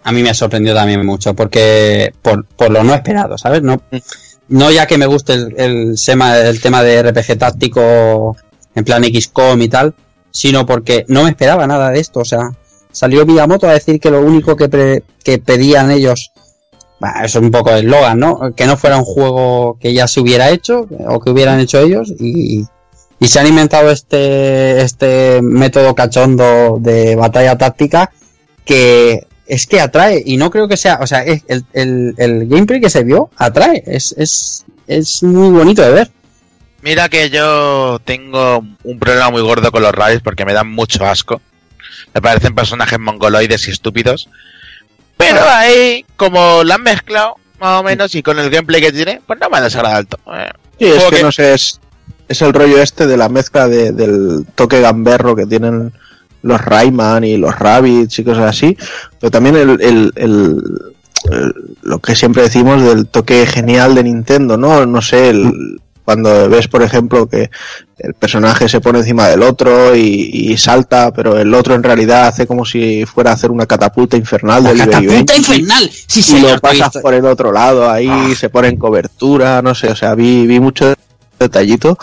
A 0.06 0.12
mí 0.12 0.22
me 0.22 0.34
sorprendió 0.34 0.72
también 0.72 1.04
mucho, 1.04 1.34
porque 1.34 2.12
por, 2.22 2.44
por 2.46 2.70
lo 2.70 2.84
no 2.84 2.94
esperado, 2.94 3.36
¿sabes? 3.36 3.62
No, 3.62 3.82
no 4.48 4.70
ya 4.70 4.86
que 4.86 4.98
me 4.98 5.06
guste 5.06 5.32
el, 5.32 5.54
el, 5.58 5.96
tema, 6.00 6.38
el 6.38 6.60
tema 6.60 6.84
de 6.84 7.02
RPG 7.02 7.36
táctico 7.36 8.36
en 8.76 8.84
plan 8.84 9.02
XCOM 9.02 9.60
y 9.62 9.68
tal, 9.68 9.94
sino 10.30 10.64
porque 10.64 11.04
no 11.08 11.24
me 11.24 11.30
esperaba 11.30 11.66
nada 11.66 11.90
de 11.90 11.98
esto. 11.98 12.20
O 12.20 12.24
sea, 12.24 12.50
salió 12.92 13.26
Miyamoto 13.26 13.68
a 13.68 13.72
decir 13.72 13.98
que 13.98 14.12
lo 14.12 14.20
único 14.20 14.54
que, 14.54 15.02
pedían 15.44 15.90
ellos, 15.90 16.30
bah, 17.00 17.24
eso 17.24 17.40
es 17.40 17.44
un 17.44 17.50
poco 17.50 17.70
el 17.70 17.86
eslogan, 17.86 18.20
¿no? 18.20 18.54
Que 18.54 18.66
no 18.66 18.76
fuera 18.76 18.98
un 18.98 19.04
juego 19.04 19.76
que 19.80 19.92
ya 19.92 20.06
se 20.06 20.20
hubiera 20.20 20.50
hecho 20.50 20.86
o 21.08 21.18
que 21.18 21.30
hubieran 21.30 21.58
hecho 21.58 21.80
ellos 21.80 22.12
y, 22.20 22.64
y 23.18 23.26
se 23.26 23.40
han 23.40 23.48
inventado 23.48 23.90
este, 23.90 24.82
este 24.82 25.40
método 25.42 25.96
cachondo 25.96 26.78
de 26.80 27.16
batalla 27.16 27.58
táctica 27.58 28.12
que 28.64 29.26
es 29.46 29.66
que 29.66 29.80
atrae 29.80 30.22
y 30.24 30.36
no 30.36 30.50
creo 30.50 30.68
que 30.68 30.76
sea, 30.76 30.98
o 31.00 31.06
sea, 31.06 31.22
es 31.24 31.42
el, 31.48 31.64
el, 31.72 32.14
el 32.18 32.46
gameplay 32.48 32.80
que 32.80 32.90
se 32.90 33.04
vio 33.04 33.30
atrae, 33.36 33.82
es, 33.86 34.14
es, 34.18 34.64
es 34.86 35.22
muy 35.22 35.50
bonito 35.50 35.82
de 35.82 35.90
ver. 35.90 36.10
Mira 36.82 37.08
que 37.08 37.30
yo 37.30 37.98
tengo 38.04 38.64
un 38.84 38.98
problema 38.98 39.30
muy 39.30 39.42
gordo 39.42 39.72
con 39.72 39.82
los 39.82 39.92
Rabbids 39.92 40.22
porque 40.22 40.44
me 40.44 40.52
dan 40.52 40.70
mucho 40.70 41.04
asco. 41.06 41.40
Me 42.14 42.20
parecen 42.22 42.54
personajes 42.54 42.98
mongoloides 42.98 43.66
y 43.68 43.70
estúpidos. 43.72 44.28
Pero 45.16 45.40
ahí, 45.48 46.04
como 46.16 46.62
la 46.62 46.74
han 46.76 46.82
mezclado, 46.82 47.36
más 47.58 47.80
o 47.80 47.82
menos, 47.82 48.14
y 48.14 48.22
con 48.22 48.38
el 48.38 48.50
gameplay 48.50 48.80
que 48.80 48.92
tiene, 48.92 49.20
pues 49.26 49.38
no 49.40 49.48
me 49.48 49.60
desagrada 49.60 49.96
alto. 49.96 50.18
Eh, 50.32 50.50
Sí, 50.78 50.84
es 50.86 51.04
que- 51.04 51.22
no 51.22 51.32
sé, 51.32 51.54
es, 51.54 51.80
es 52.28 52.42
el 52.42 52.52
rollo 52.52 52.82
este 52.82 53.06
de 53.06 53.16
la 53.16 53.30
mezcla 53.30 53.66
de- 53.66 53.92
del 53.92 54.44
toque 54.54 54.80
gamberro 54.82 55.34
que 55.34 55.46
tienen 55.46 55.92
los 56.42 56.60
Rayman 56.64 57.24
y 57.24 57.36
los 57.36 57.58
Rabbits 57.58 58.18
y 58.18 58.24
cosas 58.24 58.50
así, 58.50 58.76
pero 59.20 59.30
también 59.30 59.56
el, 59.56 59.70
el- 59.80 60.12
el- 60.16 60.62
el- 61.30 61.54
lo 61.82 61.98
que 61.98 62.14
siempre 62.14 62.42
decimos 62.44 62.82
del 62.82 63.06
toque 63.08 63.46
genial 63.46 63.94
de 63.94 64.04
Nintendo, 64.04 64.56
¿no? 64.56 64.86
No 64.86 65.02
sé, 65.02 65.30
el- 65.30 65.80
cuando 66.04 66.48
ves, 66.48 66.68
por 66.68 66.82
ejemplo, 66.84 67.26
que 67.28 67.50
el 67.98 68.14
personaje 68.14 68.68
se 68.68 68.80
pone 68.80 69.00
encima 69.00 69.26
del 69.26 69.42
otro 69.42 69.96
y, 69.96 70.30
y 70.32 70.56
salta, 70.56 71.12
pero 71.12 71.36
el 71.36 71.52
otro 71.52 71.74
en 71.74 71.82
realidad 71.82 72.28
hace 72.28 72.46
como 72.46 72.64
si 72.64 73.04
fuera 73.06 73.32
a 73.32 73.34
hacer 73.34 73.50
una 73.50 73.66
catapulta 73.66 74.16
infernal 74.16 74.62
del 74.62 74.78
¡Catapulta 74.78 75.34
infernal! 75.36 75.90
Sí, 76.06 76.20
y 76.28 76.32
lo 76.34 76.46
señor. 76.46 76.60
pasas 76.60 76.98
por 77.02 77.12
el 77.12 77.24
otro 77.26 77.50
lado, 77.50 77.90
ahí 77.90 78.36
se 78.36 78.50
pone 78.50 78.68
en 78.68 78.76
cobertura, 78.76 79.60
no 79.62 79.74
sé, 79.74 79.88
o 79.88 79.96
sea, 79.96 80.14
vi, 80.14 80.46
vi 80.46 80.60
mucho 80.60 80.94
detallito 81.40 81.98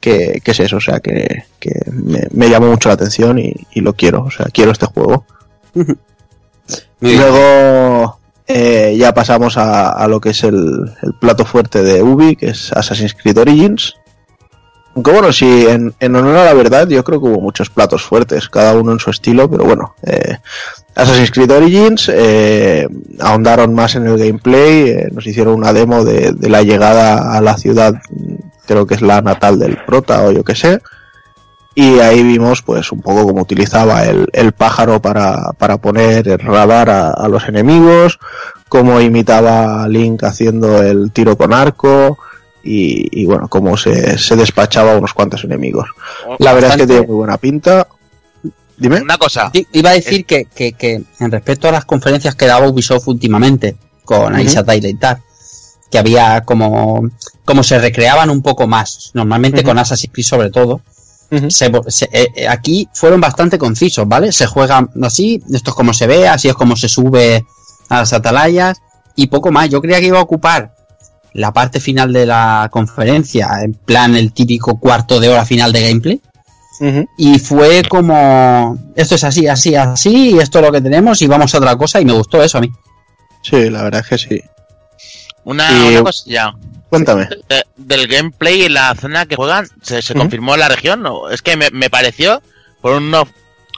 que, 0.00 0.40
que 0.42 0.50
es 0.50 0.60
eso, 0.60 0.76
o 0.76 0.80
sea, 0.80 1.00
que, 1.00 1.44
que 1.58 1.72
me, 1.90 2.26
me 2.32 2.48
llamó 2.48 2.68
mucho 2.68 2.88
la 2.88 2.94
atención 2.94 3.38
y, 3.38 3.54
y 3.72 3.80
lo 3.80 3.94
quiero, 3.94 4.24
o 4.24 4.30
sea, 4.30 4.46
quiero 4.52 4.72
este 4.72 4.86
juego. 4.86 5.24
Muy. 7.00 7.16
Luego 7.16 8.18
eh, 8.46 8.96
ya 8.98 9.14
pasamos 9.14 9.56
a, 9.56 9.90
a 9.90 10.08
lo 10.08 10.20
que 10.20 10.30
es 10.30 10.44
el, 10.44 10.92
el 11.02 11.14
plato 11.20 11.44
fuerte 11.44 11.82
de 11.82 12.02
Ubi, 12.02 12.36
que 12.36 12.50
es 12.50 12.72
Assassin's 12.72 13.14
Creed 13.14 13.38
Origins. 13.38 13.94
Aunque 14.94 15.12
bueno, 15.12 15.32
sí, 15.32 15.66
en, 15.68 15.94
en 16.00 16.16
honor 16.16 16.36
a 16.36 16.44
la 16.46 16.54
verdad, 16.54 16.88
yo 16.88 17.04
creo 17.04 17.20
que 17.20 17.28
hubo 17.28 17.40
muchos 17.40 17.70
platos 17.70 18.02
fuertes, 18.02 18.48
cada 18.48 18.74
uno 18.74 18.90
en 18.90 18.98
su 18.98 19.08
estilo, 19.10 19.48
pero 19.48 19.64
bueno, 19.64 19.94
eh, 20.02 20.38
Assassin's 20.96 21.30
Creed 21.30 21.52
Origins 21.52 22.10
eh, 22.12 22.88
ahondaron 23.20 23.72
más 23.72 23.94
en 23.94 24.08
el 24.08 24.18
gameplay, 24.18 24.88
eh, 24.88 25.08
nos 25.12 25.24
hicieron 25.28 25.54
una 25.54 25.72
demo 25.72 26.04
de, 26.04 26.32
de 26.32 26.48
la 26.48 26.64
llegada 26.64 27.36
a 27.36 27.40
la 27.40 27.56
ciudad, 27.56 27.94
creo 28.70 28.86
que 28.86 28.94
es 28.94 29.02
la 29.02 29.20
natal 29.20 29.58
del 29.58 29.78
prota 29.78 30.22
o 30.22 30.30
yo 30.30 30.44
que 30.44 30.54
sé, 30.54 30.80
y 31.74 31.98
ahí 31.98 32.22
vimos 32.22 32.62
pues 32.62 32.92
un 32.92 33.00
poco 33.00 33.26
cómo 33.26 33.42
utilizaba 33.42 34.04
el, 34.04 34.28
el 34.32 34.52
pájaro 34.52 35.02
para, 35.02 35.50
para 35.58 35.78
poner 35.78 36.28
el 36.28 36.38
radar 36.38 36.88
a, 36.88 37.10
a 37.10 37.26
los 37.26 37.48
enemigos, 37.48 38.20
cómo 38.68 39.00
imitaba 39.00 39.82
a 39.82 39.88
Link 39.88 40.22
haciendo 40.22 40.80
el 40.84 41.10
tiro 41.10 41.36
con 41.36 41.52
arco 41.52 42.16
y, 42.62 43.22
y 43.22 43.26
bueno, 43.26 43.48
cómo 43.48 43.76
se, 43.76 44.16
se 44.18 44.36
despachaba 44.36 44.92
a 44.92 44.98
unos 44.98 45.14
cuantos 45.14 45.42
enemigos. 45.42 45.88
La 46.38 46.52
verdad 46.52 46.70
es 46.70 46.76
que 46.76 46.86
tiene 46.86 47.06
muy 47.08 47.16
buena 47.16 47.38
pinta. 47.38 47.88
Dime. 48.76 49.00
Una 49.00 49.18
cosa, 49.18 49.50
Sí, 49.52 49.66
Iba 49.72 49.90
a 49.90 49.94
decir 49.94 50.24
que, 50.24 50.44
que, 50.44 50.74
que 50.74 51.02
en 51.18 51.30
respecto 51.32 51.68
a 51.68 51.72
las 51.72 51.84
conferencias 51.84 52.36
que 52.36 52.46
daba 52.46 52.68
Ubisoft 52.68 53.08
últimamente 53.08 53.76
con. 54.04 54.32
Aisha 54.32 54.62
Tyler 54.62 54.90
y 54.90 54.94
tal, 54.94 55.22
que 55.90 55.98
había 55.98 56.42
como, 56.42 57.08
como 57.44 57.62
se 57.62 57.78
recreaban 57.78 58.30
un 58.30 58.42
poco 58.42 58.66
más, 58.66 59.10
normalmente 59.14 59.62
con 59.64 59.78
Assassin's 59.78 60.12
Creed 60.12 60.26
sobre 60.26 60.50
todo, 60.50 60.80
Ujú. 61.32 61.50
se- 61.50 61.70
se- 61.88 62.08
eh, 62.12 62.28
eh, 62.34 62.48
aquí 62.48 62.88
fueron 62.92 63.20
bastante 63.20 63.58
concisos, 63.58 64.06
¿vale? 64.08 64.32
Se 64.32 64.46
juega 64.46 64.88
así, 65.02 65.42
esto 65.52 65.70
es 65.70 65.76
como 65.76 65.92
se 65.92 66.06
ve, 66.06 66.28
así 66.28 66.48
es 66.48 66.54
como 66.54 66.76
se 66.76 66.88
sube 66.88 67.44
a 67.88 67.98
las 68.00 68.12
atalayas 68.12 68.78
y 69.16 69.26
poco 69.26 69.50
más. 69.50 69.68
Yo 69.68 69.80
creía 69.80 70.00
que 70.00 70.06
iba 70.06 70.18
a 70.18 70.22
ocupar 70.22 70.74
la 71.32 71.52
parte 71.52 71.78
final 71.80 72.12
de 72.12 72.26
la 72.26 72.68
conferencia, 72.72 73.48
en 73.62 73.74
plan 73.74 74.16
el 74.16 74.32
típico 74.32 74.78
cuarto 74.80 75.20
de 75.20 75.28
hora 75.28 75.44
final 75.44 75.72
de 75.72 75.82
gameplay. 75.88 76.20
Y 77.18 77.38
fue 77.38 77.82
como, 77.88 78.78
esto 78.96 79.14
es 79.14 79.22
así, 79.24 79.46
así, 79.46 79.74
así, 79.74 80.30
y 80.30 80.38
esto 80.38 80.60
es 80.60 80.64
lo 80.64 80.72
que 80.72 80.80
tenemos 80.80 81.20
y 81.20 81.26
vamos 81.26 81.54
a 81.54 81.58
otra 81.58 81.76
cosa 81.76 82.00
y 82.00 82.06
me 82.06 82.14
gustó 82.14 82.42
eso 82.42 82.56
a 82.56 82.62
mí. 82.62 82.70
Sí, 83.42 83.68
la 83.68 83.82
verdad 83.82 84.00
es 84.00 84.08
que 84.08 84.18
sí. 84.18 84.40
Una, 85.44 85.70
Y- 85.72 85.92
una 85.94 86.02
cosilla. 86.04 86.54
Cuéntame. 86.88 87.28
De- 87.48 87.64
del 87.76 88.08
gameplay 88.08 88.62
en 88.64 88.74
la 88.74 88.94
zona 88.96 89.26
que 89.26 89.36
juegan, 89.36 89.68
¿se, 89.82 90.02
se 90.02 90.12
Ujú. 90.12 90.22
confirmó 90.22 90.54
en 90.54 90.60
la 90.60 90.68
región? 90.68 91.02
¿no? 91.02 91.28
Es 91.30 91.40
que 91.42 91.56
me, 91.56 91.70
me 91.70 91.88
pareció, 91.88 92.42
por 92.80 92.92
un, 92.96 93.14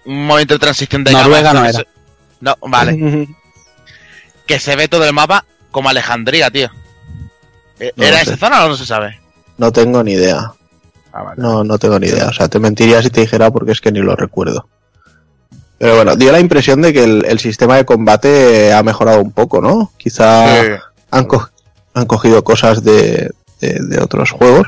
un 0.07 0.27
momento 0.27 0.55
de 0.55 0.59
transición 0.61 1.05
de 1.05 1.13
Noruega 1.13 1.53
no 1.53 1.63
que 1.63 1.69
era. 1.69 1.79
se- 1.81 1.87
No, 2.41 2.57
vale. 2.69 3.29
que 4.47 4.59
se 4.59 4.77
ve 4.77 4.89
todo 4.89 5.05
el 5.05 5.13
mapa 5.13 5.45
como 5.71 5.89
Alejandría, 5.89 6.51
tío. 6.51 6.71
Eh, 7.81 7.93
No 7.97 8.05
¿Era 8.05 8.21
esa 8.23 8.33
sé. 8.33 8.37
zona 8.39 8.65
o 8.65 8.69
no 8.69 8.77
se 8.77 8.87
sabe? 8.87 9.19
No 9.59 9.71
tengo 9.73 10.03
ni 10.03 10.13
idea. 10.13 10.53
No, 11.37 11.63
no 11.63 11.79
tengo 11.79 11.99
ni 11.99 12.07
idea. 12.09 12.29
O 12.29 12.33
sea, 12.33 12.49
te 12.49 12.59
mentiría 12.59 13.03
si 13.03 13.11
te 13.11 13.21
dijera 13.21 13.51
porque 13.51 13.73
es 13.73 13.81
que 13.83 13.93
ni 13.93 14.01
lo 14.01 14.17
recuerdo. 14.17 14.67
Pero 15.79 15.97
bueno, 15.97 16.17
dio 16.17 16.33
la 16.33 16.41
impresión 16.41 16.81
de 16.81 16.93
que 16.93 17.05
el, 17.05 17.25
el 17.27 17.39
sistema 17.39 17.77
de 17.77 17.85
combate 17.85 18.73
ha 18.73 18.83
mejorado 18.83 19.21
un 19.21 19.33
poco, 19.33 19.61
¿no? 19.61 19.93
Quizá 19.99 20.79
han, 21.11 21.25
co- 21.27 21.51
han 21.95 22.07
cogido 22.07 22.43
cosas 22.45 22.83
de, 22.85 23.31
de- 23.61 23.79
de 23.81 24.01
otros 24.03 24.31
juegos 24.31 24.67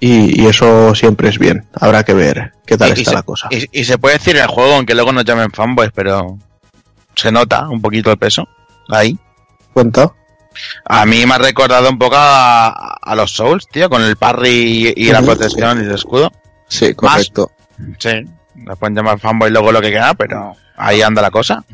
y, 0.00 0.42
y 0.42 0.46
eso 0.46 0.94
siempre 0.94 1.28
es 1.28 1.38
bien. 1.38 1.66
Habrá 1.74 2.04
que 2.04 2.14
ver 2.14 2.52
qué 2.66 2.76
tal 2.76 2.88
Y- 2.90 2.92
y 2.92 2.94
está 3.00 3.10
se- 3.10 3.16
la 3.16 3.22
cosa. 3.22 3.48
Y, 3.50 3.84
se 3.84 3.98
puede 3.98 4.16
decir 4.18 4.36
el 4.36 4.46
juego, 4.48 4.74
aunque 4.74 4.94
luego 4.94 5.12
nos 5.12 5.24
llamen 5.24 5.50
fanboys, 5.50 5.90
pero 5.94 6.38
se 7.14 7.30
nota 7.32 7.68
un 7.68 7.80
poquito 7.80 8.10
el 8.10 8.18
peso 8.18 8.46
ahí. 8.88 9.18
Cuenta. 9.72 10.12
A 10.84 11.06
mí 11.06 11.24
me 11.24 11.34
ha 11.34 11.38
recordado 11.38 11.88
un 11.88 11.98
poco 11.98 12.16
a, 12.18 12.68
a 13.00 13.14
los 13.14 13.30
Souls, 13.34 13.66
tío, 13.68 13.88
con 13.88 14.02
el 14.02 14.16
parry 14.16 14.92
y, 14.96 15.10
la 15.10 15.22
protección 15.22 15.78
y 15.82 15.84
el 15.86 15.92
escudo. 15.94 16.30
Sí, 16.68 16.94
correcto. 16.94 17.50
Sí, 17.98 18.10
la 18.66 18.76
pueden 18.76 18.94
llamar 18.96 19.18
fanboy 19.18 19.50
luego 19.50 19.72
lo 19.72 19.80
que 19.80 19.90
queda, 19.90 20.12
pero 20.14 20.54
ahí 20.86 21.02
anda 21.02 21.22
la 21.22 21.30
cosa. 21.30 21.64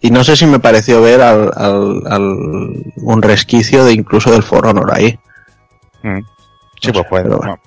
Y 0.00 0.10
no 0.10 0.24
sé 0.24 0.36
si 0.36 0.46
me 0.46 0.58
pareció 0.60 1.02
ver 1.02 1.20
al, 1.20 1.50
al- 1.54 2.02
al- 2.06 2.92
un 2.96 3.22
resquicio 3.22 3.84
de 3.84 3.92
incluso 3.92 4.30
del 4.30 4.42
For 4.42 4.66
Honor 4.66 4.92
ahí. 4.94 5.18
Mm. 6.02 6.18
Sí, 6.80 6.88
No 6.88 6.92
pues 6.92 7.02
sé, 7.04 7.08
puede. 7.08 7.28
bueno. 7.36 7.58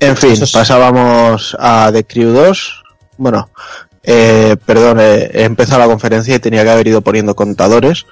En 0.00 0.16
fin, 0.16 0.32
es- 0.32 0.52
pasábamos 0.52 1.56
a 1.58 1.90
The 1.92 2.04
Crew 2.04 2.30
2. 2.32 2.82
Bueno, 3.16 3.50
eh, 4.02 4.56
perdón, 4.64 4.98
eh, 5.00 5.30
he 5.34 5.44
empezado 5.44 5.80
la 5.80 5.86
conferencia 5.86 6.34
y 6.36 6.38
tenía 6.38 6.62
que 6.64 6.70
haber 6.70 6.86
ido 6.86 7.00
poniendo 7.02 7.34
contadores. 7.34 8.06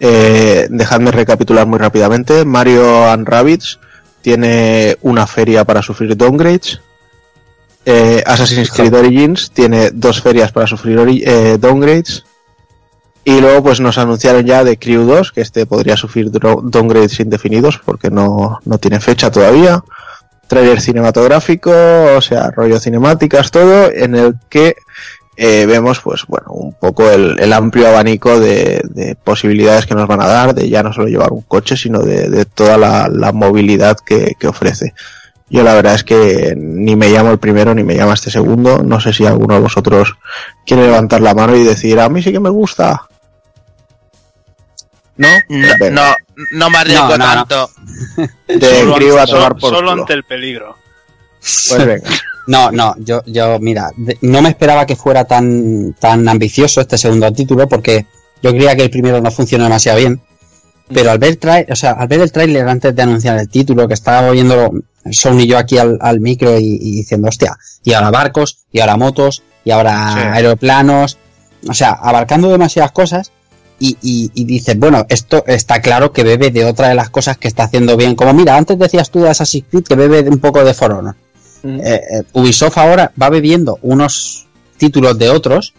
Eh, 0.00 0.66
dejadme 0.70 1.10
recapitular 1.10 1.66
muy 1.66 1.78
rápidamente. 1.78 2.44
Mario 2.44 3.08
and 3.10 3.26
Rabbids 3.28 3.78
tiene 4.22 4.96
una 5.02 5.26
feria 5.26 5.64
para 5.64 5.82
sufrir 5.82 6.16
downgrades. 6.16 6.80
Eh, 7.86 8.22
Assassin's 8.26 8.70
Creed 8.70 8.94
Origins 8.94 9.50
tiene 9.50 9.90
dos 9.90 10.22
ferias 10.22 10.52
para 10.52 10.66
sufrir 10.66 10.98
eh, 11.26 11.58
downgrades. 11.58 12.24
Y 13.26 13.40
luego 13.40 13.62
pues 13.62 13.80
nos 13.80 13.96
anunciaron 13.96 14.44
ya 14.44 14.64
de 14.64 14.78
Crew 14.78 15.04
2, 15.04 15.32
que 15.32 15.40
este 15.40 15.64
podría 15.64 15.96
sufrir 15.96 16.30
downgrades 16.30 17.20
indefinidos 17.20 17.80
porque 17.82 18.10
no, 18.10 18.60
no 18.66 18.78
tiene 18.78 19.00
fecha 19.00 19.30
todavía 19.30 19.82
trailer 20.46 20.80
cinematográfico, 20.80 21.72
o 22.16 22.20
sea, 22.20 22.50
rollo 22.50 22.78
cinemáticas, 22.78 23.50
todo, 23.50 23.90
en 23.90 24.14
el 24.14 24.34
que 24.48 24.76
eh, 25.36 25.66
vemos, 25.66 26.00
pues 26.00 26.24
bueno, 26.28 26.52
un 26.52 26.74
poco 26.74 27.10
el, 27.10 27.40
el 27.40 27.52
amplio 27.52 27.88
abanico 27.88 28.38
de, 28.38 28.80
de 28.84 29.16
posibilidades 29.16 29.86
que 29.86 29.94
nos 29.94 30.06
van 30.06 30.22
a 30.22 30.28
dar, 30.28 30.54
de 30.54 30.68
ya 30.68 30.82
no 30.82 30.92
solo 30.92 31.08
llevar 31.08 31.32
un 31.32 31.42
coche, 31.42 31.76
sino 31.76 32.00
de, 32.00 32.28
de 32.28 32.44
toda 32.44 32.78
la, 32.78 33.08
la 33.08 33.32
movilidad 33.32 33.96
que, 34.04 34.36
que 34.38 34.46
ofrece. 34.46 34.94
Yo 35.50 35.62
la 35.62 35.74
verdad 35.74 35.94
es 35.94 36.04
que 36.04 36.54
ni 36.56 36.96
me 36.96 37.10
llamo 37.10 37.30
el 37.30 37.38
primero 37.38 37.74
ni 37.74 37.82
me 37.84 37.94
llama 37.94 38.14
este 38.14 38.30
segundo. 38.30 38.82
No 38.82 39.00
sé 39.00 39.12
si 39.12 39.26
alguno 39.26 39.54
de 39.54 39.60
vosotros 39.60 40.14
quiere 40.66 40.84
levantar 40.84 41.20
la 41.20 41.34
mano 41.34 41.54
y 41.56 41.62
decir, 41.64 42.00
a 42.00 42.08
mí 42.08 42.22
sí 42.22 42.32
que 42.32 42.40
me 42.40 42.50
gusta. 42.50 43.02
¿No? 45.16 45.28
No, 45.48 45.90
no, 45.90 46.14
no 46.50 46.70
me 46.70 46.78
arriesgo 46.78 47.08
No, 47.10 47.18
no, 47.18 47.34
no. 47.34 47.46
tanto. 47.46 47.70
de 48.48 48.80
Solo 48.80 48.94
a 49.18 49.20
ante- 49.22 49.32
tomar 49.32 49.56
por 49.56 49.70
solo 49.74 49.90
ante 49.92 50.12
el 50.14 50.24
peligro. 50.24 50.76
Pues 51.40 51.86
venga. 51.86 52.10
No, 52.46 52.70
no, 52.70 52.94
yo, 52.98 53.22
yo, 53.24 53.58
mira, 53.58 53.90
no 54.20 54.42
me 54.42 54.50
esperaba 54.50 54.84
que 54.84 54.96
fuera 54.96 55.24
tan, 55.24 55.94
tan 55.98 56.28
ambicioso 56.28 56.82
este 56.82 56.98
segundo 56.98 57.32
título 57.32 57.66
porque 57.66 58.04
yo 58.42 58.50
creía 58.50 58.76
que 58.76 58.82
el 58.82 58.90
primero 58.90 59.18
no 59.22 59.30
funcionó 59.30 59.64
demasiado 59.64 59.96
bien. 59.98 60.20
Pero 60.92 61.10
al 61.10 61.18
ver, 61.18 61.40
trai- 61.40 61.64
o 61.72 61.74
sea, 61.74 61.92
al 61.92 62.06
ver 62.06 62.20
el 62.20 62.30
tráiler 62.32 62.68
antes 62.68 62.94
de 62.94 63.00
anunciar 63.00 63.38
el 63.38 63.48
título, 63.48 63.88
que 63.88 63.94
estaba 63.94 64.28
oyendo 64.28 64.74
Sony 65.12 65.40
y 65.40 65.46
yo 65.46 65.58
aquí 65.58 65.78
al, 65.78 65.98
al 66.00 66.20
micro 66.20 66.58
y, 66.58 66.78
y 66.80 66.90
diciendo, 66.96 67.28
hostia, 67.28 67.56
y 67.82 67.92
ahora 67.92 68.10
barcos, 68.10 68.58
y 68.72 68.80
ahora 68.80 68.96
motos, 68.96 69.42
y 69.64 69.70
ahora 69.70 70.12
Sí. 70.14 70.18
aeroplanos, 70.20 71.18
o 71.68 71.74
sea, 71.74 71.90
abarcando 71.92 72.48
demasiadas 72.48 72.92
cosas, 72.92 73.32
y, 73.78 73.96
y, 74.02 74.30
y 74.34 74.44
dices, 74.44 74.78
bueno, 74.78 75.04
esto 75.08 75.44
está 75.46 75.80
claro 75.80 76.12
que 76.12 76.22
bebe 76.22 76.50
de 76.50 76.64
otra 76.64 76.88
de 76.88 76.94
las 76.94 77.10
cosas 77.10 77.36
que 77.38 77.48
está 77.48 77.64
haciendo 77.64 77.96
bien. 77.96 78.14
Como 78.14 78.32
mira, 78.32 78.56
antes 78.56 78.78
decías 78.78 79.10
tú 79.10 79.20
de 79.20 79.30
Assassin's 79.30 79.66
Creed 79.70 79.84
que 79.84 79.96
bebe 79.96 80.22
de 80.22 80.30
un 80.30 80.38
poco 80.38 80.64
de 80.64 80.72
For 80.74 80.92
Honor. 80.92 81.16
Eh, 81.64 81.80
eh, 81.84 82.22
Ubisoft 82.34 82.78
ahora 82.78 83.10
va 83.20 83.30
bebiendo 83.30 83.78
unos 83.82 84.46
títulos 84.76 85.18
de 85.18 85.30
otros, 85.30 85.74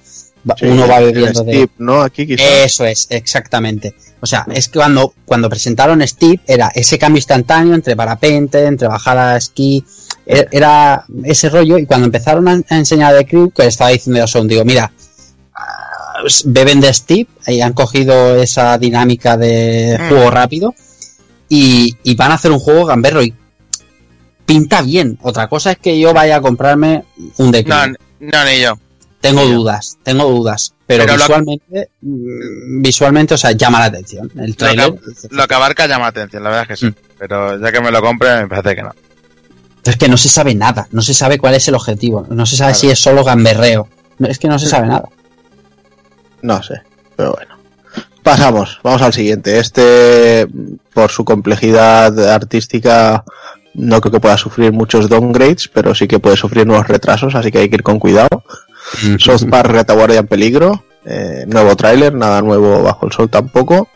Sí, 0.58 0.66
uno 0.68 0.88
va 0.88 0.98
el 1.00 1.06
bebiendo 1.06 1.44
de... 1.44 1.52
Steve, 1.54 1.70
¿no? 1.80 2.02
Aquí 2.02 2.28
quizás. 2.28 2.46
Eso 2.66 2.86
es, 2.86 3.08
exactamente. 3.10 3.96
O 4.22 4.26
sea, 4.28 4.46
es 4.54 4.70
que 4.70 4.80
cuando, 4.80 5.14
cuando 5.26 5.50
presentaron 5.50 6.06
Steve 6.08 6.40
era 6.48 6.72
ese 6.74 6.98
cambio 7.00 7.18
instantáneo 7.20 7.74
entre 7.76 7.96
parapente, 7.96 8.66
entre 8.66 8.88
bajada 8.88 9.34
a 9.34 9.38
esquí, 9.38 9.84
e- 10.26 10.48
era 10.52 11.06
ese 11.24 11.50
rollo. 11.50 11.78
Y 11.78 11.86
cuando 11.86 12.06
empezaron 12.06 12.48
a, 12.48 12.62
a 12.70 12.78
enseñar 12.78 13.14
de 13.16 13.26
Crew, 13.26 13.52
que 13.52 13.66
estaba 13.66 13.90
diciendo 13.92 14.24
a 14.24 14.28
Son, 14.28 14.48
digo, 14.48 14.64
mira, 14.66 14.92
ah, 15.56 16.22
beben 16.46 16.80
de 16.82 16.94
Steve 16.94 17.28
y 17.48 17.62
han 17.62 17.74
cogido 17.74 18.36
esa 18.36 18.78
dinámica 18.78 19.38
de 19.38 19.98
Mm. 20.00 20.08
juego 20.10 20.32
rápido 20.32 20.76
y, 21.50 21.96
y 22.04 22.16
van 22.16 22.32
a 22.32 22.36
hacer 22.36 22.52
un 22.52 22.60
juego 22.60 22.86
gamberro 22.86 23.22
y 23.24 23.34
pinta 24.46 24.82
bien. 24.82 25.18
Otra 25.22 25.48
cosa 25.48 25.72
es 25.72 25.78
que 25.78 26.00
yo 26.00 26.14
vaya 26.14 26.38
a 26.38 26.42
comprarme 26.42 27.04
un 27.38 27.52
de 27.52 27.64
Crew. 27.64 27.76
No, 27.76 27.88
no, 28.20 28.46
ni 28.46 28.60
yo. 28.62 28.78
Tengo 29.30 29.41
Sí. 29.45 29.52
dudas, 29.53 29.97
tengo 30.03 30.23
dudas. 30.30 30.73
Pero, 30.88 31.06
visualmente, 31.06 31.89
mm, 32.02 32.81
visualmente, 32.81 33.34
o 33.34 33.38
sea, 33.38 33.52
llama 33.53 33.80
la 33.80 33.85
atención. 33.85 34.31
El 34.38 34.52
Lo 34.52 34.56
trailer. 34.56 34.93
que, 34.93 35.35
lo 35.35 35.47
que 35.47 35.56
abarca 35.56 35.88
llama 35.88 36.07
atención, 36.07 36.43
la 36.43 36.49
verdad 36.49 36.64
es 36.64 36.68
que 36.80 36.85
sí. 36.85 36.91
Mm. 36.91 36.95
Pero 37.18 37.60
ya 37.60 37.72
que 37.72 37.81
me 37.81 37.91
lo 37.91 38.02
compre, 38.02 38.41
me 38.41 38.47
parece 38.47 38.76
que 38.76 38.84
no. 38.84 38.91
Es 39.84 39.97
que 39.97 40.07
no 40.07 40.18
se 40.18 40.30
sabe 40.30 40.53
nada, 40.56 40.88
no 40.91 41.02
se 41.02 41.14
sabe 41.14 41.38
cuál 41.38 41.53
es 41.56 41.68
el 41.68 41.76
objetivo, 41.76 42.26
no 42.30 42.45
se 42.45 42.56
sabe 42.57 42.72
Claro. 42.72 42.80
si 42.81 42.89
es 42.89 42.99
solo 42.99 43.23
gamberreo. 43.23 43.88
No, 44.18 44.27
Es 44.27 44.39
que 44.39 44.47
no 44.47 44.57
se 44.60 44.68
sabe 44.68 44.88
nada. 44.88 45.10
No 46.41 46.61
sé, 46.64 46.81
pero 47.15 47.34
bueno. 47.34 47.56
Pasamos, 48.23 48.80
vamos 48.84 49.02
al 49.03 49.14
siguiente. 49.14 49.60
Este, 49.60 50.47
por 50.93 51.11
su 51.11 51.23
complejidad 51.26 52.18
artística, 52.31 53.23
no 53.76 54.02
creo 54.02 54.11
que 54.14 54.19
pueda 54.19 54.38
sufrir 54.38 54.72
muchos 54.72 55.10
downgrades, 55.10 55.68
pero 55.68 55.93
sí 55.93 56.07
que 56.07 56.18
puede 56.19 56.38
sufrir 56.38 56.65
nuevos 56.65 56.88
retrasos, 56.88 57.35
así 57.35 57.52
que 57.52 57.60
hay 57.60 57.69
que 57.69 57.76
ir 57.76 57.84
con 57.84 57.99
cuidado. 57.99 58.43
South 59.20 59.50
Park 59.50 59.70
Retaguardia 59.72 60.20
en 60.20 60.28
peligro, 60.28 60.84
eh, 61.06 61.46
nuevo 61.48 61.76
tráiler, 61.76 62.14
nada 62.14 62.42
nuevo 62.42 62.82
bajo 62.84 63.06
el 63.06 63.12
sol 63.12 63.30
tampoco. 63.30 63.90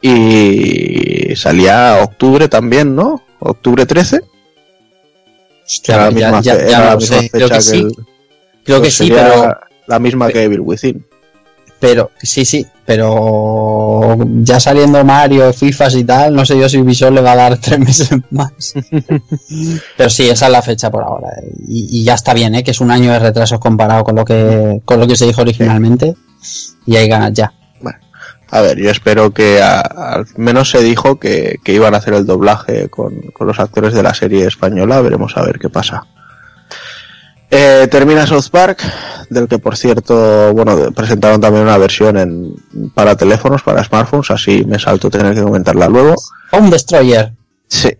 Y 0.00 1.34
salía 1.36 1.98
octubre 2.02 2.48
también, 2.48 2.94
¿no? 2.96 3.22
Octubre 3.38 3.86
13. 3.86 4.20
Hostia, 5.64 5.94
Era 5.94 6.04
la 6.10 6.10
ya, 6.42 6.54
la 6.80 6.96
misma 6.96 7.16
creo 7.16 7.30
fecha 7.48 7.54
que 7.56 7.62
sí, 7.62 7.76
el- 7.80 7.92
creo 8.64 8.76
que 8.78 8.82
pues 8.82 8.94
sí, 8.94 9.10
pero, 9.10 9.56
La 9.86 9.98
misma 9.98 10.28
que 10.28 10.42
Evil 10.42 10.60
Within. 10.60 11.06
Pero, 11.82 12.12
sí, 12.22 12.44
sí, 12.44 12.64
pero 12.86 14.16
ya 14.44 14.60
saliendo 14.60 15.04
Mario, 15.04 15.52
FIFAs 15.52 15.96
y 15.96 16.04
tal, 16.04 16.32
no 16.32 16.46
sé 16.46 16.56
yo 16.56 16.68
si 16.68 16.78
Ubisoft 16.78 17.10
le 17.12 17.20
va 17.20 17.32
a 17.32 17.36
dar 17.36 17.58
tres 17.60 17.78
meses 17.80 18.10
más. 18.30 18.52
pero 19.96 20.08
sí, 20.08 20.28
esa 20.30 20.46
es 20.46 20.52
la 20.52 20.62
fecha 20.62 20.92
por 20.92 21.02
ahora. 21.02 21.26
Y, 21.66 21.88
y 22.00 22.04
ya 22.04 22.14
está 22.14 22.34
bien, 22.34 22.54
¿eh? 22.54 22.62
que 22.62 22.70
es 22.70 22.80
un 22.80 22.92
año 22.92 23.10
de 23.10 23.18
retrasos 23.18 23.58
comparado 23.58 24.04
con 24.04 24.14
lo 24.14 24.24
que, 24.24 24.80
con 24.84 25.00
lo 25.00 25.08
que 25.08 25.16
se 25.16 25.26
dijo 25.26 25.40
originalmente. 25.42 26.14
Y 26.86 26.94
hay 26.94 27.08
ganas 27.08 27.32
ya. 27.32 27.52
A 28.54 28.60
ver, 28.60 28.78
yo 28.78 28.90
espero 28.90 29.32
que 29.32 29.60
a- 29.62 29.80
al 29.80 30.26
menos 30.36 30.70
se 30.70 30.82
dijo 30.84 31.18
que, 31.18 31.56
que 31.64 31.72
iban 31.72 31.94
a 31.94 31.96
hacer 31.96 32.14
el 32.14 32.26
doblaje 32.26 32.88
con, 32.90 33.18
con 33.32 33.46
los 33.48 33.58
actores 33.58 33.92
de 33.92 34.02
la 34.04 34.14
serie 34.14 34.46
española. 34.46 35.00
Veremos 35.00 35.36
a 35.36 35.42
ver 35.42 35.58
qué 35.58 35.68
pasa. 35.68 36.06
Eh, 37.54 37.86
termina 37.90 38.26
South 38.26 38.48
Park, 38.50 38.82
del 39.28 39.46
que 39.46 39.58
por 39.58 39.76
cierto, 39.76 40.54
bueno, 40.54 40.90
presentaron 40.92 41.38
también 41.38 41.64
una 41.64 41.76
versión 41.76 42.16
en, 42.16 42.54
para 42.94 43.14
teléfonos, 43.14 43.62
para 43.62 43.84
smartphones, 43.84 44.30
así 44.30 44.64
me 44.64 44.78
salto 44.78 45.10
tener 45.10 45.34
que 45.34 45.42
comentarla 45.42 45.86
luego. 45.86 46.14
Home 46.52 46.70
Destroyer. 46.70 47.32
Sí, 47.68 47.90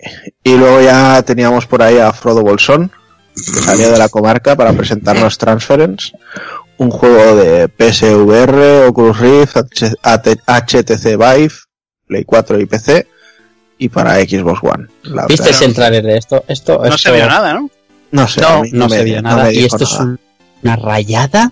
y 0.42 0.56
luego 0.56 0.80
ya 0.80 1.22
teníamos 1.22 1.66
por 1.66 1.82
ahí 1.82 1.98
a 1.98 2.12
Frodo 2.14 2.40
Bolsón, 2.42 2.92
que 3.34 3.42
salía 3.60 3.90
de 3.90 3.98
la 3.98 4.08
comarca 4.08 4.56
para 4.56 4.72
presentarnos 4.72 5.36
Transference, 5.36 6.12
un 6.78 6.90
juego 6.90 7.36
de 7.36 7.68
PSVR, 7.68 8.86
Oculus 8.88 9.18
Rift, 9.18 9.56
HTC 10.02 11.04
Vive, 11.18 11.52
Play 12.06 12.24
4 12.24 12.58
y 12.58 12.64
PC, 12.66 13.06
y 13.76 13.88
para 13.90 14.14
Xbox 14.16 14.60
One. 14.62 14.86
La 15.02 15.26
¿Viste 15.26 15.50
el 15.64 15.74
trailer 15.74 16.04
de 16.04 16.16
esto? 16.16 16.42
esto 16.48 16.78
No 16.78 16.84
esto- 16.86 16.98
se 16.98 17.12
vio 17.12 17.26
nada, 17.26 17.52
¿no? 17.54 17.68
No 18.12 18.28
sé, 18.28 18.40
No, 18.40 18.48
a 18.48 18.62
no, 18.72 18.88
se 18.88 19.04
no 19.16 19.22
nada. 19.22 19.52
y 19.52 19.64
esto 19.64 19.82
es 19.84 19.92
un- 19.98 20.18
una 20.62 20.76
rayada. 20.76 21.50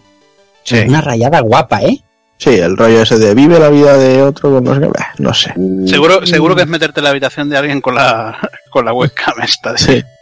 Sí. 0.62 0.76
Una 0.86 1.00
rayada 1.00 1.40
guapa, 1.40 1.82
¿eh? 1.82 2.00
Sí, 2.36 2.50
el 2.50 2.74
rollo 2.74 3.02
ese 3.02 3.18
de 3.18 3.34
vive 3.34 3.58
la 3.58 3.68
vida 3.68 3.98
de 3.98 4.22
otro, 4.22 4.50
con 4.50 4.64
no 4.64 4.74
sé 4.74 4.88
no 5.18 5.34
sé. 5.34 5.52
Seguro, 5.86 6.24
seguro 6.26 6.56
que 6.56 6.62
es 6.62 6.68
meterte 6.68 7.00
en 7.00 7.04
la 7.04 7.10
habitación 7.10 7.50
de 7.50 7.58
alguien 7.58 7.82
con 7.82 7.94
la, 7.96 8.38
con 8.70 8.84
la 8.86 8.92
webcam 8.94 9.34
esta. 9.42 9.76
Sí. 9.76 10.02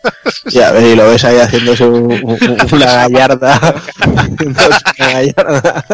Ya 0.51 0.73
ves, 0.73 0.85
y 0.85 0.97
lo 0.97 1.07
ves 1.09 1.25
ahí 1.25 1.37
haciéndose 1.39 1.85
un- 1.85 2.11
un- 2.13 2.39
una 2.73 2.87
gallarda. 2.87 3.75
una 4.47 4.69
gallarda. 4.97 5.85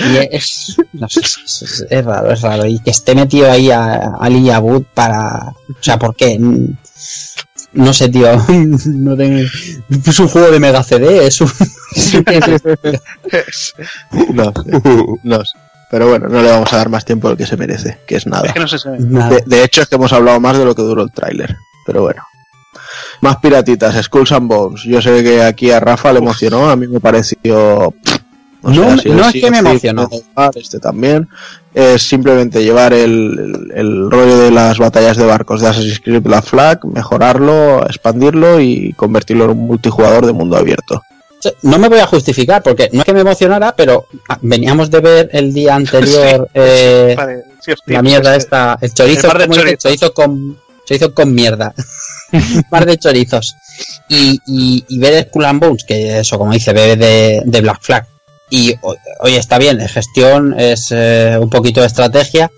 Y 0.00 0.16
es, 0.34 0.76
no 0.94 1.08
sé, 1.08 1.20
es, 1.90 2.04
raro, 2.04 2.32
es 2.32 2.40
raro. 2.40 2.66
Y 2.66 2.78
que 2.80 2.90
esté 2.90 3.14
metido 3.14 3.50
ahí 3.50 3.70
a 3.70 4.14
Ali 4.20 4.50
Abud 4.50 4.82
para. 4.94 5.52
O 5.70 5.82
sea, 5.82 5.98
¿por 5.98 6.16
qué? 6.16 6.38
No 7.74 7.92
sé, 7.92 8.08
tío. 8.08 8.28
No 8.86 9.16
tengo... 9.16 9.38
Es 10.06 10.18
un 10.18 10.28
juego 10.28 10.50
de 10.50 10.60
Mega 10.60 10.82
CD, 10.82 11.26
es 11.26 11.40
un. 11.40 11.50
No 14.34 14.52
sé, 14.52 14.80
no 15.22 15.44
sé. 15.44 15.58
Pero 15.90 16.08
bueno, 16.08 16.26
no 16.28 16.40
le 16.40 16.50
vamos 16.50 16.72
a 16.72 16.78
dar 16.78 16.88
más 16.88 17.04
tiempo 17.04 17.28
del 17.28 17.36
que 17.36 17.46
se 17.46 17.56
merece, 17.56 17.98
que 18.06 18.16
es 18.16 18.26
nada. 18.26 18.46
Es 18.46 18.54
que 18.54 18.60
no 18.60 18.66
si... 18.66 18.78
Nada. 19.00 19.28
De, 19.28 19.42
de 19.44 19.62
hecho, 19.64 19.82
es 19.82 19.88
que 19.88 19.96
hemos 19.96 20.12
hablado 20.12 20.40
más 20.40 20.56
de 20.56 20.64
lo 20.64 20.74
que 20.74 20.80
duró 20.80 21.02
el 21.02 21.12
tráiler. 21.12 21.54
Pero 21.84 22.02
bueno. 22.02 22.22
Más 23.20 23.36
piratitas, 23.36 24.02
Skulls 24.02 24.32
and 24.32 24.48
Bones. 24.48 24.82
Yo 24.84 25.02
sé 25.02 25.22
que 25.22 25.42
aquí 25.42 25.70
a 25.70 25.80
Rafa 25.80 26.12
le 26.12 26.18
emocionó, 26.18 26.70
a 26.70 26.76
mí 26.76 26.86
me 26.88 26.98
pareció 26.98 27.94
no, 28.62 28.96
no 28.96 29.28
es 29.28 29.32
que 29.32 29.50
me 29.50 29.58
emocionó. 29.58 30.08
Este 30.54 30.78
también. 30.78 31.28
Es 31.74 32.02
simplemente 32.02 32.62
llevar 32.62 32.92
el, 32.92 33.70
el, 33.74 34.10
rollo 34.10 34.38
de 34.38 34.50
las 34.50 34.78
batallas 34.78 35.16
de 35.16 35.24
barcos 35.24 35.62
de 35.62 35.68
Assassin's 35.68 36.00
Creed 36.00 36.20
Black 36.20 36.44
Flag, 36.44 36.84
mejorarlo, 36.84 37.86
expandirlo 37.86 38.60
y 38.60 38.92
convertirlo 38.92 39.44
en 39.44 39.50
un 39.52 39.66
multijugador 39.66 40.26
de 40.26 40.34
mundo 40.34 40.58
abierto. 40.58 41.02
No 41.62 41.78
me 41.78 41.88
voy 41.88 41.98
a 41.98 42.06
justificar 42.06 42.62
porque 42.62 42.88
no 42.92 43.00
es 43.00 43.04
que 43.04 43.14
me 43.14 43.20
emocionara, 43.20 43.74
pero 43.74 44.06
ah, 44.28 44.38
veníamos 44.42 44.90
de 44.90 45.00
ver 45.00 45.30
el 45.32 45.52
día 45.52 45.74
anterior 45.76 46.48
eh, 46.54 47.16
la 47.86 48.02
mierda 48.02 48.36
esta, 48.36 48.78
el 48.80 48.92
chorizo, 48.92 49.32
el 49.32 49.78
chorizo. 49.78 50.12
Con 50.12 50.58
chorizo 50.84 51.14
con 51.14 51.34
mierda, 51.34 51.74
un 52.32 52.64
par 52.70 52.86
de 52.86 52.98
chorizos. 52.98 53.56
Y, 54.08 54.38
y, 54.46 54.98
ver 54.98 55.14
el 55.14 55.24
Skull 55.24 55.44
and 55.44 55.60
Bones, 55.60 55.84
que 55.84 56.20
eso 56.20 56.38
como 56.38 56.52
dice, 56.52 56.72
bebe 56.72 56.96
de, 56.96 57.42
de 57.44 57.60
Black 57.60 57.80
Flag 57.80 58.06
y 58.54 58.78
oye, 59.20 59.38
está 59.38 59.56
bien, 59.56 59.80
es 59.80 59.92
gestión, 59.92 60.54
es 60.60 60.88
eh, 60.90 61.38
un 61.40 61.48
poquito 61.48 61.80
de 61.80 61.86
estrategia. 61.86 62.50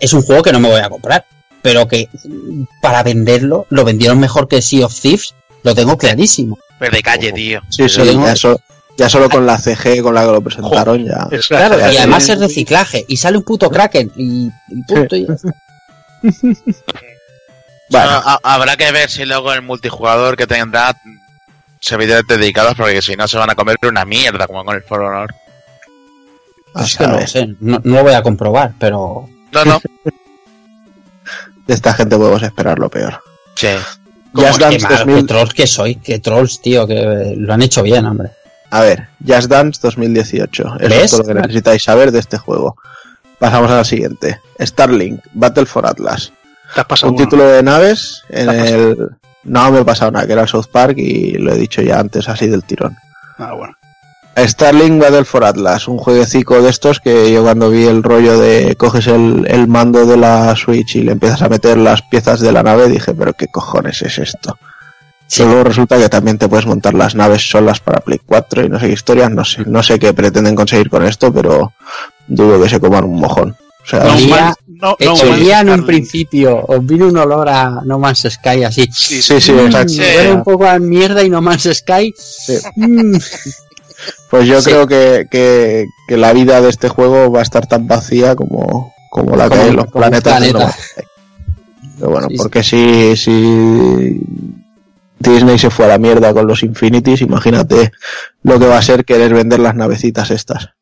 Es 0.00 0.14
un 0.14 0.22
juego 0.22 0.42
que 0.42 0.52
no 0.52 0.58
me 0.58 0.70
voy 0.70 0.80
a 0.80 0.88
comprar, 0.88 1.26
pero 1.60 1.86
que 1.86 2.08
para 2.80 3.02
venderlo 3.02 3.66
lo 3.68 3.84
vendieron 3.84 4.18
mejor 4.18 4.48
que 4.48 4.62
Sea 4.62 4.86
of 4.86 4.98
Thieves, 4.98 5.34
lo 5.64 5.74
tengo 5.74 5.98
clarísimo. 5.98 6.58
Pero 6.78 6.96
de 6.96 7.02
calle, 7.02 7.30
tío. 7.30 7.60
Sí, 7.68 7.90
sí, 7.90 8.00
ya, 8.96 9.10
solo 9.10 9.28
con 9.28 9.44
la 9.44 9.58
CG 9.58 10.00
con 10.00 10.14
la 10.14 10.22
que 10.24 10.32
lo 10.32 10.40
presentaron 10.40 11.04
ya. 11.04 11.28
Claro, 11.46 11.78
y 11.78 11.98
además 11.98 12.26
es 12.30 12.38
reciclaje 12.38 13.04
y 13.06 13.18
sale 13.18 13.36
un 13.36 13.44
puto 13.44 13.68
Kraken 13.68 14.10
y, 14.16 14.48
punto 14.88 15.14
y 15.14 15.26
habrá 18.42 18.78
que 18.78 18.90
ver 18.92 19.10
si 19.10 19.26
luego 19.26 19.52
el 19.52 19.60
multijugador 19.60 20.38
que 20.38 20.46
tendrá 20.46 20.96
servidores 21.86 22.26
dedicados 22.26 22.74
porque 22.74 23.00
si 23.00 23.14
no 23.14 23.28
se 23.28 23.38
van 23.38 23.50
a 23.50 23.54
comer 23.54 23.76
una 23.88 24.04
mierda 24.04 24.46
como 24.46 24.64
con 24.64 24.74
el 24.74 24.82
For 24.82 25.02
Honor. 25.02 25.32
Es 26.74 26.96
que 26.96 27.06
no 27.06 27.26
sé, 27.26 27.54
no, 27.60 27.80
lo 27.82 28.02
voy 28.02 28.12
a 28.12 28.22
comprobar, 28.22 28.74
pero. 28.78 29.28
No, 29.52 29.64
no. 29.64 29.80
de 31.66 31.74
esta 31.74 31.94
gente 31.94 32.16
podemos 32.16 32.42
esperar 32.42 32.78
lo 32.78 32.90
peor. 32.90 33.22
Sí. 33.54 33.68
Just 34.34 34.60
Dance 34.60 34.86
2000... 34.86 35.16
¿Qué 35.16 35.22
trolls 35.22 35.54
que 35.54 35.66
soy? 35.66 35.94
¿Qué 35.94 36.18
trolls, 36.18 36.60
tío? 36.60 36.86
Que 36.86 37.34
lo 37.38 37.54
han 37.54 37.62
hecho 37.62 37.82
bien, 37.82 38.04
hombre. 38.04 38.32
A 38.70 38.82
ver, 38.82 39.08
Just 39.26 39.48
Dance 39.48 39.80
2018. 39.82 40.76
Eso 40.80 40.94
es 40.94 41.10
todo 41.10 41.20
lo 41.20 41.26
que 41.28 41.34
necesitáis 41.34 41.82
saber 41.82 42.12
de 42.12 42.18
este 42.18 42.36
juego. 42.36 42.76
Pasamos 43.38 43.70
a 43.70 43.76
la 43.76 43.84
siguiente. 43.84 44.40
Starlink, 44.60 45.24
Battle 45.32 45.64
for 45.64 45.86
Atlas. 45.86 46.32
Un 47.04 47.16
título 47.16 47.46
de 47.46 47.62
naves 47.62 48.22
en 48.28 48.50
el, 48.50 49.10
no 49.46 49.70
me 49.70 49.80
he 49.80 49.84
pasado 49.84 50.10
nada, 50.10 50.26
que 50.26 50.32
era 50.32 50.42
el 50.42 50.48
South 50.48 50.66
Park 50.70 50.98
y 50.98 51.32
lo 51.32 51.52
he 51.52 51.58
dicho 51.58 51.82
ya 51.82 51.98
antes 51.98 52.28
así 52.28 52.46
del 52.46 52.64
tirón. 52.64 52.96
Ah, 53.38 53.52
bueno. 53.54 53.74
Starlink 54.36 55.00
Battle 55.00 55.24
for 55.24 55.44
Atlas, 55.44 55.88
un 55.88 55.96
jueguecito 55.96 56.60
de 56.60 56.68
estos 56.68 57.00
que 57.00 57.32
yo 57.32 57.42
cuando 57.42 57.70
vi 57.70 57.86
el 57.86 58.02
rollo 58.02 58.38
de 58.38 58.76
coges 58.76 59.06
el, 59.06 59.66
mando 59.66 60.04
de 60.04 60.18
la 60.18 60.54
Switch 60.54 60.96
y 60.96 61.02
le 61.02 61.12
empiezas 61.12 61.40
a 61.40 61.48
meter 61.48 61.78
las 61.78 62.02
piezas 62.02 62.40
de 62.40 62.52
la 62.52 62.62
nave, 62.62 62.88
dije, 62.88 63.14
pero 63.14 63.32
qué 63.32 63.46
cojones 63.46 64.02
es 64.02 64.18
esto. 64.18 64.58
luego 65.38 65.64
resulta 65.64 65.96
que 65.96 66.10
también 66.10 66.36
te 66.36 66.48
puedes 66.48 66.66
montar 66.66 66.92
las 66.92 67.14
naves 67.14 67.48
solas 67.48 67.80
para 67.80 68.00
Play 68.00 68.20
4 68.26 68.66
y 68.66 68.68
no 68.68 68.78
sé 68.78 68.88
qué 68.88 68.92
historias, 68.92 69.30
no 69.30 69.44
sé, 69.44 69.64
no 69.64 69.82
sé 69.82 69.98
qué 69.98 70.12
pretenden 70.12 70.54
conseguir 70.54 70.90
con 70.90 71.06
esto, 71.06 71.32
pero 71.32 71.72
dudo 72.26 72.62
que 72.62 72.68
se 72.68 72.78
coman 72.78 73.04
un 73.04 73.18
mojón. 73.18 73.56
O 73.84 73.88
sea, 73.88 74.04
no, 74.04 74.54
en 74.98 75.68
un 75.68 75.86
principio, 75.86 76.64
os 76.66 76.84
vino 76.84 77.06
un 77.06 77.16
olor 77.16 77.48
a 77.48 77.82
No 77.84 77.98
Man's 77.98 78.26
Sky 78.28 78.64
así. 78.64 78.88
Sí, 78.92 79.22
sí, 79.22 79.40
sí, 79.40 79.52
mm, 79.52 80.34
un 80.34 80.44
poco 80.44 80.66
a 80.66 80.78
mierda 80.78 81.22
y 81.22 81.30
No 81.30 81.40
Man's 81.40 81.68
Sky. 81.72 82.14
Mm. 82.76 83.16
Pues 84.30 84.46
yo 84.46 84.62
creo 84.62 84.86
que, 84.86 85.26
que, 85.30 86.16
la 86.16 86.32
vida 86.32 86.60
de 86.60 86.68
este 86.68 86.88
juego 86.88 87.30
va 87.30 87.40
a 87.40 87.42
estar 87.42 87.66
tan 87.66 87.86
vacía 87.86 88.34
como, 88.34 88.92
como 89.10 89.36
la 89.36 89.48
que 89.48 89.56
hay 89.56 89.68
en 89.70 89.76
los 89.76 89.86
planetas. 89.86 90.74
Pero 91.98 92.10
bueno, 92.10 92.28
porque 92.36 92.62
si, 92.62 93.16
si 93.16 94.20
Disney 95.18 95.58
se 95.58 95.70
fue 95.70 95.86
a 95.86 95.88
la 95.88 95.98
mierda 95.98 96.34
con 96.34 96.46
los 96.46 96.62
Infinities, 96.62 97.22
imagínate 97.22 97.92
lo 98.42 98.58
que 98.58 98.66
va 98.66 98.78
a 98.78 98.82
ser 98.82 99.04
querer 99.04 99.32
vender 99.32 99.60
las 99.60 99.74
navecitas 99.74 100.30
estas. 100.30 100.75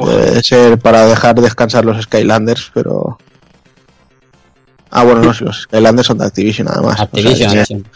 Puede 0.00 0.42
ser 0.42 0.78
para 0.78 1.06
dejar 1.06 1.34
descansar 1.40 1.84
los 1.84 2.02
Skylanders, 2.02 2.70
pero. 2.74 3.18
Ah, 4.90 5.04
bueno, 5.04 5.22
no, 5.22 5.34
si 5.34 5.44
los 5.44 5.62
Skylanders 5.62 6.06
son 6.06 6.18
de 6.18 6.26
Activision 6.26 6.68
además. 6.68 7.00
Activision, 7.00 7.86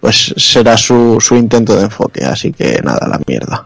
Pues 0.00 0.34
será 0.36 0.76
su, 0.76 1.18
su 1.20 1.36
intento 1.36 1.74
de 1.74 1.84
enfoque, 1.84 2.24
así 2.24 2.52
que 2.52 2.80
nada, 2.82 3.08
la 3.08 3.20
mierda. 3.26 3.64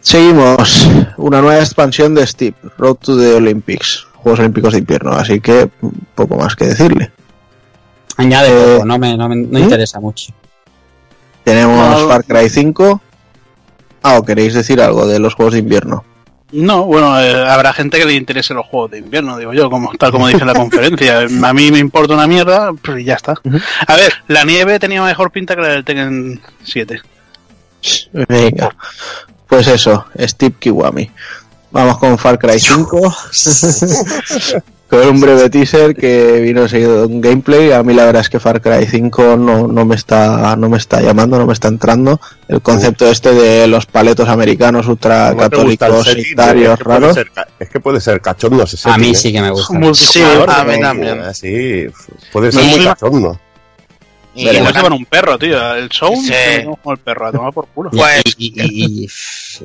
Seguimos. 0.00 0.88
Una 1.16 1.40
nueva 1.40 1.60
expansión 1.60 2.14
de 2.14 2.26
Steve, 2.26 2.56
Road 2.76 2.96
to 2.96 3.16
the 3.16 3.34
Olympics, 3.34 4.06
Juegos 4.14 4.40
Olímpicos 4.40 4.72
de 4.72 4.80
Invierno, 4.80 5.12
así 5.12 5.40
que 5.40 5.70
poco 6.14 6.36
más 6.36 6.56
que 6.56 6.66
decirle. 6.66 7.12
Añade 8.16 8.50
eh, 8.50 8.80
no 8.84 8.98
me, 8.98 9.16
no 9.16 9.28
me 9.28 9.36
no 9.36 9.58
¿Mm? 9.58 9.62
interesa 9.62 10.00
mucho. 10.00 10.32
Tenemos 11.44 12.08
Far 12.08 12.24
Cry 12.24 12.48
5. 12.48 13.00
Ah, 14.02 14.18
¿o 14.18 14.24
queréis 14.24 14.54
decir 14.54 14.80
algo 14.80 15.06
de 15.06 15.18
los 15.18 15.34
Juegos 15.34 15.54
de 15.54 15.60
Invierno? 15.60 16.04
No, 16.52 16.84
bueno, 16.84 17.18
eh, 17.18 17.48
habrá 17.48 17.72
gente 17.72 17.98
que 17.98 18.04
le 18.04 18.12
interese 18.12 18.52
los 18.52 18.66
juegos 18.66 18.90
de 18.90 18.98
invierno, 18.98 19.38
digo 19.38 19.54
yo, 19.54 19.70
como 19.70 19.90
tal 19.94 20.12
como 20.12 20.28
dice 20.28 20.44
la 20.44 20.52
conferencia. 20.54 21.20
A 21.44 21.52
mí 21.54 21.70
me 21.70 21.78
importa 21.78 22.12
una 22.12 22.26
mierda, 22.26 22.72
pues 22.74 23.04
ya 23.04 23.14
está. 23.14 23.34
A 23.86 23.96
ver, 23.96 24.12
la 24.28 24.44
nieve 24.44 24.78
tenía 24.78 25.02
mejor 25.02 25.30
pinta 25.30 25.56
que 25.56 25.62
la 25.62 25.68
del 25.68 25.84
Tekken 25.84 26.40
7. 26.62 27.00
Venga, 28.28 28.76
pues 29.48 29.66
eso, 29.66 30.04
Steve 30.18 30.54
Kiwami. 30.58 31.10
Vamos 31.70 31.96
con 31.98 32.18
Far 32.18 32.38
Cry 32.38 32.60
5. 32.60 33.00
con 34.92 35.08
un 35.08 35.20
breve 35.22 35.48
teaser 35.48 35.96
que 35.96 36.40
vino 36.40 36.68
seguido 36.68 37.00
de 37.00 37.06
un 37.06 37.22
gameplay. 37.22 37.72
A 37.72 37.82
mí 37.82 37.94
la 37.94 38.04
verdad 38.04 38.20
es 38.20 38.28
que 38.28 38.38
Far 38.38 38.60
Cry 38.60 38.86
5 38.86 39.38
no, 39.38 39.66
no, 39.66 39.86
me 39.86 39.94
está 39.94 40.54
no 40.54 40.68
me 40.68 40.76
está 40.76 41.00
llamando, 41.00 41.38
no 41.38 41.46
me 41.46 41.54
está 41.54 41.68
entrando. 41.68 42.20
El 42.46 42.60
concepto 42.60 43.10
este 43.10 43.32
de 43.32 43.66
los 43.68 43.86
paletos 43.86 44.28
americanos 44.28 44.86
ultra 44.88 45.34
católicos, 45.34 46.06
sectarios, 46.06 46.78
raros. 46.78 47.16
Es 47.58 47.70
que 47.70 47.80
puede 47.80 48.02
ser 48.02 48.20
cachondo 48.20 48.66
A 48.84 48.98
mí 48.98 49.14
sí 49.14 49.32
que 49.32 49.40
me 49.40 49.50
gusta. 49.50 49.94
Sí, 49.94 50.20
a 50.22 50.64
mí 50.64 50.78
también. 50.78 51.34
Sí, 51.34 51.86
puede 52.30 52.52
ser 52.52 52.62
muy 52.62 52.84
cachondo. 52.84 53.40
Y 54.34 54.44
no 54.44 54.70
llevan 54.70 54.92
un 54.92 55.06
perro, 55.06 55.38
tío. 55.38 55.74
El 55.74 55.88
show 55.88 56.14
sí. 56.16 56.32
con 56.82 56.92
el 56.92 56.98
perro, 56.98 57.28
a 57.28 57.32
tomar 57.32 57.52
por 57.52 57.66
culo. 57.68 57.90
Pues, 57.90 58.22
y, 58.36 58.52
y, 58.62 59.04
y 59.04 59.08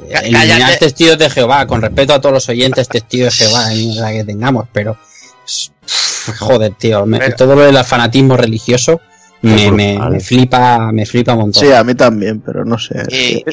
eliminar 0.09 0.77
testigos 0.77 1.17
de 1.17 1.29
Jehová, 1.29 1.65
con 1.67 1.81
respeto 1.81 2.13
a 2.13 2.21
todos 2.21 2.33
los 2.33 2.49
oyentes 2.49 2.87
testigos 2.87 3.37
de 3.37 3.45
Jehová, 3.45 3.73
en 3.73 3.95
la 3.95 4.11
que 4.11 4.23
tengamos, 4.25 4.67
pero 4.73 4.97
Joder, 6.39 6.73
tío, 6.73 7.05
todo 7.37 7.55
lo 7.55 7.61
del 7.61 7.83
fanatismo 7.83 8.35
religioso 8.35 8.99
me, 9.41 10.19
flipa 10.19 10.91
me 10.91 11.05
flipa 11.05 11.33
un 11.33 11.39
montón. 11.39 11.63
Sí, 11.63 11.71
a 11.71 11.83
mí 11.83 11.95
también, 11.95 12.41
pero 12.41 12.65
no 12.65 12.77
sé. 12.77 13.03
Y, 13.09 13.43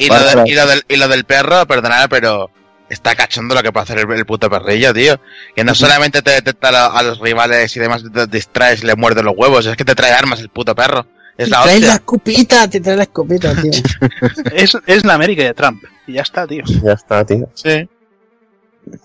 lo, 0.97 1.07
del, 1.07 1.25
perro, 1.25 1.65
perdonad, 1.67 2.07
pero 2.09 2.49
está 2.89 3.15
cachando 3.15 3.55
lo 3.55 3.63
que 3.63 3.71
puede 3.71 3.83
hacer 3.83 3.99
el, 3.99 4.25
puto 4.25 4.49
perrillo, 4.49 4.93
tío. 4.93 5.19
Que 5.55 5.63
no 5.63 5.75
solamente 5.75 6.21
te 6.21 6.31
detecta 6.31 6.87
a, 6.87 7.03
los 7.03 7.19
rivales 7.19 7.75
y 7.75 7.79
demás, 7.79 8.03
te 8.11 8.27
distraes 8.27 8.83
y 8.83 8.87
le 8.87 8.95
muerde 8.95 9.23
los 9.23 9.35
huevos, 9.37 9.65
es 9.65 9.75
que 9.75 9.85
te 9.85 9.95
trae 9.95 10.11
armas 10.11 10.39
el 10.39 10.49
puto 10.49 10.75
perro. 10.75 11.07
Es 11.37 11.49
la 11.49 11.63
trae 11.63 11.81
la 11.81 11.95
escopeta, 11.95 12.69
te 12.69 12.79
trae 12.79 12.95
la 12.95 13.03
escopeta, 13.03 13.53
tío. 13.61 13.71
es, 14.53 14.77
es 14.85 15.05
la 15.05 15.15
América 15.15 15.43
de 15.43 15.53
Trump. 15.53 15.83
Y 16.07 16.13
ya 16.13 16.21
está, 16.21 16.47
tío. 16.47 16.63
Ya 16.81 16.93
está, 16.93 17.25
tío. 17.25 17.49
Sí. 17.53 17.89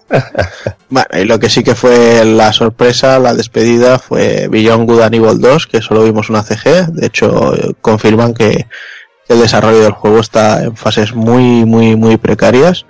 bueno, 0.90 1.08
y 1.12 1.24
lo 1.24 1.38
que 1.38 1.48
sí 1.48 1.62
que 1.62 1.74
fue 1.74 2.24
la 2.24 2.52
sorpresa, 2.52 3.18
la 3.18 3.34
despedida, 3.34 3.98
fue 3.98 4.48
Beyond 4.48 4.88
Good 4.88 5.00
and 5.02 5.14
Evil 5.14 5.40
2, 5.40 5.66
que 5.66 5.80
solo 5.80 6.04
vimos 6.04 6.30
una 6.30 6.42
CG. 6.42 6.86
De 6.92 7.06
hecho, 7.06 7.54
confirman 7.80 8.34
que 8.34 8.66
el 9.28 9.40
desarrollo 9.40 9.80
del 9.80 9.92
juego 9.92 10.20
está 10.20 10.64
en 10.64 10.76
fases 10.76 11.14
muy, 11.14 11.64
muy, 11.64 11.96
muy 11.96 12.16
precarias. 12.16 12.86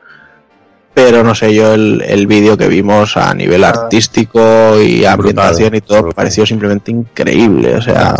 Pero 0.92 1.22
no 1.22 1.34
sé, 1.34 1.54
yo 1.54 1.74
el, 1.74 2.26
vídeo 2.26 2.56
que 2.56 2.66
vimos 2.66 3.16
a 3.16 3.32
nivel 3.32 3.62
ah. 3.64 3.68
artístico 3.68 4.80
y 4.80 5.04
ambientación 5.04 5.74
y 5.74 5.80
todo 5.80 6.10
pareció 6.10 6.44
simplemente 6.44 6.90
increíble. 6.90 7.76
O 7.76 7.82
sea, 7.82 8.16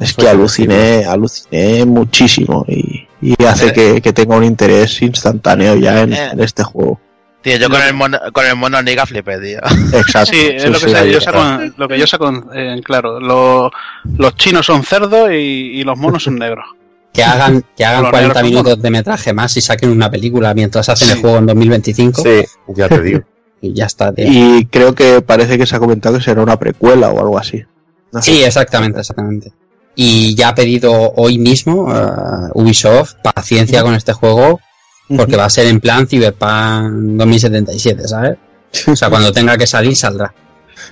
es 0.00 0.14
que 0.14 0.28
aluciné, 0.28 1.04
aluciné 1.04 1.84
muchísimo 1.84 2.64
y, 2.66 3.06
hace 3.44 3.68
eh. 3.68 4.00
que, 4.00 4.12
tenga 4.14 4.34
un 4.34 4.44
interés 4.44 5.02
instantáneo 5.02 5.76
ya 5.76 6.00
en 6.00 6.14
eh. 6.14 6.30
este 6.38 6.64
juego. 6.64 6.98
Tío, 7.42 7.56
yo 7.56 7.70
con 7.70 7.80
el 7.80 7.94
mono, 7.94 8.18
con 8.32 8.46
el 8.46 8.54
mono 8.54 8.82
Niga 8.82 9.06
flipé, 9.06 9.38
tío. 9.38 9.58
Exacto. 9.92 10.32
Sí, 10.32 10.50
es 10.52 10.64
lo, 10.68 10.78
que 10.78 11.10
yo 11.10 11.20
saco, 11.20 11.72
lo 11.76 11.88
que 11.88 11.98
yo 11.98 12.06
saco 12.06 12.28
en 12.52 12.82
claro. 12.82 13.18
los 13.18 14.36
chinos 14.36 14.66
son 14.66 14.82
cerdos 14.82 15.30
y, 15.32 15.82
los 15.84 15.98
monos 15.98 16.24
son 16.24 16.36
negros. 16.36 16.64
Que 17.12 17.24
hagan, 17.24 17.64
que 17.76 17.84
hagan 17.84 18.08
40 18.08 18.40
minutos 18.44 18.80
de 18.80 18.88
metraje 18.88 19.32
más 19.32 19.56
y 19.56 19.60
saquen 19.60 19.90
una 19.90 20.08
película 20.08 20.54
mientras 20.54 20.88
hacen 20.88 21.10
el 21.10 21.20
juego 21.20 21.38
en 21.38 21.46
2025. 21.46 22.22
Sí, 22.22 22.44
ya 22.68 22.88
te 22.88 23.02
digo. 23.02 23.20
y 23.60 23.74
ya 23.74 23.86
está, 23.86 24.12
tío. 24.12 24.26
Y 24.28 24.66
creo 24.66 24.94
que 24.94 25.20
parece 25.20 25.58
que 25.58 25.66
se 25.66 25.74
ha 25.74 25.80
comentado 25.80 26.18
que 26.18 26.22
será 26.22 26.40
una 26.40 26.56
precuela 26.56 27.08
o 27.10 27.18
algo 27.18 27.36
así. 27.36 27.64
Sí, 28.20 28.44
exactamente, 28.44 29.00
exactamente. 29.00 29.52
Y 29.96 30.36
ya 30.36 30.50
ha 30.50 30.54
pedido 30.54 31.12
hoy 31.16 31.38
mismo 31.38 31.86
uh, 31.86 32.50
Ubisoft 32.54 33.14
paciencia 33.24 33.82
con 33.82 33.96
este 33.96 34.12
juego 34.12 34.60
Porque 35.16 35.36
va 35.36 35.46
a 35.46 35.50
ser 35.50 35.66
en 35.66 35.80
plan 35.80 36.06
Cyberpunk 36.06 37.16
2077, 37.16 38.08
¿sabes? 38.08 38.38
O 38.86 38.94
sea, 38.94 39.10
cuando 39.10 39.32
tenga 39.32 39.56
que 39.56 39.66
salir, 39.66 39.96
saldrá. 39.96 40.32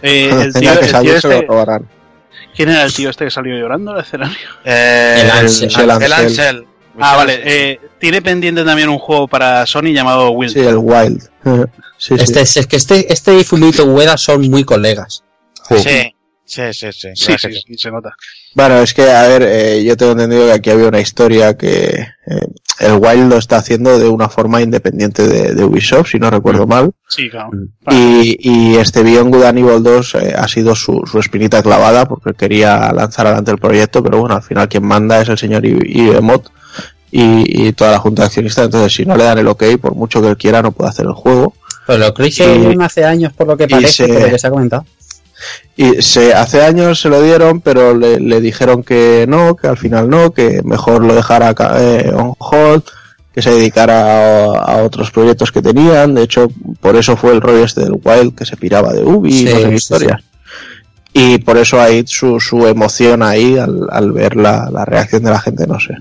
Eh, 0.03 0.31
el 0.31 0.53
tío, 0.53 0.79
que 0.79 0.89
salir, 0.89 1.13
tío 1.13 1.21
se 1.21 1.29
lo 1.29 1.35
este, 1.35 1.47
robarán. 1.47 1.89
¿Quién 2.55 2.71
era 2.71 2.83
el 2.83 2.93
tío 2.93 3.11
este 3.11 3.27
que 3.27 3.31
salió 3.31 3.57
llorando 3.57 3.93
al 3.93 4.01
escenario? 4.01 4.37
Eh, 4.65 5.21
El 5.23 5.31
Ansel. 5.31 5.71
el 5.77 5.81
El 5.83 5.91
Ansel. 5.91 6.13
Ansel. 6.13 6.67
Ah, 6.99 7.17
vale. 7.17 7.41
Eh, 7.45 7.81
tiene 7.99 8.21
pendiente 8.21 8.65
también 8.65 8.89
un 8.89 8.99
juego 8.99 9.29
para 9.29 9.65
Sony 9.67 9.93
llamado 9.93 10.31
Wild. 10.31 10.53
Sí, 10.53 10.61
el 10.61 10.79
Wild. 10.79 11.29
Sí, 12.01 12.15
sí. 12.17 12.23
Este, 12.23 12.43
es, 12.43 12.57
es 12.57 12.67
que 12.69 12.77
este, 12.77 13.13
este 13.13 13.37
y 13.37 13.43
Fumito 13.43 13.85
Ueda 13.85 14.17
son 14.17 14.49
muy 14.49 14.63
colegas. 14.63 15.25
Sí, 15.69 15.79
sí, 15.79 16.15
sí, 16.73 16.93
sí. 16.93 17.09
Sí, 17.15 17.33
que 17.33 17.39
sí, 17.53 17.63
sí, 17.67 17.75
se 17.79 17.91
nota. 17.91 18.15
Bueno, 18.55 18.79
es 18.81 18.95
que, 18.95 19.11
a 19.11 19.23
ver, 19.29 19.43
eh, 19.47 19.85
yo 19.85 19.97
tengo 19.97 20.13
entendido 20.13 20.47
que 20.47 20.53
aquí 20.53 20.71
había 20.71 20.89
una 20.89 21.01
historia 21.01 21.57
que 21.57 21.85
eh, 22.27 22.47
el 22.81 22.93
Wild 22.95 23.31
lo 23.31 23.37
está 23.39 23.57
haciendo 23.59 23.99
de 23.99 24.09
una 24.09 24.29
forma 24.29 24.61
independiente 24.63 25.27
de, 25.29 25.55
de 25.55 25.65
Ubisoft, 25.65 26.11
si 26.11 26.19
no 26.19 26.31
recuerdo 26.31 26.67
mal. 26.67 26.91
Sí, 27.09 27.29
claro. 27.29 27.51
Y, 27.91 28.37
y 28.41 28.77
este 28.77 29.03
Beyond 29.03 29.35
Good 29.35 29.45
and 29.45 29.59
Evil 29.59 29.83
2 29.83 30.15
eh, 30.17 30.35
ha 30.37 30.49
sido 30.49 30.75
su, 30.75 31.03
su 31.11 31.19
espinita 31.19 31.63
clavada 31.63 32.07
porque 32.07 32.35
quería 32.35 32.93
lanzar 32.93 33.27
adelante 33.27 33.51
el 33.51 33.59
proyecto, 33.59 34.03
pero 34.03 34.19
bueno, 34.19 34.35
al 34.37 34.43
final 34.43 34.69
quien 34.69 34.85
manda 34.85 35.21
es 35.21 35.29
el 35.29 35.39
señor 35.39 35.65
I- 35.67 35.79
Ibemote 35.85 36.49
y, 37.11 37.69
y 37.69 37.73
toda 37.73 37.93
la 37.93 37.99
junta 37.99 38.23
de 38.23 38.27
accionistas. 38.27 38.67
Entonces, 38.67 38.93
si 38.93 39.05
no 39.07 39.17
le 39.17 39.25
dan 39.25 39.39
el 39.39 39.49
ok, 39.49 39.65
por 39.81 39.95
mucho 39.95 40.21
que 40.21 40.29
él 40.29 40.37
quiera, 40.37 40.63
no 40.63 40.73
puede 40.73 40.91
hacer 40.91 41.07
el 41.07 41.13
juego. 41.15 41.55
Pero 41.87 42.01
lo 42.01 42.15
creyeron 42.15 42.83
hace 42.83 43.03
años, 43.05 43.33
por 43.33 43.47
lo 43.47 43.57
que 43.57 43.67
parece, 43.67 43.93
se- 43.93 44.13
por 44.13 44.23
lo 44.23 44.31
que 44.31 44.39
se 44.39 44.47
ha 44.47 44.51
comentado. 44.51 44.85
Y 45.77 46.03
se, 46.03 46.35
hace 46.35 46.63
años 46.63 47.01
se 47.01 47.09
lo 47.09 47.23
dieron, 47.23 47.61
pero 47.61 47.95
le, 47.95 48.19
le 48.19 48.41
dijeron 48.41 48.83
que 48.83 49.27
no, 49.29 49.55
que 49.57 49.69
al 49.69 49.77
final 49.77 50.11
no, 50.11 50.33
que 50.33 50.61
mejor 50.65 51.05
lo 51.05 51.15
dejara 51.15 51.55
eh, 51.79 52.13
on 52.15 52.35
hold, 52.39 52.83
que 53.33 53.43
se 53.43 53.51
dedicara 53.53 54.01
a, 54.01 54.49
a 54.49 54.83
otros 54.83 55.11
proyectos 55.11 55.53
que 55.53 55.63
tenían. 55.63 56.15
De 56.15 56.23
hecho, 56.23 56.49
por 56.81 56.97
eso 56.97 57.17
fue 57.17 57.33
el 57.33 57.41
rollo 57.41 57.65
este 57.65 57.83
del 57.83 58.01
Wild 58.03 58.35
que 58.35 58.45
se 58.45 58.57
piraba 58.57 58.93
de 58.93 59.05
Ubi 59.05 59.33
Sí, 59.33 59.43
y 59.43 59.45
no 59.45 59.51
sé 59.51 59.63
qué 59.63 59.69
sí, 59.69 59.75
historias. 59.75 60.23
Y 61.13 61.39
por 61.39 61.57
eso 61.57 61.81
hay 61.81 62.05
su, 62.07 62.39
su 62.41 62.67
emoción 62.67 63.23
ahí 63.23 63.57
al, 63.57 63.89
al 63.91 64.13
ver 64.13 64.37
la, 64.37 64.69
la 64.71 64.85
reacción 64.85 65.23
de 65.23 65.31
la 65.31 65.41
gente, 65.41 65.67
no 65.67 65.79
sé. 65.81 65.97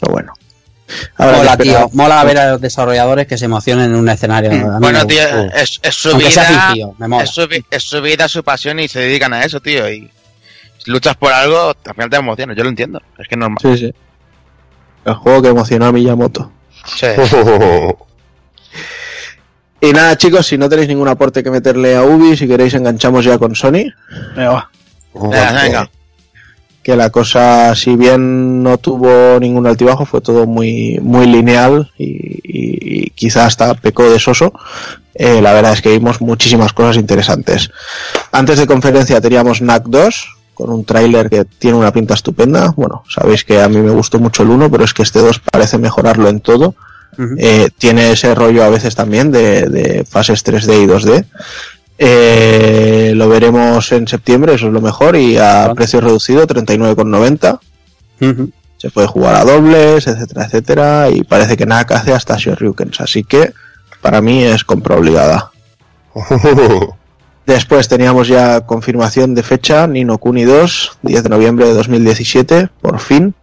Pero 0.00 0.12
bueno. 0.12 0.32
Que 0.86 1.24
Mola, 1.24 1.56
tío. 1.56 1.90
Mola 1.94 2.22
ver 2.24 2.38
a 2.38 2.50
los 2.52 2.60
desarrolladores 2.60 3.26
que 3.26 3.36
se 3.36 3.46
emocionen 3.46 3.86
en 3.86 3.96
un 3.96 4.08
escenario. 4.08 4.50
Me 4.52 4.78
Bueno, 4.78 5.04
tío, 5.06 5.20
es, 5.54 5.80
es 5.82 5.94
su 5.94 6.16
vida. 6.16 6.44
fingido, 6.44 6.94
me 6.98 7.08
mola. 7.08 7.24
Es 7.24 7.30
su, 7.30 7.46
vi- 7.48 7.64
es 7.70 7.82
su 7.82 8.00
vida, 8.00 8.28
su 8.28 8.44
pasión 8.44 8.78
y 8.78 8.86
se 8.88 9.00
dedican 9.00 9.32
a 9.32 9.44
eso, 9.44 9.60
tío. 9.60 9.90
Y 9.90 10.10
si 10.78 10.90
luchas 10.90 11.16
por 11.16 11.32
algo, 11.32 11.70
al 11.84 11.94
final 11.94 12.10
te 12.10 12.16
emocionas. 12.16 12.56
Yo 12.56 12.62
lo 12.62 12.68
entiendo. 12.70 13.00
Es 13.18 13.26
que 13.28 13.34
es 13.34 13.38
normal. 13.38 13.58
Sí, 13.60 13.76
sí. 13.76 13.94
El 15.04 15.14
juego 15.14 15.42
que 15.42 15.48
emocionó 15.48 15.86
a 15.86 15.92
Miyamoto. 15.92 16.52
Sí. 16.84 17.06
Y 19.80 19.92
nada, 19.92 20.16
chicos, 20.16 20.46
si 20.46 20.56
no 20.56 20.68
tenéis 20.68 20.88
ningún 20.88 21.06
aporte 21.08 21.42
que 21.42 21.50
meterle 21.50 21.94
a 21.96 22.02
Ubi, 22.02 22.36
si 22.36 22.48
queréis 22.48 22.72
enganchamos 22.74 23.24
ya 23.24 23.38
con 23.38 23.54
Sony. 23.54 23.84
Venga, 24.34 24.50
va. 24.50 24.70
Venga, 25.14 25.52
venga. 25.62 25.90
Que 26.86 26.94
la 26.94 27.10
cosa, 27.10 27.74
si 27.74 27.96
bien 27.96 28.62
no 28.62 28.78
tuvo 28.78 29.40
ningún 29.40 29.66
altibajo, 29.66 30.06
fue 30.06 30.20
todo 30.20 30.46
muy, 30.46 31.00
muy 31.02 31.26
lineal 31.26 31.90
y, 31.98 32.04
y- 32.44 32.78
y 33.06 33.10
quizá 33.10 33.44
hasta 33.44 33.74
pecó 33.74 34.08
de 34.08 34.20
soso. 34.20 34.52
Eh, 35.12 35.42
la 35.42 35.52
verdad 35.52 35.72
es 35.72 35.82
que 35.82 35.90
vimos 35.90 36.20
muchísimas 36.20 36.72
cosas 36.72 36.94
interesantes. 36.96 37.70
Antes 38.30 38.58
de 38.60 38.68
conferencia 38.68 39.20
teníamos 39.20 39.62
NAC 39.62 39.82
2, 39.86 40.36
con 40.54 40.70
un 40.70 40.84
tráiler 40.84 41.28
que 41.28 41.44
tiene 41.44 41.76
una 41.76 41.90
pinta 41.92 42.14
estupenda. 42.14 42.72
Bueno, 42.76 43.02
sabéis 43.08 43.42
que 43.42 43.60
a 43.60 43.68
mí 43.68 43.78
me 43.78 43.90
gustó 43.90 44.20
mucho 44.20 44.44
el 44.44 44.50
1, 44.50 44.70
pero 44.70 44.84
es 44.84 44.94
que 44.94 45.02
este 45.02 45.18
2 45.18 45.40
parece 45.50 45.78
mejorarlo 45.78 46.28
en 46.28 46.38
todo. 46.38 46.76
Eh, 47.38 47.68
tiene 47.78 48.12
ese 48.12 48.32
rollo 48.34 48.62
a 48.62 48.68
veces 48.68 48.94
también 48.94 49.32
de, 49.32 49.62
de 49.70 50.04
fases 50.08 50.44
3D 50.44 50.84
y 50.84 50.86
2D. 50.86 51.24
Eh, 51.98 53.12
lo 53.14 53.28
veremos 53.28 53.90
en 53.92 54.06
septiembre, 54.06 54.54
eso 54.54 54.66
es 54.66 54.72
lo 54.72 54.80
mejor, 54.80 55.16
y 55.16 55.38
a 55.38 55.72
precio 55.74 56.00
reducido, 56.00 56.46
39,90. 56.46 57.58
Ujú. 58.20 58.50
Se 58.76 58.90
puede 58.90 59.06
jugar 59.06 59.36
a 59.36 59.44
dobles, 59.44 60.06
etcétera, 60.06 60.44
etcétera, 60.44 61.10
y 61.10 61.24
parece 61.24 61.56
que 61.56 61.64
NAC 61.64 61.92
hace 61.92 62.12
hasta 62.12 62.36
Shoryukens, 62.36 63.00
así 63.00 63.24
que 63.24 63.52
para 64.02 64.20
mí 64.20 64.42
es 64.42 64.64
compra 64.64 64.96
obligada. 64.96 65.50
Después 67.46 67.88
teníamos 67.88 68.28
ya 68.28 68.62
confirmación 68.62 69.34
de 69.34 69.42
fecha, 69.42 69.86
Nino 69.86 70.18
Kuni 70.18 70.44
2, 70.44 70.98
10 71.02 71.22
de 71.22 71.28
noviembre 71.28 71.66
de 71.66 71.74
2017, 71.74 72.70
por 72.80 72.98
fin. 72.98 73.34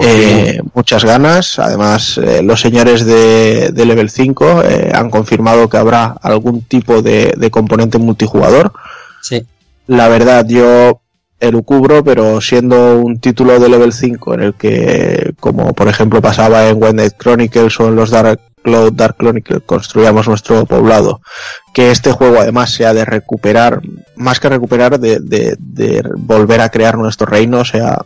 Eh, 0.00 0.60
muchas 0.74 1.04
ganas. 1.04 1.58
Además, 1.58 2.18
eh, 2.18 2.42
los 2.42 2.60
señores 2.60 3.04
de, 3.04 3.70
de 3.72 3.84
Level 3.84 4.10
5 4.10 4.62
eh, 4.62 4.92
han 4.94 5.10
confirmado 5.10 5.68
que 5.68 5.76
habrá 5.76 6.16
algún 6.22 6.62
tipo 6.62 7.02
de, 7.02 7.34
de 7.36 7.50
componente 7.50 7.98
multijugador. 7.98 8.72
Sí. 9.20 9.44
La 9.86 10.08
verdad, 10.08 10.46
yo 10.48 11.00
elucubro, 11.40 12.04
pero 12.04 12.40
siendo 12.40 13.00
un 13.00 13.18
título 13.18 13.58
de 13.58 13.68
Level 13.68 13.92
5 13.92 14.34
en 14.34 14.40
el 14.40 14.54
que, 14.54 15.34
como 15.40 15.74
por 15.74 15.88
ejemplo 15.88 16.22
pasaba 16.22 16.68
en 16.68 16.78
Night 16.78 17.14
Chronicles 17.18 17.80
o 17.80 17.88
en 17.88 17.96
los 17.96 18.10
Dark 18.10 18.40
Cloud 18.62 18.92
Dark 18.92 19.16
Chronicles, 19.18 19.62
construíamos 19.66 20.28
nuestro 20.28 20.64
poblado, 20.66 21.20
que 21.74 21.90
este 21.90 22.12
juego 22.12 22.38
además 22.38 22.70
sea 22.70 22.94
de 22.94 23.04
recuperar, 23.04 23.80
más 24.14 24.38
que 24.38 24.48
recuperar, 24.48 25.00
de, 25.00 25.18
de, 25.18 25.56
de 25.58 26.04
volver 26.16 26.60
a 26.60 26.68
crear 26.68 26.96
nuestro 26.96 27.26
reino, 27.26 27.64
sea 27.64 27.98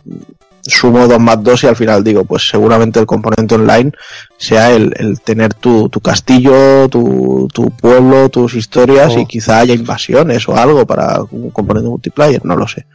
su 0.67 0.91
modo 0.91 1.17
Mad 1.19 1.39
2 1.39 1.63
y 1.63 1.67
al 1.67 1.75
final 1.75 2.03
digo, 2.03 2.25
pues 2.25 2.47
seguramente 2.49 2.99
el 2.99 3.05
componente 3.05 3.55
online 3.55 3.91
sea 4.37 4.71
el, 4.71 4.93
el 4.97 5.19
tener 5.21 5.53
tu, 5.53 5.89
tu 5.89 5.99
castillo, 5.99 6.87
tu, 6.89 7.47
tu 7.53 7.71
pueblo, 7.71 8.29
tus 8.29 8.53
historias 8.55 9.13
Oh. 9.15 9.19
y 9.19 9.25
quizá 9.25 9.59
haya 9.59 9.73
invasiones 9.73 10.47
o 10.49 10.55
algo 10.57 10.85
para 10.85 11.21
un 11.31 11.49
componente 11.51 11.89
multiplayer, 11.89 12.43
no 12.45 12.55
lo 12.55 12.67
sé. 12.67 12.85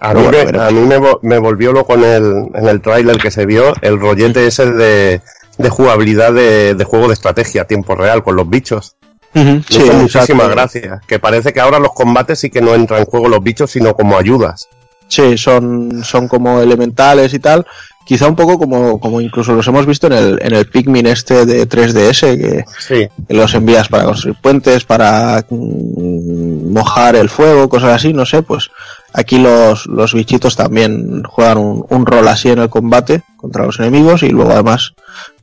A 0.00 0.14
mí, 0.14 0.22
bueno, 0.22 0.30
me, 0.38 0.44
veremos. 0.44 0.66
a 0.66 0.70
mí 0.72 0.80
me, 0.80 0.98
vo- 0.98 1.18
me 1.22 1.38
volvió 1.38 1.72
loco 1.72 1.94
en 1.94 2.04
el, 2.04 2.44
en 2.54 2.66
el 2.68 2.80
tráiler 2.80 3.18
que 3.18 3.30
se 3.30 3.46
vio 3.46 3.72
el 3.82 4.00
rollete 4.00 4.46
ese 4.46 4.66
de, 4.70 5.20
de 5.58 5.68
jugabilidad 5.70 6.32
de, 6.32 6.74
de 6.74 6.84
juego 6.84 7.06
de 7.06 7.14
estrategia 7.14 7.62
a 7.62 7.64
tiempo 7.66 7.94
real 7.94 8.22
con 8.24 8.34
los 8.36 8.48
bichos. 8.50 8.96
Sí, 9.34 9.90
muchísimas 9.94 10.48
gracias. 10.50 11.00
Que 11.06 11.18
parece 11.18 11.52
que 11.54 11.60
ahora 11.60 11.78
los 11.78 11.92
combates 11.94 12.38
sí 12.40 12.50
que 12.50 12.60
no 12.60 12.74
entran 12.74 13.00
en 13.00 13.06
juego 13.06 13.28
los 13.28 13.42
bichos, 13.42 13.70
sino 13.70 13.94
como 13.94 14.18
ayudas. 14.18 14.68
Sí, 15.12 15.36
son, 15.36 16.02
son 16.04 16.26
como 16.26 16.60
elementales 16.60 17.34
y 17.34 17.38
tal. 17.38 17.66
Quizá 18.06 18.26
un 18.28 18.34
poco 18.34 18.58
como, 18.58 18.98
como 18.98 19.20
incluso 19.20 19.52
los 19.54 19.66
hemos 19.68 19.84
visto 19.84 20.06
en 20.06 20.14
el, 20.14 20.38
en 20.42 20.54
el 20.54 20.66
Pikmin 20.66 21.06
este 21.06 21.44
de 21.44 21.68
3DS, 21.68 22.20
que, 22.38 22.64
Sí. 22.78 23.08
que 23.28 23.34
los 23.34 23.52
envías 23.54 23.88
para 23.88 24.04
construir 24.04 24.36
puentes, 24.40 24.84
para 24.84 25.44
mm, 25.50 26.72
mojar 26.72 27.14
el 27.16 27.28
fuego, 27.28 27.68
cosas 27.68 27.90
así, 27.92 28.14
no 28.14 28.24
sé, 28.24 28.42
pues 28.42 28.70
aquí 29.12 29.38
los, 29.38 29.86
los 29.86 30.14
bichitos 30.14 30.56
también 30.56 31.22
juegan 31.24 31.58
un, 31.58 31.84
un 31.90 32.06
rol 32.06 32.26
así 32.28 32.48
en 32.48 32.58
el 32.60 32.70
combate 32.70 33.22
contra 33.36 33.66
los 33.66 33.78
enemigos 33.78 34.22
y 34.22 34.30
luego 34.30 34.52
además 34.52 34.94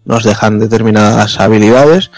nos 0.03 0.23
dejan 0.23 0.59
determinadas 0.59 1.39
habilidades 1.39 2.09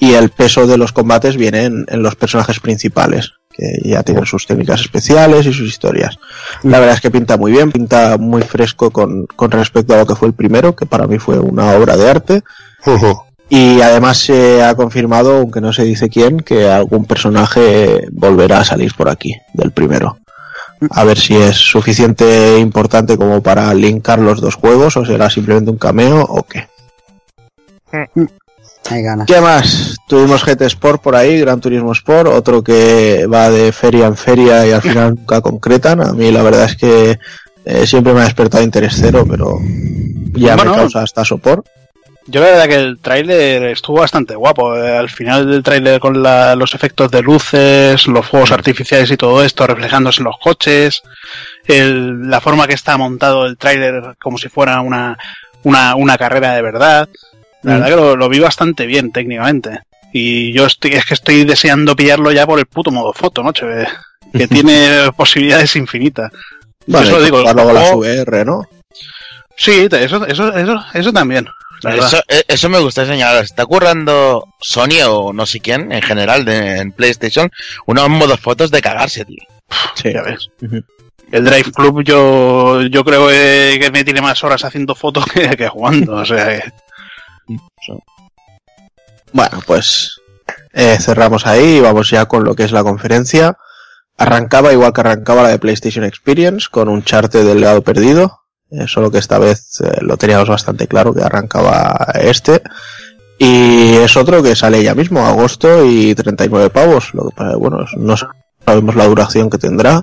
y 0.00 0.14
el 0.14 0.30
peso 0.30 0.66
de 0.66 0.76
los 0.76 0.92
combates 0.92 1.36
viene 1.36 1.64
en, 1.66 1.86
en 1.88 2.02
los 2.02 2.16
personajes 2.16 2.58
principales, 2.60 3.32
que 3.56 3.88
ya 3.88 4.02
tienen 4.02 4.26
sus 4.26 4.46
técnicas 4.46 4.80
especiales 4.80 5.46
y 5.46 5.52
sus 5.52 5.68
historias. 5.68 6.18
La 6.62 6.78
verdad 6.78 6.96
es 6.96 7.00
que 7.00 7.10
pinta 7.10 7.36
muy 7.36 7.52
bien, 7.52 7.72
pinta 7.72 8.18
muy 8.18 8.42
fresco 8.42 8.90
con, 8.90 9.26
con 9.26 9.50
respecto 9.50 9.94
a 9.94 9.98
lo 9.98 10.06
que 10.06 10.14
fue 10.14 10.28
el 10.28 10.34
primero, 10.34 10.76
que 10.76 10.86
para 10.86 11.06
mí 11.06 11.18
fue 11.18 11.38
una 11.38 11.72
obra 11.72 11.96
de 11.96 12.10
arte. 12.10 12.42
Y 13.48 13.80
además 13.80 14.18
se 14.18 14.62
ha 14.62 14.74
confirmado, 14.74 15.38
aunque 15.38 15.60
no 15.60 15.72
se 15.72 15.84
dice 15.84 16.08
quién, 16.08 16.40
que 16.40 16.68
algún 16.68 17.04
personaje 17.04 18.08
volverá 18.10 18.60
a 18.60 18.64
salir 18.64 18.92
por 18.94 19.08
aquí, 19.08 19.34
del 19.54 19.70
primero. 19.70 20.18
A 20.90 21.04
ver 21.04 21.18
si 21.18 21.34
es 21.34 21.56
suficiente 21.56 22.58
importante 22.58 23.16
como 23.16 23.42
para 23.42 23.72
linkar 23.72 24.18
los 24.18 24.40
dos 24.40 24.56
juegos 24.56 24.96
o 24.96 25.06
será 25.06 25.30
simplemente 25.30 25.70
un 25.70 25.78
cameo 25.78 26.22
o 26.22 26.42
qué. 26.42 26.68
Hay 28.90 29.02
ganas. 29.02 29.26
¿Qué 29.26 29.40
más? 29.40 29.96
Tuvimos 30.08 30.44
GT 30.44 30.62
Sport 30.66 31.02
por 31.02 31.16
ahí, 31.16 31.40
Gran 31.40 31.60
Turismo 31.60 31.92
Sport, 31.92 32.28
otro 32.28 32.62
que 32.62 33.26
va 33.26 33.50
de 33.50 33.72
feria 33.72 34.06
en 34.06 34.16
feria 34.16 34.66
y 34.66 34.72
al 34.72 34.82
final 34.82 35.14
nunca 35.16 35.40
concretan. 35.40 36.00
A 36.00 36.12
mí 36.12 36.30
la 36.30 36.42
verdad 36.42 36.64
es 36.64 36.76
que 36.76 37.18
eh, 37.64 37.86
siempre 37.86 38.12
me 38.12 38.20
ha 38.20 38.24
despertado 38.24 38.62
interés 38.62 38.94
cero, 39.00 39.24
pero 39.28 39.58
ya 40.34 40.54
Bueno. 40.56 40.72
me 40.72 40.76
causa 40.78 41.02
hasta 41.02 41.24
sopor. 41.24 41.64
Yo 42.28 42.40
la 42.40 42.46
verdad 42.48 42.66
que 42.66 42.74
el 42.74 42.98
tráiler 43.00 43.62
estuvo 43.64 44.00
bastante 44.00 44.34
guapo. 44.34 44.76
Eh, 44.76 44.96
Al 44.96 45.08
final 45.08 45.48
del 45.48 45.62
tráiler 45.62 46.00
con 46.00 46.22
la- 46.22 46.56
los 46.56 46.74
efectos 46.74 47.08
de 47.10 47.22
luces, 47.22 48.06
los 48.08 48.26
fuegos 48.26 48.50
artificiales 48.50 49.10
y 49.12 49.16
todo 49.16 49.44
esto 49.44 49.64
reflejándose 49.66 50.20
en 50.20 50.24
los 50.24 50.36
coches, 50.42 51.02
el- 51.66 52.28
la 52.28 52.40
forma 52.40 52.66
que 52.66 52.74
está 52.74 52.96
montado 52.96 53.46
el 53.46 53.56
tráiler 53.56 54.16
como 54.20 54.38
si 54.38 54.48
fuera 54.48 54.80
una, 54.80 55.16
una, 55.62 55.94
una 55.94 56.18
carrera 56.18 56.52
de 56.54 56.62
verdad. 56.62 57.08
La 57.66 57.72
Mm. 57.72 57.80
verdad 57.80 57.88
que 57.88 57.96
lo, 58.02 58.16
lo 58.16 58.28
vi 58.28 58.38
bastante 58.38 58.86
bien 58.86 59.12
técnicamente. 59.12 59.80
Y 60.12 60.52
yo 60.52 60.66
estoy, 60.66 60.92
es 60.92 61.04
que 61.04 61.14
estoy 61.14 61.44
deseando 61.44 61.94
pillarlo 61.96 62.32
ya 62.32 62.46
por 62.46 62.58
el 62.58 62.66
puto 62.66 62.90
modo 62.90 63.12
foto, 63.12 63.42
macho. 63.42 63.68
eh, 63.70 63.86
Que 64.32 64.46
tiene 64.48 65.10
posibilidades 65.16 65.76
infinitas. 65.76 66.30
Vale, 66.86 67.08
eso 67.08 67.20
digo, 67.22 67.42
luego 67.42 67.72
las 67.72 67.92
VR, 67.94 68.44
¿no? 68.44 68.62
Sí, 69.56 69.88
eso, 69.90 70.24
eso, 70.26 70.54
eso, 70.54 70.84
eso 70.94 71.12
también. 71.12 71.46
Eh, 72.28 72.42
eso, 72.48 72.68
me 72.68 72.78
gusta 72.78 73.04
señalar. 73.04 73.42
Está 73.44 73.66
currando 73.66 74.44
Sony 74.60 75.02
o 75.08 75.32
no 75.32 75.44
sé 75.46 75.60
quién, 75.60 75.90
en 75.92 76.02
general, 76.02 76.44
de, 76.44 76.78
en 76.78 76.92
PlayStation, 76.92 77.50
unos 77.86 78.08
modos 78.08 78.40
fotos 78.40 78.70
de 78.70 78.80
cagarse, 78.80 79.24
tío. 79.24 79.42
Sí, 79.94 80.12
ya 80.12 80.22
ves. 80.22 80.48
El 81.32 81.44
Drive 81.44 81.72
Club 81.72 82.02
yo, 82.04 82.82
yo 82.82 83.04
creo 83.04 83.28
que 83.28 83.90
me 83.92 84.04
tiene 84.04 84.20
más 84.22 84.42
horas 84.44 84.64
haciendo 84.64 84.94
fotos 84.94 85.24
que, 85.58 85.68
jugando, 85.68 86.14
o 86.16 86.24
sea 86.24 86.62
Bueno, 89.32 89.60
pues 89.66 90.20
eh, 90.72 90.98
cerramos 91.00 91.46
ahí 91.46 91.76
y 91.76 91.80
vamos 91.80 92.10
ya 92.10 92.26
con 92.26 92.44
lo 92.44 92.54
que 92.54 92.64
es 92.64 92.72
la 92.72 92.84
conferencia. 92.84 93.58
Arrancaba 94.18 94.72
igual 94.72 94.92
que 94.92 95.00
arrancaba 95.00 95.42
la 95.42 95.48
de 95.48 95.58
PlayStation 95.58 96.04
Experience, 96.04 96.68
con 96.70 96.88
un 96.88 97.02
charte 97.02 97.44
del 97.44 97.60
legado 97.60 97.82
perdido, 97.82 98.40
eh, 98.70 98.86
solo 98.86 99.10
que 99.10 99.18
esta 99.18 99.38
vez 99.38 99.80
eh, 99.80 99.98
lo 100.00 100.16
teníamos 100.16 100.48
bastante 100.48 100.86
claro 100.86 101.14
que 101.14 101.22
arrancaba 101.22 102.12
este. 102.14 102.62
Y 103.38 103.94
es 103.96 104.16
otro 104.16 104.42
que 104.42 104.56
sale 104.56 104.82
ya 104.82 104.94
mismo, 104.94 105.26
agosto 105.26 105.84
y 105.84 106.14
39 106.14 106.70
pavos. 106.70 107.12
Bueno, 107.58 107.84
no 107.98 108.14
sabemos 108.64 108.94
la 108.94 109.06
duración 109.06 109.50
que 109.50 109.58
tendrá. 109.58 110.02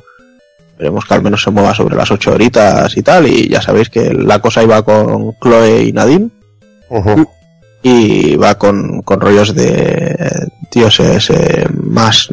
Esperemos 0.72 1.06
que 1.06 1.14
al 1.16 1.24
menos 1.24 1.42
se 1.42 1.50
mueva 1.50 1.74
sobre 1.74 1.96
las 1.96 2.12
8 2.12 2.32
horitas 2.32 2.96
y 2.96 3.02
tal. 3.02 3.28
Y 3.28 3.50
ya 3.50 3.62
sabéis 3.62 3.90
que 3.90 4.14
la 4.14 4.38
cosa 4.40 4.62
iba 4.62 4.84
con 4.84 5.36
Chloe 5.40 5.84
y 5.84 5.92
Nadine. 5.92 6.30
Y 7.82 8.36
va 8.36 8.56
con, 8.56 9.02
con 9.02 9.20
rollos 9.20 9.54
de 9.54 10.50
dioses 10.72 11.30
eh, 11.30 11.68
más 11.74 12.30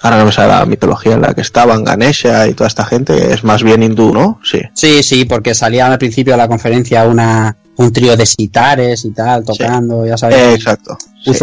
ahora 0.00 0.18
no 0.18 0.26
me 0.26 0.32
sale 0.32 0.48
la 0.48 0.64
mitología 0.66 1.14
en 1.14 1.22
la 1.22 1.34
que 1.34 1.42
estaban, 1.42 1.84
Ganesha 1.84 2.48
y 2.48 2.54
toda 2.54 2.68
esta 2.68 2.84
gente, 2.84 3.32
es 3.32 3.44
más 3.44 3.62
bien 3.62 3.82
hindú, 3.82 4.12
¿no? 4.12 4.40
Sí. 4.42 4.60
Sí, 4.74 5.02
sí, 5.02 5.24
porque 5.24 5.54
salía 5.54 5.86
al 5.86 5.98
principio 5.98 6.32
de 6.34 6.38
la 6.38 6.48
conferencia 6.48 7.06
una, 7.06 7.56
un 7.76 7.92
trío 7.92 8.16
de 8.16 8.26
sitares 8.26 9.04
y 9.04 9.10
tal, 9.10 9.44
tocando, 9.44 10.06
ya 10.06 10.16
sabes. 10.16 10.36
Eh, 10.36 10.54
exacto. 10.54 10.96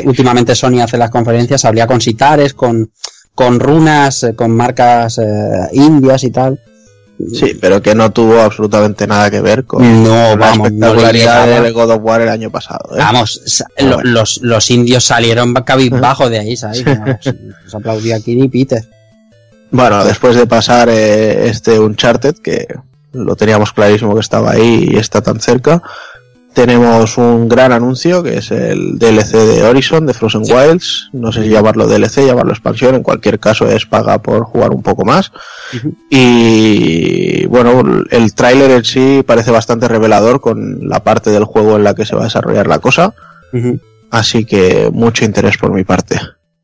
Últimamente 0.06 0.56
Sony 0.56 0.82
hace 0.82 0.98
las 0.98 1.12
conferencias, 1.12 1.62
salía 1.62 1.86
con 1.86 2.02
sitares, 2.02 2.54
con, 2.54 2.92
con 3.36 3.60
runas, 3.60 4.24
eh, 4.24 4.36
con 4.36 4.52
marcas 4.52 5.20
eh, 5.20 5.68
indias 5.74 6.24
y 6.24 6.32
tal. 6.32 6.60
Sí, 7.34 7.58
pero 7.60 7.82
que 7.82 7.96
no 7.96 8.12
tuvo 8.12 8.42
absolutamente 8.42 9.08
nada 9.08 9.32
que 9.32 9.42
ver 9.42 9.66
con 9.66 9.82
la 10.08 10.34
espectacularidad 10.34 11.64
de 11.64 11.72
God 11.72 11.92
of 11.92 12.04
War 12.04 12.22
el 12.22 12.30
año 12.30 12.52
pasado. 12.52 12.96
¿eh? 12.96 13.00
Vamos, 13.00 13.42
los, 14.04 14.40
los 14.44 14.70
indios 14.70 15.06
salieron 15.06 15.54
cabizbajo 15.56 16.30
de 16.30 16.40
ahí, 16.40 16.56
¿sabes? 16.56 16.86
Nos 16.86 17.76
aplaudía 17.76 18.18
aquí 18.18 18.40
y 18.40 18.48
Peter. 18.48 18.88
Bueno, 19.72 20.06
después 20.06 20.36
de 20.36 20.46
pasar 20.46 20.90
eh, 20.90 21.50
este 21.50 21.80
Uncharted, 21.80 22.36
que 22.36 22.68
lo 23.14 23.36
teníamos 23.36 23.74
clarísimo 23.74 24.14
que 24.14 24.22
estaba 24.22 24.52
ahí 24.52 24.88
y 24.92 24.98
está 24.98 25.22
tan 25.22 25.40
cerca, 25.40 25.82
tenemos 26.58 27.20
un 27.20 27.48
gran 27.48 27.72
anuncio 27.72 28.24
que 28.24 28.40
es 28.40 28.50
el 28.50 28.98
DLC 28.98 29.34
de 29.34 29.64
Horizon 29.64 30.08
de 30.08 30.16
Frozen 30.16 30.42
Wilds. 30.42 31.12
No 31.14 31.32
sé 31.32 31.44
si 31.44 31.50
llamarlo 31.50 31.86
DLC, 31.86 32.26
llamarlo 32.26 32.52
expansión. 32.52 32.96
En 32.96 33.04
cualquier 33.04 33.40
caso 33.40 33.70
es 33.70 33.86
paga 33.86 34.24
por 34.24 34.44
jugar 34.46 34.72
un 34.72 34.82
poco 34.82 35.06
más. 35.06 35.32
Y 36.10 37.46
bueno, 37.46 37.84
el 38.10 38.34
tráiler 38.34 38.72
en 38.72 38.84
sí 38.84 39.24
parece 39.24 39.52
bastante 39.52 39.88
revelador 39.88 40.42
con 40.42 40.90
la 40.90 41.04
parte 41.04 41.30
del 41.30 41.44
juego 41.44 41.76
en 41.76 41.84
la 41.84 41.94
que 41.94 42.06
se 42.06 42.16
va 42.16 42.22
a 42.22 42.24
desarrollar 42.24 42.66
la 42.66 42.80
cosa. 42.80 43.14
Así 44.10 44.44
que 44.44 44.90
mucho 44.92 45.26
interés 45.26 45.60
por 45.60 45.72
mi 45.72 45.84
parte. 45.84 46.20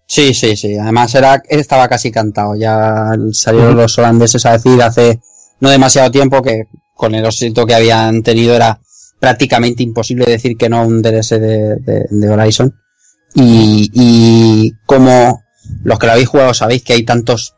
Sí, 0.07 0.33
sí, 0.33 0.57
sí. 0.57 0.75
Además 0.75 1.13
era, 1.13 1.39
estaba 1.47 1.87
casi 1.87 2.09
cantado. 2.09 2.55
Ya 2.55 3.11
salieron 3.31 3.77
los 3.77 3.95
holandeses 3.99 4.43
a 4.47 4.53
decir 4.53 4.81
hace 4.81 5.19
no 5.59 5.69
demasiado 5.69 6.09
tiempo 6.09 6.41
que 6.41 6.63
con 6.95 7.13
el 7.13 7.23
éxito 7.23 7.67
que 7.67 7.75
habían 7.75 8.23
tenido 8.23 8.55
era 8.55 8.79
prácticamente 9.23 9.81
imposible 9.81 10.25
decir 10.25 10.57
que 10.57 10.67
no 10.67 10.79
a 10.79 10.85
un 10.85 11.01
DLC 11.01 11.39
de, 11.39 12.29
Horizon. 12.29 12.77
Y, 13.35 14.73
como 14.85 15.45
los 15.85 15.97
que 15.97 16.07
lo 16.07 16.11
habéis 16.11 16.27
jugado 16.27 16.53
sabéis 16.53 16.83
que 16.83 16.91
hay 16.91 17.03
tantos 17.03 17.55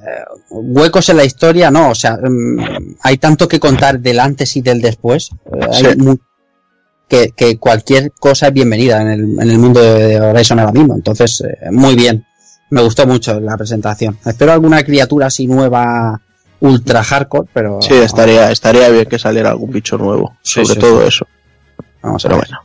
eh, 0.00 0.24
huecos 0.48 1.10
en 1.10 1.18
la 1.18 1.26
historia, 1.26 1.70
no, 1.70 1.90
o 1.90 1.94
sea, 1.94 2.16
mm, 2.16 2.96
hay 3.02 3.18
tanto 3.18 3.46
que 3.46 3.60
contar 3.60 4.00
del 4.00 4.18
antes 4.18 4.56
y 4.56 4.62
del 4.62 4.80
después. 4.80 5.28
Eh, 7.10 7.30
que, 7.36 7.58
cualquier 7.58 8.12
cosa 8.12 8.46
es 8.46 8.54
bienvenida 8.54 9.02
en 9.02 9.38
el, 9.38 9.58
mundo 9.58 9.82
de 9.82 10.18
Horizon 10.18 10.60
ahora 10.60 10.72
mismo. 10.72 10.94
Entonces, 10.94 11.42
eh, 11.42 11.70
muy 11.72 11.94
bien. 11.94 12.24
Me 12.70 12.80
gustó 12.80 13.06
mucho 13.06 13.38
la 13.38 13.58
presentación. 13.58 14.18
Espero 14.24 14.50
alguna 14.50 14.82
criatura 14.82 15.26
así 15.26 15.46
nueva 15.46 16.22
ultra 16.60 17.02
hardcore, 17.02 17.48
pero... 17.52 17.80
Sí, 17.82 17.94
estaría, 17.94 18.50
estaría 18.50 18.88
bien 18.88 19.06
que 19.06 19.18
saliera 19.18 19.50
algún 19.50 19.70
bicho 19.70 19.98
nuevo, 19.98 20.36
sobre 20.42 20.76
todo 20.76 21.02
eso. 21.06 21.26
Vamos 22.02 22.24
a 22.24 22.28
ver. 22.28 22.38
bueno. 22.38 22.60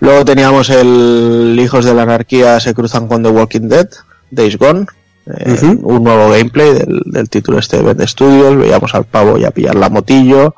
Luego 0.00 0.24
teníamos 0.24 0.70
el 0.70 1.56
Hijos 1.60 1.84
de 1.84 1.94
la 1.94 2.02
Anarquía 2.02 2.58
se 2.60 2.74
cruzan 2.74 3.06
con 3.06 3.22
The 3.22 3.30
Walking 3.30 3.68
Dead, 3.68 3.88
Days 4.30 4.56
Gone, 4.56 4.86
eh, 5.26 5.76
un 5.82 6.04
nuevo 6.04 6.30
gameplay 6.30 6.72
del, 7.04 7.28
título 7.28 7.58
este 7.58 7.82
de 7.82 8.06
Studios, 8.06 8.56
veíamos 8.56 8.94
al 8.94 9.04
pavo 9.04 9.36
ya 9.36 9.50
pillar 9.50 9.74
la 9.74 9.90
motillo 9.90 10.54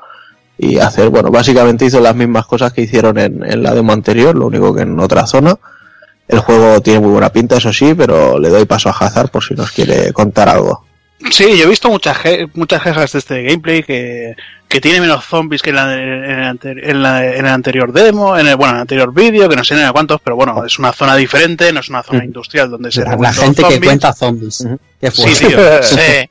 y 0.56 0.78
hacer, 0.78 1.08
bueno, 1.08 1.30
básicamente 1.30 1.86
hizo 1.86 2.00
las 2.00 2.14
mismas 2.14 2.46
cosas 2.46 2.72
que 2.72 2.82
hicieron 2.82 3.18
en, 3.18 3.42
en 3.44 3.62
la 3.62 3.74
demo 3.74 3.92
anterior, 3.92 4.34
lo 4.34 4.46
único 4.46 4.74
que 4.74 4.82
en 4.82 4.98
otra 5.00 5.26
zona. 5.26 5.58
El 6.28 6.38
juego 6.38 6.80
tiene 6.80 7.00
muy 7.00 7.10
buena 7.10 7.30
pinta, 7.30 7.56
eso 7.56 7.72
sí, 7.72 7.94
pero 7.94 8.38
le 8.38 8.48
doy 8.48 8.64
paso 8.64 8.88
a 8.88 8.92
Hazard 8.92 9.30
por 9.30 9.42
si 9.42 9.54
nos 9.54 9.72
quiere 9.72 10.12
contar 10.12 10.48
algo. 10.48 10.84
Sí, 11.30 11.56
yo 11.56 11.64
he 11.64 11.68
visto 11.68 11.88
muchas 11.88 12.18
muchas 12.54 12.82
quejas 12.82 13.12
de 13.12 13.18
este 13.18 13.42
gameplay 13.42 13.82
que, 13.82 14.34
que 14.68 14.80
tiene 14.80 15.00
menos 15.00 15.24
zombies 15.24 15.60
que 15.60 15.70
en, 15.70 15.76
la, 15.76 15.94
en, 17.26 17.46
el 17.46 17.46
anterior 17.46 17.92
demo, 17.92 18.38
en 18.38 18.46
el, 18.46 18.56
bueno, 18.56 18.70
en 18.70 18.76
el 18.76 18.80
anterior 18.82 19.12
vídeo, 19.12 19.48
que 19.48 19.56
no 19.56 19.64
sé 19.64 19.74
ni 19.74 19.82
a 19.82 19.92
cuántos, 19.92 20.20
pero 20.22 20.34
bueno, 20.34 20.64
es 20.64 20.78
una 20.78 20.92
zona 20.92 21.14
diferente, 21.14 21.72
no 21.72 21.80
es 21.80 21.88
una 21.90 22.02
zona 22.02 22.24
industrial 22.24 22.70
donde 22.70 22.90
se 22.90 23.02
La, 23.04 23.16
la 23.16 23.32
gente 23.32 23.62
que 23.68 23.80
cuenta 23.80 24.12
zombies. 24.12 24.66
Sí, 25.12 25.46
tío, 25.46 25.58
sí. 25.82 26.28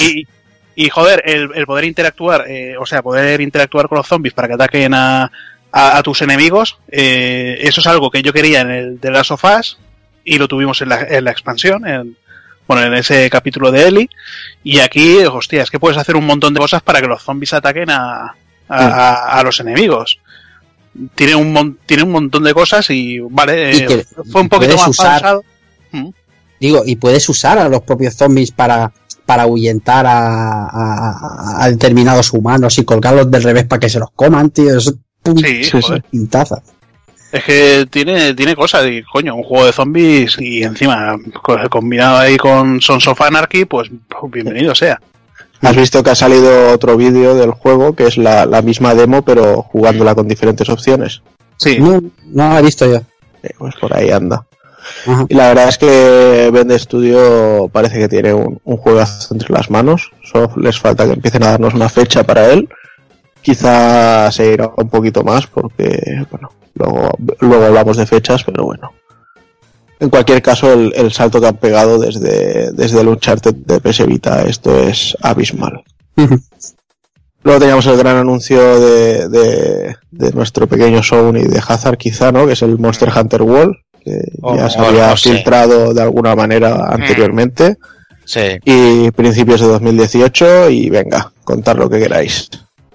Y, 0.00 0.26
y 0.74 0.88
joder, 0.88 1.22
el, 1.24 1.50
el 1.54 1.66
poder 1.66 1.84
interactuar, 1.84 2.44
eh, 2.48 2.76
o 2.76 2.86
sea, 2.86 3.02
poder 3.02 3.40
interactuar 3.40 3.88
con 3.88 3.98
los 3.98 4.06
zombies 4.06 4.34
para 4.34 4.48
que 4.48 4.54
ataquen 4.54 4.94
a, 4.94 5.30
a, 5.70 6.02
tus 6.02 6.22
enemigos, 6.22 6.78
eh, 6.88 7.58
eso 7.60 7.80
es 7.80 7.86
algo 7.86 8.10
que 8.10 8.22
yo 8.22 8.32
quería 8.32 8.62
en 8.62 8.70
el 8.70 9.00
de 9.00 9.10
Last 9.10 9.30
of 9.30 9.44
Us 9.44 9.78
y 10.24 10.38
lo 10.38 10.48
tuvimos 10.48 10.82
en 10.82 10.88
la, 10.88 11.02
en 11.02 11.24
la 11.24 11.30
expansión, 11.30 11.86
en, 11.86 12.16
bueno, 12.70 12.86
en 12.86 12.94
ese 12.94 13.28
capítulo 13.28 13.72
de 13.72 13.88
Eli. 13.88 14.10
Y 14.62 14.78
aquí, 14.78 15.24
hostia, 15.24 15.64
es 15.64 15.72
que 15.72 15.80
puedes 15.80 15.98
hacer 15.98 16.14
un 16.14 16.24
montón 16.24 16.54
de 16.54 16.60
cosas 16.60 16.80
para 16.82 17.00
que 17.00 17.08
los 17.08 17.20
zombies 17.20 17.52
ataquen 17.52 17.90
a, 17.90 18.36
a, 18.68 19.42
los 19.42 19.58
enemigos. 19.58 20.20
Tiene 21.16 21.34
un, 21.34 21.80
tiene 21.84 22.04
un 22.04 22.12
montón 22.12 22.44
de 22.44 22.54
cosas 22.54 22.88
y, 22.90 23.18
vale, 23.18 24.06
fue 24.30 24.42
un 24.42 24.48
poquito 24.48 24.76
más 24.76 24.86
usar, 24.86 25.40
mm. 25.90 26.10
Digo, 26.60 26.84
y 26.86 26.94
puedes 26.94 27.28
usar 27.28 27.58
a 27.58 27.68
los 27.68 27.82
propios 27.82 28.14
zombies 28.14 28.52
para, 28.52 28.92
para 29.26 29.42
ahuyentar 29.42 30.06
a, 30.06 31.64
a, 31.64 31.68
determinados 31.70 32.32
humanos 32.32 32.78
y 32.78 32.84
colgarlos 32.84 33.28
del 33.32 33.42
revés 33.42 33.64
para 33.64 33.80
que 33.80 33.88
se 33.88 33.98
los 33.98 34.12
coman, 34.12 34.50
tío. 34.50 34.76
Eso, 34.76 34.92
sí, 35.24 35.80
pintaza. 36.08 36.62
Es 37.32 37.44
que 37.44 37.86
tiene, 37.88 38.34
tiene 38.34 38.56
cosas, 38.56 38.86
y 38.86 39.02
coño, 39.02 39.36
un 39.36 39.44
juego 39.44 39.66
de 39.66 39.72
zombies 39.72 40.36
y 40.40 40.64
encima 40.64 41.16
combinado 41.70 42.18
ahí 42.18 42.36
con 42.36 42.80
Sons 42.80 43.06
of 43.06 43.20
Anarchy, 43.20 43.66
pues, 43.66 43.88
pues 44.08 44.32
bienvenido 44.32 44.74
sea. 44.74 45.00
Has 45.62 45.76
visto 45.76 46.02
que 46.02 46.10
ha 46.10 46.14
salido 46.14 46.72
otro 46.72 46.96
vídeo 46.96 47.34
del 47.34 47.50
juego 47.50 47.94
que 47.94 48.06
es 48.06 48.16
la, 48.16 48.46
misma 48.62 48.94
demo, 48.94 49.22
pero 49.22 49.62
jugándola 49.62 50.14
con 50.14 50.26
diferentes 50.26 50.68
opciones. 50.70 51.22
Sí. 51.58 51.78
No, 51.78 52.00
no 52.26 52.58
he 52.58 52.62
visto 52.62 52.90
yo. 52.90 53.02
pues 53.58 53.74
por 53.76 53.94
ahí 53.94 54.10
anda. 54.10 54.46
Y 55.28 55.34
la 55.34 55.48
verdad 55.48 55.68
es 55.68 55.76
que 55.76 56.50
Vende 56.50 56.78
Studio 56.78 57.68
parece 57.70 57.98
que 57.98 58.08
tiene 58.08 58.32
un, 58.32 58.58
un 58.64 58.76
juegazo 58.78 59.34
entre 59.34 59.52
las 59.52 59.70
manos. 59.70 60.10
Solo 60.24 60.50
les 60.56 60.80
falta 60.80 61.04
que 61.04 61.12
empiecen 61.12 61.42
a 61.42 61.50
darnos 61.50 61.74
una 61.74 61.90
fecha 61.90 62.24
para 62.24 62.50
él. 62.50 62.66
Quizá 63.42 64.32
se 64.32 64.54
irá 64.54 64.70
un 64.74 64.88
poquito 64.88 65.22
más 65.22 65.46
porque, 65.46 66.24
bueno, 66.30 66.50
Luego, 66.74 67.10
luego 67.40 67.64
hablamos 67.64 67.96
de 67.96 68.06
fechas, 68.06 68.44
pero 68.44 68.64
bueno. 68.64 68.92
En 70.00 70.08
cualquier 70.08 70.40
caso, 70.40 70.72
el, 70.72 71.12
salto 71.12 71.40
que 71.40 71.46
han 71.46 71.58
pegado 71.58 71.98
desde, 71.98 72.72
desde 72.72 73.02
el 73.02 73.08
Uncharted 73.08 73.54
de 73.54 73.80
PS 73.80 74.06
Vita, 74.06 74.42
esto 74.42 74.78
es 74.78 75.14
abismal. 75.20 75.82
Luego 77.42 77.60
teníamos 77.60 77.86
el 77.86 77.96
gran 77.96 78.16
anuncio 78.16 78.80
de, 78.80 79.28
de, 79.28 80.32
nuestro 80.32 80.66
pequeño 80.66 81.02
Sony 81.02 81.44
de 81.48 81.62
Hazard, 81.66 81.96
quizá, 81.96 82.32
¿no? 82.32 82.46
Que 82.46 82.52
es 82.52 82.62
el 82.62 82.78
Monster 82.78 83.10
Hunter 83.14 83.42
World, 83.42 83.76
que 84.02 84.20
oh, 84.42 84.56
ya 84.56 84.68
se 84.68 84.78
había 84.78 85.16
filtrado 85.16 85.94
de 85.94 86.02
alguna 86.02 86.34
manera 86.34 86.76
mm. 86.76 86.92
anteriormente. 86.92 87.76
Sí. 88.24 88.58
Y 88.64 89.10
principios 89.10 89.60
de 89.60 89.68
2018, 89.68 90.70
y 90.70 90.90
venga, 90.90 91.32
contar 91.44 91.76
lo 91.76 91.88
que 91.90 91.98
queráis. 91.98 92.48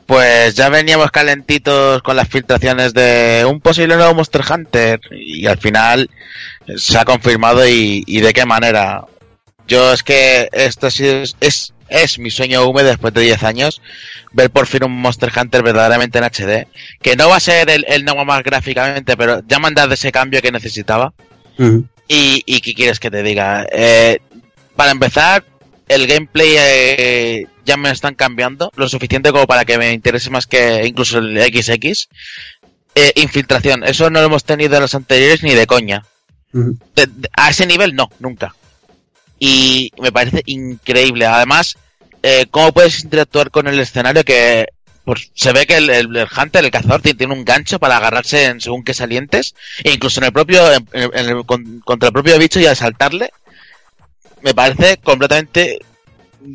Pues 0.06 0.56
ya 0.56 0.69
veníamos 0.69 1.09
calentitos 1.09 2.03
con 2.03 2.16
las 2.16 2.27
filtraciones 2.27 2.93
de 2.93 3.43
un 3.50 3.59
posible 3.59 3.95
nuevo 3.95 4.14
Monster 4.14 4.43
Hunter 4.48 5.01
y 5.11 5.48
al 5.48 5.58
final 5.58 6.09
se 6.77 6.98
ha 6.98 7.06
confirmado 7.06 7.67
y, 7.67 8.03
de 8.06 8.34
qué 8.34 8.45
manera. 8.45 9.06
Yo 9.67 9.93
es 9.93 10.03
que 10.03 10.48
esto 10.51 10.92
sí 10.92 11.08
es, 11.08 11.35
es, 11.40 11.74
es 11.90 12.19
mi 12.19 12.30
sueño 12.30 12.67
húmedo 12.67 12.90
después 12.90 13.16
de 13.16 13.22
10 13.22 13.43
años, 13.43 13.82
ver 14.32 14.51
por 14.51 14.67
fin 14.67 14.84
un 14.84 14.92
Monster 14.92 15.32
Hunter 15.35 15.64
verdaderamente 15.64 16.19
en 16.19 16.25
HD, 16.25 16.67
que 17.01 17.16
no 17.16 17.30
va 17.30 17.38
a 17.38 17.40
ser 17.40 17.72
el, 17.72 17.84
el 17.88 18.06
nuevo 18.06 18.25
más 18.25 18.43
gráficamente, 18.43 19.17
pero 19.17 19.42
ya 19.48 19.58
me 19.58 19.67
han 19.67 19.74
dado 19.74 19.95
ese 19.95 20.11
cambio 20.11 20.42
que 20.43 20.51
necesitaba. 20.51 21.14
y, 22.08 22.43
y 22.45 22.61
¿qué 22.61 22.75
quieres 22.75 23.00
que 23.00 23.09
te 23.09 23.24
diga? 23.24 23.66
Eh, 23.72 24.19
para 24.75 24.92
empezar, 24.92 25.43
el 25.88 26.06
gameplay 26.06 26.56
eh, 26.58 27.48
ya 27.66 27.77
me 27.77 27.90
están 27.92 28.16
cambiando, 28.16 28.72
lo 28.76 28.88
suficiente 28.88 29.32
como 29.32 29.48
para 29.48 29.66
que 29.66 29.77
me 29.77 29.92
interese 29.94 30.30
más 30.30 30.48
que 30.48 30.85
incluso 30.85 31.18
el 31.19 31.38
XX. 31.42 32.08
Eh, 32.95 33.11
infiltración, 33.16 33.84
eso 33.84 34.10
no 34.10 34.19
lo 34.22 34.27
hemos 34.27 34.44
tenido 34.45 34.76
en 34.76 34.82
los 34.84 34.95
anteriores 34.95 35.44
ni 35.44 35.53
de 35.53 35.68
coña. 35.68 36.06
De- 36.95 37.08
de- 37.08 37.30
a 37.35 37.50
ese 37.50 37.66
nivel 37.68 37.95
no, 37.95 38.10
nunca. 38.19 38.56
Y 39.40 39.92
me 40.02 40.11
parece 40.14 40.42
increíble. 40.45 41.26
Además, 41.26 41.76
eh, 42.24 42.45
cómo 42.50 42.72
puedes 42.72 43.03
interactuar 43.03 43.52
con 43.52 43.68
el 43.68 43.80
escenario 43.80 44.24
que 44.24 44.68
pues, 45.03 45.30
se 45.35 45.52
ve 45.53 45.68
que 45.68 45.76
el, 45.77 45.90
el- 45.92 46.16
el 46.16 46.27
Hunter, 46.35 46.64
el 46.66 46.72
cazador, 46.72 47.02
tiene, 47.02 47.18
tiene 47.18 47.34
un 47.34 47.45
gancho 47.45 47.77
para 47.77 47.98
agarrarse 47.98 48.45
en 48.45 48.60
según 48.61 48.84
qué 48.84 48.94
salientes, 48.95 49.53
e 49.84 49.92
incluso 49.92 50.19
en 50.19 50.26
el 50.27 50.34
propio, 50.34 50.72
en- 50.74 50.88
en 50.94 51.30
el- 51.30 51.45
con- 51.45 51.80
contra 51.82 52.08
el 52.08 52.14
propio 52.14 52.40
bicho 52.40 52.60
y 52.60 52.66
al 52.66 52.76
saltarle, 52.76 53.30
me 54.42 54.53
parece 54.56 54.98
completamente 54.98 55.80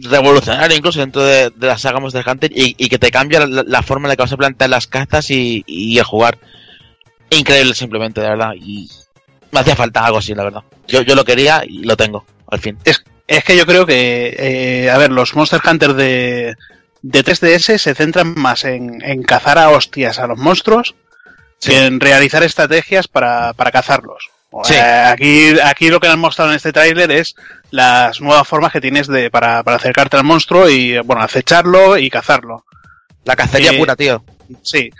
revolucionario 0.02 0.76
incluso 0.76 1.00
dentro 1.00 1.22
de, 1.22 1.50
de 1.50 1.66
la 1.66 1.78
saga 1.78 2.00
Monster 2.00 2.24
Hunter 2.26 2.50
y, 2.54 2.74
y 2.78 2.88
que 2.88 2.98
te 2.98 3.10
cambia 3.10 3.46
la, 3.46 3.64
la 3.66 3.82
forma 3.82 4.06
en 4.06 4.10
la 4.10 4.16
que 4.16 4.22
vas 4.22 4.32
a 4.32 4.36
plantear 4.36 4.70
las 4.70 4.86
cazas 4.86 5.30
y, 5.30 5.64
y 5.66 5.98
el 5.98 6.04
jugar. 6.04 6.38
Increíble 7.30 7.74
simplemente, 7.74 8.20
de 8.20 8.28
verdad. 8.28 8.52
Y 8.54 8.88
me 9.50 9.60
hacía 9.60 9.76
falta 9.76 10.04
algo 10.04 10.18
así, 10.18 10.34
la 10.34 10.44
verdad. 10.44 10.62
Yo, 10.88 11.02
yo 11.02 11.14
lo 11.14 11.24
quería 11.24 11.62
y 11.66 11.84
lo 11.84 11.96
tengo, 11.96 12.24
al 12.48 12.60
fin. 12.60 12.78
Es, 12.84 13.04
es 13.26 13.44
que 13.44 13.56
yo 13.56 13.66
creo 13.66 13.86
que, 13.86 14.34
eh, 14.38 14.90
a 14.90 14.98
ver, 14.98 15.10
los 15.12 15.34
Monster 15.34 15.60
Hunter 15.64 15.94
de, 15.94 16.56
de 17.02 17.24
3DS 17.24 17.78
se 17.78 17.94
centran 17.94 18.34
más 18.36 18.64
en, 18.64 19.02
en 19.04 19.22
cazar 19.22 19.58
a 19.58 19.70
hostias 19.70 20.18
a 20.18 20.26
los 20.26 20.38
monstruos 20.38 20.94
que 21.60 21.86
en 21.86 22.00
realizar 22.00 22.42
estrategias 22.42 23.06
para, 23.06 23.52
para 23.52 23.70
cazarlos. 23.70 24.30
Sí. 24.64 24.74
Eh, 24.74 24.80
aquí, 24.80 25.60
aquí 25.62 25.88
lo 25.90 26.00
que 26.00 26.08
han 26.08 26.18
mostrado 26.18 26.50
en 26.50 26.56
este 26.56 26.72
tráiler 26.72 27.10
es 27.12 27.34
las 27.70 28.20
nuevas 28.20 28.46
formas 28.48 28.72
que 28.72 28.80
tienes 28.80 29.06
de, 29.06 29.30
para, 29.30 29.62
para 29.62 29.76
acercarte 29.76 30.16
al 30.16 30.24
monstruo 30.24 30.68
y, 30.68 30.98
bueno, 30.98 31.22
acecharlo 31.22 31.96
y 31.96 32.10
cazarlo. 32.10 32.64
La 33.24 33.36
cacería 33.36 33.70
Eh, 33.72 33.78
pura, 33.78 33.94
tío. 33.96 34.24
Sí. 34.62 34.90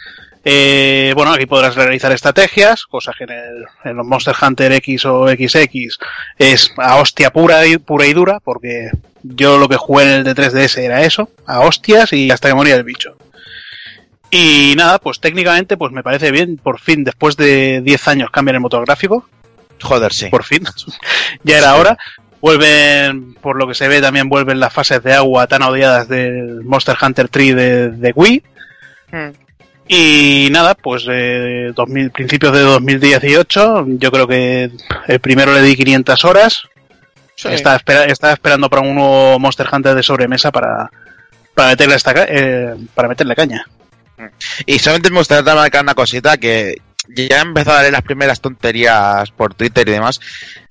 Eh, 0.45 1.13
bueno, 1.17 1.33
aquí 1.33 1.47
podrás 1.47 1.75
realizar 1.75 2.13
estrategias, 2.13 2.85
cosa 2.87 3.13
que 3.17 3.25
en, 3.25 3.31
el- 3.31 3.65
en 3.85 3.97
los 3.97 4.07
Monster 4.07 4.35
Hunter 4.41 4.73
X 4.73 5.05
o 5.05 5.27
XX 5.29 5.99
es 6.39 6.73
a 6.79 6.97
hostia 6.97 7.31
pura 7.31 7.67
y, 7.67 7.77
pura 7.77 8.07
y 8.07 8.15
dura, 8.15 8.39
porque 8.41 8.91
yo 9.23 9.59
lo 9.59 9.69
que 9.69 9.77
jugué 9.77 10.05
en 10.05 10.11
el 10.11 10.25
de 10.25 10.35
3DS 10.35 10.79
era 10.79 11.03
eso, 11.03 11.29
a 11.47 11.61
hostias 11.61 12.13
y 12.15 12.31
hasta 12.31 12.49
que 12.49 12.55
moría 12.55 12.77
el 12.77 12.85
bicho. 12.85 13.17
Y 14.31 14.75
nada, 14.77 14.99
pues 15.01 15.21
técnicamente 15.21 15.77
pues 15.77 15.93
me 15.93 16.03
parece 16.03 16.31
bien, 16.31 16.57
por 16.57 16.79
fin, 16.81 17.03
después 17.05 17.37
de 17.37 17.81
10 17.83 18.09
años 18.09 18.31
cambian 18.31 18.55
el 18.55 18.61
motor 18.61 18.85
gráfico, 18.87 19.29
Joder, 19.83 20.13
sí. 20.13 20.27
por 20.29 20.45
fin, 20.45 20.65
ya 21.45 21.59
era 21.59 21.75
hora. 21.77 21.97
Vuelven, 22.41 23.35
por 23.35 23.57
lo 23.57 23.69
que 23.69 23.75
se 23.75 23.87
ve, 23.89 24.01
también 24.01 24.29
vuelven 24.31 24.61
las 24.61 24.73
fases 24.73 25.03
de 25.03 25.13
agua 25.13 25.47
tan 25.47 25.61
odiadas 25.63 26.09
del 26.09 26.63
Monster 26.65 26.97
Hunter 27.01 27.29
3 27.29 27.55
de, 27.57 27.91
de 27.91 28.13
Wii. 28.15 28.43
Y 29.89 30.49
nada, 30.53 30.75
pues 30.75 31.05
eh, 31.11 31.73
2000, 31.75 32.11
principios 32.13 32.53
de 32.53 32.61
2018, 32.61 33.85
yo 33.99 34.13
creo 34.13 34.27
que 34.29 34.71
el 35.09 35.21
primero 35.21 35.53
le 35.53 35.63
di 35.63 35.77
500 35.77 36.25
horas. 36.25 36.63
Estaba, 37.57 37.77
espera- 37.77 38.05
estaba 38.05 38.33
esperando 38.33 38.71
para 38.71 38.83
un 38.83 38.95
nuevo 38.95 39.39
Monster 39.39 39.67
Hunter 39.73 39.95
de 39.95 40.03
sobremesa 40.03 40.53
para, 40.53 40.91
para, 41.55 41.71
meterle, 41.71 41.97
esta, 41.97 42.15
ca- 42.15 42.27
eh, 42.29 42.75
para 42.95 43.09
meterle 43.09 43.35
caña. 43.35 43.67
Y 44.67 44.79
solamente 44.79 45.11
me 45.11 45.19
gustaría 45.19 45.43
remarcar 45.51 45.83
una 45.83 45.95
cosita 45.95 46.37
que 46.37 46.77
ya 47.15 47.39
he 47.39 47.41
empezado 47.43 47.79
a 47.79 47.81
leer 47.83 47.93
las 47.93 48.03
primeras 48.03 48.41
tonterías 48.41 49.31
por 49.31 49.55
Twitter 49.55 49.89
y 49.89 49.93
demás. 49.93 50.21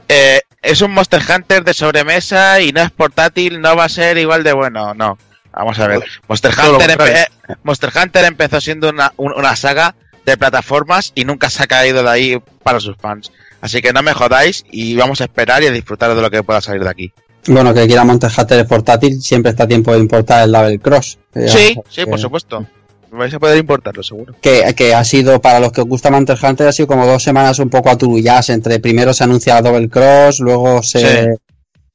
Eh, 0.08 0.42
es 0.62 0.82
un 0.82 0.92
Monster 0.92 1.22
Hunter 1.28 1.64
de 1.64 1.74
sobremesa 1.74 2.60
y 2.62 2.72
no 2.72 2.82
es 2.82 2.92
portátil, 2.92 3.62
no 3.62 3.76
va 3.76 3.86
a 3.86 3.90
ser 3.90 4.18
igual 4.18 4.44
de 4.44 4.54
bueno, 4.54 4.94
no. 4.94 5.18
Vamos 5.54 5.80
a 5.80 5.88
ver. 5.88 6.00
Monster 6.28 6.52
Hunter, 6.52 6.98
empe- 6.98 7.28
Monster 7.64 7.92
Hunter 7.96 8.26
empezó 8.26 8.62
siendo 8.62 8.90
una, 8.90 9.14
un- 9.18 9.34
una 9.34 9.56
saga 9.56 9.96
de 10.26 10.38
plataformas 10.38 11.12
y 11.16 11.26
nunca 11.26 11.50
se 11.50 11.64
ha 11.64 11.68
caído 11.68 12.04
de 12.04 12.10
ahí 12.10 12.42
para 12.64 12.80
sus 12.80 12.96
fans. 12.98 13.32
Así 13.62 13.82
que 13.82 13.92
no 13.94 14.02
me 14.04 14.14
jodáis 14.14 14.64
y 14.72 14.96
vamos 14.96 15.22
a 15.22 15.26
esperar 15.26 15.64
y 15.64 15.68
a 15.68 15.72
disfrutar 15.72 16.14
de 16.16 16.22
lo 16.22 16.30
que 16.30 16.44
pueda 16.44 16.62
salir 16.62 16.84
de 16.84 16.90
aquí. 16.90 17.14
Bueno, 17.48 17.74
que 17.74 17.88
quiera 17.88 18.04
Monster 18.04 18.32
Hunter 18.38 18.60
es 18.60 18.66
portátil, 18.68 19.22
siempre 19.22 19.52
está 19.52 19.64
a 19.64 19.68
tiempo 19.68 19.92
de 19.94 20.00
importar 20.00 20.44
el 20.44 20.52
Level 20.52 20.80
Cross. 20.80 21.18
Eh, 21.34 21.48
Sí, 21.50 21.76
que- 21.76 21.82
sí, 21.90 22.06
por 22.06 22.20
supuesto. 22.20 22.66
Vais 23.12 23.34
a 23.34 23.40
poder 23.40 23.58
importarlo, 23.58 24.04
seguro. 24.04 24.36
Que, 24.42 24.74
que 24.76 24.94
ha 24.94 25.04
sido, 25.04 25.42
para 25.42 25.60
los 25.60 25.72
que 25.72 25.82
os 25.82 25.88
gusta 25.88 26.12
Monster 26.12 26.38
Hunter, 26.42 26.68
ha 26.68 26.72
sido 26.72 26.88
como 26.88 27.06
dos 27.08 27.24
semanas 27.24 27.58
un 27.60 27.70
poco 27.70 27.90
aturullas. 27.90 28.50
Entre 28.50 28.80
primero 28.80 29.14
se 29.14 29.24
anuncia 29.24 29.62
Double 29.62 29.90
Cross, 29.90 30.40
luego 30.42 30.84
se, 30.84 31.00
Sí. 31.24 31.28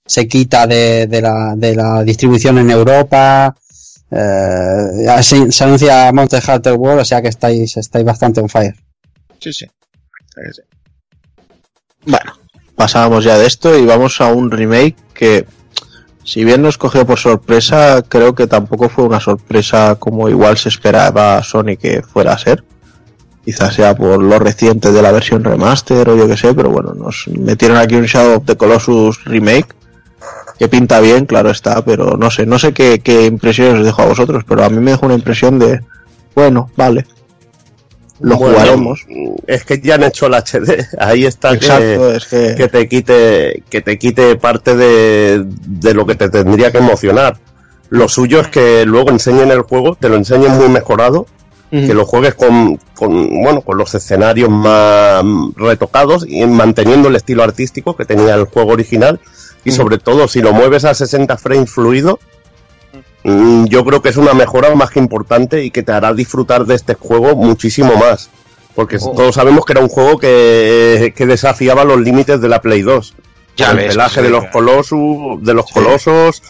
se 0.06 0.28
quita 0.28 0.66
de, 0.66 1.06
de, 1.06 1.22
la, 1.22 1.54
de 1.56 1.76
la 1.76 2.02
distribución 2.02 2.58
en 2.58 2.70
Europa. 2.70 3.54
eh, 4.10 5.22
se 5.22 5.64
anuncia 5.64 6.12
Monster 6.12 6.42
Hunter 6.48 6.74
World, 6.74 7.00
o 7.00 7.04
sea 7.04 7.22
que 7.22 7.28
estáis, 7.28 7.76
estáis 7.76 8.04
bastante 8.04 8.40
on 8.40 8.48
fire. 8.48 8.74
Sí, 9.40 9.52
sí. 9.52 9.66
Bueno, 12.06 12.32
pasábamos 12.74 13.24
ya 13.24 13.38
de 13.38 13.46
esto 13.46 13.78
y 13.78 13.84
vamos 13.86 14.20
a 14.20 14.32
un 14.32 14.50
remake 14.50 14.96
que, 15.14 15.46
si 16.24 16.42
bien 16.42 16.62
nos 16.62 16.78
cogió 16.78 17.06
por 17.06 17.18
sorpresa, 17.18 18.02
creo 18.08 18.34
que 18.34 18.46
tampoco 18.46 18.88
fue 18.88 19.04
una 19.04 19.20
sorpresa 19.20 19.96
como 19.96 20.28
igual 20.30 20.56
se 20.56 20.70
esperaba 20.70 21.42
Sony 21.42 21.76
que 21.78 22.02
fuera 22.02 22.32
a 22.32 22.38
ser. 22.38 22.64
Quizás 23.44 23.74
sea 23.74 23.94
por 23.94 24.22
lo 24.22 24.38
reciente 24.38 24.90
de 24.90 25.02
la 25.02 25.12
versión 25.12 25.44
remaster 25.44 26.08
o 26.08 26.16
yo 26.16 26.26
que 26.26 26.38
sé, 26.38 26.54
pero 26.54 26.70
bueno, 26.70 26.94
nos 26.94 27.28
metieron 27.28 27.76
aquí 27.76 27.94
un 27.94 28.06
Shadow 28.06 28.38
of 28.38 28.46
the 28.46 28.56
Colossus 28.56 29.22
remake 29.24 29.74
que 30.58 30.68
pinta 30.68 31.00
bien, 31.00 31.26
claro 31.26 31.50
está, 31.50 31.84
pero 31.84 32.16
no 32.16 32.30
sé, 32.30 32.46
no 32.46 32.58
sé 32.58 32.72
qué, 32.72 33.00
qué 33.00 33.26
impresiones 33.26 33.80
os 33.80 33.84
dejo 33.84 34.00
a 34.02 34.06
vosotros, 34.06 34.44
pero 34.48 34.64
a 34.64 34.70
mí 34.70 34.78
me 34.78 34.92
dejó 34.92 35.04
una 35.04 35.16
impresión 35.16 35.58
de, 35.58 35.82
bueno, 36.34 36.70
vale, 36.76 37.04
lo 38.20 38.36
Bueno, 38.36 38.54
jugaremos. 38.54 39.00
Es 39.46 39.64
que 39.64 39.80
ya 39.80 39.96
han 39.96 40.04
hecho 40.04 40.26
el 40.26 40.34
HD. 40.34 40.86
Ahí 40.98 41.24
está 41.26 41.50
que- 41.50 41.56
Exacto, 41.66 42.14
es 42.14 42.26
que... 42.26 42.54
que 42.56 42.68
te 42.68 42.88
quite 42.88 43.62
que 43.68 43.80
te 43.80 43.98
quite 43.98 44.36
parte 44.36 44.76
de, 44.76 45.44
de 45.66 45.94
lo 45.94 46.06
que 46.06 46.14
te 46.14 46.28
tendría 46.30 46.70
que 46.70 46.78
emocionar. 46.78 47.36
Lo 47.90 48.08
suyo 48.08 48.40
es 48.40 48.48
que 48.48 48.84
luego 48.86 49.10
enseñen 49.10 49.50
el 49.50 49.62
juego, 49.62 49.94
te 49.96 50.08
lo 50.08 50.16
enseñen 50.16 50.52
muy 50.56 50.68
mejorado, 50.68 51.26
que 51.70 51.92
lo 51.92 52.06
juegues 52.06 52.34
con, 52.34 52.78
con 52.94 53.42
bueno 53.42 53.60
con 53.62 53.76
los 53.76 53.92
escenarios 53.96 54.48
más 54.48 55.24
retocados 55.56 56.24
y 56.28 56.44
manteniendo 56.46 57.08
el 57.08 57.16
estilo 57.16 57.42
artístico 57.42 57.96
que 57.96 58.04
tenía 58.04 58.34
el 58.36 58.44
juego 58.44 58.72
original 58.74 59.18
y 59.64 59.72
sobre 59.72 59.98
todo 59.98 60.28
si 60.28 60.40
lo 60.40 60.52
mueves 60.52 60.84
a 60.84 60.94
60 60.94 61.36
frames 61.36 61.68
fluido 61.68 62.20
yo 63.24 63.84
creo 63.84 64.02
que 64.02 64.10
es 64.10 64.16
una 64.16 64.34
mejora 64.34 64.74
más 64.74 64.90
que 64.90 64.98
importante 64.98 65.64
y 65.64 65.70
que 65.70 65.82
te 65.82 65.92
hará 65.92 66.12
disfrutar 66.12 66.66
de 66.66 66.74
este 66.74 66.94
juego 66.94 67.34
muchísimo 67.36 67.96
más 67.96 68.28
porque 68.74 68.98
todos 68.98 69.36
sabemos 69.36 69.64
que 69.64 69.72
era 69.72 69.80
un 69.80 69.88
juego 69.88 70.18
que, 70.18 71.12
que 71.16 71.26
desafiaba 71.26 71.84
los 71.84 72.00
límites 72.00 72.40
de 72.40 72.48
la 72.48 72.60
Play 72.60 72.82
2 72.82 73.14
Ya 73.56 73.70
el 73.70 73.76
ves, 73.76 73.86
pelaje 73.92 74.16
sí, 74.20 74.22
de 74.22 74.30
los 74.30 74.46
colosos, 74.46 74.98
de 75.42 75.54
los 75.54 75.70
colosos, 75.70 76.42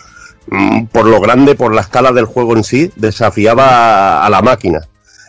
mm, 0.46 0.86
por 0.86 1.06
lo 1.06 1.20
grande, 1.20 1.54
por 1.54 1.74
la 1.74 1.82
escala 1.82 2.12
del 2.12 2.24
juego 2.24 2.56
en 2.56 2.64
sí, 2.64 2.90
desafiaba 2.96 4.24
a, 4.24 4.30
la 4.30 4.40
máquina. 4.40 4.80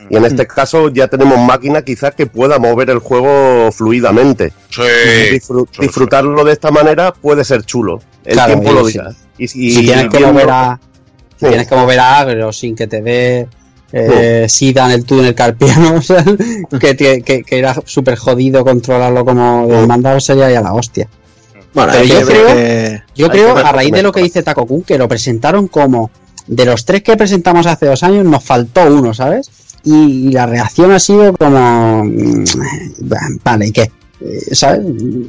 Y 0.09 0.15
en 0.17 0.23
este 0.25 0.47
caso 0.47 0.87
ya 0.89 1.07
tenemos 1.09 1.37
máquina 1.39 1.81
quizás 1.81 2.15
que 2.15 2.27
pueda 2.27 2.59
mover 2.59 2.89
el 2.91 2.99
juego 2.99 3.71
fluidamente. 3.73 4.53
Sí. 4.69 4.81
Disfru- 4.81 5.67
sí, 5.71 5.81
disfrutarlo 5.81 6.43
de 6.45 6.53
esta 6.53 6.71
manera 6.71 7.11
puede 7.13 7.43
ser 7.43 7.63
chulo. 7.65 8.01
El 8.23 8.33
Claro, 8.35 8.53
tiempo 8.53 8.71
lo 8.71 8.85
dirá. 8.87 9.11
Y, 9.37 9.47
si- 9.49 9.71
si 9.71 9.83
tienes 9.83 10.09
que 10.09 10.19
mover 10.19 10.49
a, 10.49 10.79
Sí. 11.39 11.47
tienes 11.47 11.67
que 11.67 11.75
mover 11.75 11.99
a 11.99 12.19
agro 12.19 12.51
sin 12.53 12.75
que 12.75 12.87
te 12.87 13.01
dé 13.01 13.47
eh, 13.91 14.45
sida 14.49 14.85
en 14.85 14.91
el 14.91 15.05
túnel 15.05 15.35
carpiano, 15.35 15.95
o 15.97 16.01
sea, 16.01 16.23
que, 16.23 16.97
tie- 16.97 17.23
que, 17.23 17.43
que 17.43 17.59
era 17.59 17.75
súper 17.85 18.15
jodido 18.17 18.63
controlarlo 18.65 19.23
como 19.25 19.67
de 19.67 19.85
mandado 19.87 20.19
sería 20.19 20.49
ya 20.51 20.61
la 20.61 20.73
hostia. 20.73 21.07
Bueno, 21.73 21.91
Pero 21.93 22.05
yo 22.05 22.25
creo- 22.25 22.47
que- 22.47 23.01
Yo 23.15 23.29
creo, 23.29 23.57
a 23.57 23.71
raíz 23.71 23.91
de 23.91 24.01
lo 24.03 24.11
que 24.11 24.21
dice 24.23 24.43
Taco 24.43 24.67
que 24.85 24.97
lo 24.97 25.07
presentaron 25.07 25.67
como 25.67 26.09
de 26.47 26.65
los 26.65 26.85
tres 26.85 27.03
que 27.03 27.17
presentamos 27.17 27.65
hace 27.67 27.85
dos 27.87 28.03
años, 28.03 28.23
nos 28.25 28.43
faltó 28.43 28.85
uno, 28.85 29.13
¿sabes? 29.13 29.49
Y 29.83 30.31
la 30.31 30.45
reacción 30.45 30.91
ha 30.91 30.99
sido 30.99 31.33
como, 31.33 32.03
mm, 32.05 32.43
vale, 33.43 33.67
¿y 33.67 33.71
qué? 33.71 33.91
Eh, 34.21 34.39
¿Sabes? 34.55 34.81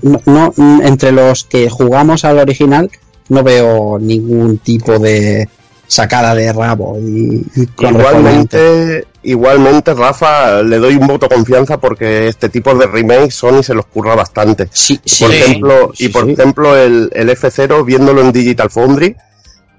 No, 0.03 0.21
no, 0.27 0.53
mm, 0.57 0.83
entre 0.83 1.13
los 1.13 1.45
que 1.45 1.69
jugamos 1.69 2.25
al 2.25 2.39
original 2.39 2.91
no 3.29 3.43
veo 3.43 3.99
ningún 3.99 4.59
tipo 4.59 4.99
de, 4.99 5.49
sacada 5.87 6.35
de 6.35 6.53
rabo 6.53 6.99
y, 6.99 7.47
igualmente 7.79 9.07
igualmente 9.23 9.95
Rafa 9.95 10.63
le 10.63 10.79
doy 10.79 10.97
un 10.97 11.07
voto 11.07 11.27
de 11.27 11.35
confianza 11.35 11.79
porque 11.79 12.29
este 12.29 12.49
tipo 12.49 12.75
de 12.75 12.87
remakes 12.87 13.35
Sony 13.35 13.63
se 13.63 13.75
los 13.75 13.87
curra 13.87 14.15
bastante. 14.15 14.69
Sí, 14.73 15.01
por 15.21 15.33
ejemplo 15.33 15.93
y 15.99 16.09
por 16.09 16.29
ejemplo 16.29 16.77
el, 16.77 17.11
el, 17.13 17.29
F0 17.31 17.85
viéndolo 17.85 18.21
en 18.21 18.33
Digital 18.33 18.71
Foundry 18.71 19.17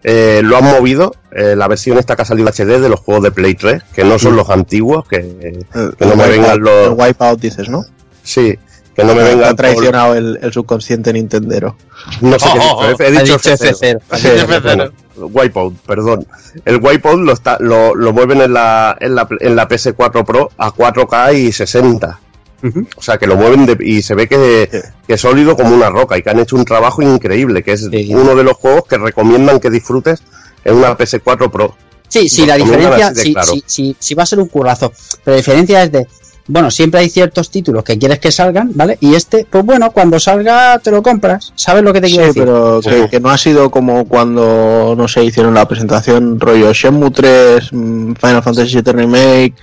eh, 0.03 0.41
lo 0.43 0.57
han 0.57 0.65
movido 0.65 1.13
eh, 1.31 1.55
la 1.57 1.67
versión 1.67 1.97
esta 1.97 2.15
que 2.15 2.21
ha 2.21 2.25
salido 2.25 2.49
HD 2.49 2.79
de 2.79 2.89
los 2.89 2.99
juegos 2.99 3.23
de 3.23 3.31
Play 3.31 3.55
3 3.55 3.83
que 3.93 4.03
no 4.03 4.19
son 4.19 4.35
los 4.35 4.49
antiguos 4.49 5.07
que, 5.07 5.65
que 5.97 6.05
no 6.05 6.15
me 6.15 6.27
vengan 6.27 6.59
los 6.59 6.87
el 6.87 6.93
Wipeout 6.93 7.39
dices 7.39 7.67
no 7.67 7.83
sí 8.23 8.57
que 8.97 9.03
no 9.03 9.13
me 9.13 9.23
venga 9.23 9.53
traicionado 9.53 10.15
el, 10.15 10.39
el, 10.41 10.51
subconsciente 10.51 11.13
Nintendero. 11.13 11.77
No 12.21 12.39
sé 12.39 12.47
oh, 12.59 12.81
qué 12.97 13.05
he 13.05 13.11
dicho. 13.11 13.35
Oh, 13.35 13.37
he 13.37 13.37
dicho 13.37 13.39
F0. 13.39 14.91
Wipeout, 15.17 15.75
perdón. 15.81 16.25
El 16.65 16.77
Wipeout 16.77 17.19
lo, 17.19 17.31
está, 17.31 17.57
lo, 17.59 17.93
lo 17.93 18.11
mueven 18.11 18.41
en 18.41 18.53
la, 18.53 18.97
en, 18.99 19.13
la, 19.13 19.27
en 19.39 19.55
la 19.55 19.67
PS4 19.69 20.25
Pro 20.25 20.49
a 20.57 20.73
4K 20.73 21.35
y 21.35 21.51
60. 21.51 22.19
Uh 22.63 22.67
-huh. 22.67 22.87
O 22.95 23.01
sea, 23.03 23.19
que 23.19 23.27
lo 23.27 23.35
mueven 23.35 23.67
de, 23.67 23.77
y 23.79 24.01
se 24.01 24.15
ve 24.15 24.27
que, 24.27 24.67
que, 25.05 25.13
es 25.13 25.21
sólido 25.21 25.55
como 25.55 25.75
una 25.75 25.91
roca 25.91 26.17
y 26.17 26.23
que 26.23 26.31
han 26.31 26.39
hecho 26.39 26.55
un 26.55 26.65
trabajo 26.65 27.03
increíble, 27.03 27.61
que 27.61 27.73
es 27.73 27.87
sí. 27.91 28.15
uno 28.15 28.33
de 28.33 28.43
los 28.43 28.57
juegos 28.57 28.85
que 28.89 28.97
recomiendan 28.97 29.59
que 29.59 29.69
disfrutes 29.69 30.23
en 30.65 30.73
una 30.73 30.97
PS4 30.97 31.51
Pro. 31.51 31.75
Sí, 32.07 32.29
sí, 32.29 32.47
la 32.47 32.55
diferencia, 32.55 33.13
sí, 33.13 33.33
claro. 33.33 33.51
sí, 33.51 33.63
sí, 33.67 33.95
sí, 33.99 34.15
va 34.15 34.23
a 34.23 34.25
ser 34.25 34.39
un 34.39 34.47
currazo, 34.47 34.91
pero 35.23 35.35
la 35.35 35.37
diferencia 35.37 35.83
es 35.83 35.91
de, 35.91 36.07
bueno, 36.47 36.71
siempre 36.71 37.01
hay 37.01 37.09
ciertos 37.09 37.49
títulos 37.51 37.83
que 37.83 37.97
quieres 37.97 38.19
que 38.19 38.31
salgan, 38.31 38.71
¿vale? 38.73 38.97
Y 39.01 39.15
este, 39.15 39.45
pues 39.49 39.65
bueno, 39.65 39.91
cuando 39.91 40.19
salga 40.19 40.79
te 40.79 40.91
lo 40.91 41.03
compras, 41.03 41.51
¿sabes 41.55 41.83
lo 41.83 41.91
que 41.93 42.01
te 42.01 42.07
sí, 42.07 42.13
quiero 42.13 42.27
decir? 42.27 42.43
pero 42.43 42.79
que, 42.81 43.09
que, 43.09 43.19
no 43.19 43.29
ha 43.29 43.37
sido 43.37 43.69
como 43.69 44.05
cuando, 44.07 44.95
no 44.97 45.07
sé, 45.07 45.23
hicieron 45.23 45.53
la 45.53 45.67
presentación 45.67 46.39
rollo 46.39 46.71
Shenmue 46.73 47.11
3, 47.11 47.73
mm, 47.73 48.13
Final 48.13 48.43
Fantasy 48.43 48.81
VII 48.81 48.91
Remake 48.93 49.53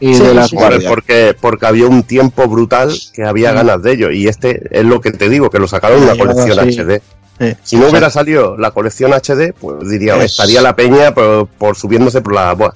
y 0.00 0.14
sí, 0.14 0.22
de 0.22 0.34
las 0.34 0.48
sí, 0.48 0.56
porque 0.88 1.36
porque 1.38 1.66
había 1.66 1.86
un 1.86 2.02
tiempo 2.04 2.48
brutal 2.48 2.90
que 3.12 3.24
había 3.24 3.52
ganas 3.52 3.82
de 3.82 3.92
ello 3.92 4.10
y 4.10 4.28
este 4.28 4.62
es 4.70 4.84
lo 4.84 5.00
que 5.02 5.10
te 5.12 5.28
digo, 5.28 5.50
que 5.50 5.58
lo 5.58 5.68
sacaron 5.68 5.98
en 5.98 6.04
una 6.04 6.16
colección 6.16 6.58
HD. 6.58 7.02
Sí, 7.38 7.56
si 7.62 7.76
no 7.76 7.88
hubiera 7.88 8.10
salido 8.10 8.56
la 8.58 8.70
colección 8.70 9.12
HD, 9.12 9.54
pues 9.58 9.88
diría, 9.88 10.16
Es- 10.16 10.32
estaría 10.32 10.60
la 10.62 10.76
peña 10.76 11.14
por, 11.14 11.46
por 11.46 11.74
subiéndose 11.76 12.20
por 12.20 12.34
la... 12.34 12.52
Buah, 12.52 12.72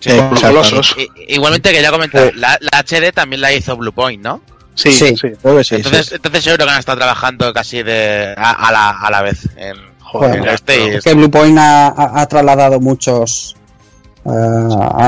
Sí. 0.00 0.10
I- 0.12 1.34
Igualmente 1.34 1.72
quería 1.72 1.90
comentar, 1.90 2.32
la, 2.36 2.56
la 2.60 2.78
HD 2.82 3.12
también 3.12 3.40
la 3.40 3.52
hizo 3.52 3.76
Bluepoint, 3.76 4.22
¿no? 4.22 4.40
Sí, 4.74 4.92
Sí. 4.92 5.08
sí. 5.16 5.28
Creo 5.42 5.56
que 5.56 5.64
sí, 5.64 5.74
entonces, 5.76 6.06
sí. 6.06 6.14
entonces 6.14 6.44
seguro 6.44 6.64
que 6.66 6.70
han 6.70 6.78
estado 6.78 6.98
trabajando 6.98 7.52
casi 7.52 7.82
de 7.82 8.32
a, 8.36 8.68
a 8.68 8.72
la, 8.72 8.90
a 8.90 9.10
la 9.10 9.22
vez 9.22 9.48
en, 9.56 9.76
Joder, 10.00 10.36
en 10.36 10.48
este 10.48 10.84
y 10.86 10.88
Es 10.94 11.04
que 11.04 11.14
Bluepoint 11.14 11.58
ha, 11.58 11.88
ha- 11.88 12.20
ha 12.20 12.26
trasladado 12.28 12.78
muchos 12.80 13.56
a, 14.24 14.30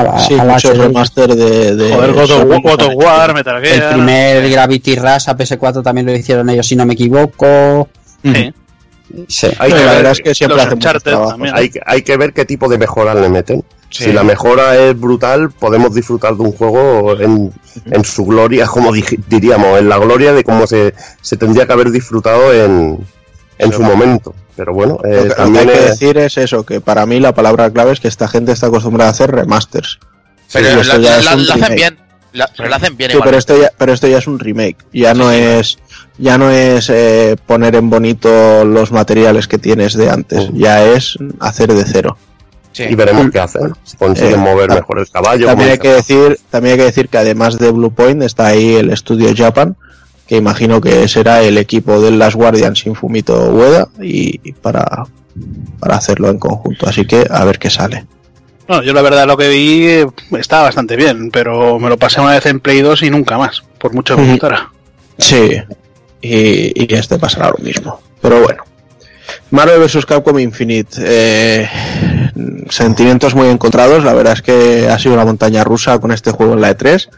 la- 0.03 0.19
Sí, 0.19 0.33
a 0.37 0.43
la 0.43 0.53
muchos 0.53 0.71
HD. 0.71 0.77
remaster 0.81 1.35
de, 1.35 1.75
de 1.75 1.93
Joder, 1.93 2.11
God 2.13 2.23
of, 2.23 2.29
Sony. 2.29 2.61
God 2.61 2.81
of 2.81 2.93
War, 2.95 3.33
Metal 3.33 3.57
El 3.63 3.65
Gear. 3.65 3.93
primer 3.93 4.49
Gravity 4.49 4.95
Rush 4.95 5.29
a 5.29 5.37
PS4 5.37 5.83
también 5.83 6.05
lo 6.07 6.13
hicieron 6.15 6.49
ellos, 6.49 6.67
si 6.67 6.75
no 6.75 6.85
me 6.85 6.93
equivoco. 6.93 7.87
Sí. 8.23 8.53
Sí. 9.27 9.47
Hay 9.59 9.71
Sí, 9.71 9.77
que 9.77 9.83
la 9.83 9.91
ver- 9.91 9.95
verdad 9.97 10.11
es 10.13 10.19
que 10.21 10.35
siempre 10.35 10.55
los 10.57 10.65
hace 10.65 10.75
mucho 10.75 10.87
Uncharted 10.89 11.11
trabajo. 11.11 11.31
también. 11.31 11.55
hay, 11.55 11.69
que- 11.69 11.81
hay 11.85 12.01
que 12.01 12.17
ver 12.17 12.33
qué 12.33 12.45
tipo 12.45 12.67
de 12.69 12.77
mejora 12.77 13.13
le 13.13 13.29
meten. 13.29 13.63
Sí. 13.91 14.05
Si 14.05 14.13
la 14.13 14.23
mejora 14.23 14.75
es 14.77 14.99
brutal, 14.99 15.51
podemos 15.51 15.93
disfrutar 15.93 16.35
de 16.35 16.41
un 16.43 16.53
juego 16.53 17.19
en, 17.19 17.51
en 17.85 18.03
su 18.05 18.25
gloria, 18.25 18.65
como 18.65 18.91
diríamos, 19.27 19.79
en 19.79 19.89
la 19.89 19.97
gloria 19.97 20.31
de 20.33 20.43
cómo 20.43 20.65
se, 20.65 20.93
se 21.21 21.35
tendría 21.37 21.67
que 21.67 21.73
haber 21.73 21.91
disfrutado 21.91 22.53
en, 22.53 23.05
en 23.57 23.71
su 23.73 23.81
momento. 23.83 24.33
Pero 24.55 24.73
bueno, 24.73 24.97
eh, 25.03 25.09
Lo 25.09 25.21
que, 25.21 25.27
lo 25.27 25.29
que 25.29 25.35
también 25.35 25.69
hay 25.69 25.75
que 25.75 25.79
es- 25.83 25.89
decir 25.99 26.17
es 26.17 26.37
eso, 26.37 26.65
que 26.65 26.79
para 26.81 27.05
mí 27.05 27.19
la 27.19 27.33
palabra 27.35 27.69
clave 27.71 27.91
es 27.91 27.99
que 27.99 28.07
esta 28.07 28.27
gente 28.27 28.51
está 28.53 28.67
acostumbrada 28.67 29.09
a 29.09 29.11
hacer 29.11 29.29
remasters. 29.31 29.99
Pero 30.53 30.83
Sí, 30.83 30.89
lo- 30.97 31.03
lo 31.03 31.09
hacen 31.53 31.75
bien. 31.75 31.97
Pero 32.55 32.69
lo 32.69 32.75
hacen 32.75 32.95
bien 32.95 33.11
Sí, 33.11 33.17
igual. 33.17 33.27
pero 33.27 33.37
esto 33.37 33.61
ya, 33.61 33.71
pero 33.77 33.91
esto 33.91 34.07
ya 34.07 34.17
es 34.19 34.27
un 34.27 34.39
remake. 34.39 34.77
Ya 34.93 35.13
no 35.13 35.31
es, 35.31 35.79
ya 36.17 36.37
no 36.37 36.49
es 36.49 36.89
eh, 36.89 37.35
poner 37.45 37.75
en 37.75 37.89
bonito 37.89 38.63
los 38.63 38.91
materiales 38.93 39.49
que 39.49 39.57
tienes 39.57 39.95
de 39.95 40.09
antes. 40.09 40.49
Mm. 40.49 40.57
Ya 40.57 40.85
es 40.93 41.17
hacer 41.41 41.73
de 41.73 41.83
cero. 41.85 42.17
Sí. 42.73 42.83
y 42.89 42.95
veremos 42.95 43.29
qué 43.31 43.39
hacen. 43.39 43.73
Si 43.83 43.97
consiguen 43.97 44.35
Eh, 44.35 44.37
mover 44.37 44.69
mejor 44.69 44.99
el 44.99 45.09
caballo. 45.09 45.45
También 45.47 45.71
hay 45.71 45.77
que 45.77 45.89
decir, 45.91 46.39
también 46.49 46.73
hay 46.73 46.79
que 46.79 46.85
decir 46.85 47.09
que 47.09 47.17
además 47.17 47.57
de 47.59 47.71
Blue 47.71 47.91
Point 47.91 48.23
está 48.23 48.47
ahí 48.47 48.75
el 48.75 48.91
estudio 48.91 49.29
Japan, 49.35 49.75
que 50.27 50.37
imagino 50.37 50.79
que 50.79 51.07
será 51.09 51.41
el 51.43 51.57
equipo 51.57 51.99
del 51.99 52.17
Last 52.17 52.35
Guardian 52.37 52.75
sin 52.75 52.95
Fumito 52.95 53.49
Ueda 53.51 53.89
y, 54.01 54.39
y 54.47 54.53
para, 54.53 55.05
para 55.79 55.95
hacerlo 55.97 56.29
en 56.29 56.39
conjunto. 56.39 56.87
Así 56.87 57.05
que 57.05 57.25
a 57.29 57.43
ver 57.43 57.59
qué 57.59 57.69
sale. 57.69 58.05
Bueno, 58.67 58.83
yo 58.83 58.93
la 58.93 59.01
verdad 59.01 59.27
lo 59.27 59.35
que 59.35 59.49
vi 59.49 59.85
eh, 59.87 60.07
está 60.39 60.61
bastante 60.61 60.95
bien, 60.95 61.29
pero 61.31 61.77
me 61.77 61.89
lo 61.89 61.97
pasé 61.97 62.21
una 62.21 62.31
vez 62.31 62.45
en 62.45 62.61
Play 62.61 62.79
2 62.81 63.03
y 63.03 63.09
nunca 63.09 63.37
más, 63.37 63.63
por 63.77 63.93
mucho 63.93 64.15
que 64.15 64.21
me 64.21 64.31
gustara. 64.31 64.71
Sí, 65.17 65.57
y, 66.21 66.83
y 66.83 66.93
este 66.93 67.19
pasará 67.19 67.49
lo 67.49 67.57
mismo. 67.61 67.99
Pero 68.21 68.41
bueno. 68.41 68.63
Marvel 69.51 69.79
vs. 69.81 70.05
Capcom 70.05 70.39
Infinite. 70.39 70.97
eh, 71.03 71.69
sentimientos 72.69 73.35
muy 73.35 73.47
encontrados. 73.47 74.03
La 74.03 74.13
verdad 74.13 74.33
es 74.33 74.41
que 74.41 74.87
ha 74.89 74.97
sido 74.97 75.13
una 75.13 75.25
montaña 75.25 75.63
rusa 75.63 75.99
con 75.99 76.11
este 76.11 76.31
juego 76.31 76.53
en 76.53 76.61
la 76.61 76.75
E3. 76.75 77.09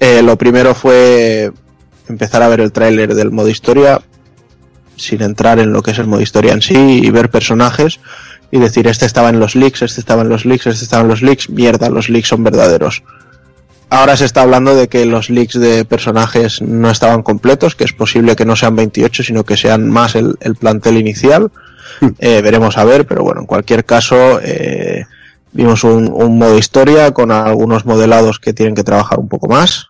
Eh, 0.00 0.22
lo 0.22 0.38
primero 0.38 0.74
fue 0.74 1.52
empezar 2.08 2.42
a 2.42 2.48
ver 2.48 2.60
el 2.60 2.72
tráiler 2.72 3.14
del 3.14 3.30
modo 3.30 3.48
historia 3.48 4.00
sin 4.96 5.22
entrar 5.22 5.58
en 5.58 5.72
lo 5.72 5.82
que 5.82 5.90
es 5.90 5.98
el 5.98 6.06
modo 6.06 6.20
historia 6.20 6.52
en 6.52 6.62
sí 6.62 7.00
y 7.02 7.10
ver 7.10 7.30
personajes 7.30 7.98
y 8.52 8.58
decir 8.58 8.86
este 8.86 9.06
estaba 9.06 9.30
en 9.30 9.40
los 9.40 9.56
leaks, 9.56 9.82
este 9.82 10.00
estaba 10.00 10.22
en 10.22 10.28
los 10.28 10.44
leaks, 10.44 10.66
este 10.68 10.84
estaba 10.84 11.02
en 11.02 11.08
los 11.08 11.22
leaks, 11.22 11.50
mierda, 11.50 11.90
los 11.90 12.08
leaks 12.08 12.28
son 12.28 12.44
verdaderos. 12.44 13.02
Ahora 13.94 14.16
se 14.16 14.24
está 14.24 14.42
hablando 14.42 14.74
de 14.74 14.88
que 14.88 15.06
los 15.06 15.30
leaks 15.30 15.54
de 15.54 15.84
personajes 15.84 16.60
no 16.60 16.90
estaban 16.90 17.22
completos, 17.22 17.76
que 17.76 17.84
es 17.84 17.92
posible 17.92 18.34
que 18.34 18.44
no 18.44 18.56
sean 18.56 18.74
28, 18.74 19.22
sino 19.22 19.44
que 19.44 19.56
sean 19.56 19.88
más 19.88 20.16
el, 20.16 20.34
el 20.40 20.56
plantel 20.56 20.96
inicial. 20.96 21.52
Eh, 22.18 22.40
veremos 22.42 22.76
a 22.76 22.84
ver, 22.84 23.06
pero 23.06 23.22
bueno, 23.22 23.42
en 23.42 23.46
cualquier 23.46 23.84
caso, 23.84 24.40
eh, 24.42 25.04
vimos 25.52 25.84
un, 25.84 26.10
un 26.12 26.38
modo 26.38 26.58
historia 26.58 27.12
con 27.12 27.30
algunos 27.30 27.86
modelados 27.86 28.40
que 28.40 28.52
tienen 28.52 28.74
que 28.74 28.82
trabajar 28.82 29.20
un 29.20 29.28
poco 29.28 29.46
más, 29.46 29.86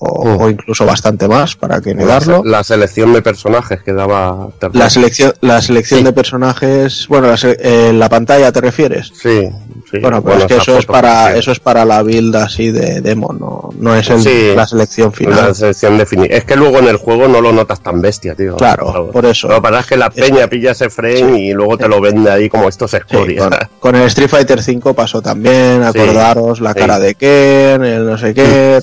o, 0.00 0.24
Mm. 0.28 0.40
o 0.42 0.50
incluso 0.50 0.86
bastante 0.86 1.26
más, 1.28 1.56
para 1.56 1.80
que 1.80 1.90
la, 1.94 2.00
negarlo. 2.02 2.42
la 2.44 2.62
selección 2.62 3.12
de 3.12 3.22
personajes 3.22 3.82
que 3.82 3.92
daba. 3.92 4.48
La 4.72 4.90
selección, 4.90 5.32
la 5.40 5.60
selección 5.60 6.00
Sí. 6.00 6.04
de 6.04 6.12
personajes, 6.12 7.06
bueno, 7.08 7.26
la, 7.28 7.36
eh, 7.42 7.92
la 7.92 8.08
pantalla 8.08 8.52
te 8.52 8.60
refieres. 8.60 9.10
Sí, 9.20 9.48
sí. 9.90 9.98
Bueno, 10.00 10.22
pues 10.22 10.38
es 10.40 10.46
que 10.46 10.56
eso 10.56 10.78
es 10.78 10.86
para 10.86 11.34
eso 11.36 11.50
es 11.52 11.58
para 11.60 11.84
la 11.84 12.02
build 12.02 12.34
así 12.36 12.70
de 12.70 13.00
demo, 13.00 13.32
no, 13.32 13.70
no 13.78 13.94
es 13.96 14.08
el, 14.10 14.22
Sí. 14.22 14.52
la 14.54 14.66
selección 14.66 15.08
La 15.10 15.16
final. 15.16 15.54
selección 15.54 15.98
definida. 15.98 16.34
Es 16.36 16.44
que 16.44 16.54
luego 16.56 16.78
en 16.78 16.86
el 16.88 16.96
juego 16.96 17.26
no 17.26 17.40
lo 17.40 17.52
notas 17.52 17.80
tan 17.82 18.00
bestia, 18.00 18.34
tío. 18.36 18.56
Claro, 18.56 19.10
por 19.12 19.26
eso. 19.26 19.48
Lo 19.48 19.56
que 19.56 19.62
pasa 19.62 19.80
es 19.80 19.86
que 19.86 19.96
la 19.96 20.10
peña 20.10 20.46
pilla 20.46 20.72
ese 20.72 20.90
frame 20.90 21.40
y 21.40 21.52
luego 21.52 21.76
te 21.76 21.88
lo 21.88 22.00
vende 22.00 22.30
ahí 22.30 22.48
como 22.48 22.68
esto 22.68 22.84
es 22.84 22.92
Sí, 22.92 22.96
escoria. 22.98 23.40
con, 23.48 23.58
con 23.80 23.94
el 23.96 24.02
Street 24.08 24.28
Fighter 24.30 24.62
5 24.62 24.94
pasó 24.94 25.20
también, 25.20 25.82
acordaros 25.82 26.60
la 26.60 26.74
cara 26.74 26.98
de 27.00 27.14
Ken, 27.16 27.82
el 27.84 28.06
no 28.06 28.16
sé 28.18 28.32
qué, 28.34 28.80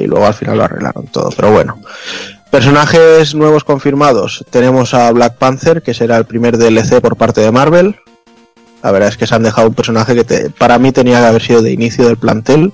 y 0.00 0.06
luego 0.06 0.26
al 0.26 0.34
final 0.34 0.43
lo 0.52 0.64
arreglaron 0.64 1.06
todo, 1.06 1.30
pero 1.34 1.52
bueno. 1.52 1.78
Personajes 2.50 3.34
nuevos 3.34 3.64
confirmados. 3.64 4.44
Tenemos 4.50 4.94
a 4.94 5.10
Black 5.12 5.36
Panther, 5.36 5.82
que 5.82 5.94
será 5.94 6.16
el 6.16 6.24
primer 6.24 6.56
DLC 6.56 7.00
por 7.00 7.16
parte 7.16 7.40
de 7.40 7.50
Marvel. 7.50 7.96
La 8.82 8.92
verdad 8.92 9.08
es 9.08 9.16
que 9.16 9.26
se 9.26 9.34
han 9.34 9.42
dejado 9.42 9.68
un 9.68 9.74
personaje 9.74 10.14
que 10.14 10.50
para 10.50 10.78
mí 10.78 10.92
tenía 10.92 11.20
que 11.20 11.26
haber 11.26 11.42
sido 11.42 11.62
de 11.62 11.72
inicio 11.72 12.06
del 12.06 12.16
plantel, 12.16 12.72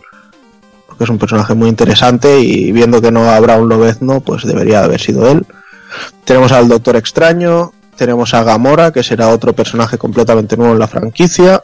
porque 0.86 1.05
es 1.05 1.10
un 1.10 1.18
personaje 1.18 1.55
muy 1.55 1.68
interesante 1.68 2.40
y 2.40 2.73
viendo 2.73 3.00
que 3.00 3.10
no 3.10 3.31
habrá 3.31 3.57
un 3.57 3.68
Lobezno, 3.68 4.20
pues 4.20 4.44
debería 4.44 4.82
haber 4.82 5.00
sido 5.00 5.31
él. 5.31 5.47
Tenemos 6.24 6.52
al 6.52 6.68
Doctor 6.68 6.97
Extraño, 6.97 7.73
tenemos 7.97 8.34
a 8.34 8.42
Gamora, 8.42 8.92
que 8.92 9.02
será 9.02 9.28
otro 9.28 9.52
personaje 9.52 9.99
completamente 9.99 10.57
nuevo 10.57 10.73
en 10.73 10.78
la 10.78 10.89
franquicia. 10.89 11.62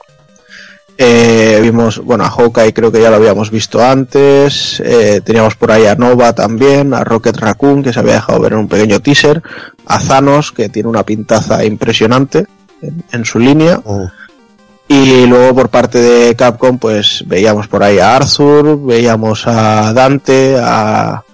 Eh, 0.98 1.58
vimos, 1.62 1.98
bueno, 1.98 2.24
a 2.24 2.30
Hawkeye 2.30 2.72
creo 2.72 2.90
que 2.90 3.02
ya 3.02 3.10
lo 3.10 3.16
habíamos 3.16 3.50
visto 3.50 3.82
antes. 3.82 4.80
Eh, 4.84 5.20
teníamos 5.22 5.54
por 5.54 5.70
ahí 5.70 5.86
a 5.86 5.94
Nova 5.94 6.32
también, 6.32 6.94
a 6.94 7.04
Rocket 7.04 7.36
Raccoon, 7.36 7.82
que 7.82 7.92
se 7.92 8.00
había 8.00 8.14
dejado 8.14 8.40
ver 8.40 8.52
en 8.52 8.60
un 8.60 8.68
pequeño 8.68 9.00
teaser. 9.00 9.42
A 9.86 9.98
Thanos, 10.00 10.52
que 10.52 10.68
tiene 10.68 10.88
una 10.88 11.04
pintaza 11.04 11.64
impresionante 11.64 12.46
en, 12.80 13.04
en 13.12 13.24
su 13.24 13.38
línea. 13.38 13.78
Mm. 13.84 14.04
Y 14.88 15.26
luego 15.26 15.54
por 15.54 15.68
parte 15.68 15.98
de 15.98 16.36
Capcom, 16.36 16.78
pues 16.78 17.24
veíamos 17.26 17.66
por 17.66 17.82
ahí 17.82 17.98
a 17.98 18.16
Arthur, 18.16 18.80
veíamos 18.84 19.46
a 19.46 19.92
Dante, 19.92 20.56
a, 20.62 21.24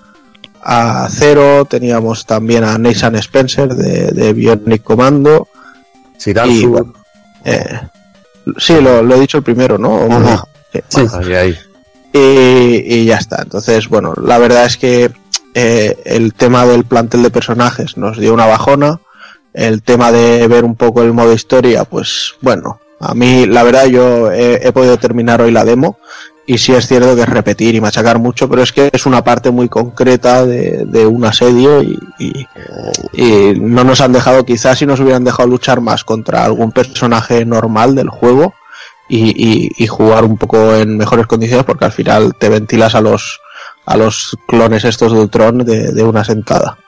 a 0.63 1.09
Zero, 1.11 1.67
teníamos 1.67 2.25
también 2.25 2.65
a 2.65 2.79
Nathan 2.79 3.17
Spencer 3.17 3.75
de, 3.75 4.11
de 4.11 4.33
Bionic 4.33 4.83
Commando. 4.83 5.49
Y, 6.25 6.65
bueno, 6.67 6.95
eh, 7.45 7.81
sí, 8.59 8.81
lo, 8.81 9.03
lo 9.03 9.15
he 9.15 9.21
dicho 9.21 9.39
el 9.39 9.45
primero, 9.45 9.79
¿no? 9.79 10.09
Sí. 10.89 11.01
ahí, 11.13 11.35
ahí. 11.35 11.59
Y, 12.13 12.95
y 12.95 13.05
ya 13.05 13.17
está. 13.17 13.43
Entonces, 13.43 13.89
bueno, 13.89 14.15
la 14.23 14.39
verdad 14.39 14.67
es 14.67 14.77
que 14.77 15.11
eh, 15.55 15.97
el 16.05 16.35
tema 16.35 16.67
del 16.67 16.85
plantel 16.85 17.23
de 17.23 17.31
personajes 17.31 17.97
nos 17.97 18.19
dio 18.19 18.33
una 18.33 18.47
bajona. 18.47 19.01
El 19.55 19.83
tema 19.83 20.13
de 20.13 20.49
ver 20.49 20.65
un 20.65 20.77
poco 20.77 21.03
el 21.03 21.13
modo 21.13 21.35
historia, 21.35 21.85
pues 21.85 22.35
bueno, 22.41 22.81
A 23.05 23.15
mí, 23.15 23.47
la 23.47 23.65
verdad, 23.65 23.87
yo 23.87 24.31
he, 24.31 24.67
he 24.67 24.73
podido 24.73 24.97
terminar 24.97 25.43
hoy 25.43 25.51
la 25.51 25.65
demo 25.65 25.99
y 26.47 26.59
sí 26.59 26.73
es 26.75 26.87
cierto 26.89 27.15
que 27.15 27.23
es 27.23 27.29
repetir 27.29 27.75
y 27.75 27.81
machacar 27.81 28.19
mucho, 28.19 28.49
pero 28.49 28.63
es 28.63 28.73
que 28.73 28.91
es 28.93 29.07
una 29.07 29.23
parte 29.23 29.51
muy 29.51 29.69
concreta 29.69 30.45
de, 30.45 30.85
de 30.87 31.07
un 31.07 31.25
asedio 31.25 31.83
y, 31.83 31.99
y- 32.19 32.47
y 33.13 33.55
no 33.61 33.85
nos 33.85 34.01
han 34.01 34.13
dejado, 34.13 34.45
quizás 34.45 34.79
si 34.79 34.87
nos 34.87 34.99
hubieran 35.01 35.25
dejado 35.25 35.49
luchar 35.49 35.81
más 35.81 36.03
contra 36.05 36.45
algún 36.45 36.73
personaje 36.73 37.45
normal 37.45 37.95
del 37.95 38.09
juego 38.09 38.55
y, 39.09 39.31
y- 39.31 39.71
y 39.77 39.87
jugar 39.87 40.25
un 40.25 40.37
poco 40.39 40.75
en 40.75 40.97
mejores 40.97 41.27
condiciones, 41.27 41.65
porque 41.65 41.85
al 41.85 41.93
final 41.93 42.35
te 42.37 42.49
ventilas 42.49 42.95
a 42.95 43.01
los 43.01 43.41
a 43.85 43.97
los 43.97 44.37
clones 44.47 44.85
estos 44.85 45.13
de 45.13 45.19
Ultron 45.21 45.59
de, 45.59 45.93
de 45.93 46.03
una 46.05 46.23
sentada. 46.25 46.79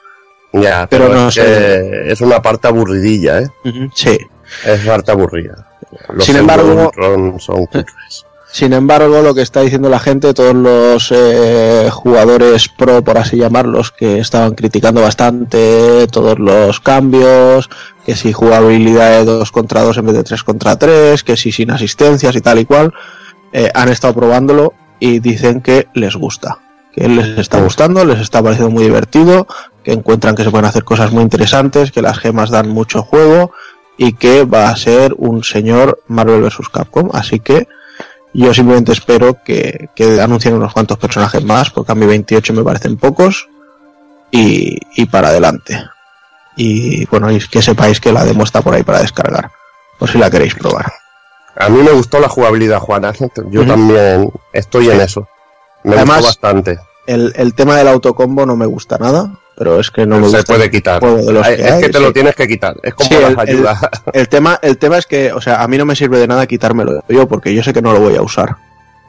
Ya, 0.53 0.87
Pero 0.89 1.09
pero, 1.09 1.15
no 1.23 1.29
es, 1.29 1.35
sé. 1.35 2.13
es 2.13 2.21
una 2.21 2.41
parte 2.41 2.69
aburridilla, 2.69 3.41
¿eh? 3.41 3.49
Sí. 3.95 4.17
Es 4.65 4.81
parte 4.87 5.11
aburrida. 5.11 5.67
Los 6.13 6.25
Sin 6.25 6.37
embargo- 6.37 6.85
Ultron 6.87 7.41
son 7.41 7.67
cutres. 7.67 8.25
Sin 8.55 8.73
embargo, 8.73 9.21
lo 9.21 9.35
que 9.35 9.43
está 9.43 9.63
diciendo 9.63 9.89
la 9.89 9.99
gente, 9.99 10.33
todos 10.33 10.55
los 10.55 11.11
eh, 11.11 11.89
jugadores 11.91 12.69
pro, 12.69 13.03
por 13.03 13.19
así 13.19 13.37
llamarlos, 13.37 13.91
que 13.91 14.21
estaban 14.21 14.55
criticando 14.55 15.01
bastante 15.01 16.07
todos 16.07 16.39
los 16.39 16.79
cambios, 16.79 17.69
que 18.07 18.15
si 18.15 18.33
jugabilidad 18.33 19.19
de 19.19 19.25
2 19.25 19.51
contra 19.51 19.83
2 19.83 19.99
en 19.99 20.07
vez 20.07 20.15
de 20.15 20.23
3 20.23 20.45
contra 20.45 20.79
3, 20.79 21.25
que 21.25 21.37
si 21.37 21.51
sin 21.51 21.73
asistencias 21.73 22.37
y 22.37 22.41
tal 22.43 22.61
y 22.61 22.65
cual, 22.65 22.95
eh, 23.53 23.73
han 23.75 23.89
estado 23.89 24.15
probándolo 24.15 24.73
y 25.01 25.19
dicen 25.19 25.61
que 25.61 25.89
les 25.93 26.15
gusta, 26.15 26.61
que 26.93 27.09
les 27.09 27.37
está 27.37 27.61
gustando, 27.61 28.05
les 28.05 28.21
está 28.21 28.41
pareciendo 28.41 28.71
muy 28.71 28.85
divertido, 28.85 29.49
que 29.83 29.95
encuentran 29.95 30.37
que 30.37 30.45
se 30.45 30.53
pueden 30.53 30.67
hacer 30.67 30.85
cosas 30.85 31.11
muy 31.11 31.25
interesantes, 31.25 31.91
que 31.91 32.03
las 32.03 32.21
gemas 32.21 32.51
dan 32.51 32.69
mucho 32.69 33.03
juego 33.03 33.51
y 33.97 34.13
que 34.13 34.45
va 34.45 34.69
a 34.69 34.77
ser 34.77 35.13
un 35.19 35.43
señor 35.43 36.05
Marvel 36.07 36.43
vs. 36.43 36.69
Capcom, 36.73 37.11
así 37.13 37.41
que 37.41 37.67
yo 38.43 38.53
simplemente 38.53 38.93
espero 38.93 39.43
que, 39.45 39.91
que 39.95 40.21
anuncien 40.21 40.55
unos 40.55 40.73
cuantos 40.73 40.99
personajes 40.99 41.45
más, 41.45 41.71
porque 41.71 41.93
a 41.93 41.95
mí 41.95 42.05
28 42.05 42.53
me 42.53 42.65
parecen 42.65 42.97
pocos. 42.97 43.49
Y, 44.31 44.77
y 44.97 45.07
para 45.07 45.29
adelante. 45.29 45.81
Y 46.57 47.07
bueno, 47.07 47.31
y 47.31 47.39
que 47.39 47.63
sepáis 47.63 48.01
que 48.01 48.13
la 48.13 48.25
demo 48.25 48.43
está 48.43 48.61
por 48.63 48.75
ahí 48.75 48.83
para 48.83 49.01
descargar. 49.01 49.51
Por 49.99 50.11
si 50.11 50.19
la 50.19 50.31
queréis 50.31 50.57
probar. 50.57 50.93
A 51.57 51.69
mí 51.69 51.81
me 51.83 51.93
gustó 51.93 52.19
la 52.19 52.29
jugabilidad, 52.29 52.81
Juana. 52.81 53.13
Yo 53.51 53.65
también 53.67 54.33
estoy 54.53 54.91
en 54.91 55.01
eso. 55.01 55.29
Me 55.85 55.95
Además, 55.95 56.23
gustó 56.23 56.29
bastante. 56.29 56.79
El, 57.07 57.33
el 57.37 57.55
tema 57.55 57.77
del 57.77 57.89
autocombo 57.89 58.47
no 58.47 58.57
me 58.57 58.67
gusta 58.67 58.99
nada, 58.99 59.39
pero 59.57 59.79
es 59.81 59.91
que 59.91 60.05
no 60.07 60.19
me 60.19 60.29
se 60.29 60.43
puede 60.43 60.71
quitar. 60.71 61.01
juego 61.01 61.19
de 61.19 61.33
los 61.33 61.47
Ay, 61.47 61.57
que 61.57 61.63
es 61.63 61.71
hay, 61.73 61.81
que 61.83 61.89
te 61.91 61.99
sí. 61.99 62.05
lo 62.05 62.13
tienes 62.13 62.35
que 62.35 62.49
quitar. 62.49 62.77
Es 62.83 62.95
como 62.95 63.09
Sí, 63.11 63.17
las 63.21 63.31
el- 63.33 63.39
ayudas. 63.41 63.79
El 64.13 64.29
tema, 64.29 64.59
el 64.63 64.79
tema 64.79 64.99
es 64.99 65.07
que, 65.07 65.33
o 65.33 65.41
sea, 65.41 65.63
a 65.63 65.69
mí 65.69 65.79
no 65.79 65.85
me 65.87 65.95
sirve 65.97 66.19
de 66.19 66.27
nada 66.27 66.47
quitármelo 66.47 67.03
yo, 67.09 67.29
porque 67.29 67.55
yo 67.55 67.63
sé 67.63 67.73
que 67.73 67.83
no 67.83 67.93
lo 67.93 68.01
voy 68.01 68.17
a 68.17 68.23
usar. 68.23 68.57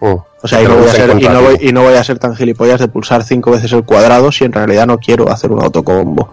Mm. 0.01 0.13
O 0.43 0.47
sea, 0.47 0.61
y 0.61 0.65
no, 0.65 0.75
voy 0.75 0.87
a 0.89 0.91
ser, 0.91 1.01
y, 1.01 1.11
encontrar 1.11 1.33
no 1.33 1.41
voy, 1.41 1.57
bien. 1.57 1.69
y 1.69 1.73
no 1.73 1.83
voy 1.83 1.93
a 1.95 2.03
ser 2.03 2.19
tan 2.19 2.35
gilipollas 2.35 2.79
de 2.79 2.87
pulsar 2.87 3.23
cinco 3.23 3.51
veces 3.51 3.71
el 3.73 3.83
cuadrado 3.83 4.31
si 4.31 4.43
en 4.43 4.51
realidad 4.53 4.85
no 4.85 4.97
quiero 4.99 5.31
hacer 5.31 5.51
un 5.51 5.63
autocombo. 5.63 6.29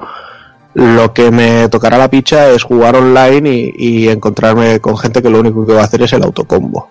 Lo 0.74 1.12
que 1.12 1.30
me 1.30 1.68
tocará 1.68 1.98
la 1.98 2.08
picha 2.08 2.48
es 2.50 2.62
jugar 2.62 2.96
online 2.96 3.48
y, 3.50 3.74
y 3.76 4.08
encontrarme 4.08 4.80
con 4.80 4.96
gente 4.96 5.22
que 5.22 5.28
lo 5.30 5.38
único 5.40 5.66
que 5.66 5.74
va 5.74 5.82
a 5.82 5.84
hacer 5.84 6.02
es 6.02 6.12
el 6.14 6.22
autocombo. 6.22 6.88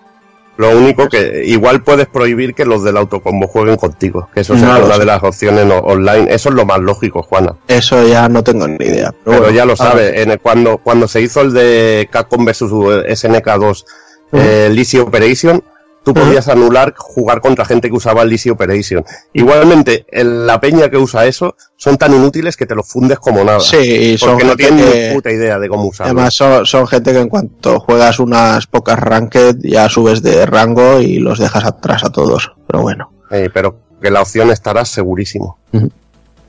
Lo 0.58 0.70
único 0.76 1.08
que 1.08 1.42
igual 1.46 1.82
puedes 1.82 2.06
prohibir 2.06 2.54
que 2.54 2.64
los 2.66 2.84
del 2.84 2.96
autocombo 2.98 3.46
jueguen 3.48 3.76
contigo. 3.76 4.28
Que 4.34 4.40
eso 4.40 4.54
No 4.54 4.84
una 4.84 4.98
de 4.98 5.04
las 5.06 5.22
opciones 5.22 5.66
online. 5.82 6.26
Eso 6.32 6.50
es 6.50 6.54
lo 6.54 6.66
más 6.66 6.78
lógico, 6.80 7.22
Juana. 7.22 7.54
Eso 7.68 8.06
ya 8.06 8.28
no 8.28 8.44
tengo 8.44 8.68
ni 8.68 8.76
idea. 8.84 9.10
Pero, 9.10 9.22
Pero 9.24 9.38
bueno, 9.38 9.54
ya 9.56 9.64
lo 9.64 9.76
sabes. 9.76 10.12
En 10.20 10.30
el- 10.30 10.40
cuando, 10.40 10.78
cuando 10.78 11.08
se 11.08 11.22
hizo 11.22 11.40
el 11.40 11.52
de 11.54 12.08
Capcom 12.12 12.44
vs 12.44 12.62
SNK2 12.62 13.84
eh, 14.32 14.68
Lizzy 14.72 14.98
Operation, 14.98 15.62
tú 16.04 16.12
podías 16.14 16.48
anular 16.48 16.94
jugar 16.96 17.40
contra 17.40 17.64
gente 17.64 17.88
que 17.88 17.94
usaba 17.96 18.22
el 18.22 18.28
Lizzy 18.30 18.50
Operation. 18.50 19.04
Igualmente, 19.32 20.04
el- 20.08 20.46
la 20.46 20.60
peña 20.60 20.88
que 20.90 20.96
usa 20.98 21.26
eso 21.26 21.54
son 21.76 21.96
tan 21.96 22.12
inútiles 22.14 22.56
que 22.56 22.66
te 22.66 22.74
los 22.74 22.88
fundes 22.88 23.18
como 23.18 23.44
nada. 23.44 23.60
Sí, 23.60 24.16
son 24.18 24.30
porque 24.30 24.44
no 24.44 24.56
tienen 24.56 24.84
que- 24.84 25.08
ni 25.08 25.14
puta 25.14 25.30
idea 25.30 25.58
de 25.58 25.68
cómo 25.68 25.84
usarlo. 25.86 26.12
Además 26.12 26.34
son, 26.34 26.66
son 26.66 26.86
gente 26.86 27.12
que 27.12 27.18
en 27.20 27.28
cuanto 27.28 27.80
juegas 27.80 28.18
unas 28.18 28.66
pocas 28.66 28.98
ranked 28.98 29.56
ya 29.60 29.88
subes 29.88 30.22
de 30.22 30.44
rango 30.46 31.00
y 31.00 31.18
los 31.18 31.38
dejas 31.38 31.64
atrás 31.64 32.04
a 32.04 32.10
todos. 32.10 32.52
Pero 32.66 32.82
bueno. 32.82 33.10
Eh, 33.30 33.48
pero 33.52 33.76
que 34.00 34.10
la 34.10 34.22
opción 34.22 34.50
estará 34.50 34.84
segurísimo. 34.84 35.58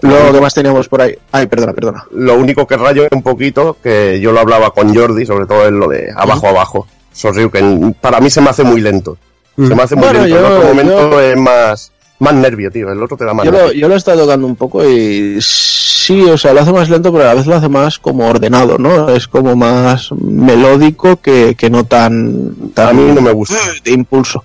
Luego, 0.01 0.33
¿qué 0.33 0.41
más 0.41 0.53
teníamos 0.53 0.89
por 0.89 1.01
ahí? 1.01 1.15
Ay, 1.31 1.47
perdona, 1.47 1.71
perdona. 1.73 2.03
Lo 2.11 2.35
único 2.37 2.67
que 2.67 2.75
rayo 2.75 3.07
un 3.11 3.21
poquito, 3.23 3.77
que 3.81 4.19
yo 4.19 4.33
lo 4.33 4.39
hablaba 4.41 4.71
con 4.71 4.93
Jordi, 4.93 5.25
sobre 5.25 5.45
todo 5.45 5.65
en 5.67 5.79
lo 5.79 5.87
de 5.87 6.09
abajo 6.15 6.47
abajo. 6.47 6.87
Sorryuken, 7.13 7.95
para 8.01 8.19
mí 8.19 8.29
se 8.29 8.41
me 8.41 8.49
hace 8.49 8.63
muy 8.63 8.81
lento. 8.81 9.17
Se 9.55 9.75
me 9.75 9.83
hace 9.83 9.95
muy 9.95 10.05
Bueno, 10.05 10.21
lento. 10.25 10.35
yo- 10.35 10.45
en 10.47 10.51
otro 10.53 10.67
momento 10.69 11.11
yo- 11.11 11.19
es 11.21 11.37
más, 11.37 11.91
más 12.19 12.33
nervio, 12.33 12.71
tío. 12.71 12.91
El 12.91 13.01
otro 13.03 13.17
te 13.17 13.25
da 13.25 13.33
más 13.33 13.45
Yo 13.45 13.51
lo, 13.51 13.71
yo 13.71 13.87
lo 13.87 13.93
he 13.93 13.97
estado 13.97 14.21
tocando 14.23 14.47
un 14.47 14.55
poco 14.55 14.83
y 14.87 15.37
sí, 15.41 16.23
o 16.23 16.37
sea, 16.37 16.53
lo 16.53 16.61
hace 16.61 16.71
más 16.73 16.89
lento, 16.89 17.11
pero 17.11 17.25
a 17.25 17.27
la 17.27 17.33
vez 17.35 17.45
lo 17.45 17.55
hace 17.55 17.69
más 17.69 17.99
como 17.99 18.27
ordenado, 18.27 18.77
¿no? 18.77 19.09
Es 19.09 19.27
como 19.27 19.55
más 19.55 20.11
melódico 20.13 21.17
que, 21.21 21.55
que 21.55 21.69
no 21.69 21.85
tan, 21.85 22.71
tan 22.73 22.87
A 22.89 22.93
mí 22.93 23.11
no 23.13 23.21
me 23.21 23.31
gusta. 23.31 23.55
de 23.83 23.91
impulso. 23.91 24.43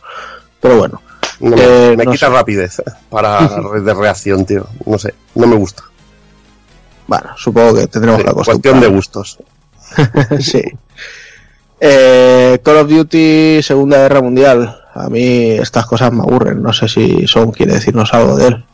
Pero 0.61 0.77
bueno. 0.79 1.01
No 1.41 1.57
me, 1.57 1.63
eh, 1.93 1.95
me 1.97 2.05
no 2.05 2.11
quita 2.13 2.27
sé. 2.27 2.33
rapidez 2.33 2.83
para 3.09 3.47
re- 3.73 3.81
de 3.81 3.95
reacción, 3.95 4.45
tío. 4.45 4.67
No 4.85 4.99
sé, 4.99 5.15
no 5.37 5.47
me 5.47 5.55
gusta. 5.57 5.85
Bueno, 7.07 7.31
supongo 7.37 7.75
que 7.77 7.87
tendremos 7.87 8.21
Sí, 8.21 8.27
la 8.27 8.33
cuestión 8.35 8.81
de 8.81 8.87
gustos. 8.89 9.39
sí. 10.41 10.63
Eh, 11.81 12.59
Call 12.63 12.77
of 12.79 12.89
Duty 12.89 13.63
Segunda 13.63 13.99
Guerra 13.99 14.21
Mundial. 14.21 14.81
A 14.99 15.09
mí 15.09 15.51
estas 15.53 15.87
cosas 15.87 16.13
me 16.13 16.23
aburren. 16.23 16.63
No 16.63 16.73
sé 16.73 16.89
si 16.89 17.27
Son 17.27 17.53
quiere 17.53 17.75
decirnos 17.75 18.13
algo 18.13 18.37
de 18.37 18.49
él. 18.49 18.65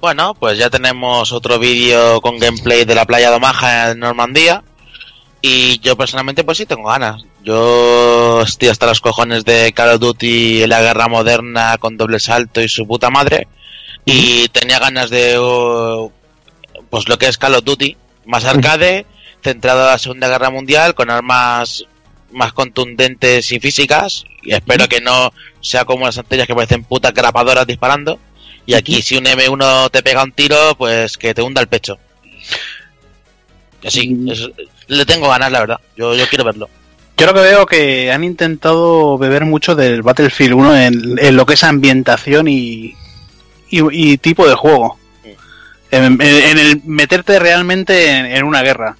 Bueno, 0.00 0.34
pues 0.34 0.58
ya 0.58 0.70
tenemos 0.70 1.32
otro 1.32 1.58
vídeo 1.58 2.20
con 2.20 2.38
gameplay 2.38 2.84
de 2.84 2.94
la 2.94 3.04
playa 3.04 3.30
de 3.30 3.36
Omaha 3.36 3.90
en 3.90 3.98
Normandía. 3.98 4.62
Y 5.42 5.78
yo 5.80 5.96
personalmente 5.96 6.44
pues 6.44 6.58
sí 6.58 6.66
tengo 6.66 6.88
ganas. 6.88 7.22
Yo 7.42 8.42
estoy 8.42 8.68
hasta 8.68 8.86
los 8.86 9.00
cojones 9.00 9.44
de 9.44 9.72
Call 9.72 9.94
of 9.94 10.00
Duty 10.00 10.62
en 10.62 10.68
la 10.70 10.82
guerra 10.82 11.08
moderna 11.08 11.78
con 11.78 11.96
doble 11.96 12.20
salto 12.20 12.60
y 12.60 12.68
su 12.68 12.86
puta 12.86 13.10
madre. 13.10 13.48
Y 14.04 14.48
tenía 14.48 14.78
ganas 14.78 15.08
de 15.10 15.38
uh, 15.38 16.10
pues 16.90 17.08
lo 17.08 17.18
que 17.18 17.28
es 17.28 17.38
Call 17.38 17.54
of 17.54 17.64
Duty, 17.64 17.96
más 18.26 18.44
arcade, 18.44 19.06
centrado 19.42 19.80
en 19.80 19.86
la 19.86 19.98
Segunda 19.98 20.28
Guerra 20.28 20.50
Mundial, 20.50 20.94
con 20.94 21.10
armas 21.10 21.84
más 22.32 22.52
contundentes 22.52 23.50
y 23.52 23.60
físicas. 23.60 24.24
Y 24.42 24.52
espero 24.52 24.88
que 24.88 25.00
no 25.00 25.32
sea 25.60 25.84
como 25.84 26.06
las 26.06 26.18
anteriores 26.18 26.46
que 26.46 26.54
parecen 26.54 26.84
putas 26.84 27.12
grapadoras 27.14 27.66
disparando. 27.66 28.18
Y 28.66 28.74
aquí 28.74 29.02
si 29.02 29.16
un 29.16 29.24
M1 29.24 29.90
te 29.90 30.02
pega 30.02 30.22
un 30.22 30.32
tiro, 30.32 30.74
pues 30.76 31.16
que 31.18 31.34
te 31.34 31.42
hunda 31.42 31.60
el 31.60 31.68
pecho. 31.68 31.98
Así, 33.84 34.16
es- 34.30 34.50
le 34.88 35.06
tengo 35.06 35.28
ganas, 35.28 35.50
la 35.52 35.60
verdad. 35.60 35.80
Yo, 35.96 36.14
yo 36.14 36.26
quiero 36.28 36.44
verlo. 36.44 36.68
Yo 37.16 37.26
lo 37.26 37.34
que 37.34 37.40
veo 37.40 37.66
que 37.66 38.10
han 38.12 38.24
intentado 38.24 39.18
beber 39.18 39.44
mucho 39.44 39.74
del 39.74 40.02
Battlefield 40.02 40.54
1 40.54 40.76
en, 40.76 41.18
en 41.18 41.36
lo 41.36 41.44
que 41.46 41.54
es 41.54 41.64
ambientación 41.64 42.48
y, 42.48 42.94
y, 43.70 43.80
y 44.12 44.18
tipo 44.18 44.48
de 44.48 44.54
juego. 44.54 44.98
En, 45.90 46.04
en- 46.04 46.20
en 46.22 46.58
el 46.58 46.80
meterte 46.84 47.38
realmente 47.38 48.10
en, 48.10 48.26
en 48.26 48.44
una 48.44 48.62
guerra. 48.62 48.96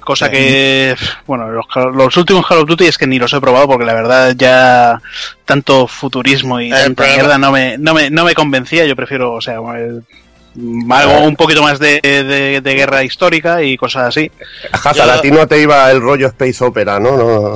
Cosa 0.00 0.30
que, 0.30 0.96
bueno, 1.26 1.48
los, 1.50 1.66
los 1.94 2.16
últimos 2.16 2.46
Call 2.46 2.58
of 2.58 2.68
Duty 2.68 2.86
es 2.86 2.98
que 2.98 3.06
ni 3.06 3.18
los 3.18 3.32
he 3.32 3.40
probado 3.40 3.66
porque 3.68 3.84
la 3.84 3.94
verdad 3.94 4.34
ya 4.36 5.00
tanto 5.44 5.86
futurismo 5.86 6.60
y 6.60 6.72
El 6.72 6.72
tanta 6.72 7.04
problema- 7.04 7.14
mierda 7.14 7.38
no 7.38 7.52
me, 7.52 7.78
no, 7.78 7.94
me, 7.94 8.10
no 8.10 8.24
me 8.24 8.34
convencía. 8.34 8.84
Yo 8.86 8.96
prefiero, 8.96 9.32
o 9.34 9.40
sea, 9.40 9.54
el- 9.76 10.02
algo 10.90 11.18
un 11.26 11.34
poquito 11.34 11.62
más 11.64 11.80
de, 11.80 12.00
de- 12.00 12.60
de 12.60 12.74
guerra 12.74 13.02
histórica 13.02 13.62
y 13.62 13.76
cosas 13.76 14.04
así. 14.08 14.30
Hazard, 14.72 15.10
a 15.10 15.20
ti 15.20 15.30
no 15.32 15.46
te 15.48 15.60
iba 15.60 15.90
el 15.90 16.00
rollo 16.00 16.28
Space 16.28 16.62
Opera, 16.64 17.00
¿no? 17.00 17.16
no, 17.16 17.54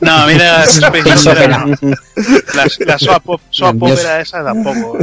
no. 0.00 0.26
Mira, 0.26 0.62
Space 0.64 0.98
Space 0.98 1.30
Opera. 1.30 1.64
La, 2.54 2.66
la 2.86 2.98
swap, 2.98 3.24
swap 3.50 3.82
opera 3.82 4.20
esa 4.20 4.44
tampoco. 4.44 4.98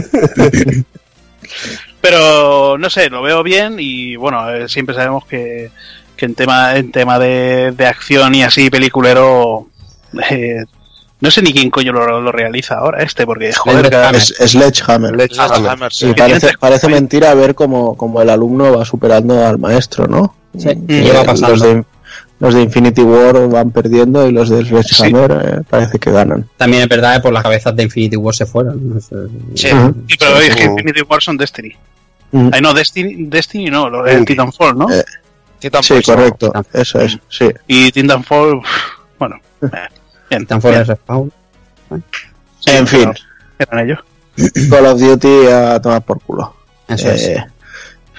Pero 2.02 2.78
no 2.78 2.90
sé, 2.90 3.10
lo 3.10 3.22
veo 3.22 3.42
bien 3.44 3.78
y 3.80 4.16
bueno, 4.16 4.50
eh, 4.54 4.70
siempre 4.70 4.95
sabemos 4.95 5.26
que, 5.26 5.72
que 6.16 6.26
en 6.26 6.35
tema 6.35 6.76
en 6.76 6.92
tema 6.92 7.19
de, 7.19 7.72
de 7.76 7.85
acción 7.85 8.34
y 8.35 8.44
así 8.44 8.69
peliculero 8.69 9.68
eh, 10.32 10.64
no 11.22 11.32
sé 11.32 11.42
ni 11.42 11.53
quién 11.53 11.69
coño 11.69 11.92
lo, 11.94 12.22
lo 12.22 12.32
realiza 12.32 12.76
ahora 12.76 13.02
este 13.03 13.26
porque 13.26 13.52
joder, 13.53 13.85
Sledgehammer. 13.85 14.16
Es 14.16 14.52
Sledgehammer. 14.52 15.11
Sledgehammer. 15.30 15.94
Sí, 15.94 16.08
Que 16.08 16.14
parece, 16.16 16.50
parece 16.60 16.88
mentira 16.90 17.34
ver 17.34 17.56
cómo, 17.56 17.95
cómo 17.95 18.22
el 18.22 18.30
alumno 18.30 18.77
va 18.77 18.85
superando 18.85 19.45
al 19.45 19.58
maestro, 19.58 20.08
¿no? 20.08 20.35
Sí, 20.58 20.69
Eh, 20.88 21.11
pasando. 21.26 21.50
Los 21.56 21.61
de, 21.61 21.84
los 22.40 22.53
de 22.53 22.61
Infinity 22.64 23.02
War 23.02 23.48
van 23.48 23.72
perdiendo 23.72 24.27
y 24.27 24.32
los 24.34 24.50
de 24.50 24.64
Sledgehammer 24.66 25.32
eh, 25.32 25.61
parece 25.69 26.00
que 26.00 26.11
ganan. 26.11 26.48
También 26.58 26.84
es 26.84 26.90
verdad 26.90 27.16
que 27.16 27.22
por 27.22 27.34
las 27.34 27.44
cabezas 27.44 27.76
de 27.76 27.84
Infinity 27.84 28.18
War 28.18 28.35
se 28.35 28.45
fueron. 28.45 29.00
Sí. 29.56 29.69
Sí, 29.69 30.16
pero 30.19 30.38
es 30.40 30.56
que 30.56 30.64
Sí. 30.64 30.69
Infinity 30.69 31.02
War 31.10 31.22
son 31.24 31.38
Destiny. 31.38 31.72
Mm. 32.32 32.50
Ay, 32.52 32.61
no, 32.61 32.74
Destiny, 32.74 33.26
Destiny 33.27 33.69
no, 33.69 33.90
lo- 33.90 34.06
el 34.06 34.19
Sí. 34.19 34.26
Titanfall, 34.26 34.77
¿no? 34.77 34.92
Eh, 34.92 35.03
Titanfall, 35.69 35.98
Sí, 35.98 36.03
correcto. 36.11 36.53
Eso 36.74 37.00
es, 37.00 37.18
sí. 37.30 37.50
Y 37.68 37.92
Titanfall, 37.92 38.61
bueno, 39.19 39.40
eh, 39.61 39.68
Están 40.30 40.61
fuera 40.61 40.80
de 40.80 40.84
respawn. 40.85 41.32
en 42.68 42.88
fin, 42.88 43.11
Eran 43.60 43.80
ellos. 43.85 44.00
Call 44.69 44.85
of 44.85 45.00
Duty 45.00 45.48
a 45.48 45.82
tomar 45.82 46.02
por 46.02 46.19
culo. 46.22 46.56
Eso 46.88 47.10
es. 47.11 47.24
Eh, 47.27 47.45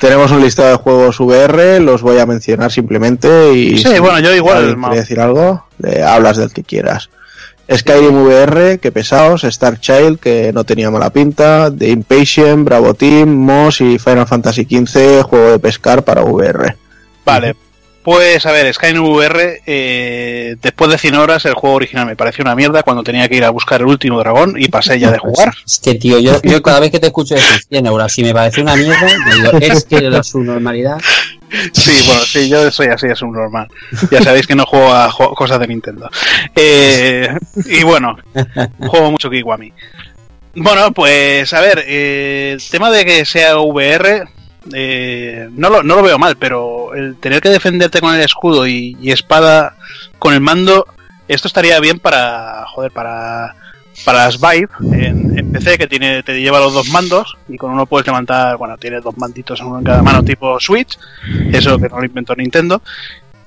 Tenemos 0.00 0.30
un 0.30 0.40
listado 0.42 0.70
de 0.70 0.76
juegos 0.76 1.20
VR, 1.20 1.80
los 1.80 2.02
voy 2.02 2.18
a 2.18 2.26
mencionar 2.26 2.70
simplemente 2.72 3.52
y 3.54 3.78
Sí, 3.78 3.84
si 3.94 3.98
bueno, 3.98 4.18
yo 4.20 4.34
igual, 4.34 4.58
alguien 4.58 4.78
ma- 4.78 4.88
quiere 4.88 5.00
decir 5.02 5.20
algo, 5.20 5.66
le 5.78 6.02
hablas 6.02 6.36
del 6.36 6.52
que 6.52 6.64
quieras. 6.64 7.10
Skyrim 7.72 8.14
VR, 8.22 8.78
que 8.78 8.92
pesados, 8.92 9.42
Star 9.44 9.80
Child, 9.80 10.20
que 10.20 10.52
no 10.52 10.62
tenía 10.64 10.90
mala 10.90 11.10
pinta, 11.10 11.70
The 11.76 11.88
Impatient, 11.88 12.64
Bravo 12.64 12.94
Team, 12.94 13.28
Moss 13.28 13.80
y 13.80 13.98
Final 13.98 14.26
Fantasy 14.26 14.64
XV, 14.64 15.22
juego 15.24 15.50
de 15.52 15.58
pescar 15.58 16.04
para 16.04 16.22
VR. 16.22 16.76
Vale. 17.26 17.54
Pues 18.02 18.46
a 18.46 18.52
ver, 18.52 18.72
Skyrim 18.72 19.02
VR, 19.02 19.62
eh, 19.66 20.54
después 20.62 20.88
de 20.92 20.96
100 20.96 21.16
horas 21.16 21.44
el 21.44 21.54
juego 21.54 21.74
original 21.74 22.06
me 22.06 22.14
pareció 22.14 22.42
una 22.44 22.54
mierda 22.54 22.84
cuando 22.84 23.02
tenía 23.02 23.28
que 23.28 23.34
ir 23.34 23.42
a 23.44 23.50
buscar 23.50 23.80
el 23.80 23.88
último 23.88 24.20
dragón 24.20 24.54
y 24.56 24.68
pasé 24.68 25.00
ya 25.00 25.10
de 25.10 25.18
jugar. 25.18 25.52
Es 25.66 25.80
que, 25.80 25.96
tío, 25.96 26.20
yo, 26.20 26.40
yo 26.42 26.62
cada 26.62 26.78
vez 26.78 26.92
que 26.92 27.00
te 27.00 27.08
escucho 27.08 27.34
decir 27.34 27.60
100 27.68 27.84
euros, 27.86 28.12
si 28.12 28.22
me 28.22 28.32
parece 28.32 28.60
una 28.62 28.76
mierda, 28.76 29.08
digo, 29.34 29.50
es 29.60 29.84
que 29.84 30.00
la 30.02 30.22
su 30.22 30.38
normalidad. 30.40 30.98
Sí, 31.72 31.92
bueno, 32.06 32.20
sí, 32.22 32.48
yo 32.48 32.70
soy 32.70 32.86
así, 32.88 33.06
es 33.08 33.20
un 33.22 33.32
normal. 33.32 33.66
Ya 34.10 34.22
sabéis 34.22 34.46
que 34.46 34.54
no 34.54 34.66
juego 34.66 34.92
a 34.94 35.10
jo- 35.10 35.34
cosas 35.34 35.58
de 35.58 35.66
Nintendo. 35.66 36.08
Eh, 36.54 37.28
y 37.66 37.82
bueno, 37.82 38.16
juego 38.86 39.10
mucho 39.10 39.28
Kiwami. 39.30 39.72
Bueno, 40.54 40.92
pues 40.92 41.52
a 41.52 41.60
ver, 41.60 41.84
eh, 41.88 42.52
el 42.54 42.62
tema 42.70 42.90
de 42.90 43.04
que 43.04 43.24
sea 43.24 43.58
VR, 43.58 44.24
eh, 44.72 45.48
no, 45.52 45.70
lo, 45.70 45.82
no 45.82 45.96
lo 45.96 46.02
veo 46.02 46.18
mal, 46.18 46.36
pero 46.36 46.94
el 46.94 47.16
tener 47.16 47.40
que 47.40 47.48
defenderte 47.48 48.00
con 48.00 48.14
el 48.14 48.20
escudo 48.20 48.66
y, 48.66 48.96
y 49.00 49.10
espada 49.10 49.76
con 50.18 50.34
el 50.34 50.40
mando, 50.40 50.86
esto 51.28 51.48
estaría 51.48 51.78
bien 51.80 51.98
para, 51.98 52.64
joder, 52.68 52.90
para, 52.90 53.54
para 54.04 54.24
las 54.24 54.40
Vive 54.40 54.68
en, 54.92 55.38
en 55.38 55.52
PC 55.52 55.78
que 55.78 55.86
tiene, 55.86 56.22
te 56.22 56.40
lleva 56.40 56.60
los 56.60 56.74
dos 56.74 56.88
mandos 56.88 57.36
y 57.48 57.56
con 57.56 57.70
uno 57.70 57.86
puedes 57.86 58.06
levantar, 58.06 58.56
bueno, 58.56 58.76
tiene 58.78 59.00
dos 59.00 59.16
manditos 59.16 59.60
uno 59.60 59.78
en 59.78 59.84
cada 59.84 60.02
mano 60.02 60.22
tipo 60.22 60.58
Switch, 60.60 60.98
eso 61.52 61.78
que 61.78 61.88
no 61.88 61.98
lo 61.98 62.06
inventó 62.06 62.34
Nintendo, 62.34 62.82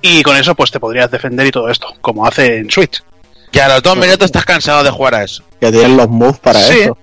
y 0.02 0.22
con 0.22 0.36
eso 0.36 0.54
pues 0.54 0.70
te 0.70 0.80
podrías 0.80 1.10
defender 1.10 1.46
y 1.46 1.50
todo 1.50 1.68
esto, 1.68 1.88
como 2.00 2.26
hace 2.26 2.58
en 2.58 2.70
Switch. 2.70 3.02
Y 3.52 3.58
a 3.58 3.68
los 3.68 3.82
dos 3.82 3.96
minutos 3.96 4.26
estás 4.26 4.44
cansado 4.44 4.84
de 4.84 4.90
jugar 4.90 5.14
a 5.16 5.24
eso. 5.24 5.42
Que 5.60 5.72
tienen 5.72 5.96
los 5.96 6.08
moves 6.08 6.38
para 6.38 6.60
Sí, 6.60 6.80
eso. 6.82 6.96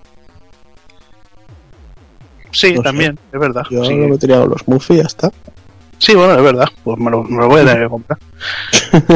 Sí, 2.58 2.72
No 2.74 2.78
sé. 2.78 2.84
también, 2.84 3.20
es 3.32 3.40
verdad. 3.40 3.64
Yo 3.70 3.86
sí. 3.86 3.96
lo 3.96 4.08
metería 4.08 4.40
con 4.40 4.50
los 4.50 4.68
moves 4.68 4.90
y 4.90 4.96
ya 4.98 5.04
está. 5.04 5.32
Sí, 6.00 6.14
bueno, 6.16 6.36
es 6.36 6.44
verdad. 6.44 6.68
Pues 6.84 6.98
me 7.00 7.10
lo, 7.10 7.24
me 7.24 7.38
lo 7.38 7.48
voy 7.48 7.62
a 7.62 7.66
tener 7.66 7.84
que 7.84 7.90
comprar. 7.90 8.20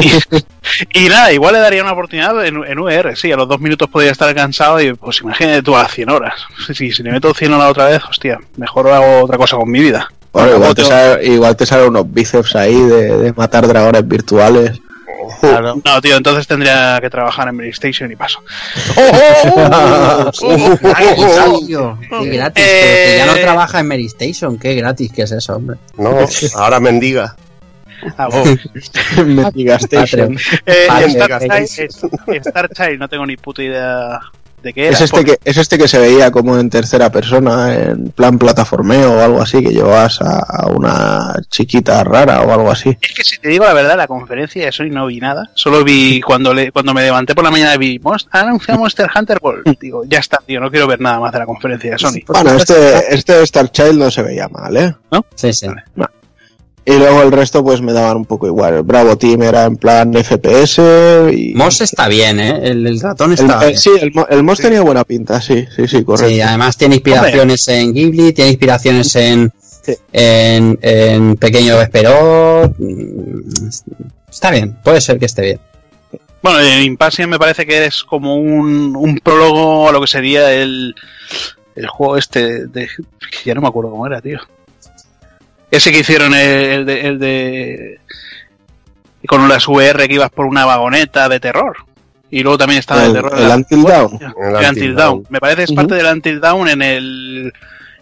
y, 0.92 1.04
y 1.04 1.08
nada, 1.08 1.32
igual 1.32 1.54
le 1.54 1.60
daría 1.60 1.82
una 1.82 1.92
oportunidad 1.92 2.44
en, 2.44 2.62
en 2.64 2.78
VR. 2.78 3.14
Sí, 3.16 3.30
a 3.30 3.36
los 3.36 3.48
dos 3.48 3.60
minutos 3.60 3.88
podría 3.88 4.10
estar 4.12 4.34
cansado 4.34 4.80
y 4.80 4.92
pues 4.94 5.20
imagínate 5.20 5.62
tú 5.62 5.76
a 5.76 5.82
las 5.84 5.92
100 5.92 6.10
horas. 6.10 6.34
Sí, 6.66 6.74
sí, 6.74 6.90
si 6.92 7.02
le 7.02 7.12
meto 7.12 7.32
100 7.34 7.52
horas 7.52 7.70
otra 7.70 7.86
vez, 7.86 8.02
hostia, 8.08 8.38
mejor 8.56 8.88
hago 8.90 9.22
otra 9.22 9.38
cosa 9.38 9.56
con 9.56 9.70
mi 9.70 9.80
vida. 9.80 10.08
Bueno, 10.32 10.56
igual 10.56 10.74
te, 10.74 10.84
sale, 10.84 11.24
igual 11.26 11.56
te 11.56 11.66
salen 11.66 11.88
unos 11.88 12.12
bíceps 12.12 12.56
ahí 12.56 12.74
de, 12.74 13.16
de 13.18 13.32
matar 13.34 13.66
dragones 13.68 14.06
virtuales. 14.08 14.80
No, 15.84 16.00
tío, 16.00 16.16
entonces 16.16 16.46
tendría 16.46 16.98
que 17.00 17.10
trabajar 17.10 17.48
en 17.48 17.58
PlayStation 17.58 18.10
y 18.10 18.16
paso. 18.16 18.42
Qué 18.94 19.02
gratis. 22.30 22.52
pero 22.52 22.52
que 22.54 23.14
ya 23.18 23.26
no 23.26 23.36
Eh. 23.36 23.40
trabaja 23.42 23.80
en 23.80 23.88
Mary 23.88 24.06
Station, 24.06 24.58
qué 24.58 24.74
gratis 24.74 25.12
que 25.12 25.22
es 25.22 25.32
eso, 25.32 25.56
hombre. 25.56 25.76
No, 25.96 26.10
ahora 26.56 26.80
mendiga. 26.80 27.36
Ah, 28.18 28.28
oh. 28.32 28.44
Mega 29.24 29.76
Station. 29.76 30.36
Eh. 30.66 30.88
Child, 30.88 32.46
Star 32.46 32.68
Child, 32.70 32.98
no 32.98 33.08
tengo 33.08 33.24
ni 33.26 33.36
puta 33.36 33.62
idea 33.62 34.18
de 34.62 34.72
qué 34.72 34.86
era. 34.88 34.92
Es 34.94 35.00
este, 35.02 35.16
porque- 35.16 35.36
que, 35.42 35.50
es 35.50 35.56
este 35.56 35.78
que 35.78 35.88
se 35.88 35.98
veía 35.98 36.30
como 36.30 36.58
en 36.58 36.70
tercera 36.70 37.10
persona, 37.10 37.74
en 37.74 38.10
plan 38.10 38.38
plataformeo 38.38 39.14
o 39.14 39.20
algo 39.20 39.42
así, 39.42 39.62
que 39.62 39.70
llevabas 39.72 40.20
a, 40.22 40.38
a 40.38 40.66
una 40.68 41.34
chiquita 41.50 42.02
rara 42.04 42.42
o 42.42 42.52
algo 42.52 42.70
así. 42.70 42.96
Es 43.00 43.12
que 43.14 43.24
si 43.24 43.38
te 43.38 43.48
digo 43.48 43.64
la 43.64 43.72
verdad, 43.74 43.96
la 43.96 44.06
conferencia 44.06 44.64
de 44.64 44.72
Sony 44.72 44.90
no 44.90 45.06
vi 45.06 45.18
nada. 45.20 45.50
Solo 45.54 45.84
vi 45.84 46.20
cuando 46.20 46.54
le, 46.54 46.72
cuando 46.72 46.94
me 46.94 47.02
levanté 47.02 47.34
por 47.34 47.44
la 47.44 47.50
mañana 47.50 47.76
vi 47.76 47.98
Monst- 47.98 48.28
anuncia 48.30 48.76
Monster 48.76 49.08
Hunter 49.14 49.38
World. 49.42 49.76
Digo, 49.80 50.04
ya 50.06 50.18
está, 50.20 50.38
tío, 50.46 50.60
no 50.60 50.70
quiero 50.70 50.86
ver 50.86 51.00
nada 51.00 51.18
más 51.20 51.32
de 51.32 51.38
la 51.40 51.46
conferencia 51.46 51.90
de 51.92 51.98
Sony. 51.98 52.20
Bueno, 52.26 52.52
este, 52.54 53.14
este 53.14 53.42
Star 53.42 53.70
Child 53.70 53.98
no 53.98 54.10
se 54.10 54.22
veía 54.22 54.48
mal, 54.48 54.76
¿eh? 54.76 54.94
Sí, 55.34 55.52
sí. 55.52 55.66
Y 56.84 56.92
luego 56.96 57.22
el 57.22 57.30
resto 57.30 57.62
pues 57.62 57.80
me 57.80 57.92
daban 57.92 58.16
un 58.16 58.24
poco 58.24 58.46
igual. 58.48 58.74
El 58.74 58.82
Bravo 58.82 59.16
Team 59.16 59.42
era 59.42 59.64
en 59.64 59.76
plan 59.76 60.12
FPS 60.12 60.80
y... 61.32 61.54
Moss 61.54 61.80
está 61.80 62.08
bien, 62.08 62.40
¿eh? 62.40 62.58
El, 62.62 62.84
el 62.86 63.00
ratón 63.00 63.32
está 63.32 63.60
bien. 63.66 63.78
sí, 63.78 63.90
el, 64.00 64.12
mo- 64.12 64.26
el 64.28 64.42
Moss 64.42 64.58
tenía 64.58 64.80
buena 64.82 65.04
pinta, 65.04 65.40
sí, 65.40 65.64
sí, 65.76 65.86
sí, 65.86 66.02
correcto. 66.02 66.28
Sí, 66.34 66.40
además 66.40 66.76
tiene 66.76 66.96
inspiraciones 66.96 67.68
en 67.68 67.92
Ghibli, 67.92 68.32
tiene 68.32 68.50
inspiraciones 68.50 69.14
en, 69.16 69.52
Sí. 69.84 69.94
en, 70.12 70.78
en 70.82 71.36
Pequeño 71.36 71.76
Vesperot. 71.78 72.74
Mm, 72.78 73.68
Está 74.30 74.50
bien, 74.50 74.76
puede 74.82 75.00
ser 75.00 75.18
que 75.18 75.26
esté 75.26 75.42
bien. 75.42 75.60
Bueno, 76.42 76.58
en 76.60 76.82
Impassion 76.82 77.30
me 77.30 77.38
parece 77.38 77.64
que 77.64 77.84
es 77.86 78.02
como 78.02 78.34
un, 78.36 78.96
un 78.96 79.18
prólogo 79.18 79.88
a 79.88 79.92
lo 79.92 80.00
que 80.00 80.06
sería 80.08 80.52
el, 80.52 80.94
el 81.76 81.86
juego 81.86 82.16
este 82.16 82.66
de... 82.66 82.88
Ya 83.44 83.54
no 83.54 83.60
me 83.60 83.68
acuerdo 83.68 83.90
cómo 83.92 84.06
era, 84.06 84.20
tío. 84.20 84.40
Ese 85.72 85.90
que 85.90 85.98
hicieron 86.00 86.32
el, 86.34 86.50
el 86.70 86.86
de... 86.86 87.00
El 87.06 87.18
de 87.18 88.00
con 89.26 89.48
las 89.48 89.66
VR 89.68 90.08
que 90.08 90.14
ibas 90.14 90.30
por 90.30 90.46
una 90.46 90.64
vagoneta 90.66 91.28
de 91.28 91.38
terror. 91.40 91.76
Y 92.30 92.42
luego 92.42 92.58
también 92.58 92.80
estaba 92.80 93.04
El- 93.04 93.12
de 93.12 93.22
terror. 93.22 93.38
el 93.38 93.48
la- 93.48 93.56
Until 93.56 93.82
Dawn. 93.84 94.18
El 94.60 94.68
Until 94.68 94.94
Dawn. 94.94 95.26
Me 95.30 95.38
parece 95.38 95.56
que 95.58 95.62
es 95.64 95.72
parte 95.72 95.94
del 95.94 96.06
Until 96.06 96.40
Dawn 96.40 96.68
en 96.68 96.82
el, 96.82 97.52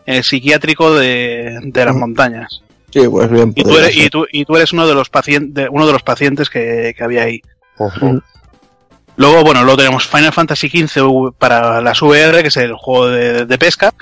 en 0.07 0.15
el 0.15 0.24
psiquiátrico 0.24 0.94
de, 0.94 1.58
de 1.62 1.84
las 1.84 1.94
montañas. 1.94 2.62
Sí, 2.92 3.07
pues 3.08 3.31
bien. 3.31 3.52
Y 3.55 3.62
tú, 3.62 3.76
eres, 3.76 3.97
y, 3.97 4.08
tú, 4.10 4.26
y 4.32 4.44
tú 4.44 4.57
eres 4.57 4.73
uno 4.73 4.86
de 4.86 4.94
los 4.94 5.10
pacientes, 5.10 5.68
uno 5.70 5.86
de 5.86 5.92
los 5.92 6.02
pacientes 6.02 6.49
que, 6.50 6.94
que 6.97 7.05
había 7.05 7.23
ahí. 7.24 7.40
Luego, 9.16 9.44
bueno, 9.44 9.62
luego 9.62 9.76
tenemos 9.76 10.07
Final 10.08 10.32
Fantasy 10.32 10.68
XV 10.68 11.02
V 11.07 11.32
para 11.39 11.81
las 11.82 12.00
VR, 12.00 12.40
que 12.42 12.49
es 12.49 12.57
el 12.57 12.73
juego 12.74 13.08
de, 13.08 13.44
de 13.47 13.58
pesca. 13.58 13.92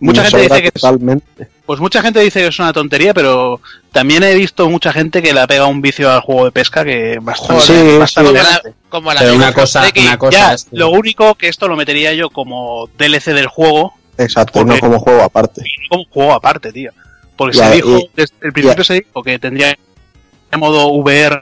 Mucha 0.00 0.22
Me 0.22 0.28
gente 0.30 0.42
dice 0.48 0.62
que 0.62 0.68
es, 0.74 0.82
totalmente. 0.82 1.48
Pues 1.66 1.80
mucha 1.80 2.02
gente 2.02 2.20
dice 2.20 2.40
que 2.40 2.46
es 2.48 2.58
una 2.58 2.72
tontería, 2.72 3.14
pero 3.14 3.60
también 3.92 4.22
he 4.22 4.34
visto 4.34 4.68
mucha 4.68 4.92
gente 4.92 5.22
que 5.22 5.32
le 5.32 5.40
ha 5.40 5.46
pegado 5.46 5.68
un 5.68 5.80
vicio 5.80 6.10
al 6.10 6.20
juego 6.20 6.44
de 6.44 6.52
pesca 6.52 6.84
que 6.84 7.18
bastante, 7.22 7.62
Sí, 7.64 7.98
bastante 7.98 8.38
sí. 8.40 8.70
Como 8.88 9.10
el 9.10 9.18
Pero 9.18 9.30
amigo 9.30 9.44
una 9.44 9.52
cosa, 9.54 9.82
Friki. 9.82 10.00
una 10.06 10.18
cosa 10.18 10.38
Ya, 10.38 10.54
es 10.54 10.64
que- 10.64 10.76
lo 10.76 10.90
único 10.90 11.34
que 11.36 11.48
esto 11.48 11.66
lo 11.68 11.76
metería 11.76 12.12
yo 12.12 12.28
como 12.30 12.88
DLC 12.98 13.32
del 13.32 13.46
juego, 13.46 13.94
Exacto, 14.18 14.60
Porque- 14.60 14.74
no 14.74 14.78
como 14.80 14.98
juego 15.00 15.22
aparte. 15.22 15.62
y 15.64 15.82
no 15.82 15.88
como 15.90 16.04
juego 16.10 16.32
aparte, 16.34 16.70
tío. 16.72 16.92
Porque 17.36 17.56
Ya, 17.58 17.68
se 17.70 17.74
dijo, 17.76 17.98
y- 17.98 18.10
desde 18.14 18.34
el 18.42 18.52
principio 18.52 18.84
se 18.84 18.94
dijo 18.94 19.22
que 19.24 19.38
tendría 19.40 19.76
modo 20.56 20.86
VR 20.92 21.40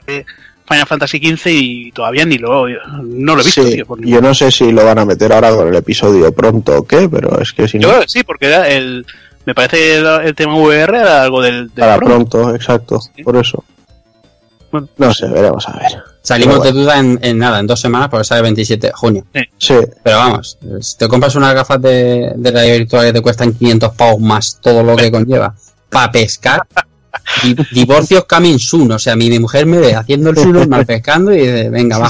Final 0.67 0.87
Fantasy 0.87 1.19
XV 1.19 1.51
y 1.51 1.91
todavía 1.91 2.25
ni 2.25 2.37
lo, 2.39 2.65
no 3.03 3.35
lo 3.35 3.41
he 3.41 3.45
visto, 3.45 3.63
Sí, 3.63 3.73
tío. 3.73 3.85
yo 3.99 4.21
no 4.21 4.33
sé 4.33 4.49
si 4.51 4.71
lo 4.71 4.83
van 4.85 4.97
a 4.97 5.05
meter 5.05 5.31
ahora 5.33 5.51
con 5.53 5.67
el 5.67 5.75
episodio 5.75 6.33
pronto 6.33 6.77
o 6.79 6.83
qué, 6.87 7.07
pero 7.09 7.39
es 7.39 7.51
que 7.53 7.67
si 7.67 7.77
Yo 7.77 7.87
no, 7.89 7.93
creo 7.95 8.01
que 8.05 8.09
sí, 8.09 8.23
porque 8.23 8.45
era 8.47 8.67
el, 8.69 9.05
me 9.45 9.53
parece 9.55 9.77
que 9.77 9.95
el, 9.97 10.05
el 10.27 10.35
tema 10.35 10.55
VR 10.55 10.97
era 10.97 11.21
algo 11.23 11.41
del, 11.41 11.67
del 11.69 11.71
para 11.71 11.97
pronto. 11.97 12.39
pronto, 12.41 12.55
exacto, 12.55 12.99
Sí. 13.01 13.23
por 13.23 13.35
eso. 13.37 13.63
Bueno. 14.71 14.87
No 14.97 15.13
sé, 15.13 15.27
veremos 15.27 15.67
a 15.69 15.77
ver. 15.77 16.03
Salimos 16.23 16.63
de 16.63 16.71
duda 16.71 16.97
en, 16.97 17.19
en 17.21 17.37
nada, 17.37 17.59
en 17.59 17.67
dos 17.67 17.79
semanas, 17.79 18.07
porque 18.09 18.23
sale 18.23 18.39
el 18.39 18.43
27 18.43 18.87
de 18.87 18.93
junio. 18.93 19.25
Sí, 19.57 19.75
Pero 20.03 20.17
vamos, 20.17 20.57
si 20.81 20.97
te 20.97 21.07
compras 21.07 21.35
unas 21.35 21.53
gafas 21.53 21.81
de, 21.81 22.31
de 22.35 22.51
realidad 22.51 22.77
virtual 22.77 23.05
que 23.05 23.13
te 23.13 23.21
cuestan 23.21 23.53
500 23.53 23.93
pavos 23.95 24.19
más 24.21 24.59
todo 24.61 24.81
lo 24.81 24.95
que 24.95 25.11
conlleva, 25.11 25.53
para 25.89 26.11
pescar, 26.11 26.63
di- 27.43 27.55
divorcios 27.71 28.25
coming 28.25 28.57
soon. 28.57 28.93
O 28.93 28.99
sea, 28.99 29.15
mi, 29.15 29.29
mi 29.29 29.37
mujer 29.37 29.65
me 29.67 29.77
ve 29.77 29.93
haciendo 29.95 30.29
el 30.31 30.37
suyo, 30.37 30.65
mal 30.67 30.85
pescando 30.87 31.31
y 31.33 31.39
dice, 31.39 31.69
venga, 31.69 31.99
va. 31.99 32.09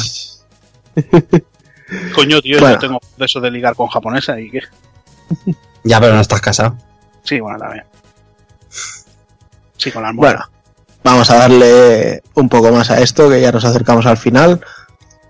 Coño, 2.16 2.42
tío, 2.42 2.60
Bueno. 2.60 2.76
yo 2.76 2.80
tengo 2.80 3.00
de 3.18 3.26
eso 3.26 3.40
de 3.42 3.52
ligar 3.52 3.76
con 3.76 3.88
japonesa 3.88 4.40
y 4.40 4.50
que. 4.50 4.62
Ya, 5.84 6.00
pero 6.00 6.14
no 6.16 6.22
estás 6.22 6.40
casado. 6.42 6.78
Sí, 7.24 7.40
bueno, 7.40 7.58
también. 7.60 7.84
Sí, 9.78 9.92
con 9.92 10.04
la 10.04 10.10
almohada. 10.10 10.34
bueno, 10.34 10.50
vamos 11.04 11.30
a 11.30 11.36
darle 11.38 12.22
un 12.36 12.50
poco 12.50 12.72
más 12.72 12.90
a 12.90 13.00
esto, 13.02 13.30
que 13.30 13.42
ya 13.42 13.52
nos 13.52 13.66
acercamos 13.66 14.06
al 14.06 14.18
final. 14.18 14.62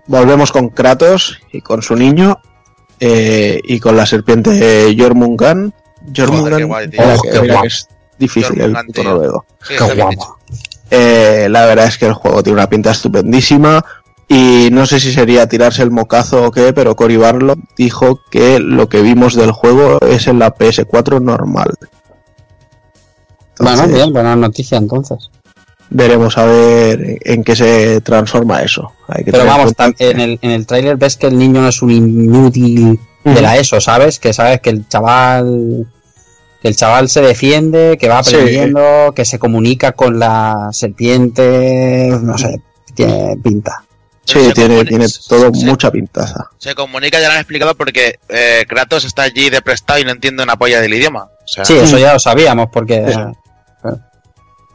Volvemos 0.06 0.52
con 0.52 0.68
Kratos 0.68 1.40
y 1.52 1.60
con 1.60 1.82
su 1.82 1.96
niño 1.96 2.38
eh, 3.00 3.60
y 3.64 3.80
con 3.80 3.96
la 3.96 4.06
serpiente 4.06 4.94
Jormungan. 4.98 5.72
Jormungan, 6.14 6.42
Joder, 6.42 6.58
qué 6.58 6.64
guay, 6.64 6.86
Oh, 7.16 7.22
que- 7.22 7.30
qué 7.30 7.40
que 7.60 7.66
es 7.66 7.88
difícil 8.18 8.48
Jormungan, 8.60 8.86
el 8.86 8.86
puto. 8.86 9.44
Sí, 9.62 9.74
Qué 9.78 9.94
guapo. 9.94 10.38
Eh, 10.90 11.48
la 11.50 11.64
verdad 11.66 11.86
es 11.86 11.96
que 11.98 12.06
el 12.06 12.12
juego 12.12 12.42
tiene 12.42 12.58
una 12.58 12.68
pinta 12.68 12.90
estupendísima 12.92 13.84
y 14.28 14.68
no 14.72 14.86
sé 14.86 15.00
si 15.00 15.12
sería 15.12 15.48
tirarse 15.48 15.82
el 15.82 15.90
mocazo 15.90 16.44
o 16.44 16.50
qué, 16.50 16.72
pero 16.72 16.96
Cory 16.96 17.16
Barlow 17.16 17.56
dijo 17.76 18.20
que 18.30 18.58
lo 18.58 18.88
que 18.88 19.02
vimos 19.02 19.34
del 19.34 19.52
juego 19.52 20.00
es 20.00 20.26
en 20.26 20.38
la 20.38 20.54
PS4 20.54 21.20
normal. 21.20 21.74
Bueno, 23.58 23.72
Entonces, 23.72 23.94
bien, 23.94 24.12
buena 24.12 24.34
noticia 24.34 24.78
entonces. 24.78 25.30
veremos 25.90 26.36
a 26.38 26.46
ver 26.46 27.18
en 27.24 27.44
qué 27.44 27.54
se 27.54 28.00
transforma 28.00 28.62
eso. 28.62 28.92
Pero 29.24 29.44
vamos, 29.44 29.72
en 29.98 30.20
el, 30.20 30.38
en 30.42 30.50
el 30.50 30.66
tráiler 30.66 30.96
ves 30.96 31.16
que 31.16 31.26
el 31.26 31.38
niño 31.38 31.60
no 31.60 31.68
es 31.68 31.82
un 31.82 31.90
inútil 31.90 32.98
de 33.24 33.40
la 33.40 33.56
ESO, 33.56 33.80
¿sabes? 33.80 34.18
Que 34.18 34.32
sabes 34.32 34.60
que 34.60 34.70
el 34.70 34.88
chaval 34.88 35.86
que 36.60 36.68
el 36.68 36.76
chaval 36.76 37.10
se 37.10 37.20
defiende, 37.20 37.98
que 38.00 38.08
va 38.08 38.20
aprendiendo, 38.20 39.12
que 39.14 39.26
se 39.26 39.38
comunica 39.38 39.92
con 39.92 40.18
la 40.18 40.70
serpiente, 40.72 42.18
no 42.22 42.38
sé, 42.38 42.58
tiene 42.94 43.36
pinta. 43.36 43.84
Sí, 44.24 44.38
tiene, 44.54 44.84
tiene 44.84 45.06
todo 45.28 45.50
mucha 45.52 45.90
pintaza. 45.90 46.50
Se 46.58 46.74
comunica, 46.74 47.20
ya 47.20 47.26
lo 47.28 47.34
han 47.34 47.40
explicado, 47.40 47.74
porque 47.74 48.18
eh, 48.28 48.64
Kratos 48.66 49.04
está 49.04 49.22
allí 49.22 49.50
de 49.50 49.60
prestado 49.60 50.00
y 50.00 50.04
no 50.04 50.12
entiende 50.12 50.42
una 50.42 50.56
polla 50.56 50.80
del 50.80 50.94
idioma. 50.94 51.28
sí, 51.44 51.76
eso 51.76 51.98
ya 51.98 52.14
lo 52.14 52.18
sabíamos, 52.18 52.68
porque 52.72 53.04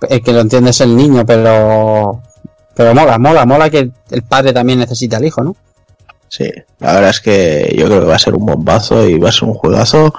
el 0.08 0.24
que 0.24 0.32
lo 0.32 0.42
entiende 0.42 0.70
es 0.70 0.82
el 0.82 0.96
niño, 0.96 1.26
pero 1.26 2.22
pero 2.76 2.96
mola, 2.96 3.18
mola, 3.18 3.46
mola 3.46 3.70
que 3.70 3.92
el 4.12 4.24
padre 4.24 4.54
también 4.54 4.80
necesita 4.80 5.18
al 5.18 5.26
hijo, 5.26 5.44
¿no? 5.44 5.56
Sí, 6.30 6.50
la 6.80 6.94
verdad 6.94 7.10
es 7.10 7.20
que 7.20 7.76
yo 7.78 7.88
creo 7.88 8.02
que 8.02 8.06
va 8.06 8.16
a 8.16 8.20
ser 8.20 8.36
un 8.36 8.46
bombazo 8.46 9.06
y 9.06 9.18
va 9.18 9.30
a 9.30 9.34
ser 9.34 9.50
un 9.50 9.56
juegazo. 9.56 10.14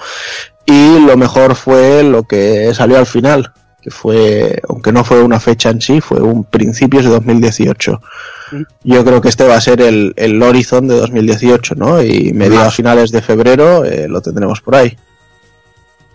Y 0.67 0.99
lo 1.01 1.17
mejor 1.17 1.55
fue 1.55 2.03
lo 2.03 2.25
que 2.25 2.75
salió 2.75 2.99
al 2.99 3.07
final, 3.07 3.53
que 3.81 3.91
fue, 3.91 4.61
aunque 4.69 4.93
no 4.93 5.05
fue 5.05 5.23
una 5.23 5.41
fecha 5.41 5.71
en 5.71 5.81
sí, 5.81 6.01
fue 6.01 6.21
un 6.21 6.45
principios 6.45 7.05
de 7.05 7.11
2018. 7.11 8.01
Yo 8.85 9.05
creo 9.05 9.21
que 9.21 9.29
este 9.29 9.45
va 9.45 9.57
a 9.57 9.61
ser 9.61 9.81
el, 9.81 10.13
el 10.17 10.43
Horizon 10.43 10.89
de 10.89 10.97
2018, 10.97 11.75
¿no? 11.75 12.03
Y 12.03 12.33
mediados 12.33 12.75
finales 12.75 13.11
de 13.11 13.23
febrero 13.23 13.85
eh, 13.85 14.09
lo 14.09 14.21
tendremos 14.21 14.61
por 14.61 14.77
ahí. 14.77 14.97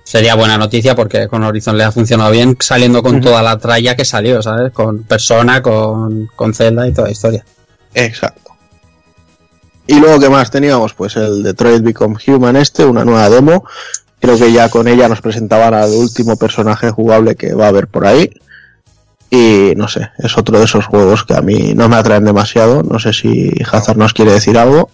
Sería 0.03 0.35
buena 0.35 0.57
noticia 0.57 0.95
porque 0.95 1.27
con 1.27 1.43
Horizon 1.43 1.77
le 1.77 1.83
ha 1.83 1.91
funcionado 1.91 2.31
bien 2.31 2.55
saliendo 2.59 3.01
con 3.01 3.21
toda 3.21 3.41
la 3.41 3.57
tralla 3.57 3.95
que 3.95 4.05
salió, 4.05 4.41
¿sabes? 4.41 4.71
Con 4.71 5.03
Persona, 5.03 5.61
con, 5.61 6.29
con 6.35 6.53
Zelda 6.53 6.87
y 6.87 6.93
toda 6.93 7.07
la 7.07 7.11
historia. 7.11 7.45
Exacto. 7.93 8.51
Y 9.87 9.99
luego, 9.99 10.19
¿qué 10.19 10.29
más 10.29 10.51
teníamos? 10.51 10.93
Pues 10.93 11.15
el 11.15 11.43
Detroit 11.43 11.83
Become 11.83 12.17
Human 12.27 12.55
este, 12.55 12.85
una 12.85 13.05
nueva 13.05 13.29
demo 13.29 13.65
Creo 14.25 14.39
que 14.39 14.51
ya 14.51 14.69
con 14.69 14.87
ella 14.87 15.07
nos 15.07 15.21
presentaban 15.21 15.75
al 15.75 15.91
último 15.91 16.35
personaje 16.35 16.89
jugable 16.89 17.35
que 17.35 17.53
va 17.53 17.65
a 17.65 17.69
haber 17.69 17.87
por 17.87 18.07
ahí. 18.07 18.31
Y 19.29 19.73
no 19.75 19.87
sé, 19.87 20.11
es 20.19 20.37
otro 20.37 20.59
de 20.59 20.65
esos 20.65 20.85
juegos 20.85 21.23
que 21.23 21.33
a 21.33 21.41
mí 21.41 21.73
no 21.75 21.89
me 21.89 21.95
atraen 21.95 22.25
demasiado. 22.25 22.83
No 22.83 22.99
sé 22.99 23.13
si 23.13 23.51
Hazard 23.69 23.97
nos 23.97 24.13
quiere 24.13 24.31
decir 24.31 24.57
algo. 24.57 24.91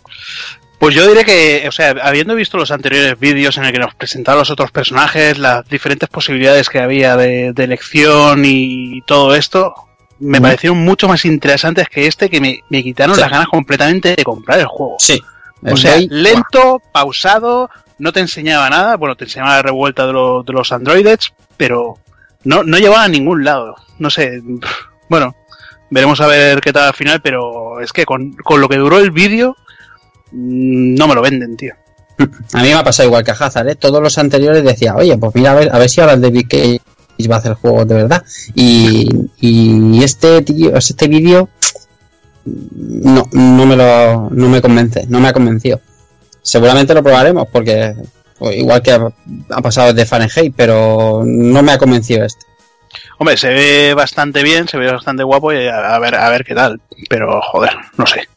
Pues 0.80 0.96
yo 0.96 1.08
diré 1.08 1.24
que, 1.24 1.66
o 1.68 1.72
sea, 1.72 1.94
habiendo 2.02 2.34
visto 2.34 2.58
los 2.58 2.72
anteriores 2.72 3.20
vídeos 3.20 3.56
en 3.58 3.66
el 3.66 3.72
que 3.72 3.78
nos 3.78 3.94
presentaban 3.94 4.40
los 4.40 4.50
otros 4.50 4.72
personajes, 4.72 5.38
las 5.38 5.68
diferentes 5.70 6.10
posibilidades 6.10 6.70
que 6.70 6.80
había 6.80 7.16
de, 7.16 7.54
elección 7.56 8.44
y 8.46 9.02
todo 9.06 9.36
esto, 9.36 9.76
me 10.22 10.42
parecieron 10.42 10.80
mucho 10.80 11.08
más 11.08 11.26
interesantes 11.26 11.88
que 11.88 12.08
este, 12.08 12.30
que 12.30 12.42
me, 12.42 12.84
quitaron 12.84 13.20
las 13.20 13.30
ganas 13.30 13.48
completamente 13.48 14.16
de 14.16 14.24
comprar 14.24 14.60
el 14.60 14.66
juego. 14.66 14.96
Sí. 14.98 15.22
O 15.64 15.78
sea, 15.78 16.00
lento, 16.10 16.82
pausado, 16.92 17.70
no 18.00 18.12
te 18.12 18.20
enseñaba 18.20 18.68
nada, 18.70 18.98
bueno, 18.98 19.16
te 19.16 19.26
enseñaba 19.26 19.58
la 19.58 19.62
revuelta 19.62 20.08
de, 20.08 20.14
de 20.14 20.54
los 20.54 20.72
androides, 20.72 21.34
pero 21.58 22.00
no, 22.44 22.64
no 22.64 22.78
llevaba 22.78 23.04
a 23.04 23.10
ningún 23.10 23.44
lado. 23.44 23.76
No 24.00 24.10
sé, 24.10 24.42
bueno, 25.10 25.36
veremos 25.90 26.22
a 26.22 26.28
ver 26.28 26.62
qué 26.62 26.74
tal 26.74 26.88
al 26.88 26.94
final, 26.94 27.22
pero 27.22 27.80
es 27.82 27.92
que 27.94 28.06
con, 28.06 28.36
lo 28.58 28.70
que 28.70 28.78
duró 28.78 29.00
el 29.00 29.12
vídeo, 29.12 29.56
mm, 30.32 30.96
no 30.96 31.08
me 31.08 31.16
lo 31.16 31.22
venden, 31.22 31.58
tío. 31.58 31.76
A 32.54 32.62
mí 32.62 32.70
me 32.70 32.74
ha 32.74 32.84
pasado 32.84 33.08
igual 33.08 33.24
que 33.24 33.32
a 33.32 33.36
Hazard, 33.36 33.70
¿eh? 33.70 33.76
Todos 33.76 34.02
los 34.02 34.18
anteriores 34.18 34.64
decía, 34.64 34.96
oye, 34.96 35.18
pues 35.18 35.34
mira, 35.34 35.52
a 35.52 35.56
ver, 35.56 35.74
a 35.74 35.80
ver 35.80 35.90
si 35.90 36.02
ahora 36.02 36.14
el 36.14 36.22
David 36.22 36.46
Cage 36.48 36.82
va 37.30 37.36
a 37.36 37.40
hacer 37.40 37.54
juegos 37.54 37.88
de 37.88 37.96
verdad. 37.96 38.24
Y, 38.54 39.10
y 39.40 40.04
este 40.04 40.42
tío, 40.42 40.76
este 40.76 41.08
vídeo 41.08 41.50
no, 42.46 43.28
no 43.32 43.66
me 43.66 43.76
lo, 43.76 44.30
no 44.30 44.50
me 44.50 44.62
convence, 44.62 45.06
no 45.08 45.20
me 45.20 45.30
ha 45.30 45.34
convencido. 45.34 45.80
Seguramente 46.42 46.94
lo 46.94 47.04
probaremos 47.04 47.48
porque 47.52 47.96
igual 48.52 48.82
que 48.82 48.92
ha, 48.92 49.62
pasado 49.62 49.94
de 49.94 50.06
Fahrenheit, 50.06 50.54
pero 50.56 51.24
no 51.26 51.62
me 51.62 51.72
ha 51.72 51.78
convencido 51.78 52.26
este. 52.26 52.46
Hombre, 53.18 53.38
se 53.38 53.50
ve 53.50 53.94
bastante 53.94 54.44
bien, 54.44 54.68
se 54.68 54.78
ve 54.78 54.92
bastante 54.92 55.24
guapo 55.24 55.54
y 55.54 55.68
a, 55.68 55.98
ver 56.00 56.16
a 56.16 56.30
ver 56.30 56.44
qué 56.44 56.56
tal, 56.56 56.82
pero 57.10 57.40
joder, 57.42 57.72
no 57.98 58.06
sé. 58.06 58.28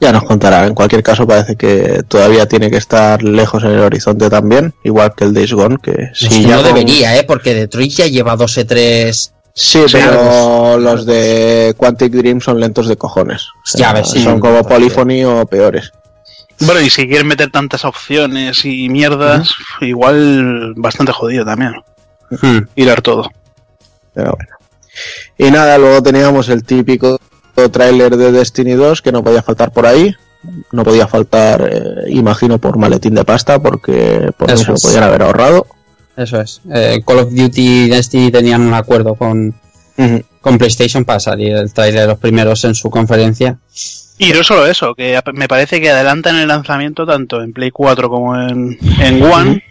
Ya 0.00 0.12
nos 0.12 0.24
contará. 0.24 0.66
En 0.66 0.74
cualquier 0.74 1.02
caso, 1.02 1.26
parece 1.26 1.56
que 1.56 2.02
todavía 2.06 2.46
tiene 2.46 2.70
que 2.70 2.76
estar 2.76 3.22
lejos 3.22 3.64
en 3.64 3.70
el 3.70 3.80
horizonte 3.80 4.28
también, 4.28 4.74
igual 4.84 5.14
que 5.16 5.24
el 5.24 5.34
Days 5.34 5.52
Gone, 5.52 5.78
que 5.82 6.10
sí 6.14 6.42
ya 6.42 6.56
no 6.56 6.62
debería, 6.62 7.16
¿eh? 7.16 7.24
Porque 7.24 7.54
Detroit 7.54 7.92
ya 7.92 8.06
lleva 8.06 8.36
2 8.36 8.58
e 8.58 8.64
3 8.64 9.34
Sí, 9.56 9.84
pero 9.90 10.76
los 10.78 11.06
de 11.06 11.74
Quantic 11.76 12.12
Dream 12.12 12.40
son 12.40 12.58
lentos 12.58 12.88
de 12.88 12.96
cojones. 12.96 13.46
ya 13.74 13.92
ves, 13.92 14.08
son 14.08 14.40
como 14.40 14.64
Polyphony 14.64 15.24
o 15.24 15.46
peores. 15.46 15.92
Bueno, 16.60 16.80
y 16.80 16.90
si 16.90 17.06
quieren 17.06 17.26
meter 17.26 17.50
tantas 17.50 17.84
opciones 17.84 18.64
y 18.64 18.88
mierdas, 18.88 19.54
igual 19.80 20.74
bastante 20.76 21.12
jodido 21.12 21.44
también. 21.44 21.74
Uh 22.30 23.00
todo. 23.02 23.30
Pero 24.14 24.36
bueno. 24.36 24.54
Y 25.38 25.50
nada, 25.50 25.78
luego 25.78 26.02
teníamos 26.02 26.48
el 26.48 26.64
típico 26.64 27.18
tráiler 27.72 28.16
de 28.16 28.32
Destiny 28.32 28.72
2 28.72 29.02
que 29.02 29.12
no 29.12 29.22
podía 29.22 29.42
faltar 29.42 29.72
por 29.72 29.86
ahí. 29.86 30.14
No 30.72 30.84
podía 30.84 31.06
faltar, 31.06 31.68
eh, 31.72 32.10
imagino, 32.10 32.58
por 32.58 32.76
maletín 32.76 33.14
de 33.14 33.24
pasta, 33.24 33.58
porque 33.60 34.30
por 34.36 34.50
eso, 34.50 34.72
lo 34.72 34.78
podían 34.78 35.04
haber 35.04 35.22
ahorrado. 35.22 35.66
Eso 36.16 36.40
es. 36.40 36.60
Eh, 36.72 37.02
Call 37.04 37.20
of 37.20 37.32
Duty 37.32 37.84
y 37.84 37.88
Destiny 37.88 38.30
tenían 38.30 38.60
un 38.60 38.74
acuerdo 38.74 39.14
con, 39.14 39.54
con 40.40 40.58
PlayStation 40.58 41.04
para 41.04 41.18
salir 41.18 41.56
el 41.56 41.72
trailer 41.72 42.02
de 42.02 42.08
los 42.08 42.18
primeros 42.18 42.64
en 42.64 42.74
su 42.74 42.90
conferencia. 42.90 43.58
Y 44.18 44.32
no 44.32 44.44
solo 44.44 44.66
eso, 44.66 44.94
que 44.94 45.20
me 45.32 45.48
parece 45.48 45.80
que 45.80 45.90
adelantan 45.90 46.36
el 46.36 46.48
lanzamiento 46.48 47.04
tanto 47.04 47.42
en 47.42 47.52
Play 47.52 47.70
4 47.70 48.08
como 48.08 48.36
en, 48.36 48.78
en 49.00 49.22
One. 49.22 49.64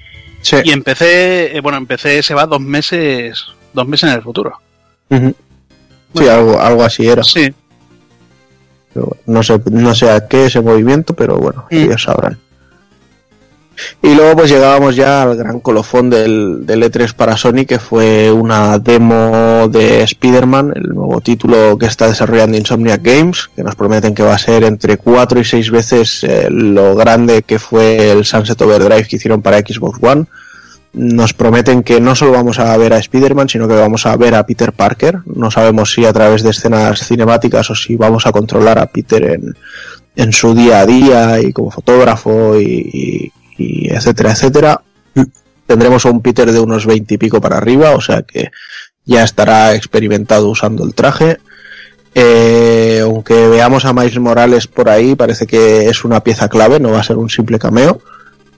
Y 0.64 0.72
en 0.72 0.84
PC, 0.84 1.56
eh, 1.56 1.62
bueno, 1.62 1.78
en 1.78 1.86
PC 1.86 2.22
se 2.22 2.34
va 2.34 2.46
dos 2.46 2.60
meses, 2.60 3.46
dos 3.74 3.88
meses 3.88 4.10
en 4.10 4.16
el 4.16 4.22
futuro. 4.22 4.60
sí, 5.10 6.28
algo, 6.28 6.60
algo 6.60 6.84
así 6.84 7.08
era. 7.08 7.24
Sí. 7.24 7.54
no 9.26 9.42
sé, 9.44 9.62
no 9.72 9.96
sé 9.96 10.12
a 10.12 10.28
qué 10.28 10.48
ese 10.48 10.60
movimiento, 10.60 11.14
pero 11.14 11.38
bueno, 11.38 11.66
mm. 11.72 11.76
ellos 11.76 12.04
sabrán. 12.04 12.38
Y 14.02 14.14
luego 14.14 14.35
pues 14.38 14.52
llegábamos 14.52 14.95
ya 14.95 15.24
al 15.24 15.35
gran 15.35 15.60
colofón 15.60 16.10
del, 16.10 16.66
del 16.66 16.84
E3 16.84 17.14
para 17.14 17.38
Sony, 17.38 17.66
que 17.68 17.80
fue 17.80 18.32
una 18.32 18.77
demo 18.77 19.68
de 19.69 20.03
Spider-Man, 20.03 20.74
el 20.76 20.90
nuevo 20.90 21.22
título 21.22 21.77
que 21.77 21.88
está 21.88 22.08
desarrollando 22.08 22.58
Insomniac 22.58 23.02
Games, 23.02 23.50
que 23.56 23.64
nos 23.64 23.76
prometen 23.76 24.14
que 24.14 24.24
va 24.24 24.35
a 24.35 24.40
ser 24.40 24.64
entre 24.64 24.98
4 24.98 25.40
y 25.40 25.45
6 25.45 25.72
veces 25.72 26.24
eh, 26.24 26.48
lo 26.50 26.95
grande 26.95 27.43
que 27.43 27.60
fue 27.60 28.11
el 28.11 28.26
Sunset 28.26 28.61
Overdrive 28.61 29.08
que 29.08 29.16
hicieron 29.16 29.42
para 29.42 29.60
Xbox 29.60 30.00
One. 30.02 30.26
Nos 30.93 31.34
prometen 31.34 31.82
que 31.82 32.00
no 32.00 32.16
solo 32.16 32.34
vamos 32.34 32.60
a 32.60 32.77
ver 32.77 32.93
a 32.93 33.00
Spider-Man, 33.00 33.50
sino 33.50 33.68
que 33.68 33.74
vamos 33.74 34.06
a 34.06 34.16
ver 34.16 34.35
a 34.35 34.45
Peter 34.45 34.74
Parker. 34.74 35.19
No 35.26 35.50
sabemos 35.50 35.92
si 35.92 36.06
a 36.06 36.14
través 36.14 36.43
de 36.43 36.52
escenas 36.52 37.08
cinemáticas 37.08 37.72
o 37.72 37.76
si 37.76 37.95
vamos 37.95 38.27
a 38.27 38.32
controlar 38.32 38.77
a 38.77 38.85
Peter 38.85 39.24
en, 39.24 39.56
en 40.16 40.32
su 40.32 40.53
día 40.53 40.82
a 40.82 40.85
día 40.85 41.42
y 41.42 41.52
como 41.52 41.72
fotógrafo 41.72 42.60
y, 42.60 42.90
y 42.93 43.32
etcétera, 43.57 44.32
etcétera. 44.32 44.82
Tendremos 45.65 46.06
a 46.06 46.09
un 46.09 46.22
Peter 46.22 46.51
de 46.51 46.59
unos 46.59 46.85
20 46.85 47.14
y 47.14 47.17
pico 47.17 47.40
para 47.40 47.57
arriba, 47.57 47.91
o 47.91 48.01
sea 48.01 48.23
que 48.23 48.51
ya 49.06 49.23
estará 49.23 49.75
experimentado 49.75 50.49
usando 50.49 50.83
el 50.83 50.93
traje. 50.93 51.38
Eh, 52.15 52.99
aunque 53.03 53.48
veamos 53.48 53.85
a 53.85 53.93
Miles 53.93 54.19
Morales 54.19 54.67
por 54.67 54.90
ahí, 54.90 55.15
parece 55.15 55.48
que 55.48 55.88
es 55.90 56.03
una 56.03 56.22
pieza 56.22 56.48
clave, 56.48 56.80
no 56.80 56.91
va 56.91 56.99
a 56.99 57.03
ser 57.03 57.17
un 57.17 57.30
simple 57.30 57.59
cameo. 57.59 58.01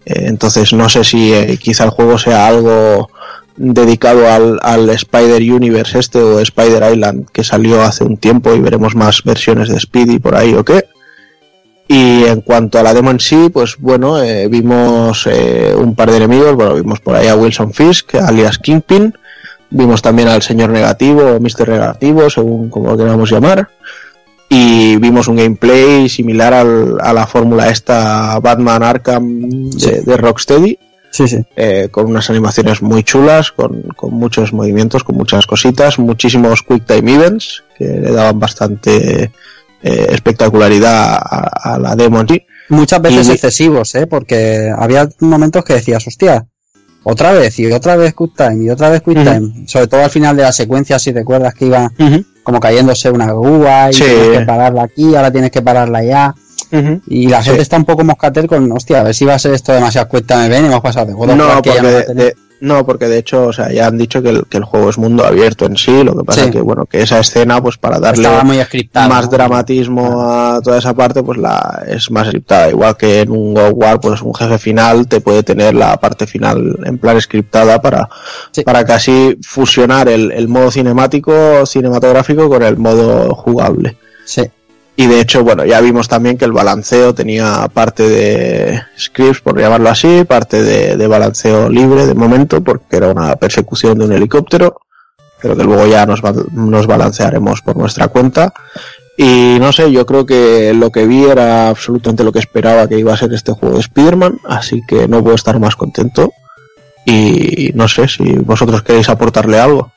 Eh, 0.06 0.26
entonces 0.26 0.74
no 0.74 0.90
sé 0.90 1.04
si 1.04 1.34
eh, 1.34 1.58
quizá 1.58 1.86
el 1.86 1.90
juego 1.90 2.18
sea 2.18 2.48
algo 2.48 3.10
dedicado 3.58 4.30
al, 4.30 4.60
al, 4.62 4.90
Spider 4.90 5.42
Universe 5.42 5.98
este 5.98 6.20
o 6.20 6.40
Spider 6.42 6.92
Island 6.92 7.30
que 7.32 7.44
salió 7.44 7.82
hace 7.82 8.04
un 8.04 8.18
tiempo 8.18 8.54
y 8.54 8.60
veremos 8.60 8.96
más 8.96 9.24
versiones 9.24 9.70
de 9.70 9.80
Speedy 9.80 10.20
por 10.20 10.36
ahí 10.36 10.54
o 10.54 10.66
qué. 10.66 10.86
Y 11.88 12.24
en 12.24 12.42
cuanto 12.42 12.80
a 12.80 12.84
la 12.84 12.94
demo 12.94 13.12
en 13.12 13.20
sí, 13.20 13.50
pues 13.54 13.78
bueno, 13.78 14.22
eh, 14.22 14.48
vimos 14.48 15.28
eh, 15.28 15.74
un 15.78 15.94
par 15.94 16.10
de 16.10 16.18
enemigos, 16.18 16.56
bueno, 16.56 16.74
vimos 16.74 17.00
por 17.00 17.16
ahí 17.16 17.28
a 17.28 17.36
Wilson 17.36 17.74
Fisk, 17.74 18.16
alias 18.16 18.58
Kingpin, 18.58 19.14
vimos 19.70 20.02
también 20.02 20.28
al 20.28 20.42
señor 20.42 20.72
negativo 20.72 21.22
o 21.22 21.40
Mr. 21.40 21.70
Negativo, 21.70 22.28
según 22.30 22.70
como 22.70 22.90
lo 22.90 22.98
queramos 22.98 23.30
llamar, 23.30 23.70
y 24.50 24.96
vimos 24.98 25.28
un 25.28 25.36
gameplay 25.36 26.10
similar 26.10 26.54
al, 26.56 26.98
a 27.00 27.14
la 27.14 27.28
fórmula 27.28 27.70
esta 27.70 28.40
Batman 28.40 28.82
Arkham 28.82 29.70
de, 29.70 30.18
Rocksteady, 30.18 30.80
sí, 31.12 31.28
sí. 31.28 31.44
Eh, 31.56 31.90
con 31.92 32.08
unas 32.08 32.32
animaciones 32.32 32.82
muy 32.82 33.04
chulas, 33.04 33.52
con, 33.52 33.84
con 33.96 34.12
muchos 34.12 34.54
movimientos, 34.54 35.04
con 35.04 35.18
muchas 35.18 35.46
cositas, 35.46 36.00
muchísimos 36.00 36.64
quick 36.64 36.86
time 36.88 37.14
events 37.14 37.64
que 37.78 37.86
le 37.86 38.12
daban 38.12 38.40
bastante 38.40 39.32
eh, 39.82 40.08
espectacularidad 40.10 41.18
a, 41.22 41.78
la 41.80 41.96
demo 41.96 42.22
en 42.22 42.44
Muchas 42.70 43.02
veces 43.02 43.30
excesivos, 43.30 43.94
¿eh? 43.96 44.08
Porque 44.08 44.72
había 44.76 45.08
momentos 45.20 45.64
que 45.64 45.74
decías, 45.74 46.06
hostia, 46.08 46.48
otra 47.04 47.34
vez 47.34 47.60
y 47.60 47.72
otra 47.72 47.96
vez 47.96 48.16
Quick 48.16 48.36
Time 48.36 48.66
y 48.66 48.70
otra 48.70 48.90
vez 48.90 49.02
Quick 49.04 49.24
Time. 49.24 49.68
Sobre 49.68 49.88
todo 49.88 50.04
al 50.04 50.10
final 50.10 50.36
de 50.36 50.44
la 50.44 50.52
secuencia, 50.52 50.98
si 50.98 51.12
recuerdas 51.12 51.54
que 51.54 51.68
iba 51.68 51.92
como 52.42 52.60
cayéndose 52.60 53.12
una 53.12 53.28
grúa 53.28 53.92
y 53.92 53.96
tienes 53.96 54.40
que 54.40 54.46
pararla 54.46 54.84
aquí, 54.84 55.16
ahora 55.16 55.32
tienes 55.32 55.52
que 55.52 55.62
pararla 55.62 56.00
allá. 56.00 56.36
Y 57.08 57.28
la 57.28 57.44
gente 57.44 57.62
está 57.62 57.78
un 57.78 57.86
poco 57.86 58.04
moscatel 58.04 58.48
con, 58.48 58.70
hostia, 58.72 59.02
a 59.02 59.04
ver 59.04 59.16
si 59.16 59.24
va 59.24 59.36
a 59.36 59.40
ser 59.40 59.54
esto 59.54 59.72
demasiado 59.72 60.10
cuesta 60.10 60.38
me 60.38 60.50
ven 60.50 60.66
y 60.66 60.68
hemos 60.68 60.82
pasado 60.82 61.06
de 61.06 61.36
No, 61.36 61.48
porque 61.54 61.82
no, 61.82 62.24
porque 62.86 63.08
de 63.08 63.18
hecho, 63.18 63.48
o 63.48 63.54
sea, 63.54 63.72
ya 63.72 63.88
han 63.88 63.98
dicho 63.98 64.22
que 64.22 64.30
el, 64.30 64.46
que 64.48 64.58
el 64.58 64.64
juego 64.64 64.90
es 64.90 64.98
mundo 64.98 65.26
abierto 65.26 65.66
en 65.66 65.78
sí, 65.78 66.04
lo 66.04 66.18
que 66.18 66.24
pasa 66.24 66.46
es 66.46 66.52
que, 66.52 66.62
bueno, 66.62 66.86
que 66.86 67.02
esa 67.02 67.20
escena, 67.20 67.62
pues 67.62 67.78
para 67.78 68.00
darle 68.00 68.28
más 68.94 69.30
dramatismo 69.30 70.22
a 70.22 70.62
toda 70.62 70.80
esa 70.80 70.94
parte, 70.94 71.22
pues 71.24 71.38
la 71.38 71.84
es 71.88 72.10
más 72.12 72.28
scriptada. 72.28 72.70
Igual 72.70 72.98
que 72.98 73.22
en 73.22 73.32
un 73.32 73.54
God 73.54 73.74
War, 73.74 74.00
pues 74.00 74.22
un 74.22 74.34
jefe 74.34 74.58
final 74.58 75.08
te 75.08 75.22
puede 75.22 75.44
tener 75.44 75.76
la 75.76 75.98
parte 75.98 76.28
final 76.28 76.80
en 76.84 76.98
plan 76.98 77.20
scriptada 77.20 77.82
para, 77.82 78.10
para 78.64 78.86
casi 78.86 79.38
fusionar 79.42 80.08
el, 80.10 80.32
el 80.32 80.48
modo 80.48 80.72
cinemático, 80.72 81.66
cinematográfico 81.66 82.50
con 82.50 82.64
el 82.64 82.78
modo 82.78 83.36
jugable. 83.36 83.98
Sí. 84.26 84.44
Y 84.98 85.08
de 85.08 85.20
hecho, 85.20 85.44
bueno, 85.44 85.66
ya 85.66 85.82
vimos 85.82 86.08
también 86.08 86.38
que 86.38 86.46
el 86.46 86.54
balanceo 86.54 87.14
tenía 87.14 87.68
parte 87.74 88.08
de 88.08 88.82
scripts, 88.98 89.42
por 89.42 89.60
llamarlo 89.60 89.90
así, 89.90 90.24
parte 90.24 90.64
de, 90.64 91.08
balanceo 91.08 91.70
libre 91.70 92.06
de 92.06 92.14
momento, 92.14 92.64
porque 92.64 92.96
era 92.96 93.10
una 93.10 93.36
persecución 93.36 94.00
de 94.00 94.06
un 94.06 94.14
helicóptero, 94.14 94.80
pero 95.42 95.58
que 95.58 95.64
luego 95.66 95.86
ya 95.86 96.06
nos, 96.06 96.22
nos 96.54 96.88
balancearemos 96.88 97.62
por 97.62 97.76
nuestra 97.76 98.08
cuenta. 98.08 98.54
Y 99.18 99.58
no 99.60 99.74
sé, 99.74 99.92
yo 99.92 100.06
creo 100.06 100.26
que 100.26 100.74
lo 100.74 100.92
que 100.92 101.06
vi 101.06 101.26
era 101.26 101.70
absolutamente 101.70 102.24
lo 102.24 102.32
que 102.32 102.40
esperaba 102.40 102.88
que 102.88 103.00
iba 103.00 103.14
a 103.14 103.18
ser 103.18 103.34
este 103.34 103.52
juego 103.52 103.76
de 103.76 103.82
Spider-Man, 103.82 104.40
así 104.46 104.82
que 104.88 105.10
no 105.10 105.22
puedo 105.22 105.36
estar 105.36 105.60
más 105.60 105.76
contento. 105.76 106.32
Y 107.06 107.72
no 107.76 107.88
sé 107.88 108.08
si 108.08 108.24
vosotros 108.24 108.82
queréis 108.82 109.10
aportarle 109.10 109.60
algo. 109.60 109.92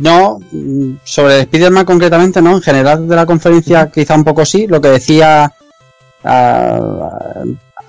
No, 0.00 0.40
sobre 1.04 1.40
Spider-Man 1.40 1.84
concretamente 1.84 2.40
no, 2.40 2.56
en 2.56 2.62
general 2.62 3.06
de 3.06 3.16
la 3.16 3.26
conferencia 3.26 3.90
quizá 3.90 4.14
un 4.14 4.24
poco 4.24 4.44
sí, 4.44 4.66
lo 4.66 4.80
que 4.80 4.88
decía 4.88 5.52
ah, 6.24 7.42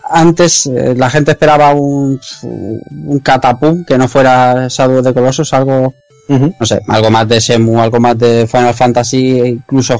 antes 0.09 0.65
eh, 0.65 0.93
la 0.95 1.09
gente 1.09 1.31
esperaba 1.31 1.73
un, 1.73 2.19
un 2.43 3.19
catapum 3.19 3.85
que 3.85 3.97
no 3.97 4.09
fuera 4.09 4.67
Shadow 4.67 5.01
de 5.01 5.13
Colossus, 5.13 5.53
algo 5.53 5.93
no 6.27 6.65
sé, 6.65 6.79
algo 6.87 7.11
más 7.11 7.27
de 7.27 7.41
Semu, 7.41 7.81
algo 7.81 7.99
más 7.99 8.17
de 8.17 8.47
Final 8.47 8.73
Fantasy, 8.73 9.39
incluso 9.39 9.99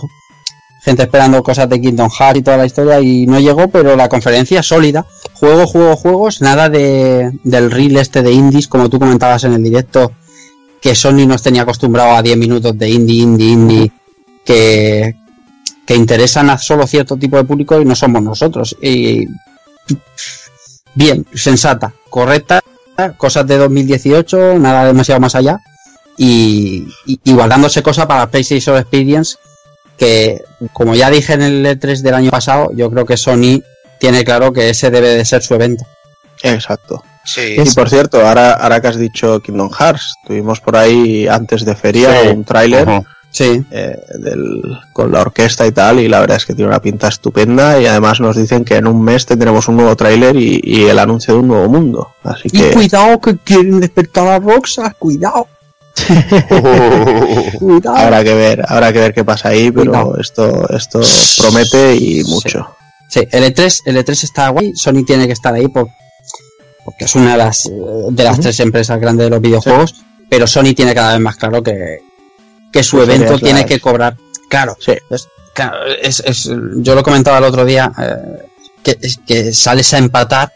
gente 0.83 1.03
esperando 1.03 1.43
cosas 1.43 1.69
de 1.69 1.79
Kingdom 1.79 2.09
Hearts 2.09 2.39
y 2.39 2.41
toda 2.41 2.57
la 2.57 2.65
historia 2.65 2.99
y 2.99 3.27
no 3.27 3.39
llegó, 3.39 3.67
pero 3.67 3.95
la 3.95 4.09
conferencia 4.09 4.63
sólida, 4.63 5.05
juego, 5.33 5.67
juego, 5.67 5.95
juegos, 5.95 6.41
nada 6.41 6.69
de 6.69 7.31
del 7.43 7.69
reel 7.69 7.97
este 7.97 8.23
de 8.23 8.31
indies 8.31 8.67
como 8.67 8.89
tú 8.89 8.97
comentabas 8.97 9.43
en 9.43 9.53
el 9.53 9.63
directo 9.63 10.11
que 10.81 10.95
Sony 10.95 11.27
nos 11.27 11.43
tenía 11.43 11.61
acostumbrado 11.61 12.15
a 12.15 12.23
10 12.23 12.37
minutos 12.37 12.77
de 12.77 12.89
indie, 12.89 13.21
indie, 13.21 13.51
indie, 13.51 13.91
que, 14.43 15.15
que 15.85 15.95
interesan 15.95 16.49
a 16.49 16.57
solo 16.57 16.87
cierto 16.87 17.17
tipo 17.17 17.37
de 17.37 17.43
público 17.43 17.79
y 17.79 17.85
no 17.85 17.95
somos 17.95 18.23
nosotros. 18.23 18.75
Y, 18.81 19.27
bien, 20.95 21.25
sensata, 21.33 21.93
correcta, 22.09 22.61
cosas 23.17 23.45
de 23.45 23.57
2018, 23.57 24.57
nada 24.57 24.85
demasiado 24.85 25.21
más 25.21 25.35
allá, 25.35 25.59
y, 26.17 26.87
y, 27.05 27.33
guardándose 27.33 27.83
cosas 27.83 28.07
para 28.07 28.29
PlayStation 28.29 28.77
Experience, 28.77 29.37
que 29.97 30.41
como 30.73 30.95
ya 30.95 31.09
dije 31.11 31.33
en 31.33 31.41
el 31.43 31.65
E3 31.65 32.01
del 32.01 32.15
año 32.15 32.31
pasado, 32.31 32.71
yo 32.75 32.89
creo 32.89 33.05
que 33.05 33.17
Sony 33.17 33.61
tiene 33.99 34.23
claro 34.23 34.51
que 34.51 34.69
ese 34.71 34.89
debe 34.89 35.09
de 35.09 35.25
ser 35.25 35.43
su 35.43 35.53
evento. 35.53 35.85
Exacto. 36.43 37.03
Y 37.37 37.69
por 37.71 37.89
cierto, 37.89 38.25
ahora, 38.25 38.53
ahora 38.53 38.81
que 38.81 38.87
has 38.87 38.97
dicho 38.97 39.41
Kingdom 39.41 39.69
Hearts, 39.71 40.15
tuvimos 40.25 40.59
por 40.59 40.75
ahí 40.75 41.27
antes 41.27 41.63
de 41.65 41.75
feria 41.75 42.09
un 42.33 42.43
tráiler 42.43 43.03
sí. 43.31 43.63
Eh, 43.71 43.97
con 44.93 45.11
la 45.11 45.21
orquesta 45.21 45.65
y 45.65 45.71
tal, 45.71 45.99
y 45.99 46.07
la 46.07 46.19
verdad 46.19 46.37
es 46.37 46.45
que 46.45 46.53
tiene 46.53 46.69
una 46.69 46.81
pinta 46.81 47.07
estupenda 47.07 47.79
y 47.79 47.85
además 47.85 48.19
nos 48.19 48.35
dicen 48.35 48.65
que 48.65 48.75
en 48.75 48.87
un 48.87 49.01
mes 49.03 49.25
tendremos 49.25 49.67
un 49.67 49.77
nuevo 49.77 49.95
tráiler 49.95 50.35
y, 50.35 50.85
el 50.85 50.99
anuncio 50.99 51.33
de 51.33 51.39
un 51.39 51.47
nuevo 51.47 51.69
mundo. 51.69 52.13
Así 52.23 52.49
y 52.51 52.59
que... 52.59 52.71
cuidado 52.71 53.19
que 53.19 53.37
quieren 53.37 53.79
despertar 53.79 54.27
a 54.27 54.39
Roxa, 54.39 54.93
cuidado. 54.97 55.47
Habrá 57.85 58.23
que 58.23 58.33
ver, 58.33 58.63
habrá 58.65 58.93
que 58.93 58.99
ver 58.99 59.13
qué 59.13 59.25
pasa 59.25 59.49
ahí, 59.49 59.71
pero 59.71 60.17
esto, 60.17 60.67
esto 60.69 61.01
promete 61.37 61.95
y 61.95 62.23
mucho. 62.23 62.75
Sí. 63.09 63.27
el 63.29 63.53
E3, 63.53 63.81
el 63.85 63.97
E3 63.97 64.23
está 64.23 64.49
guay, 64.49 64.71
Sony 64.73 65.03
tiene 65.05 65.27
que 65.27 65.33
estar 65.33 65.53
ahí 65.53 65.67
por, 65.67 65.89
porque 66.91 67.05
es 67.05 67.15
una 67.15 67.31
de 67.31 67.37
las, 67.37 67.69
de 68.09 68.23
las 68.23 68.39
tres 68.39 68.59
empresas 68.59 68.99
grandes 68.99 69.25
de 69.25 69.29
los 69.29 69.41
videojuegos, 69.41 69.95
pero 70.29 70.45
Sony 70.45 70.73
tiene 70.75 70.93
cada 70.93 71.13
vez 71.13 71.21
más 71.21 71.37
claro 71.37 71.63
que, 71.63 71.99
que 72.71 72.83
su 72.83 73.01
evento 73.01 73.39
tiene 73.39 73.65
que 73.65 73.79
cobrar. 73.79 74.17
Claro, 74.49 74.75
sí. 74.79 74.93
es, 76.01 76.21
es, 76.25 76.51
yo 76.77 76.95
lo 76.95 77.03
comentaba 77.03 77.37
el 77.37 77.45
otro 77.45 77.63
día, 77.63 77.91
eh, 77.97 78.45
que, 78.83 78.97
que 79.25 79.53
sales 79.53 79.93
a 79.93 79.99
empatar 79.99 80.51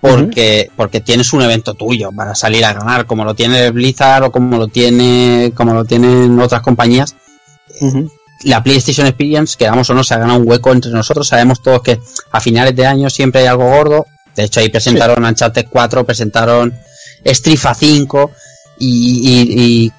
porque, 0.00 0.70
porque 0.76 1.00
tienes 1.00 1.32
un 1.32 1.42
evento 1.42 1.74
tuyo 1.74 2.10
para 2.12 2.34
salir 2.34 2.64
a 2.64 2.72
ganar, 2.72 3.06
como 3.06 3.24
lo 3.24 3.34
tiene 3.34 3.70
Blizzard 3.70 4.24
o 4.24 4.32
como 4.32 4.56
lo 4.58 4.68
tiene, 4.68 5.52
como 5.54 5.74
lo 5.74 5.84
tienen 5.84 6.38
otras 6.38 6.62
compañías. 6.62 7.16
La 8.44 8.62
PlayStation 8.62 9.06
Experience, 9.06 9.56
quedamos 9.58 9.90
o 9.90 9.94
no, 9.94 10.04
se 10.04 10.14
ha 10.14 10.18
ganado 10.18 10.38
un 10.38 10.48
hueco 10.48 10.72
entre 10.72 10.92
nosotros. 10.92 11.28
Sabemos 11.28 11.62
todos 11.62 11.82
que 11.82 12.00
a 12.30 12.40
finales 12.40 12.74
de 12.76 12.86
año 12.86 13.10
siempre 13.10 13.42
hay 13.42 13.46
algo 13.46 13.68
gordo. 13.68 14.06
De 14.36 14.44
hecho, 14.44 14.60
ahí 14.60 14.68
presentaron 14.68 15.24
sí. 15.24 15.28
Uncharted 15.30 15.66
4, 15.70 16.04
presentaron 16.04 16.74
Strifa 17.24 17.74
5 17.74 18.30
y, 18.78 19.92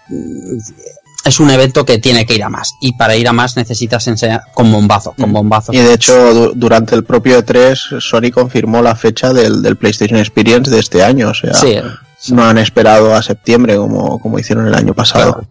es 1.26 1.40
un 1.40 1.50
evento 1.50 1.86
que 1.86 2.00
tiene 2.00 2.26
que 2.26 2.36
ir 2.36 2.44
a 2.44 2.50
más. 2.50 2.76
Y 2.82 2.98
para 2.98 3.16
ir 3.16 3.30
a 3.30 3.34
más 3.34 3.56
necesitas 3.56 4.06
enseñar 4.08 4.42
con 4.54 4.70
bombazo, 4.72 5.14
con 5.18 5.30
mm. 5.30 5.34
bombazo. 5.34 5.74
Y 5.74 5.78
de 5.78 5.94
hecho, 5.94 6.52
durante 6.54 6.96
el 6.96 7.06
propio 7.06 7.40
E3, 7.42 8.02
Sony 8.02 8.30
confirmó 8.34 8.82
la 8.82 8.96
fecha 8.96 9.32
del, 9.32 9.78
PlayStation 9.78 10.20
Experience 10.20 10.70
de 10.70 10.80
este 10.80 11.02
año. 11.02 11.30
O 11.30 11.34
sea, 11.34 11.54
no 12.30 12.44
han 12.44 12.58
esperado 12.58 13.14
a 13.16 13.22
septiembre 13.22 13.78
como, 13.78 14.20
como 14.20 14.38
hicieron 14.38 14.68
el 14.68 14.76
año 14.76 14.94
pasado. 14.94 15.46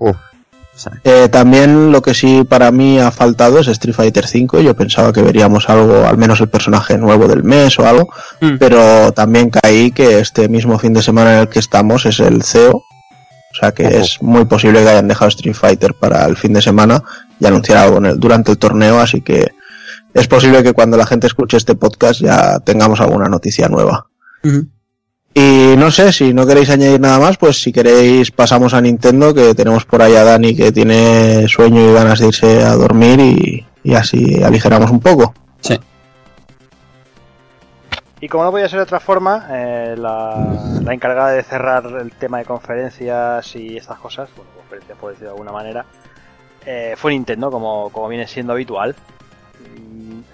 Eh, 1.05 1.29
también 1.29 1.93
lo 1.93 2.01
que 2.01 2.15
sí 2.15 2.45
para 2.49 2.71
mí 2.71 2.99
ha 2.99 3.11
faltado 3.11 3.59
es 3.59 3.69
Street 3.69 3.95
Fighter 3.95 4.25
V. 4.25 4.65
Yo 4.65 4.75
pensaba 4.75 5.13
que 5.13 5.23
veríamos 5.23 5.69
algo, 5.69 6.07
al 6.07 6.17
menos 6.17 6.41
el 6.41 6.49
personaje 6.49 6.97
nuevo 6.99 7.29
del 7.29 7.45
mes 7.45 7.79
o 7.79 7.87
algo, 7.87 8.13
mm. 8.41 8.57
pero 8.59 9.13
también 9.13 9.51
caí 9.51 9.93
que 9.93 10.19
este 10.19 10.49
mismo 10.49 10.79
fin 10.79 10.95
de 10.95 11.03
semana 11.03 11.35
en 11.35 11.41
el 11.41 11.49
que 11.49 11.59
estamos 11.59 12.07
es 12.07 12.21
el 12.21 12.43
CEO. 12.43 12.77
O 12.77 13.55
sea 13.55 13.73
que 13.73 13.85
es 13.99 14.23
muy 14.23 14.47
posible 14.47 14.83
que 14.83 14.89
hayan 14.89 15.09
dejado 15.09 15.29
Street 15.29 15.55
Fighter 15.55 15.95
para 15.95 16.25
el 16.25 16.37
fin 16.37 16.55
de 16.55 16.63
semana 16.63 17.03
y 17.39 17.47
anunciar 17.47 17.79
algo 17.79 18.01
durante 18.17 18.53
el 18.53 18.59
torneo, 18.59 18.99
así 18.99 19.21
que 19.21 19.53
es 20.15 20.27
posible 20.27 20.63
que 20.63 20.73
cuando 20.73 20.97
la 20.97 21.07
gente 21.07 21.27
escuche 21.27 21.59
este 21.59 21.75
podcast 21.75 22.21
ya 22.21 22.61
tengamos 22.61 23.01
alguna 23.01 23.29
noticia 23.29 23.69
nueva. 23.69 24.07
Y 25.35 25.75
no 25.79 25.91
sé, 25.91 26.13
si 26.13 26.35
no 26.35 26.47
queréis 26.47 26.69
añadir 26.69 27.01
nada 27.01 27.19
más, 27.19 27.39
pues 27.39 27.63
si 27.63 27.73
queréis 27.73 28.31
pasamos 28.31 28.75
a 28.75 28.81
Nintendo, 28.81 29.33
que 29.33 29.55
tenemos 29.55 29.87
por 29.87 30.03
ahí 30.03 30.15
a 30.15 30.25
Dani 30.25 30.55
que 30.55 30.73
tiene 30.73 31.49
sueño 31.49 31.91
y 31.91 31.95
ganas 31.95 32.19
de 32.19 32.27
irse 32.29 32.63
a 32.63 32.75
dormir 32.75 33.67
y, 33.83 33.95
así 33.95 34.43
aligeramos 34.43 34.91
un 34.91 35.01
poco. 35.01 35.33
Sí. 35.61 35.79
Y 38.21 38.29
como 38.29 38.45
no 38.45 38.51
podía 38.51 38.69
ser 38.69 38.81
de 38.81 38.85
otra 38.85 39.01
forma, 39.01 39.49
eh, 39.51 39.95
la, 39.97 40.83
encargada 40.91 41.31
de 41.31 41.43
cerrar 41.43 41.87
el 41.87 42.13
tema 42.13 42.39
de 42.39 42.45
conferencias 42.45 43.57
y 43.57 43.77
estas 43.79 43.99
cosas, 43.99 44.29
bueno, 44.37 44.51
conferencias 44.59 44.99
por 44.99 45.11
decirlo 45.11 45.31
de 45.31 45.33
alguna 45.33 45.53
manera, 45.53 45.87
eh, 46.67 46.95
fue 46.97 47.13
Nintendo, 47.13 47.51
como, 47.51 47.89
como 47.91 48.07
viene 48.09 48.29
siendo 48.29 48.53
habitual 48.53 48.95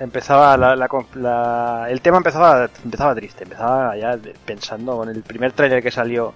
empezaba 0.01 0.57
la, 0.57 1.87
el 1.89 2.01
tema 2.01 2.19
empezaba 2.19 2.69
empezaba 2.85 3.15
triste 3.15 3.45
empezaba 3.45 3.97
ya 3.97 4.19
pensando 4.45 4.97
con 4.97 5.09
el 5.09 5.23
primer 5.23 5.53
trailer 5.53 5.83
que 5.83 5.91
salió 5.91 6.33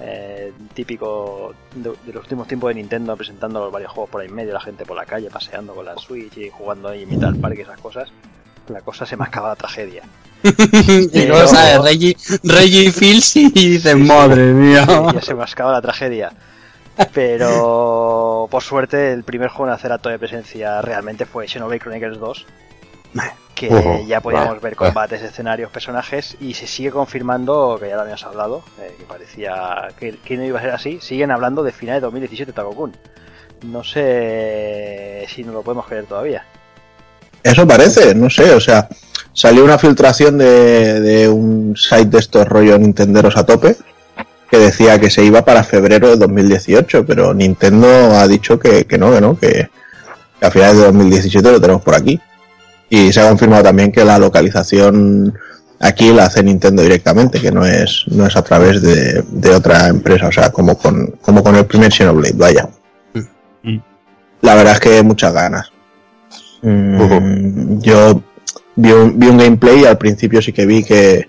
eh, 0.00 0.52
típico 0.74 1.54
de, 1.74 1.92
los 2.12 2.22
últimos 2.22 2.46
tiempos 2.46 2.68
de 2.68 2.74
Nintendo 2.74 3.16
presentando 3.16 3.60
los 3.60 3.72
varios 3.72 3.90
juegos 3.90 4.10
por 4.10 4.20
ahí 4.20 4.28
en 4.28 4.34
medio 4.34 4.52
la 4.52 4.60
gente 4.60 4.84
por 4.84 4.96
la 4.96 5.04
calle 5.04 5.28
paseando 5.30 5.74
con 5.74 5.84
la 5.84 5.96
Switch 5.96 6.36
y 6.38 6.50
jugando 6.50 6.88
ahí 6.88 7.02
en 7.02 7.08
mitad 7.08 7.32
del 7.32 7.40
parque 7.40 7.62
esas 7.62 7.80
cosas 7.80 8.12
la 8.68 8.80
cosa 8.82 9.06
se 9.06 9.16
mascaba 9.16 9.48
la 9.48 9.56
tragedia. 9.56 10.02
Y 10.42 11.26
luego 11.26 11.48
sale 11.48 11.78
Reggie, 11.82 12.16
Reggie 12.44 12.92
Fields 12.92 13.36
y 13.36 13.50
dices 13.50 13.96
madre 13.96 14.52
mía 14.52 14.86
ya 15.14 15.20
se 15.20 15.34
mascaba 15.34 15.72
la 15.72 15.82
tragedia. 15.82 16.32
Pero 17.12 18.46
por 18.50 18.62
suerte 18.62 19.12
el 19.12 19.24
primer 19.24 19.48
juego 19.48 19.66
en 19.66 19.74
hacer 19.74 19.92
acto 19.92 20.08
de 20.08 20.18
presencia 20.18 20.82
realmente 20.82 21.26
fue 21.26 21.46
Xenoblade 21.46 21.80
Chronicles 21.80 22.18
2 22.18 22.46
que 23.54 24.04
ya 24.06 24.20
podíamos 24.20 24.60
ver 24.60 24.76
combates, 24.76 25.20
escenarios, 25.22 25.70
personajes 25.70 26.36
y 26.40 26.54
se 26.54 26.66
sigue 26.66 26.90
confirmando, 26.90 27.76
que 27.80 27.88
ya 27.88 27.96
lo 27.96 28.02
habíamos 28.02 28.24
hablado, 28.24 28.62
eh, 28.80 28.94
que 28.96 29.04
parecía 29.04 29.88
que, 29.98 30.36
no 30.36 30.44
iba 30.44 30.58
a 30.58 30.62
ser 30.62 30.70
así, 30.70 30.98
siguen 31.00 31.30
hablando 31.30 31.62
de 31.62 31.72
final 31.72 31.96
de 31.96 32.00
2017 32.02 32.52
Takokun. 32.52 32.96
No 33.62 33.82
sé 33.82 35.26
si 35.28 35.42
no 35.42 35.52
lo 35.52 35.62
podemos 35.62 35.86
creer 35.86 36.06
todavía. 36.06 36.44
Eso 37.42 37.66
parece, 37.66 38.14
no 38.14 38.30
sé, 38.30 38.54
o 38.54 38.60
sea, 38.60 38.88
salió 39.32 39.64
una 39.64 39.78
filtración 39.78 40.38
de, 40.38 41.00
de 41.00 41.28
un 41.28 41.74
site 41.76 42.10
de 42.10 42.18
estos 42.18 42.46
rollos 42.46 42.78
Nintenderos 42.78 43.36
a 43.36 43.44
tope 43.44 43.76
que 44.50 44.58
decía 44.58 44.98
que 44.98 45.10
se 45.10 45.24
iba 45.24 45.44
para 45.44 45.62
febrero 45.62 46.08
de 46.08 46.16
2018, 46.16 47.04
pero 47.04 47.34
Nintendo 47.34 47.88
ha 48.12 48.26
dicho 48.26 48.58
que, 48.58 48.86
que 48.86 48.96
no, 48.96 49.12
que 49.12 49.20
no, 49.20 49.38
que, 49.38 49.68
que 50.40 50.46
a 50.46 50.50
finales 50.50 50.78
de 50.78 50.84
2017 50.84 51.52
lo 51.52 51.60
tenemos 51.60 51.82
por 51.82 51.94
aquí. 51.94 52.20
Y 52.90 53.12
se 53.12 53.20
ha 53.20 53.28
confirmado 53.28 53.64
también 53.64 53.92
que 53.92 54.04
la 54.04 54.18
localización 54.18 55.34
aquí 55.80 56.12
la 56.12 56.24
hace 56.24 56.42
Nintendo 56.42 56.82
directamente, 56.82 57.40
que 57.40 57.52
no 57.52 57.64
es, 57.64 58.04
no 58.08 58.26
es 58.26 58.36
a 58.36 58.42
través 58.42 58.82
de, 58.82 59.22
de 59.28 59.50
otra 59.50 59.88
empresa, 59.88 60.28
o 60.28 60.32
sea, 60.32 60.50
como 60.50 60.76
con, 60.76 61.14
como 61.22 61.42
con 61.42 61.54
el 61.56 61.66
primer 61.66 61.92
Xenoblade, 61.92 62.34
vaya. 62.36 62.68
Mm. 63.62 63.78
La 64.42 64.54
verdad 64.54 64.74
es 64.74 64.80
que 64.80 65.02
muchas 65.02 65.32
ganas. 65.32 65.70
Mm, 66.62 67.80
Yo 67.80 68.22
vi 68.76 68.92
un, 68.92 69.18
vi 69.18 69.28
un 69.28 69.38
gameplay 69.38 69.80
y 69.80 69.84
al 69.86 69.98
principio 69.98 70.42
sí 70.42 70.52
que 70.52 70.66
vi 70.66 70.82
que, 70.82 71.26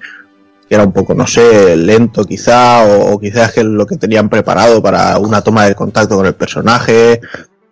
que 0.68 0.76
era 0.76 0.84
un 0.84 0.92
poco, 0.92 1.14
no 1.14 1.28
sé, 1.28 1.76
lento 1.76 2.24
quizá, 2.24 2.86
o, 2.86 3.14
o 3.14 3.20
quizás 3.20 3.52
que 3.52 3.64
lo 3.64 3.86
que 3.86 3.98
tenían 3.98 4.30
preparado 4.30 4.82
para 4.82 5.18
una 5.20 5.42
toma 5.42 5.66
de 5.66 5.76
contacto 5.76 6.16
con 6.16 6.26
el 6.26 6.36
personaje, 6.36 7.22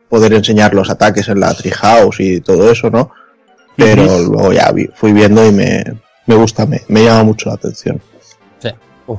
poder 0.10 0.34
enseñar 0.34 0.74
los 0.74 0.90
ataques 0.90 1.28
en 1.30 1.40
la 1.40 1.54
Treehouse 1.54 2.20
y 2.20 2.42
todo 2.42 2.72
eso, 2.72 2.90
¿no? 2.90 3.12
Pero 3.78 4.04
luego 4.24 4.52
ya 4.54 4.72
vi- 4.72 4.90
fui 4.96 5.14
viendo 5.14 5.46
y 5.46 5.52
me, 5.52 5.84
me 6.26 6.36
gusta, 6.36 6.66
me, 6.66 6.82
me 6.88 7.04
llama 7.06 7.24
mucho 7.24 7.50
la 7.50 7.56
atención. 7.56 8.02
Sí. 8.60 8.70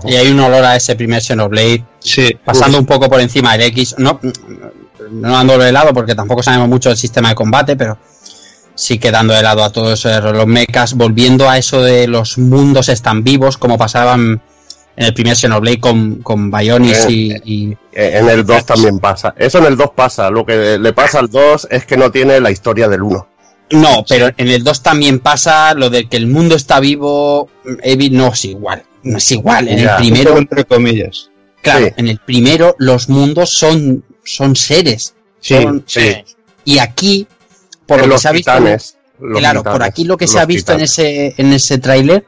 Y 0.05 0.17
hay 0.17 0.31
un 0.31 0.41
olor 0.41 0.65
a 0.65 0.77
ese 0.77 0.97
primer 0.97 1.23
Xenoblade 1.23 1.85
Sí, 2.01 2.37
pasando 2.45 2.79
un 2.79 2.87
poco 2.87 3.09
por 3.09 3.21
encima 3.21 3.53
del 3.57 3.63
X. 3.69 3.95
No, 3.99 4.21
no 5.11 5.33
dando 5.33 5.57
de 5.59 5.73
lado 5.73 5.93
porque 5.95 6.15
tampoco 6.15 6.43
sabemos 6.43 6.69
mucho 6.69 6.89
del 6.91 6.99
sistema 6.99 7.31
de 7.31 7.35
combate, 7.35 7.77
pero 7.77 7.99
sí 8.75 8.99
que 8.99 9.11
dando 9.11 9.33
de 9.35 9.43
lado 9.43 9.63
a 9.65 9.71
todos 9.73 10.05
eh, 10.07 10.21
los 10.21 10.47
mechas, 10.47 10.95
volviendo 10.95 11.49
a 11.49 11.57
eso 11.59 11.81
de 11.83 12.07
los 12.07 12.37
mundos 12.39 12.89
están 12.89 13.23
vivos, 13.25 13.57
como 13.59 13.79
pasaban 13.79 14.41
en 14.97 15.07
el 15.07 15.15
primer 15.15 15.37
Xenoblade 15.37 15.81
con, 15.81 16.17
con 16.23 16.51
Bionis 16.51 17.07
y, 17.09 17.33
y- 17.45 17.77
Eh, 17.93 18.19
En 18.19 18.29
el 18.29 18.45
2 18.45 18.67
también 18.67 18.99
pasa. 18.99 19.35
Eso 19.37 19.59
en 19.59 19.65
el 19.67 19.77
2 19.77 19.91
pasa. 19.95 20.31
Lo 20.31 20.45
que 20.45 20.79
le 20.79 20.93
pasa 20.93 21.19
al 21.21 21.29
2 21.31 21.69
es 21.71 21.85
que 21.87 21.97
no 21.97 22.11
tiene 22.11 22.41
la 22.41 22.51
historia 22.51 22.89
del 22.89 23.03
1. 23.03 23.27
No, 23.71 24.05
pero 24.09 24.31
en 24.37 24.49
el 24.49 24.65
2 24.65 24.83
también 24.83 25.19
pasa 25.19 25.75
lo 25.75 25.91
de 25.91 26.09
que 26.09 26.17
el 26.17 26.27
mundo 26.27 26.57
está 26.57 26.81
vivo, 26.81 27.51
Evi 27.83 28.11
no 28.11 28.29
es 28.33 28.45
igual. 28.47 28.83
No 29.03 29.19
es 29.19 29.31
igual. 29.33 29.69
En 29.69 29.79
Ya. 29.79 29.97
el 29.97 30.03
primero, 30.03 30.39
entre 30.39 30.65
comillas. 30.65 31.31
claro, 31.61 31.87
Sí. 31.87 31.93
en 31.97 32.09
el 32.09 32.19
primero 32.21 32.77
los 32.79 33.09
mundos 33.09 33.51
son, 33.51 34.05
son 34.25 34.57
seres. 34.57 35.15
Sí, 35.41 35.55
Son- 35.61 35.85
sí. 35.87 36.17
Y 36.65 36.79
aquí, 36.79 37.27
por 37.87 38.07
lo 38.07 38.15
que 38.15 38.21
se 38.21 38.29
ha 38.29 38.33
visto. 38.33 38.53
titanes. 38.53 38.97
claro, 39.37 39.63
por 39.65 39.83
aquí 39.83 40.05
lo 40.05 40.17
que 40.17 40.29
se 40.29 40.39
ha 40.39 40.45
visto 40.47 40.73
en 40.73 40.81
ese, 40.81 41.35
en 41.37 41.53
ese 41.53 41.79
tráiler 41.79 42.25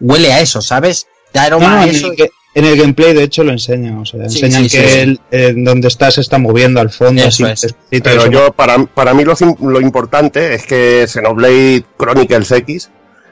huele 0.00 0.32
a 0.32 0.40
eso, 0.40 0.60
¿sabes? 0.60 1.06
No, 1.34 1.82
eso. 1.84 2.12
que- 2.16 2.30
en 2.58 2.64
el 2.64 2.76
gameplay 2.76 3.14
de 3.14 3.22
hecho 3.22 3.44
lo 3.44 3.52
enseñan, 3.52 3.98
o 3.98 4.04
sea, 4.06 4.24
enseñan 4.24 4.68
sí, 4.68 4.76
que 4.78 4.88
sí. 4.88 4.98
el- 4.98 5.20
en 5.30 5.64
donde 5.64 5.88
está 5.88 6.10
se 6.10 6.20
está 6.20 6.38
moviendo 6.38 6.80
al 6.80 6.90
fondo, 6.90 7.22
Eso 7.22 7.44
así, 7.46 7.52
es. 7.52 7.60
despacito, 7.62 8.10
Pero 8.10 8.22
eso. 8.22 8.30
yo, 8.30 8.52
para, 8.52 8.84
para 8.86 9.14
mí 9.14 9.24
lo, 9.24 9.34
lo 9.60 9.80
importante 9.80 10.54
es 10.54 10.64
que 10.66 11.06
Xenoblade 11.08 11.84
Chronicles 11.98 12.50
X 12.50 12.90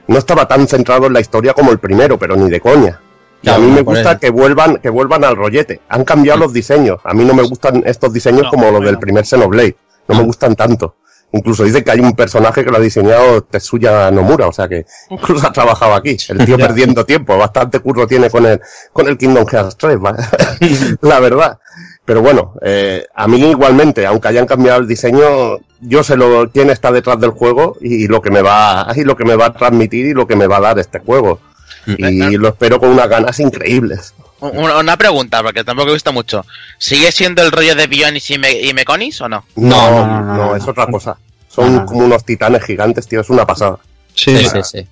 no 0.09 0.19
estaba 0.19 0.47
tan 0.49 0.67
centrado 0.69 1.07
en 1.07 1.13
la 1.13 1.21
historia 1.21 1.53
como 1.53 1.73
el 1.73 1.79
primero, 1.79 2.19
pero 2.19 2.37
ni 2.37 2.49
de 2.51 2.61
coña. 2.61 3.01
Y 3.43 3.47
Claro, 3.49 3.63
a 3.63 3.67
mí 3.67 3.73
me 3.73 3.83
gusta 3.83 4.13
eso. 4.13 4.21
que 4.21 4.31
vuelvan, 4.31 4.77
que 4.77 4.89
vuelvan 4.89 5.25
al 5.25 5.37
rollete. 5.37 5.81
Han 5.89 6.05
cambiado 6.05 6.39
los 6.41 6.53
diseños. 6.53 6.99
A 7.05 7.13
mí 7.13 7.25
no 7.25 7.35
me 7.35 7.43
gustan 7.43 7.83
estos 7.87 8.13
diseños 8.13 8.45
No, 8.45 8.51
como 8.51 8.63
los 8.65 8.73
bueno. 8.73 8.87
del 8.87 8.99
primer 8.99 9.27
Xenoblade. 9.27 9.77
No 10.09 10.15
me 10.17 10.23
gustan 10.25 10.55
tanto. 10.57 10.97
Incluso 11.33 11.65
dice 11.65 11.83
que 11.83 11.91
hay 11.91 12.01
un 12.01 12.15
personaje 12.15 12.65
que 12.65 12.71
lo 12.71 12.77
ha 12.77 12.81
diseñado 12.81 13.43
Tetsuya 13.43 14.11
Nomura, 14.11 14.47
o 14.47 14.53
sea 14.53 14.69
que 14.69 14.87
incluso 15.11 15.47
ha 15.47 15.53
trabajado 15.53 15.95
aquí. 15.95 16.17
El 16.29 16.45
tío 16.47 16.57
perdiendo 16.59 17.05
tiempo, 17.05 17.37
bastante 17.37 17.81
curro 17.81 18.07
tiene 18.07 18.31
con 18.31 18.47
el, 18.47 18.61
con 18.93 19.09
el 19.09 19.19
Kingdom 19.19 19.47
Hearts 19.47 19.77
3, 19.77 19.99
va. 19.99 20.17
la 21.01 21.21
verdad. 21.21 21.59
Pero 22.05 22.23
bueno, 22.23 22.55
eh, 22.63 23.05
a 23.15 23.27
mí 23.27 23.39
igualmente, 23.39 24.07
aunque 24.07 24.29
hayan 24.29 24.47
cambiado 24.47 24.81
el 24.81 24.87
diseño, 24.87 25.59
yo 25.81 26.05
sé 26.05 26.17
lo, 26.17 26.51
quién 26.51 26.71
está 26.71 26.93
detrás 26.93 27.21
del 27.21 27.31
juego 27.31 27.77
y 27.81 28.07
lo 28.07 28.23
que 28.23 28.31
me 28.31 28.43
va, 28.43 28.87
y 28.95 29.03
lo 29.03 29.17
que 29.17 29.25
me 29.25 29.37
va 29.37 29.47
a 29.47 29.53
transmitir 29.53 30.07
y 30.07 30.15
lo 30.15 30.27
que 30.27 30.37
me 30.37 30.47
va 30.47 30.59
a 30.59 30.61
dar 30.61 30.79
este 30.79 31.01
juego. 31.01 31.41
Y 31.87 32.37
lo 32.37 32.49
espero 32.49 32.81
con 32.81 32.91
unas 32.91 33.09
ganas 33.09 33.39
increíbles. 33.41 34.15
Una, 34.41 34.79
una 34.79 34.97
pregunta, 34.97 35.43
porque 35.43 35.65
tampoco 35.65 35.91
he 35.91 35.95
visto 35.95 36.13
mucho. 36.13 36.45
¿Sigue 36.79 37.11
siendo 37.11 37.43
el 37.43 37.51
rollo 37.51 37.75
de 37.75 37.87
Bionis 37.87 38.31
y, 38.31 38.39
Me- 38.39 38.61
y 38.61 38.75
Meconis 38.75 39.21
o 39.23 39.29
no? 39.29 39.45
No, 39.57 39.91
No, 39.91 40.07
no, 40.07 40.07
no, 40.07 40.21
no, 40.25 40.37
no, 40.49 40.57
es 40.57 40.65
no. 40.65 40.71
otra 40.71 40.87
cosa. 40.87 41.17
Son 41.49 41.75
No, 41.75 41.81
no. 41.81 41.87
como 41.87 42.05
unos 42.05 42.25
titanes 42.25 42.63
gigantes, 42.65 43.07
tío, 43.09 43.23
es 43.23 43.31
una 43.31 43.47
pasada. 43.47 43.79
Sí, 44.15 44.37
Sí, 44.39 44.47
sí, 44.47 44.59
sí. 44.63 44.87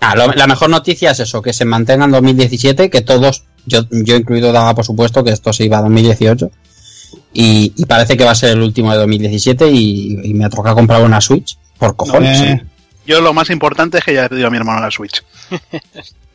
Ah, 0.00 0.14
lo- 0.16 0.32
la 0.32 0.46
mejor 0.46 0.70
noticia 0.70 1.12
es 1.12 1.20
eso, 1.20 1.40
que 1.40 1.52
se 1.52 1.64
mantenga 1.64 2.04
en 2.04 2.10
2017, 2.10 2.90
que 2.90 3.00
todos, 3.02 3.44
yo, 3.64 3.80
yo 3.90 4.16
incluido 4.16 4.52
daba 4.52 4.74
por 4.74 4.84
supuesto 4.84 5.22
que 5.24 5.30
esto 5.30 5.52
se 5.52 5.64
iba 5.64 5.78
a 5.78 5.82
2018. 5.82 6.50
Y, 7.32 7.72
y 7.76 7.86
parece 7.86 8.16
que 8.16 8.24
va 8.24 8.32
a 8.32 8.34
ser 8.36 8.50
el 8.50 8.62
último 8.62 8.92
de 8.92 8.98
2017 8.98 9.68
y, 9.70 10.18
y 10.24 10.34
me 10.34 10.44
ha 10.44 10.50
tocado 10.50 10.74
comprar 10.74 11.02
una 11.02 11.20
Switch. 11.20 11.56
Por 11.78 11.96
cojones. 11.96 12.40
Eh, 12.40 12.64
Yo 13.06 13.20
lo 13.20 13.32
más 13.32 13.50
importante 13.50 13.98
es 13.98 14.04
que 14.04 14.14
ya 14.14 14.24
he 14.24 14.28
pedido 14.28 14.48
a 14.48 14.50
mi 14.50 14.56
hermano 14.56 14.80
la 14.80 14.90
Switch. 14.90 15.22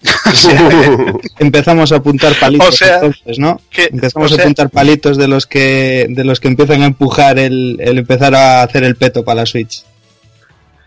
empezamos 1.39 1.91
a 1.91 1.97
apuntar 1.97 2.33
palitos 2.39 2.67
O 2.69 2.71
sea, 2.71 2.95
entonces, 2.95 3.37
¿no? 3.39 3.59
que- 3.69 3.89
Empezamos 3.91 4.31
o 4.31 4.35
sea- 4.35 4.43
a 4.43 4.45
apuntar 4.45 4.69
palitos 4.69 5.17
de 5.17 5.27
los 5.27 5.45
que 5.45 6.07
de 6.09 6.23
los 6.23 6.39
que 6.39 6.47
empiezan 6.47 6.81
a 6.83 6.85
empujar 6.85 7.37
el, 7.39 7.77
el 7.81 7.97
empezar 7.97 8.33
a 8.35 8.63
hacer 8.63 8.83
el 8.83 8.95
peto 8.95 9.23
para 9.25 9.41
la 9.41 9.45
Switch. 9.45 9.83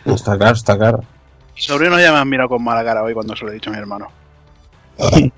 Está 0.07 0.37
claro, 0.39 0.55
está 0.57 0.77
claro. 0.79 1.05
Mis 1.55 1.65
sobrinos 1.65 2.01
ya 2.01 2.11
me 2.13 2.19
han 2.19 2.29
mirado 2.29 2.49
con 2.49 2.65
mala 2.65 2.83
cara 2.85 3.03
hoy 3.03 3.13
cuando 3.15 3.37
se 3.37 3.45
lo 3.45 3.51
he 3.51 3.55
dicho 3.55 3.71
a 3.71 3.73
mi 3.75 3.79
hermano. 3.79 4.09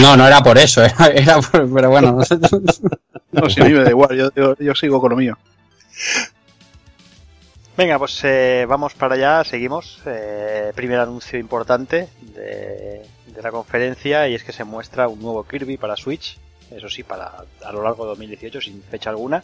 No, 0.00 0.16
no 0.16 0.26
era 0.26 0.42
por 0.42 0.56
eso, 0.58 0.82
era, 0.82 1.06
era 1.14 1.40
por- 1.40 1.72
pero 1.72 1.90
bueno. 1.90 2.18
No, 3.32 3.50
si 3.50 3.60
a 3.60 3.64
mí 3.64 3.72
me 3.72 3.82
da 3.84 3.90
igual, 3.90 4.16
yo, 4.16 4.30
yo, 4.34 4.56
yo 4.58 4.74
sigo 4.74 5.00
con 5.00 5.10
lo 5.10 5.16
mío. 5.16 5.36
Venga, 7.76 7.98
pues 7.98 8.20
eh, 8.22 8.66
vamos 8.68 8.94
para 8.94 9.14
allá, 9.16 9.42
seguimos. 9.44 10.00
Eh, 10.06 10.72
primer 10.76 11.00
anuncio 11.00 11.38
importante 11.38 12.08
de, 12.20 13.02
de 13.26 13.42
la 13.42 13.50
conferencia 13.50 14.28
y 14.28 14.34
es 14.34 14.44
que 14.44 14.52
se 14.52 14.62
muestra 14.62 15.08
un 15.08 15.20
nuevo 15.20 15.42
Kirby 15.44 15.76
para 15.76 15.96
Switch, 15.96 16.38
eso 16.70 16.88
sí, 16.88 17.02
para 17.02 17.44
a 17.64 17.72
lo 17.72 17.82
largo 17.82 18.04
de 18.04 18.10
2018 18.10 18.60
sin 18.60 18.82
fecha 18.82 19.10
alguna. 19.10 19.42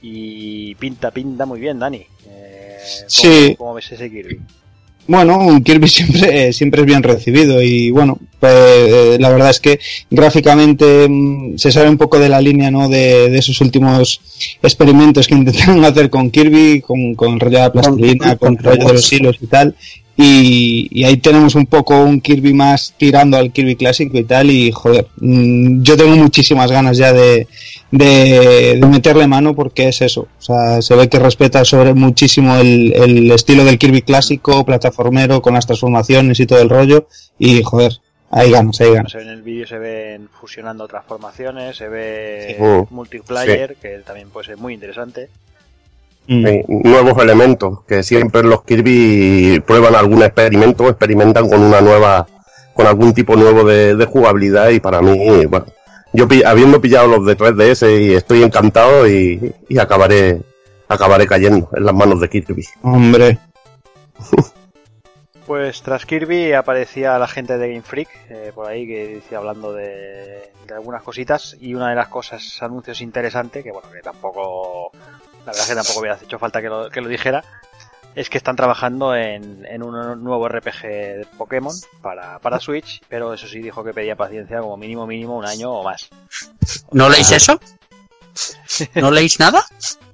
Y 0.00 0.74
pinta, 0.76 1.10
pinta 1.10 1.44
muy 1.44 1.60
bien, 1.60 1.78
Dani. 1.78 2.06
Eh, 2.26 2.78
¿cómo, 2.80 3.10
Sí. 3.10 3.54
¿Cómo 3.58 3.74
ves 3.74 3.92
ese 3.92 4.10
Kirby? 4.10 4.40
Bueno, 5.06 5.38
un 5.38 5.62
Kirby 5.62 5.88
siempre, 5.88 6.52
siempre 6.52 6.80
es 6.80 6.86
bien 6.86 7.02
recibido 7.02 7.62
y 7.62 7.90
bueno, 7.90 8.18
pues, 8.40 8.52
eh, 8.52 9.16
la 9.20 9.30
verdad 9.30 9.50
es 9.50 9.60
que 9.60 9.80
gráficamente 10.10 11.08
mm, 11.08 11.56
se 11.56 11.72
sale 11.72 11.88
un 11.88 11.98
poco 11.98 12.18
de 12.18 12.28
la 12.28 12.40
línea 12.40 12.70
¿no? 12.70 12.88
de, 12.88 13.30
de 13.30 13.38
esos 13.38 13.60
últimos 13.60 14.20
experimentos 14.62 15.26
que 15.26 15.34
intentaron 15.34 15.84
hacer 15.86 16.10
con 16.10 16.30
Kirby, 16.30 16.80
con, 16.80 17.14
con 17.14 17.38
rollo 17.40 17.58
de 17.58 17.64
la 17.64 17.72
plastilina, 17.72 18.36
con 18.36 18.56
el 18.56 18.64
rollo 18.64 18.86
de 18.86 18.92
los 18.94 19.12
hilos 19.12 19.36
y 19.40 19.46
tal. 19.46 19.74
Y, 20.16 20.86
y 20.92 21.04
ahí 21.04 21.16
tenemos 21.16 21.54
un 21.56 21.66
poco 21.66 22.00
un 22.00 22.20
Kirby 22.20 22.52
más 22.54 22.94
tirando 22.96 23.36
al 23.36 23.50
Kirby 23.52 23.74
clásico 23.76 24.16
y 24.16 24.24
tal. 24.24 24.50
Y 24.50 24.70
joder, 24.70 25.08
mm, 25.16 25.82
yo 25.82 25.96
tengo 25.96 26.14
muchísimas 26.16 26.70
ganas 26.70 26.96
ya 26.98 27.12
de, 27.12 27.48
de, 27.90 28.78
de 28.80 28.86
meterle 28.86 29.26
mano 29.26 29.54
porque 29.54 29.88
es 29.88 30.00
eso. 30.02 30.28
O 30.38 30.42
sea, 30.42 30.80
se 30.82 30.94
ve 30.94 31.08
que 31.08 31.18
respeta 31.18 31.64
sobre 31.64 31.94
muchísimo 31.94 32.56
el, 32.56 32.92
el 32.94 33.30
estilo 33.32 33.64
del 33.64 33.78
Kirby 33.78 34.02
clásico, 34.02 34.64
plataformero, 34.64 35.42
con 35.42 35.54
las 35.54 35.66
transformaciones 35.66 36.38
y 36.38 36.46
todo 36.46 36.60
el 36.62 36.68
rollo. 36.68 37.08
Y 37.38 37.62
joder, 37.64 37.98
hay 38.30 38.52
ganas, 38.52 38.80
hay 38.80 38.92
ganas. 38.92 39.14
En 39.16 39.28
el 39.28 39.42
vídeo 39.42 39.66
se 39.66 39.78
ven 39.78 40.28
fusionando 40.40 40.86
transformaciones, 40.86 41.76
se 41.76 41.88
ve 41.88 42.56
Sí. 42.58 42.94
multiplayer, 42.94 43.76
que 43.82 43.98
también 44.06 44.28
puede 44.30 44.46
ser 44.46 44.58
muy 44.58 44.74
interesante. 44.74 45.28
Mm. 46.26 46.46
Sí, 46.46 46.64
nuevos 46.68 47.22
elementos, 47.22 47.80
que 47.86 48.02
siempre 48.02 48.42
los 48.42 48.62
Kirby 48.64 49.62
prueban 49.66 49.94
algún 49.94 50.22
experimento, 50.22 50.88
experimentan 50.88 51.48
con 51.48 51.62
una 51.62 51.80
nueva, 51.80 52.26
con 52.72 52.86
algún 52.86 53.12
tipo 53.12 53.36
nuevo 53.36 53.64
de, 53.64 53.94
de 53.94 54.06
jugabilidad 54.06 54.70
y 54.70 54.80
para 54.80 55.02
mí, 55.02 55.44
bueno, 55.46 55.66
yo 56.12 56.26
habiendo 56.46 56.80
pillado 56.80 57.08
los 57.08 57.26
de 57.26 57.36
3DS 57.36 58.00
y 58.00 58.14
estoy 58.14 58.42
encantado 58.42 59.06
y, 59.08 59.52
y 59.68 59.78
acabaré, 59.78 60.40
acabaré 60.88 61.26
cayendo 61.26 61.68
en 61.76 61.84
las 61.84 61.94
manos 61.94 62.20
de 62.20 62.28
Kirby. 62.28 62.64
Hombre, 62.82 63.38
Pues 65.46 65.82
tras 65.82 66.06
Kirby 66.06 66.54
aparecía 66.54 67.18
la 67.18 67.28
gente 67.28 67.58
de 67.58 67.68
Game 67.68 67.82
Freak 67.82 68.08
eh, 68.30 68.50
por 68.54 68.66
ahí 68.66 68.86
que 68.86 69.16
decía 69.16 69.38
hablando 69.38 69.74
de, 69.74 70.50
de 70.66 70.74
algunas 70.74 71.02
cositas 71.02 71.54
y 71.60 71.74
una 71.74 71.90
de 71.90 71.96
las 71.96 72.08
cosas, 72.08 72.62
anuncios 72.62 73.02
interesantes, 73.02 73.62
que 73.62 73.70
bueno, 73.70 73.90
que 73.90 74.00
tampoco, 74.00 74.90
la 75.46 75.52
verdad 75.52 75.62
es 75.62 75.68
que 75.68 75.74
tampoco 75.74 76.00
hubiera 76.00 76.18
hecho 76.22 76.38
falta 76.38 76.62
que 76.62 76.68
lo, 76.68 76.90
que 76.90 77.00
lo 77.00 77.08
dijera, 77.08 77.44
es 78.14 78.30
que 78.30 78.38
están 78.38 78.56
trabajando 78.56 79.14
en, 79.16 79.66
en 79.66 79.82
un 79.82 80.22
nuevo 80.22 80.48
RPG 80.48 80.82
de 80.82 81.26
Pokémon 81.36 81.74
para, 82.00 82.38
para 82.38 82.60
Switch, 82.60 83.02
pero 83.08 83.34
eso 83.34 83.48
sí 83.48 83.60
dijo 83.60 83.82
que 83.82 83.92
pedía 83.92 84.16
paciencia 84.16 84.60
como 84.60 84.76
mínimo 84.76 85.06
mínimo 85.06 85.36
un 85.36 85.44
año 85.44 85.72
o 85.72 85.84
más. 85.84 86.08
¿No 86.92 87.08
leéis 87.08 87.32
eso? 87.32 87.58
¿No 88.94 89.10
leéis 89.10 89.38
nada? 89.40 89.64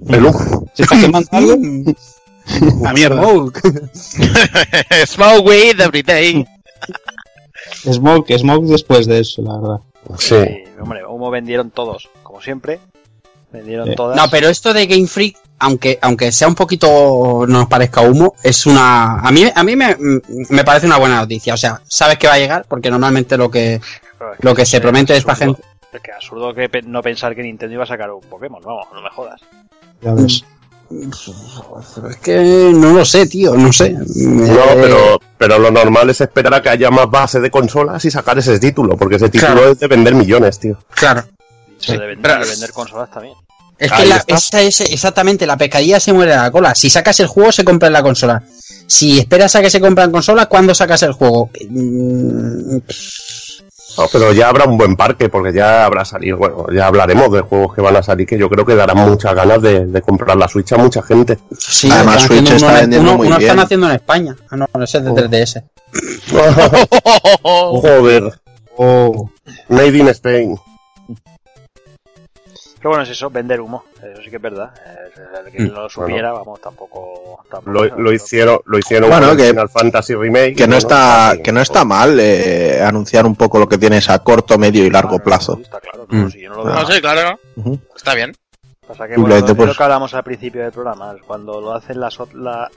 Pelú. 0.07 0.33
¿se 0.75 0.83
está 0.83 0.99
quemando 0.99 1.29
algo? 1.33 1.57
La 2.81 2.93
mierda. 2.93 3.23
Smoke. 3.23 3.61
Smoke 5.07 5.47
weed 5.47 5.81
every 5.81 6.03
day. 6.03 6.47
Smoke, 7.85 8.37
Smoke 8.39 8.67
después 8.67 9.07
de 9.07 9.21
eso, 9.21 9.43
la 9.43 9.59
verdad. 9.59 9.81
Sí. 10.19 10.35
Sí, 10.35 10.65
hombre, 10.81 11.05
humo 11.07 11.31
vendieron 11.31 11.71
todos, 11.71 12.09
como 12.23 12.41
siempre. 12.41 12.81
Vendieron 13.53 13.95
todas. 13.95 14.17
No, 14.17 14.25
pero 14.31 14.49
esto 14.49 14.73
de 14.73 14.87
Game 14.87 15.07
Freak, 15.09 15.37
aunque, 15.59 15.99
aunque 16.03 16.31
sea 16.33 16.47
un 16.49 16.55
poquito, 16.55 17.45
no 17.49 17.59
nos 17.61 17.69
parezca 17.69 18.01
humo, 18.03 18.35
es 18.43 18.65
una. 18.67 19.21
A 19.21 19.31
mí, 19.33 19.45
a 19.53 19.65
mí 19.65 19.75
me, 19.77 19.97
me 20.51 20.65
parece 20.65 20.87
una 20.87 20.99
buena 20.99 21.17
noticia. 21.17 21.55
O 21.55 21.57
sea, 21.57 21.81
sabes 21.89 22.17
que 22.19 22.29
va 22.29 22.35
a 22.35 22.39
llegar, 22.39 22.65
porque 22.69 22.91
normalmente 22.91 23.37
lo 23.37 23.51
que, 23.51 23.81
lo 24.41 24.55
que 24.55 24.65
se 24.65 24.81
promete 24.81 25.17
es 25.17 25.25
para 25.25 25.37
gente. 25.37 25.63
Es 25.93 26.01
que 26.01 26.13
absurdo 26.13 26.55
que 26.55 26.69
pe- 26.69 26.83
no 26.83 27.03
pensar 27.03 27.35
que 27.35 27.43
Nintendo 27.43 27.75
iba 27.75 27.83
a 27.83 27.87
sacar 27.89 28.11
un 28.13 28.21
Pokémon, 28.21 28.63
no, 28.63 28.79
no 28.95 29.03
me 29.03 29.11
jodas. 29.11 29.41
Ya 30.01 30.15
ves. 30.15 30.45
Es 32.11 32.17
que 32.17 32.73
no 32.75 32.93
lo 32.93 33.05
sé, 33.05 33.27
tío, 33.27 33.55
no 33.57 33.73
sé. 33.73 33.91
No, 33.93 34.01
Eh, 34.05 34.79
pero, 34.81 35.21
pero 35.39 35.59
lo 35.59 35.71
normal 35.71 36.11
es 36.11 36.21
esperar 36.21 36.55
a 36.55 36.63
que 36.63 36.69
haya 36.69 36.91
más 36.91 37.09
base 37.11 37.41
de 37.41 37.51
consolas 37.51 38.05
y 38.05 38.11
sacar 38.11 38.39
ese 38.39 38.59
título, 38.59 38.97
porque 38.97 39.17
ese 39.17 39.29
título 39.29 39.53
Claro. 39.53 39.71
es 39.73 39.79
de 39.79 39.87
vender 39.87 40.15
millones, 40.15 40.59
tío. 40.59 40.79
Claro. 40.95 41.25
Eso 41.81 41.93
de 41.93 41.99
vender, 42.07 42.23
Pero- 42.23 42.45
de 42.45 42.51
vender 42.51 42.73
consolas 42.73 43.11
también. 43.11 43.35
Es 43.79 43.91
que 43.91 44.05
la- 44.07 44.17
está. 44.17 44.35
esa 44.37 44.61
es 44.61 44.81
exactamente 44.81 45.47
la 45.47 45.57
pescadilla 45.57 45.99
se 46.01 46.13
muere 46.13 46.37
la 46.37 46.51
cola. 46.51 46.75
Si 46.75 46.91
sacas 46.91 47.19
el 47.21 47.27
juego, 47.29 47.51
se 47.51 47.65
compra 47.65 47.87
en 47.87 47.95
la 47.95 48.03
consola. 48.03 48.43
Si 48.87 49.19
esperas 49.19 49.55
a 49.57 49.63
que 49.63 49.71
se 49.71 49.81
compra 49.81 50.05
en 50.05 50.11
consola, 50.13 50.47
¿cuándo 50.47 50.75
sacas 50.75 51.03
el 51.03 51.13
juego? 51.13 51.49
Mm, 51.71 52.77
No, 53.99 54.07
pero 54.13 54.33
ya 54.33 54.49
habrá 54.49 54.67
un 54.67 54.79
buen 54.79 54.95
parque, 54.97 55.29
porque 55.29 55.53
ya 55.53 55.85
habrá 55.85 56.05
salido, 56.05 56.37
bueno, 56.39 56.67
ya 56.73 56.87
hablaremos 56.87 57.31
de 57.33 57.41
juegos 57.41 57.75
que 57.75 57.81
van 57.81 57.97
a 57.97 58.03
salir, 58.03 58.27
que 58.27 58.39
yo 58.39 58.49
creo 58.49 58.65
que 58.65 58.75
darán 58.77 58.99
muchas 58.99 59.35
ganas 59.35 59.61
de, 59.63 59.85
de 59.87 60.01
comprar 60.03 60.37
la 60.37 60.47
Switch 60.47 60.73
a 60.73 60.77
mucha 60.77 61.03
gente. 61.03 61.39
Sí, 61.59 61.89
Además, 61.91 62.23
Switch 62.23 62.51
está 62.51 62.67
uno 62.67 62.69
en- 62.69 62.81
vendiendo 62.83 63.09
uno- 63.11 63.19
muy 63.19 63.27
uno 63.27 63.39
bien. 63.39 63.51
están 63.51 63.65
haciendo 63.65 63.87
en 63.89 63.93
España. 63.97 64.37
Ah, 64.51 64.57
no, 64.57 64.67
ese 64.85 64.99
es 64.99 65.05
de 65.05 65.11
3DS. 65.13 65.63
Joder, 67.43 68.33
Oh, 68.77 69.29
Made 69.69 69.99
in 69.99 70.09
Spain. 70.09 70.57
Pero 72.81 72.91
bueno, 72.91 73.03
es 73.03 73.11
eso, 73.11 73.29
vender 73.29 73.61
humo. 73.61 73.85
Eso 74.03 74.23
sí 74.23 74.31
que 74.31 74.37
es 74.37 74.43
verdad. 74.43 74.73
El 75.47 75.53
que 75.53 75.63
no 75.65 75.83
lo 75.83 75.89
supiera, 75.91 76.33
vamos, 76.33 76.61
tampoco. 76.63 77.45
tampoco 77.51 77.71
Lo, 77.71 77.85
lo 77.99 78.13
hicieron, 78.13 78.59
lo 78.65 78.79
hicieron 78.79 79.11
Bueno, 79.11 79.37
que- 79.37 79.43
el 79.49 79.51
Final 79.51 79.69
Fantasy 79.69 80.15
Remake. 80.15 80.55
Que 80.57 80.67
no 80.67 80.77
está, 80.77 81.35
que 81.45 81.53
no 81.53 81.61
está 81.61 81.85
mal 81.85 82.19
eh, 82.19 82.83
anunciar 82.83 83.27
un 83.27 83.37
poco 83.37 83.59
lo 83.59 83.69
que 83.69 83.77
tienes 83.77 84.09
a 84.09 84.19
corto, 84.21 84.57
medio 84.57 84.85
y 84.85 84.91
largo 84.91 85.11
Claro, 85.11 85.25
plazo. 85.25 85.57
sí, 85.57 85.63
Está 85.63 85.81
claro, 85.81 86.07
Mm. 86.09 86.23
no, 86.23 86.31
si 86.31 86.41
yo 86.41 86.49
no 86.51 86.57
lo 86.57 86.65
veo. 86.65 86.75
No, 86.75 86.87
sí, 86.87 87.01
claro. 87.03 87.39
Está 87.95 88.15
bien. 88.15 88.33
Pasa 88.87 89.07
que, 89.07 89.17
bueno, 89.17 89.37
es 89.37 89.43
pues- 89.55 89.69
lo 89.69 89.75
que 89.75 89.83
hablamos 89.83 90.15
al 90.15 90.25
principio 90.25 90.63
del 90.63 90.73
programa, 90.73 91.15
cuando 91.27 91.61
lo 91.61 91.75
hacen 91.75 92.01
las 92.01 92.19
la, 92.33 92.69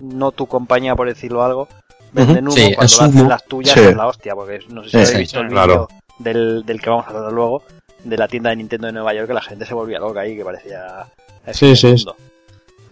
no 0.00 0.30
tu 0.30 0.46
compañía, 0.46 0.94
por 0.94 1.08
decirlo 1.08 1.42
algo, 1.42 1.68
venden 2.12 2.44
humo, 2.46 2.52
Sí, 2.56 2.74
cuando 2.76 2.94
lo 2.96 3.02
hacen 3.04 3.20
humo. 3.20 3.28
las 3.28 3.44
tuyas 3.44 3.74
Sí. 3.74 3.80
es 3.80 3.96
la 3.96 4.06
hostia, 4.06 4.34
porque 4.36 4.60
no 4.68 4.82
sé 4.84 4.86
si 4.86 4.90
Sí, 4.92 4.96
habéis 4.98 5.10
sí, 5.10 5.18
visto 5.18 5.40
el 5.40 5.48
claro. 5.48 5.88
vídeo 5.88 5.88
del, 6.20 6.64
del 6.64 6.80
que 6.80 6.90
vamos 6.90 7.06
a 7.06 7.10
hablar 7.10 7.32
luego, 7.32 7.62
de 8.04 8.16
la 8.16 8.28
tienda 8.28 8.50
de 8.50 8.56
Nintendo 8.56 8.86
de 8.86 8.92
Nueva 8.92 9.14
York, 9.14 9.28
que 9.28 9.34
la 9.34 9.42
gente 9.42 9.66
se 9.66 9.74
volvía 9.74 9.98
loca 9.98 10.20
ahí, 10.20 10.36
que 10.36 10.44
parecía... 10.44 11.06
el 11.46 11.54
Sí, 11.54 11.76
sí. 11.76 11.94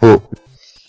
Mm. 0.01 0.15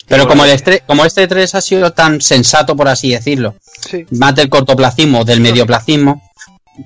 Pero 0.06 0.26
como, 0.26 0.44
el 0.44 0.50
estre- 0.58 0.82
como 0.86 1.04
este 1.04 1.26
3 1.26 1.54
ha 1.54 1.60
sido 1.60 1.92
tan 1.92 2.20
sensato, 2.20 2.74
por 2.76 2.88
así 2.88 3.10
decirlo, 3.12 3.54
Sí. 3.88 4.06
más 4.12 4.34
del 4.34 4.48
cortoplacismo, 4.48 5.24
del 5.24 5.40
medioplacismo, 5.40 6.22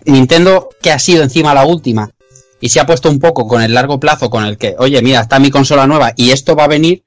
Nintendo, 0.07 0.69
que 0.83 0.91
ha 0.91 0.99
sido 0.99 1.23
encima 1.23 1.55
la 1.55 1.65
última, 1.65 2.11
y 2.61 2.69
se 2.69 2.81
ha 2.81 2.87
puesto 2.87 3.09
un 3.11 3.19
poco 3.21 3.47
con 3.47 3.63
el 3.63 3.75
largo 3.75 3.99
plazo, 4.01 4.29
con 4.31 4.45
el 4.45 4.57
que, 4.59 4.75
oye, 4.79 5.01
mira, 5.03 5.21
está 5.21 5.39
mi 5.39 5.51
consola 5.51 5.87
nueva 5.87 6.13
y 6.17 6.31
esto 6.31 6.57
va 6.57 6.65
a 6.65 6.69
venir, 6.69 7.05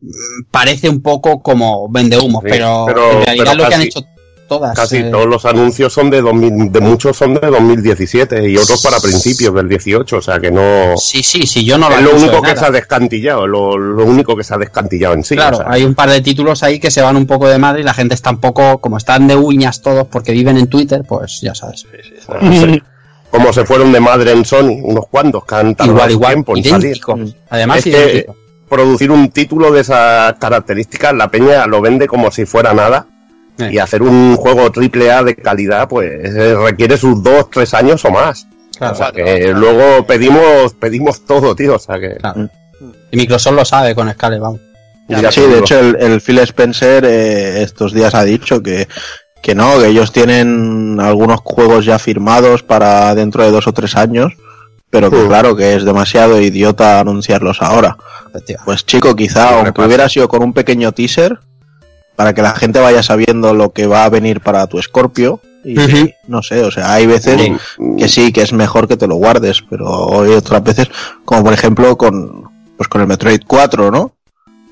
mm, 0.00 0.10
parece 0.50 0.88
un 0.88 1.02
poco 1.02 1.42
como 1.42 1.88
vende 1.88 2.18
humo, 2.18 2.40
Sí, 2.40 2.46
pero, 2.50 2.84
pero- 2.86 3.12
en 3.12 3.24
realidad 3.24 3.44
pero 3.46 3.54
lo 3.64 3.68
que 3.68 3.74
han 3.74 3.82
hecho 3.82 4.00
todas. 4.48 4.74
Casi 4.74 4.96
eh, 4.96 5.10
todos 5.12 5.26
los 5.26 5.44
anuncios 5.44 5.92
son 5.92 6.10
de 6.10 6.20
2000, 6.22 6.72
de 6.72 6.80
muchos 6.80 7.16
son 7.16 7.34
de 7.34 7.46
2017 7.46 8.48
y 8.50 8.56
otros 8.56 8.82
para 8.82 8.98
principios 8.98 9.54
del 9.54 9.68
18, 9.68 10.16
o 10.16 10.20
sea 10.22 10.40
que 10.40 10.50
no 10.50 10.96
Sí, 10.96 11.22
sí, 11.22 11.46
sí, 11.46 11.64
yo 11.64 11.78
no 11.78 11.88
es 11.90 11.96
lo 11.96 12.00
lo 12.02 12.08
acuso 12.10 12.24
único 12.26 12.42
que 12.42 12.48
nada. 12.48 12.60
se 12.60 12.66
ha 12.66 12.70
descantillado, 12.70 13.46
lo, 13.46 13.78
lo 13.78 14.04
único 14.04 14.34
que 14.34 14.42
se 14.42 14.54
ha 14.54 14.58
descantillado 14.58 15.14
en 15.14 15.22
sí. 15.22 15.36
Claro, 15.36 15.58
o 15.58 15.60
sea, 15.60 15.70
hay 15.70 15.84
un 15.84 15.94
par 15.94 16.10
de 16.10 16.20
títulos 16.20 16.62
ahí 16.64 16.80
que 16.80 16.90
se 16.90 17.02
van 17.02 17.16
un 17.16 17.26
poco 17.26 17.46
de 17.48 17.58
madre 17.58 17.82
y 17.82 17.84
la 17.84 17.94
gente 17.94 18.14
está 18.14 18.30
un 18.30 18.40
poco, 18.40 18.78
como 18.78 18.96
están 18.96 19.28
de 19.28 19.36
uñas 19.36 19.80
todos 19.82 20.06
porque 20.08 20.32
viven 20.32 20.56
en 20.58 20.66
Twitter, 20.66 21.02
pues 21.06 21.40
ya 21.42 21.54
sabes. 21.54 21.80
Sí, 21.82 21.88
sí, 22.02 22.14
está- 22.18 22.38
no 22.40 22.52
sé, 22.52 22.82
como 23.30 23.52
se 23.52 23.64
fueron 23.66 23.92
de 23.92 24.00
madre 24.00 24.32
en 24.32 24.44
Sony, 24.44 24.80
unos 24.82 25.04
cuantos 25.10 25.44
que 25.44 25.54
han 25.54 25.74
tardado 25.74 25.94
Igual, 25.96 26.10
igual, 26.12 26.32
tiempo 26.32 26.56
en 26.56 26.64
salir. 26.64 26.84
idéntico. 26.86 27.18
Además, 27.50 27.78
Es 27.78 27.84
que- 27.84 27.90
idéntico. 27.90 28.36
Producir 28.68 29.10
un 29.10 29.30
título 29.30 29.70
de 29.72 29.80
esas 29.80 30.34
características, 30.34 31.14
la 31.14 31.30
peña 31.30 31.66
lo 31.66 31.80
vende 31.80 32.06
como 32.06 32.30
si 32.30 32.44
fuera 32.44 32.74
nada. 32.74 33.06
Eh. 33.58 33.70
Y 33.72 33.78
hacer 33.78 34.02
un 34.02 34.36
juego 34.36 34.70
triple 34.70 35.10
A 35.10 35.22
de 35.22 35.34
calidad, 35.34 35.88
pues 35.88 36.10
eh, 36.34 36.54
requiere 36.54 36.96
sus 36.96 37.22
dos, 37.22 37.50
tres 37.50 37.74
años 37.74 38.04
o 38.04 38.10
más. 38.10 38.46
Claro, 38.76 38.94
o 38.94 38.96
sea 38.96 39.10
que 39.10 39.48
luego 39.52 40.06
pedimos, 40.06 40.74
pedimos 40.74 41.24
todo, 41.24 41.54
tío. 41.56 41.74
O 41.76 41.78
sea 41.78 41.98
que. 41.98 42.16
claro. 42.16 42.48
Y 43.10 43.16
Microsoft 43.16 43.54
lo 43.54 43.64
sabe 43.64 43.94
con 43.94 44.08
Scale, 44.12 44.38
vamos. 44.38 44.60
ya 45.08 45.32
Sí, 45.32 45.40
de 45.40 45.58
hecho 45.58 45.80
el, 45.80 45.96
el 45.96 46.20
Phil 46.20 46.38
Spencer 46.40 47.04
eh, 47.04 47.62
estos 47.62 47.92
días 47.92 48.14
ha 48.14 48.22
dicho 48.22 48.62
que, 48.62 48.86
que 49.42 49.54
no, 49.54 49.78
que 49.80 49.88
ellos 49.88 50.12
tienen 50.12 50.98
algunos 51.00 51.40
juegos 51.42 51.84
ya 51.86 51.98
firmados 51.98 52.62
para 52.62 53.14
dentro 53.16 53.42
de 53.42 53.50
dos 53.50 53.66
o 53.66 53.72
tres 53.72 53.96
años, 53.96 54.32
pero 54.90 55.10
que 55.10 55.16
Mm. 55.16 55.28
claro 55.28 55.56
que 55.56 55.74
es 55.74 55.84
demasiado 55.84 56.40
idiota 56.40 57.00
anunciarlos 57.00 57.60
ahora. 57.62 57.96
Pues 58.64 58.86
chico, 58.86 59.16
quizá, 59.16 59.48
Sí, 59.48 59.54
aunque 59.56 59.80
hubiera 59.82 60.08
sido 60.08 60.28
con 60.28 60.42
un 60.44 60.52
pequeño 60.52 60.92
teaser, 60.92 61.40
para 62.18 62.34
que 62.34 62.42
la 62.42 62.52
gente 62.56 62.80
vaya 62.80 63.00
sabiendo 63.04 63.54
lo 63.54 63.70
que 63.72 63.86
va 63.86 64.02
a 64.04 64.08
venir 64.08 64.40
para 64.40 64.66
tu 64.66 64.82
Scorpio, 64.82 65.40
y 65.64 65.76
no 66.26 66.42
sé, 66.42 66.64
o 66.64 66.70
sea, 66.72 66.92
hay 66.92 67.06
veces 67.06 67.40
que 67.96 68.08
sí, 68.08 68.32
que 68.32 68.42
es 68.42 68.52
mejor 68.52 68.88
que 68.88 68.96
te 68.96 69.06
lo 69.06 69.14
guardes, 69.14 69.62
pero 69.70 70.22
hay 70.22 70.32
otras 70.32 70.64
veces, 70.64 70.88
como 71.24 71.44
por 71.44 71.52
ejemplo 71.52 71.96
con, 71.96 72.42
pues 72.76 72.88
con 72.88 73.02
el 73.02 73.06
Metroid 73.06 73.42
4, 73.46 73.92
¿no? 73.92 74.00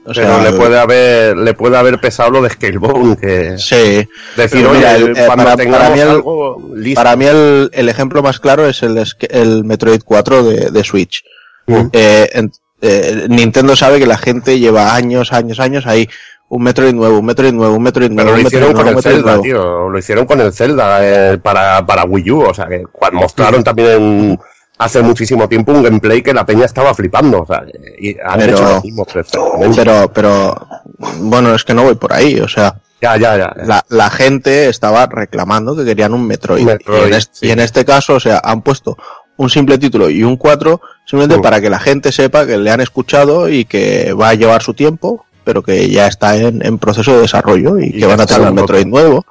O 0.08 0.12
pero 0.12 0.42
le 0.42 0.52
puede 0.52 0.76
haber, 0.78 1.36
le 1.36 1.54
puede 1.54 1.76
haber 1.76 2.00
pesado 2.00 2.30
lo 2.30 2.42
de 2.42 2.50
Scalebone, 2.50 3.16
que 3.16 3.58
Sí, 3.58 4.08
decir, 4.36 4.66
mira, 4.68 4.70
oye, 4.70 4.96
el- 4.96 5.16
eh, 5.16 5.24
para- 5.28 5.56
para 5.56 5.90
mí 5.90 6.00
el- 6.00 6.08
algo 6.08 6.70
listo. 6.74 7.00
para 7.00 7.14
mí 7.14 7.26
el, 7.26 7.70
el 7.72 7.88
ejemplo 7.88 8.22
más 8.24 8.40
claro 8.40 8.66
es 8.68 8.82
el, 8.82 9.00
el 9.30 9.62
Metroid 9.64 10.00
4 10.04 10.42
de, 10.42 10.70
de 10.72 10.84
Switch. 10.84 11.22
Mm. 11.68 11.76
Eh, 11.92 12.28
en- 12.32 12.52
eh, 12.82 13.26
Nintendo 13.28 13.74
sabe 13.76 13.98
que 13.98 14.06
la 14.06 14.18
gente 14.18 14.58
lleva 14.58 14.94
años, 14.96 15.32
años, 15.32 15.60
años 15.60 15.86
ahí. 15.86 16.08
Un 16.48 16.62
Metroid 16.62 16.94
nuevo, 16.94 17.18
un 17.18 17.24
Metroid 17.26 17.52
nuevo, 17.52 17.74
un 17.74 17.82
Metroid 17.82 18.10
nuevo, 18.10 18.28
Pero 18.30 18.40
lo 18.42 18.46
hicieron 18.46 18.72
nuevo, 18.72 18.88
con 18.88 18.96
el 18.96 19.02
Zelda, 19.02 19.40
tío. 19.42 19.88
Lo 19.88 19.98
hicieron 19.98 20.26
con 20.26 20.40
el 20.40 20.52
Zelda 20.52 20.98
eh, 21.32 21.38
para, 21.38 21.84
para 21.84 22.04
Wii 22.04 22.30
U. 22.30 22.40
O 22.42 22.54
sea, 22.54 22.66
que 22.68 22.84
cuando 22.92 23.20
mostraron 23.20 23.64
también 23.64 23.88
en- 23.90 24.40
hace 24.78 25.02
muchísimo 25.02 25.48
tiempo 25.48 25.72
un 25.72 25.82
gameplay 25.82 26.22
que 26.22 26.32
la 26.34 26.46
peña 26.46 26.66
estaba 26.66 26.94
flipando. 26.94 27.40
O 27.42 27.46
sea, 27.46 27.64
y 27.98 28.16
han 28.24 28.38
Pero- 28.38 28.52
hecho 28.52 28.62
lo 28.64 28.82
mismo. 28.82 29.06
Pero, 29.74 30.12
pero, 30.12 30.66
bueno, 31.20 31.54
es 31.54 31.64
que 31.64 31.74
no 31.74 31.82
voy 31.82 31.96
por 31.96 32.12
ahí, 32.12 32.38
o 32.38 32.46
sea, 32.48 32.76
Ya, 33.02 33.16
ya, 33.16 33.36
ya. 33.36 33.52
la, 33.64 33.84
la 33.88 34.08
gente 34.10 34.68
estaba 34.68 35.06
reclamando 35.06 35.74
que 35.74 35.84
querían 35.84 36.14
un 36.14 36.26
Metroid. 36.26 36.64
Metroid, 36.64 37.02
y, 37.02 37.06
en 37.08 37.14
este, 37.14 37.34
sí. 37.40 37.46
y 37.46 37.50
en 37.50 37.58
este 37.60 37.84
caso, 37.84 38.14
o 38.14 38.20
sea, 38.20 38.40
han 38.44 38.62
puesto 38.62 38.96
un 39.38 39.50
simple 39.50 39.76
título 39.78 40.08
y 40.08 40.22
un 40.22 40.36
4 40.38 40.80
simplemente 41.04 41.38
Mm. 41.38 41.42
para 41.42 41.60
que 41.60 41.68
la 41.68 41.78
gente 41.78 42.10
sepa 42.10 42.46
que 42.46 42.56
le 42.56 42.70
han 42.70 42.80
escuchado 42.80 43.48
y 43.50 43.64
que 43.66 44.14
va 44.14 44.30
a 44.30 44.34
llevar 44.34 44.62
su 44.62 44.72
tiempo, 44.72 45.25
pero 45.46 45.62
que 45.62 45.88
ya 45.88 46.08
está 46.08 46.36
en, 46.36 46.60
en 46.66 46.76
proceso 46.78 47.14
de 47.14 47.20
desarrollo 47.22 47.78
y, 47.78 47.86
Y 47.86 48.00
que 48.00 48.06
van 48.06 48.20
a 48.20 48.26
tener 48.26 48.48
un 48.48 48.54
Metroid 48.56 48.84
nuevo. 48.86 49.24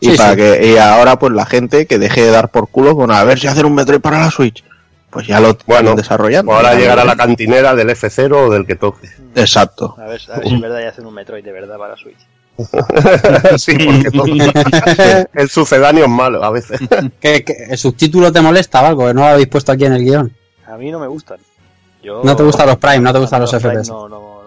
Y 0.00 0.10
Sí, 0.10 0.16
para 0.18 0.30
sí. 0.32 0.36
que 0.36 0.66
y 0.74 0.76
ahora 0.76 1.18
pues 1.18 1.32
la 1.32 1.46
gente 1.46 1.86
que 1.86 1.98
deje 1.98 2.22
de 2.22 2.30
dar 2.30 2.50
por 2.50 2.68
culo 2.68 2.94
con 2.94 3.10
a 3.10 3.24
ver 3.24 3.38
si 3.40 3.46
hacen 3.46 3.64
un 3.64 3.74
Metroid 3.74 4.00
para 4.00 4.18
la 4.20 4.30
Switch. 4.30 4.62
Pues 5.10 5.26
ya 5.26 5.40
lo 5.40 5.56
Bueno, 5.66 5.90
están 5.90 5.96
desarrollando. 5.96 6.52
Ahora 6.52 6.74
Ya 6.74 6.80
llegará 6.80 7.04
la 7.06 7.16
cantinera 7.16 7.74
del 7.74 7.88
F0 7.88 8.32
o 8.34 8.50
del 8.50 8.66
que 8.66 8.74
toque. 8.76 9.08
Exacto. 9.34 9.94
A 9.98 10.04
ver, 10.06 10.20
a 10.30 10.38
ver 10.38 10.48
si 10.48 10.54
es 10.54 10.60
verdad 10.60 10.80
y 10.80 10.84
hacen 10.84 11.06
un 11.06 11.14
Metroid 11.14 11.42
de 11.44 11.52
verdad 11.52 11.78
para 11.78 11.96
Switch. 11.96 12.18
sí, 13.56 13.74
porque 13.78 14.10
todo- 14.10 15.26
el 15.34 15.48
sucedáneo 15.48 16.04
es 16.04 16.10
malo 16.10 16.44
a 16.44 16.50
veces. 16.50 16.80
¿Que, 17.20 17.42
que 17.44 17.54
el 17.70 17.78
subtítulo 17.78 18.30
te 18.30 18.40
molesta 18.42 18.82
o 18.82 18.86
algo? 18.86 19.06
Que 19.06 19.14
no 19.14 19.20
lo 19.22 19.26
habéis 19.28 19.48
puesto 19.48 19.72
aquí 19.72 19.86
en 19.86 19.94
el 19.94 20.04
guion. 20.04 20.32
A 20.66 20.76
mí 20.76 20.90
no 20.90 20.98
me 20.98 21.06
gustan. 21.06 21.38
Yo, 22.02 22.20
No 22.24 22.34
te 22.36 22.42
gustan 22.42 22.66
los 22.66 22.76
Prime, 22.78 22.98
no 22.98 23.12
te 23.12 23.18
gustan 23.20 23.40
los 23.40 23.50
Prime 23.54 23.74
FPS. 23.76 23.88
No, 23.90 24.08
no, 24.08 24.41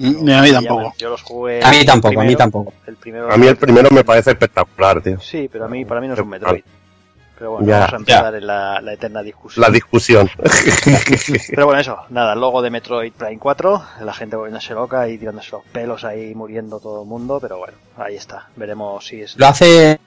no. 0.00 0.22
Ni 0.22 0.32
a 0.32 0.42
mí 0.42 0.52
tampoco. 0.52 0.80
llaman. 0.80 0.92
Yo 0.98 1.10
los 1.10 1.22
jugué. 1.22 1.62
A 1.62 1.70
mí 1.70 1.76
el 1.78 1.86
tampoco, 1.86 2.08
a 2.08 2.10
mí 2.10 2.16
primero, 2.18 2.38
tampoco. 2.38 2.72
El 2.86 2.96
primero 2.96 3.32
A 3.32 3.36
mí 3.36 3.46
el 3.46 3.56
primero 3.56 3.90
me 3.90 4.04
parece 4.04 4.30
espectacular, 4.30 5.02
tío. 5.02 5.20
Sí, 5.20 5.48
pero 5.50 5.66
a 5.66 5.68
mí, 5.68 5.84
para 5.84 6.00
mí 6.00 6.08
no 6.08 6.14
es 6.14 6.20
un 6.20 6.28
Metroid. 6.28 6.62
Pero 7.40 7.52
bueno, 7.52 7.66
Ya, 7.66 7.78
vamos 7.78 7.92
a 7.92 7.96
empezar 7.96 8.34
en 8.34 8.46
la, 8.46 8.80
la 8.82 8.92
eterna 8.92 9.22
discusión. 9.22 9.62
La 9.62 9.70
discusión. 9.70 10.30
Pero 11.48 11.64
bueno, 11.64 11.80
eso, 11.80 11.96
nada, 12.10 12.34
el 12.34 12.40
logo 12.40 12.60
de 12.60 12.68
Metroid 12.68 13.14
Prime 13.14 13.38
4, 13.38 13.82
la 14.02 14.12
gente 14.12 14.36
volviéndose 14.36 14.74
loca 14.74 15.08
y 15.08 15.16
tirándose 15.16 15.52
los 15.52 15.64
pelos 15.64 16.04
ahí, 16.04 16.34
muriendo 16.34 16.80
todo 16.80 17.00
el 17.02 17.08
mundo, 17.08 17.38
pero 17.40 17.56
bueno, 17.56 17.72
ahí 17.96 18.16
está, 18.16 18.50
veremos 18.56 19.06
si 19.06 19.22
es... 19.22 19.38
Lo 19.38 19.46
hace. 19.46 19.98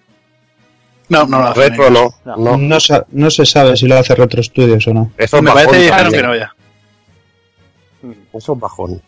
No, 1.10 1.26
no 1.26 1.40
lo 1.40 1.48
hacen 1.48 1.64
Retro 1.72 1.90
no. 1.90 2.14
No. 2.24 2.38
No. 2.38 2.58
No, 2.58 2.78
no 3.10 3.30
se 3.32 3.46
sabe 3.48 3.76
si 3.78 3.88
lo 3.88 3.98
hace 3.98 4.14
Retro 4.14 4.44
Studios 4.44 4.88
o 4.88 4.94
no. 4.94 5.12
Eso 5.18 5.38
es 5.38 5.44
Me 5.44 5.52
parece 5.52 5.72
que 5.72 5.84
dijeron 5.86 6.12
que 6.12 6.22
no 6.22 6.36
ya. 6.36 6.56
Mm. 8.04 8.12
Eso 8.38 8.54
es 8.54 8.60
bajón. 8.60 9.02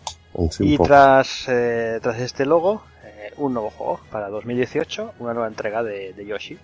Y 0.59 0.77
tras, 0.77 1.45
eh, 1.47 1.99
tras 2.01 2.19
este 2.19 2.45
logo, 2.45 2.81
eh, 3.03 3.33
un 3.37 3.53
nuevo 3.53 3.69
juego 3.69 3.99
para 4.11 4.29
2018, 4.29 5.13
una 5.19 5.33
nueva 5.33 5.47
entrega 5.47 5.83
de, 5.83 6.13
Yoshi. 6.27 6.57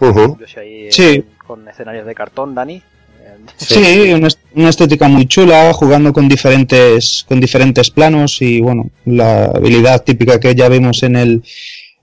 Yoshi 0.00 0.58
ahí 0.58 1.24
con 1.46 1.66
escenarios 1.68 2.06
de 2.06 2.14
cartón, 2.14 2.54
Dani. 2.54 2.82
Sí, 3.56 4.12
una, 4.54 4.68
estética 4.68 5.08
muy 5.08 5.26
chula, 5.26 5.72
jugando 5.72 6.12
con 6.12 6.28
diferentes, 6.28 7.24
con 7.28 7.40
diferentes 7.40 7.90
planos 7.90 8.40
y 8.40 8.60
bueno, 8.60 8.90
la 9.04 9.46
habilidad 9.46 10.02
típica 10.02 10.40
que 10.40 10.54
ya 10.54 10.68
vimos 10.68 11.02
en 11.02 11.16
el, 11.16 11.42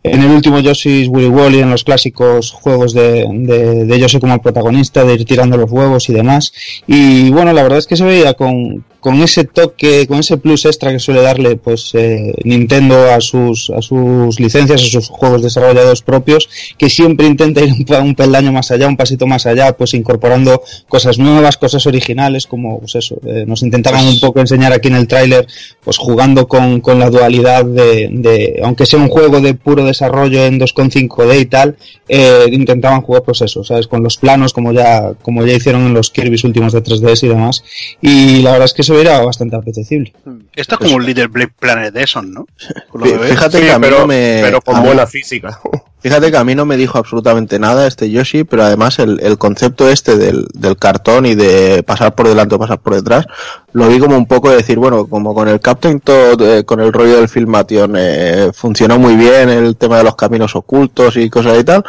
en 0.03 0.21
el 0.21 0.29
último 0.29 0.59
Yoshi's 0.59 1.07
Willy 1.07 1.29
Wally, 1.29 1.59
en 1.59 1.71
los 1.71 1.83
clásicos 1.83 2.51
juegos 2.51 2.93
de, 2.93 3.25
de, 3.31 3.85
de 3.85 3.99
Yoshi 3.99 4.19
como 4.19 4.41
protagonista, 4.41 5.03
de 5.03 5.13
ir 5.13 5.25
tirando 5.25 5.57
los 5.57 5.71
huevos 5.71 6.09
y 6.09 6.13
demás. 6.13 6.53
Y 6.87 7.31
bueno, 7.31 7.53
la 7.53 7.63
verdad 7.63 7.79
es 7.79 7.87
que 7.87 7.95
se 7.95 8.05
veía 8.05 8.33
con, 8.33 8.83
con 9.05 9.21
ese 9.21 9.43
toque, 9.43 10.07
con 10.07 10.17
ese 10.17 10.37
plus 10.37 10.65
extra 10.65 10.91
que 10.91 10.97
suele 10.97 11.21
darle 11.21 11.57
pues 11.57 11.91
eh, 11.93 12.33
Nintendo 12.43 13.11
a 13.11 13.21
sus, 13.21 13.69
a 13.69 13.79
sus 13.79 14.39
licencias, 14.39 14.81
a 14.81 14.85
sus 14.87 15.09
juegos 15.09 15.43
desarrollados 15.43 16.01
propios, 16.01 16.49
que 16.75 16.89
siempre 16.89 17.27
intenta 17.27 17.61
ir 17.61 17.75
un, 18.01 18.15
peldaño 18.15 18.51
más 18.51 18.71
allá, 18.71 18.87
un 18.87 18.97
pasito 18.97 19.27
más 19.27 19.45
allá, 19.45 19.77
pues 19.77 19.93
incorporando 19.93 20.63
cosas 20.87 21.19
nuevas, 21.19 21.55
cosas 21.57 21.85
originales, 21.85 22.47
como 22.47 22.79
pues 22.79 22.95
eso, 22.95 23.19
eh, 23.27 23.43
nos 23.45 23.61
intentaban 23.61 24.07
un 24.07 24.19
poco 24.19 24.39
enseñar 24.39 24.73
aquí 24.73 24.87
en 24.87 24.95
el 24.95 25.07
tráiler, 25.07 25.45
pues 25.83 25.99
jugando 25.99 26.47
con, 26.47 26.81
con 26.81 26.97
la 26.97 27.11
dualidad 27.11 27.63
de, 27.63 28.09
de, 28.11 28.59
aunque 28.63 28.87
sea 28.87 28.97
un 28.97 29.09
juego 29.09 29.39
de 29.39 29.53
puro 29.53 29.85
desarrollo 29.85 30.43
en 30.45 30.59
2.5D 30.59 31.41
y 31.41 31.45
tal, 31.45 31.77
eh, 32.07 32.45
intentaban 32.51 33.01
jugar 33.01 33.21
pues 33.21 33.41
eso, 33.41 33.63
¿sabes? 33.63 33.87
Con 33.87 34.01
los 34.01 34.17
planos 34.17 34.51
como 34.51 34.71
ya, 34.71 35.13
como 35.21 35.45
ya 35.45 35.53
hicieron 35.53 35.85
en 35.85 35.93
los 35.93 36.09
Kirby's 36.09 36.43
últimos 36.43 36.73
de 36.73 36.83
3DS 36.83 37.23
y 37.23 37.27
demás. 37.27 37.63
Y 38.01 38.41
la 38.41 38.51
verdad 38.51 38.65
es 38.65 38.73
que 38.73 38.81
eso 38.81 38.94
era 38.99 39.23
bastante 39.23 39.55
apetecible. 39.55 40.13
Esto 40.55 40.75
es 40.75 40.79
como 40.79 40.95
un 40.95 41.05
Little 41.05 41.29
Planet 41.29 41.93
de 41.93 42.03
Eson, 42.03 42.33
¿no? 42.33 42.47
Fíjate 42.93 43.61
que 43.61 43.71
a 43.71 43.79
mí 43.79 43.87
no 43.89 44.07
me... 44.07 44.41
Pero 44.43 44.61
con 44.61 44.83
buena 44.83 45.07
física. 45.07 45.59
Fíjate 46.05 46.29
que 46.29 46.37
a 46.37 46.43
mí 46.43 46.53
no 46.53 46.67
me 46.67 46.77
dijo 46.77 46.99
absolutamente 46.99 47.57
nada 47.57 47.87
este 47.87 48.11
Yoshi, 48.11 48.43
pero 48.43 48.61
además 48.61 48.99
el, 48.99 49.19
el 49.23 49.39
concepto 49.39 49.89
este 49.89 50.17
del, 50.17 50.45
del, 50.53 50.77
cartón 50.77 51.25
y 51.25 51.33
de 51.33 51.81
pasar 51.81 52.13
por 52.13 52.27
delante 52.27 52.53
o 52.53 52.59
pasar 52.59 52.77
por 52.77 52.93
detrás, 52.93 53.25
lo 53.73 53.87
vi 53.87 53.97
como 53.97 54.15
un 54.15 54.27
poco 54.27 54.51
de 54.51 54.57
decir, 54.57 54.77
bueno, 54.77 55.07
como 55.07 55.33
con 55.33 55.47
el 55.47 55.59
Captain 55.59 55.99
Todd, 55.99 56.39
eh, 56.43 56.63
con 56.63 56.79
el 56.79 56.93
rollo 56.93 57.15
del 57.17 57.27
Filmation, 57.27 57.95
eh, 57.97 58.51
funcionó 58.53 58.99
muy 58.99 59.15
bien 59.15 59.49
el 59.49 59.77
tema 59.77 59.97
de 59.97 60.03
los 60.03 60.15
caminos 60.15 60.55
ocultos 60.55 61.17
y 61.17 61.27
cosas 61.27 61.57
y 61.59 61.63
tal, 61.63 61.83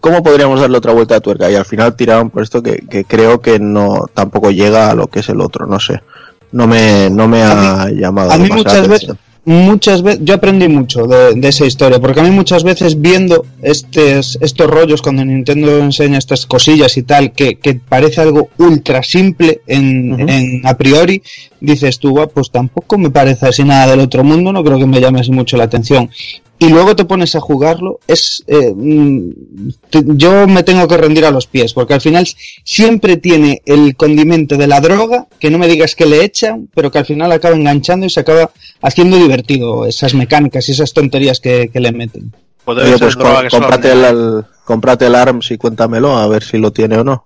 ¿cómo 0.00 0.22
podríamos 0.22 0.62
darle 0.62 0.78
otra 0.78 0.94
vuelta 0.94 1.16
de 1.16 1.20
tuerca? 1.20 1.50
Y 1.50 1.54
al 1.54 1.66
final 1.66 1.94
tiraron 1.94 2.30
por 2.30 2.42
esto 2.42 2.62
que, 2.62 2.86
que 2.88 3.04
creo 3.04 3.42
que 3.42 3.58
no 3.58 4.06
tampoco 4.14 4.50
llega 4.50 4.88
a 4.90 4.94
lo 4.94 5.08
que 5.08 5.20
es 5.20 5.28
el 5.28 5.42
otro, 5.42 5.66
no 5.66 5.78
sé 5.78 6.00
no 6.52 6.66
me, 6.66 7.10
no 7.10 7.28
me 7.28 7.42
ha 7.42 7.90
llamado. 7.90 8.32
A 8.32 8.38
mí 8.38 8.48
muchas 8.50 8.88
veces, 8.88 9.10
muchas 9.44 10.02
veces, 10.02 10.20
yo 10.22 10.34
aprendí 10.34 10.68
mucho 10.68 11.06
de, 11.06 11.40
esa 11.48 11.66
historia, 11.66 11.98
porque 11.98 12.20
a 12.20 12.22
mí 12.22 12.30
muchas 12.30 12.64
veces 12.64 13.00
viendo 13.00 13.44
estos, 13.62 14.38
estos 14.40 14.70
rollos 14.70 15.02
cuando 15.02 15.24
Nintendo 15.24 15.78
enseña 15.78 16.18
estas 16.18 16.46
cosillas 16.46 16.96
y 16.96 17.02
tal, 17.02 17.32
que, 17.32 17.56
que 17.56 17.74
parece 17.74 18.20
algo 18.20 18.50
ultra 18.58 19.02
simple 19.02 19.62
en, 19.66 20.28
en 20.28 20.66
a 20.66 20.76
priori, 20.76 21.22
dices 21.60 21.98
tú, 21.98 22.14
pues 22.32 22.50
tampoco 22.50 22.98
me 22.98 23.10
parece 23.10 23.46
así 23.46 23.64
nada 23.64 23.88
del 23.88 24.00
otro 24.00 24.24
mundo, 24.24 24.52
no 24.52 24.64
creo 24.64 24.78
que 24.78 24.86
me 24.86 25.00
llame 25.00 25.20
así 25.20 25.30
mucho 25.30 25.56
la 25.56 25.64
atención 25.64 26.10
y 26.58 26.68
luego 26.68 26.96
te 26.96 27.04
pones 27.04 27.36
a 27.36 27.40
jugarlo, 27.40 28.00
es 28.08 28.42
eh, 28.48 28.72
mm, 28.74 29.30
yo 30.16 30.46
me 30.48 30.64
tengo 30.64 30.88
que 30.88 30.96
rendir 30.96 31.24
a 31.24 31.30
los 31.30 31.46
pies, 31.46 31.72
porque 31.72 31.94
al 31.94 32.00
final 32.00 32.26
siempre 32.64 33.16
tiene 33.16 33.62
el 33.64 33.94
condimento 33.96 34.56
de 34.56 34.66
la 34.66 34.80
droga, 34.80 35.26
que 35.38 35.50
no 35.50 35.58
me 35.58 35.68
digas 35.68 35.94
que 35.94 36.06
le 36.06 36.24
echan, 36.24 36.68
pero 36.74 36.90
que 36.90 36.98
al 36.98 37.06
final 37.06 37.30
acaba 37.30 37.54
enganchando 37.54 38.06
y 38.06 38.10
se 38.10 38.20
acaba 38.20 38.50
haciendo 38.82 39.16
divertido 39.16 39.86
esas 39.86 40.14
mecánicas 40.14 40.68
y 40.68 40.72
esas 40.72 40.92
tonterías 40.92 41.38
que, 41.38 41.70
le 41.72 41.92
meten. 41.92 42.32
Oye, 42.64 42.98
pues 42.98 43.16
cómprate, 43.16 43.92
el, 43.92 44.44
cómprate 44.64 45.06
el 45.06 45.14
ARMS 45.14 45.52
y 45.52 45.58
cuéntamelo, 45.58 46.18
a 46.18 46.26
ver 46.26 46.42
si 46.42 46.58
lo 46.58 46.72
tiene 46.72 46.98
o 46.98 47.04
no. 47.04 47.24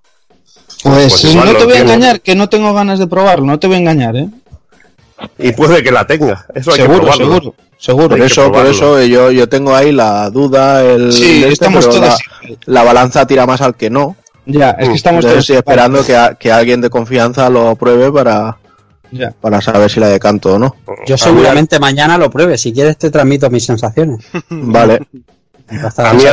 Pues, 0.83 1.21
pues 1.21 1.35
no 1.35 1.43
te 1.55 1.65
voy 1.65 1.73
a 1.73 1.81
engañar, 1.81 2.21
que 2.21 2.35
no 2.35 2.49
tengo 2.49 2.73
ganas 2.73 2.99
de 2.99 3.07
probarlo, 3.07 3.45
no 3.45 3.59
te 3.59 3.67
voy 3.67 3.77
a 3.77 3.79
engañar, 3.79 4.15
¿eh? 4.15 4.29
Y 5.37 5.51
puede 5.51 5.83
que 5.83 5.91
la 5.91 6.05
tenga, 6.05 6.45
eso 6.53 6.71
hay 6.71 6.77
seguro, 6.77 6.99
que 6.99 7.05
probarlo. 7.05 7.25
Seguro. 7.25 7.55
Seguro. 7.83 8.09
Por 8.09 8.21
eso, 8.21 8.49
por 8.49 8.65
eso 8.65 9.03
yo, 9.03 9.29
yo 9.31 9.49
tengo 9.49 9.75
ahí 9.75 9.91
la 9.91 10.29
duda, 10.29 10.85
el 10.85 11.11
sí, 11.11 11.41
este, 11.41 11.51
estamos 11.51 11.89
todos... 11.89 12.17
la, 12.65 12.81
balanza 12.81 13.27
tira 13.27 13.45
más 13.45 13.59
al 13.59 13.75
que 13.75 13.89
no. 13.89 14.15
Ya, 14.45 14.71
es 14.71 14.87
que 14.87 14.95
estamos 14.95 15.25
todos 15.25 15.49
esperando 15.49 16.01
que, 16.05 16.17
que, 16.39 16.49
alguien 16.49 16.79
de 16.79 16.89
confianza 16.89 17.49
lo 17.49 17.75
pruebe 17.75 18.09
para, 18.09 18.57
ya. 19.11 19.31
para 19.31 19.59
saber 19.59 19.89
si 19.89 19.99
la 19.99 20.07
decanto 20.07 20.53
o 20.53 20.59
no. 20.59 20.77
Yo 21.05 21.17
seguramente 21.17 21.77
mañana 21.77 22.17
lo 22.17 22.29
pruebe, 22.29 22.57
si 22.57 22.71
quieres 22.71 22.97
te 22.97 23.11
transmito 23.11 23.49
mis 23.49 23.65
sensaciones. 23.65 24.25
vale. 24.49 25.01
A 25.97 26.13
mí 26.13 26.23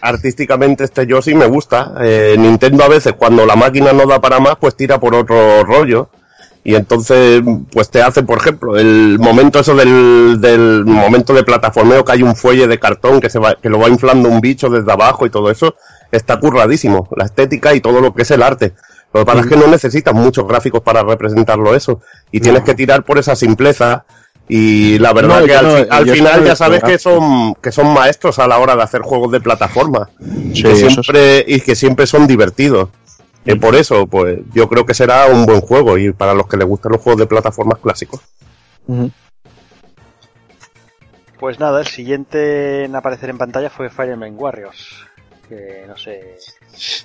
artísticamente 0.00 0.82
este 0.82 1.06
yo 1.06 1.22
sí 1.22 1.34
me 1.34 1.46
gusta. 1.46 1.94
Eh, 2.00 2.34
Nintendo 2.36 2.82
a 2.82 2.88
veces 2.88 3.12
cuando 3.12 3.46
la 3.46 3.54
máquina 3.54 3.92
no 3.92 4.04
da 4.06 4.20
para 4.20 4.40
más, 4.40 4.56
pues 4.60 4.76
tira 4.76 4.98
por 4.98 5.14
otro 5.14 5.62
rollo 5.62 6.10
y 6.64 6.74
entonces 6.74 7.42
pues 7.70 7.90
te 7.90 8.00
hace 8.00 8.22
por 8.22 8.38
ejemplo 8.38 8.78
el 8.78 9.18
momento 9.18 9.60
eso 9.60 9.74
del, 9.74 10.40
del 10.40 10.84
momento 10.86 11.34
de 11.34 11.44
plataformeo 11.44 12.04
que 12.04 12.12
hay 12.12 12.22
un 12.22 12.34
fuelle 12.34 12.66
de 12.66 12.78
cartón 12.78 13.20
que 13.20 13.28
se 13.28 13.38
va 13.38 13.54
que 13.54 13.68
lo 13.68 13.78
va 13.78 13.88
inflando 13.88 14.30
un 14.30 14.40
bicho 14.40 14.70
desde 14.70 14.90
abajo 14.90 15.26
y 15.26 15.30
todo 15.30 15.50
eso 15.50 15.74
está 16.16 16.38
curradísimo. 16.38 17.08
La 17.16 17.24
estética 17.24 17.74
y 17.74 17.80
todo 17.80 18.00
lo 18.00 18.14
que 18.14 18.22
es 18.22 18.30
el 18.30 18.42
arte. 18.42 18.74
Lo 19.12 19.20
que 19.20 19.26
pasa 19.26 19.40
es 19.40 19.46
que 19.46 19.56
no 19.56 19.66
necesitas 19.68 20.14
muchos 20.14 20.46
gráficos 20.46 20.82
para 20.82 21.02
representarlo 21.02 21.74
eso. 21.74 22.00
Y 22.32 22.40
tienes 22.40 22.62
que 22.62 22.74
tirar 22.74 23.04
por 23.04 23.18
esa 23.18 23.36
simpleza 23.36 24.04
y 24.46 24.98
la 24.98 25.12
verdad 25.14 25.44
que 25.44 25.54
al, 25.54 26.10
final 26.10 26.44
ya 26.44 26.54
sabes 26.54 26.82
que 26.82 26.98
son 26.98 27.54
que 27.54 27.72
son 27.72 27.94
maestros 27.94 28.38
a 28.38 28.46
la 28.46 28.58
hora 28.58 28.76
de 28.76 28.82
hacer 28.82 29.00
juegos 29.00 29.32
de 29.32 29.40
plataforma 29.40 30.10
siempre 30.52 31.42
y 31.48 31.62
que 31.62 31.74
siempre 31.74 32.06
son 32.06 32.26
divertidos 32.26 32.90
y 33.44 33.54
por 33.56 33.74
eso, 33.74 34.06
pues 34.06 34.40
yo 34.52 34.68
creo 34.68 34.86
que 34.86 34.94
será 34.94 35.26
un 35.26 35.46
buen 35.46 35.60
juego 35.60 35.98
y 35.98 36.12
para 36.12 36.34
los 36.34 36.48
que 36.48 36.56
les 36.56 36.66
gustan 36.66 36.92
los 36.92 37.00
juegos 37.00 37.20
de 37.20 37.26
plataformas 37.26 37.78
clásicos. 37.78 38.20
Pues 41.38 41.60
nada, 41.60 41.80
el 41.80 41.86
siguiente 41.86 42.84
en 42.84 42.96
aparecer 42.96 43.28
en 43.30 43.38
pantalla 43.38 43.68
fue 43.68 43.90
Fire 43.90 44.12
Emblem 44.12 44.38
Warriors. 44.38 45.06
Que 45.48 45.84
no 45.86 45.96
sé. 45.96 46.36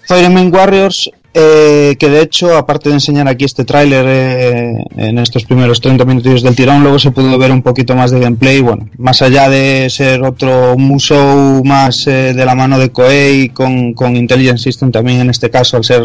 Fire 0.07 0.25
Emblem 0.25 0.53
Warriors 0.53 1.11
eh, 1.31 1.95
que 1.99 2.09
de 2.09 2.21
hecho, 2.21 2.57
aparte 2.57 2.89
de 2.89 2.95
enseñar 2.95 3.27
aquí 3.27 3.45
este 3.45 3.63
tráiler 3.63 4.05
eh, 4.07 4.83
en 4.97 5.19
estos 5.19 5.45
primeros 5.45 5.79
30 5.79 6.03
minutos 6.05 6.41
del 6.41 6.55
tirón, 6.55 6.81
luego 6.81 6.97
se 6.97 7.11
pudo 7.11 7.37
ver 7.37 7.51
un 7.51 7.61
poquito 7.61 7.95
más 7.95 8.09
de 8.09 8.19
gameplay. 8.19 8.61
Bueno, 8.61 8.89
más 8.97 9.21
allá 9.21 9.47
de 9.47 9.89
ser 9.91 10.23
otro 10.23 10.75
musou 10.75 11.63
más 11.63 12.07
eh, 12.07 12.33
de 12.33 12.45
la 12.45 12.55
mano 12.55 12.79
de 12.79 12.89
Koei 12.89 13.49
con, 13.49 13.93
con 13.93 14.15
Intelligent 14.15 14.57
System 14.57 14.91
también 14.91 15.21
en 15.21 15.29
este 15.29 15.51
caso, 15.51 15.77
al 15.77 15.83
ser 15.83 16.01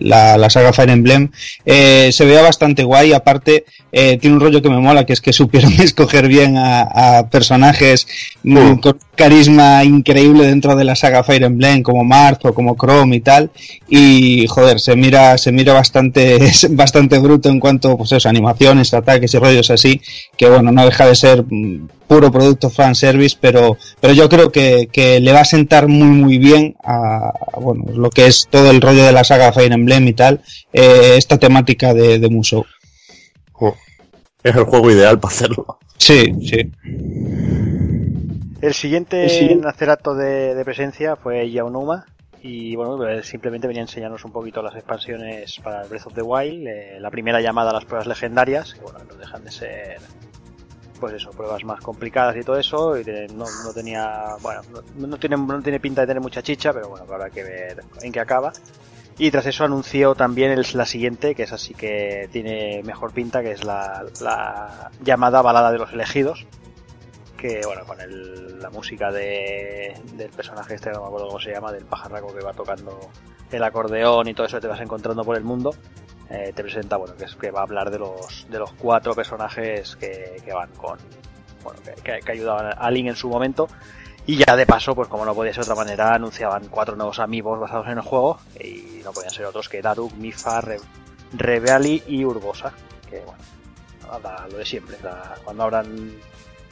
la, 0.00 0.38
la, 0.38 0.50
saga 0.50 0.72
Fire 0.72 0.90
Emblem, 0.90 1.30
se 1.64 2.24
veía 2.24 2.42
bastante 2.42 2.84
guay. 2.84 3.12
Aparte, 3.12 3.64
tiene 3.90 4.34
un 4.34 4.40
rollo 4.40 4.62
que 4.62 4.70
me 4.70 4.78
mola, 4.78 5.04
que 5.04 5.14
es 5.14 5.20
que 5.20 5.32
supieron 5.32 5.72
escoger 5.80 6.28
bien 6.28 6.56
a, 6.56 7.28
personajes 7.30 8.06
mm, 8.44 8.74
con 8.74 8.98
carisma 9.16 9.84
increíble 9.84 10.46
dentro 10.46 10.76
de 10.76 10.84
la 10.84 10.96
saga 10.96 11.22
Fire 11.22 11.42
Emblem, 11.42 11.82
como 11.82 12.04
Marth 12.04 12.44
o 12.46 12.54
como 12.54 12.76
Chrome 12.76 13.16
y 13.16 13.20
tal. 13.20 13.50
Y, 13.88 14.46
joder, 14.46 14.59
se 14.78 14.96
mira, 14.96 15.36
se 15.38 15.52
mira 15.52 15.72
bastante, 15.72 16.38
bastante 16.70 17.18
bruto 17.18 17.48
en 17.48 17.60
cuanto, 17.60 17.96
pues 17.96 18.12
eso, 18.12 18.28
animaciones, 18.28 18.94
ataques 18.94 19.34
y 19.34 19.38
rollos 19.38 19.70
así, 19.70 20.00
que 20.36 20.48
bueno, 20.48 20.72
no 20.72 20.84
deja 20.84 21.06
de 21.06 21.14
ser 21.14 21.44
mm, 21.48 21.88
puro 22.06 22.30
producto 22.30 22.70
fan 22.70 22.94
service, 22.94 23.36
pero, 23.40 23.76
pero 24.00 24.12
yo 24.14 24.28
creo 24.28 24.50
que, 24.50 24.88
que 24.92 25.20
le 25.20 25.32
va 25.32 25.40
a 25.40 25.44
sentar 25.44 25.88
muy 25.88 26.08
muy 26.08 26.38
bien 26.38 26.76
a, 26.82 27.32
bueno, 27.60 27.84
lo 27.94 28.10
que 28.10 28.26
es 28.26 28.48
todo 28.50 28.70
el 28.70 28.80
rollo 28.80 29.04
de 29.04 29.12
la 29.12 29.24
saga 29.24 29.52
Fire 29.52 29.72
Emblem 29.72 30.08
y 30.08 30.12
tal, 30.12 30.40
eh, 30.72 31.14
esta 31.16 31.38
temática 31.38 31.94
de, 31.94 32.18
de 32.18 32.28
Musou. 32.28 32.64
Es 34.42 34.56
el 34.56 34.64
juego 34.64 34.90
ideal 34.90 35.20
para 35.20 35.34
hacerlo. 35.34 35.78
Sí, 35.98 36.32
sí. 36.46 36.72
El 38.62 38.74
siguiente 38.74 39.52
en 39.52 39.66
hacer 39.66 39.90
acto 39.90 40.14
de, 40.14 40.54
de 40.54 40.64
presencia 40.64 41.16
fue 41.16 41.50
Yaonuma, 41.50 42.06
y 42.42 42.74
bueno, 42.74 42.96
pues 42.96 43.26
simplemente 43.26 43.66
venía 43.66 43.82
a 43.82 43.84
enseñarnos 43.84 44.24
un 44.24 44.32
poquito 44.32 44.62
las 44.62 44.74
expansiones 44.74 45.58
para 45.62 45.84
Breath 45.86 46.06
of 46.06 46.14
the 46.14 46.22
Wild, 46.22 46.66
eh, 46.66 46.98
la 47.00 47.10
primera 47.10 47.40
llamada 47.40 47.70
a 47.70 47.74
las 47.74 47.84
pruebas 47.84 48.06
legendarias, 48.06 48.74
que 48.74 48.80
bueno, 48.80 49.00
no 49.08 49.14
dejan 49.16 49.44
de 49.44 49.50
ser 49.50 49.98
pues 50.98 51.14
eso, 51.14 51.30
pruebas 51.30 51.64
más 51.64 51.80
complicadas 51.80 52.36
y 52.36 52.42
todo 52.42 52.58
eso, 52.58 52.98
y 52.98 53.04
no, 53.34 53.46
no 53.64 53.72
tenía, 53.74 54.36
bueno, 54.42 54.60
no, 54.96 55.16
tiene, 55.16 55.36
no 55.36 55.62
tiene 55.62 55.80
pinta 55.80 56.02
de 56.02 56.08
tener 56.08 56.22
mucha 56.22 56.42
chicha, 56.42 56.72
pero 56.72 56.90
bueno, 56.90 57.06
habrá 57.10 57.30
que 57.30 57.42
ver 57.42 57.82
en 58.02 58.12
qué 58.12 58.20
acaba. 58.20 58.52
Y 59.18 59.30
tras 59.30 59.46
eso 59.46 59.64
anunció 59.64 60.14
también 60.14 60.50
el, 60.50 60.64
la 60.74 60.86
siguiente, 60.86 61.34
que 61.34 61.42
es 61.42 61.52
así 61.52 61.74
que 61.74 62.28
tiene 62.32 62.82
mejor 62.84 63.12
pinta, 63.12 63.42
que 63.42 63.52
es 63.52 63.64
la, 63.64 64.04
la 64.20 64.90
llamada 65.02 65.42
balada 65.42 65.72
de 65.72 65.78
los 65.78 65.92
elegidos, 65.92 66.46
que 67.40 67.62
bueno, 67.64 67.84
con 67.86 67.96
la 68.60 68.68
música 68.68 69.10
de, 69.10 69.98
del 70.12 70.30
personaje 70.30 70.74
este, 70.74 70.90
no 70.90 71.00
me 71.00 71.06
acuerdo 71.06 71.28
cómo 71.28 71.40
se 71.40 71.52
llama, 71.52 71.72
del 71.72 71.86
pajarraco 71.86 72.34
que 72.34 72.44
va 72.44 72.52
tocando 72.52 72.98
el 73.50 73.62
acordeón 73.64 74.28
y 74.28 74.34
todo 74.34 74.46
eso 74.46 74.60
te 74.60 74.68
vas 74.68 74.80
encontrando 74.80 75.24
por 75.24 75.36
el 75.36 75.44
mundo. 75.44 75.74
eh, 76.28 76.52
te 76.54 76.62
presenta, 76.62 76.96
bueno, 76.96 77.14
que 77.16 77.24
que 77.40 77.50
va 77.50 77.60
a 77.60 77.62
hablar 77.62 77.90
de 77.90 77.98
los, 77.98 78.46
de 78.48 78.58
los 78.58 78.72
cuatro 78.74 79.14
personajes 79.14 79.96
que, 79.96 80.42
van 80.52 80.70
con, 80.72 80.98
bueno, 81.64 81.80
que, 82.04 82.20
que, 82.20 82.32
ayudaban 82.32 82.74
a 82.76 82.90
Link 82.90 83.08
en 83.08 83.16
su 83.16 83.28
momento. 83.30 83.68
Y 84.26 84.36
ya 84.36 84.54
de 84.54 84.66
paso, 84.66 84.94
pues 84.94 85.08
como 85.08 85.24
no 85.24 85.34
podía 85.34 85.54
ser 85.54 85.64
de 85.64 85.72
otra 85.72 85.82
manera, 85.82 86.14
anunciaban 86.14 86.68
cuatro 86.68 86.94
nuevos 86.94 87.18
amigos 87.18 87.58
basados 87.58 87.86
en 87.86 87.98
el 87.98 88.02
juego 88.02 88.38
y 88.60 89.00
no 89.02 89.12
podían 89.12 89.32
ser 89.32 89.46
otros 89.46 89.68
que 89.70 89.80
Daruk, 89.80 90.12
Mifa, 90.12 90.60
Re 90.60 90.76
Reveali 91.32 92.02
y 92.06 92.22
Urbosa. 92.22 92.72
Que 93.08 93.20
bueno, 93.20 93.42
lo 94.50 94.58
de 94.58 94.66
siempre. 94.66 94.98
Cuando 95.42 95.62
abran 95.62 96.12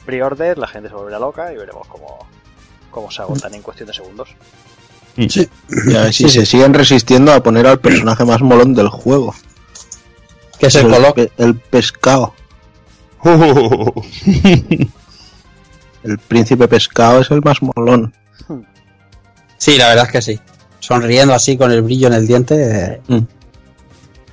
pre-order, 0.09 0.57
la 0.57 0.67
gente 0.67 0.89
se 0.89 0.95
volverá 0.95 1.19
loca 1.19 1.53
y 1.53 1.55
veremos 1.55 1.87
cómo, 1.87 2.25
cómo 2.89 3.11
se 3.11 3.21
agotan 3.21 3.53
en 3.53 3.61
cuestión 3.61 3.85
de 3.85 3.93
segundos. 3.93 4.29
Sí. 5.15 5.47
Y 5.87 5.95
a 5.95 6.01
ver 6.03 6.13
si 6.13 6.23
sí, 6.23 6.29
se 6.29 6.39
sí. 6.39 6.45
siguen 6.47 6.73
resistiendo 6.73 7.31
a 7.31 7.43
poner 7.43 7.67
al 7.67 7.79
personaje 7.79 8.25
más 8.25 8.41
molón 8.41 8.73
del 8.73 8.89
juego. 8.89 9.35
Que 10.57 10.65
es 10.67 10.75
el, 10.75 10.91
el, 10.91 11.13
pe 11.13 11.31
el 11.37 11.55
pescado. 11.55 12.33
el 16.03 16.17
príncipe 16.27 16.67
pescado 16.67 17.21
es 17.21 17.29
el 17.29 17.41
más 17.41 17.61
molón. 17.61 18.11
Sí, 19.57 19.77
la 19.77 19.89
verdad 19.89 20.05
es 20.05 20.11
que 20.11 20.21
sí. 20.21 20.39
Sonriendo 20.79 21.35
así 21.35 21.55
con 21.55 21.71
el 21.71 21.83
brillo 21.83 22.07
en 22.07 22.13
el 22.13 22.25
diente. 22.25 23.01
Mm. 23.07 23.19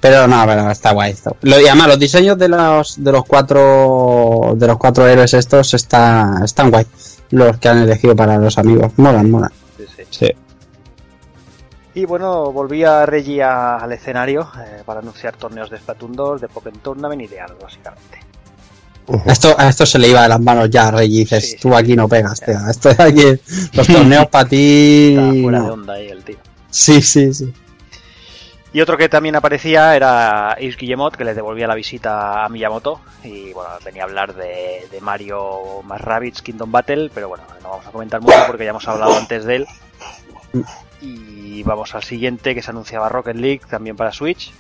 Pero 0.01 0.29
no, 0.29 0.45
pero 0.47 0.71
está 0.71 0.93
guay 0.93 1.13
esto. 1.13 1.37
Lo, 1.43 1.61
y 1.61 1.67
además 1.67 1.89
los 1.89 1.99
diseños 1.99 2.39
de 2.39 2.49
los 2.49 3.03
de 3.03 3.13
los 3.13 3.25
cuatro 3.25 4.36
de 4.55 4.67
los 4.67 4.77
cuatro 4.77 5.07
héroes 5.07 5.35
estos 5.35 5.75
está, 5.75 6.41
están 6.45 6.71
guay. 6.71 6.87
Los 7.31 7.59
que 7.59 7.69
han 7.69 7.79
elegido 7.79 8.15
para 8.15 8.39
los 8.39 8.57
amigos. 8.59 8.93
Molan, 8.97 9.31
molan. 9.31 9.51
Sí, 9.77 9.85
sí. 9.97 10.05
sí. 10.11 10.33
Y 11.95 12.05
bueno, 12.05 12.53
volvía 12.53 13.07
Reggie 13.07 13.43
a, 13.43 13.79
al 13.79 13.91
escenario 13.91 14.47
eh, 14.59 14.83
para 14.85 15.01
anunciar 15.01 15.35
torneos 15.37 15.71
de 15.71 15.79
Splatoon 15.79 16.13
2, 16.13 16.41
de 16.43 16.49
Pokémon 16.49 16.81
Tournament 16.81 17.23
y 17.23 17.27
de 17.27 17.41
algo, 17.41 17.59
básicamente. 17.63 18.21
Uh 19.07 19.17
-huh. 19.17 19.33
Esto, 19.33 19.55
a 19.57 19.69
esto 19.69 19.87
se 19.87 19.99
le 19.99 20.09
iba 20.09 20.23
de 20.23 20.29
las 20.29 20.41
manos 20.41 20.69
ya 20.69 20.89
a 20.89 20.91
Reggie. 20.91 21.21
Dices, 21.21 21.53
sí, 21.53 21.57
tú 21.59 21.75
aquí 21.75 21.93
sí. 21.93 21.97
no 21.97 22.07
pegas, 22.07 22.41
tío. 22.41 22.59
Esto 22.69 22.93
de 22.93 23.03
aquí, 23.03 23.41
los 23.73 23.87
torneos 23.87 24.27
para 24.27 24.47
ti. 24.47 25.17
Está 25.17 25.43
fuera 25.43 25.63
de 25.63 25.71
onda 25.71 25.95
ahí 25.95 26.09
el 26.09 26.23
tío. 26.23 26.37
Sí, 26.71 27.01
sí, 27.01 27.33
sí. 27.33 27.53
Y 28.73 28.81
otro 28.81 28.97
que 28.97 29.09
también 29.09 29.37
aparecía 29.37 29.97
era 29.97 30.51
Ace 30.53 30.77
Guillemot, 30.79 31.17
que 31.17 31.25
le 31.25 31.35
devolvía 31.35 31.67
la 31.67 31.75
visita 31.75 32.45
a 32.45 32.49
Miyamoto. 32.49 33.01
Y 33.25 33.53
bueno, 33.53 33.71
venía 33.85 34.03
a 34.03 34.07
hablar 34.07 34.35
de, 34.35 34.87
de 34.91 35.01
Mario 35.01 35.83
más 35.85 36.01
Rabbids 36.01 36.43
Kingdom 36.43 36.71
Battle, 36.71 37.11
pero 37.15 37.29
bueno, 37.29 37.45
no 37.63 37.71
vamos 37.71 37.87
a 37.87 37.91
comentar 37.91 38.21
mucho 38.21 38.39
porque 38.47 38.65
ya 38.65 38.71
hemos 38.71 38.87
hablado 38.87 39.17
antes 39.17 39.45
de 39.45 39.57
él. 39.57 39.67
Y 41.01 41.63
vamos 41.63 41.95
al 41.95 42.03
siguiente 42.05 42.55
que 42.55 42.63
se 42.63 42.71
anunciaba 42.71 43.09
Rocket 43.09 43.37
League 43.37 43.63
también 43.69 43.97
para 43.97 44.13
Switch. 44.13 44.53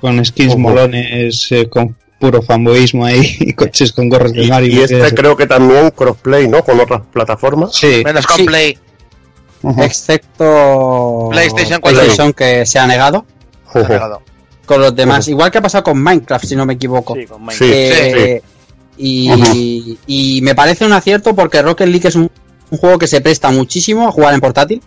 Con 0.00 0.24
skins 0.24 0.54
oh, 0.54 0.58
molones, 0.58 1.52
eh, 1.52 1.68
con 1.68 1.96
puro 2.18 2.42
fanboyismo 2.42 3.04
ahí, 3.04 3.36
y 3.40 3.52
coches 3.52 3.92
con 3.92 4.08
gorros 4.08 4.32
de 4.32 4.48
Mario. 4.48 4.68
Y, 4.68 4.76
y 4.78 4.82
este 4.82 5.14
creo 5.14 5.36
que 5.36 5.46
también 5.46 5.90
crossplay, 5.90 6.48
¿no? 6.48 6.64
Con 6.64 6.80
otras 6.80 7.02
plataformas. 7.12 7.74
Sí. 7.74 8.02
Menos 8.04 8.26
con 8.26 8.36
sí. 8.36 8.44
Play. 8.44 8.78
Uh 9.64 9.70
-huh. 9.70 9.84
Excepto 9.84 11.28
PlayStation, 11.30 11.80
PlayStation 11.80 12.32
que 12.32 12.66
se 12.66 12.78
ha 12.78 12.86
negado. 12.86 13.24
Se 13.72 13.78
ha 13.80 13.88
negado. 13.88 14.22
Con 14.66 14.80
los 14.80 14.94
demás, 14.94 15.26
uh 15.26 15.30
-huh. 15.30 15.32
igual 15.32 15.50
que 15.50 15.58
ha 15.58 15.62
pasado 15.62 15.84
con 15.84 16.02
Minecraft, 16.02 16.44
si 16.44 16.56
no 16.56 16.66
me 16.66 16.74
equivoco. 16.74 17.14
Sí, 17.14 17.26
con 17.26 17.42
Minecraft. 17.44 17.72
Eh, 17.72 18.42
y, 18.96 19.30
uh 19.30 19.36
-huh. 19.36 19.98
y, 20.06 20.40
me 20.42 20.54
parece 20.54 20.84
un 20.84 20.92
acierto 20.92 21.34
porque 21.34 21.62
Rocket 21.62 21.88
League 21.88 22.08
es 22.08 22.14
un, 22.14 22.30
un 22.70 22.78
juego 22.78 22.98
que 22.98 23.06
se 23.06 23.20
presta 23.20 23.50
muchísimo 23.50 24.06
a 24.06 24.12
jugar 24.12 24.34
en 24.34 24.40
portátil. 24.40 24.82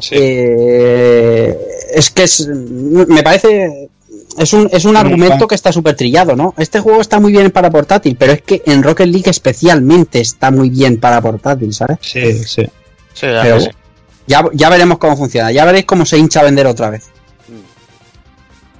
Sí. 0.00 0.16
Eh, 0.18 1.56
es 1.94 2.10
que 2.10 2.24
es, 2.24 2.48
me 2.48 3.22
parece 3.22 3.88
es 4.36 4.52
un, 4.52 4.68
es 4.72 4.84
un 4.84 4.96
argumento 4.96 5.46
que 5.46 5.54
está 5.54 5.72
súper 5.72 5.94
trillado, 5.96 6.36
¿no? 6.36 6.54
Este 6.58 6.80
juego 6.80 7.00
está 7.00 7.20
muy 7.20 7.32
bien 7.32 7.50
para 7.50 7.70
portátil, 7.70 8.16
pero 8.18 8.32
es 8.32 8.42
que 8.42 8.62
en 8.66 8.82
Rocket 8.82 9.08
League 9.08 9.30
especialmente 9.30 10.20
está 10.20 10.50
muy 10.50 10.68
bien 10.70 10.98
para 10.98 11.20
portátil, 11.20 11.72
¿sabes? 11.72 11.98
Sí, 12.00 12.32
sí. 12.44 12.64
sí, 13.14 13.26
pero, 13.42 13.60
sí. 13.60 13.70
Ya, 14.26 14.44
ya 14.52 14.68
veremos 14.68 14.98
cómo 14.98 15.16
funciona, 15.16 15.52
ya 15.52 15.64
veréis 15.64 15.84
cómo 15.84 16.04
se 16.04 16.18
hincha 16.18 16.40
a 16.40 16.44
vender 16.44 16.66
otra 16.66 16.90
vez. 16.90 17.10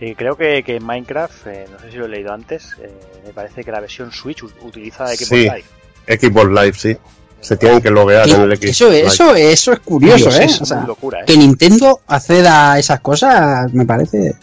Y 0.00 0.15
creo 0.15 0.36
que, 0.36 0.62
que 0.62 0.78
Minecraft, 0.78 1.47
eh, 1.47 1.66
no 1.73 1.78
sé 1.78 1.91
si 1.91 1.97
lo 1.97 2.05
he 2.05 2.08
leído 2.08 2.33
antes, 2.33 2.76
eh, 2.83 2.92
me 3.25 3.33
parece 3.33 3.65
que 3.65 3.70
la 3.70 3.81
versión 3.81 4.12
Switch 4.12 4.42
utiliza 4.42 5.07
Xbox 5.07 5.28
sí, 5.28 5.36
Live. 5.36 5.65
Xbox 6.07 6.49
Live, 6.50 6.73
sí. 6.75 6.97
Se 7.41 7.57
tienen 7.57 7.81
que 7.81 7.91
loguear 7.91 8.28
en 8.28 8.42
el 8.42 8.57
Xbox 8.57 8.65
eso, 8.70 8.91
Live. 8.91 9.07
Eso, 9.07 9.34
eso 9.34 9.73
es 9.73 9.78
curioso, 9.81 10.31
Dios, 10.31 10.39
¿eh? 10.39 10.44
Es 10.44 10.60
o 10.60 10.66
sea, 10.66 10.83
locura, 10.83 11.20
¿eh? 11.20 11.25
Que 11.26 11.36
Nintendo 11.36 12.00
acceda 12.07 12.73
a 12.73 12.78
esas 12.78 13.00
cosas 13.00 13.73
me 13.73 13.86
parece. 13.86 14.34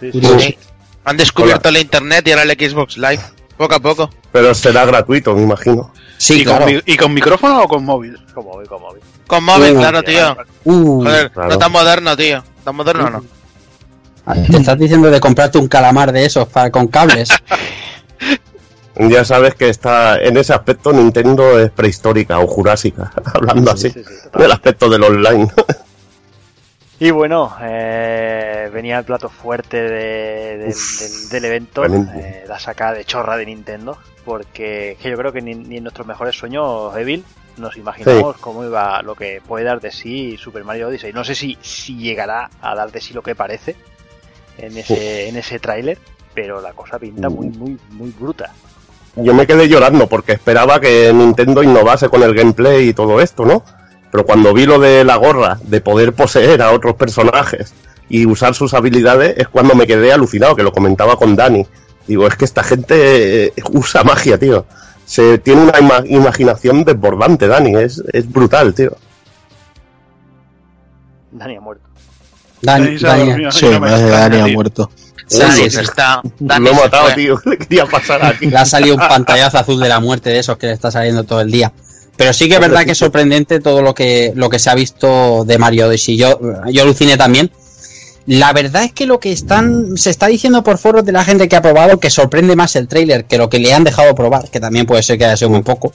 Sí, 0.00 0.10
sí. 0.12 0.58
Han 1.04 1.16
descubierto 1.16 1.68
Hola. 1.68 1.78
la 1.78 1.80
internet 1.80 2.26
y 2.26 2.32
ahora 2.32 2.42
el 2.42 2.70
Xbox 2.70 2.98
Live, 2.98 3.20
poco 3.60 3.74
a 3.74 3.80
poco. 3.80 4.10
Pero 4.32 4.54
será 4.54 4.86
gratuito, 4.86 5.34
me 5.34 5.42
imagino. 5.42 5.92
Sí, 6.16 6.40
¿Y, 6.40 6.44
claro. 6.44 6.64
con, 6.64 6.82
¿Y 6.86 6.96
con 6.96 7.12
micrófono 7.12 7.62
o 7.62 7.68
con 7.68 7.84
móvil? 7.84 8.16
Con 8.32 8.46
móvil, 8.46 8.66
con 8.66 8.80
móvil. 8.80 9.02
Con 9.26 9.44
móvil, 9.44 9.76
uh, 9.76 9.78
claro, 9.78 10.02
tío. 10.02 10.36
Uh, 10.64 11.04
Joder, 11.04 11.30
claro. 11.30 11.50
no 11.50 11.58
tan 11.58 11.72
moderno, 11.72 12.16
tío. 12.16 12.42
¿Tan 12.64 12.74
moderno 12.74 13.04
o 13.04 13.10
no? 13.10 13.24
Ah, 14.24 14.34
te 14.34 14.56
estás 14.56 14.78
diciendo 14.78 15.10
de 15.10 15.20
comprarte 15.20 15.58
un 15.58 15.68
calamar 15.68 16.10
de 16.10 16.24
esos 16.24 16.48
para, 16.48 16.70
con 16.70 16.86
cables. 16.88 17.28
ya 18.96 19.24
sabes 19.26 19.54
que 19.54 19.68
está 19.68 20.18
en 20.18 20.38
ese 20.38 20.54
aspecto 20.54 20.92
Nintendo 20.92 21.58
es 21.58 21.70
prehistórica 21.70 22.38
o 22.38 22.46
jurásica, 22.46 23.12
hablando 23.34 23.76
sí, 23.76 23.88
así, 23.88 23.98
sí, 24.00 24.04
sí, 24.08 24.38
del 24.38 24.52
aspecto 24.52 24.88
del 24.88 25.04
online. 25.04 25.50
y 27.00 27.10
bueno, 27.10 27.56
eh, 27.62 28.70
venía 28.72 28.98
el 28.98 29.04
plato 29.04 29.30
fuerte 29.30 29.82
de, 29.82 30.58
de, 30.58 30.68
Uf, 30.68 31.00
del, 31.00 31.30
del, 31.30 31.44
evento, 31.46 31.84
eh, 31.86 32.44
la 32.46 32.58
sacada 32.58 32.92
de 32.92 33.06
chorra 33.06 33.38
de 33.38 33.46
Nintendo, 33.46 33.96
porque 34.24 34.98
yo 35.02 35.16
creo 35.16 35.32
que 35.32 35.40
ni, 35.40 35.54
ni 35.54 35.78
en 35.78 35.82
nuestros 35.82 36.06
mejores 36.06 36.36
sueños, 36.36 36.94
Evil, 36.94 37.24
nos 37.56 37.78
imaginamos 37.78 38.36
sí. 38.36 38.42
cómo 38.42 38.64
iba 38.64 39.00
lo 39.00 39.14
que 39.14 39.40
puede 39.46 39.64
dar 39.64 39.80
de 39.80 39.90
sí 39.90 40.36
Super 40.36 40.62
Mario 40.62 40.88
Odyssey. 40.88 41.12
No 41.14 41.24
sé 41.24 41.34
si, 41.34 41.56
si 41.62 41.96
llegará 41.96 42.50
a 42.60 42.74
dar 42.74 42.92
de 42.92 43.00
sí 43.00 43.14
lo 43.14 43.22
que 43.22 43.34
parece 43.34 43.76
en 44.58 44.76
ese, 44.76 45.28
en 45.28 45.36
ese 45.36 45.58
tráiler, 45.58 45.96
pero 46.34 46.60
la 46.60 46.74
cosa 46.74 46.98
pinta 46.98 47.30
muy, 47.30 47.48
muy, 47.48 47.78
muy 47.92 48.10
bruta. 48.10 48.52
Yo 49.16 49.34
me 49.34 49.46
quedé 49.46 49.68
llorando 49.68 50.06
porque 50.06 50.32
esperaba 50.32 50.80
que 50.80 51.12
Nintendo 51.12 51.62
innovase 51.62 52.10
con 52.10 52.22
el 52.22 52.34
gameplay 52.34 52.88
y 52.88 52.94
todo 52.94 53.20
esto, 53.20 53.44
¿no? 53.44 53.64
Pero 54.10 54.24
cuando 54.24 54.52
vi 54.52 54.66
lo 54.66 54.78
de 54.78 55.04
la 55.04 55.16
gorra, 55.16 55.58
de 55.62 55.80
poder 55.80 56.12
poseer 56.12 56.62
a 56.62 56.72
otros 56.72 56.94
personajes 56.96 57.72
y 58.08 58.26
usar 58.26 58.54
sus 58.54 58.74
habilidades, 58.74 59.36
es 59.38 59.48
cuando 59.48 59.74
me 59.74 59.86
quedé 59.86 60.12
alucinado, 60.12 60.56
que 60.56 60.62
lo 60.62 60.72
comentaba 60.72 61.16
con 61.16 61.36
Dani. 61.36 61.66
Digo, 62.06 62.26
es 62.26 62.34
que 62.34 62.44
esta 62.44 62.64
gente 62.64 63.46
eh, 63.46 63.52
usa 63.72 64.02
magia, 64.02 64.38
tío 64.38 64.66
se 65.10 65.38
tiene 65.38 65.62
una 65.62 65.80
ima 65.80 66.04
imaginación 66.06 66.84
desbordante, 66.84 67.48
Dani. 67.48 67.74
Es, 67.74 68.00
es 68.12 68.30
brutal, 68.30 68.72
tío. 68.72 68.96
Dani 71.32 71.56
ha 71.56 71.60
muerto. 71.60 71.82
Dani, 72.62 72.96
Dani, 72.96 73.50
sí, 73.50 73.66
Dani 73.66 74.38
ha 74.38 74.46
muerto. 74.46 74.88
Dani, 75.28 75.68
se 75.68 75.80
está, 75.80 76.22
Dani 76.38 76.64
lo 76.64 76.70
he 76.70 76.74
matado, 76.74 77.06
fue. 77.06 77.14
tío. 77.14 77.40
Le 77.44 77.58
quería 77.58 77.86
pasar 77.86 78.24
aquí. 78.24 78.46
Le 78.46 78.56
ha 78.56 78.64
salido 78.64 78.94
un 78.94 79.00
pantallazo 79.00 79.58
azul 79.58 79.80
de 79.80 79.88
la 79.88 79.98
muerte 79.98 80.30
de 80.30 80.38
esos 80.38 80.56
que 80.56 80.68
le 80.68 80.74
está 80.74 80.92
saliendo 80.92 81.24
todo 81.24 81.40
el 81.40 81.50
día. 81.50 81.72
Pero 82.20 82.34
sí 82.34 82.50
que 82.50 82.56
es 82.56 82.60
verdad 82.60 82.84
que 82.84 82.92
es 82.92 82.98
sorprendente 82.98 83.60
todo 83.60 83.80
lo 83.80 83.94
que, 83.94 84.34
lo 84.36 84.50
que 84.50 84.58
se 84.58 84.68
ha 84.68 84.74
visto 84.74 85.42
de 85.46 85.56
Mario 85.56 85.88
Odyssey. 85.88 86.18
Yo, 86.18 86.38
yo 86.70 86.82
aluciné 86.82 87.16
también. 87.16 87.50
La 88.26 88.52
verdad 88.52 88.84
es 88.84 88.92
que 88.92 89.06
lo 89.06 89.18
que 89.18 89.32
están 89.32 89.96
se 89.96 90.10
está 90.10 90.26
diciendo 90.26 90.62
por 90.62 90.76
foros 90.76 91.06
de 91.06 91.12
la 91.12 91.24
gente 91.24 91.48
que 91.48 91.56
ha 91.56 91.62
probado 91.62 91.98
que 91.98 92.10
sorprende 92.10 92.56
más 92.56 92.76
el 92.76 92.88
trailer 92.88 93.24
que 93.24 93.38
lo 93.38 93.48
que 93.48 93.58
le 93.58 93.72
han 93.72 93.84
dejado 93.84 94.14
probar, 94.14 94.50
que 94.50 94.60
también 94.60 94.84
puede 94.84 95.02
ser 95.02 95.16
que 95.16 95.24
haya 95.24 95.36
sido 95.38 95.48
muy 95.48 95.62
poco. 95.62 95.94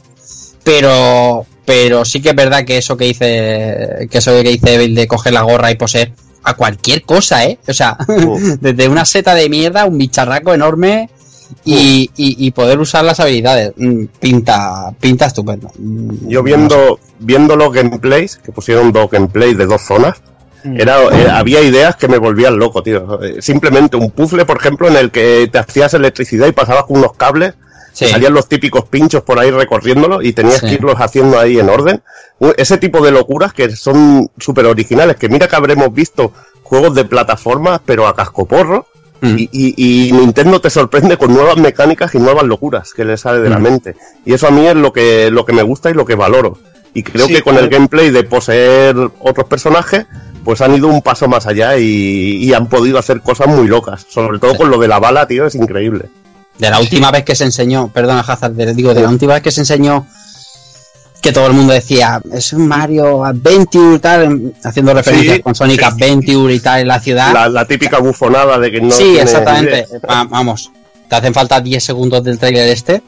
Pero 0.63 1.45
pero 1.63 2.03
sí 2.05 2.23
que 2.23 2.29
es 2.29 2.35
verdad 2.35 2.65
que 2.65 2.79
eso 2.79 2.97
que 2.97 3.05
dice 3.05 4.07
que 4.09 4.17
eso 4.17 4.31
que 4.31 4.49
dice 4.49 4.73
Evil 4.73 4.95
de 4.95 5.05
coger 5.05 5.31
la 5.31 5.43
gorra 5.43 5.69
y 5.69 5.75
poseer 5.75 6.11
a 6.41 6.55
cualquier 6.55 7.03
cosa, 7.03 7.45
¿eh? 7.45 7.59
O 7.67 7.73
sea, 7.73 7.99
desde 8.61 8.89
una 8.89 9.05
seta 9.05 9.35
de 9.35 9.47
mierda, 9.47 9.85
un 9.85 9.99
bicharraco 9.99 10.55
enorme 10.55 11.07
y, 11.63 12.09
y, 12.15 12.47
y, 12.47 12.51
poder 12.51 12.79
usar 12.79 13.05
las 13.05 13.19
habilidades. 13.19 13.73
Mm, 13.75 14.05
pinta 14.19 14.93
pinta 14.99 15.25
estupendo. 15.25 15.71
Mm, 15.77 16.27
Yo 16.27 16.43
viendo 16.43 16.99
viendo 17.19 17.55
los 17.55 17.73
gameplays, 17.73 18.37
que 18.37 18.51
pusieron 18.51 18.91
dos 18.91 19.09
gameplays 19.09 19.57
de 19.57 19.65
dos 19.65 19.81
zonas, 19.81 20.21
era, 20.73 21.03
eh, 21.11 21.29
había 21.29 21.61
ideas 21.61 21.95
que 21.95 22.07
me 22.07 22.17
volvían 22.17 22.57
loco, 22.57 22.81
tío. 22.81 23.21
Eh, 23.21 23.41
simplemente 23.41 23.97
un 23.97 24.09
puzzle, 24.11 24.45
por 24.45 24.57
ejemplo, 24.57 24.87
en 24.87 24.95
el 24.95 25.11
que 25.11 25.47
te 25.51 25.59
hacías 25.59 25.93
electricidad 25.93 26.47
y 26.47 26.53
pasabas 26.53 26.85
con 26.85 26.97
unos 26.97 27.13
cables, 27.13 27.53
sí. 27.93 28.07
salían 28.07 28.33
los 28.33 28.47
típicos 28.47 28.85
pinchos 28.85 29.21
por 29.21 29.37
ahí 29.37 29.51
recorriéndolo 29.51 30.21
y 30.21 30.33
tenías 30.33 30.61
sí. 30.61 30.67
que 30.67 30.73
irlos 30.75 30.95
haciendo 30.97 31.39
ahí 31.39 31.59
en 31.59 31.69
orden. 31.69 32.01
Ese 32.57 32.77
tipo 32.77 33.03
de 33.05 33.11
locuras 33.11 33.53
que 33.53 33.75
son 33.75 34.29
súper 34.39 34.65
originales, 34.65 35.17
que 35.17 35.29
mira 35.29 35.47
que 35.47 35.55
habremos 35.55 35.93
visto 35.93 36.33
juegos 36.63 36.95
de 36.95 37.05
plataformas, 37.05 37.81
pero 37.85 38.07
a 38.07 38.15
cascoporro. 38.15 38.87
Mm. 39.25 39.39
Y, 39.39 39.49
y, 39.51 40.07
y, 40.07 40.11
Nintendo 40.11 40.61
te 40.61 40.69
sorprende 40.69 41.17
con 41.17 41.33
nuevas 41.33 41.57
mecánicas 41.57 42.13
y 42.15 42.19
nuevas 42.19 42.43
locuras 42.43 42.93
que 42.93 43.05
le 43.05 43.17
sale 43.17 43.39
de 43.39 43.49
mm. 43.49 43.51
la 43.51 43.59
mente. 43.59 43.95
Y 44.25 44.33
eso 44.33 44.47
a 44.47 44.51
mí 44.51 44.65
es 44.65 44.75
lo 44.75 44.93
que, 44.93 45.31
lo 45.31 45.45
que 45.45 45.53
me 45.53 45.63
gusta 45.63 45.89
y 45.89 45.93
lo 45.93 46.05
que 46.05 46.15
valoro. 46.15 46.57
Y 46.93 47.03
creo 47.03 47.27
sí, 47.27 47.33
que 47.33 47.41
con 47.41 47.57
el 47.57 47.69
gameplay 47.69 48.09
de 48.09 48.23
poseer 48.23 48.95
otros 49.19 49.47
personajes 49.47 50.05
pues 50.45 50.61
han 50.61 50.75
ido 50.75 50.87
un 50.87 51.01
paso 51.01 51.27
más 51.27 51.47
allá 51.47 51.77
y, 51.77 52.53
han 52.53 52.67
podido 52.67 52.99
hacer 52.99 53.21
cosas 53.21 53.47
muy 53.47 53.67
locas. 53.67 54.05
Sobre 54.07 54.37
todo 54.37 54.55
con 54.55 54.69
lo 54.69 54.77
de 54.77 54.87
la 54.87 54.99
bala, 54.99 55.27
tío, 55.27 55.45
es 55.45 55.55
increíble. 55.55 56.05
De 56.59 56.69
la 56.69 56.79
última 56.79 57.11
vez 57.11 57.25
que 57.25 57.35
se 57.35 57.43
enseñó, 57.43 57.89
perdona 57.89 58.21
Hazard, 58.21 58.53
digo, 58.53 58.93
de 58.93 59.01
la 59.01 59.09
última 59.09 59.33
vez 59.33 59.41
que 59.41 59.51
se 59.51 59.61
enseñó 59.61 60.05
que 61.25 61.31
todo 61.31 61.47
el 61.47 61.53
mundo 61.53 61.73
decía, 61.73 62.21
es 62.31 62.53
un 62.53 62.67
Mario 62.67 63.25
Adventure 63.25 63.95
y 63.95 63.99
tal, 63.99 64.53
haciendo 64.63 64.93
referencias 64.93 65.39
con 65.39 65.55
Sonic 65.55 65.81
Adventure 65.81 66.53
y 66.53 66.59
tal 66.59 66.81
en 66.81 66.87
la 66.87 66.99
ciudad. 66.99 67.49
La, 67.49 67.65
típica 67.65 67.97
bufonada 67.97 68.59
de 68.59 68.71
que 68.71 68.79
no. 68.79 68.91
Sí, 68.91 69.17
exactamente. 69.17 69.87
Vamos, 70.07 70.71
te 71.09 71.15
hacen 71.15 71.33
falta 71.33 71.59
10 71.59 71.83
segundos 71.83 72.23
del 72.23 72.37
trailer 72.37 72.69
este 72.69 73.01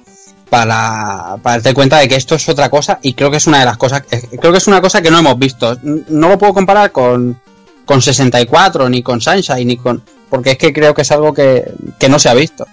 para, 0.49 1.37
para 1.43 1.57
darte 1.57 1.75
cuenta 1.75 1.99
de 1.99 2.07
que 2.07 2.15
esto 2.15 2.33
es 2.33 2.49
otra 2.49 2.71
cosa 2.71 2.97
y 3.03 3.13
creo 3.13 3.29
que 3.29 3.37
es 3.37 3.45
una 3.45 3.59
de 3.59 3.65
las 3.65 3.77
cosas, 3.77 4.01
eh, 4.09 4.23
creo 4.41 4.51
que 4.51 4.57
es 4.57 4.65
una 4.65 4.81
cosa 4.81 4.99
que 4.99 5.11
no 5.11 5.19
hemos 5.19 5.37
visto. 5.37 5.77
No 5.83 6.29
lo 6.29 6.39
puedo 6.39 6.55
comparar 6.55 6.91
con, 6.91 7.39
con 7.85 8.01
64, 8.01 8.89
ni 8.89 9.03
con 9.03 9.21
Sunshine, 9.21 9.67
ni 9.67 9.77
con, 9.77 10.01
porque 10.29 10.51
es 10.51 10.57
que 10.57 10.73
creo 10.73 10.93
que 10.93 11.01
es 11.01 11.11
algo 11.11 11.33
que, 11.33 11.63
no 12.09 12.19
se 12.19 12.29
ha 12.29 12.33
visto. 12.33 12.65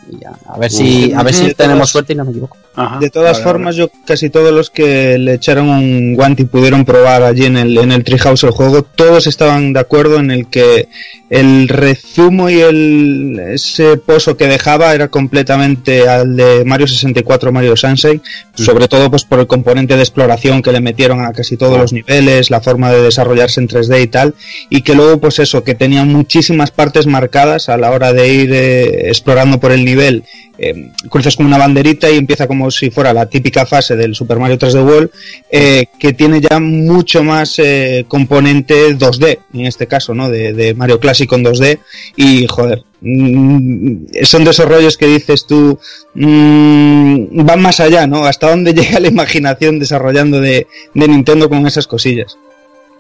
a 0.47 0.58
ver 0.58 0.70
si, 0.70 1.12
a 1.12 1.23
ver 1.23 1.34
si 1.34 1.55
tenemos 1.55 1.91
suerte 1.91 2.12
y 2.12 2.16
no 2.16 2.24
me 2.24 2.31
equivoco. 2.31 2.57
de 3.00 3.10
todas 3.10 3.42
formas, 3.42 3.76
yo 3.76 3.91
casi 4.07 4.31
todos 4.31 4.52
los 4.52 4.70
que 4.70 5.18
le 5.18 5.34
echaron 5.34 5.68
un 5.68 6.15
guante 6.15 6.42
y 6.42 6.47
pudieron 6.47 6.84
probar 6.84 7.23
allí 7.23 7.47
en 7.47 7.57
el, 7.57 7.76
en 7.78 7.92
el 7.92 8.05
Treehouse 8.05 8.44
el 8.44 8.50
juego, 8.50 8.83
todos 8.83 9.26
estaban 9.26 9.73
de 9.73 9.81
acuerdo 9.81 10.18
en 10.18 10.31
el 10.31 10.47
que 10.49 10.89
el 11.31 11.68
rezumo 11.68 12.49
y 12.49 12.60
el 12.60 13.41
ese 13.55 13.97
pozo 13.97 14.36
que 14.36 14.47
dejaba 14.47 14.94
era 14.94 15.08
completamente 15.08 16.08
al 16.08 16.36
de 16.36 16.65
Mario 16.65 16.86
64, 16.86 17.50
Mario 17.50 17.76
Sunshine, 17.76 18.23
mm. 18.57 18.62
sobre 18.62 18.89
todo 18.89 19.10
pues 19.10 19.24
por 19.24 19.41
el 19.41 19.47
componente 19.47 19.97
de 19.97 20.02
exploración 20.02 20.62
que 20.62 20.70
le 20.73 20.81
metieron 20.81 21.24
a 21.24 21.33
casi 21.33 21.57
todos 21.57 21.78
los 21.78 21.92
niveles, 21.92 22.50
la 22.50 22.60
forma 22.60 22.92
de 22.92 23.02
desarrollarse 23.02 23.60
en 23.60 23.68
3D 23.68 24.02
y 24.02 24.07
tal, 24.07 24.34
y 24.70 24.83
que 24.83 24.94
luego 24.94 25.18
pues 25.18 25.39
eso, 25.39 25.65
que 25.65 25.74
tenía 25.74 26.05
muchísimas 26.05 26.70
partes 26.70 27.07
marcadas 27.07 27.43
a 27.44 27.76
la 27.76 27.90
hora 27.90 28.12
de 28.12 28.28
ir 28.32 28.52
eh, 28.52 29.08
explorando 29.08 29.60
por 29.60 29.70
el 29.70 29.84
nivel. 29.84 30.24
Eh, 30.56 30.92
cruzas 31.10 31.36
como 31.36 31.48
una 31.48 31.58
banderita 31.58 32.10
y 32.10 32.16
empieza 32.16 32.47
como 32.47 32.70
si 32.70 32.90
fuera 32.90 33.12
la 33.12 33.26
típica 33.26 33.66
fase 33.66 33.97
del 33.97 34.14
Super 34.14 34.39
Mario 34.39 34.56
3D 34.56 34.86
World, 34.86 35.10
eh, 35.50 35.86
que 35.98 36.14
tiene 36.14 36.40
ya 36.40 36.58
mucho 36.58 37.23
más 37.23 37.60
componente 38.08 38.97
2D, 38.97 39.40
en 39.52 39.66
este 39.66 39.86
caso, 39.86 40.14
¿no? 40.14 40.31
De, 40.31 40.74
Mario 40.74 40.98
Clásico 41.00 41.34
en 41.34 41.44
2D. 41.44 41.81
Y 42.16 42.47
joder, 42.47 42.82
mm, 43.02 44.06
son 44.23 44.44
de 44.44 44.50
esos 44.50 44.66
rollos 44.66 44.97
que 44.97 45.06
dices 45.06 45.47
tú, 45.47 45.78
mm, 46.14 47.44
van 47.44 47.60
más 47.60 47.81
allá, 47.81 48.06
¿no? 48.06 48.24
Hasta 48.24 48.48
dónde 48.48 48.73
llega 48.74 49.00
la 49.00 49.08
imaginación 49.08 49.78
desarrollando 49.78 50.40
de, 50.40 50.66
Nintendo 50.94 51.50
con 51.50 51.66
esas 51.66 51.86
cosillas. 51.86 52.39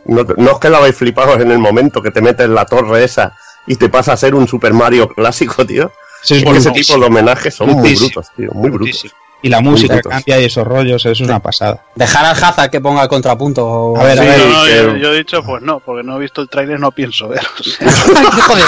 No, 0.06 0.22
no 0.36 0.52
os 0.52 0.60
quedabais 0.60 0.94
flipados 0.94 1.40
en 1.40 1.50
el 1.50 1.58
momento 1.58 2.02
que 2.02 2.10
te 2.10 2.20
metes 2.20 2.46
la 2.50 2.66
torre 2.66 3.04
esa 3.04 3.34
y 3.66 3.76
te 3.76 3.88
pasa 3.88 4.12
a 4.12 4.16
ser 4.16 4.34
un 4.34 4.48
Super 4.48 4.72
Mario 4.72 5.08
clásico, 5.08 5.64
tío. 5.66 5.92
Sí, 6.22 6.40
porque 6.42 6.58
ese 6.58 6.70
tipo 6.70 6.98
de 6.98 7.06
homenajes 7.06 7.54
son 7.54 7.70
muy 7.70 7.94
brutos, 7.94 8.28
tío, 8.34 8.50
muy 8.52 8.70
brutos. 8.70 9.14
Y 9.42 9.50
la 9.50 9.60
música 9.60 10.00
cambia 10.00 10.40
y 10.40 10.44
esos 10.46 10.66
rollos, 10.66 11.02
eso 11.04 11.10
es 11.10 11.20
una 11.20 11.38
pasada. 11.38 11.84
Dejar 11.94 12.24
al 12.24 12.42
Hazard 12.42 12.70
que 12.70 12.80
ponga 12.80 13.02
el 13.02 13.08
contrapunto. 13.08 13.94
A 13.94 14.04
ver, 14.04 14.18
a 14.18 14.22
ver. 14.22 14.98
yo, 14.98 15.12
he 15.12 15.18
dicho, 15.18 15.42
pues 15.42 15.60
no, 15.60 15.80
porque 15.80 16.02
no 16.02 16.16
he 16.16 16.20
visto 16.20 16.40
el 16.40 16.48
trailer, 16.48 16.80
no 16.80 16.92
pienso 16.92 17.28
ver. 17.28 17.42
Hijo 17.60 18.56
de 18.56 18.62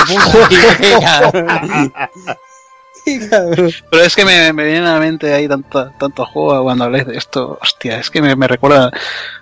puta. 1.31 1.33
Pero 3.91 4.03
es 4.03 4.17
que 4.17 4.25
me, 4.25 4.53
me 4.53 4.65
viene 4.65 4.87
a 4.87 4.95
la 4.95 5.01
mente 5.01 5.33
ahí 5.33 5.49
tanto, 5.49 5.93
tanto 5.99 6.27
juego 6.27 6.65
cuando 6.65 6.85
hablé 6.85 7.05
de 7.05 7.17
esto. 7.17 7.59
Hostia, 7.63 7.99
es 8.01 8.11
que 8.11 8.21
me, 8.21 8.35
me 8.37 8.49
recuerda 8.49 8.91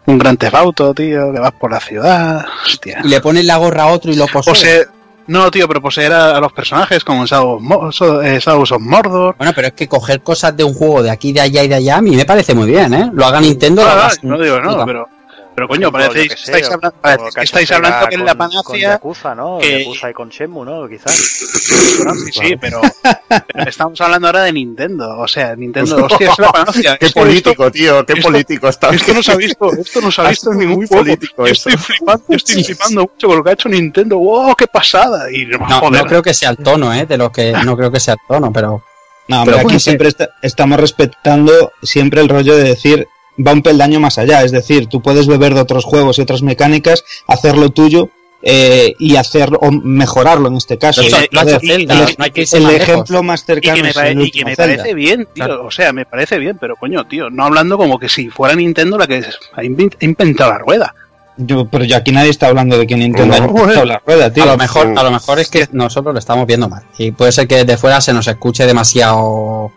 un 0.07 0.19
gran 0.19 0.37
tefauto, 0.37 0.95
tío, 0.95 1.33
que 1.33 1.41
vas 1.41 1.53
por 1.53 1.73
la 1.73 1.81
ciudad. 1.81 2.47
Hostia. 2.65 3.01
Y 3.03 3.09
le 3.09 3.21
pones 3.21 3.45
la 3.45 3.57
gorra 3.57 3.85
a 3.85 3.87
otro 3.89 4.13
y 4.13 4.17
lo 4.17 4.27
posee. 4.27 4.87
No, 5.27 5.51
tío, 5.51 5.67
pero 5.67 5.81
poseer 5.81 6.13
a, 6.13 6.41
los 6.41 6.53
personajes 6.53 7.03
como 7.05 7.27
Shadows 7.27 8.01
eh, 8.23 8.75
of 8.75 8.81
Mordor. 8.81 9.35
Bueno, 9.37 9.53
pero 9.55 9.69
es 9.69 9.73
que 9.75 9.89
coger 9.89 10.23
cosas 10.23 10.57
de 10.57 10.65
un 10.65 10.75
juego 10.75 11.03
de 11.03 11.11
aquí, 11.11 11.33
de 11.33 11.41
allá 11.41 11.63
y 11.63 11.69
de 11.69 11.75
allá, 11.77 11.97
a 11.97 12.03
mí 12.03 12.15
me 12.15 12.25
parece 12.25 12.55
muy 12.55 12.67
bien, 12.67 12.93
¿eh? 12.95 13.11
Lo 13.13 13.25
haga 13.25 13.41
Nintendo. 13.41 13.83
no 14.23 14.39
digo 14.39 14.61
no, 14.61 14.85
pero, 14.85 15.09
pero 15.55 15.69
coño, 15.69 15.93
parece 15.93 16.29
que, 16.29 16.35
estáis, 16.35 16.71
hablando, 16.71 17.31
que 17.35 17.43
estáis 17.43 17.71
hablando 17.73 18.09
que 18.09 18.15
es 18.17 18.21
la 18.21 18.35
panacea. 18.35 18.63
Con 18.63 18.79
Yakuza, 18.79 19.35
¿no? 19.35 19.59
Que... 19.59 19.81
Yakuza 19.81 20.11
y 20.11 20.13
con 20.13 20.29
Shenmue, 20.29 20.65
¿no? 20.65 20.89
Quizás. 20.89 21.13
sí, 21.13 22.33
sí, 22.33 22.57
pero, 22.61 22.81
pero, 23.29 23.69
estamos 23.69 24.01
hablando 24.01 24.29
ahora 24.29 24.43
de 24.43 24.53
Nintendo. 24.53 25.19
O 25.19 25.29
sea, 25.29 25.55
Nintendo, 25.55 26.05
hostia, 26.05 26.31
es 26.31 26.39
la 26.39 26.53
panacea. 26.53 26.97
Qué 26.97 27.11
político, 27.11 27.71
tío, 27.71 28.05
qué 28.05 28.17
político 28.17 28.69
está. 28.69 28.91
Esto 28.91 29.15
no 29.15 29.23
se 29.23 29.33
ha 29.33 29.37
visto, 29.37 29.73
esto 29.73 30.01
no 30.01 30.11
se 30.11 30.21
ha 30.23 30.29
visto 30.29 30.53
en 30.53 30.59
ningún. 30.59 30.89
Político 30.89 31.47
estoy 31.47 31.77
flipando, 31.77 32.25
estoy 32.29 32.65
flipando 32.65 33.01
mucho 33.03 33.29
con 33.29 33.37
lo 33.39 33.45
que 33.45 33.51
ha 33.51 33.53
hecho 33.55 33.69
Nintendo. 33.69 34.19
¡Wow, 34.19 34.55
qué 34.55 34.67
pasada! 34.67 35.31
Y, 35.31 35.47
no, 35.47 35.91
no 35.91 36.05
creo 36.05 36.23
que 36.23 36.35
sea 36.35 36.51
el 36.51 36.57
tono, 36.59 36.93
¿eh? 36.93 37.07
De 37.07 37.17
lo 37.17 37.31
que, 37.31 37.53
no 37.53 37.77
creo 37.77 37.91
que 37.91 38.01
sea 38.01 38.15
el 38.15 38.21
tono, 38.27 38.53
pero... 38.53 38.83
No, 39.27 39.43
pero 39.45 39.59
aquí 39.61 39.81
siempre 39.81 40.11
estamos 40.43 40.79
respetando 40.79 41.73
siempre 41.83 42.21
el 42.21 42.29
rollo 42.29 42.57
de 42.57 42.65
decir 42.65 43.09
va 43.39 43.53
un 43.53 43.63
peldaño 43.63 44.01
más 44.01 44.19
allá. 44.19 44.43
Es 44.43 44.53
decir, 44.53 44.87
tú 44.87 45.01
puedes 45.03 45.27
beber 45.27 45.55
de 45.55 45.61
otros 45.61 45.85
juegos 45.85 46.19
y 46.19 46.23
otras 46.23 46.43
mecánicas, 46.43 47.05
hacerlo 47.27 47.71
tuyo 47.71 48.11
eh, 48.43 48.95
y 48.99 49.17
hacerlo 49.17 49.59
o 49.63 49.71
mejorarlo 49.71 50.49
en 50.49 50.57
este 50.57 50.77
caso. 50.77 51.01
el, 51.01 52.71
ejemplo 52.71 53.23
más 53.23 53.45
cercano 53.45 53.79
y 54.23 54.31
que 54.31 54.45
me, 54.45 54.55
parece 54.55 54.95
bien, 54.95 55.27
tío. 55.33 55.65
O 55.65 55.71
sea, 55.71 55.93
me 55.93 56.05
parece 56.05 56.39
bien, 56.39 56.59
pero 56.61 56.77
coño, 56.77 57.07
tío, 57.07 57.31
no 57.31 57.45
hablando 57.45 57.79
como 57.79 57.99
que 57.99 58.09
si 58.09 58.29
fuera 58.29 58.55
Nintendo 58.55 58.99
la 58.99 59.07
que 59.07 59.25
ha 59.55 59.65
inventado 59.65 60.53
la 60.53 60.59
rueda. 60.59 60.95
Yo, 61.37 61.65
pero 61.65 61.85
ya 61.85 61.97
aquí 61.97 62.13
nadie 62.13 62.31
está 62.31 62.47
hablando 62.47 62.79
de 62.79 62.87
que 62.87 62.95
Nintendo 62.95 63.35
ha 63.35 63.39
inventado 63.39 63.85
la 63.87 63.99
rueda, 64.07 64.33
tío. 64.33 64.45
A 64.45 64.47
lo 64.47 64.57
mejor, 64.57 64.93
a 64.97 65.03
lo 65.03 65.11
mejor 65.11 65.41
es 65.41 65.49
que 65.49 65.67
nosotros 65.73 66.13
lo 66.13 66.19
estamos 66.19 66.47
viendo 66.47 66.69
mal. 66.69 66.85
Y 66.99 67.11
puede 67.11 67.33
ser 67.33 67.49
que 67.49 67.65
de 67.65 67.77
fuera 67.77 68.01
se 68.01 68.13
nos 68.13 68.29
escuche 68.29 68.67
demasiado 68.67 69.73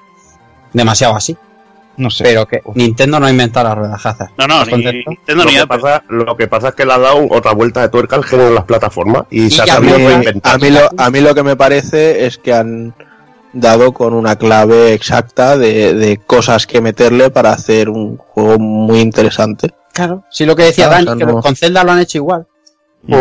demasiado 0.74 1.16
así. 1.16 1.38
No 1.98 2.10
sé. 2.12 2.24
Pero 2.24 2.46
que 2.46 2.62
Nintendo 2.76 3.20
no 3.20 3.26
ha 3.26 3.32
inventado 3.32 3.70
la 3.70 3.76
rueda 3.76 3.96
Hazard. 3.96 4.30
No, 4.38 4.48
no, 4.48 4.64
Nintendo 4.66 5.44
lo, 5.44 5.50
que 5.50 5.68
pasa, 5.68 6.04
lo 6.08 6.38
que 6.38 6.48
pasa 6.48 6.70
es 6.70 6.76
que 6.76 6.86
le 6.86 6.94
ha 6.94 7.00
dado 7.00 7.28
otra 7.30 7.54
vuelta 7.54 7.82
de 7.82 7.90
tuerca 7.90 8.16
al 8.16 8.24
género 8.24 8.50
de 8.50 8.56
las 8.56 8.66
plataformas 8.66 9.24
y, 9.32 9.50
se 9.50 9.64
ha 9.64 9.68
sabido 9.68 9.98
reinventar. 9.98 10.54
A 10.54 10.58
mí, 10.60 10.70
lo, 10.70 10.90
a 10.96 11.10
mí 11.10 11.22
lo 11.22 11.34
que 11.34 11.44
me 11.44 11.56
parece 11.56 12.26
es 12.26 12.38
que 12.38 12.54
han 12.54 12.94
dado 13.54 13.94
con 13.94 14.14
una 14.14 14.36
clave 14.36 14.94
exacta 14.94 15.58
de, 15.58 16.22
cosas 16.26 16.68
que 16.68 16.82
meterle 16.82 17.30
para 17.30 17.52
hacer 17.52 17.90
un 17.90 18.18
juego 18.18 18.60
muy 18.60 19.00
interesante. 19.00 19.74
Claro, 19.94 20.24
sí 20.30 20.46
lo 20.46 20.56
que 20.56 20.64
decía 20.64 20.90
Dani, 20.90 21.18
que 21.18 21.26
con 21.26 21.56
Zelda 21.56 21.84
lo 21.84 21.92
han 21.92 22.00
hecho 22.00 22.20
igual. 22.20 22.46
Mm. 23.04 23.16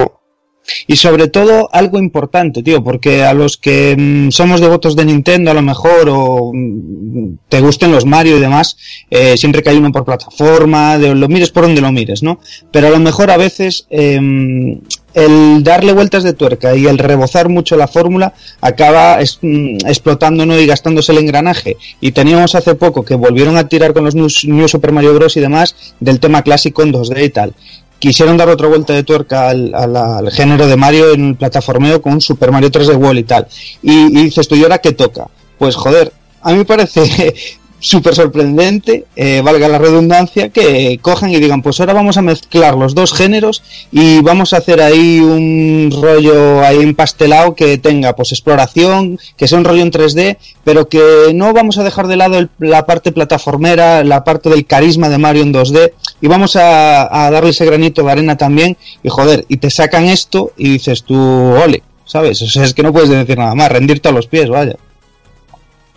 Y 0.87 0.97
sobre 0.97 1.29
todo 1.29 1.69
algo 1.73 1.99
importante, 1.99 2.63
tío, 2.63 2.83
porque 2.83 3.25
a 3.25 3.35
los 3.35 3.57
que 3.57 3.97
mm, 3.97 4.31
somos 4.31 4.61
devotos 4.61 4.97
de 4.97 5.05
Nintendo 5.05 5.51
a 5.51 5.55
lo 5.55 5.63
mejor 5.63 6.09
o 6.09 6.51
mm, 6.53 7.39
te 7.49 7.61
gusten 7.61 7.93
los 7.93 8.05
Mario 8.05 8.37
y 8.37 8.41
demás, 8.41 8.77
eh, 9.11 9.37
siempre 9.37 9.63
que 9.63 9.71
hay 9.71 9.77
uno 9.77 9.93
por 9.93 10.05
plataforma, 10.05 10.99
de, 10.99 11.15
lo 11.15 11.29
mires 11.29 11.51
por 11.51 11.65
donde 11.65 11.81
lo 11.81 11.93
mires, 11.93 12.23
¿no? 12.23 12.41
Pero 12.71 12.89
a 12.89 12.91
lo 12.91 12.99
mejor 12.99 13.31
a 13.31 13.37
veces 13.37 13.87
em, 13.91 14.81
el 15.15 15.63
darle 15.63 15.93
vueltas 15.93 16.25
de 16.25 16.35
tuerca 16.35 16.77
y 16.77 16.87
el 16.87 16.99
rebozar 16.99 17.49
mucho 17.49 17.77
la 17.77 17.89
fórmula 17.89 18.35
acaba 18.61 19.19
mm, 19.19 19.87
explotando 19.87 20.45
y 20.61 20.67
gastándose 20.67 21.13
el 21.13 21.19
engranaje. 21.19 21.77
Y 22.01 22.13
teníamos 22.13 22.55
hace 22.55 22.75
poco 22.75 23.05
que 23.05 23.15
volvieron 23.15 23.57
a 23.57 23.69
tirar 23.69 23.95
con 23.95 24.05
los 24.05 24.15
New 24.15 24.69
Super 24.69 24.93
Mario 24.93 25.15
Bros. 25.15 25.37
y 25.37 25.41
demás 25.41 25.75
del 26.01 26.21
tema 26.21 26.43
clásico 26.43 26.83
en 26.83 26.93
2D 26.93 27.25
y 27.25 27.31
tal 27.31 27.55
quisieron 27.99 28.37
dar 28.37 28.49
otra 28.49 28.69
vuelta 28.69 28.93
de 28.93 29.03
tuerca 29.03 29.51
al, 29.51 30.31
género 30.33 30.67
de 30.67 30.77
Mario 30.77 31.13
en 31.13 31.29
el 31.29 31.37
plataformeo 31.37 32.03
con 32.03 32.21
Super 32.21 32.53
Mario 32.53 32.71
3 32.71 32.89
d 32.89 32.95
World 32.95 33.21
y 33.21 33.25
tal. 33.25 33.47
Y, 33.83 34.19
y 34.19 34.25
dices 34.25 34.49
tú, 34.49 34.55
¿y 34.55 34.63
ahora 34.63 34.79
qué 34.79 34.93
toca? 34.93 35.27
Pues 35.59 35.75
joder, 35.75 36.13
a 36.43 36.53
mí 36.53 36.59
me 36.59 36.65
parece 36.65 37.35
súper 37.79 38.15
sorprendente, 38.15 39.05
eh, 39.17 39.43
valga 39.45 39.69
la 39.69 39.79
redundancia, 39.79 40.49
que 40.49 40.99
cojan 41.03 41.31
y 41.31 41.37
digan, 41.39 41.63
pues 41.63 41.79
ahora 41.81 41.93
vamos 41.93 42.17
a 42.17 42.23
mezclar 42.23 42.75
los 42.75 42.95
dos 42.95 43.13
géneros 43.13 43.63
y 43.93 44.21
vamos 44.23 44.53
a 44.53 44.59
hacer 44.59 44.81
ahí 44.81 45.21
un 45.21 45.91
rollo 45.93 46.63
ahí 46.63 46.81
empastelado 46.83 47.55
que 47.55 47.79
tenga 47.79 48.17
pues 48.17 48.33
exploración, 48.33 49.19
que 49.37 49.47
sea 49.47 49.59
un 49.59 49.65
rollo 49.65 49.83
en 49.83 49.93
3D, 49.93 50.39
pero 50.65 50.89
que 50.89 51.33
no 51.35 51.53
vamos 51.53 51.79
a 51.79 51.85
dejar 51.85 52.07
de 52.07 52.17
lado 52.17 52.49
la 52.59 52.87
parte 52.87 53.13
plataformera, 53.13 54.03
la 54.05 54.25
parte 54.25 54.49
del 54.49 54.67
carisma 54.67 55.09
de 55.09 55.19
Mario 55.19 55.43
en 55.43 55.53
2D 55.53 55.93
y 56.27 56.29
vamos 56.29 56.57
a, 56.57 57.31
darle 57.31 57.51
ese 57.51 57.65
granito 57.65 58.03
de 58.03 58.11
arena 58.11 58.37
también 58.37 58.77
y 59.01 59.09
joder, 59.09 59.45
y 59.47 59.59
te 59.59 59.71
sacan 59.71 60.07
esto 60.07 60.51
y 60.57 60.71
dices 60.71 61.05
tú, 61.05 61.17
ole, 61.17 61.85
¿sabes? 62.05 62.43
O 62.43 62.49
sea, 62.49 62.65
es 62.65 62.75
que 62.75 62.83
no 62.83 62.93
puedes 62.93 63.09
decir 63.09 63.39
nada 63.39 63.55
más, 63.55 63.71
rendirte 63.71 64.09
a 64.09 64.13
los 64.13 64.27
pies, 64.27 64.49
vaya. 64.49 64.75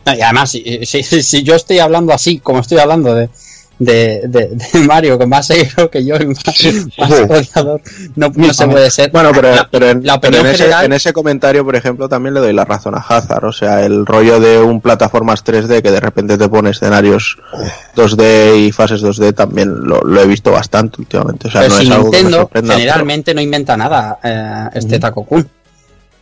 Y 0.05 0.21
además, 0.21 0.51
si, 0.51 0.85
si, 0.85 1.41
yo 1.41 1.55
estoy 1.55 1.79
hablando 1.79 2.13
así, 2.13 2.37
como 2.37 2.59
estoy 2.59 2.77
hablando 2.77 3.15
de, 3.15 3.29
de, 3.79 4.21
de, 4.27 4.47
de 4.49 4.79
Mario 4.87 5.17
con 5.17 5.29
más 5.29 5.49
ego 5.49 5.89
que 5.89 6.05
yo 6.05 6.15
y 6.17 6.25
más, 6.27 6.43
más 6.97 7.11
odiador, 7.11 7.81
no, 8.15 8.31
no 8.35 8.53
se 8.53 8.67
puede 8.67 8.91
ser. 8.91 9.09
Bueno, 9.11 9.31
pero, 9.33 9.55
La- 9.55 9.67
pero, 9.71 9.89
en, 9.89 10.05
la 10.05 10.19
pero 10.19 10.37
en 10.37 10.45
ese, 10.47 10.57
general- 10.63 10.85
en 10.85 10.93
ese 10.93 11.13
comentario, 11.13 11.63
por 11.65 11.75
ejemplo, 11.75 12.07
también 12.09 12.33
le 12.33 12.41
doy 12.41 12.53
la 12.53 12.65
razón 12.65 12.93
a 12.95 12.99
Hazard. 12.99 13.45
O 13.45 13.53
sea, 13.53 13.85
el 13.85 14.05
rollo 14.05 14.39
de 14.39 14.59
un 14.59 14.81
plataformas 14.81 15.43
3D 15.45 15.81
que 15.81 15.91
de 15.91 15.99
repente 15.99 16.37
te 16.37 16.49
pone 16.49 16.71
escenarios 16.71 17.37
2D 17.95 18.67
y 18.67 18.71
fases 18.71 19.01
2D 19.03 19.33
también 19.33 19.73
lo, 19.83 20.01
lo 20.01 20.21
he 20.21 20.27
visto 20.27 20.51
bastante 20.51 20.97
últimamente. 20.99 21.47
O 21.47 21.51
sea, 21.51 21.61
Pero 21.61 21.73
no 21.75 21.79
si 21.79 21.85
es 21.87 21.91
algo 21.91 22.11
que 22.11 22.23
me 22.23 22.31
sorprenda. 22.31 22.47
pero 22.51 22.79
generalmente 22.79 23.33
no 23.33 23.41
inventa 23.41 23.77
nada, 23.77 24.19
eh, 24.23 24.69
este 24.75 24.99
Taco 24.99 25.23
Kun. 25.23 25.47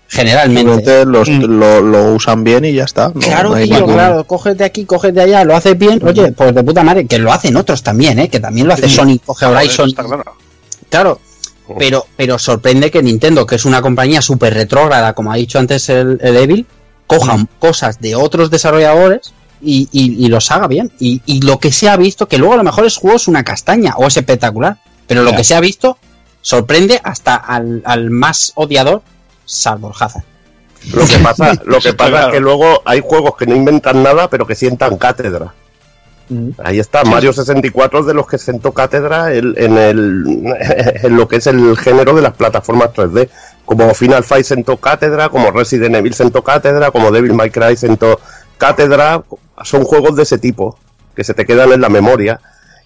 Generalmente. 0.09 1.05
los, 1.05 1.27
Mm. 1.29 1.41
lo, 1.59 1.81
lo 1.81 2.13
usan 2.13 2.43
bien 2.43 2.65
y 2.65 2.73
ya 2.73 2.85
está. 2.85 3.09
No- 3.13 3.19
Claro, 3.21 3.49
no 3.49 3.55
tío, 3.63 3.85
claro, 3.85 4.23
coges 4.25 4.57
de 4.57 4.65
aquí, 4.65 4.85
coges 4.85 5.13
de 5.13 5.21
allá, 5.21 5.43
lo 5.43 5.55
haces 5.55 5.77
bien, 5.77 5.99
oye, 6.05 6.31
pues 6.31 6.55
de 6.55 6.63
puta 6.63 6.83
madre, 6.83 7.05
que 7.05 7.17
lo 7.19 7.31
hacen 7.31 7.55
otros 7.57 7.83
también, 7.83 8.17
¿eh? 8.19 8.29
que 8.29 8.39
también 8.39 8.67
lo 8.67 8.73
hace 8.73 8.89
Sony, 8.89 9.19
coge 9.25 9.45
Horizon, 9.45 9.89
Está 9.89 10.03
claro. 10.03 10.23
claro, 10.89 11.19
pero, 11.77 12.05
pero 12.15 12.39
sorprende 12.39 12.89
que 12.89 13.03
Nintendo, 13.03 13.45
que 13.45 13.55
es 13.55 13.65
una 13.65 13.81
compañía 13.81 14.21
súper 14.21 14.53
retrógrada, 14.53 15.13
como 15.13 15.31
ha 15.31 15.35
dicho 15.35 15.59
antes 15.59 15.89
el, 15.89 16.17
el 16.21 16.37
Evil, 16.37 16.65
cojan 17.05 17.47
cosas 17.59 17.99
de 17.99 18.15
otros 18.15 18.49
desarrolladores 18.49 19.33
y, 19.61 19.89
y, 19.91 20.23
y 20.25 20.29
los 20.29 20.49
haga 20.51 20.67
bien. 20.67 20.91
Y, 20.99 21.21
y 21.25 21.41
lo 21.41 21.59
que 21.59 21.71
se 21.71 21.89
ha 21.89 21.97
visto, 21.97 22.27
que 22.27 22.37
luego 22.37 22.53
a 22.53 22.57
lo 22.57 22.63
mejor 22.63 22.85
es 22.85 22.95
juego 22.97 23.17
es 23.17 23.27
una 23.27 23.43
castaña 23.43 23.95
o 23.97 24.07
es 24.07 24.15
espectacular, 24.17 24.77
pero 25.07 25.23
lo 25.23 25.33
que 25.35 25.43
se 25.43 25.55
ha 25.55 25.59
visto 25.59 25.97
sorprende 26.41 26.99
hasta 27.03 27.35
al, 27.35 27.81
al 27.85 28.09
más 28.09 28.53
odiador, 28.55 29.01
salvo 29.47 29.87
el 29.87 29.93
Hazard. 29.99 30.23
Lo 30.93 31.05
que 31.05 31.17
pasa, 31.17 31.53
lo 31.65 31.79
que 31.79 31.93
pasa 31.93 32.09
claro. 32.09 32.27
es 32.27 32.33
que 32.33 32.39
luego 32.39 32.81
hay 32.85 33.01
juegos 33.03 33.35
que 33.35 33.47
no 33.47 33.55
inventan 33.55 34.03
nada, 34.03 34.29
pero 34.29 34.45
que 34.45 34.53
sientan 34.53 34.97
cátedra. 34.97 35.53
Mm. 36.29 36.49
Ahí 36.63 36.79
está, 36.79 37.03
Mario 37.03 37.31
64 37.31 38.01
es 38.01 38.05
de 38.05 38.13
los 38.13 38.27
que 38.27 38.37
sentó 38.37 38.73
cátedra 38.73 39.33
en, 39.33 39.53
en 39.57 39.77
el, 39.77 40.23
en 41.03 41.15
lo 41.15 41.27
que 41.27 41.37
es 41.37 41.47
el 41.47 41.77
género 41.77 42.13
de 42.13 42.21
las 42.21 42.33
plataformas 42.33 42.89
3D. 42.93 43.29
Como 43.65 43.93
Final 43.93 44.23
Fight 44.23 44.45
sentó 44.45 44.77
cátedra, 44.77 45.29
como 45.29 45.51
Resident 45.51 45.95
Evil 45.95 46.13
sentó 46.13 46.43
cátedra, 46.43 46.91
como 46.91 47.11
Devil 47.11 47.33
May 47.33 47.49
Cry 47.49 47.75
sentó 47.75 48.19
cátedra. 48.57 49.23
Son 49.63 49.83
juegos 49.83 50.15
de 50.15 50.23
ese 50.23 50.37
tipo, 50.37 50.77
que 51.15 51.23
se 51.23 51.33
te 51.33 51.45
quedan 51.45 51.71
en 51.71 51.81
la 51.81 51.89
memoria. 51.89 52.39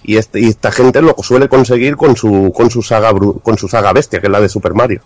Y, 0.03 0.17
este, 0.17 0.40
y 0.40 0.48
esta 0.48 0.72
gente 0.72 1.01
lo 1.01 1.15
suele 1.22 1.48
conseguir 1.48 1.95
con 1.95 2.15
su, 2.15 2.51
con 2.56 2.72
su 2.72 2.81
saga 2.81 3.11
con 3.14 3.57
su 3.57 3.67
saga 3.67 3.93
bestia, 3.93 4.19
que 4.19 4.27
es 4.27 4.31
la 4.31 4.41
de 4.41 4.49
Super 4.49 4.73
Mario. 4.73 5.01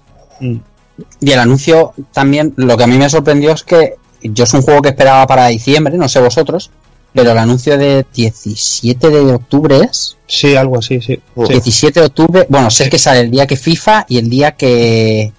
Y 1.20 1.32
el 1.32 1.40
anuncio 1.40 1.94
también, 2.14 2.54
lo 2.58 2.78
que 2.78 2.84
a 2.84 2.88
mí 2.88 2.98
me 2.98 3.10
sorprendió 3.10 3.52
es 3.52 3.64
que 3.64 3.96
yo 4.22 4.44
es 4.44 4.54
un 4.54 4.62
juego 4.62 4.82
que 4.82 4.90
esperaba 4.90 5.28
para 5.28 5.48
diciembre, 5.48 5.98
no 5.98 6.08
sé 6.08 6.20
vosotros, 6.20 6.72
pero 7.14 7.32
el 7.32 7.38
anuncio 7.38 7.78
de 7.78 8.06
17 8.14 9.10
de 9.10 9.34
octubre 9.34 9.78
es. 9.90 10.18
Sí, 10.28 10.56
algo 10.56 10.80
así, 10.80 11.02
sí. 11.02 11.20
Oh. 11.36 11.46
Sí. 11.46 11.54
17 11.54 12.00
de 12.00 12.06
octubre, 12.06 12.46
bueno, 12.50 12.70
sé 12.70 12.90
que 12.90 13.00
sale 13.00 13.22
el 13.22 13.32
día 13.32 13.48
que 13.48 13.56
FIFA 13.56 14.06
y 14.10 14.18
el 14.18 14.30
día 14.30 14.54
que 14.54 15.32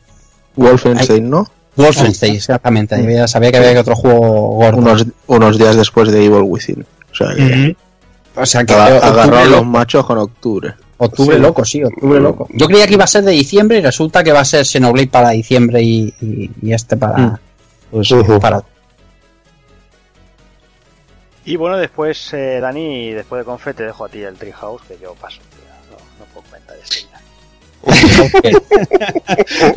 Wolfenstein, 0.57 1.29
¿no? 1.29 1.47
Wolfenstein, 1.77 2.37
exactamente. 2.37 3.03
Yo 3.03 3.11
ya 3.11 3.29
sabía 3.29 3.53
que 3.53 3.59
había 3.59 3.81
otro 3.81 3.95
juego 3.95 4.21
gordo. 4.55 4.79
Unos, 4.79 5.07
unos 5.27 5.59
días 5.59 5.77
después 5.77 6.11
de 6.11 6.25
Evil 6.25 6.43
Within. 6.43 6.87
O 7.13 7.15
sea, 7.15 7.35
que 7.35 7.77
o 8.35 8.47
sea 8.47 8.61
agarró 8.61 9.37
a 9.37 9.45
los 9.45 9.67
machos 9.67 10.07
con 10.07 10.19
octubre. 10.19 10.75
Octubre 10.99 11.37
Sí. 11.37 11.43
loco, 11.43 11.65
sí, 11.65 11.83
octubre 11.85 12.21
loco. 12.21 12.49
Yo 12.53 12.67
creía 12.67 12.87
que 12.87 12.95
iba 12.95 13.05
a 13.05 13.09
ser 13.09 13.23
de 13.25 13.33
diciembre 13.33 13.79
y 13.79 13.83
resulta 13.83 14.23
que 14.25 14.33
va 14.33 14.41
a 14.41 14.45
ser 14.45 14.65
Xenoblade 14.67 15.09
para 15.09 15.31
diciembre 15.31 15.83
y, 15.83 16.13
y- 16.21 16.51
y 16.63 16.73
este 16.73 16.97
para, 16.97 17.17
Mm. 17.19 17.37
Pues, 17.91 18.09
para 18.41 18.63
Y 21.45 21.57
bueno, 21.57 21.77
después, 21.79 22.33
eh, 22.33 22.59
Dani, 22.61 23.13
después 23.13 23.41
de 23.41 23.45
Confe, 23.45 23.75
te 23.75 23.85
dejo 23.85 24.05
a 24.05 24.09
ti 24.09 24.21
el 24.23 24.35
Treehouse, 24.37 24.83
que 24.89 24.99
yo 25.01 25.15
paso. 25.15 25.39
No, 25.91 25.97
no 26.19 26.25
puedo 26.33 26.45
comentar 26.47 26.77
este 26.83 27.07
ya. 27.09 27.21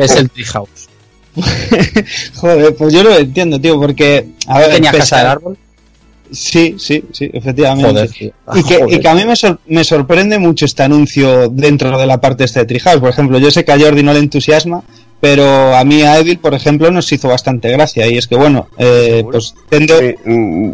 es 0.04 0.16
el 0.16 0.30
Treehouse. 0.32 0.90
Joder, 2.38 2.76
pues 2.76 2.92
yo 2.94 3.04
lo 3.04 3.16
entiendo, 3.16 3.62
tío, 3.62 3.80
porque. 3.80 4.30
A 4.48 4.58
ver, 4.60 4.72
¿Tenías 4.72 4.92
pese 4.94 5.02
casa 5.04 5.18
del 5.20 5.28
árbol? 5.28 5.58
Sí, 6.32 6.76
sí, 6.78 7.04
sí, 7.12 7.30
efectivamente. 7.34 7.90
Joder. 7.92 8.10
Y 8.56 8.64
que, 8.64 8.76
Joder. 8.80 8.94
y 8.94 9.00
que 9.00 9.08
a 9.10 9.16
mí 9.16 9.26
me, 9.26 9.36
sor- 9.36 9.60
me 9.68 9.84
sorprende 9.84 10.38
mucho 10.40 10.66
este 10.66 10.84
anuncio 10.84 11.50
dentro 11.50 11.98
de 11.98 12.06
la 12.06 12.22
parte 12.22 12.44
este 12.44 12.60
de 12.62 12.66
Treehouse. 12.66 13.00
Por 13.00 13.10
ejemplo, 13.10 13.38
yo 13.40 13.50
sé 13.52 13.66
que 13.66 13.72
a 13.72 13.80
Jordi 13.80 14.04
no 14.04 14.14
le 14.14 14.20
entusiasma, 14.20 14.84
pero 15.20 15.76
a 15.76 15.84
mí 15.84 16.02
a 16.04 16.18
Evil, 16.20 16.38
por 16.40 16.54
ejemplo, 16.54 16.92
nos 16.92 17.12
hizo 17.12 17.28
bastante 17.28 17.70
gracia. 17.72 18.08
Y 18.08 18.18
es 18.18 18.28
que, 18.28 18.36
bueno, 18.36 18.68
eh, 18.78 19.24
pues 19.32 19.54
Nintendo... 19.72 20.00
Sí, 20.00 20.16
mm, 20.30 20.72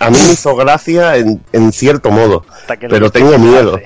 a 0.00 0.10
mí 0.10 0.18
me 0.26 0.32
hizo 0.32 0.54
gracia 0.56 1.16
en, 1.16 1.40
en 1.52 1.72
cierto 1.72 2.10
modo. 2.10 2.44
Pero 2.88 3.10
tengo 3.10 3.38
miedo. 3.38 3.78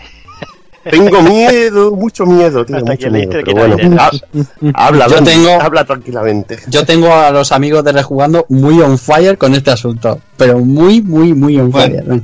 Tengo 0.82 1.20
miedo, 1.22 1.90
mucho 1.94 2.24
miedo, 2.24 2.64
tío, 2.64 2.76
Hasta 2.76 2.92
mucho 2.92 3.04
que 3.04 3.10
miedo. 3.10 3.30
leíste 3.32 3.32
Pero 3.32 3.44
que 3.44 3.52
bueno, 3.52 3.76
también 3.76 3.98
ha- 4.00 4.86
habla, 4.86 5.08
Yo 5.08 5.22
tengo- 5.22 5.60
habla 5.60 5.84
tranquilamente. 5.84 6.58
Yo 6.68 6.86
tengo 6.86 7.12
a 7.14 7.30
los 7.30 7.52
amigos 7.52 7.84
de 7.84 7.92
Rejugando 7.92 8.46
muy 8.48 8.80
on 8.80 8.96
fire 8.98 9.36
con 9.36 9.54
este 9.54 9.70
asunto. 9.70 10.20
Pero 10.38 10.58
muy, 10.58 11.02
muy, 11.02 11.34
muy 11.34 11.58
on 11.58 11.70
Bueno. 11.70 11.94
fire. 11.94 12.06
¿no? 12.08 12.20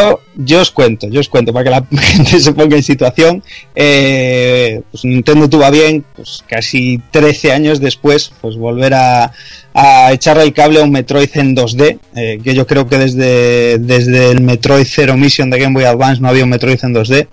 Yo, 0.00 0.20
yo 0.36 0.60
os 0.60 0.70
cuento, 0.70 1.08
yo 1.08 1.20
os 1.20 1.28
cuento 1.28 1.52
para 1.52 1.64
que 1.64 1.70
la 1.70 1.86
gente 2.02 2.40
se 2.40 2.52
ponga 2.52 2.76
en 2.76 2.82
situación. 2.82 3.42
Eh, 3.74 4.80
pues 4.90 5.04
Nintendo 5.04 5.48
tuvo 5.48 5.64
a 5.64 5.70
bien, 5.70 6.04
pues 6.14 6.42
casi 6.48 7.00
13 7.10 7.52
años 7.52 7.80
después, 7.80 8.32
pues 8.40 8.56
volver 8.56 8.94
a, 8.94 9.32
a 9.74 10.12
echarle 10.12 10.44
el 10.44 10.52
cable 10.52 10.80
a 10.80 10.84
un 10.84 10.90
Metroid 10.90 11.30
en 11.34 11.54
2D, 11.54 11.98
eh, 12.16 12.40
que 12.42 12.54
yo 12.54 12.66
creo 12.66 12.88
que 12.88 12.98
desde, 12.98 13.78
desde 13.78 14.30
el 14.30 14.40
Metroid 14.40 14.86
Zero 14.86 15.16
Mission 15.16 15.50
de 15.50 15.58
Game 15.58 15.74
Boy 15.74 15.84
Advance 15.84 16.20
no 16.20 16.28
había 16.28 16.44
un 16.44 16.50
Metroid 16.50 16.78
en 16.82 16.94
2D. 16.94 17.28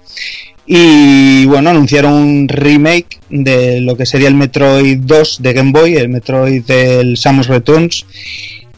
Y 0.69 1.45
bueno, 1.45 1.69
anunciaron 1.69 2.13
un 2.13 2.47
remake 2.49 3.21
de 3.29 3.79
lo 3.79 3.95
que 3.95 4.05
sería 4.05 4.27
el 4.27 4.35
Metroid 4.35 4.97
2 4.99 5.41
de 5.41 5.53
Game 5.53 5.71
Boy, 5.71 5.95
el 5.95 6.09
Metroid 6.09 6.63
del 6.65 7.15
Samus 7.15 7.47
Returns. 7.47 8.05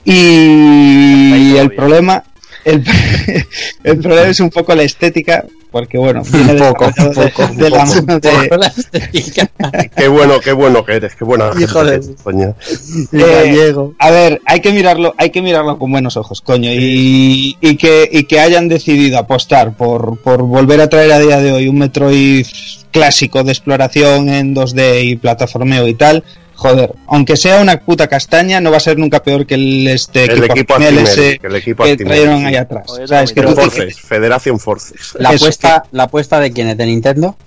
Y 0.06 1.56
el 1.58 1.72
problema, 1.76 2.24
el, 2.72 2.84
el 3.84 3.98
problema 4.00 4.28
es 4.30 4.40
un 4.40 4.50
poco 4.50 4.74
la 4.76 4.84
estética, 4.84 5.46
porque 5.72 5.98
bueno, 5.98 6.24
viene 6.32 6.54
poco, 6.56 6.92
poco, 7.14 7.48
de 7.56 7.70
la 7.70 7.84
poco. 7.86 8.02
mano 8.06 8.20
de- 8.20 8.58
La 8.58 8.68
estética. 8.68 9.50
Qué 9.96 10.08
bueno, 10.08 10.40
qué 10.40 10.52
bueno 10.54 10.84
que 10.86 10.94
eres, 10.96 11.16
qué 11.16 11.24
buena 11.26 11.50
gente 11.50 11.64
Hijo 11.66 11.84
de- 11.84 11.96
eres, 11.96 12.10
coño. 12.24 12.56
Eh, 13.14 13.74
a 14.00 14.10
ver, 14.12 14.42
hay 14.46 14.60
que 14.62 14.72
mirarlo, 14.72 15.14
hay 15.18 15.30
que 15.30 15.42
mirarlo 15.42 15.78
con 15.78 15.92
buenos 15.92 16.18
ojos, 16.18 16.42
coño, 16.42 16.72
y, 16.74 17.58
y 17.62 17.76
que 17.78 18.10
y 18.12 18.24
que 18.24 18.40
hayan 18.40 18.68
decidido 18.68 19.18
apostar 19.20 19.74
por, 19.76 20.18
por 20.20 20.42
volver 20.44 20.82
a 20.82 20.90
traer 20.90 21.12
a 21.12 21.20
día 21.20 21.40
de 21.40 21.52
hoy 21.54 21.68
un 21.68 21.78
Metroid 21.80 22.46
clásico 22.92 23.44
de 23.44 23.52
exploración 23.52 24.30
en 24.30 24.56
2D 24.56 25.04
y 25.04 25.16
plataformeo 25.18 25.88
y 25.88 25.94
tal. 25.94 26.24
Joder, 26.60 26.94
aunque 27.08 27.38
sea 27.38 27.62
una 27.62 27.80
puta 27.80 28.08
castaña, 28.08 28.60
no 28.60 28.70
va 28.70 28.78
a 28.78 28.82
ser 28.82 28.98
nunca 28.98 29.24
peor 29.24 29.46
que 29.46 29.54
el 29.56 29.88
este 29.88 30.26
El 30.26 30.44
equipo 30.44 30.74
Actimel 30.74 31.00
Actimel, 31.00 31.08
ese 31.08 31.40
que 31.40 31.48
el 31.48 31.56
equipo 31.56 31.84
que 31.86 31.92
Actimel, 31.92 32.14
trajeron 32.14 32.40
sí. 32.42 32.46
ahí 32.48 32.56
atrás. 32.58 32.86
O 32.90 33.08
sea, 33.08 33.24
es 33.24 33.32
que 33.32 33.42
pero 33.42 33.56
tú 33.56 33.62
te- 33.62 33.62
Forces, 33.70 34.00
Federación 34.02 34.60
Forces. 34.60 35.14
La 35.20 35.30
apuesta, 35.30 35.84
la 35.94 36.04
apuesta 36.04 36.38
de 36.42 36.52
quién 36.52 36.68
es 36.68 36.76
de 36.78 36.86
Nintendo. 36.86 37.38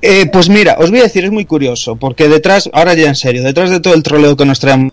Eh, 0.00 0.26
pues 0.32 0.48
mira, 0.48 0.76
os 0.78 0.90
voy 0.90 1.00
a 1.00 1.04
decir, 1.04 1.24
es 1.24 1.32
muy 1.32 1.44
curioso, 1.44 1.96
porque 1.96 2.28
detrás, 2.28 2.70
ahora 2.72 2.94
ya 2.94 3.08
en 3.08 3.16
serio, 3.16 3.42
detrás 3.42 3.70
de 3.70 3.80
todo 3.80 3.94
el 3.94 4.04
troleo 4.04 4.36
que 4.36 4.44
nos 4.44 4.60
traemos 4.60 4.92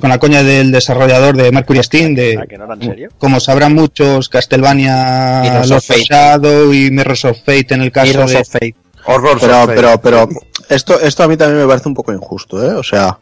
con 0.00 0.08
la 0.08 0.18
coña 0.18 0.42
del 0.42 0.72
desarrollador 0.72 1.36
de 1.36 1.52
Mercury 1.52 1.82
Steam, 1.82 2.14
de, 2.14 2.38
¿A 2.40 2.46
que 2.46 2.56
no 2.56 2.64
era 2.64 2.74
en 2.74 2.82
serio? 2.82 3.08
como 3.18 3.40
sabrán 3.40 3.74
muchos, 3.74 4.30
Castlevania, 4.30 5.62
Los. 5.66 5.86
Shadow 5.86 6.72
y 6.72 6.90
Mirrors 6.90 7.26
of 7.26 7.36
Fate 7.44 7.74
en 7.74 7.82
el 7.82 7.92
caso 7.92 8.12
Heroes 8.12 8.30
de... 8.30 8.38
of 8.38 8.48
Fate. 8.48 8.74
Horror 9.06 9.38
Pero, 9.38 9.66
pero, 9.66 10.00
pero, 10.00 10.28
esto, 10.68 11.00
esto 11.00 11.22
a 11.22 11.28
mí 11.28 11.36
también 11.36 11.60
me 11.60 11.66
parece 11.68 11.88
un 11.88 11.94
poco 11.94 12.12
injusto, 12.12 12.62
¿eh? 12.64 12.74
O 12.74 12.82
sea, 12.82 13.18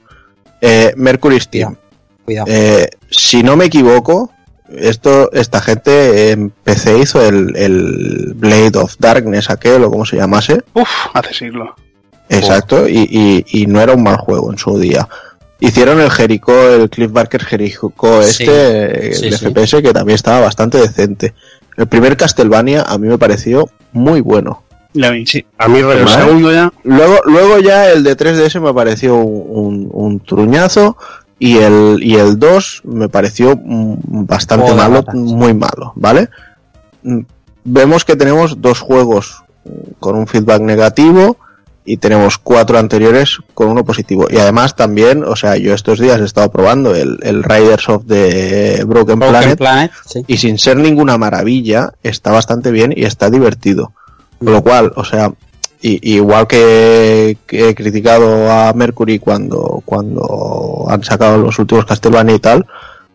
eh, 0.60 0.92
Mercury 0.96 1.40
Steam. 1.40 1.76
Cuidado. 2.24 2.46
Eh, 2.48 2.88
si 3.10 3.42
no 3.42 3.56
me 3.56 3.64
equivoco, 3.66 4.30
esto, 4.70 5.30
esta 5.32 5.60
gente 5.60 6.30
en 6.30 6.50
PC 6.50 6.98
hizo 6.98 7.26
el, 7.26 7.56
el 7.56 8.32
Blade 8.34 8.78
of 8.78 8.96
Darkness, 8.98 9.50
aquel 9.50 9.84
o 9.84 9.90
como 9.90 10.06
se 10.06 10.16
llamase. 10.16 10.62
Uf, 10.74 10.88
hace 11.14 11.34
siglo. 11.34 11.74
Exacto, 12.28 12.88
y, 12.88 13.06
y, 13.10 13.44
y 13.62 13.66
no 13.66 13.80
era 13.80 13.92
un 13.92 14.02
mal 14.02 14.16
juego 14.16 14.50
en 14.50 14.58
su 14.58 14.78
día. 14.78 15.06
Hicieron 15.60 16.00
el 16.00 16.10
Jericho, 16.10 16.74
el 16.74 16.90
Cliff 16.90 17.12
Barker 17.12 17.44
Jericho 17.44 17.92
Sí, 18.22 18.42
este, 18.42 19.08
el 19.08 19.14
sí, 19.14 19.32
sí. 19.32 19.46
FPS, 19.46 19.82
que 19.82 19.92
también 19.92 20.16
estaba 20.16 20.40
bastante 20.40 20.78
decente. 20.78 21.34
El 21.76 21.86
primer 21.86 22.16
Castlevania 22.16 22.82
a 22.82 22.98
mí 22.98 23.06
me 23.06 23.18
pareció 23.18 23.70
muy 23.92 24.20
bueno. 24.20 24.64
A 25.58 25.68
mí 25.68 25.78
El 25.78 26.08
segundo 26.08 26.52
ya. 26.52 26.72
Luego, 26.84 27.18
luego 27.24 27.58
ya 27.60 27.90
el 27.90 28.02
de 28.04 28.16
3DS 28.16 28.60
me 28.60 28.74
pareció 28.74 29.16
un, 29.16 29.46
un- 29.48 29.88
un 29.92 30.20
truñazo 30.20 30.96
y 31.38 31.56
el, 31.58 31.98
y 32.02 32.14
el 32.16 32.38
2 32.38 32.82
me 32.84 33.08
pareció 33.08 33.56
mm, 33.56 33.96
bastante 34.26 34.70
Joder, 34.70 34.76
malo, 34.90 35.04
muy 35.14 35.54
malo, 35.54 35.92
¿vale? 35.96 36.28
Mm, 37.02 37.20
Vemos 37.64 38.04
que 38.04 38.16
tenemos 38.16 38.60
dos 38.60 38.80
juegos 38.80 39.44
con 40.00 40.16
un 40.16 40.26
feedback 40.26 40.60
negativo 40.62 41.36
y 41.84 41.96
tenemos 41.96 42.38
cuatro 42.38 42.78
anteriores 42.78 43.38
con 43.54 43.68
uno 43.68 43.84
positivo. 43.84 44.26
Y 44.30 44.36
además 44.36 44.74
también, 44.76 45.22
o 45.24 45.34
sea, 45.36 45.56
yo 45.56 45.72
estos 45.74 45.98
días 46.00 46.20
he 46.20 46.24
estado 46.24 46.50
probando 46.50 46.94
el, 46.94 47.18
el 47.22 47.42
Riders 47.44 47.88
of 47.88 48.04
the 48.06 48.82
Broken, 48.84 49.18
Planet, 49.30 49.58
y 50.26 50.36
sin 50.38 50.58
ser 50.58 50.76
ninguna 50.76 51.18
maravilla, 51.18 51.92
está 52.02 52.30
bastante 52.32 52.70
bien 52.72 52.92
y 52.96 53.04
está 53.04 53.30
divertido. 53.30 53.92
Lo 54.42 54.62
cual, 54.62 54.92
o 54.96 55.04
sea, 55.04 55.32
y, 55.80 56.14
igual 56.14 56.46
que, 56.46 57.36
he 57.48 57.74
criticado 57.74 58.50
a 58.50 58.72
Mercury 58.72 59.18
cuando, 59.18 59.82
cuando 59.84 60.86
han 60.88 61.02
sacado 61.02 61.38
los 61.38 61.58
últimos 61.58 61.86
Castlevania 61.86 62.34
y 62.34 62.38
tal, 62.38 62.66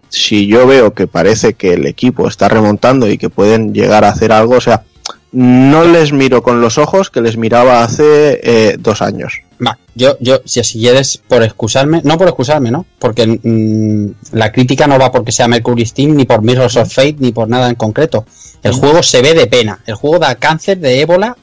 si 0.09 0.47
yo 0.47 0.67
veo 0.67 0.93
que 0.93 1.07
parece 1.07 1.53
que 1.53 1.73
el 1.73 1.85
equipo 1.85 2.27
está 2.27 2.47
remontando 2.47 3.09
y 3.09 3.17
que 3.17 3.29
pueden 3.29 3.73
llegar 3.73 4.03
a 4.03 4.09
hacer 4.09 4.31
algo, 4.31 4.55
o 4.55 4.61
sea, 4.61 4.83
no 5.31 5.83
les 5.83 6.13
miro 6.13 6.41
con 6.41 6.61
los 6.61 6.77
ojos 6.77 7.09
que 7.09 7.21
les 7.21 7.37
miraba 7.37 7.83
hace 7.83 8.39
eh, 8.43 8.77
dos 8.79 9.01
años. 9.01 9.41
Va, 9.65 9.77
yo, 9.95 10.17
yo, 10.19 10.41
si 10.45 10.59
así 10.59 10.79
quieres, 10.79 11.17
por 11.27 11.43
excusarme, 11.43 12.01
no 12.03 12.17
por 12.17 12.27
excusarme, 12.27 12.71
¿no? 12.71 12.85
Porque 12.99 13.27
mm, 13.27 14.35
la 14.35 14.51
crítica 14.51 14.87
no 14.87 14.99
va 14.99 15.11
porque 15.11 15.31
sea 15.31 15.47
Mercury 15.47 15.85
Steam, 15.85 16.15
ni 16.15 16.25
por 16.25 16.41
Mirrors 16.41 16.77
of 16.77 16.93
Fate, 16.93 17.17
ni 17.19 17.31
por 17.31 17.49
nada 17.49 17.69
en 17.69 17.75
concreto. 17.75 18.25
El 18.63 18.73
juego 18.73 19.03
se 19.03 19.21
ve 19.21 19.33
de 19.33 19.47
pena. 19.47 19.79
El 19.85 19.95
juego 19.95 20.19
da 20.19 20.35
cáncer 20.35 20.77
de 20.79 21.01
ébola 21.01 21.35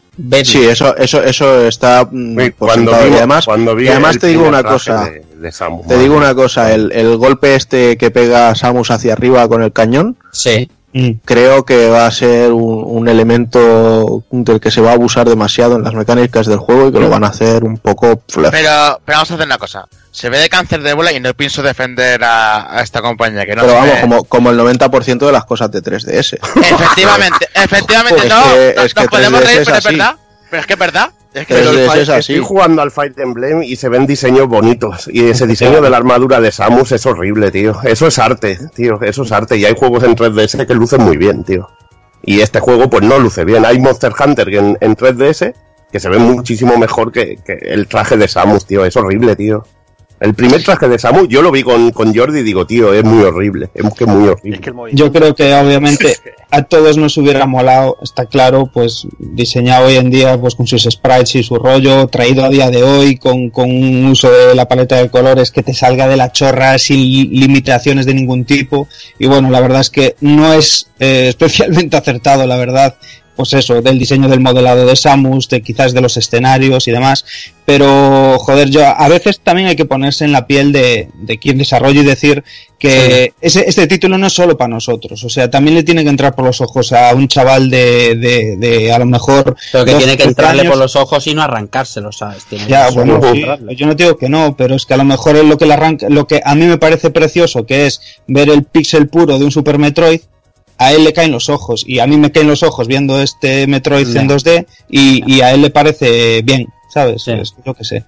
Sí, 0.45 0.65
eso, 0.65 0.97
eso, 0.97 1.23
eso 1.23 1.67
está 1.67 2.09
mm, 2.09 2.39
cuando 2.57 2.93
y 2.93 3.15
además, 3.15 3.49
además 3.49 4.19
te 4.19 4.29
digo 4.29 4.47
una 4.47 4.63
cosa. 4.63 5.11
te 5.89 5.99
digo 5.99 6.17
una 6.17 6.35
cosa, 6.35 6.73
el, 6.73 6.93
el, 6.93 7.17
golpe 7.17 7.57
este 7.57 7.97
que 7.97 8.13
pega 8.13 8.55
Samus 8.55 8.93
hacia 8.93 9.13
arriba 9.13 9.49
con 9.49 9.63
el 9.63 9.73
cañón. 9.73 10.17
Sí. 10.31 10.71
Mm. 10.95 11.11
Creo 11.25 11.65
que 11.65 11.89
va 11.89 12.07
a 12.07 12.13
ser 12.13 12.53
un, 12.53 13.09
elemento 13.09 14.23
del 14.31 14.61
que 14.61 14.71
se 14.71 14.81
va 14.81 14.91
a 14.91 14.95
abusar 14.95 15.29
demasiado 15.29 15.75
en 15.75 15.83
las 15.83 15.93
mecánicas 15.93 16.47
del 16.47 16.59
juego 16.59 16.89
y 16.89 16.93
que 16.93 17.01
lo 17.01 17.11
van 17.11 17.25
a 17.25 17.29
hacer 17.29 17.65
un 17.65 17.79
poco 17.79 18.23
Pero, 18.29 18.51
pero 18.53 19.01
vamos 19.07 19.31
a 19.31 19.35
hacer 19.35 19.45
una 19.45 19.59
cosa. 19.59 19.89
Se 20.13 20.31
ve 20.31 20.39
de 20.39 20.49
cáncer 20.49 20.83
de 20.83 20.95
bola 20.95 21.13
y 21.13 21.19
no 21.19 21.35
pienso 21.35 21.63
defender 21.65 22.23
a, 22.23 22.81
esta 22.81 23.03
compañía. 23.03 23.45
Que 23.45 23.57
no 23.57 23.63
pero 23.63 23.75
vamos, 23.75 23.99
como, 24.01 24.25
como 24.25 24.51
el 24.51 24.59
90% 24.59 25.19
de 25.19 25.33
las 25.33 25.45
cosas 25.45 25.73
de 25.73 25.83
3DS. 25.83 26.39
Efectivamente, 26.63 27.49
efectivamente, 27.55 28.29
no. 28.29 28.55
Es 28.55 28.95
nos 28.95 29.07
podemos 29.09 29.45
reír, 29.45 29.63
pero 29.65 29.79
es 29.79 29.85
verdad. 29.85 30.17
Pero 30.55 30.61
es 30.61 30.67
que 30.69 30.75
es 30.75 30.79
verdad. 30.79 31.13
Es 31.33 31.47
que 31.49 32.19
estoy 32.19 32.39
jugando 32.39 32.81
al 32.81 32.93
Fight 32.93 33.19
Emblem 33.19 33.65
y 33.65 33.75
se 33.75 33.89
ven 33.89 34.07
diseños 34.07 34.47
bonitos. 34.47 35.11
Y 35.13 35.25
ese 35.25 35.49
diseño 35.49 35.81
de 35.81 35.91
la 35.91 35.97
armadura 35.97 36.41
de 36.41 36.53
Samus 36.53 36.93
es 36.93 37.05
horrible, 37.07 37.51
tío. 37.51 37.77
Eso 37.83 38.07
es 38.07 38.21
arte, 38.21 38.57
tío. 38.73 39.01
Eso 39.03 39.25
es 39.25 39.33
arte. 39.33 39.57
Y 39.57 39.65
hay 39.65 39.75
juegos 39.77 40.05
en 40.05 40.15
3DS 40.15 40.65
que 40.65 40.75
lucen 40.75 41.03
muy 41.03 41.17
bien, 41.17 41.43
tío. 41.43 41.69
Y 42.23 42.41
este 42.41 42.61
juego, 42.61 42.89
pues 42.89 43.03
no 43.03 43.19
luce 43.19 43.45
bien. 43.45 43.67
Hay 43.67 43.81
Monster 43.81 44.13
Hunter 44.17 44.49
en, 44.55 44.79
en 44.81 44.97
3DS 44.97 45.55
que 45.91 45.99
se 45.99 46.09
ve 46.09 46.19
muchísimo 46.19 46.79
mejor 46.79 47.11
que, 47.11 47.37
que 47.45 47.55
el 47.55 47.89
traje 47.89 48.17
de 48.17 48.29
Samus, 48.29 48.65
tío. 48.65 48.85
Es 48.85 48.97
horrible, 48.97 49.35
tío. 49.35 49.67
El 50.25 50.33
primer 50.33 50.63
traje 50.63 50.89
de 50.89 50.99
Samu, 50.99 51.27
yo 51.27 51.43
lo 51.43 51.51
vi 51.51 51.63
con, 51.63 51.91
con 51.91 52.15
Jordi 52.15 52.39
y 52.39 52.43
digo, 52.43 52.67
tío, 52.67 52.95
es 52.95 53.05
muy 53.05 53.23
horrible. 53.23 53.69
Es 53.75 53.93
que 53.93 54.07
muy 54.07 54.27
horrible. 54.27 54.59
yo 54.95 55.13
creo 55.13 55.35
que 55.35 55.53
obviamente 55.53 56.17
a 56.51 56.63
todos 56.63 56.97
nos 56.97 57.19
hubiera 57.19 57.45
molado, 57.45 57.99
está 58.03 58.25
claro, 58.25 58.71
pues 58.73 59.07
diseñado 59.19 59.89
hoy 59.89 59.97
en 59.97 60.09
día 60.09 60.41
pues 60.41 60.55
con 60.55 60.67
sus 60.67 60.85
sprites 60.85 61.35
y 61.35 61.43
su 61.43 61.57
rollo, 61.57 62.07
traído 62.07 62.43
a 62.43 62.49
día 62.49 62.71
de 62.71 62.83
hoy 62.83 63.19
con, 63.19 63.51
con 63.51 63.69
un 63.69 64.07
uso 64.07 64.31
de 64.31 64.55
la 64.55 64.67
paleta 64.67 64.97
de 64.97 65.11
colores 65.11 65.51
que 65.51 65.63
te 65.63 65.75
salga 65.75 66.09
de 66.09 66.17
la 66.17 66.33
chorra 66.33 66.79
sin 66.79 67.01
limitaciones 67.01 68.07
de 68.07 68.15
ningún 68.15 68.47
tipo. 68.47 68.89
Y 69.19 69.27
bueno, 69.27 69.51
la 69.51 69.61
verdad 69.61 69.83
es 69.83 69.91
que 69.91 70.17
no 70.23 70.55
es 70.55 70.89
eh, 71.01 71.27
especialmente 71.29 71.99
acertado, 71.99 72.47
la 72.47 72.57
verdad, 72.57 72.97
pues 73.37 73.53
eso, 73.53 73.83
del 73.83 73.99
diseño 73.99 74.29
del 74.29 74.41
modelado 74.41 74.87
de 74.87 74.97
Samus, 74.97 75.49
de 75.49 75.63
quizás 75.63 75.93
de 75.93 76.01
los 76.01 76.17
escenarios 76.17 76.87
y 76.89 76.93
demás. 76.93 77.25
Pero, 77.65 78.39
joder, 78.39 78.69
yo 78.71 78.87
a 78.87 79.09
veces 79.09 79.41
también 79.41 79.69
hay 79.69 79.77
que 79.77 79.87
ponerse 79.87 80.25
en 80.25 80.33
la 80.33 80.47
piel 80.47 80.71
de, 80.73 81.09
de 81.15 81.39
quien 81.39 81.59
desarrolla 81.59 82.03
y 82.03 82.05
decir 82.05 82.45
que 82.79 83.33
ese, 83.41 83.65
este 83.67 83.87
título 83.87 84.19
no 84.19 84.27
es 84.27 84.35
solo 84.35 84.59
para 84.59 84.69
nosotros. 84.69 85.25
O 85.25 85.31
sea, 85.31 85.51
también 85.51 85.75
le 85.75 85.83
tiene 85.83 86.05
que 86.05 86.11
entrar 86.11 86.35
por 86.35 86.45
los 86.45 86.61
ojos 86.61 86.93
a 86.93 87.15
un 87.15 87.27
chaval 87.29 87.71
de, 87.71 88.17
de, 88.17 88.57
de 88.59 88.93
a 88.93 88.99
lo 88.99 89.07
mejor. 89.07 89.57
Pero 89.73 89.85
que 89.87 89.95
tiene 89.95 90.17
que 90.19 90.25
entrarle 90.25 90.65
por 90.65 90.77
los 90.77 90.95
ojos 90.95 91.27
y 91.27 91.35
no 91.35 91.43
arrancárselo, 91.43 92.13
¿sabes? 92.13 92.45
ya, 92.69 92.91
bueno, 92.91 93.19
yo 93.71 93.87
no 93.87 93.95
digo 93.95 94.19
que 94.19 94.29
no, 94.29 94.55
pero 94.57 94.75
es 94.75 94.85
que 94.85 94.95
a 94.95 94.99
lo 94.99 95.05
mejor 95.05 95.37
es 95.37 95.45
lo 95.45 95.57
que 95.57 95.67
le 95.67 95.73
arranca, 95.73 96.09
lo 96.11 96.27
que 96.27 96.43
a 96.45 96.55
mí 96.55 96.67
me 96.67 96.77
parece 96.77 97.11
precioso, 97.11 97.65
que 97.65 97.87
es 97.87 98.01
ver 98.27 98.51
el 98.51 98.65
pixel 98.65 99.09
puro 99.09 99.39
de 99.39 99.45
un 99.45 99.51
Super 99.51 99.79
Metroid 99.79 100.21
a 100.79 100.93
él 100.93 101.05
le 101.05 101.13
caen 101.13 101.33
los 101.33 101.49
ojos 101.49 101.85
y 101.87 101.99
a 101.99 102.07
mí 102.07 102.17
me 102.17 102.33
caen 102.33 102.49
los 102.49 102.63
ojos 102.63 102.89
viendo 102.89 103.21
este 103.21 103.67
Metroid 103.67 104.17
en 104.17 104.29
2D 104.29 104.67
y, 104.89 105.41
a 105.41 105.53
él 105.53 105.63
le 105.63 105.71
parece 105.71 106.43
bien, 106.43 106.69
¿sabes? 106.89 107.27
Es, 107.29 107.55
yo 107.65 107.75
que 107.75 107.85
sé. 107.85 108.05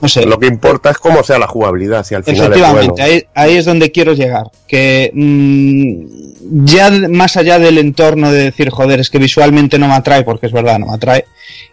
No, 0.00 0.08
sé. 0.08 0.24
Lo 0.24 0.38
que 0.38 0.46
importa 0.46 0.90
es 0.90 0.98
cómo 0.98 1.22
sea 1.22 1.38
la 1.38 1.46
jugabilidad, 1.46 2.04
si 2.04 2.14
al 2.14 2.24
final 2.24 2.46
Efectivamente, 2.46 3.02
ahí, 3.02 3.22
ahí, 3.34 3.56
es 3.56 3.66
donde 3.66 3.92
quiero 3.92 4.14
llegar. 4.14 4.50
Que 4.66 5.10
mm, 5.12 6.64
ya 6.64 6.90
más 7.10 7.36
allá 7.36 7.58
del 7.58 7.78
entorno 7.78 8.32
de 8.32 8.44
decir, 8.44 8.70
joder, 8.70 9.00
es 9.00 9.10
que 9.10 9.18
visualmente 9.18 9.78
no 9.78 9.88
me 9.88 9.94
atrae, 9.94 10.22
porque 10.24 10.46
es 10.46 10.52
verdad, 10.52 10.78
no 10.78 10.86
me 10.86 10.94
atrae. 10.94 11.26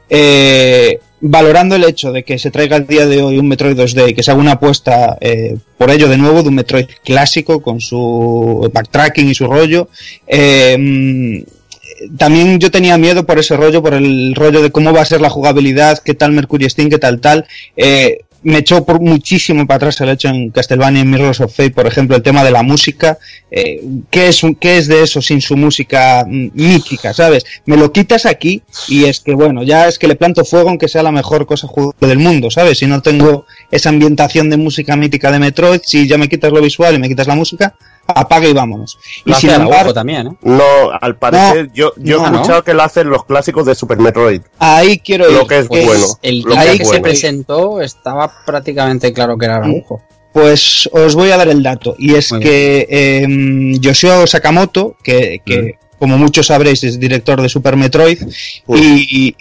Eh, 0.09 0.99
valorando 1.21 1.75
el 1.75 1.83
hecho 1.83 2.11
de 2.11 2.23
que 2.23 2.39
se 2.39 2.51
traiga 2.51 2.77
el 2.77 2.87
día 2.87 3.05
de 3.05 3.21
hoy 3.21 3.37
un 3.37 3.47
Metroid 3.47 3.77
2D 3.77 4.09
y 4.09 4.13
que 4.13 4.23
se 4.23 4.31
haga 4.31 4.39
una 4.39 4.53
apuesta 4.53 5.17
eh, 5.21 5.57
por 5.77 5.89
ello 5.89 6.07
de 6.07 6.17
nuevo 6.17 6.41
de 6.41 6.49
un 6.49 6.55
Metroid 6.55 6.87
clásico 7.03 7.61
con 7.61 7.81
su 7.81 8.69
backtracking 8.73 9.29
y 9.29 9.35
su 9.35 9.47
rollo, 9.47 9.89
eh, 10.27 10.77
mm, 10.79 12.17
también 12.17 12.59
yo 12.59 12.71
tenía 12.71 12.97
miedo 12.97 13.25
por 13.25 13.39
ese 13.39 13.57
rollo, 13.57 13.81
por 13.81 13.93
el 13.93 14.33
rollo 14.35 14.61
de 14.61 14.71
cómo 14.71 14.93
va 14.93 15.01
a 15.01 15.05
ser 15.05 15.21
la 15.21 15.29
jugabilidad, 15.29 15.99
qué 15.99 16.13
tal 16.13 16.31
Mercury 16.31 16.69
Steam, 16.69 16.89
qué 16.89 16.97
tal 16.97 17.19
tal. 17.19 17.45
Eh, 17.75 18.21
me 18.43 18.59
echó 18.59 18.85
por 18.85 19.01
muchísimo 19.01 19.67
para 19.67 19.77
atrás 19.77 20.01
el 20.01 20.09
hecho 20.09 20.29
en 20.29 20.49
Castlevania 20.51 21.01
y 21.01 21.05
Mirrors 21.05 21.41
of 21.41 21.55
Fate, 21.55 21.71
por 21.71 21.87
ejemplo, 21.87 22.15
el 22.15 22.23
tema 22.23 22.43
de 22.43 22.51
la 22.51 22.63
música. 22.63 23.17
Eh, 23.51 23.81
¿qué, 24.09 24.29
es, 24.29 24.41
¿Qué 24.59 24.77
es 24.77 24.87
de 24.87 25.03
eso 25.03 25.21
sin 25.21 25.41
su 25.41 25.57
música 25.57 26.25
mm, 26.27 26.49
mítica, 26.53 27.13
sabes? 27.13 27.45
Me 27.65 27.77
lo 27.77 27.91
quitas 27.91 28.25
aquí 28.25 28.61
y 28.87 29.05
es 29.05 29.19
que, 29.19 29.33
bueno, 29.33 29.63
ya 29.63 29.87
es 29.87 29.99
que 29.99 30.07
le 30.07 30.15
planto 30.15 30.45
fuego 30.45 30.69
aunque 30.69 30.87
sea 30.87 31.03
la 31.03 31.11
mejor 31.11 31.45
cosa 31.45 31.67
del 31.99 32.19
mundo, 32.19 32.49
¿sabes? 32.49 32.77
Si 32.77 32.87
no 32.87 33.01
tengo 33.01 33.45
esa 33.71 33.89
ambientación 33.89 34.49
de 34.49 34.57
música 34.57 34.95
mítica 34.95 35.31
de 35.31 35.39
Metroid, 35.39 35.81
si 35.83 36.07
ya 36.07 36.17
me 36.17 36.29
quitas 36.29 36.51
lo 36.51 36.61
visual 36.61 36.95
y 36.95 36.99
me 36.99 37.09
quitas 37.09 37.27
la 37.27 37.35
música, 37.35 37.75
apaga 38.15 38.47
y 38.47 38.53
vámonos. 38.53 38.97
Y 39.25 39.33
sin 39.33 39.49
embargo, 39.51 39.93
también, 39.93 40.27
¿eh? 40.27 40.37
No, 40.41 40.91
al 40.99 41.17
parecer, 41.17 41.69
yo, 41.73 41.93
yo 41.97 42.21
he 42.21 42.25
escuchado 42.25 42.63
que 42.63 42.73
lo 42.73 42.83
hacen 42.83 43.09
los 43.09 43.25
clásicos 43.25 43.65
de 43.65 43.75
Super 43.75 43.97
Metroid. 43.99 44.41
Ahí 44.59 44.99
quiero 44.99 45.29
Lo 45.29 45.47
que 45.47 45.59
es 45.59 45.67
pues 45.67 45.85
bueno. 45.85 46.05
El 46.21 46.43
día 46.43 46.77
que, 46.77 46.85
se 46.85 46.99
presentó 46.99 47.81
estaba 47.81 48.31
prácticamente 48.45 49.13
claro 49.13 49.37
que 49.37 49.45
era 49.45 49.57
Araujo. 49.57 50.01
Pues 50.33 50.87
os 50.93 51.15
voy 51.15 51.31
a 51.31 51.37
dar 51.37 51.47
el 51.47 51.63
dato. 51.63 51.95
Y 51.97 52.15
es 52.15 52.31
que 52.39 52.87
eh, 52.89 53.25
Yoshio 53.79 54.27
Sakamoto, 54.27 54.95
que, 55.03 55.41
que 55.43 55.79
como 55.99 56.17
muchos 56.17 56.47
sabréis, 56.47 56.83
es 56.83 56.99
director 56.99 57.41
de 57.41 57.49
Super 57.49 57.75
Metroid 57.75 58.19
y, 58.67 59.33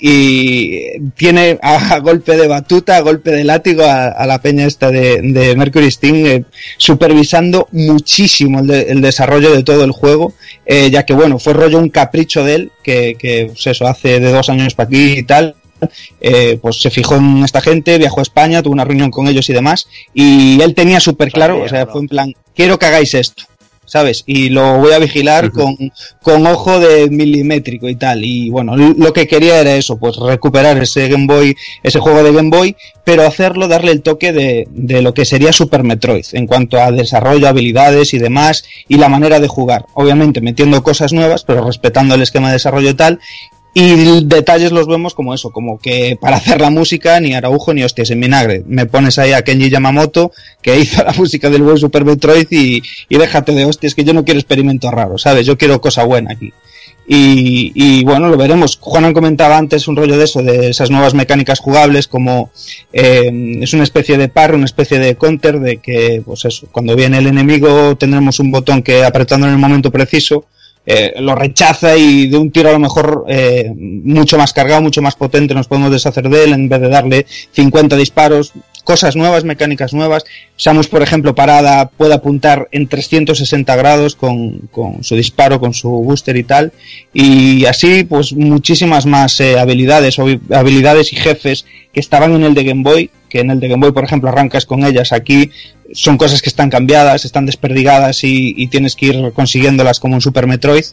tiene 1.17 1.59
a, 1.63 1.99
golpe 2.01 2.37
de 2.37 2.49
batuta, 2.49 2.97
a 2.97 3.01
golpe 3.01 3.31
de 3.31 3.45
látigo 3.45 3.85
a, 3.85 4.27
la 4.27 4.43
peña 4.43 4.67
esta 4.67 4.91
de, 4.91 5.55
Mercury 5.57 5.91
Steam, 5.91 6.27
eh, 6.27 6.45
supervisando 6.77 7.69
muchísimo 7.73 8.61
el, 8.61 9.01
desarrollo 9.01 9.55
de 9.55 9.63
todo 9.63 9.85
el 9.85 9.93
juego, 9.93 10.35
eh, 10.67 10.91
ya 10.91 11.07
que 11.07 11.15
bueno, 11.15 11.39
fue 11.39 11.53
rollo 11.53 11.79
un 11.79 11.89
capricho 11.89 12.45
de 12.45 12.55
él, 12.55 12.73
que, 12.83 13.17
que 13.19 13.47
pues 13.47 13.67
eso, 13.67 13.87
hace 13.87 14.21
de 14.21 14.33
dos 14.33 14.49
años 14.49 14.75
para 14.75 14.89
aquí 14.89 15.19
y 15.19 15.23
tal, 15.23 15.55
eh, 16.21 16.59
pues 16.61 16.81
se 16.81 16.91
fijó 16.91 17.17
en 17.17 17.45
esta 17.45 17.61
gente, 17.61 17.99
viajó 17.99 18.21
a 18.21 18.23
España, 18.23 18.63
tuvo 18.63 18.73
una 18.73 18.85
reunión 18.85 19.11
con 19.11 19.29
ellos 19.29 19.49
y 19.49 19.53
demás, 19.53 19.89
y 20.13 20.61
él 20.61 20.75
tenía 20.75 21.01
súper 21.01 21.31
claro, 21.31 21.63
o 21.63 21.69
sea, 21.69 21.87
fue 21.87 22.01
en 22.01 22.09
plan, 22.09 22.35
quiero 22.55 22.79
que 22.79 22.87
hagáis 22.87 23.15
esto. 23.15 23.45
¿Sabes? 23.89 24.23
Y 24.27 24.51
lo 24.51 24.79
voy 24.79 24.93
a 24.93 24.99
vigilar 24.99 25.51
con, 25.51 25.77
con, 26.23 26.47
ojo 26.47 26.79
de 26.79 27.09
milimétrico 27.11 27.89
y 27.89 27.97
tal. 27.97 28.25
Y 28.25 28.51
bueno, 28.51 28.77
lo 28.77 29.13
que 29.13 29.27
quería 29.27 29.61
era 29.61 29.75
eso, 29.75 29.99
pues 29.99 30.17
recuperar 30.17 30.81
ese 30.83 31.09
Game 31.09 31.27
Boy, 31.27 31.57
ese 31.83 31.99
juego 31.99 32.23
de 32.23 32.33
Game 32.33 32.51
Boy, 32.51 32.77
pero 33.05 33.27
hacerlo, 33.27 33.69
darle 33.69 33.93
el 33.93 34.03
toque 34.03 34.33
de, 34.33 34.69
de 34.71 35.03
lo 35.03 35.15
que 35.15 35.25
sería 35.25 35.53
Super 35.53 35.83
Metroid 35.83 36.27
en 36.33 36.47
cuanto 36.47 36.81
a 36.81 36.93
desarrollo, 36.93 37.49
habilidades 37.49 38.15
y 38.15 38.19
demás, 38.19 38.65
y 38.87 38.97
la 38.97 39.09
manera 39.09 39.41
de 39.41 39.49
jugar. 39.49 39.87
Obviamente 39.95 40.41
metiendo 40.41 40.83
cosas 40.83 41.13
nuevas, 41.13 41.45
pero 41.45 41.65
respetando 41.65 42.15
el 42.15 42.23
esquema 42.23 42.49
de 42.49 42.55
desarrollo 42.55 42.95
tal, 42.97 43.21
y 43.81 44.25
detalles 44.25 44.73
los 44.73 44.89
vemos 44.89 45.15
como 45.15 45.35
eso, 45.35 45.51
como 45.51 45.79
que 45.79 46.19
para 46.21 46.39
hacer 46.39 46.61
la 46.61 46.69
música 46.69 47.21
ni 47.21 47.35
Araujo 47.35 47.73
ni 47.73 47.85
hostias 47.85 48.11
en 48.11 48.21
vinagre. 48.21 48.65
Me 48.67 48.87
pones 48.87 49.21
ahí 49.21 49.33
a 49.33 49.43
Kenji 49.43 49.71
Yamamoto, 49.71 50.33
que 50.61 50.81
hizo 50.81 51.01
la 51.05 51.13
música 51.13 51.49
del 51.49 51.63
buen 51.63 51.79
Super 51.79 52.05
Metroid 52.05 52.49
y, 52.51 52.83
déjate 53.09 53.53
de 53.53 53.67
hostias, 53.67 53.95
que 53.95 54.03
yo 54.03 54.13
no 54.15 54.25
quiero 54.25 54.41
experimentos 54.41 54.91
raros, 54.91 55.23
¿sabes? 55.23 55.47
Yo 55.47 55.57
quiero 55.57 55.81
cosa 55.81 56.03
buena 56.03 56.33
aquí. 56.33 56.53
Y, 57.11 58.05
bueno, 58.05 58.29
lo 58.29 58.37
veremos. 58.37 58.79
Juan 58.81 59.15
comentaba 59.15 59.57
antes 59.57 59.87
un 59.87 59.97
rollo 59.97 60.19
de 60.19 60.25
eso, 60.25 60.43
de 60.43 60.71
esas 60.71 60.91
nuevas 60.91 61.15
mecánicas 61.15 61.61
jugables, 61.61 62.09
como 62.09 62.51
eh, 62.93 63.31
es 63.63 63.73
una 63.73 63.85
especie 63.85 64.19
de 64.19 64.29
par, 64.29 64.55
una 64.55 64.67
especie 64.67 64.99
de 64.99 65.15
counter, 65.15 65.61
de 65.61 65.77
que, 65.77 66.21
pues 66.27 66.45
eso, 66.45 66.67
cuando 66.73 66.97
viene 66.97 67.19
el 67.19 67.29
enemigo 67.29 67.97
tendremos 67.97 68.41
un 68.41 68.51
botón 68.51 68.83
que 68.83 69.05
apretando 69.05 69.47
en 69.47 69.53
el 69.53 69.59
momento 69.59 69.91
preciso 69.93 70.47
eh, 70.91 71.21
lo 71.21 71.35
rechaza 71.35 71.99
y 71.99 72.29
de 72.29 72.39
un 72.39 72.51
tiro 72.51 72.71
a 72.71 72.73
lo 72.73 72.79
mejor 72.79 73.27
eh, 73.29 73.71
mucho 73.77 74.39
más 74.39 74.55
cargado, 74.55 74.81
mucho 74.81 75.03
más 75.03 75.17
potente 75.17 75.53
nos 75.53 75.69
podemos 75.69 75.91
deshacer 75.91 76.27
de 76.31 76.45
él 76.45 76.55
en 76.55 76.67
vez 76.67 76.81
de 76.81 76.89
darle 76.89 77.27
50 77.53 77.95
disparos, 77.95 78.55
cosas 78.85 79.15
nuevas, 79.15 79.45
mecánicas 79.45 79.93
nuevas. 79.93 80.25
Samus, 80.57 80.89
por 80.89 81.03
ejemplo, 81.03 81.35
parada 81.35 81.91
puede 81.91 82.15
apuntar 82.15 82.69
en 82.73 82.89
360 82.89 83.77
grados 83.77 84.17
con, 84.17 84.61
con 84.71 85.05
su 85.05 85.15
disparo, 85.15 85.61
con 85.61 85.75
su 85.75 85.91
booster 85.91 86.39
y 86.39 86.45
tal. 86.45 86.73
Y 87.13 87.67
así, 87.67 88.05
pues 88.05 88.33
muchísimas 88.33 89.05
más 89.05 89.39
eh, 89.41 89.59
habilidades, 89.59 90.19
habilidades 90.19 91.13
y 91.13 91.17
jefes 91.17 91.67
que 91.93 92.01
estaban 92.01 92.35
en 92.35 92.45
el 92.45 92.55
de 92.55 92.65
Game 92.65 92.83
Boy, 92.83 93.11
que 93.29 93.41
en 93.41 93.51
el 93.51 93.61
de 93.61 93.69
Game 93.69 93.81
Boy, 93.81 93.93
por 93.93 94.05
ejemplo, 94.05 94.29
arrancas 94.29 94.67
con 94.67 94.85
ellas. 94.85 95.13
Aquí 95.13 95.51
son 95.93 96.19
cosas 96.19 96.43
que 96.43 96.49
están 96.49 96.71
cambiadas, 96.71 97.25
están 97.25 97.47
desperdigadas 97.47 98.25
y, 98.25 98.67
tienes 98.69 98.97
que 98.97 99.07
ir 99.07 99.33
consiguiéndolas 99.33 100.01
como 100.01 100.15
un 100.15 100.21
Super 100.21 100.47
Metroid. 100.47 100.85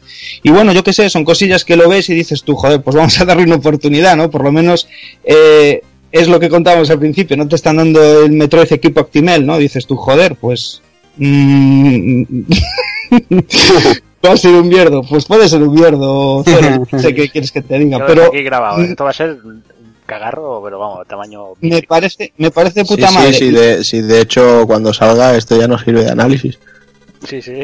Y 0.43 0.51
bueno, 0.51 0.71
yo 0.71 0.83
qué 0.83 0.93
sé, 0.93 1.09
son 1.09 1.25
cosillas 1.25 1.65
que 1.65 1.75
lo 1.75 1.89
ves 1.89 2.09
y 2.09 2.13
dices 2.13 2.43
tú, 2.43 2.55
joder, 2.55 2.81
pues 2.81 2.95
vamos 2.95 3.19
a 3.19 3.25
darle 3.25 3.43
una 3.43 3.55
oportunidad, 3.55 4.15
¿no? 4.15 4.29
Por 4.29 4.43
lo 4.43 4.51
menos 4.51 4.87
eh, 5.23 5.81
es 6.11 6.27
lo 6.27 6.39
que 6.39 6.49
contábamos 6.49 6.89
al 6.89 6.99
principio, 6.99 7.35
no 7.37 7.47
te 7.47 7.55
están 7.55 7.77
dando 7.77 8.25
el 8.25 8.31
Metroid 8.31 8.71
equipo 8.71 9.01
Actimel, 9.01 9.45
¿no? 9.45 9.57
Dices 9.57 9.85
tú, 9.85 9.95
joder, 9.95 10.35
pues... 10.35 10.81
Mm, 11.17 12.23
va 14.25 14.33
a 14.33 14.37
ser 14.37 14.53
un 14.53 14.67
mierdo, 14.67 15.03
pues 15.03 15.25
puede 15.25 15.47
ser 15.47 15.61
un 15.61 15.73
mierdo, 15.73 16.43
no 16.91 16.99
sé 16.99 17.13
qué 17.13 17.29
quieres 17.29 17.51
que 17.51 17.61
te 17.61 17.77
diga, 17.79 18.05
pero... 18.05 18.25
Aquí 18.25 18.43
grabado, 18.43 18.81
esto 18.81 19.03
va 19.03 19.11
a 19.11 19.13
ser 19.13 19.37
cagarro, 20.05 20.61
pero 20.63 20.79
vamos, 20.79 21.07
tamaño... 21.07 21.53
Me 21.61 21.81
parece, 21.83 22.33
me 22.37 22.51
parece 22.51 22.85
puta 22.85 23.11
madre. 23.11 23.33
Sí, 23.33 23.51
de, 23.51 23.83
sí, 23.83 24.01
de 24.01 24.21
hecho, 24.21 24.65
cuando 24.67 24.93
salga 24.93 25.35
esto 25.35 25.59
ya 25.59 25.67
no 25.67 25.77
sirve 25.77 26.03
de 26.03 26.11
análisis. 26.11 26.59
Sí, 27.27 27.41
sí. 27.41 27.63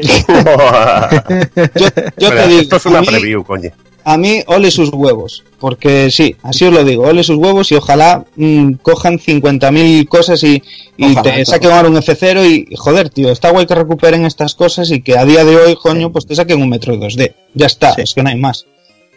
yo, 2.16 2.30
te 2.30 2.48
digo, 2.48 2.60
esto 2.60 2.76
es 2.76 2.86
una 2.86 3.02
preview, 3.02 3.44
coño 3.44 3.70
a 4.04 4.16
mí 4.16 4.42
ole 4.46 4.70
sus 4.70 4.90
huevos, 4.92 5.44
porque 5.58 6.10
sí, 6.10 6.36
así 6.42 6.64
os 6.64 6.72
lo 6.72 6.84
digo, 6.84 7.04
ole 7.04 7.22
sus 7.22 7.36
huevos 7.36 7.70
y 7.72 7.76
ojalá 7.76 8.24
mmm, 8.36 8.72
cojan 8.82 9.18
50.000 9.18 10.08
cosas 10.08 10.42
y, 10.42 10.62
y 10.96 11.14
te 11.16 11.44
saquen 11.44 11.70
ahora 11.70 11.88
un 11.88 11.96
F0 11.96 12.46
y 12.70 12.74
joder, 12.76 13.10
tío, 13.10 13.30
está 13.30 13.50
guay 13.50 13.66
que 13.66 13.74
recuperen 13.74 14.24
estas 14.24 14.54
cosas 14.54 14.90
y 14.90 15.02
que 15.02 15.18
a 15.18 15.24
día 15.24 15.44
de 15.44 15.56
hoy, 15.56 15.76
coño, 15.76 16.10
pues 16.10 16.26
te 16.26 16.34
saquen 16.34 16.60
un 16.60 16.68
metro 16.68 16.94
2D. 16.94 17.34
Ya 17.54 17.66
está, 17.66 17.94
es 17.96 18.14
que 18.14 18.22
no 18.22 18.30
hay 18.30 18.36
más. 18.36 18.66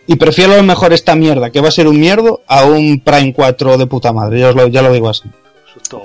Y 0.07 0.15
prefiero 0.17 0.53
a 0.53 0.57
lo 0.57 0.63
mejor 0.63 0.93
esta 0.93 1.15
mierda, 1.15 1.49
que 1.49 1.61
va 1.61 1.69
a 1.69 1.71
ser 1.71 1.87
un 1.87 1.99
mierdo, 1.99 2.41
a 2.47 2.65
un 2.65 2.99
Prime 2.99 3.33
4 3.33 3.77
de 3.77 3.87
puta 3.87 4.13
madre, 4.13 4.39
ya, 4.39 4.49
os 4.49 4.55
lo, 4.55 4.67
ya 4.67 4.81
lo 4.81 4.91
digo 4.91 5.09
así. 5.09 5.23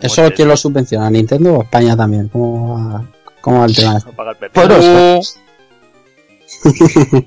¿Eso 0.02 0.30
quién 0.34 0.48
lo 0.48 0.56
subvenciona? 0.56 1.10
¿Nintendo 1.10 1.54
o 1.54 1.62
España 1.62 1.96
también? 1.96 2.28
¿Cómo 2.28 2.74
va, 2.74 3.04
cómo 3.40 3.64
el 3.64 3.74
tema? 3.74 3.98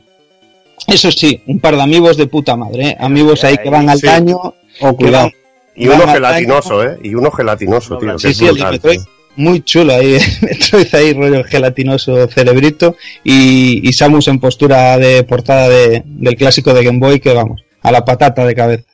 Eso 0.88 1.12
sí, 1.12 1.42
un 1.48 1.60
par 1.60 1.76
de 1.76 1.82
amigos 1.82 2.18
de 2.18 2.28
puta 2.28 2.56
madre, 2.56 2.90
¿eh? 2.90 2.98
amigos 3.00 3.44
ahí 3.44 3.58
que 3.58 3.70
van 3.70 3.90
al 3.90 4.00
daño. 4.00 4.38
o 4.82 4.96
cuidado. 4.96 5.30
y 5.76 5.88
uno 5.88 6.08
gelatinoso, 6.08 6.84
¿eh? 6.84 7.00
Y 7.02 7.16
uno 7.16 7.32
gelatinoso, 7.32 7.98
tío. 7.98 8.20
Sí, 8.20 8.34
sí, 8.34 8.48
el 8.48 8.56
Metroid, 8.56 9.00
muy 9.36 9.62
chulo 9.62 9.94
ahí, 9.94 10.18
Metroid 10.42 10.94
ahí, 10.96 11.14
rollo 11.14 11.44
gelatinoso, 11.44 12.28
cerebrito. 12.28 12.96
Y, 13.24 13.88
y 13.88 13.94
Samus 13.94 14.28
en 14.28 14.40
postura 14.40 14.98
de 14.98 15.24
portada 15.24 15.70
de, 15.70 16.04
del 16.06 16.36
clásico 16.36 16.74
de 16.74 16.84
Game 16.84 17.00
Boy, 17.00 17.20
que 17.20 17.34
vamos, 17.34 17.64
a 17.82 17.92
la 17.92 18.06
patata 18.06 18.46
de 18.46 18.56
cabeza. 18.56 18.94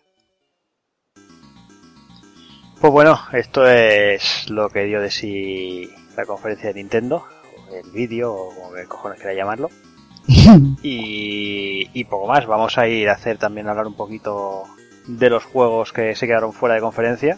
Pues 2.80 2.94
bueno, 2.94 3.20
esto 3.34 3.68
es 3.68 4.50
lo 4.50 4.70
que 4.70 4.86
dio 4.86 5.02
de 5.02 5.12
sí 5.12 5.90
la 6.16 6.26
conferencia 6.26 6.70
de 6.70 6.76
Nintendo, 6.76 7.26
el 7.74 7.92
vídeo, 7.92 8.34
o 8.34 8.56
como 8.56 8.74
que 8.74 8.86
cojones 8.86 9.20
quería 9.20 9.40
llamarlo. 9.40 9.70
y, 10.84 12.04
poco 12.06 12.28
más. 12.28 12.46
Vamos 12.46 12.78
a 12.78 12.88
ir 12.88 13.10
a 13.10 13.14
hacer 13.14 13.38
también 13.38 13.68
hablar 13.68 13.88
un 13.88 13.96
poquito 13.96 14.64
de 15.08 15.30
los 15.30 15.44
juegos 15.44 15.92
que 15.92 16.16
se 16.16 16.28
quedaron 16.28 16.54
fuera 16.54 16.76
de 16.76 16.82
conferencia. 16.82 17.38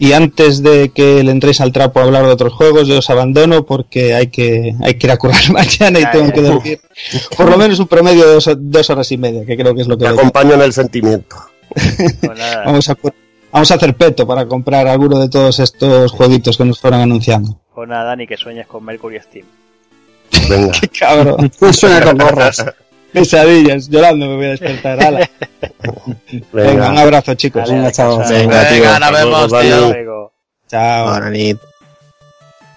Y 0.00 0.14
antes 0.14 0.62
de 0.62 0.88
que 0.88 1.22
le 1.22 1.30
entréis 1.30 1.60
al 1.60 1.72
trapo 1.72 2.00
a 2.00 2.04
hablar 2.04 2.24
de 2.24 2.32
otros 2.32 2.54
juegos, 2.54 2.88
yo 2.88 2.98
os 2.98 3.10
abandono 3.10 3.66
porque 3.66 4.14
hay 4.14 4.28
que, 4.28 4.74
hay 4.82 4.94
que 4.94 5.06
ir 5.06 5.10
a 5.12 5.18
currar 5.18 5.42
mañana 5.52 6.00
y 6.00 6.10
tengo 6.10 6.32
que 6.32 6.40
dormir 6.40 6.80
por 7.36 7.50
lo 7.50 7.56
menos 7.56 7.78
un 7.78 7.86
promedio 7.86 8.26
de 8.26 8.56
dos, 8.56 8.90
horas 8.90 9.10
y 9.12 9.18
media, 9.18 9.44
que 9.44 9.56
creo 9.56 9.74
que 9.74 9.82
es 9.82 9.88
lo 9.88 9.96
que... 9.96 10.04
Te 10.04 10.10
acompaño 10.10 10.54
en 10.54 10.62
el 10.62 10.72
sentimiento. 10.72 11.36
Pues 11.68 12.20
vamos, 12.66 12.88
a, 12.88 12.96
vamos 13.52 13.70
a 13.70 13.74
hacer 13.74 13.94
peto 13.94 14.26
para 14.26 14.46
comprar 14.46 14.88
alguno 14.88 15.18
de 15.18 15.28
todos 15.28 15.58
estos 15.60 16.12
jueguitos 16.12 16.56
que 16.56 16.64
nos 16.64 16.80
fueron 16.80 17.00
anunciando. 17.00 17.60
Pues 17.74 17.88
nada, 17.88 18.14
ni 18.16 18.26
que 18.26 18.36
sueñes 18.36 18.66
con 18.66 18.84
Mercury 18.84 19.20
Steam. 19.20 19.46
Venga. 20.48 20.72
Qué 20.80 20.88
cabrón. 20.88 21.50
Suena 21.72 22.02
con 22.02 22.18
gorras. 22.18 22.64
Pesadillas, 23.12 23.88
llorando 23.88 24.26
me 24.26 24.36
voy 24.36 24.46
a 24.46 24.50
despertar. 24.50 25.02
Ala. 25.02 25.30
Venga. 26.52 26.90
un 26.90 26.98
abrazo, 26.98 27.34
chicos. 27.34 27.70
Venga, 27.70 27.90
chao. 27.92 28.18
Venga, 28.18 28.68
tío. 28.68 28.98
nos 28.98 29.12
vemos, 29.12 29.60
tío. 29.60 30.32
Chao. 30.68 31.20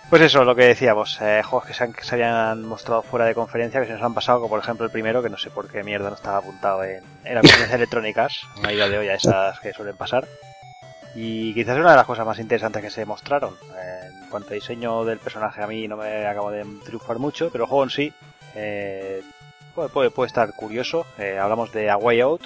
Pues 0.09 0.21
eso, 0.21 0.43
lo 0.43 0.55
que 0.55 0.65
decíamos, 0.65 1.17
eh, 1.21 1.41
juegos 1.43 1.67
que 1.67 1.73
se, 1.73 1.83
han, 1.83 1.93
que 1.93 2.03
se 2.03 2.13
habían 2.13 2.63
mostrado 2.67 3.01
fuera 3.01 3.25
de 3.25 3.33
conferencia, 3.33 3.79
que 3.81 3.87
se 3.87 3.93
nos 3.93 4.03
han 4.03 4.13
pasado, 4.13 4.39
como 4.39 4.49
por 4.49 4.59
ejemplo 4.59 4.85
el 4.85 4.91
primero, 4.91 5.23
que 5.23 5.29
no 5.29 5.39
sé 5.39 5.49
por 5.49 5.67
qué 5.67 5.83
mierda 5.83 6.09
no 6.09 6.15
estaba 6.15 6.37
apuntado 6.37 6.83
en, 6.83 7.03
en 7.23 7.33
la 7.33 7.41
conferencia 7.41 7.75
electrónicas, 7.77 8.41
una 8.59 8.71
idea 8.71 8.89
de 8.89 8.97
hoy 8.99 9.07
a 9.07 9.15
esas 9.15 9.59
que 9.59 9.73
suelen 9.73 9.95
pasar. 9.95 10.27
Y 11.15 11.53
quizás 11.53 11.75
es 11.75 11.81
una 11.81 11.91
de 11.91 11.97
las 11.97 12.05
cosas 12.05 12.25
más 12.25 12.39
interesantes 12.39 12.81
que 12.81 12.89
se 12.89 13.05
mostraron. 13.05 13.55
En 13.71 14.29
cuanto 14.29 14.49
a 14.51 14.53
diseño 14.53 15.03
del 15.05 15.19
personaje, 15.19 15.63
a 15.63 15.67
mí 15.67 15.87
no 15.87 15.97
me 15.97 16.25
acabo 16.25 16.51
de 16.51 16.63
triunfar 16.85 17.17
mucho, 17.19 17.49
pero 17.51 17.63
el 17.63 17.69
juego 17.69 17.83
en 17.83 17.89
sí 17.89 18.13
eh, 18.55 19.21
puede, 19.73 20.09
puede, 20.09 20.27
estar 20.27 20.53
curioso. 20.53 21.05
Eh, 21.17 21.37
hablamos 21.37 21.71
de 21.71 21.89
A 21.89 21.97
Way 21.97 22.21
Out, 22.21 22.41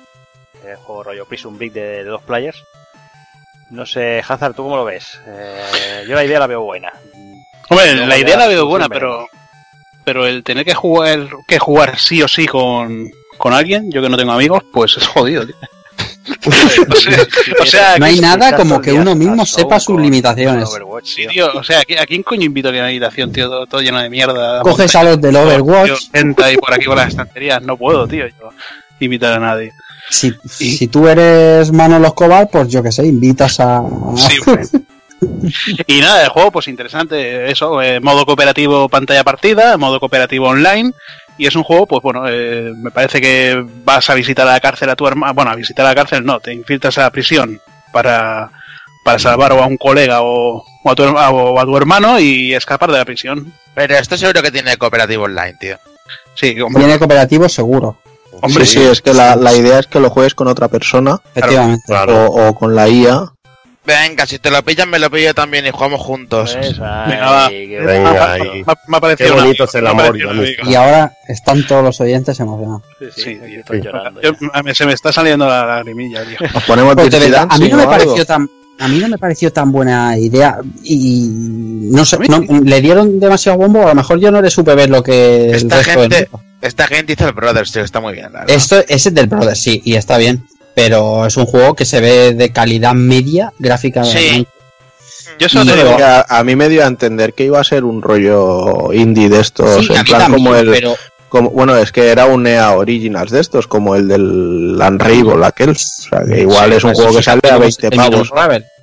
el 0.66 0.76
juego 0.78 1.04
rollo 1.04 1.26
Prison 1.26 1.58
Break 1.58 1.74
de, 1.74 2.04
dos 2.04 2.22
players. 2.24 2.64
No 3.70 3.86
sé, 3.86 4.24
Hazard, 4.26 4.54
¿tú 4.54 4.64
cómo 4.64 4.78
lo 4.78 4.86
ves? 4.86 5.20
Eh, 5.26 6.06
yo 6.08 6.16
la 6.16 6.24
idea 6.24 6.40
la 6.40 6.48
veo 6.48 6.62
buena. 6.62 6.92
Hombre, 7.70 7.94
la 8.06 8.18
idea 8.18 8.38
la 8.38 8.48
veo 8.48 8.66
buena, 8.66 8.88
pero 8.88 9.28
pero 10.06 10.26
el 10.26 10.42
tener 10.42 10.64
que 10.64 10.74
jugar 10.74 11.28
que 11.50 11.60
jugar 11.60 12.00
sí 12.00 12.24
o 12.24 12.30
sí 12.30 12.46
con, 12.46 13.12
con 13.38 13.54
alguien, 13.54 13.92
yo 13.92 14.02
que 14.02 14.08
no 14.08 14.16
tengo 14.16 14.32
amigos, 14.32 14.64
pues 14.72 14.96
es 14.96 15.06
jodido. 15.06 15.46
Tío. 15.46 15.56
o 17.62 17.66
sea, 17.66 17.98
no 17.98 18.06
hay 18.06 18.20
nada 18.20 18.56
como 18.56 18.82
que 18.82 18.92
uno 18.94 19.16
mismo 19.16 19.46
sepa 19.46 19.80
sus 19.80 20.00
limitaciones. 20.00 20.70
o 21.54 21.64
sea, 21.64 21.80
¿a 21.80 22.06
quién 22.06 22.24
coño 22.24 22.44
invito 22.44 22.70
a 22.70 22.72
que 22.72 22.80
una 22.80 22.88
habitación, 22.88 23.32
tío, 23.32 23.66
todo, 23.66 23.82
lleno 23.82 24.02
de 24.02 24.10
mierda? 24.10 24.62
Coges 24.62 24.96
a 24.96 25.04
los 25.04 25.22
del 25.22 25.36
Overwatch. 25.36 26.10
y 26.14 26.58
por 26.58 26.74
aquí 26.74 26.86
con 26.86 26.98
las 26.98 27.10
estanterías. 27.10 27.62
No 27.62 27.78
puedo, 27.78 28.08
tío, 28.08 28.26
yo 28.28 28.50
invitar 29.00 29.34
a 29.34 29.40
nadie. 29.40 29.74
Si, 30.10 30.34
si 30.46 30.88
tú 30.88 31.08
eres 31.08 31.72
Manolo 31.72 32.08
Escobar, 32.08 32.50
pues 32.50 32.70
yo 32.70 32.82
que 32.82 32.92
sé, 32.92 33.06
invitas 33.06 33.60
a. 33.60 33.82
Sí, 34.16 34.38
y 35.88 36.02
nada, 36.02 36.24
el 36.24 36.30
juego, 36.30 36.52
pues 36.52 36.68
interesante, 36.68 37.50
eso, 37.50 37.82
eh, 37.82 38.00
modo 38.00 38.26
cooperativo 38.26 38.88
pantalla 38.90 39.24
partida, 39.24 39.78
modo 39.78 40.00
cooperativo 40.00 40.48
online, 40.48 40.94
y 41.38 41.46
es 41.46 41.56
un 41.56 41.64
juego, 41.64 41.86
pues 41.86 42.02
bueno, 42.02 42.28
eh, 42.28 42.74
me 42.76 42.92
parece 42.92 43.22
que 43.22 43.64
vas 43.84 44.10
a 44.10 44.16
visitar 44.16 44.48
a 44.48 44.54
la 44.54 44.60
cárcel 44.60 44.90
a 44.90 44.96
tu 44.96 45.08
hermano. 45.08 45.34
Bueno, 45.34 45.52
a 45.52 45.56
visitar 45.56 45.86
a 45.86 45.90
la 45.90 45.96
cárcel 45.96 46.26
no, 46.26 46.40
te 46.40 46.52
infiltras 46.52 46.98
a 46.98 47.02
la 47.02 47.12
prisión 47.12 47.62
para, 47.92 48.52
para 49.04 49.20
salvar 49.20 49.52
a 49.52 49.66
un 49.66 49.78
colega 49.78 50.22
o, 50.22 50.66
a 50.84 50.96
tu, 50.96 51.04
a 51.04 51.66
tu 51.66 51.78
hermano 51.78 52.20
y 52.20 52.56
escapar 52.56 52.92
de 52.92 52.98
la 52.98 53.06
prisión. 53.06 53.54
Pero 53.76 53.96
esto 53.96 54.18
seguro 54.18 54.42
que 54.42 54.52
tiene 54.52 54.78
cooperativo 54.78 55.26
online, 55.26 55.56
tío. 55.60 55.78
Sí, 56.34 56.60
hombre. 56.60 56.84
Tiene 56.84 56.98
cooperativo 56.98 57.48
seguro. 57.48 58.00
Hombre, 58.42 58.66
sí, 58.66 58.82
es 58.82 59.02
que 59.02 59.14
la, 59.14 59.36
la, 59.36 59.54
idea 59.54 59.80
es 59.80 59.88
que 59.88 60.00
lo 60.00 60.10
juegues 60.10 60.36
con 60.36 60.48
otra 60.48 60.68
persona. 60.68 61.20
Efectivamente. 61.34 61.94
O, 61.94 62.48
o, 62.48 62.56
con 62.56 62.76
la 62.76 62.88
IA 62.88 63.34
Venga, 63.88 64.26
si 64.26 64.38
te 64.38 64.52
lo 64.52 64.62
pillan, 64.64 64.90
me 64.90 65.00
lo 65.00 65.10
pillo 65.10 65.34
también 65.34 65.66
y 65.66 65.72
jugamos 65.72 66.02
juntos. 66.02 66.58
Pues, 66.60 66.78
venga, 66.78 67.32
va. 67.32 67.48
Venga, 67.48 68.34
ahí. 68.34 68.62
Me, 68.86 68.98
ha 68.98 69.00
parecido 69.00 69.30
Qué 69.34 69.42
bonito 69.42 69.64
es 69.64 69.76
el 69.76 69.88
amor. 69.88 70.18
Y 70.66 70.76
ahora 70.76 71.14
están 71.30 71.66
todos 71.66 71.86
los 71.86 72.02
oyentes 72.02 72.38
emocionados. 72.42 72.82
Sí, 73.00 73.24
sí, 73.24 73.40
estoy 73.58 73.82
llorando. 73.82 74.20
se 74.74 74.86
me 74.86 74.92
está 74.92 75.14
saliendo 75.14 75.48
la 75.48 75.66
lagrimilla, 75.66 76.26
tío. 76.26 76.38
Nos 76.54 76.64
ponemos 76.66 76.96
pues 76.96 77.16
a 77.50 77.58
mí 77.58 77.70
no 77.70 77.78
me 77.78 77.86
pareció 77.86 78.26
tan 78.26 78.50
a 78.80 78.88
mí 78.90 79.00
no 79.00 79.08
me 79.08 79.18
pareció 79.18 79.52
tan 79.52 79.72
buena 79.72 80.18
idea 80.20 80.60
y 80.84 81.28
no 81.32 82.06
sé, 82.06 82.20
no, 82.30 82.40
le 82.64 82.80
dieron 82.80 83.20
demasiado 83.20 83.58
bombo, 83.58 83.82
a 83.84 83.88
lo 83.88 83.96
mejor 83.96 84.20
yo 84.20 84.30
no 84.30 84.40
le 84.40 84.52
supe 84.52 84.76
ver 84.76 84.92
lo 84.92 85.02
que 85.02 85.50
esta 85.50 85.84
gente, 85.84 86.30
esta 86.62 86.86
gente 86.86 87.14
hizo 87.14 87.28
el 87.28 87.34
Brothers, 87.34 87.72
tío, 87.72 87.82
está 87.82 88.02
muy 88.02 88.14
bien. 88.14 88.30
Esto 88.48 88.84
es 88.88 89.08
el 89.08 89.16
del 89.16 89.26
Brothers, 89.26 89.60
sí, 89.60 89.82
y 89.84 89.96
está 89.96 90.20
bien 90.20 90.46
pero 90.78 91.26
es 91.26 91.36
un 91.38 91.48
juego 91.48 91.74
que 91.74 91.86
se 91.86 92.00
ve 92.00 92.36
de 92.36 92.52
calidad 92.52 92.94
media 92.94 93.52
gráficamente. 93.58 94.20
Sí. 94.20 94.48
Yo 95.40 95.50
solo 95.50 95.74
a, 96.30 96.44
mí 96.44 96.56
me 96.56 96.70
dio 96.70 96.84
a 96.84 96.88
entender 96.88 97.34
que 97.34 97.46
iba 97.46 97.60
a 97.60 97.64
ser 97.64 97.84
un 97.84 98.04
rollo 98.04 98.94
indie 98.94 99.28
de 99.28 99.40
estos, 99.40 99.90
en 99.90 100.06
plan 100.06 100.32
como 100.32 100.54
el 100.56 100.96
como, 101.30 101.50
bueno, 101.50 101.76
es 101.76 101.92
que 101.92 102.10
era 102.10 102.28
un 102.28 102.46
EA 102.46 102.74
Originals 102.74 103.32
de 103.32 103.42
estos, 103.42 103.66
como 103.66 103.96
el 103.96 104.08
del 104.08 104.80
Unravel 104.80 105.44
aquel. 105.44 105.72
O 105.72 105.76
sea, 105.76 106.22
que 106.24 106.42
igual 106.42 106.72
es 106.72 106.84
un 106.84 106.92
pues 106.92 107.00
juego 107.00 107.18
que 107.18 107.24
sale 107.24 107.42
a 107.52 107.58
20 107.58 107.90
pavos. 107.92 108.32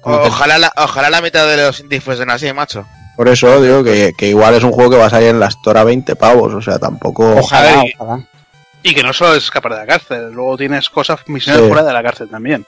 Ojalá 0.02 0.58
la, 0.58 0.73
ojalá 0.76 1.10
la 1.10 1.23
mitad 1.23 1.48
de 1.48 1.58
los 1.58 1.78
indies 1.78 2.02
fuesen 2.02 2.28
así, 2.28 2.52
macho. 2.52 2.84
Por 3.16 3.28
eso 3.28 3.62
digo 3.62 3.84
que, 3.84 4.12
que, 4.18 4.28
igual 4.28 4.55
es 4.55 4.64
un 4.64 4.73
juego 4.73 4.90
que 4.90 4.97
va 4.97 5.06
a 5.06 5.10
salir 5.10 5.28
en 5.28 5.39
la 5.39 5.47
Store 5.47 5.78
a 5.78 5.84
20 5.84 6.16
pavos, 6.16 6.52
o 6.52 6.60
sea, 6.60 6.81
tampoco... 6.81 7.36
Ojalá, 7.36 7.84
ojalá. 7.97 8.26
Y 8.84 8.94
que 8.94 9.02
no 9.02 9.12
solo 9.12 9.34
es 9.34 9.44
escapar 9.44 9.72
de 9.72 9.78
la 9.78 9.86
cárcel, 9.86 10.30
luego 10.32 10.56
tienes 10.56 10.88
cosas, 10.90 11.20
misiones 11.26 11.62
Sí. 11.62 11.68
fuera 11.68 11.82
de 11.82 11.92
la 11.92 12.02
cárcel 12.02 12.28
también. 12.28 12.64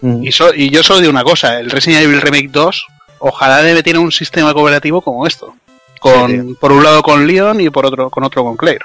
Mm. 0.00 0.24
Y, 0.24 0.32
so- 0.32 0.54
y 0.54 0.70
yo 0.70 0.82
solo 0.82 1.00
digo 1.00 1.10
una 1.12 1.22
cosa, 1.22 1.60
el 1.60 1.70
Resident 1.70 2.02
Evil 2.02 2.20
Remake 2.22 2.48
2, 2.50 2.86
ojalá 3.18 3.62
debe 3.62 3.82
tener 3.82 4.00
un 4.00 4.10
sistema 4.10 4.52
cooperativo 4.54 5.02
como 5.02 5.26
esto. 5.26 5.54
Con, 6.00 6.30
Sí, 6.30 6.56
por 6.58 6.72
un 6.72 6.82
lado 6.82 7.02
con 7.02 7.26
Leon 7.26 7.60
y 7.60 7.68
por 7.68 7.84
otro 7.84 8.08
con 8.10 8.24
otro 8.24 8.42
con 8.42 8.56
Claire. 8.56 8.84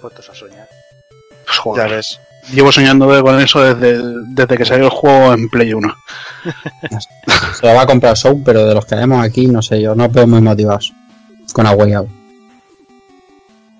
Puestos 0.00 0.30
a 0.30 0.34
soñar. 0.34 0.68
Pues, 1.44 1.58
joder, 1.58 1.88
Ya 1.90 1.96
ves. 1.96 2.20
llevo 2.52 2.72
soñando 2.72 3.06
con 3.22 3.40
eso 3.40 3.62
desde, 3.74 4.02
desde 4.28 4.56
que 4.56 4.64
salió 4.64 4.84
el 4.86 4.90
juego 4.90 5.34
en 5.34 5.48
Play 5.50 5.72
1. 5.74 5.94
Se 7.58 7.66
lo 7.66 7.74
va 7.74 7.82
a 7.82 7.86
comprar 7.86 8.16
Show, 8.16 8.42
pero 8.44 8.66
de 8.66 8.74
los 8.74 8.84
que 8.86 8.94
tenemos 8.94 9.22
aquí, 9.24 9.46
no 9.46 9.60
sé, 9.62 9.80
yo 9.80 9.94
no 9.94 10.08
veo 10.08 10.26
muy 10.26 10.40
motivados 10.40 10.92
con 11.52 11.66
A 11.66 11.72
Way 11.72 11.92
Out. 11.94 12.08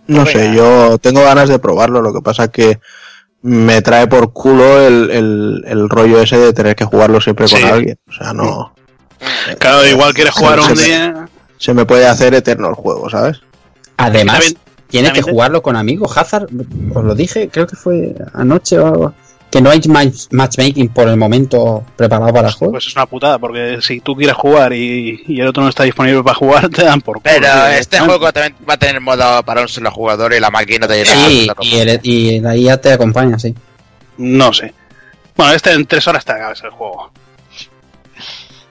No 0.06 0.26
sé, 0.26 0.54
yo 0.54 0.98
tengo 0.98 1.22
ganas 1.22 1.48
de 1.48 1.58
probarlo, 1.58 2.02
lo 2.02 2.12
que 2.12 2.20
pasa 2.20 2.48
que 2.48 2.78
me 3.42 3.82
trae 3.82 4.06
por 4.06 4.32
culo 4.32 4.80
el, 4.86 5.10
el, 5.10 5.64
el 5.66 5.88
rollo 5.88 6.20
ese 6.20 6.38
de 6.38 6.52
tener 6.52 6.74
que 6.76 6.84
jugarlo 6.84 7.20
siempre 7.20 7.46
Sí. 7.48 7.60
con 7.60 7.70
alguien. 7.70 7.98
O 8.08 8.12
sea, 8.12 8.32
no. 8.32 8.74
Claro, 9.58 9.86
igual 9.86 10.12
quieres 10.14 10.34
jugar 10.34 10.60
se 10.62 10.72
un 10.72 10.78
me- 10.78 10.84
día. 10.84 11.28
Se 11.56 11.72
me 11.72 11.86
puede 11.86 12.06
hacer 12.06 12.34
eterno 12.34 12.68
el 12.68 12.74
juego, 12.74 13.08
¿sabes? 13.08 13.40
Además, 13.96 14.34
También- 14.40 14.58
tienes 14.88 15.12
que 15.12 15.22
jugarlo 15.22 15.62
con 15.62 15.76
amigos. 15.76 16.16
Hazard, 16.16 16.48
os 16.94 17.04
lo 17.04 17.14
dije, 17.14 17.48
creo 17.50 17.66
que 17.66 17.76
fue 17.76 18.14
anoche 18.34 18.78
o 18.78 18.86
algo, 18.86 19.14
que 19.54 19.62
no 19.62 19.70
hay 19.70 19.78
match- 19.82 20.26
matchmaking 20.32 20.88
por 20.88 21.06
el 21.06 21.16
momento 21.16 21.84
preparado 21.94 22.32
para 22.32 22.48
el 22.48 22.54
juego. 22.54 22.72
Pues 22.72 22.88
es 22.88 22.96
una 22.96 23.06
putada, 23.06 23.38
porque 23.38 23.78
si 23.80 24.00
tú 24.00 24.16
quieres 24.16 24.34
jugar 24.34 24.72
y, 24.72 25.22
y 25.28 25.40
el 25.40 25.46
otro 25.46 25.62
no 25.62 25.68
está 25.68 25.84
disponible 25.84 26.24
para 26.24 26.34
jugar, 26.34 26.68
te 26.70 26.82
dan 26.84 27.00
por 27.00 27.18
culo. 27.18 27.22
Pero 27.22 27.46
este 27.46 27.68
directamente. 27.98 27.98
juego 28.16 28.32
también 28.32 28.56
va 28.68 28.74
a 28.74 28.76
tener 28.76 29.00
modo 29.00 29.42
para 29.44 29.60
un 29.62 29.68
solo 29.68 29.92
jugador 29.92 30.32
y 30.34 30.40
la 30.40 30.50
máquina 30.50 30.88
te. 30.88 31.04
Sí, 31.06 31.46
"Ah, 31.48 31.62
y, 31.62 31.76
el, 31.76 32.00
y 32.02 32.40
la 32.40 32.56
IA 32.56 32.80
te 32.80 32.92
acompaña, 32.94 33.38
sí. 33.38 33.54
No 34.16 34.52
sé. 34.52 34.74
Bueno, 35.36 35.52
este 35.52 35.70
en 35.72 35.86
tres 35.86 36.04
horas 36.08 36.24
te 36.24 36.32
acabas 36.32 36.60
el 36.64 36.70
juego. 36.70 37.12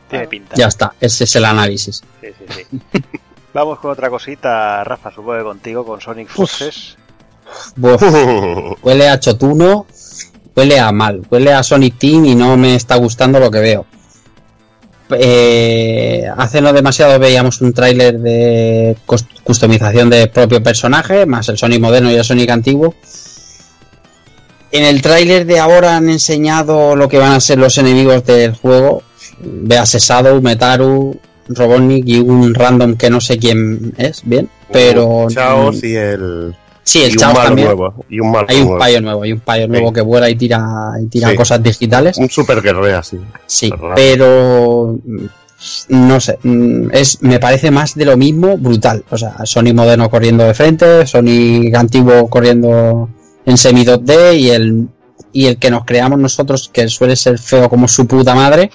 Tiene 0.09 0.27
pinta. 0.27 0.53
Ya 0.55 0.67
está, 0.67 0.93
ese 0.99 1.23
es 1.23 1.35
el 1.37 1.45
análisis. 1.45 2.03
Sí, 2.21 2.27
sí, 2.37 2.65
sí. 2.91 3.01
Vamos 3.53 3.79
con 3.79 3.91
otra 3.91 4.09
cosita, 4.09 4.83
Rafa, 4.83 5.11
supongo 5.11 5.37
que 5.37 5.43
contigo, 5.43 5.85
con 5.85 6.01
Sonic 6.01 6.27
Forces. 6.27 6.97
Buf, 7.75 8.01
huele 8.83 9.07
a 9.09 9.19
chotuno, 9.19 9.85
huele 10.55 10.79
a 10.79 10.91
mal, 10.91 11.21
huele 11.29 11.53
a 11.53 11.63
Sonic 11.63 11.97
Team 11.97 12.25
y 12.25 12.35
no 12.35 12.55
me 12.57 12.75
está 12.75 12.95
gustando 12.95 13.39
lo 13.39 13.49
que 13.51 13.59
veo. 13.59 13.85
Eh, 15.15 16.25
hace 16.37 16.61
no 16.61 16.73
demasiado 16.73 17.19
veíamos 17.19 17.61
un 17.61 17.73
tráiler 17.73 18.19
de 18.19 18.95
cus- 19.05 19.25
customización 19.43 20.09
de 20.09 20.27
propio 20.27 20.63
personaje, 20.63 21.25
más 21.25 21.49
el 21.49 21.57
Sonic 21.57 21.81
moderno 21.81 22.11
y 22.11 22.15
el 22.15 22.23
Sonic 22.23 22.49
antiguo. 22.49 22.95
En 24.71 24.83
el 24.85 25.01
tráiler 25.03 25.45
de 25.45 25.59
ahora 25.59 25.97
han 25.97 26.09
enseñado 26.09 26.95
lo 26.95 27.07
que 27.07 27.19
van 27.19 27.33
a 27.33 27.39
ser 27.39 27.59
los 27.59 27.77
enemigos 27.77 28.25
del 28.25 28.55
juego. 28.55 29.03
Véase 29.39 29.99
Shadow, 29.99 30.41
Metaru, 30.41 31.19
Robotnik 31.49 32.07
y 32.07 32.19
un 32.19 32.55
random 32.55 32.95
que 32.95 33.09
no 33.11 33.21
sé 33.21 33.37
quién 33.37 33.93
es, 33.97 34.21
bien, 34.23 34.49
pero... 34.71 35.27
Chaos 35.29 35.83
y 35.83 35.95
el. 35.95 36.55
Sí, 36.83 37.03
el 37.03 37.15
Chaos 37.15 37.33
también. 37.41 37.67
nuevo. 37.67 38.05
Y 38.09 38.19
un 38.19 38.31
malo 38.31 38.45
Hay 38.49 38.57
un 38.57 38.63
nuevo. 38.65 38.79
payo 38.79 39.01
nuevo, 39.01 39.23
hay 39.23 39.31
un 39.31 39.39
payo 39.39 39.67
nuevo 39.67 39.87
Sí. 39.89 39.93
que 39.93 40.01
vuela 40.01 40.29
y 40.29 40.35
tira, 40.35 40.61
y 41.01 41.05
tira 41.07 41.29
Sí. 41.29 41.35
cosas 41.35 41.63
digitales. 41.63 42.17
Un 42.17 42.29
super 42.29 42.61
guerrero. 42.61 43.01
Sí, 43.47 43.69
raro. 43.69 43.93
pero 43.95 44.99
mm, 45.05 45.25
no 45.89 46.19
sé, 46.19 46.37
mm, 46.43 46.89
es 46.91 47.21
me 47.21 47.39
parece 47.39 47.71
más 47.71 47.95
de 47.95 48.03
lo 48.05 48.17
mismo 48.17 48.57
brutal. 48.57 49.03
O 49.09 49.17
sea, 49.17 49.33
Sonic 49.45 49.73
moderno 49.75 50.09
corriendo 50.09 50.43
de 50.43 50.53
frente, 50.53 51.07
Sonic 51.07 51.73
antiguo 51.75 52.29
corriendo 52.29 53.09
en 53.45 53.57
semi 53.57 53.85
2D 53.85 54.37
y 54.37 54.49
el 54.49 54.87
y 55.31 55.45
el 55.47 55.57
que 55.57 55.71
nos 55.71 55.85
creamos 55.85 56.19
nosotros 56.19 56.69
que 56.71 56.87
suele 56.89 57.15
ser 57.15 57.39
feo 57.39 57.69
como 57.69 57.87
su 57.87 58.05
puta 58.05 58.35
madre. 58.35 58.69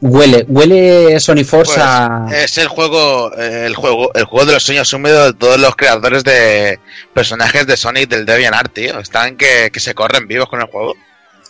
Huele, 0.00 0.44
huele 0.48 1.18
Sonic 1.20 1.46
Force 1.46 1.80
a 1.80 2.24
Pues, 2.28 2.44
es 2.44 2.58
el 2.58 2.68
juego, 2.68 3.32
el 3.32 3.74
juego, 3.74 4.12
el 4.14 4.24
juego 4.24 4.44
de 4.46 4.52
los 4.52 4.62
sueños 4.62 4.92
húmedos 4.92 5.32
de 5.32 5.38
todos 5.38 5.58
los 5.58 5.74
creadores 5.74 6.22
de 6.22 6.78
personajes 7.14 7.66
de 7.66 7.76
Sonic 7.78 8.08
del 8.10 8.26
DeviantArt, 8.26 8.72
tío. 8.74 8.98
Están 9.00 9.36
que, 9.36 9.70
que 9.72 9.80
se 9.80 9.94
corren 9.94 10.26
vivos 10.28 10.48
con 10.50 10.60
el 10.60 10.66
juego. 10.66 10.94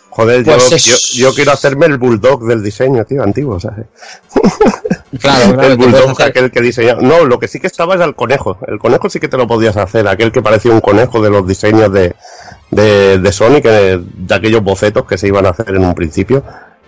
Joder, 0.09 0.43
Pues 0.45 0.69
yo, 0.69 0.75
es- 0.77 0.85
yo, 1.13 1.29
yo 1.29 1.35
quiero 1.35 1.51
hacerme 1.51 1.85
el 1.87 1.97
bulldog 1.97 2.47
del 2.47 2.63
diseño, 2.63 3.03
tío, 3.03 3.21
antiguo, 3.21 3.59
¿sabes? 3.59 3.85
claro, 5.21 5.53
claro, 5.53 5.63
el 5.71 5.77
bulldog 5.77 6.11
hacer- 6.11 6.27
aquel 6.29 6.49
que 6.51 6.61
diseñaba. 6.61 7.01
No, 7.01 7.25
lo 7.25 7.37
que 7.39 7.47
sí 7.47 7.59
que 7.59 7.67
estaba 7.67 7.95
era 7.95 8.05
el 8.05 8.15
conejo. 8.15 8.57
El 8.67 8.79
conejo 8.79 9.09
sí 9.09 9.19
que 9.19 9.27
te 9.27 9.37
lo 9.37 9.45
podías 9.47 9.77
hacer, 9.77 10.07
aquel 10.07 10.31
que 10.31 10.41
parecía 10.41 10.71
un 10.71 10.81
conejo 10.81 11.21
de 11.21 11.29
los 11.29 11.45
diseños 11.47 11.91
de, 11.91 12.15
de, 12.71 13.19
de 13.19 13.31
Sonic, 13.31 13.65
eh, 13.65 13.99
de 14.01 14.35
aquellos 14.35 14.63
bocetos 14.63 15.05
que 15.05 15.17
se 15.17 15.27
iban 15.27 15.45
a 15.45 15.49
hacer 15.49 15.69
en 15.69 15.83
un 15.85 15.93
principio. 15.93 16.43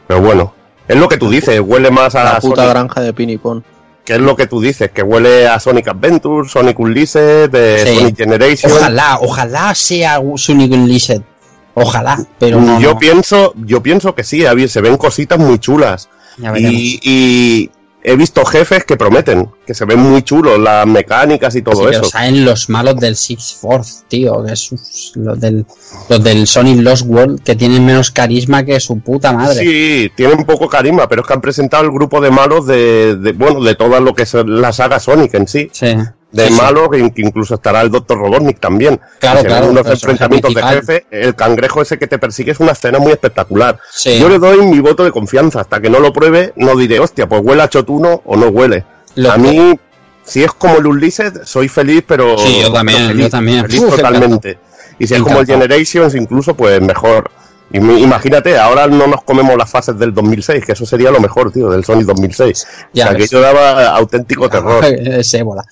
Pero 0.07 0.21
bueno, 0.21 0.55
es 0.89 0.97
lo 0.97 1.07
que 1.07 1.17
tú 1.17 1.29
dices, 1.29 1.61
huele 1.63 1.89
más 1.91 2.15
a 2.15 2.23
La 2.25 2.39
puta 2.39 2.55
Sonic, 2.63 2.69
granja 2.71 3.01
de 3.01 3.13
Pinipon. 3.13 3.63
que 4.03 4.13
es 4.13 4.19
lo 4.19 4.35
que 4.35 4.47
tú 4.47 4.59
dices, 4.59 4.91
que 4.91 5.03
huele 5.03 5.47
a 5.47 5.59
Sonic 5.59 5.87
Adventure, 5.87 6.49
Sonic 6.49 6.77
Unleashed, 6.79 7.49
de 7.49 7.85
Sí. 7.85 7.95
Sonic 7.99 8.17
Generation. 8.17 8.71
Ojalá, 8.71 9.19
ojalá 9.21 9.73
sea 9.75 10.19
Sonic 10.35 10.71
Unleashed. 10.73 11.21
Ojalá, 11.75 12.17
pero 12.39 12.59
no. 12.59 12.79
yo 12.81 12.93
no. 12.93 12.99
pienso, 12.99 13.53
yo 13.55 13.81
pienso 13.81 14.13
que 14.15 14.23
sí, 14.23 14.43
se 14.67 14.81
ven 14.81 14.97
cositas 14.97 15.39
muy 15.39 15.59
chulas. 15.59 16.09
Ya 16.37 16.51
veremos. 16.51 16.73
Y, 16.73 16.99
y 17.03 17.71
he 18.03 18.15
visto 18.15 18.45
jefes 18.45 18.85
que 18.85 18.95
prometen, 18.97 19.49
que 19.67 19.73
se 19.73 19.83
ven 19.85 19.99
muy 19.99 20.21
chulos, 20.23 20.57
las 20.57 20.87
mecánicas 20.87 21.55
y 21.55 21.61
todo 21.61 21.75
Sí, 21.75 21.81
pero 21.87 22.01
eso. 22.01 22.09
saben 22.09 22.45
los 22.45 22.69
malos 22.69 22.95
del 22.97 23.15
Six 23.15 23.55
Force, 23.61 24.03
tío, 24.07 24.43
que 24.45 24.53
es 24.53 24.71
los 25.15 25.39
del, 25.39 25.65
los 26.07 26.23
del 26.23 26.47
Sonic 26.47 26.79
Lost 26.81 27.05
World, 27.07 27.43
que 27.43 27.55
tienen 27.55 27.85
menos 27.85 28.11
carisma 28.11 28.63
que 28.63 28.79
su 28.79 28.99
puta 28.99 29.33
madre. 29.33 29.59
Sí, 29.59 30.11
tienen 30.15 30.45
poco 30.45 30.69
carisma, 30.69 31.07
pero 31.09 31.21
es 31.23 31.27
que 31.27 31.33
han 31.33 31.41
presentado 31.41 31.83
el 31.83 31.91
grupo 31.91 32.21
de 32.21 32.31
malos 32.31 32.65
de, 32.65 33.15
de- 33.17 33.33
bueno, 33.33 33.61
de 33.63 33.75
toda 33.75 33.99
lo 33.99 34.13
que 34.13 34.23
es 34.23 34.33
la 34.45 34.71
saga 34.71 34.99
Sonic 34.99 35.33
en 35.33 35.47
sí. 35.47 35.69
Sí, 35.73 35.87
De 36.31 36.47
sí, 36.47 36.53
malos, 36.53 36.89
que, 36.89 37.21
incluso 37.21 37.55
estará 37.55 37.81
el 37.81 37.89
Dr. 37.89 38.17
Robotnik 38.17 38.59
también. 38.59 38.99
Claro, 39.17 39.43
claro, 39.43 39.69
unos 39.71 39.83
personaje 39.83 39.93
enfrentamientos 39.93 40.53
de 40.53 40.63
jefe, 40.63 41.05
el 41.09 41.35
cangrejo 41.35 41.81
ese 41.81 41.97
que 41.97 42.05
te 42.05 42.19
persigue 42.19 42.51
es 42.51 42.59
una 42.59 42.73
escena 42.73 42.99
muy 42.99 43.11
espectacular. 43.11 43.79
Sí. 43.91 44.19
Yo 44.19 44.29
le 44.29 44.37
doy 44.37 44.63
mi 44.65 44.79
voto 44.79 45.03
de 45.03 45.11
confianza, 45.11 45.61
hasta 45.61 45.81
que 45.81 45.89
no 45.89 45.99
lo 45.99 46.13
pruebe, 46.13 46.53
no 46.55 46.75
diré, 46.75 46.99
hostia, 46.99 47.27
pues 47.27 47.41
huele 47.43 47.63
a 47.63 47.69
chotuno 47.69 48.21
o 48.25 48.35
no 48.35 48.47
huele. 48.47 48.85
Lo 49.15 49.31
a 49.31 49.35
que- 49.35 49.39
mí, 49.41 49.79
si 50.23 50.43
es 50.43 50.51
como 50.51 50.77
el 50.77 50.85
Unleashed, 50.85 51.45
soy 51.45 51.67
feliz, 51.67 52.03
pero. 52.05 52.37
Sí, 52.37 52.59
yo 52.61 52.71
también, 52.71 53.07
feliz, 53.07 53.23
yo 53.25 53.29
también. 53.31 53.61
feliz 53.65 53.79
Uf, 53.81 53.95
totalmente. 53.95 54.59
Y 54.99 55.07
si 55.07 55.15
es 55.15 55.21
como 55.23 55.39
el. 55.39 55.47
Generations, 55.47 56.13
incluso, 56.13 56.53
pues 56.53 56.79
mejor. 56.79 57.31
Imagínate, 57.71 58.57
ahora 58.57 58.87
no 58.87 59.05
nos 59.05 59.23
comemos 59.23 59.55
las 59.55 59.69
fases 59.69 59.97
del 59.97 60.11
2006, 60.13 60.65
que 60.65 60.71
eso 60.71 60.85
sería 60.87 61.11
lo 61.11 61.19
mejor, 61.19 61.51
tío, 61.51 61.69
del 61.69 61.85
Sonic 61.85 62.05
2006. 62.07 62.67
Ya 62.93 63.05
o 63.05 63.07
sea, 63.09 63.17
que 63.17 63.27
yo 63.27 63.41
daba 63.41 63.95
auténtico 63.95 64.49
terror. 64.49 64.83
Es 64.85 65.33
ébola. 65.35 65.63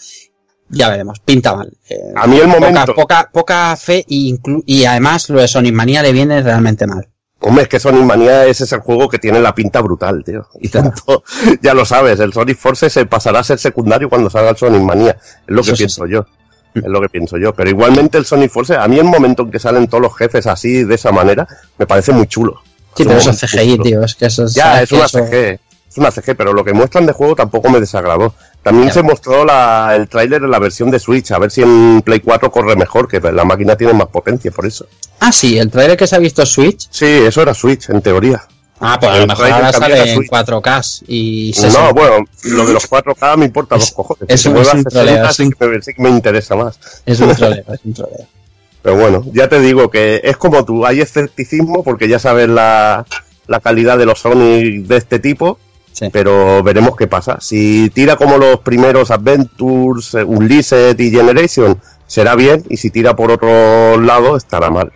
Ya 0.70 0.90
veremos, 0.90 1.20
pinta 1.20 1.56
mal. 1.56 1.72
Eh, 1.90 1.96
A 2.16 2.28
mí 2.28 2.38
el 2.38 2.48
poca, 2.48 2.60
momento. 2.60 2.96
poca, 2.96 3.30
poca 3.32 3.76
fe 3.78 4.04
y, 4.08 4.38
y 4.66 4.86
además 4.86 5.30
lo 5.30 5.40
de 5.40 5.48
Sonic 5.48 5.74
Manía 5.74 6.02
le 6.04 6.12
viene 6.12 6.42
realmente 6.42 6.86
mal. 6.88 7.08
Hombre, 7.40 7.64
es 7.64 7.70
que 7.70 7.80
Sonic 7.80 8.02
Mania 8.04 8.46
ese 8.46 8.64
es 8.64 8.72
el 8.74 8.80
juego 8.80 9.08
que 9.08 9.20
tiene 9.20 9.40
la 9.40 9.54
pinta 9.54 9.80
brutal, 9.82 10.24
tío. 10.26 10.48
Y 10.60 10.70
tanto, 10.70 11.24
ya 11.62 11.74
lo 11.76 11.86
sabes, 11.86 12.20
el 12.20 12.34
Sonic 12.34 12.58
Force 12.58 12.90
se 12.90 13.06
pasará 13.06 13.40
a 13.40 13.44
ser 13.44 13.60
secundario 13.60 14.10
cuando 14.10 14.30
salga 14.30 14.50
el 14.50 14.58
Sonic 14.58 14.82
Mania. 14.82 15.12
Es 15.22 15.28
lo 15.46 15.62
que 15.62 15.68
Eso 15.70 15.76
sí, 15.76 15.84
pienso 15.84 16.06
yo. 16.08 16.26
Es 16.74 16.84
lo 16.84 17.00
que 17.00 17.10
pienso 17.10 17.38
yo. 17.38 17.54
Pero 17.54 17.70
igualmente 17.70 18.18
el 18.18 18.26
Sonic 18.26 18.50
Force, 18.52 18.76
a 18.76 18.88
mí 18.88 18.98
el 18.98 19.06
momento 19.06 19.44
en 19.44 19.52
que 19.52 19.60
salen 19.60 19.88
todos 19.88 20.02
los 20.02 20.18
jefes 20.18 20.48
así, 20.48 20.84
de 20.84 20.96
esa 20.96 21.12
manera, 21.12 21.48
me 21.78 21.86
parece 21.86 22.12
muy 22.12 22.26
chulo. 22.28 22.60
Sí, 22.96 23.04
pero 23.06 23.20
eso 23.20 23.30
es 23.30 23.40
CGI, 23.40 23.78
tío. 23.80 24.04
Es 24.04 24.16
que 24.16 24.26
eso 24.26 24.46
es. 24.46 24.54
Ya, 24.56 24.82
es 24.82 24.92
una 24.92 25.06
eso- 25.06 25.20
CG. 25.24 25.60
Es 25.90 25.98
una 25.98 26.12
CG, 26.12 26.36
pero 26.36 26.54
lo 26.54 26.66
que 26.66 26.74
muestran 26.74 27.06
de 27.06 27.14
juego 27.14 27.36
tampoco 27.36 27.70
me 27.70 27.80
desagradó. 27.80 28.34
También 28.68 28.92
se 28.92 29.02
mostró 29.04 29.46
la, 29.46 29.94
el 29.96 30.08
tráiler 30.10 30.44
en 30.44 30.52
la 30.52 30.60
versión 30.60 30.92
de 30.92 31.00
Switch, 31.00 31.32
a 31.32 31.40
ver 31.40 31.52
si 31.52 31.62
en 31.62 32.02
Play 32.02 32.20
4 32.20 32.52
corre 32.52 32.76
mejor, 32.76 33.08
que 33.08 33.20
la 33.20 33.46
máquina 33.46 33.76
tiene 33.76 33.94
más 33.94 34.08
potencia, 34.08 34.52
por 34.52 34.66
eso. 34.66 34.88
Ah, 35.20 35.32
sí, 35.32 35.58
el 35.58 35.72
trailer 35.72 35.96
que 35.98 36.06
se 36.08 36.16
ha 36.16 36.20
visto 36.20 36.46
Switch. 36.46 36.88
Sí, 36.92 37.06
eso 37.06 37.42
era 37.42 37.54
Switch, 37.54 37.90
en 37.90 38.02
teoría. 38.02 38.44
Ah, 38.80 38.98
pues 39.00 39.12
a 39.12 39.16
El 39.16 39.22
lo 39.22 39.28
mejor 39.28 39.52
ahora 39.52 39.74
sale 39.74 40.02
en 40.12 40.16
Switch. 40.16 40.30
4K 40.30 41.04
y 41.08 41.52
No, 41.56 41.62
60. 41.64 41.92
bueno, 41.94 42.26
lo 42.44 42.66
de 42.68 42.74
los 42.74 42.86
4K 42.90 43.38
me 43.38 43.46
importa 43.46 43.76
Es- 43.76 43.82
dos 43.82 43.92
cojones. 43.92 44.26
es 44.28 44.42
Si 44.42 44.50
un- 44.50 44.58
es 44.58 44.68
a 44.68 44.72
un 44.76 44.84
60 44.84 44.90
troleo, 44.90 45.34
sí 45.34 45.50
que 45.58 45.66
me- 45.68 45.82
sí 45.82 45.94
que 45.94 46.02
me 46.04 46.10
interesa 46.10 46.56
más. 46.56 46.80
Es 47.06 47.20
un 47.22 47.34
troleo, 47.36 47.64
es 47.74 47.80
un 47.86 47.94
troleo. 47.94 48.28
Pero 48.84 48.96
bueno, 48.98 49.24
ya 49.34 49.48
te 49.50 49.60
digo 49.62 49.90
que 49.90 50.22
es 50.24 50.38
como 50.38 50.64
tú, 50.66 50.86
hay 50.86 51.02
escepticismo 51.02 51.84
porque 51.84 52.08
ya 52.08 52.20
sabes 52.20 52.48
la, 52.50 53.06
la 53.48 53.60
calidad 53.62 53.98
de 53.98 54.06
los 54.06 54.20
Sonic 54.20 54.86
de 54.86 54.98
este 54.98 55.20
tipo, 55.20 55.58
Sí. 55.98 56.10
pero 56.12 56.62
veremos 56.62 56.96
qué 56.96 57.08
pasa. 57.08 57.38
Si 57.42 57.90
tira 57.90 58.18
como 58.18 58.38
los 58.38 58.60
primeros 58.60 59.10
Adventures, 59.10 60.14
eh, 60.14 60.24
Unleashed 60.24 61.00
y 61.00 61.10
Generation, 61.10 61.80
será 62.06 62.36
bien, 62.36 62.64
y 62.70 62.78
si 62.78 62.92
tira 62.92 63.16
por 63.16 63.32
otro 63.32 64.00
lado, 64.00 64.38
estará 64.38 64.70
mal. 64.70 64.92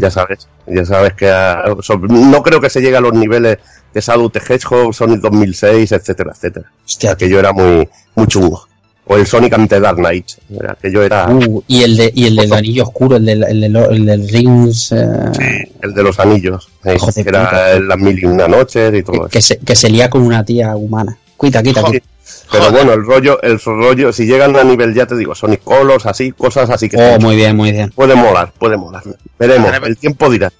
Ya 0.00 0.10
sabes, 0.10 0.48
ya 0.66 0.84
sabes 0.86 1.12
que 1.12 1.28
ah, 1.30 1.62
so- 1.82 1.98
no 1.98 2.42
creo 2.42 2.60
que 2.60 2.70
se 2.70 2.80
llegue 2.80 2.96
a 2.96 3.00
los 3.00 3.12
niveles 3.12 3.58
de 3.92 4.00
Shadow 4.00 4.28
the 4.30 4.40
Hedgehog, 4.40 4.92
Sonic 4.94 5.20
2006, 5.20 5.92
etcétera, 5.92 6.32
etcétera. 6.34 6.72
Hostia. 6.84 7.12
Aquello 7.12 7.38
era 7.38 7.52
muy, 7.52 7.88
muy 8.16 8.26
chungo. 8.26 8.66
O 9.10 9.16
el 9.16 9.26
Sonic 9.26 9.54
ante 9.54 9.80
Dark 9.80 9.96
Knight. 9.96 10.26
Aquello 10.68 11.02
era. 11.02 11.28
Uh, 11.30 11.62
y 11.66 11.82
el 11.82 11.96
de 11.96 12.12
y 12.14 12.26
el 12.26 12.36
del 12.36 12.52
anillo 12.52 12.82
oscuro, 12.84 13.16
el 13.16 13.24
del, 13.24 13.42
el 13.44 13.60
del, 13.62 13.76
el 13.76 14.04
del 14.06 14.28
Rings. 14.28 14.92
eh, 14.92 15.06
Sí, 15.32 15.72
el 15.82 15.94
de 15.94 16.02
los 16.02 16.18
anillos. 16.20 16.68
eh, 16.84 16.96
que 17.14 17.28
era 17.28 17.78
las 17.80 17.98
mil 17.98 18.18
y 18.18 18.26
una 18.26 18.46
noches 18.46 18.92
y 18.94 19.02
todo 19.02 19.26
que, 19.28 19.38
eso. 19.38 19.48
se, 19.54 19.58
que 19.60 19.74
se 19.74 19.88
lía 19.88 20.10
con 20.10 20.22
una 20.22 20.44
tía 20.44 20.76
humana. 20.76 21.16
Quita, 21.40 21.62
quita, 21.62 21.80
Sí, 21.86 21.92
quita. 21.92 22.06
Pero 22.50 22.64
Joder. 22.64 22.72
bueno, 22.84 22.92
el 22.92 23.06
rollo, 23.06 23.40
el 23.42 23.58
rollo, 23.60 24.12
si 24.12 24.26
llegan 24.26 24.54
a 24.56 24.64
nivel, 24.64 24.92
ya 24.94 25.06
te 25.06 25.16
digo, 25.16 25.34
Sonic 25.34 25.62
Colors, 25.64 26.04
así, 26.06 26.32
cosas 26.32 26.68
así 26.68 26.88
que 26.90 26.96
Oh, 26.98 27.18
muy 27.18 27.36
bien, 27.36 27.56
muy 27.56 27.72
bien. 27.72 27.90
puede 27.90 28.14
molar, 28.14 28.52
puede 28.58 28.76
molar. 28.76 29.02
Veremos, 29.38 29.70
el 29.84 29.96
tiempo 29.96 30.28
dirá. 30.30 30.52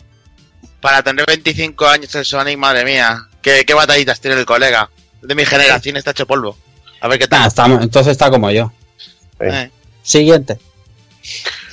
Para 0.80 1.02
tener 1.02 1.26
25 1.26 1.86
años 1.86 2.14
el 2.14 2.24
Sonic, 2.24 2.56
madre 2.56 2.84
mía. 2.84 3.26
¿Qué, 3.42 3.64
qué 3.66 3.74
batallitas 3.74 4.20
tiene 4.20 4.38
el 4.38 4.46
colega? 4.46 4.88
De 5.22 5.34
mi 5.34 5.44
generación 5.44 5.96
está 5.98 6.12
hecho 6.12 6.26
polvo. 6.26 6.56
A 7.00 7.08
ver 7.08 7.18
qué 7.18 7.24
Nah, 7.26 7.38
tal. 7.38 7.46
estamos- 7.48 7.82
entonces 7.82 8.12
está 8.12 8.30
como 8.30 8.50
yo. 8.50 8.72
Eh. 9.40 9.70
Siguiente. 10.02 10.58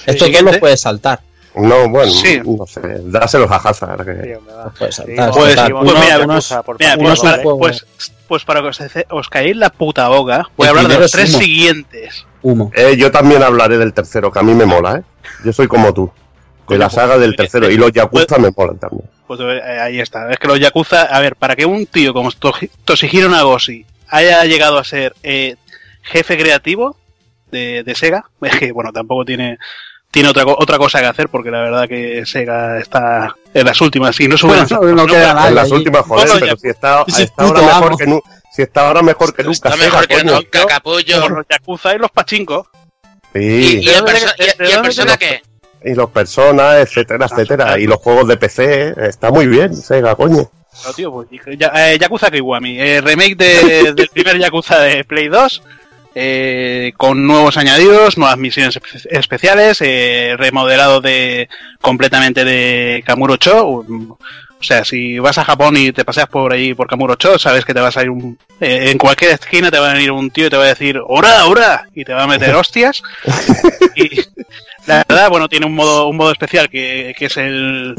Dos 0.08 0.16
Siguiente. 0.18 0.44
los 0.52 0.58
puedes 0.60 0.82
saltar. 0.82 1.22
No, 1.56 1.88
bueno, 1.90 2.12
Sí. 2.12 2.42
no 2.46 2.66
sé, 2.68 2.82
dáselos 3.06 3.50
a 3.50 3.56
Hazard. 3.56 4.06
que-. 4.06 4.38
Pues- 4.78 5.02
pues 5.02 5.06
pues, 7.44 7.58
pues, 7.60 8.14
pues 8.28 8.44
para 8.46 8.62
que 8.62 8.68
os, 8.68 8.80
os 9.10 9.30
caéis 9.30 9.56
la 9.56 9.70
puta 9.70 10.08
boca, 10.10 10.50
voy 10.58 10.68
a 10.68 10.70
hablar 10.72 10.88
de 10.88 10.96
los 10.96 11.06
es 11.06 11.12
tres 11.12 11.30
humo. 11.32 11.40
siguientes. 11.40 12.26
humo. 12.42 12.72
Eh, 12.76 12.96
yo 12.98 13.12
también 13.12 13.42
hablaré 13.42 13.78
del 13.78 13.94
tercero, 13.94 14.32
que 14.32 14.38
a 14.40 14.44
mí 14.44 14.54
me 14.54 14.66
mola, 14.66 14.98
¿eh? 14.98 15.04
Yo 15.44 15.52
soy 15.54 15.68
como 15.68 15.94
tú. 15.94 16.12
De 16.68 16.78
la 16.78 16.86
Coño, 16.90 16.96
saga 16.96 17.14
pues, 17.16 17.22
del 17.22 17.36
tercero. 17.36 17.72
Y 17.72 17.78
los 17.78 17.92
Yakuza 17.92 18.26
pues- 18.28 18.40
me 18.42 18.52
molan 18.56 18.78
también. 18.78 19.04
Pues 19.28 19.40
eh, 19.42 19.80
ahí 19.80 20.00
está. 20.00 20.30
Es 20.32 20.38
que 20.38 20.48
los 20.48 20.60
Yakuza, 20.60 21.04
a 21.04 21.20
ver, 21.20 21.36
para 21.36 21.56
que 21.56 21.66
un 21.66 21.86
tío 21.88 22.14
como 22.14 22.30
Toshi- 22.32 22.70
Toshihiro 22.84 23.30
Nagoshi 23.30 23.86
haya 24.10 24.44
llegado 24.46 24.78
a 24.78 24.84
ser 24.84 25.16
eh, 25.24 25.56
jefe 26.04 26.38
creativo 26.38 26.98
de, 27.52 27.84
de 27.84 27.96
Sega, 27.96 28.26
es 28.42 28.58
que, 28.60 28.72
bueno, 28.72 28.92
tampoco 28.94 29.26
tiene 29.26 29.58
tiene 30.12 30.30
otra, 30.30 30.46
otra 30.48 30.78
cosa 30.78 31.00
que 31.02 31.08
hacer 31.08 31.28
porque 31.28 31.52
la 31.52 31.60
verdad 31.60 31.90
que 31.90 32.26
Sega 32.26 32.80
está 32.80 33.36
en 33.54 33.66
las 33.66 33.82
últimas 33.82 34.18
y 34.22 34.30
no 34.30 34.38
sube 34.38 34.56
Bueno, 34.64 34.80
no, 34.82 34.96
no 35.04 35.06
queda 35.08 35.34
nada. 35.34 35.50
en 35.50 35.56
las 35.56 35.66
allí. 35.66 35.74
últimas, 35.74 36.06
joder, 36.06 36.28
Bueno, 36.30 36.40
pero 36.40 36.58
si 36.58 36.68
está, 36.70 37.04
está 37.18 37.44
ahora 37.44 37.62
mejor 37.62 37.88
amo. 37.88 37.98
que 37.98 38.08
nu- 38.08 38.22
si 38.54 38.62
está 38.62 38.88
ahora 38.88 39.02
mejor 39.02 39.34
que 39.36 39.44
nunca. 39.44 39.52
Está 39.54 39.72
Sega, 39.74 39.84
mejor 39.86 40.08
que 40.08 40.16
coño. 40.16 40.32
nunca, 40.36 40.66
capullo. 40.68 41.22
como 41.22 41.36
los 41.36 41.46
Yakuza 41.50 41.96
y 41.96 41.98
los 41.98 42.12
Pachinko. 42.12 42.66
¿Y, 43.34 43.40
Sí, 43.40 43.80
y 43.82 43.90
el, 43.90 44.06
¿De 44.06 44.12
perso- 44.14 44.26
dónde- 44.28 44.36
y- 44.38 44.44
y 44.44 44.50
el 44.52 44.58
de 44.58 44.74
dónde 44.76 44.82
persona 44.84 45.18
qué? 45.18 45.42
y 45.84 45.94
los 45.94 46.10
personas, 46.12 46.76
etcétera, 46.78 47.26
etcétera. 47.30 47.78
Y 47.78 47.86
los 47.86 47.98
juegos 47.98 48.26
de 48.30 48.38
PC, 48.38 48.94
está 49.10 49.30
muy 49.32 49.48
bien, 49.48 49.76
Sega, 49.76 50.16
coño. 50.16 50.50
No, 50.84 50.94
tío, 50.94 51.12
pues, 51.12 51.28
ya- 51.58 51.72
eh, 51.92 51.98
Yakuza 52.00 52.30
Kiwami, 52.32 52.80
eh, 52.80 53.02
remake 53.02 53.36
de- 53.36 53.94
del 53.96 54.08
primer 54.10 54.38
Yakuza 54.40 54.80
de 54.80 55.04
Play 55.04 55.28
2, 55.30 55.62
eh, 56.16 56.94
con 56.98 57.26
nuevos 57.28 57.58
añadidos, 57.58 58.18
nuevas 58.18 58.38
misiones 58.38 58.76
espe- 58.76 59.08
especiales, 59.12 59.80
eh, 59.82 60.36
remodelado 60.38 61.02
de 61.02 61.50
completamente 61.82 62.44
de 62.46 63.04
Kamurocho. 63.06 63.66
Um, 63.68 64.16
O 64.58 64.64
sea, 64.68 64.86
si 64.86 65.20
vas 65.20 65.38
a 65.38 65.44
Japón 65.44 65.76
y 65.78 65.92
te 65.92 66.06
paseas 66.06 66.28
por 66.30 66.52
ahí 66.54 66.74
por 66.74 66.88
Kamurocho, 66.88 67.38
sabes 67.38 67.66
que 67.66 67.74
te 67.74 67.82
vas 67.82 67.98
a 67.98 68.04
ir 68.04 68.10
un, 68.10 68.40
eh, 68.62 68.90
en 68.90 68.98
cualquier 68.98 69.32
esquina 69.34 69.70
te 69.70 69.78
va 69.78 69.92
a 69.92 69.94
venir 69.94 70.12
un 70.12 70.32
tío 70.32 70.48
y 70.48 70.50
te 70.50 70.56
va 70.58 70.64
a 70.64 70.68
decir 70.68 70.98
¡Hora, 71.06 71.46
hora! 71.46 71.88
y 71.94 72.04
te 72.06 72.14
va 72.14 72.24
a 72.24 72.28
meter 72.28 72.56
hostias. 72.56 73.04
y 73.96 74.10
la 74.88 75.04
verdad, 75.08 75.30
bueno, 75.30 75.48
tiene 75.50 75.66
un 75.66 75.74
modo, 75.74 76.08
un 76.08 76.18
modo 76.18 76.32
especial 76.32 76.70
que, 76.70 77.14
que 77.18 77.26
es 77.26 77.38
el, 77.38 77.96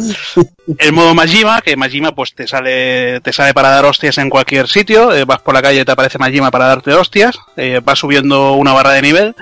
el 0.79 0.93
modo 0.93 1.15
Majima, 1.15 1.61
que 1.61 1.77
Majima 1.77 2.15
pues 2.15 2.35
te 2.35 2.47
sale, 2.47 3.21
te 3.21 3.33
sale 3.33 3.53
para 3.55 3.71
dar 3.71 3.85
hostias 3.85 4.19
en 4.19 4.31
cualquier 4.31 4.69
sitio, 4.69 5.13
eh, 5.15 5.25
vas 5.25 5.41
por 5.41 5.55
la 5.55 5.63
calle 5.63 5.81
y 5.81 5.85
te 5.85 5.93
aparece 5.93 6.19
Majima 6.19 6.51
para 6.51 6.67
darte 6.67 6.93
hostias, 6.95 7.39
eh, 7.57 7.81
vas 7.85 7.99
subiendo 7.99 8.53
una 8.53 8.73
barra 8.73 8.93
de 8.93 9.03
nivel, 9.03 9.35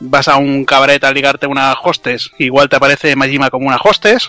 vas 0.00 0.28
a 0.28 0.36
un 0.36 0.64
cabaret 0.64 1.02
a 1.04 1.12
ligarte 1.12 1.46
una 1.46 1.72
hostes, 1.82 2.30
igual 2.38 2.68
te 2.68 2.76
aparece 2.76 3.16
Majima 3.16 3.48
como 3.50 3.66
una 3.68 3.78
hostes, 3.82 4.28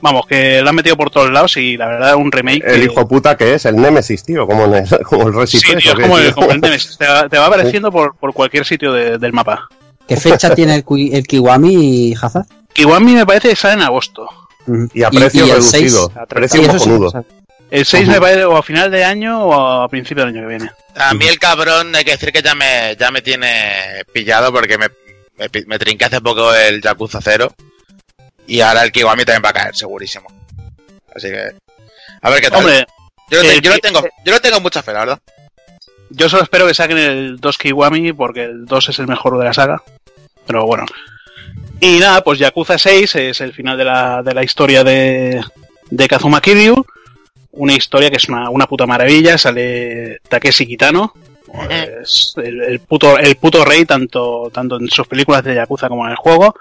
vamos, 0.00 0.26
que 0.26 0.60
lo 0.62 0.70
han 0.70 0.74
metido 0.74 0.96
por 0.96 1.10
todos 1.10 1.30
lados 1.30 1.56
y 1.56 1.76
la 1.76 1.86
verdad 1.86 2.16
un 2.16 2.32
remake... 2.32 2.62
El 2.66 2.80
que- 2.80 2.84
hijo 2.86 3.06
puta 3.06 3.36
que 3.36 3.54
es, 3.54 3.64
el 3.66 3.76
Nemesis, 3.76 4.24
tío, 4.24 4.46
como, 4.48 4.64
el, 4.64 4.84
como 5.04 5.28
el 5.40 5.46
Sí, 5.46 5.60
tío, 5.60 5.78
es 5.78 5.94
como 5.94 6.18
el, 6.18 6.34
como 6.34 6.50
el 6.50 6.60
Nemesis, 6.60 6.98
te 6.98 7.06
va, 7.06 7.28
te 7.28 7.38
va 7.38 7.46
apareciendo 7.46 7.92
por, 7.92 8.16
por 8.16 8.32
cualquier 8.32 8.64
sitio 8.64 8.92
de- 8.92 9.18
del 9.18 9.32
mapa. 9.32 9.68
¿Qué 10.08 10.16
fecha 10.16 10.54
tiene 10.54 10.74
el, 10.76 10.84
Ki- 10.84 11.10
el 11.14 11.26
Kiwami 11.26 11.74
y 12.10 12.14
Hazard? 12.20 12.46
Kiwami 12.72 13.12
me 13.14 13.26
parece 13.26 13.50
que 13.50 13.56
sale 13.56 13.74
en 13.74 13.82
agosto. 13.82 14.28
Y 14.94 15.02
a 15.02 15.10
precio 15.10 15.44
y 15.46 15.50
el 15.50 15.56
reducido. 15.56 16.12
6? 16.14 16.26
precio 16.28 16.60
Sí, 16.60 16.66
eso 16.68 16.78
sí, 16.78 16.84
cojonudo. 16.90 17.24
El 17.70 17.84
6 17.86 18.02
Ujú. 18.04 18.12
me 18.12 18.20
parece 18.20 18.44
o 18.44 18.56
a 18.56 18.62
final 18.62 18.90
de 18.90 19.04
año 19.04 19.42
o 19.44 19.82
a 19.82 19.88
principio 19.88 20.24
del 20.24 20.34
año 20.34 20.42
que 20.42 20.48
viene. 20.56 20.70
A 20.94 21.14
mí 21.14 21.26
el 21.26 21.38
cabrón, 21.38 21.94
hay 21.96 22.04
que 22.04 22.12
decir 22.12 22.30
que 22.32 22.42
ya 22.42 22.54
me, 22.54 22.94
ya 22.98 23.10
me 23.10 23.22
tiene 23.22 24.02
pillado 24.12 24.52
porque 24.52 24.76
me, 24.78 24.88
me, 25.38 25.48
me 25.66 25.78
trinqué 25.78 26.04
hace 26.04 26.20
poco 26.20 26.54
el 26.54 26.80
Yakuza 26.82 27.20
0 27.22 27.52
y 28.46 28.60
ahora 28.60 28.82
el 28.84 28.92
Kiwami 28.92 29.24
también 29.24 29.42
va 29.44 29.50
a 29.50 29.54
caer, 29.54 29.74
segurísimo. 29.74 30.26
Así 31.14 31.28
que, 31.28 31.50
a 32.20 32.30
ver 32.30 32.40
qué 32.42 32.50
tal. 32.50 32.58
Hombre, 32.60 32.86
yo, 33.30 33.42
lo 33.42 33.48
te- 33.48 33.60
yo 33.60 33.70
lo 33.72 33.78
tengo, 33.78 34.00
yo 34.24 34.32
lo 34.32 34.40
tengo 34.40 34.60
mucha 34.60 34.82
fe, 34.82 34.92
la 34.92 34.98
verdad. 35.00 35.18
Yo 36.14 36.28
solo 36.28 36.42
espero 36.42 36.66
que 36.66 36.74
saquen 36.74 36.98
el 36.98 37.40
2 37.40 37.58
Kiwami 37.58 38.12
porque 38.12 38.44
el 38.44 38.66
2 38.66 38.88
es 38.88 38.98
el 38.98 39.06
mejor 39.06 39.38
de 39.38 39.44
la 39.44 39.52
saga. 39.52 39.82
Pero 40.46 40.66
bueno. 40.66 40.84
Y 41.80 41.98
nada, 41.98 42.22
pues 42.22 42.38
Yakuza 42.38 42.78
6 42.78 43.14
es 43.16 43.40
el 43.40 43.52
final 43.52 43.76
de 43.76 43.84
la, 43.84 44.22
de 44.22 44.34
la 44.34 44.44
historia 44.44 44.84
de, 44.84 45.42
de 45.90 46.08
Kazuma 46.08 46.40
Kiryu. 46.40 46.84
Una 47.52 47.74
historia 47.74 48.10
que 48.10 48.16
es 48.16 48.28
una, 48.28 48.50
una 48.50 48.66
puta 48.66 48.86
maravilla. 48.86 49.38
Sale 49.38 50.20
Takeshi 50.28 50.66
Kitano. 50.66 51.12
Es 51.68 52.34
el, 52.36 52.62
el 52.62 52.80
puto, 52.80 53.18
el 53.18 53.36
puto 53.36 53.64
rey, 53.64 53.84
tanto, 53.84 54.50
tanto 54.52 54.78
en 54.80 54.88
sus 54.88 55.06
películas 55.06 55.44
de 55.44 55.54
Yakuza 55.54 55.88
como 55.88 56.04
en 56.06 56.12
el 56.12 56.16
juego. 56.16 56.54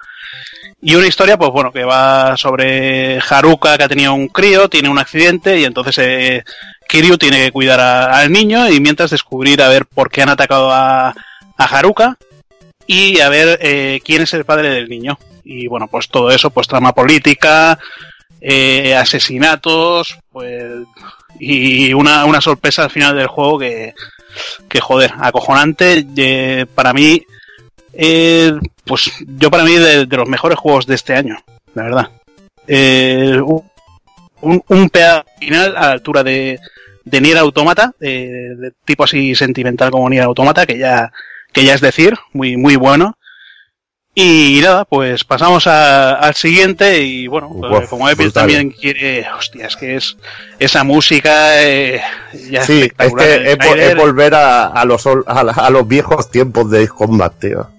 Y 0.82 0.96
una 0.96 1.08
historia, 1.08 1.38
pues 1.38 1.52
bueno, 1.52 1.72
que 1.72 1.84
va 1.84 2.36
sobre 2.36 3.20
Haruka, 3.20 3.78
que 3.78 3.84
ha 3.84 3.90
tenido 3.90 4.14
un 4.16 4.28
crío, 4.28 4.68
tiene 4.68 4.90
un 4.90 4.98
accidente, 4.98 5.60
y 5.60 5.64
entonces 5.64 5.98
eh, 6.00 6.44
Kiryu 6.92 7.18
tiene 7.18 7.38
que 7.38 7.52
cuidar 7.54 7.80
al 7.80 8.30
niño, 8.30 8.70
y 8.70 8.82
mientras 8.82 9.12
descubrir 9.12 9.62
a 9.62 9.70
ver 9.70 9.86
por 9.86 10.12
qué 10.12 10.24
han 10.24 10.30
atacado 10.30 10.70
a, 10.72 11.10
a 11.58 11.64
Haruka, 11.64 12.18
y 12.86 13.22
a 13.22 13.30
ver 13.30 13.58
eh, 13.62 14.02
quién 14.04 14.24
es 14.24 14.34
el 14.34 14.44
padre 14.44 14.70
del 14.70 14.90
niño. 14.90 15.18
Y 15.46 15.68
bueno, 15.68 15.88
pues 15.88 16.10
todo 16.10 16.30
eso, 16.32 16.50
pues 16.50 16.68
trama 16.68 16.94
política, 16.94 17.80
eh, 18.42 18.94
asesinatos, 18.94 20.20
pues 20.32 20.86
y 21.40 21.94
una, 21.94 22.26
una 22.26 22.42
sorpresa 22.42 22.84
al 22.84 22.92
final 22.92 23.16
del 23.16 23.28
juego 23.28 23.58
que, 23.58 23.94
que 24.68 24.82
joder, 24.82 25.14
acojonante. 25.18 26.06
eh, 26.18 26.66
para 26.76 26.92
mí, 26.92 27.24
eh, 27.94 28.52
pues 28.84 29.10
yo 29.26 29.50
para 29.50 29.64
mí 29.64 29.76
de, 29.76 30.06
de 30.06 30.18
los 30.18 30.28
mejores 30.28 30.60
juegos 30.60 30.86
de 30.86 30.96
este 30.96 31.16
año, 31.16 31.38
la 31.74 31.84
verdad. 31.84 32.10
Eh, 32.68 33.40
un, 34.42 34.64
un, 34.68 34.90
pedazo 34.90 35.26
final 35.40 35.76
a 35.78 35.82
la 35.88 35.92
altura 35.92 36.24
de, 36.24 36.60
de 37.06 37.22
Nier 37.22 37.38
Automata, 37.38 37.94
de, 38.00 38.56
de 38.56 38.72
tipo 38.86 39.04
así 39.04 39.36
sentimental 39.36 39.92
como 39.92 40.10
Nier 40.10 40.24
Automata, 40.24 40.66
que 40.66 40.78
ya, 40.78 41.12
que 41.52 41.64
ya 41.64 41.74
es 41.74 41.82
decir, 41.82 42.16
muy, 42.34 42.58
muy 42.58 42.76
bueno. 42.76 43.18
Y 44.14 44.60
nada, 44.62 44.84
pues 44.84 45.24
pasamos 45.24 45.68
a- 45.68 46.16
al 46.16 46.36
siguiente 46.36 47.02
y 47.02 47.28
bueno, 47.28 47.48
Uf, 47.48 47.84
eh, 47.84 47.88
como 47.90 48.10
Epic 48.10 48.34
también 48.34 48.72
quiere, 48.72 49.26
hostia, 49.38 49.68
es 49.68 49.78
que 49.78 49.96
es 49.96 50.18
esa 50.60 50.84
música 50.84 51.64
eh, 51.64 52.02
ya 52.50 52.62
Sí, 52.66 52.92
es 52.98 53.14
que 53.14 53.52
es, 53.54 53.96
volver 53.96 54.36
a, 54.36 54.68
a 54.68 54.84
los, 54.84 55.08
a, 55.08 55.12
a 55.28 55.70
los 55.70 55.88
viejos 55.88 56.30
tiempos 56.30 56.70
de 56.70 56.90
Combat, 56.90 57.34
tío. 57.40 57.70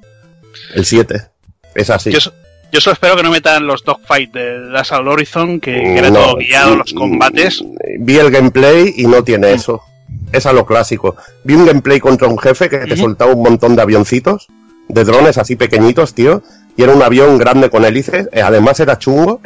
El 0.74 0.86
7. 0.86 1.20
Es 1.74 1.90
así. 1.90 2.12
Yo, 2.12 2.18
yo 2.72 2.80
solo 2.80 2.94
espero 2.94 3.16
que 3.16 3.22
no 3.22 3.30
metan 3.30 3.66
los 3.66 3.84
dogfight 3.84 4.32
de 4.32 4.76
Assault 4.78 5.06
Horizon, 5.06 5.60
que, 5.60 5.72
que 5.72 5.98
era 5.98 6.10
No, 6.10 6.20
todo 6.20 6.36
guiado, 6.36 6.76
los 6.76 6.92
mm, 6.94 6.96
combates. 6.96 7.62
Vi 7.98 8.16
el 8.18 8.30
gameplay 8.30 8.94
y 8.96 9.06
no 9.06 9.22
tiene 9.22 9.52
eso. 9.52 9.82
Es 10.32 10.46
a 10.46 10.52
lo 10.52 10.64
clásico. 10.64 11.14
Vi 11.44 11.54
un 11.54 11.66
gameplay 11.66 12.00
contra 12.00 12.28
un 12.28 12.38
jefe 12.38 12.68
que 12.68 12.78
te 12.78 12.96
soltaba 12.96 13.32
un 13.32 13.42
montón 13.42 13.76
de 13.76 13.82
avioncitos, 13.82 14.48
de 14.88 15.04
drones 15.04 15.36
así 15.38 15.56
pequeñitos, 15.56 16.14
tío. 16.14 16.42
Y 16.76 16.82
era 16.82 16.92
un 16.94 17.02
avión 17.02 17.36
grande 17.36 17.68
con 17.68 17.84
hélices. 17.84 18.28
eh, 18.32 18.40
Además 18.40 18.80
era 18.80 18.98
chungo. 18.98 19.40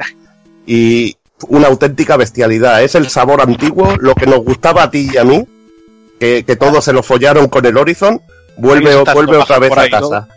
Y 0.67 1.17
una 1.49 1.67
auténtica 1.67 2.17
bestialidad. 2.17 2.83
Es 2.83 2.95
el 2.95 3.09
sabor 3.09 3.41
antiguo, 3.41 3.97
lo 3.99 4.15
que 4.15 4.27
nos 4.27 4.45
gustaba 4.45 4.85
a 4.85 4.91
ti 4.91 5.09
y 5.13 5.17
a 5.17 5.25
mí. 5.25 5.45
Que, 6.21 6.45
que 6.47 6.57
todos 6.57 6.85
se 6.85 6.93
lo 6.93 7.03
follaron 7.03 7.49
con 7.49 7.67
el 7.67 7.77
Horizon. 7.77 8.21
Vuelve, 8.57 8.95
vuelve 9.13 9.37
otra 9.37 9.59
vez 9.59 9.73
a 9.77 9.89
casa. 9.91 10.29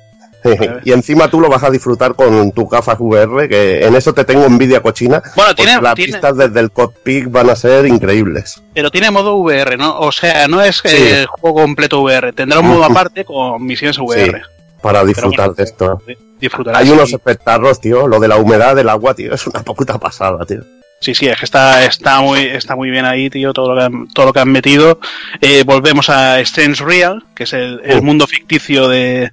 Y 0.85 0.91
encima 0.91 1.29
tú 1.29 1.41
lo 1.41 1.49
vas 1.49 1.63
a 1.63 1.69
disfrutar 1.69 2.15
con 2.15 2.51
tus 2.51 2.69
gafas 2.69 2.97
VR, 2.99 3.47
que 3.49 3.85
en 3.85 3.95
eso 3.95 4.13
te 4.13 4.23
tengo 4.25 4.45
envidia 4.45 4.81
cochina. 4.81 5.21
Bueno, 5.35 5.53
tiene, 5.55 5.81
las 5.81 5.95
tiene- 5.95 6.13
pistas 6.13 6.37
desde 6.37 6.59
el 6.59 6.71
cockpit 6.71 7.25
van 7.29 7.49
a 7.49 7.55
ser 7.55 7.85
increíbles. 7.85 8.61
pero 8.73 8.89
tiene 8.89 9.11
modo 9.11 9.35
VR, 9.35 9.77
¿no? 9.77 9.99
O 9.99 10.11
sea, 10.11 10.47
no 10.47 10.61
es 10.61 10.77
Sí. 10.83 10.95
el 10.95 11.25
juego 11.27 11.61
completo 11.61 12.01
VR, 12.01 12.31
tendrá 12.33 12.59
un 12.59 12.67
modo 12.67 12.83
aparte 12.85 13.25
con 13.25 13.63
misiones 13.65 13.97
VR. 13.97 14.41
para 14.81 15.03
disfrutar 15.03 15.47
bueno, 15.47 15.53
de 15.55 15.63
esto. 15.63 16.01
Disfrutarás. 16.39 16.81
Hay 16.81 16.89
unos 16.89 17.11
espectáculos, 17.11 17.81
tío, 17.81 18.07
lo 18.07 18.17
de 18.19 18.29
la 18.29 18.37
humedad 18.37 18.73
del 18.75 18.87
agua, 18.87 19.13
tío, 19.13 19.33
es 19.33 19.45
una 19.45 19.61
puta 19.61 19.97
pasada, 19.97 20.45
tío. 20.45 20.61
Sí, 21.01 21.13
sí, 21.15 21.27
es 21.27 21.37
que 21.37 21.45
está, 21.45 21.85
está 21.85 22.19
muy, 22.21 22.39
está 22.41 22.75
muy 22.75 22.89
bien 22.89 23.05
ahí, 23.05 23.29
tío, 23.29 23.51
todo 23.53 23.73
lo 23.73 23.75
que 23.79 23.85
han, 23.85 24.07
todo 24.09 24.25
lo 24.27 24.33
que 24.33 24.39
han 24.41 24.51
metido. 24.51 24.99
Eh, 25.41 25.63
volvemos 25.65 26.09
a 26.09 26.39
Strange 26.41 26.83
Real, 26.83 27.23
que 27.35 27.43
es 27.43 27.53
el, 27.53 27.81
el 27.85 27.99
Uh. 27.99 28.03
mundo 28.03 28.27
ficticio 28.27 28.87
de, 28.89 29.31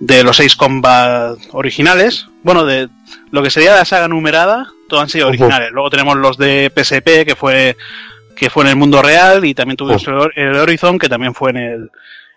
de 0.00 0.24
los 0.24 0.36
seis 0.36 0.56
combat 0.56 1.38
originales. 1.52 2.26
Bueno, 2.42 2.64
de 2.64 2.88
lo 3.30 3.42
que 3.42 3.50
sería 3.50 3.76
la 3.76 3.84
saga 3.84 4.08
numerada, 4.08 4.66
todos 4.88 5.02
han 5.04 5.08
sido 5.08 5.28
originales. 5.28 5.70
Luego 5.70 5.90
tenemos 5.90 6.16
los 6.16 6.36
de 6.36 6.72
PSP, 6.74 7.24
que 7.24 7.36
fue 7.36 7.76
que 8.34 8.48
fue 8.48 8.64
en 8.64 8.70
el 8.70 8.76
mundo 8.76 9.02
real, 9.02 9.44
y 9.44 9.54
también 9.54 9.76
tuvimos 9.76 10.06
el 10.34 10.56
Horizon, 10.56 10.98
que 10.98 11.10
también 11.10 11.34
fue 11.34 11.50
en 11.50 11.56
el, 11.58 11.90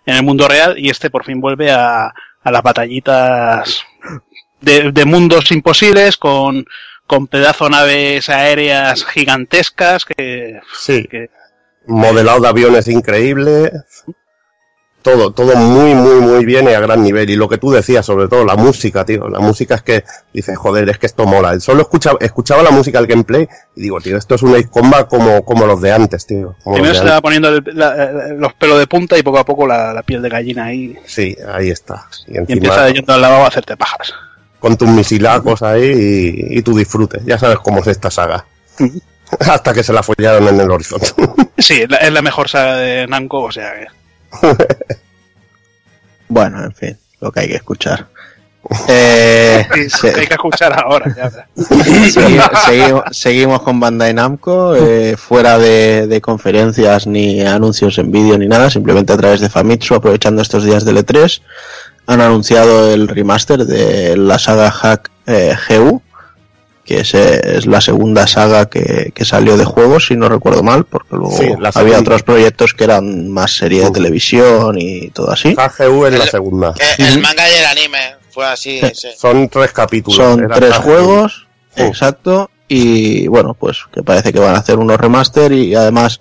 en 0.05 0.15
el 0.17 0.23
mundo 0.23 0.49
real, 0.49 0.77
y 0.77 0.89
este 0.89 1.09
por 1.09 1.23
fin 1.23 1.39
vuelve 1.39 1.71
a, 1.71 2.07
a 2.43 2.51
las 2.51 2.61
batallitas 2.61 3.83
de, 4.59 4.91
de 4.91 5.05
mundos 5.05 5.49
imposibles 5.53 6.17
con, 6.17 6.65
con 7.07 7.27
pedazo 7.27 7.69
naves 7.69 8.27
aéreas 8.27 9.05
gigantescas 9.05 10.03
que... 10.03 10.59
Sí. 10.77 11.07
Modelado 11.87 12.41
de 12.41 12.47
aviones 12.49 12.87
increíble 12.89 13.71
todo, 15.03 15.31
todo 15.31 15.55
muy, 15.55 15.93
muy, 15.93 16.21
muy 16.21 16.45
bien 16.45 16.67
y 16.67 16.73
a 16.73 16.79
gran 16.79 17.03
nivel. 17.03 17.29
Y 17.29 17.35
lo 17.35 17.47
que 17.47 17.59
tú 17.59 17.69
decías, 17.71 18.05
sobre 18.05 18.27
todo 18.27 18.45
la 18.45 18.55
música, 18.55 19.05
tío. 19.05 19.29
La 19.29 19.39
música 19.39 19.75
es 19.75 19.83
que 19.83 20.03
dices, 20.33 20.57
joder, 20.57 20.89
es 20.89 20.97
que 20.97 21.05
esto 21.05 21.25
mola. 21.25 21.59
Solo 21.59 21.81
escuchaba, 21.81 22.17
escuchaba 22.21 22.63
la 22.63 22.71
música 22.71 22.99
del 22.99 23.07
gameplay 23.07 23.47
y 23.75 23.81
digo, 23.81 23.99
tío, 23.99 24.17
esto 24.17 24.35
es 24.35 24.41
una 24.41 24.63
Combat 24.63 25.07
como, 25.07 25.43
como 25.45 25.65
los 25.67 25.81
de 25.81 25.91
antes, 25.91 26.25
tío. 26.25 26.55
Primero 26.63 26.95
se 26.95 27.03
va 27.03 27.21
poniendo 27.21 27.51
los 27.51 28.53
pelos 28.53 28.79
de 28.79 28.87
punta 28.87 29.17
y 29.17 29.23
poco 29.23 29.37
a 29.39 29.45
poco 29.45 29.67
la, 29.67 30.01
piel 30.03 30.21
de 30.21 30.29
gallina 30.29 30.65
ahí. 30.65 30.97
Sí, 31.05 31.35
ahí 31.53 31.69
está. 31.69 32.07
Y, 32.27 32.37
empieza 32.37 32.89
yendo 32.89 33.13
al 33.13 33.21
lavabo 33.21 33.43
a 33.43 33.47
hacerte 33.49 33.77
pajas. 33.77 34.13
Con 34.59 34.77
tus 34.77 34.87
misilacos 34.87 35.61
ahí 35.61 36.47
y, 36.49 36.57
y 36.57 36.61
tú 36.61 36.75
disfrutes. 36.75 37.23
Ya 37.25 37.37
sabes 37.37 37.59
cómo 37.59 37.81
es 37.81 37.87
esta 37.87 38.09
saga. 38.09 38.45
Hasta 39.39 39.73
que 39.73 39.83
se 39.83 39.93
la 39.93 40.03
follaron 40.03 40.47
en 40.47 40.59
el 40.59 40.71
horizonte. 40.71 41.07
sí, 41.57 41.83
es 41.99 42.11
la 42.11 42.21
mejor 42.21 42.49
saga 42.49 42.75
de 42.77 43.07
Namco, 43.07 43.41
o 43.43 43.51
sea 43.51 43.73
que... 43.73 44.02
bueno, 46.27 46.63
en 46.63 46.73
fin, 46.73 46.97
lo 47.19 47.31
que 47.31 47.41
hay 47.41 47.47
que 47.47 47.55
escuchar. 47.55 48.07
Eh, 48.87 49.65
hay 49.69 50.27
que 50.27 50.33
escuchar 50.33 50.73
ahora. 50.79 51.13
seguimos, 53.11 53.61
con 53.61 53.79
Bandai 53.79 54.13
Namco, 54.13 54.75
eh, 54.75 55.17
fuera 55.17 55.57
de, 55.57 56.19
conferencias 56.21 57.05
ni 57.05 57.41
anuncios 57.41 57.97
en 57.97 58.11
vídeo 58.11 58.37
ni 58.37 58.47
nada, 58.47 58.69
simplemente 58.69 59.11
a 59.13 59.17
través 59.17 59.41
de 59.41 59.49
Famitsu, 59.49 59.95
aprovechando 59.95 60.41
estos 60.41 60.63
días 60.63 60.85
de 60.85 60.93
E3, 60.93 61.41
han 62.07 62.21
anunciado 62.21 62.93
el 62.93 63.07
remaster 63.07 63.65
de 63.65 64.15
la 64.17 64.39
saga 64.39 64.71
Hack 64.71 65.11
eh, 65.27 65.55
GU, 65.69 66.01
que 66.85 66.99
es, 66.99 67.13
es 67.13 67.65
la 67.65 67.79
segunda 67.79 68.27
saga 68.27 68.65
que, 68.65 69.11
que, 69.13 69.25
salió 69.25 69.57
de 69.57 69.65
juegos, 69.65 70.07
si 70.07 70.15
no 70.15 70.27
recuerdo 70.27 70.63
mal, 70.63 70.83
porque 70.83 71.15
luego 71.15 71.37
había 71.73 71.99
otros 71.99 72.23
proyectos 72.23 72.73
que 72.73 72.83
eran 72.83 73.29
más 73.29 73.55
serie 73.55 73.85
de 73.85 73.91
televisión 73.91 74.77
y 74.77 75.09
todo 75.09 75.31
así. 75.31 75.55
AGU 75.57 76.05
es 76.07 76.19
la 76.19 76.27
segunda. 76.27 76.73
El, 76.97 77.21
manga 77.21 77.49
y 77.49 77.55
el 77.55 77.65
anime, 77.65 78.15
fue 78.31 78.45
así. 78.45 78.81
Son 79.17 79.47
tres 79.47 79.71
capítulos. 79.71 80.17
Son 80.17 80.47
tres 80.49 80.75
juegos, 80.75 81.47
exacto, 81.75 82.49
y 82.67 83.27
bueno, 83.27 83.53
pues 83.53 83.85
que 83.93 84.03
parece 84.03 84.33
que 84.33 84.39
van 84.39 84.55
a 84.55 84.59
hacer 84.59 84.77
unos 84.77 84.99
remaster 84.99 85.53
y 85.53 85.75
además 85.75 86.19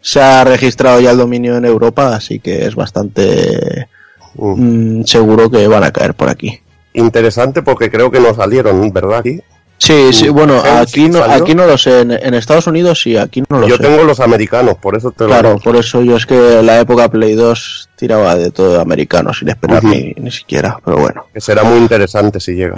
se 0.00 0.20
ha 0.20 0.44
registrado 0.44 1.00
ya 1.00 1.10
el 1.10 1.18
dominio 1.18 1.56
en 1.56 1.64
Europa, 1.64 2.14
así 2.14 2.38
que 2.38 2.66
es 2.66 2.76
bastante 2.76 3.88
mm, 4.34 5.02
seguro 5.04 5.50
que 5.50 5.66
van 5.66 5.82
a 5.82 5.92
caer 5.92 6.14
por 6.14 6.28
aquí. 6.28 6.60
Interesante 6.92 7.62
porque 7.62 7.90
creo 7.90 8.12
que 8.12 8.20
no 8.20 8.32
salieron, 8.34 8.92
¿verdad? 8.92 9.18
Aquí 9.18 9.40
Sí, 9.84 10.12
sí, 10.14 10.28
bueno, 10.30 10.62
aquí 10.64 11.10
no, 11.10 11.22
aquí 11.22 11.54
no 11.54 11.66
lo 11.66 11.76
sé, 11.76 12.00
en, 12.00 12.34
Estados 12.34 12.66
Unidos 12.66 13.02
sí, 13.02 13.18
aquí 13.18 13.42
no 13.50 13.60
lo 13.60 13.68
yo 13.68 13.76
sé. 13.76 13.82
Yo 13.82 13.88
tengo 13.90 14.04
los 14.04 14.18
americanos, 14.18 14.76
por 14.78 14.96
eso 14.96 15.10
te 15.10 15.24
lo 15.24 15.30
Claro, 15.30 15.58
por 15.58 15.76
eso 15.76 16.02
yo 16.02 16.16
es 16.16 16.24
que 16.24 16.62
la 16.62 16.80
época 16.80 17.10
Play 17.10 17.34
2 17.34 17.90
tiraba 17.94 18.34
de 18.36 18.50
todo 18.50 18.80
americano 18.80 19.34
sin 19.34 19.50
esperar 19.50 19.84
ni, 19.84 20.30
siquiera, 20.30 20.78
pero 20.82 20.96
bueno. 20.96 21.26
Que 21.34 21.40
será 21.42 21.64
muy 21.64 21.78
interesante 21.78 22.40
si 22.40 22.54
llega. 22.54 22.74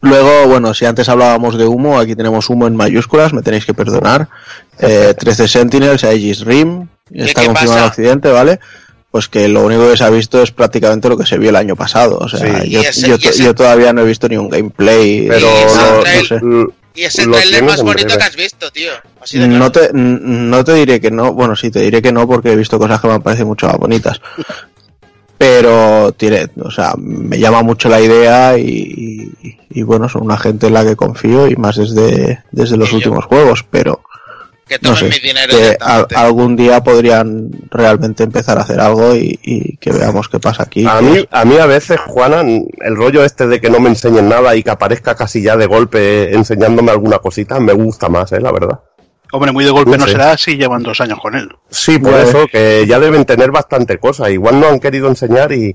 Luego, 0.00 0.48
bueno, 0.48 0.72
si 0.72 0.86
antes 0.86 1.10
hablábamos 1.10 1.58
de 1.58 1.66
humo, 1.66 1.98
aquí 1.98 2.14
tenemos 2.14 2.48
humo 2.48 2.66
en 2.66 2.76
mayúsculas, 2.76 3.34
me 3.34 3.42
tenéis 3.42 3.66
que 3.66 3.74
perdonar. 3.74 4.28
Eh, 4.78 5.12
13 5.18 5.46
Sentinels, 5.46 6.04
Aegis 6.04 6.44
Rim, 6.44 6.86
está 7.12 7.44
confirmado 7.44 7.80
en 7.80 7.84
Occidente, 7.84 8.30
¿vale? 8.30 8.60
Pues 9.10 9.28
que 9.28 9.48
lo 9.48 9.64
único 9.64 9.90
que 9.90 9.96
se 9.96 10.04
ha 10.04 10.10
visto 10.10 10.42
es 10.42 10.50
prácticamente 10.50 11.08
lo 11.08 11.16
que 11.16 11.26
se 11.26 11.38
vio 11.38 11.50
el 11.50 11.56
año 11.56 11.76
pasado. 11.76 12.18
O 12.18 12.28
sea, 12.28 12.64
yo, 12.64 12.82
yo, 13.16 13.54
todavía 13.54 13.92
no 13.92 14.02
he 14.02 14.06
visto 14.06 14.28
ni 14.28 14.36
un 14.36 14.50
gameplay. 14.50 15.28
Pero 15.28 15.48
y 16.98 17.04
ese 17.04 17.28
trailer 17.28 17.62
más 17.62 17.80
bonito 17.80 18.16
que 18.18 18.24
has 18.24 18.34
visto, 18.34 18.72
tío. 18.72 18.90
no, 19.34 19.70
te, 19.70 19.90
no 19.92 20.64
te 20.64 20.74
diré 20.74 21.00
que 21.00 21.12
no. 21.12 21.32
Bueno, 21.32 21.54
sí, 21.54 21.70
te 21.70 21.80
diré 21.80 22.02
que 22.02 22.10
no 22.10 22.26
porque 22.26 22.50
he 22.50 22.56
visto 22.56 22.76
cosas 22.76 23.00
que 23.00 23.06
me 23.06 23.20
parecen 23.20 23.46
mucho 23.46 23.68
más 23.68 23.76
bonitas. 23.76 24.20
Pero 25.38 26.10
tiene, 26.10 26.50
o 26.60 26.72
sea, 26.72 26.94
me 26.98 27.38
llama 27.38 27.62
mucho 27.62 27.88
la 27.88 28.00
idea 28.00 28.58
y, 28.58 29.32
y, 29.70 29.82
bueno, 29.82 30.08
son 30.08 30.24
una 30.24 30.36
gente 30.36 30.66
en 30.66 30.74
la 30.74 30.84
que 30.84 30.96
confío 30.96 31.46
y 31.46 31.54
más 31.54 31.76
desde, 31.76 32.42
desde 32.50 32.76
los 32.76 32.92
últimos 32.92 33.24
juegos, 33.26 33.64
pero 33.70 34.02
que 34.68 34.78
tomen 34.78 35.08
mi 35.08 35.18
dinero. 35.18 35.54
algún 36.14 36.56
día 36.56 36.82
podrían 36.82 37.50
realmente 37.70 38.22
empezar 38.22 38.58
a 38.58 38.62
hacer 38.62 38.80
algo 38.80 39.14
y, 39.14 39.76
que 39.80 39.90
veamos 39.92 40.28
qué 40.28 40.38
pasa 40.38 40.64
aquí. 40.64 40.86
A 40.86 41.00
mí, 41.00 41.26
a 41.30 41.44
mí 41.44 41.56
a 41.56 41.66
veces, 41.66 41.98
Juana, 42.00 42.42
el 42.42 42.96
rollo 42.96 43.24
este 43.24 43.46
de 43.46 43.60
que 43.60 43.70
no 43.70 43.80
me 43.80 43.88
enseñen 43.88 44.28
nada 44.28 44.54
y 44.54 44.62
que 44.62 44.70
aparezca 44.70 45.14
casi 45.14 45.42
ya 45.42 45.56
de 45.56 45.66
golpe 45.66 46.34
enseñándome 46.34 46.90
alguna 46.90 47.18
cosita, 47.18 47.58
me 47.58 47.72
gusta 47.72 48.08
más, 48.08 48.30
¿eh? 48.32 48.40
la 48.40 48.52
verdad. 48.52 48.80
Hombre, 49.32 49.52
muy 49.52 49.64
de 49.64 49.70
golpe 49.70 49.98
no, 49.98 50.06
será 50.06 50.36
si 50.38 50.56
llevan 50.56 50.82
dos 50.82 51.00
años 51.00 51.18
con 51.20 51.34
él. 51.34 51.48
Sí, 51.70 51.98
por 51.98 52.14
eso, 52.14 52.46
que 52.50 52.86
ya 52.86 52.98
deben 52.98 53.26
tener 53.26 53.50
bastante 53.50 53.98
cosa. 53.98 54.30
Igual 54.30 54.58
no 54.58 54.68
han 54.68 54.80
querido 54.80 55.08
enseñar 55.08 55.52
y, 55.52 55.74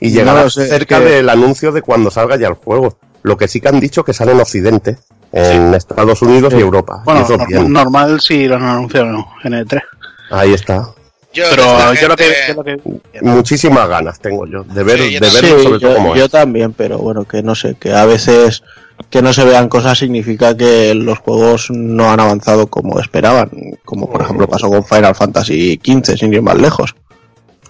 y 0.00 0.10
llegar 0.10 0.50
cerca 0.50 1.00
del 1.00 1.28
anuncio 1.28 1.70
de 1.72 1.82
cuando 1.82 2.10
salga 2.10 2.36
ya 2.36 2.48
el 2.48 2.54
juego. 2.54 2.96
Lo 3.24 3.36
que 3.36 3.48
sí 3.48 3.60
que 3.60 3.68
han 3.68 3.80
dicho 3.80 4.04
que 4.04 4.12
sale 4.12 4.32
en 4.32 4.40
Occidente 4.40 4.98
en 5.32 5.74
Estados 5.74 6.22
Unidos 6.22 6.54
y 6.56 6.60
Europa. 6.60 7.02
Bueno, 7.04 7.26
normal 7.68 8.20
si 8.20 8.46
lo 8.46 8.56
han 8.56 8.62
anunciado 8.62 9.26
en 9.42 9.54
el 9.54 9.66
3. 9.66 9.82
Ahí 10.30 10.52
está. 10.52 10.90
pero 11.32 11.94
yo 11.94 12.08
lo, 12.08 12.16
que, 12.16 12.80
muchísimas 13.22 13.88
ganas 13.88 14.20
tengo 14.20 14.46
yo 14.46 14.62
de 14.62 14.84
ver, 14.84 15.00
de 15.00 15.30
sobre 15.30 15.80
todo 15.80 16.14
yo 16.14 16.28
también, 16.28 16.72
pero 16.72 16.98
bueno, 16.98 17.24
que 17.24 17.42
no 17.42 17.54
sé, 17.54 17.74
que 17.74 17.92
a 17.92 18.04
veces 18.04 18.62
que 19.10 19.22
no 19.22 19.32
se 19.32 19.44
vean 19.44 19.68
cosas 19.68 19.98
significa 19.98 20.56
que 20.56 20.94
los 20.94 21.18
juegos 21.18 21.70
no 21.70 22.12
han 22.12 22.20
avanzado 22.20 22.68
como 22.68 23.00
esperaban, 23.00 23.50
como 23.84 24.08
por 24.08 24.22
ejemplo 24.22 24.46
pasó 24.46 24.68
con 24.68 24.84
Final 24.84 25.14
Fantasy 25.14 25.80
XV, 25.82 26.16
sin 26.16 26.32
ir 26.32 26.42
más 26.42 26.58
lejos. 26.58 26.94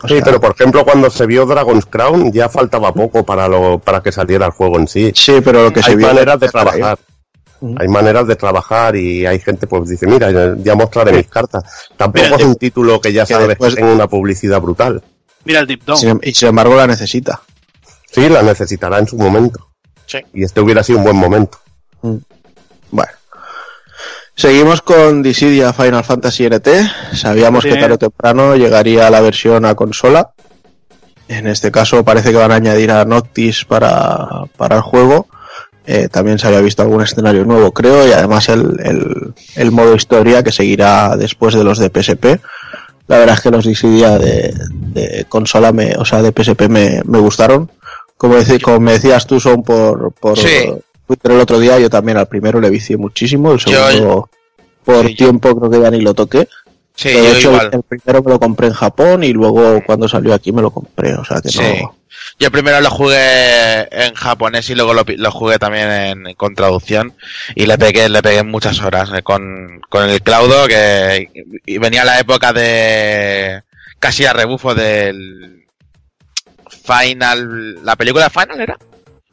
Sí, 0.07 0.21
pero 0.25 0.41
por 0.41 0.53
ejemplo 0.53 0.85
cuando 0.85 1.11
se 1.11 1.27
vio 1.27 1.47
Dragon's 1.47 1.87
Crown 1.87 2.33
ya 2.33 2.49
faltaba 2.49 2.93
poco 2.93 3.25
para 3.25 3.49
lo 3.49 3.79
para 3.79 4.03
que 4.03 4.13
saliera 4.13 4.47
el 4.47 4.53
juego 4.53 4.79
en 4.79 4.89
sí. 4.89 5.13
Sí, 5.15 5.41
pero 5.45 5.65
lo 5.65 5.73
que 5.73 5.83
se 5.83 5.97
vio 5.97 6.07
maneras 6.07 6.41
de 6.41 6.49
trabajar. 6.49 6.99
Hay 7.79 7.89
maneras 7.89 8.27
de 8.27 8.37
trabajar 8.37 8.95
y 8.95 9.25
hay 9.25 9.39
gente 9.39 9.67
pues 9.67 9.89
dice, 9.89 10.07
mira, 10.07 10.55
ya 10.57 10.75
mostraré 10.75 11.13
mis 11.13 11.29
cartas. 11.29 11.65
Tampoco 11.97 12.37
es 12.37 12.45
un 12.45 12.57
título 12.57 13.01
que 13.01 13.13
ya 13.13 13.25
sabes 13.25 13.57
que 13.57 13.71
tenga 13.71 13.93
una 13.93 14.07
publicidad 14.07 14.61
brutal. 14.61 15.03
Mira 15.45 15.61
el 15.61 15.67
Deep 15.67 15.85
Down. 15.85 16.21
y 16.23 16.35
sin 16.35 16.49
embargo 16.49 16.75
la 16.75 16.87
necesita. 16.87 17.41
Sí, 18.11 18.29
la 18.29 18.43
necesitará 18.43 18.99
en 18.99 19.09
su 19.09 19.17
momento. 19.17 19.69
Sí. 20.07 20.19
Y 20.35 20.45
este 20.45 20.61
hubiera 20.61 20.83
sido 20.83 20.99
un 20.99 21.05
buen 21.05 21.17
momento. 21.17 21.59
Mm. 22.03 22.17
Bueno. 22.91 23.13
Seguimos 24.37 24.83
con 24.83 25.23
Dissidia 25.23 25.73
Final 25.73 26.03
Fantasy 26.03 26.49
NT. 26.49 26.69
Sabíamos 27.13 27.65
que 27.65 27.77
tarde 27.77 27.95
o 27.95 27.99
temprano 27.99 28.57
llegaría 28.57 29.09
la 29.09 29.21
versión 29.21 29.65
a 29.65 29.75
consola. 29.77 30.31
En 31.29 31.47
este 31.47 31.71
caso 31.71 32.05
parece 32.05 32.33
que 32.33 32.37
van 32.37 32.51
a 32.51 32.57
añadir 32.57 32.91
a 32.91 33.05
Noctis 33.05 33.65
para, 33.65 34.45
para 34.57 34.77
el 34.77 34.83
juego. 34.83 35.29
Eh, 35.87 36.09
también 36.11 36.39
se 36.39 36.49
había 36.49 36.61
visto 36.61 36.83
algún 36.83 37.03
escenario 37.03 37.45
nuevo, 37.45 37.73
creo, 37.73 38.09
y 38.09 38.13
además 38.13 38.49
el, 38.49 39.35
el, 39.55 39.71
modo 39.71 39.95
historia 39.95 40.43
que 40.43 40.51
seguirá 40.51 41.15
después 41.17 41.55
de 41.55 41.63
los 41.63 41.79
de 41.79 41.91
PSP. 41.91 42.41
La 43.07 43.19
verdad 43.19 43.37
es 43.37 43.43
que 43.43 43.51
los 43.51 43.67
Dissidia 43.67 44.19
de, 44.19 44.55
de 44.71 45.27
consola, 45.29 45.73
me, 45.73 45.95
o 45.97 46.05
sea, 46.05 46.23
de 46.23 46.33
PSP 46.33 46.69
me, 46.69 47.03
me 47.05 47.19
gustaron. 47.19 47.71
Como, 48.17 48.35
como 48.63 48.81
me 48.81 48.93
decías 48.93 49.27
tú, 49.27 49.39
son 49.39 49.63
por, 49.63 50.13
por 50.13 50.39
Twitter 51.07 51.33
el 51.33 51.41
otro 51.41 51.59
día, 51.59 51.79
yo 51.79 51.91
también 51.91 52.19
al 52.19 52.29
primero 52.29 52.61
le 52.61 52.71
vicié 52.71 52.97
muchísimo, 52.97 53.53
el 53.53 53.61
segundo 53.61 54.29
por 54.85 55.07
tiempo 55.15 55.59
creo 55.59 55.71
que 55.71 55.81
ya 55.81 55.91
ni 55.91 56.01
lo 56.01 56.15
toqué. 56.15 56.49
Sí, 56.95 57.09
de 57.09 57.39
hecho, 57.39 57.61
el 57.61 57.83
primero 57.83 58.23
me 58.23 58.31
lo 58.33 58.39
compré 58.39 58.69
en 58.69 58.73
Japón 58.75 59.25
y 59.25 59.33
luego 59.33 59.83
cuando 59.85 60.09
salió 60.09 60.33
aquí 60.33 60.53
me 60.53 60.63
lo 60.63 60.71
compré, 60.71 61.15
o 61.15 61.25
sea 61.25 61.41
que 61.41 61.51
no 61.51 61.95
yo 62.39 62.51
primero 62.51 62.81
lo 62.81 62.91
jugué 62.91 63.89
en 63.91 64.15
japonés 64.15 64.69
y 64.71 64.75
luego 64.75 64.95
lo, 64.95 65.31
jugué 65.31 65.59
también 65.59 65.91
en, 65.91 66.35
con 66.35 66.55
traducción 66.55 67.15
y 67.55 67.67
le 67.67 67.79
pegué, 67.79 68.09
le 68.09 68.23
pegué 68.23 68.43
muchas 68.43 68.81
horas 68.83 69.11
eh, 69.15 69.23
con, 69.23 69.81
con 69.89 70.09
el 70.09 70.23
Claudo 70.23 70.67
que 70.67 71.31
y 71.65 71.79
venía 71.79 72.05
la 72.05 72.19
época 72.19 72.53
de 72.53 73.63
casi 73.99 74.25
a 74.25 74.33
rebufo 74.33 74.75
del 74.75 75.65
Final, 76.69 77.85
la 77.85 77.97
película 77.97 78.31
Final 78.31 78.61
era? 78.61 78.79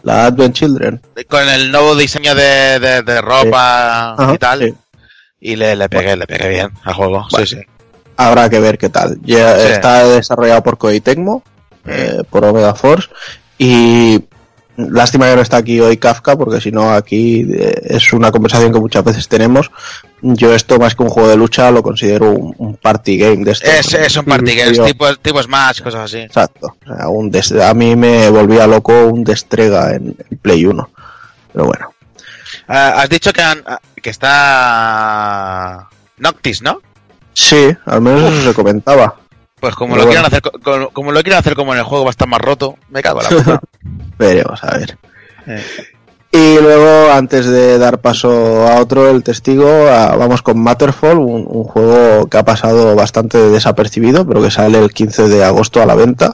La 0.03 0.25
Advent 0.25 0.55
Children. 0.55 1.01
Con 1.27 1.47
el 1.47 1.71
nuevo 1.71 1.95
diseño 1.95 2.33
de, 2.35 2.80
de, 2.80 3.21
ropa 3.21 4.15
y 4.33 4.38
tal. 4.38 4.75
Y 5.39 5.55
le, 5.55 5.75
le 5.75 5.89
pegué, 5.89 6.15
le 6.15 6.27
pegué 6.27 6.49
bien 6.49 6.69
al 6.83 6.93
juego. 6.93 7.27
sí, 7.38 7.45
sí. 7.45 7.57
Habrá 8.17 8.49
que 8.49 8.59
ver 8.59 8.77
qué 8.77 8.89
tal. 8.89 9.17
Ya 9.23 9.57
está 9.57 10.05
desarrollado 10.05 10.61
por 10.61 10.77
Koei 10.77 11.01
Tecmo 11.01 11.43
eh, 11.85 12.21
por 12.30 12.45
Omega 12.45 12.75
Force. 12.75 13.09
Y 13.57 14.19
lástima 14.77 15.30
que 15.30 15.35
no 15.35 15.41
está 15.41 15.58
aquí 15.58 15.80
hoy 15.80 15.98
Kafka, 15.98 16.38
porque 16.38 16.61
si 16.61 16.72
no 16.72 16.91
aquí 16.91 17.48
eh, 17.51 17.82
es 17.83 18.14
una 18.14 18.32
conversación 18.32 18.72
que 18.72 18.80
muchas 18.80 19.03
veces 19.03 19.27
tenemos. 19.27 19.72
Yo 20.22 20.53
esto 20.53 20.77
más 20.77 20.95
que 20.95 21.03
un 21.03 21.09
juego 21.09 21.30
de 21.30 21.35
lucha 21.35 21.72
lo 21.72 21.82
considero 21.82 22.32
un, 22.32 22.75
party 22.75 23.17
game 23.17 23.43
de. 23.43 23.51
Es, 23.51 23.93
es 23.93 24.17
un 24.17 24.25
party 24.25 24.56
game, 24.56 24.77
tipo, 24.85 25.16
tipo 25.17 25.41
Smash, 25.41 25.82
cosas 25.82 26.06
así. 26.06 26.19
Exacto. 26.19 26.75
O 26.85 26.95
sea, 26.95 27.08
un 27.09 27.32
a 27.61 27.74
mí 27.74 27.95
me 27.95 28.30
volvía 28.30 28.67
loco 28.67 29.06
un 29.08 29.24
destrega 29.24 29.95
en, 29.95 30.16
Play 30.41 30.66
1. 30.66 30.90
Pero 31.53 31.66
bueno. 31.66 31.93
Ah, 32.67 33.01
has 33.01 33.09
dicho 33.09 33.33
que, 33.33 33.43
que 34.01 34.09
está 34.09 35.90
Noctis, 36.17 36.61
¿no? 36.61 36.82
Sí, 37.33 37.75
al 37.85 38.01
menos 38.01 38.32
eso 38.32 38.50
se 38.50 38.53
comentaba. 38.53 39.20
Pues 39.61 39.75
como 39.75 39.95
lo, 39.95 40.06
quieran 40.06 40.25
hacer, 40.25 40.41
como, 40.41 41.11
lo 41.11 41.22
quieran 41.22 41.40
hacer 41.40 41.56
como 41.56 41.73
en 41.73 41.80
el 41.80 41.85
juego 41.85 42.03
va 42.03 42.09
a 42.09 42.11
estar 42.11 42.27
más 42.27 42.41
roto, 42.41 42.77
me 42.90 43.03
cago 43.03 43.22
en 43.22 43.23
la 43.23 43.43
puta. 43.43 43.61
Veremos, 44.17 44.64
a 44.64 44.77
ver. 44.77 44.98
Eh. 45.45 45.64
Y 46.31 46.59
luego, 46.59 47.11
antes 47.11 47.45
de 47.45 47.77
dar 47.77 47.99
paso 47.99 48.67
a 48.67 48.80
otro, 48.80 49.07
el 49.09 49.22
testigo, 49.22 49.85
vamos 49.85 50.41
con 50.41 50.59
Matterfall, 50.59 51.19
un, 51.19 51.64
juego 51.65 52.27
que 52.27 52.38
ha 52.38 52.43
pasado 52.43 52.95
bastante 52.95 53.38
desapercibido, 53.38 54.25
pero 54.25 54.41
que 54.41 54.49
sale 54.49 54.80
el 54.80 54.91
15 54.91 55.27
de 55.27 55.43
agosto 55.43 55.80
a 55.80 55.85
la 55.85 55.93
venta. 55.93 56.33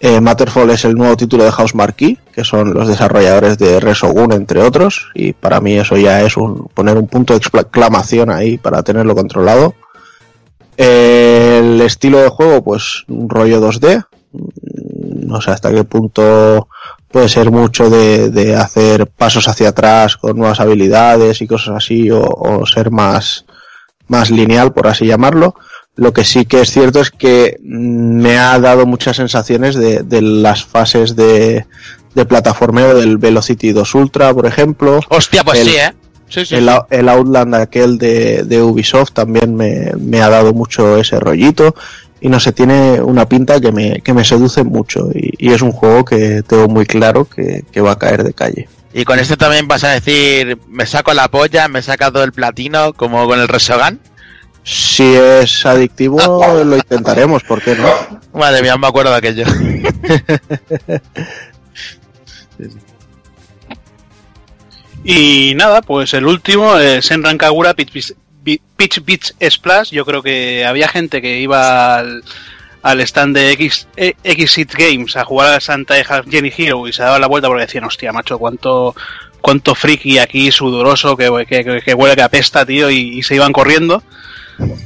Eh, 0.00 0.20
Matterfall 0.20 0.70
es 0.70 0.84
el 0.84 0.96
nuevo 0.96 1.16
título 1.16 1.44
de 1.44 1.52
House 1.52 1.74
Marquee, 1.74 2.18
que 2.32 2.42
son 2.42 2.74
los 2.74 2.88
desarrolladores 2.88 3.58
de 3.58 3.78
Resogun, 3.78 4.32
entre 4.32 4.60
otros, 4.62 5.10
y 5.14 5.34
para 5.34 5.60
mí 5.60 5.74
eso 5.74 5.96
ya 5.96 6.22
es 6.22 6.36
un 6.36 6.66
poner 6.74 6.96
un 6.96 7.06
punto 7.06 7.32
de 7.32 7.38
exclamación 7.38 8.30
ahí 8.30 8.58
para 8.58 8.82
tenerlo 8.82 9.14
controlado. 9.14 9.74
El 10.76 11.80
estilo 11.80 12.18
de 12.18 12.28
juego, 12.28 12.62
pues 12.62 13.04
un 13.08 13.28
rollo 13.28 13.60
2D. 13.60 14.04
No 14.32 15.40
sé 15.40 15.50
hasta 15.50 15.72
qué 15.72 15.84
punto 15.84 16.68
puede 17.10 17.28
ser 17.28 17.50
mucho 17.50 17.88
de, 17.88 18.54
hacer 18.56 19.06
pasos 19.06 19.48
hacia 19.48 19.70
atrás 19.70 20.16
con 20.16 20.36
nuevas 20.36 20.60
habilidades 20.60 21.40
y 21.40 21.46
cosas 21.46 21.76
así, 21.76 22.10
o, 22.10 22.64
ser 22.66 22.90
más, 22.90 23.46
más 24.08 24.30
lineal, 24.30 24.72
por 24.72 24.86
así 24.86 25.06
llamarlo. 25.06 25.54
Lo 25.94 26.12
que 26.12 26.24
sí 26.24 26.44
que 26.44 26.60
es 26.60 26.70
cierto 26.70 27.00
es 27.00 27.10
que 27.10 27.58
me 27.62 28.36
ha 28.36 28.58
dado 28.58 28.84
muchas 28.84 29.16
sensaciones 29.16 29.76
de, 29.76 30.20
las 30.20 30.64
fases 30.64 31.16
de, 31.16 31.64
de 32.14 32.24
plataformeo 32.26 32.94
del 32.94 33.16
Velocity 33.16 33.72
2 33.72 33.94
Ultra, 33.94 34.34
por 34.34 34.44
ejemplo. 34.44 35.00
Hostia, 35.08 35.42
pues 35.42 35.60
sí, 35.60 35.74
¿eh? 35.74 35.94
El, 36.30 37.08
Outland 37.08 37.54
aquel 37.54 37.98
de, 37.98 38.62
Ubisoft 38.62 39.12
también 39.12 39.54
me, 39.56 40.20
ha 40.20 40.28
dado 40.28 40.52
mucho 40.52 40.98
ese 40.98 41.20
rollito 41.20 41.74
y 42.20 42.28
no 42.28 42.40
sé, 42.40 42.52
tiene 42.52 43.00
una 43.00 43.28
pinta 43.28 43.60
que 43.60 43.72
me, 43.72 44.00
que 44.00 44.12
me 44.12 44.24
seduce 44.24 44.64
mucho 44.64 45.10
y, 45.14 45.52
es 45.52 45.62
un 45.62 45.72
juego 45.72 46.04
que 46.04 46.42
tengo 46.42 46.68
muy 46.68 46.86
claro 46.86 47.26
que, 47.26 47.80
va 47.80 47.92
a 47.92 47.98
caer 47.98 48.24
de 48.24 48.32
calle. 48.32 48.68
Y 48.92 49.04
con 49.04 49.18
esto 49.18 49.36
también 49.36 49.68
vas 49.68 49.84
a 49.84 49.90
decir, 49.90 50.58
me 50.68 50.86
saco 50.86 51.12
la 51.12 51.28
polla, 51.28 51.68
me 51.68 51.80
he 51.80 51.82
sacado 51.82 52.24
el 52.24 52.32
platino 52.32 52.94
como 52.94 53.26
con 53.26 53.38
el 53.38 53.46
Resogan. 53.48 54.00
Si 54.64 55.04
es 55.14 55.64
adictivo, 55.64 56.18
lo 56.64 56.76
intentaremos, 56.76 57.44
¿por 57.44 57.62
qué 57.62 57.76
no? 57.76 57.88
Madre 58.32 58.62
mía, 58.62 58.76
me 58.76 58.88
acuerdo 58.88 59.12
de 59.12 59.16
aquello. 59.18 59.44
Y 65.08 65.54
nada, 65.54 65.82
pues 65.82 66.14
el 66.14 66.26
último, 66.26 66.76
eh, 66.80 67.00
Senran 67.00 67.38
Kagura 67.38 67.74
Pitch, 67.74 68.12
Pitch, 68.42 69.34
Splash. 69.40 69.90
Yo 69.92 70.04
creo 70.04 70.20
que 70.20 70.64
había 70.66 70.88
gente 70.88 71.22
que 71.22 71.38
iba 71.38 71.98
al, 71.98 73.00
stand 73.02 73.36
de 73.36 73.52
X, 73.52 73.86
eh, 73.96 74.14
Exit 74.24 74.74
Games 74.74 75.16
a 75.16 75.24
jugar 75.24 75.54
a 75.54 75.60
Santa 75.60 75.94
Jenny 76.28 76.52
Hero 76.56 76.88
y 76.88 76.92
se 76.92 77.04
daba 77.04 77.20
la 77.20 77.28
vuelta 77.28 77.46
porque 77.46 77.66
decían, 77.66 77.84
hostia, 77.84 78.12
macho, 78.12 78.36
cuánto, 78.36 78.96
cuánto 79.40 79.76
friki 79.76 80.18
aquí 80.18 80.50
sudoroso 80.50 81.16
que, 81.16 81.46
que, 81.46 81.94
huele 81.94 82.16
que 82.16 82.22
apesta, 82.22 82.66
tío, 82.66 82.90
y, 82.90 83.22
se 83.22 83.36
iban 83.36 83.52
corriendo. 83.52 84.02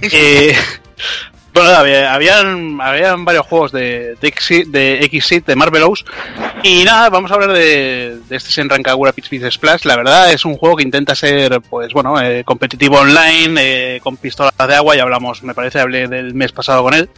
eh, 0.02 0.54
bueno, 1.52 1.70
había, 1.70 2.12
habían, 2.12 2.80
habían 2.80 3.24
varios 3.24 3.46
juegos 3.46 3.72
de, 3.72 4.16
de, 4.20 4.28
Exit, 4.28 4.68
de 4.68 4.98
Exit, 5.00 5.46
de 5.46 5.56
Marvelous. 5.56 6.04
Y 6.62 6.84
nada, 6.84 7.10
vamos 7.10 7.30
a 7.30 7.34
hablar 7.34 7.52
de, 7.52 8.18
de 8.28 8.36
este 8.36 8.50
Senran 8.50 8.82
Kagura 8.82 9.12
Pitch 9.12 9.28
Pitch 9.28 9.50
Splash. 9.50 9.84
La 9.84 9.96
verdad 9.96 10.32
es 10.32 10.44
un 10.44 10.56
juego 10.56 10.76
que 10.76 10.84
intenta 10.84 11.14
ser, 11.14 11.60
pues 11.60 11.92
bueno, 11.92 12.20
eh, 12.20 12.44
competitivo 12.44 12.98
online, 12.98 13.60
eh, 13.96 14.00
con 14.00 14.16
pistolas 14.16 14.54
de 14.56 14.74
agua. 14.74 14.94
Ya 14.94 15.02
hablamos, 15.02 15.42
me 15.42 15.54
parece, 15.54 15.80
hablé 15.80 16.06
del 16.06 16.34
mes 16.34 16.52
pasado 16.52 16.82
con 16.82 16.94
él. 16.94 17.08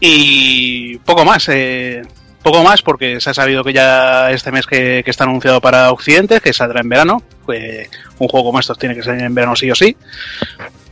Y 0.00 0.98
poco 0.98 1.24
más, 1.24 1.48
eh, 1.48 2.02
poco 2.42 2.62
más 2.62 2.82
porque 2.82 3.20
se 3.20 3.30
ha 3.30 3.34
sabido 3.34 3.64
que 3.64 3.72
ya 3.72 4.30
este 4.30 4.52
mes 4.52 4.66
que, 4.66 5.02
que 5.02 5.10
está 5.10 5.24
anunciado 5.24 5.60
para 5.60 5.90
Occidente, 5.90 6.40
que 6.40 6.52
saldrá 6.52 6.80
en 6.80 6.88
verano. 6.88 7.22
Pues 7.46 7.88
un 8.18 8.28
juego 8.28 8.48
como 8.48 8.60
estos 8.60 8.78
tiene 8.78 8.94
que 8.94 9.02
salir 9.02 9.22
en 9.22 9.34
verano 9.34 9.56
sí 9.56 9.70
o 9.70 9.74
sí. 9.74 9.96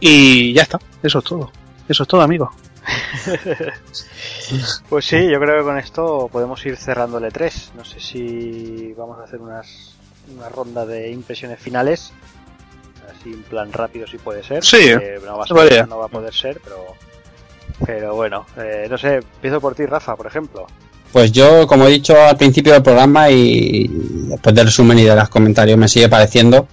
Y 0.01 0.53
ya 0.55 0.63
está, 0.63 0.79
eso 1.03 1.19
es 1.19 1.25
todo. 1.25 1.53
Eso 1.89 2.03
es 2.03 2.09
todo, 2.09 2.23
amigo. 2.23 2.51
pues 4.89 5.05
sí, 5.05 5.29
yo 5.31 5.41
creo 5.41 5.59
que 5.59 5.65
con 5.65 5.79
esto 5.79 6.29
podemos 6.31 6.65
ir 6.67 6.77
cerrando 6.77 7.19
el 7.19 7.25
E3. 7.25 7.71
No 7.77 7.85
sé 7.85 8.01
si 8.01 8.95
vamos 8.97 9.19
a 9.19 9.25
hacer 9.25 9.41
unas, 9.41 9.95
una 10.35 10.49
ronda 10.49 10.87
de 10.87 11.11
impresiones 11.11 11.59
finales. 11.59 12.13
Así 13.11 13.33
en 13.33 13.43
plan 13.43 13.73
rápido 13.73 14.07
si 14.07 14.19
puede 14.19 14.43
ser. 14.43 14.65
Sí, 14.65 14.93
no, 15.25 15.39
va 15.39 15.45
a 15.45 15.87
no 15.87 15.99
va 15.99 16.07
a 16.07 16.09
poder 16.09 16.33
ser, 16.33 16.61
pero, 16.65 16.95
pero 17.85 18.15
bueno, 18.15 18.47
eh, 18.57 18.87
no 18.89 18.97
sé, 18.97 19.17
empiezo 19.17 19.61
por 19.61 19.75
ti, 19.75 19.85
Rafa, 19.85 20.17
por 20.17 20.27
ejemplo. 20.27 20.67
Pues 21.13 21.31
yo, 21.31 21.67
como 21.67 21.87
he 21.87 21.91
dicho 21.91 22.21
al 22.21 22.37
principio 22.37 22.73
del 22.73 22.83
programa 22.83 23.31
y 23.31 23.87
después 23.89 24.55
del 24.55 24.67
resumen 24.67 24.99
y 24.99 25.05
de 25.05 25.15
los 25.15 25.29
comentarios, 25.29 25.79
me 25.79 25.87
sigue 25.87 26.09
pareciendo 26.09 26.67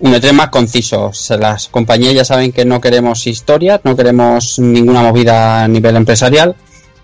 un 0.00 0.12
E3 0.12 0.32
más 0.32 0.48
conciso. 0.50 1.10
Las 1.38 1.68
compañías 1.68 2.14
ya 2.14 2.24
saben 2.24 2.52
que 2.52 2.64
no 2.64 2.80
queremos 2.80 3.26
historias, 3.26 3.80
no 3.84 3.96
queremos 3.96 4.58
ninguna 4.58 5.02
movida 5.02 5.64
a 5.64 5.68
nivel 5.68 5.96
empresarial. 5.96 6.56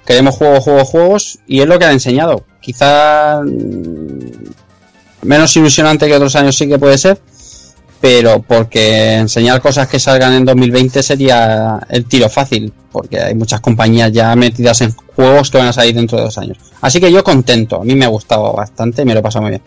Queremos 0.05 0.35
juegos, 0.37 0.63
juegos, 0.63 0.89
juegos 0.89 1.39
y 1.47 1.61
es 1.61 1.67
lo 1.67 1.79
que 1.79 1.87
han 1.87 1.93
enseñado. 1.93 2.45
Quizá 2.61 3.41
mm, 3.43 4.53
menos 5.23 5.57
ilusionante 5.57 6.07
que 6.07 6.15
otros 6.15 6.37
años 6.37 6.57
sí 6.57 6.69
que 6.69 6.79
puede 6.79 6.99
ser, 6.99 7.19
pero 8.01 8.43
porque 8.43 9.15
enseñar 9.15 9.63
cosas 9.63 9.89
que 9.89 9.99
salgan 9.99 10.35
en 10.35 10.45
2020 10.45 11.03
sería 11.03 11.81
el 11.89 12.05
tiro 12.05 12.29
fácil, 12.29 12.73
porque 12.93 13.19
hay 13.19 13.35
muchas 13.35 13.61
compañías 13.61 14.13
ya 14.13 14.37
metidas 14.37 14.83
en 14.83 14.93
juegos 14.93 15.51
que 15.51 15.59
van 15.59 15.69
a 15.69 15.73
salir 15.73 15.95
dentro 15.95 16.19
de 16.19 16.25
dos 16.25 16.37
años. 16.37 16.59
Así 16.83 17.01
que 17.01 17.11
yo 17.11 17.25
contento, 17.25 17.81
a 17.81 17.85
mí 17.85 17.95
me 17.95 18.05
ha 18.05 18.09
gustado 18.09 18.53
bastante 18.53 19.03
y 19.03 19.05
me 19.07 19.15
lo 19.15 19.21
he 19.21 19.23
pasado 19.23 19.43
muy 19.43 19.53
bien. 19.53 19.63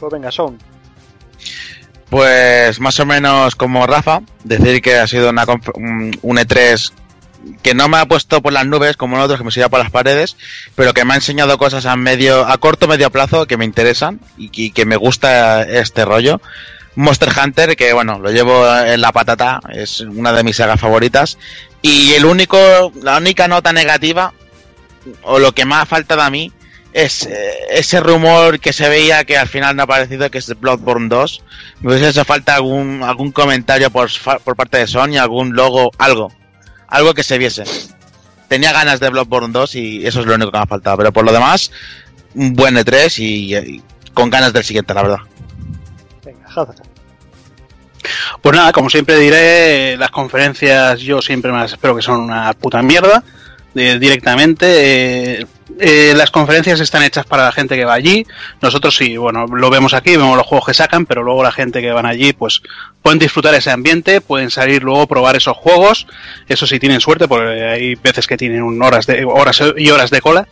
Pues 0.00 0.12
venga, 0.12 0.32
son. 0.32 0.58
Pues 2.10 2.80
más 2.80 3.00
o 3.00 3.06
menos 3.06 3.56
como 3.56 3.86
Rafa, 3.86 4.20
decir 4.44 4.82
que 4.82 4.96
ha 4.96 5.06
sido 5.06 5.30
una, 5.30 5.44
un 5.44 6.36
E3 6.36 6.92
que 7.62 7.74
no 7.74 7.88
me 7.88 7.98
ha 7.98 8.06
puesto 8.06 8.42
por 8.42 8.52
las 8.52 8.66
nubes 8.66 8.96
como 8.96 9.16
en 9.16 9.22
otros 9.22 9.38
que 9.38 9.44
me 9.44 9.50
siga 9.50 9.68
por 9.68 9.78
las 9.78 9.90
paredes, 9.90 10.36
pero 10.74 10.94
que 10.94 11.04
me 11.04 11.14
ha 11.14 11.16
enseñado 11.16 11.58
cosas 11.58 11.86
a 11.86 11.96
medio, 11.96 12.46
a 12.46 12.58
corto 12.58 12.88
medio 12.88 13.10
plazo 13.10 13.46
que 13.46 13.56
me 13.56 13.64
interesan 13.64 14.20
y 14.36 14.70
que, 14.70 14.84
me 14.84 14.96
gusta 14.96 15.62
este 15.62 16.04
rollo. 16.04 16.40
Monster 16.96 17.30
Hunter, 17.36 17.76
que 17.76 17.92
bueno, 17.92 18.18
lo 18.18 18.30
llevo 18.30 18.66
en 18.76 19.00
la 19.00 19.12
patata, 19.12 19.60
es 19.72 20.00
una 20.00 20.32
de 20.32 20.44
mis 20.44 20.56
sagas 20.56 20.80
favoritas. 20.80 21.38
Y 21.82 22.12
el 22.12 22.24
único, 22.24 22.92
la 23.02 23.16
única 23.16 23.48
nota 23.48 23.72
negativa, 23.72 24.32
o 25.22 25.38
lo 25.38 25.52
que 25.52 25.64
más 25.64 25.82
ha 25.82 25.86
faltado 25.86 26.22
a 26.22 26.30
mí, 26.30 26.52
es 26.94 27.26
eh, 27.26 27.52
ese 27.70 27.98
rumor 27.98 28.60
que 28.60 28.72
se 28.72 28.88
veía 28.88 29.24
que 29.24 29.36
al 29.36 29.48
final 29.48 29.74
no 29.74 29.82
ha 29.82 29.84
aparecido, 29.84 30.30
que 30.30 30.38
es 30.38 30.58
Bloodborne 30.58 31.08
2. 31.08 31.42
Me 31.80 31.90
hubiese 31.90 32.08
hecho 32.08 32.24
falta 32.24 32.54
algún, 32.54 33.02
algún 33.02 33.32
comentario 33.32 33.90
por, 33.90 34.08
por 34.44 34.54
parte 34.54 34.78
de 34.78 34.86
Sony, 34.86 35.18
algún 35.20 35.54
logo, 35.54 35.90
algo. 35.98 36.32
Algo 36.86 37.12
que 37.12 37.24
se 37.24 37.36
viese. 37.36 37.64
Tenía 38.46 38.72
ganas 38.72 39.00
de 39.00 39.10
Bloodborne 39.10 39.52
2 39.52 39.74
y 39.74 40.06
eso 40.06 40.20
es 40.20 40.26
lo 40.26 40.36
único 40.36 40.52
que 40.52 40.58
me 40.58 40.62
ha 40.62 40.66
faltado. 40.66 40.96
Pero 40.98 41.12
por 41.12 41.24
lo 41.24 41.32
demás, 41.32 41.72
un 42.36 42.54
buen 42.54 42.76
E3 42.76 43.18
y, 43.18 43.82
con 44.14 44.30
ganas 44.30 44.52
del 44.52 44.62
siguiente, 44.62 44.94
la 44.94 45.02
verdad. 45.02 45.18
Venga, 46.24 46.46
Pues 48.40 48.56
nada, 48.56 48.70
como 48.70 48.88
siempre 48.88 49.18
diré, 49.18 49.96
las 49.96 50.12
conferencias 50.12 51.00
yo 51.00 51.20
siempre 51.20 51.50
me 51.50 51.58
las 51.58 51.72
espero 51.72 51.96
que 51.96 52.02
son 52.02 52.20
una 52.20 52.52
puta 52.52 52.80
mierda. 52.82 53.24
Eh, 53.74 53.98
directamente. 53.98 55.40
Eh, 55.40 55.46
eh, 55.78 56.12
las 56.14 56.30
conferencias 56.30 56.78
están 56.80 57.02
hechas 57.02 57.24
para 57.24 57.44
la 57.44 57.52
gente 57.52 57.76
que 57.76 57.84
va 57.84 57.94
allí. 57.94 58.26
Nosotros 58.60 58.94
sí, 58.96 59.16
bueno, 59.16 59.46
lo 59.46 59.70
vemos 59.70 59.94
aquí, 59.94 60.16
vemos 60.16 60.36
los 60.36 60.46
juegos 60.46 60.66
que 60.66 60.74
sacan, 60.74 61.06
pero 61.06 61.22
luego 61.22 61.42
la 61.42 61.52
gente 61.52 61.80
que 61.80 61.90
van 61.90 62.06
allí, 62.06 62.32
pues 62.32 62.62
pueden 63.02 63.18
disfrutar 63.18 63.54
ese 63.54 63.70
ambiente, 63.70 64.20
pueden 64.20 64.50
salir 64.50 64.82
luego 64.82 65.06
probar 65.06 65.36
esos 65.36 65.56
juegos. 65.56 66.06
Eso 66.48 66.66
sí 66.66 66.78
tienen 66.78 67.00
suerte, 67.00 67.26
porque 67.28 67.64
hay 67.64 67.94
veces 67.94 68.26
que 68.26 68.36
tienen 68.36 68.80
horas 68.82 69.06
de 69.06 69.24
horas 69.24 69.62
y 69.76 69.90
horas 69.90 70.10
de 70.10 70.20
cola. 70.20 70.46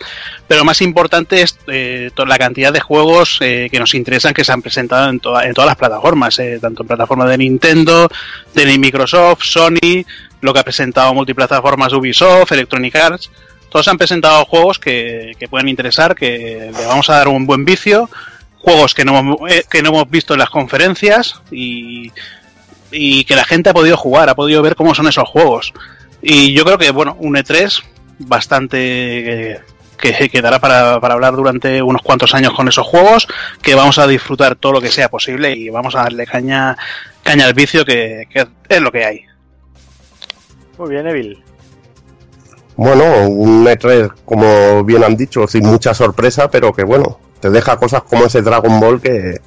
Pero 0.48 0.64
más 0.64 0.80
importante 0.80 1.42
es 1.42 1.58
eh, 1.66 2.10
la 2.16 2.38
cantidad 2.38 2.72
de 2.72 2.80
juegos 2.80 3.38
eh, 3.40 3.68
que 3.70 3.78
nos 3.78 3.94
interesan 3.94 4.34
que 4.34 4.44
se 4.44 4.52
han 4.52 4.62
presentado 4.62 5.08
en, 5.08 5.20
en 5.44 5.54
todas 5.54 5.66
las 5.66 5.76
plataformas, 5.76 6.40
tanto 6.60 6.82
en 6.82 6.88
plataformas 6.88 7.28
de 7.28 7.38
Nintendo, 7.38 8.08
de 8.54 8.78
Microsoft, 8.78 9.44
Sony, 9.44 10.04
lo 10.40 10.52
que 10.52 10.60
ha 10.60 10.64
presentado 10.64 11.14
multiplataformas 11.14 11.92
Ubisoft, 11.92 12.52
Electronic 12.52 12.96
Arts. 12.96 13.30
Todos 13.72 13.88
han 13.88 13.96
presentado 13.96 14.44
juegos 14.44 14.78
que, 14.78 15.32
que 15.38 15.48
pueden 15.48 15.66
interesar, 15.68 16.14
que 16.14 16.70
le 16.76 16.86
vamos 16.86 17.08
a 17.08 17.16
dar 17.16 17.28
un 17.28 17.46
buen 17.46 17.64
vicio, 17.64 18.10
juegos 18.58 18.94
que 18.94 19.02
no, 19.06 19.48
eh, 19.48 19.64
que 19.70 19.82
no 19.82 19.88
hemos 19.88 20.10
visto 20.10 20.34
en 20.34 20.40
las 20.40 20.50
conferencias 20.50 21.40
y, 21.50 22.12
y 22.90 23.24
que 23.24 23.34
la 23.34 23.44
gente 23.44 23.70
ha 23.70 23.74
podido 23.74 23.96
jugar, 23.96 24.28
ha 24.28 24.34
podido 24.34 24.60
ver 24.60 24.76
cómo 24.76 24.94
son 24.94 25.08
esos 25.08 25.26
juegos. 25.26 25.72
Y 26.20 26.52
yo 26.52 26.64
creo 26.66 26.76
que, 26.76 26.90
bueno, 26.90 27.16
un 27.18 27.34
E3 27.34 27.82
bastante... 28.18 29.52
eh, 29.52 29.60
que 30.02 30.28
quedará 30.28 30.58
para, 30.58 30.98
para 31.00 31.14
hablar 31.14 31.36
durante 31.36 31.80
unos 31.80 32.02
cuantos 32.02 32.34
años 32.34 32.52
con 32.54 32.66
esos 32.66 32.84
juegos, 32.84 33.28
que 33.62 33.76
vamos 33.76 33.98
a 33.98 34.06
disfrutar 34.08 34.56
todo 34.56 34.72
lo 34.72 34.80
que 34.80 34.90
sea 34.90 35.08
posible 35.08 35.52
y 35.52 35.70
vamos 35.70 35.94
a 35.94 36.02
darle 36.02 36.26
caña, 36.26 36.76
caña 37.22 37.46
al 37.46 37.54
vicio 37.54 37.84
que, 37.84 38.26
que 38.28 38.48
es 38.68 38.80
lo 38.80 38.90
que 38.90 39.04
hay. 39.04 39.24
Muy 40.76 40.90
bien, 40.90 41.06
Evil. 41.06 41.40
Bueno, 42.76 43.28
un 43.28 43.66
E3, 43.66 44.10
como 44.24 44.82
bien 44.84 45.04
han 45.04 45.16
dicho, 45.16 45.46
sin 45.46 45.66
mucha 45.66 45.92
sorpresa, 45.94 46.50
pero 46.50 46.72
que 46.72 46.84
bueno, 46.84 47.18
te 47.40 47.50
deja 47.50 47.76
cosas 47.76 48.02
como 48.02 48.24
ese 48.24 48.40
Dragon 48.42 48.80
Ball 48.80 49.00
que, 49.00 49.40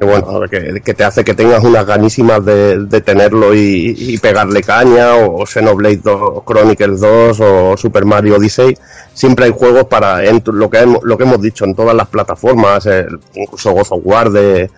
bueno, 0.00 0.40
que, 0.50 0.94
te 0.94 1.04
hace 1.04 1.24
que 1.24 1.34
tengas 1.34 1.64
unas 1.64 1.86
ganísimas 1.86 2.44
de, 2.44 3.02
tenerlo 3.04 3.54
y, 3.54 4.18
pegarle 4.18 4.62
caña, 4.62 5.14
o 5.16 5.46
Xenoblade 5.46 6.00
2, 6.02 6.42
Chronicles 6.46 7.00
2 7.00 7.40
o 7.40 7.76
Super 7.76 8.04
Mario 8.04 8.36
Odyssey. 8.36 8.76
Siempre 9.14 9.46
hay 9.46 9.52
juegos 9.52 9.84
para, 9.84 10.24
en 10.24 10.42
lo, 10.46 10.70
que 10.70 10.78
hemos, 10.78 11.02
lo 11.02 11.16
que 11.16 11.24
hemos 11.24 11.40
dicho, 11.40 11.64
en 11.64 11.74
todas 11.74 11.94
las 11.94 12.08
plataformas, 12.08 12.86
el- 12.86 13.18
incluso 13.34 13.72
God 13.72 13.86
of 13.90 14.00
War 14.04 14.30
de, 14.30 14.70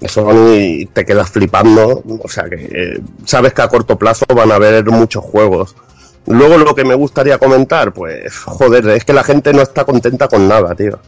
de 0.00 0.08
Sony, 0.08 0.88
te 0.92 1.04
quedas 1.04 1.30
flipando. 1.30 2.02
O 2.22 2.28
sea 2.28 2.44
que 2.44 2.68
eh, 2.72 3.00
sabes 3.24 3.52
que 3.52 3.62
a 3.62 3.68
corto 3.68 3.96
plazo 3.98 4.24
van 4.34 4.52
a 4.52 4.56
haber 4.56 4.84
muchos 4.86 5.24
juegos. 5.24 5.74
Luego 6.26 6.56
lo 6.58 6.74
que 6.74 6.84
me 6.84 6.94
gustaría 6.94 7.38
comentar, 7.38 7.92
pues, 7.92 8.36
joder, 8.38 8.88
es 8.90 9.04
que 9.04 9.12
la 9.12 9.24
gente 9.24 9.52
no 9.52 9.62
está 9.62 9.84
contenta 9.84 10.28
con 10.28 10.46
nada, 10.48 10.74
tío. 10.74 10.98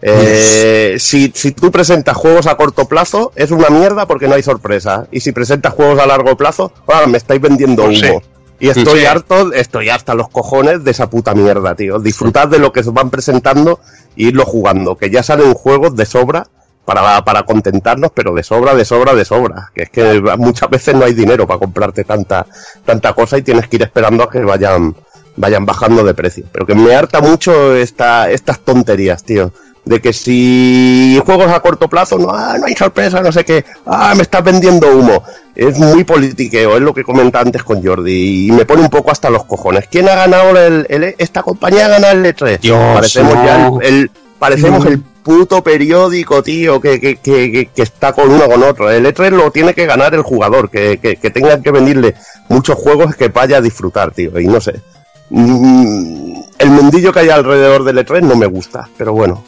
Eh, 0.00 0.96
si, 0.98 1.32
si 1.34 1.52
tú 1.52 1.70
presentas 1.70 2.16
juegos 2.16 2.46
a 2.46 2.56
corto 2.56 2.86
plazo, 2.86 3.32
es 3.34 3.50
una 3.50 3.68
mierda 3.68 4.06
porque 4.06 4.28
no 4.28 4.34
hay 4.34 4.42
sorpresa. 4.42 5.06
Y 5.10 5.20
si 5.20 5.32
presentas 5.32 5.74
juegos 5.74 6.00
a 6.00 6.06
largo 6.06 6.36
plazo, 6.36 6.72
ah, 6.88 7.06
me 7.08 7.18
estáis 7.18 7.40
vendiendo 7.40 7.84
humo. 7.84 7.94
Sí. 7.94 8.12
Y 8.60 8.68
estoy 8.68 9.00
Sí. 9.00 9.06
harto, 9.06 9.52
estoy 9.52 9.88
hasta 9.88 10.14
los 10.14 10.28
cojones 10.28 10.82
de 10.82 10.90
esa 10.90 11.08
puta 11.08 11.34
mierda, 11.34 11.74
tío. 11.76 11.98
Disfrutad 12.00 12.48
de 12.48 12.58
lo 12.58 12.72
que 12.72 12.82
se 12.82 12.90
van 12.90 13.10
presentando 13.10 13.78
e 14.16 14.24
irlo 14.24 14.44
jugando. 14.44 14.96
Que 14.96 15.10
ya 15.10 15.22
salen 15.22 15.54
juegos 15.54 15.94
de 15.94 16.06
sobra 16.06 16.46
para, 16.88 17.22
para 17.22 17.42
contentarnos, 17.42 18.10
pero 18.14 18.32
de 18.32 18.42
sobra, 18.42 18.74
de 18.74 18.82
sobra, 18.86 19.12
de 19.14 19.26
sobra. 19.26 19.70
Que 19.74 19.82
es 19.82 19.90
que 19.90 20.22
muchas 20.38 20.70
veces 20.70 20.94
no 20.94 21.04
hay 21.04 21.12
dinero 21.12 21.46
para 21.46 21.60
comprarte 21.60 22.02
tanta, 22.02 22.46
tanta 22.82 23.12
cosa 23.12 23.36
y 23.36 23.42
tienes 23.42 23.68
que 23.68 23.76
ir 23.76 23.82
esperando 23.82 24.22
a 24.24 24.30
que 24.30 24.38
vayan, 24.40 24.96
vayan 25.36 25.66
bajando 25.66 26.02
de 26.02 26.14
precio. 26.14 26.46
Pero 26.50 26.64
que 26.64 26.74
me 26.74 26.94
harta 26.94 27.20
mucho 27.20 27.74
esta, 27.76 28.30
estas 28.30 28.60
tonterías, 28.60 29.22
tío. 29.22 29.52
De 29.84 30.00
que 30.00 30.14
si 30.14 31.20
juegos 31.26 31.52
a 31.52 31.60
corto 31.60 31.88
plazo, 31.88 32.18
no, 32.18 32.30
ah, 32.30 32.56
no 32.58 32.64
hay 32.66 32.74
sorpresa, 32.74 33.20
no 33.20 33.32
sé 33.32 33.44
qué, 33.44 33.66
ah, 33.84 34.14
me 34.16 34.22
estás 34.22 34.42
vendiendo 34.42 34.90
humo. 34.90 35.22
Es 35.54 35.78
muy 35.78 36.04
politiqueo, 36.04 36.74
es 36.76 36.80
lo 36.82 36.94
que 36.94 37.04
comentaba 37.04 37.42
antes 37.44 37.62
con 37.64 37.84
Jordi, 37.84 38.48
y 38.48 38.52
me 38.52 38.64
pone 38.64 38.80
un 38.80 38.88
poco 38.88 39.10
hasta 39.10 39.28
los 39.28 39.44
cojones. 39.44 39.88
¿Quién 39.90 40.08
ha 40.08 40.14
ganado 40.14 40.56
el, 40.58 40.86
el- 40.88 41.14
esta 41.18 41.42
compañía 41.42 41.84
ha 41.84 41.88
ganado 41.88 42.14
el 42.14 42.24
E3? 42.34 42.60
Dios, 42.60 42.78
parecemos 42.94 43.34
no. 43.34 43.44
ya 43.44 43.66
el, 43.66 43.82
el- 43.82 44.10
parecemos 44.38 44.86
el 44.86 45.02
puto 45.28 45.62
periódico, 45.62 46.42
tío, 46.42 46.80
que, 46.80 46.98
que, 46.98 47.18
que, 47.18 47.82
está 47.82 48.14
con 48.14 48.30
uno 48.30 48.46
con 48.46 48.62
otro. 48.62 48.90
El 48.90 49.04
E3 49.04 49.28
lo 49.28 49.50
tiene 49.50 49.74
que 49.74 49.84
ganar 49.84 50.14
el 50.14 50.22
jugador, 50.22 50.70
que, 50.70 50.96
que, 50.96 51.30
tengan 51.30 51.62
que 51.62 51.70
venirle 51.70 52.14
muchos 52.48 52.76
juegos 52.76 53.14
que 53.14 53.28
vaya 53.28 53.58
a 53.58 53.60
disfrutar, 53.60 54.10
tío, 54.12 54.40
y 54.40 54.46
no 54.46 54.58
sé. 54.58 54.80
Mm, 55.28 56.32
el 56.58 56.70
mundillo 56.70 57.12
que 57.12 57.20
hay 57.20 57.28
alrededor 57.28 57.84
del 57.84 57.98
E3 57.98 58.22
no 58.22 58.36
me 58.36 58.46
gusta, 58.46 58.88
pero 58.96 59.12
bueno. 59.12 59.44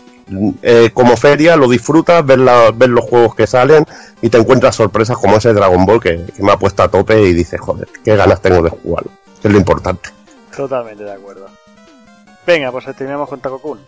Eh, 0.60 0.90
como 0.92 1.16
feria 1.16 1.56
lo 1.56 1.66
disfrutas, 1.66 2.26
ver, 2.26 2.40
la- 2.40 2.72
ver 2.72 2.90
los 2.90 3.06
juegos 3.06 3.34
que 3.34 3.46
salen 3.46 3.86
y 4.20 4.28
te 4.28 4.36
encuentras 4.36 4.76
sorpresas 4.76 5.16
como 5.16 5.38
ese 5.38 5.54
Dragon 5.54 5.86
Ball 5.86 5.98
que, 5.98 6.26
me 6.40 6.52
ha 6.52 6.58
puesto 6.58 6.82
a 6.82 6.88
tope 6.88 7.22
y 7.22 7.32
dices, 7.32 7.58
joder, 7.58 7.88
qué 8.04 8.16
ganas 8.16 8.42
tengo 8.42 8.62
de 8.62 8.68
jugarlo. 8.68 9.12
Es 9.42 9.50
lo 9.50 9.56
importante. 9.56 10.10
Totalmente 10.54 11.04
de 11.04 11.12
acuerdo. 11.12 11.46
Venga, 12.46 12.70
pues 12.70 12.84
terminamos 12.84 13.30
con 13.30 13.40
Taco 13.40 13.58
Kun. 13.60 13.78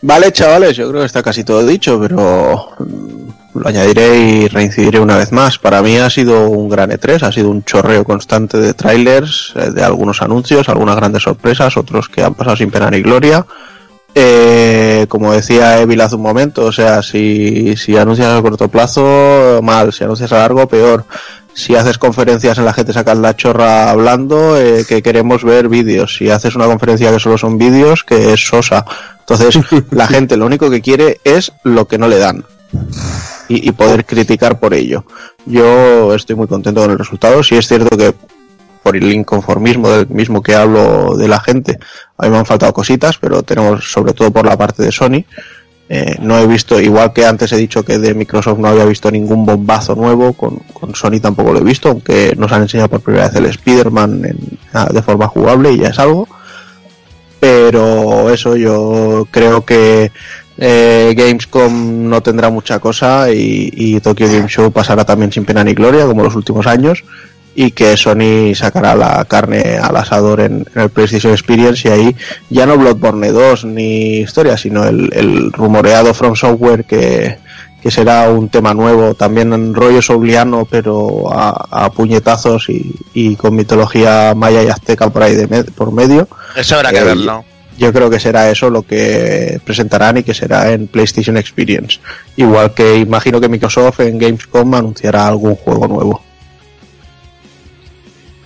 Vale, 0.00 0.32
chavales, 0.32 0.76
yo 0.76 0.88
creo 0.88 1.00
que 1.00 1.06
está 1.06 1.22
casi 1.22 1.44
todo 1.44 1.64
dicho, 1.64 2.00
pero 2.00 2.70
mm, 2.78 3.58
lo 3.58 3.68
añadiré 3.68 4.18
y 4.18 4.48
reincidiré 4.48 4.98
una 4.98 5.16
vez 5.16 5.30
más. 5.32 5.58
Para 5.58 5.82
mí 5.82 5.96
ha 5.96 6.10
sido 6.10 6.48
un 6.50 6.68
gran 6.68 6.90
E3, 6.90 7.22
ha 7.22 7.32
sido 7.32 7.50
un 7.50 7.64
chorreo 7.64 8.04
constante 8.04 8.58
de 8.58 8.74
trailers, 8.74 9.52
eh, 9.56 9.70
de 9.70 9.84
algunos 9.84 10.22
anuncios, 10.22 10.68
algunas 10.68 10.96
grandes 10.96 11.22
sorpresas, 11.22 11.76
otros 11.76 12.08
que 12.08 12.22
han 12.22 12.34
pasado 12.34 12.56
sin 12.56 12.70
pena 12.70 12.90
ni 12.90 13.02
gloria. 13.02 13.46
Eh, 14.14 15.06
como 15.08 15.32
decía 15.32 15.80
Evil 15.80 16.00
hace 16.00 16.16
un 16.16 16.22
momento, 16.22 16.66
o 16.66 16.72
sea, 16.72 17.02
si, 17.02 17.76
si 17.76 17.96
anuncias 17.96 18.28
a 18.28 18.42
corto 18.42 18.68
plazo, 18.68 19.60
mal, 19.62 19.92
si 19.92 20.04
anuncias 20.04 20.32
a 20.32 20.38
largo, 20.38 20.66
peor. 20.68 21.04
Si 21.54 21.76
haces 21.76 21.98
conferencias 21.98 22.56
en 22.58 22.64
la 22.64 22.72
gente 22.72 22.92
sacas 22.92 23.18
la 23.18 23.36
chorra 23.36 23.90
hablando, 23.90 24.58
eh, 24.58 24.84
que 24.88 25.02
queremos 25.02 25.44
ver 25.44 25.68
vídeos. 25.68 26.16
Si 26.16 26.30
haces 26.30 26.54
una 26.56 26.66
conferencia 26.66 27.12
que 27.12 27.20
solo 27.20 27.36
son 27.36 27.58
vídeos, 27.58 28.04
que 28.04 28.32
es 28.32 28.40
sosa. 28.46 28.84
Entonces, 29.32 29.62
la 29.90 30.06
gente 30.06 30.36
lo 30.36 30.46
único 30.46 30.70
que 30.70 30.80
quiere 30.80 31.20
es 31.24 31.52
lo 31.64 31.86
que 31.88 31.98
no 31.98 32.08
le 32.08 32.18
dan. 32.18 32.44
Y, 33.48 33.68
y 33.68 33.72
poder 33.72 34.04
criticar 34.06 34.58
por 34.58 34.72
ello. 34.74 35.04
Yo 35.44 36.14
estoy 36.14 36.36
muy 36.36 36.46
contento 36.46 36.80
con 36.80 36.90
el 36.90 36.98
resultado. 36.98 37.42
Sí 37.42 37.56
es 37.56 37.66
cierto 37.68 37.96
que 37.96 38.14
por 38.82 38.96
el 38.96 39.12
inconformismo 39.12 39.90
del 39.90 40.08
mismo 40.08 40.42
que 40.42 40.54
hablo 40.54 41.16
de 41.16 41.28
la 41.28 41.38
gente, 41.38 41.78
a 42.18 42.24
mí 42.24 42.30
me 42.30 42.38
han 42.38 42.46
faltado 42.46 42.72
cositas, 42.72 43.18
pero 43.18 43.42
tenemos 43.42 43.90
sobre 43.92 44.12
todo 44.12 44.30
por 44.30 44.44
la 44.46 44.56
parte 44.56 44.82
de 44.82 44.90
Sony. 44.92 45.24
Eh, 45.88 46.16
no 46.20 46.38
he 46.38 46.46
visto, 46.46 46.80
igual 46.80 47.12
que 47.12 47.26
antes 47.26 47.52
he 47.52 47.56
dicho 47.56 47.82
que 47.84 47.98
de 47.98 48.14
Microsoft 48.14 48.58
no 48.58 48.68
había 48.68 48.86
visto 48.86 49.10
ningún 49.10 49.44
bombazo 49.44 49.94
nuevo, 49.94 50.32
con, 50.32 50.56
con 50.72 50.94
Sony 50.94 51.20
tampoco 51.20 51.52
lo 51.52 51.58
he 51.58 51.64
visto, 51.64 51.90
aunque 51.90 52.34
nos 52.38 52.50
han 52.50 52.62
enseñado 52.62 52.88
por 52.88 53.00
primera 53.02 53.26
vez 53.28 53.36
el 53.36 53.46
Spider-Man 53.46 54.24
en- 54.24 54.58
ah, 54.72 54.88
de 54.90 55.02
forma 55.02 55.28
jugable 55.28 55.72
y 55.72 55.78
ya 55.78 55.88
es 55.88 55.98
algo. 55.98 56.26
Pero 57.42 58.30
eso 58.30 58.54
yo 58.54 59.26
creo 59.28 59.64
que 59.64 60.12
eh, 60.58 61.12
Gamescom 61.16 62.08
no 62.08 62.22
tendrá 62.22 62.50
mucha 62.50 62.78
cosa 62.78 63.32
y, 63.32 63.68
y 63.74 63.98
Tokyo 63.98 64.28
Game 64.28 64.46
Show 64.48 64.70
pasará 64.70 65.04
también 65.04 65.32
sin 65.32 65.44
pena 65.44 65.64
ni 65.64 65.74
gloria, 65.74 66.06
como 66.06 66.22
los 66.22 66.36
últimos 66.36 66.68
años 66.68 67.02
y 67.56 67.72
que 67.72 67.96
Sony 67.96 68.54
sacará 68.54 68.94
la 68.94 69.24
carne 69.24 69.76
al 69.82 69.96
asador 69.96 70.40
en, 70.40 70.64
el 70.76 70.90
PlayStation 70.90 71.32
Experience 71.32 71.88
y 71.88 71.90
ahí 71.90 72.16
ya 72.48 72.64
no 72.64 72.78
Bloodborne 72.78 73.32
2 73.32 73.64
ni 73.64 74.18
historia, 74.20 74.56
sino 74.56 74.84
el, 74.84 75.10
el 75.12 75.50
rumoreado 75.50 76.14
From 76.14 76.36
Software 76.36 76.84
que, 76.84 77.38
que 77.82 77.90
será 77.90 78.30
un 78.30 78.48
tema 78.48 78.72
nuevo, 78.74 79.14
también 79.14 79.52
en 79.52 79.74
rollo 79.74 80.00
souliano, 80.00 80.66
pero 80.70 81.32
a, 81.32 81.84
a 81.86 81.90
puñetazos 81.90 82.68
y, 82.68 82.94
y 83.12 83.34
con 83.36 83.56
mitología 83.56 84.34
maya 84.36 84.62
y 84.62 84.68
azteca 84.68 85.10
por 85.10 85.22
ahí 85.24 85.34
de 85.34 85.48
me- 85.48 85.64
por 85.64 85.90
medio. 85.92 86.28
Eso 86.56 86.76
habrá 86.76 86.90
que 86.90 86.98
Eh, 86.98 87.04
verlo. 87.04 87.44
Yo 87.78 87.92
creo 87.92 88.08
que 88.10 88.20
será 88.20 88.50
eso 88.50 88.70
lo 88.70 88.82
que 88.82 89.58
presentarán 89.64 90.18
y 90.18 90.22
que 90.22 90.34
será 90.34 90.70
en 90.72 90.86
PlayStation 90.86 91.36
Experience. 91.36 91.98
Igual 92.36 92.72
que 92.74 92.98
imagino 92.98 93.40
que 93.40 93.48
Microsoft 93.48 94.00
en 94.00 94.18
Gamescom 94.18 94.74
anunciará 94.74 95.26
algún 95.26 95.56
juego 95.56 95.88
nuevo. 95.88 96.22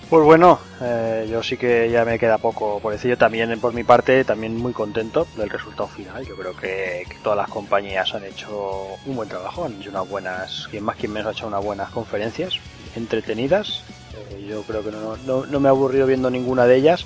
Pues 0.09 0.23
bueno, 0.23 0.57
eh, 0.79 1.27
yo 1.29 1.43
sí 1.43 1.57
que 1.57 1.91
ya 1.91 2.05
me 2.05 2.17
queda 2.17 2.37
poco 2.37 2.79
por 2.79 2.93
decir. 2.93 3.11
Yo 3.11 3.17
también, 3.17 3.59
por 3.59 3.73
mi 3.73 3.83
parte, 3.83 4.23
también 4.23 4.55
muy 4.55 4.71
contento 4.71 5.27
del 5.35 5.49
resultado 5.49 5.89
final. 5.89 6.25
Yo 6.25 6.37
creo 6.37 6.55
que, 6.55 7.05
todas 7.21 7.37
las 7.37 7.49
compañías 7.49 8.13
han 8.15 8.23
hecho 8.23 8.87
un 9.05 9.17
buen 9.17 9.27
trabajo, 9.27 9.65
han 9.65 9.73
hecho 9.73 9.89
unas 9.89 10.07
buenas, 10.07 10.67
quien 10.71 10.85
más 10.85 10.95
quien 10.95 11.11
menos 11.11 11.27
ha 11.27 11.31
hecho 11.37 11.47
unas 11.47 11.63
buenas 11.63 11.89
conferencias, 11.89 12.53
entretenidas. 12.95 13.83
Eh, 14.31 14.45
yo 14.47 14.61
creo 14.61 14.81
que 14.81 14.91
no, 14.91 15.17
no, 15.25 15.45
no 15.45 15.59
me 15.59 15.67
he 15.67 15.71
aburrido 15.71 16.07
viendo 16.07 16.29
ninguna 16.29 16.65
de 16.65 16.77
ellas. 16.77 17.05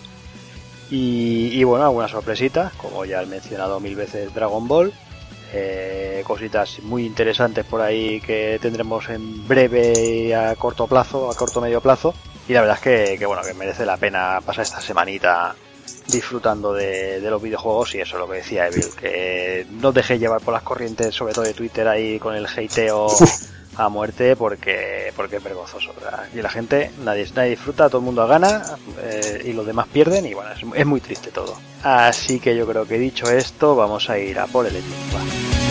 Y, 0.91 1.63
bueno, 1.63 1.85
algunas 1.85 2.11
sorpresitas, 2.11 2.73
como 2.73 3.05
ya 3.05 3.23
he 3.23 3.25
mencionado 3.25 3.79
mil 3.79 3.95
veces 3.95 4.33
Dragon 4.33 4.67
Ball. 4.67 4.93
Eh, 5.53 6.21
cositas 6.27 6.79
muy 6.83 7.05
interesantes 7.05 7.65
por 7.65 7.81
ahí 7.81 8.21
que 8.21 8.59
tendremos 8.61 9.09
en 9.09 9.47
breve 9.47 10.35
a 10.35 10.55
corto 10.55 10.87
plazo, 10.87 11.31
a 11.31 11.35
corto 11.35 11.61
medio 11.61 11.81
plazo. 11.81 12.13
Y 12.47 12.53
la 12.53 12.61
verdad 12.61 12.77
es 12.77 12.83
que, 12.83 13.17
que, 13.17 13.25
bueno, 13.25 13.41
que 13.43 13.53
merece 13.53 13.85
la 13.85 13.97
pena 13.97 14.39
pasar 14.45 14.63
esta 14.63 14.81
semanita 14.81 15.55
disfrutando 16.07 16.73
de, 16.73 17.21
de 17.21 17.29
los 17.29 17.41
videojuegos 17.41 17.95
y 17.95 18.01
eso 18.01 18.15
es 18.15 18.19
lo 18.19 18.29
que 18.29 18.37
decía 18.37 18.67
Evil, 18.67 18.87
que 18.99 19.65
no 19.69 19.89
os 19.89 19.93
dejéis 19.93 20.19
llevar 20.19 20.41
por 20.41 20.53
las 20.53 20.63
corrientes, 20.63 21.15
sobre 21.15 21.33
todo 21.33 21.45
de 21.45 21.53
Twitter 21.53 21.87
ahí 21.87 22.19
con 22.19 22.35
el 22.35 22.45
hateo 22.45 23.07
a 23.77 23.89
muerte 23.89 24.35
porque 24.35 25.13
porque 25.15 25.37
es 25.37 25.43
vergonzoso. 25.43 25.93
¿verdad? 25.93 26.25
Y 26.33 26.41
la 26.41 26.49
gente, 26.49 26.91
nadie, 27.03 27.27
nadie 27.35 27.51
disfruta, 27.51 27.87
todo 27.87 27.99
el 27.99 28.05
mundo 28.05 28.27
gana 28.27 28.63
eh, 29.01 29.43
y 29.45 29.53
los 29.53 29.65
demás 29.65 29.87
pierden 29.87 30.25
y 30.25 30.33
bueno, 30.33 30.51
es, 30.51 30.61
es 30.75 30.85
muy 30.85 31.01
triste 31.01 31.31
todo. 31.31 31.55
Así 31.83 32.39
que 32.39 32.55
yo 32.55 32.67
creo 32.67 32.85
que 32.85 32.97
dicho 32.97 33.29
esto, 33.29 33.75
vamos 33.75 34.09
a 34.09 34.17
ir 34.17 34.39
a 34.39 34.47
por 34.47 34.65
el 34.65 34.75
Epic. 34.75 35.70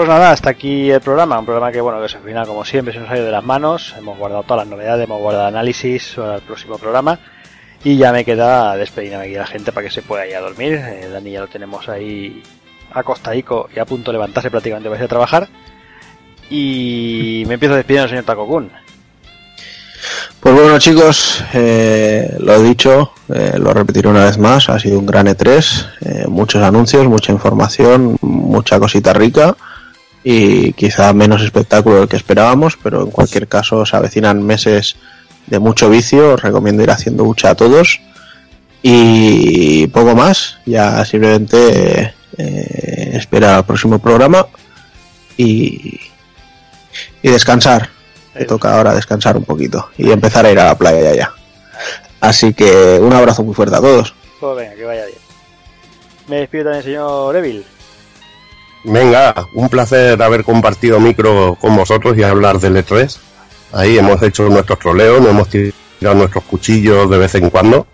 Pues 0.00 0.08
nada, 0.08 0.30
hasta 0.30 0.48
aquí 0.48 0.90
el 0.90 1.02
programa. 1.02 1.38
Un 1.38 1.44
programa 1.44 1.70
que, 1.70 1.78
bueno, 1.78 1.98
que 1.98 2.04
al 2.16 2.22
final, 2.22 2.46
como 2.46 2.64
siempre, 2.64 2.94
se 2.94 3.00
nos 3.00 3.10
ha 3.10 3.16
ido 3.16 3.26
de 3.26 3.32
las 3.32 3.44
manos. 3.44 3.94
Hemos 3.98 4.16
guardado 4.16 4.44
todas 4.44 4.64
las 4.64 4.66
novedades, 4.66 5.04
hemos 5.04 5.20
guardado 5.20 5.48
análisis 5.48 6.14
para 6.16 6.36
el 6.36 6.40
próximo 6.40 6.78
programa. 6.78 7.18
Y 7.84 7.98
ya 7.98 8.10
me 8.10 8.24
queda 8.24 8.74
despedirme 8.78 9.18
aquí 9.18 9.36
a 9.36 9.40
la 9.40 9.46
gente 9.46 9.72
para 9.72 9.86
que 9.86 9.92
se 9.92 10.00
pueda 10.00 10.26
ir 10.26 10.36
a 10.36 10.40
dormir. 10.40 10.72
Eh, 10.72 11.06
Dani 11.12 11.32
ya 11.32 11.40
lo 11.40 11.48
tenemos 11.48 11.86
ahí 11.90 12.42
acostadico 12.94 13.68
y 13.76 13.78
a 13.78 13.84
punto 13.84 14.10
de 14.10 14.14
levantarse 14.14 14.50
prácticamente 14.50 14.88
para 14.88 15.00
ir 15.00 15.04
a 15.04 15.08
trabajar. 15.08 15.48
Y 16.48 17.44
me 17.46 17.54
empiezo 17.54 17.74
despidiendo 17.74 18.08
señor 18.08 18.24
Takokun. 18.24 18.72
Pues 20.40 20.54
bueno 20.54 20.78
chicos, 20.78 21.44
eh, 21.52 22.38
lo 22.38 22.62
dicho, 22.62 23.12
eh, 23.28 23.58
lo 23.58 23.74
repetiré 23.74 24.08
una 24.08 24.24
vez 24.24 24.38
más, 24.38 24.70
ha 24.70 24.78
sido 24.78 24.98
un 24.98 25.04
gran 25.04 25.26
E3, 25.26 25.88
eh, 26.00 26.24
muchos 26.26 26.62
anuncios, 26.62 27.06
mucha 27.06 27.32
información, 27.32 28.16
mucha 28.22 28.80
cosita 28.80 29.12
rica 29.12 29.54
y 30.22 30.72
quizá 30.72 31.12
menos 31.12 31.42
espectáculo 31.42 32.00
del 32.00 32.08
que 32.08 32.16
esperábamos, 32.16 32.76
pero 32.82 33.02
en 33.02 33.10
cualquier 33.10 33.48
caso 33.48 33.86
se 33.86 33.96
avecinan 33.96 34.42
meses 34.42 34.96
de 35.46 35.58
mucho 35.58 35.88
vicio, 35.88 36.34
os 36.34 36.42
recomiendo 36.42 36.82
ir 36.82 36.90
haciendo 36.90 37.24
hucha 37.24 37.50
a 37.50 37.54
todos 37.54 38.00
y 38.82 39.86
poco 39.88 40.14
más, 40.14 40.58
ya 40.66 41.04
simplemente 41.04 42.14
eh, 42.36 43.10
esperar 43.14 43.56
al 43.56 43.66
próximo 43.66 43.98
programa 43.98 44.46
y, 45.36 46.00
y 47.22 47.28
descansar, 47.28 47.88
me 48.34 48.44
toca 48.44 48.76
ahora 48.76 48.94
descansar 48.94 49.36
un 49.36 49.44
poquito 49.44 49.90
y 49.98 50.10
empezar 50.10 50.46
a 50.46 50.52
ir 50.52 50.58
a 50.60 50.66
la 50.66 50.78
playa 50.78 51.14
ya. 51.14 51.32
Así 52.20 52.52
que 52.52 52.98
un 53.00 53.12
abrazo 53.12 53.42
muy 53.42 53.54
fuerte 53.54 53.76
a 53.76 53.80
todos. 53.80 54.14
Pues 54.38 54.56
venga, 54.56 54.74
que 54.74 54.84
vaya 54.84 55.06
bien. 55.06 55.18
Me 56.28 56.36
despido 56.36 56.64
también, 56.64 56.84
señor 56.84 57.36
Evil. 57.36 57.64
Venga, 58.84 59.34
un 59.54 59.68
placer 59.68 60.20
haber 60.22 60.44
compartido 60.44 60.98
micro 61.00 61.56
con 61.60 61.76
vosotros 61.76 62.16
y 62.16 62.22
hablar 62.22 62.58
del 62.58 62.76
E3. 62.76 63.16
Ahí 63.72 63.98
hemos 63.98 64.22
hecho 64.22 64.48
nuestros 64.48 64.78
troleos, 64.78 65.20
nos 65.20 65.30
hemos 65.30 65.48
tirado 65.48 66.16
nuestros 66.16 66.44
cuchillos 66.44 67.08
de 67.10 67.18
vez 67.18 67.34
en 67.34 67.50
cuando. 67.50 67.86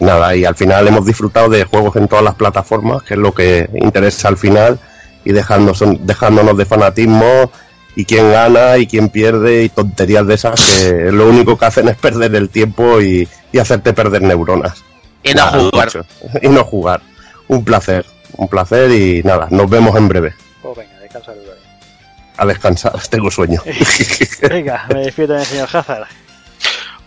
Nada, 0.00 0.34
y 0.34 0.44
al 0.44 0.56
final 0.56 0.88
hemos 0.88 1.04
disfrutado 1.06 1.48
de 1.48 1.64
juegos 1.64 1.94
en 1.96 2.08
todas 2.08 2.24
las 2.24 2.34
plataformas, 2.34 3.02
que 3.02 3.14
es 3.14 3.20
lo 3.20 3.32
que 3.32 3.68
interesa 3.74 4.28
al 4.28 4.36
final, 4.36 4.80
y 5.24 5.32
dejándonos, 5.32 5.84
dejándonos 6.00 6.56
de 6.56 6.64
fanatismo 6.64 7.52
y 7.94 8.04
quién 8.04 8.32
gana 8.32 8.78
y 8.78 8.86
quién 8.86 9.10
pierde 9.10 9.62
y 9.64 9.68
tonterías 9.68 10.26
de 10.26 10.34
esas 10.34 10.60
que 10.60 11.12
lo 11.12 11.28
único 11.28 11.56
que 11.58 11.66
hacen 11.66 11.88
es 11.88 11.96
perder 11.96 12.34
el 12.34 12.48
tiempo 12.48 13.00
y, 13.00 13.28
y 13.52 13.58
hacerte 13.58 13.92
perder 13.92 14.22
neuronas. 14.22 14.82
Y 15.22 15.34
no 15.34 15.44
Nada, 15.44 15.60
jugar. 15.60 15.86
mucho. 15.86 16.06
Y 16.40 16.48
no 16.48 16.64
jugar. 16.64 17.00
Un 17.46 17.64
placer, 17.64 18.04
un 18.36 18.48
placer 18.48 18.90
y 18.90 19.22
nada, 19.22 19.48
nos 19.50 19.68
vemos 19.68 19.96
en 19.96 20.08
breve. 20.08 20.34
Pues 20.62 20.76
venga, 20.76 20.98
descansa. 21.00 21.32
A 22.36 22.46
descansar, 22.46 22.92
tengo 23.10 23.30
sueño. 23.30 23.60
Venga, 24.48 24.86
me 24.92 25.00
despido 25.00 25.28
también, 25.28 25.46
señor 25.46 25.68
Hazard. 25.72 26.06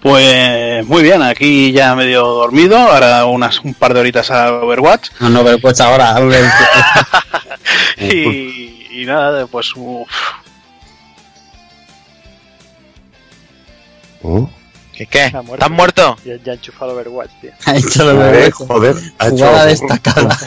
Pues 0.01 0.85
muy 0.85 1.01
bien, 1.01 1.23
aquí 1.23 1.71
ya 1.71 1.95
medio 1.95 2.23
dormido, 2.25 2.77
ahora 2.77 3.25
unas 3.25 3.59
un 3.61 3.73
par 3.73 3.95
de 3.95 4.01
horitas 4.01 4.29
a 4.29 4.53
Overwatch 4.53 5.09
No, 5.19 5.29
no, 5.29 5.43
pero 5.43 5.57
pues 5.57 5.81
ahora. 5.81 6.15
y, 7.97 9.01
y 9.01 9.05
nada, 9.05 9.47
pues 9.47 9.73
uf, 9.75 10.07
¿Mm? 14.25 14.45
¿Qué 14.95 15.05
qué? 15.07 15.29
Muerto. 15.31 15.53
¿Estás 15.55 15.71
muerto? 15.71 16.17
Ya, 16.25 16.35
ya 16.43 16.51
he 16.53 16.55
enchufado 16.55 16.93
Overwatch, 16.93 17.31
tío. 17.41 17.51
Ha 17.65 17.75
hecho 17.75 18.13
lo 18.13 18.25
Eh, 18.25 18.31
de 18.31 18.51
joder, 18.51 18.95
ha 19.19 19.27
hecho... 19.27 19.35
Jugada 19.37 19.65
destacada. 19.65 20.37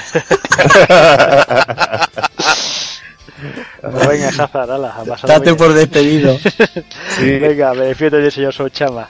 Pues 3.82 4.08
venga, 4.08 4.28
Hazard, 4.28 4.70
ala, 4.70 4.94
Date 5.26 5.54
por 5.54 5.72
despedido. 5.74 6.38
Venga, 7.20 7.74
me 7.74 7.84
despido 7.86 8.12
también, 8.12 8.30
señor 8.32 8.54
Sochama. 8.54 9.08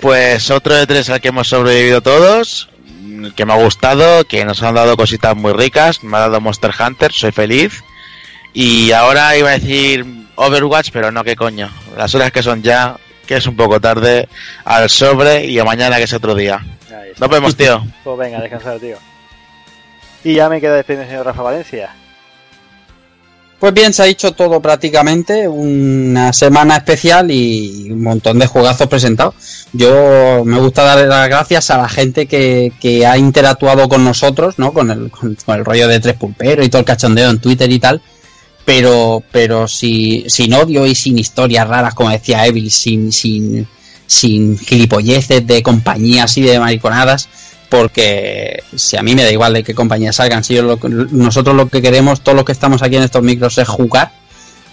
Pues 0.00 0.50
otro 0.50 0.74
de 0.74 0.86
tres 0.86 1.08
al 1.10 1.20
que 1.20 1.28
hemos 1.28 1.48
sobrevivido 1.48 2.00
todos, 2.02 2.68
mm, 3.02 3.28
que 3.28 3.46
me 3.46 3.52
ha 3.52 3.56
gustado, 3.56 4.24
que 4.24 4.44
nos 4.44 4.62
han 4.62 4.74
dado 4.74 4.96
cositas 4.96 5.36
muy 5.36 5.52
ricas, 5.52 6.02
me 6.02 6.16
ha 6.16 6.20
dado 6.20 6.40
Monster 6.40 6.72
Hunter, 6.78 7.12
soy 7.12 7.32
feliz. 7.32 7.82
Y 8.52 8.92
ahora 8.92 9.36
iba 9.36 9.50
a 9.50 9.58
decir 9.58 10.04
Overwatch, 10.34 10.90
pero 10.92 11.12
no, 11.12 11.22
qué 11.24 11.36
coño. 11.36 11.70
Las 11.96 12.14
horas 12.14 12.32
que 12.32 12.42
son 12.42 12.62
ya, 12.62 12.96
que 13.26 13.36
es 13.36 13.46
un 13.46 13.56
poco 13.56 13.80
tarde, 13.80 14.28
al 14.64 14.88
sobre 14.88 15.44
y 15.44 15.58
a 15.58 15.64
mañana 15.64 15.96
que 15.96 16.04
es 16.04 16.12
otro 16.12 16.34
día. 16.34 16.64
Nos 17.18 17.30
vemos, 17.30 17.56
tío. 17.56 17.84
Pues 18.04 18.18
venga, 18.18 18.40
descansar, 18.40 18.78
tío. 18.78 18.96
Y 20.24 20.34
ya 20.34 20.48
me 20.48 20.60
queda 20.60 20.76
despedirme, 20.76 21.06
señor 21.06 21.26
Rafa 21.26 21.42
Valencia. 21.42 21.90
Pues 23.58 23.72
bien, 23.72 23.92
se 23.94 24.02
ha 24.02 24.06
dicho 24.06 24.32
todo 24.32 24.60
prácticamente, 24.60 25.48
una 25.48 26.32
semana 26.34 26.76
especial 26.76 27.30
y 27.30 27.90
un 27.90 28.02
montón 28.02 28.38
de 28.38 28.46
juegazos 28.46 28.86
presentados. 28.86 29.34
Yo 29.72 30.42
me 30.44 30.58
gusta 30.58 30.82
darle 30.82 31.06
las 31.06 31.26
gracias 31.28 31.70
a 31.70 31.78
la 31.78 31.88
gente 31.88 32.26
que, 32.26 32.72
que 32.78 33.06
ha 33.06 33.16
interactuado 33.16 33.88
con 33.88 34.04
nosotros, 34.04 34.58
¿no? 34.58 34.74
Con 34.74 34.90
el, 34.90 35.10
con, 35.10 35.36
con 35.36 35.56
el 35.56 35.64
rollo 35.64 35.88
de 35.88 36.00
tres 36.00 36.16
pulperos 36.16 36.66
y 36.66 36.68
todo 36.68 36.80
el 36.80 36.86
cachondeo 36.86 37.30
en 37.30 37.38
Twitter 37.38 37.70
y 37.72 37.78
tal. 37.78 38.02
Pero, 38.66 39.22
pero 39.30 39.68
si, 39.68 40.24
sin 40.28 40.52
odio 40.52 40.84
y 40.86 40.94
sin 40.94 41.18
historias 41.18 41.66
raras, 41.68 41.94
como 41.94 42.10
decía 42.10 42.44
Evil, 42.46 42.70
sin, 42.70 43.12
sin, 43.12 43.66
sin 44.06 44.58
gilipolleces 44.58 45.46
de 45.46 45.62
compañías 45.62 46.36
y 46.36 46.42
de 46.42 46.58
mariconadas, 46.58 47.28
porque 47.70 48.62
si 48.74 48.96
a 48.96 49.02
mí 49.02 49.14
me 49.14 49.22
da 49.22 49.30
igual 49.30 49.52
de 49.54 49.62
qué 49.62 49.72
compañía 49.72 50.12
salgan, 50.12 50.42
si 50.42 50.54
yo 50.54 50.62
lo- 50.62 50.78
nosotros 51.12 51.54
lo 51.56 51.68
que 51.68 51.80
queremos, 51.80 52.20
todos 52.22 52.34
los 52.36 52.44
que 52.44 52.52
estamos 52.52 52.82
aquí 52.82 52.96
en 52.96 53.04
estos 53.04 53.22
micros 53.22 53.56
es 53.58 53.68
jugar, 53.68 54.10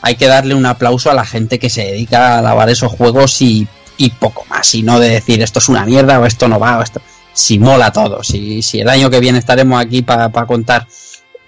hay 0.02 0.16
que 0.16 0.28
darle 0.28 0.56
un 0.56 0.66
aplauso 0.66 1.12
a 1.12 1.14
la 1.14 1.24
gente 1.26 1.60
que 1.60 1.70
se 1.70 1.84
dedica 1.86 2.40
a 2.40 2.42
lavar 2.42 2.70
esos 2.70 2.92
juegos 2.92 3.40
y, 3.44 3.68
y 3.98 4.10
poco 4.10 4.44
más, 4.50 4.74
y 4.74 4.82
no 4.82 5.00
de 5.00 5.10
decir 5.10 5.42
esto 5.44 5.60
es 5.60 5.70
una 5.70 5.86
mierda 5.86 6.20
o 6.20 6.26
esto 6.26 6.48
no 6.48 6.60
va 6.60 6.80
o 6.80 6.82
esto, 6.82 7.00
si 7.32 7.60
mola 7.60 7.92
todo, 7.92 8.24
si, 8.24 8.64
si 8.64 8.80
el 8.80 8.90
año 8.90 9.10
que 9.12 9.20
viene 9.20 9.38
estaremos 9.38 9.80
aquí 9.80 10.02
para 10.02 10.30
contar 10.48 10.88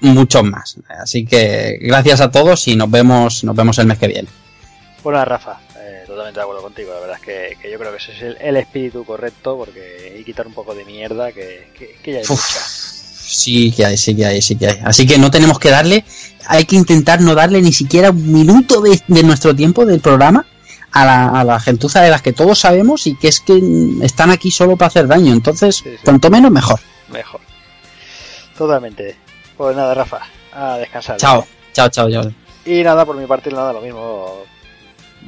muchos 0.05 0.43
más. 0.43 0.77
Así 1.01 1.25
que 1.25 1.77
gracias 1.81 2.21
a 2.21 2.31
todos 2.31 2.67
y 2.67 2.75
nos 2.75 2.89
vemos, 2.89 3.43
nos 3.43 3.55
vemos 3.55 3.77
el 3.79 3.87
mes 3.87 3.97
que 3.97 4.07
viene. 4.07 4.27
Bueno, 5.03 5.23
Rafa, 5.23 5.59
eh, 5.79 6.03
totalmente 6.07 6.39
de 6.39 6.43
acuerdo 6.43 6.61
contigo. 6.63 6.91
La 6.93 6.99
verdad 7.01 7.17
es 7.17 7.21
que, 7.21 7.57
que 7.61 7.71
yo 7.71 7.77
creo 7.77 7.91
que 7.91 7.97
ese 7.97 8.11
es 8.13 8.21
el, 8.21 8.37
el 8.41 8.57
espíritu 8.57 9.03
correcto 9.05 9.55
porque 9.57 10.11
hay 10.13 10.17
que 10.19 10.25
quitar 10.25 10.47
un 10.47 10.53
poco 10.53 10.73
de 10.73 10.83
mierda 10.85 11.31
que, 11.31 11.67
que, 11.77 11.95
que 12.01 12.11
ya 12.13 12.17
hay 12.19 12.23
Uf, 12.23 12.29
mucha. 12.31 12.65
sí 12.65 13.71
que 13.71 13.85
hay, 13.85 13.97
sí 13.97 14.15
que 14.15 14.25
hay, 14.25 14.41
sí 14.41 14.55
que 14.55 14.67
hay. 14.67 14.79
Así 14.83 15.05
que 15.05 15.17
no 15.19 15.29
tenemos 15.29 15.59
que 15.59 15.69
darle, 15.69 16.03
hay 16.47 16.65
que 16.65 16.75
intentar 16.75 17.21
no 17.21 17.35
darle 17.35 17.61
ni 17.61 17.71
siquiera 17.71 18.09
un 18.09 18.31
minuto 18.33 18.81
de, 18.81 18.99
de 19.07 19.23
nuestro 19.23 19.55
tiempo 19.55 19.85
del 19.85 19.99
programa 19.99 20.45
a 20.91 21.05
la, 21.05 21.27
a 21.29 21.43
la 21.43 21.59
gentuza 21.59 22.01
de 22.01 22.09
las 22.09 22.21
que 22.23 22.33
todos 22.33 22.57
sabemos 22.57 23.05
y 23.05 23.15
que 23.17 23.27
es 23.27 23.41
que 23.41 23.61
están 24.01 24.31
aquí 24.31 24.49
solo 24.49 24.75
para 24.77 24.87
hacer 24.87 25.07
daño. 25.07 25.33
Entonces, 25.33 25.75
Sí, 25.75 25.83
sí. 25.91 25.97
cuanto 26.03 26.29
menos, 26.31 26.49
mejor. 26.51 26.79
Mejor. 27.11 27.41
Totalmente. 28.57 29.17
Pues 29.57 29.75
nada, 29.75 29.93
Rafa, 29.93 30.21
a 30.53 30.77
descansar. 30.77 31.17
Chao, 31.17 31.45
chao, 31.73 31.89
chao, 31.89 32.09
chao. 32.09 32.31
Y 32.65 32.83
nada, 32.83 33.05
por 33.05 33.15
mi 33.15 33.25
parte, 33.25 33.51
nada, 33.51 33.71
lo 33.73 33.81
mismo. 33.81 34.43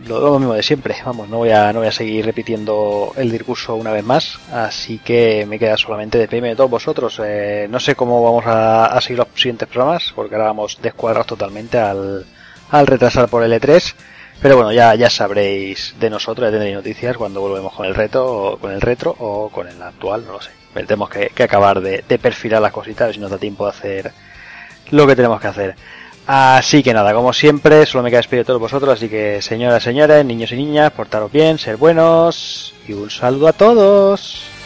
Lo, 0.06 0.20
lo 0.20 0.40
mismo 0.40 0.54
de 0.54 0.62
siempre. 0.64 0.96
Vamos, 1.06 1.28
no 1.30 1.38
voy 1.38 1.52
a, 1.52 1.72
no 1.74 1.80
voy 1.80 1.88
a 1.88 1.92
seguir 1.92 2.26
repitiendo 2.26 3.14
el 3.16 3.32
discurso 3.32 3.76
una 3.76 3.92
vez 3.92 4.04
más. 4.04 4.38
Así 4.52 5.00
que 5.00 5.46
me 5.48 5.58
queda 5.58 5.78
solamente 5.78 6.18
despedirme 6.18 6.50
de 6.50 6.56
todos 6.56 6.70
vosotros. 6.70 7.20
Eh, 7.24 7.68
no 7.70 7.80
sé 7.80 7.96
cómo 7.96 8.24
vamos 8.24 8.46
a, 8.46 8.86
a 8.88 9.02
seguir 9.02 9.20
los 9.20 9.28
siguientes 9.36 9.68
programas, 9.68 10.12
porque 10.16 10.36
ahora 10.36 10.48
vamos 10.48 10.78
descuadrados 10.82 11.28
totalmente 11.28 11.78
al, 11.80 12.26
al 12.70 12.88
retrasar 12.88 13.28
por 13.28 13.44
el 13.44 13.54
E3. 13.54 13.94
Pero 14.42 14.56
bueno, 14.56 14.72
ya, 14.72 14.94
ya 14.94 15.10
sabréis 15.10 15.96
de 16.00 16.10
nosotros, 16.12 16.48
ya 16.48 16.52
tendréis 16.52 16.76
noticias 16.76 17.18
cuando 17.18 17.42
volvemos 17.42 17.74
con 17.74 17.88
el 17.88 17.96
reto, 17.96 18.26
o 18.26 18.58
con 18.58 18.72
el 18.72 18.82
retro 18.82 19.16
o 19.18 19.50
con 19.50 19.68
el 19.68 19.82
actual, 19.82 20.26
no 20.26 20.34
lo 20.34 20.42
sé. 20.42 20.52
Tenemos 20.86 21.10
que, 21.10 21.44
acabar 21.44 21.82
de, 21.82 22.04
perfilar 22.20 22.62
las 22.62 22.72
cositas, 22.72 23.14
si 23.14 23.20
nos 23.20 23.32
da 23.32 23.38
tiempo 23.38 23.66
de 23.66 23.70
hacer 23.72 24.12
lo 24.92 25.08
que 25.08 25.16
tenemos 25.16 25.42
que 25.42 25.48
hacer. 25.48 25.76
Así 26.28 26.84
que 26.84 26.94
nada, 26.94 27.14
como 27.14 27.32
siempre, 27.32 27.86
solo 27.86 28.04
me 28.04 28.10
queda 28.10 28.20
despedir 28.20 28.44
de 28.44 28.48
todos 28.48 28.60
vosotros, 28.60 28.94
así 28.94 29.08
que 29.08 29.42
señoras, 29.42 29.82
señores, 29.82 30.26
niños 30.26 30.52
y 30.52 30.58
niñas, 30.58 30.92
portaros 30.92 31.32
bien, 31.32 31.58
ser 31.58 31.78
buenos 31.78 32.74
y 32.88 32.94
un 32.94 33.10
saludo 33.10 33.48
a 33.48 33.54
todos. 33.54 34.57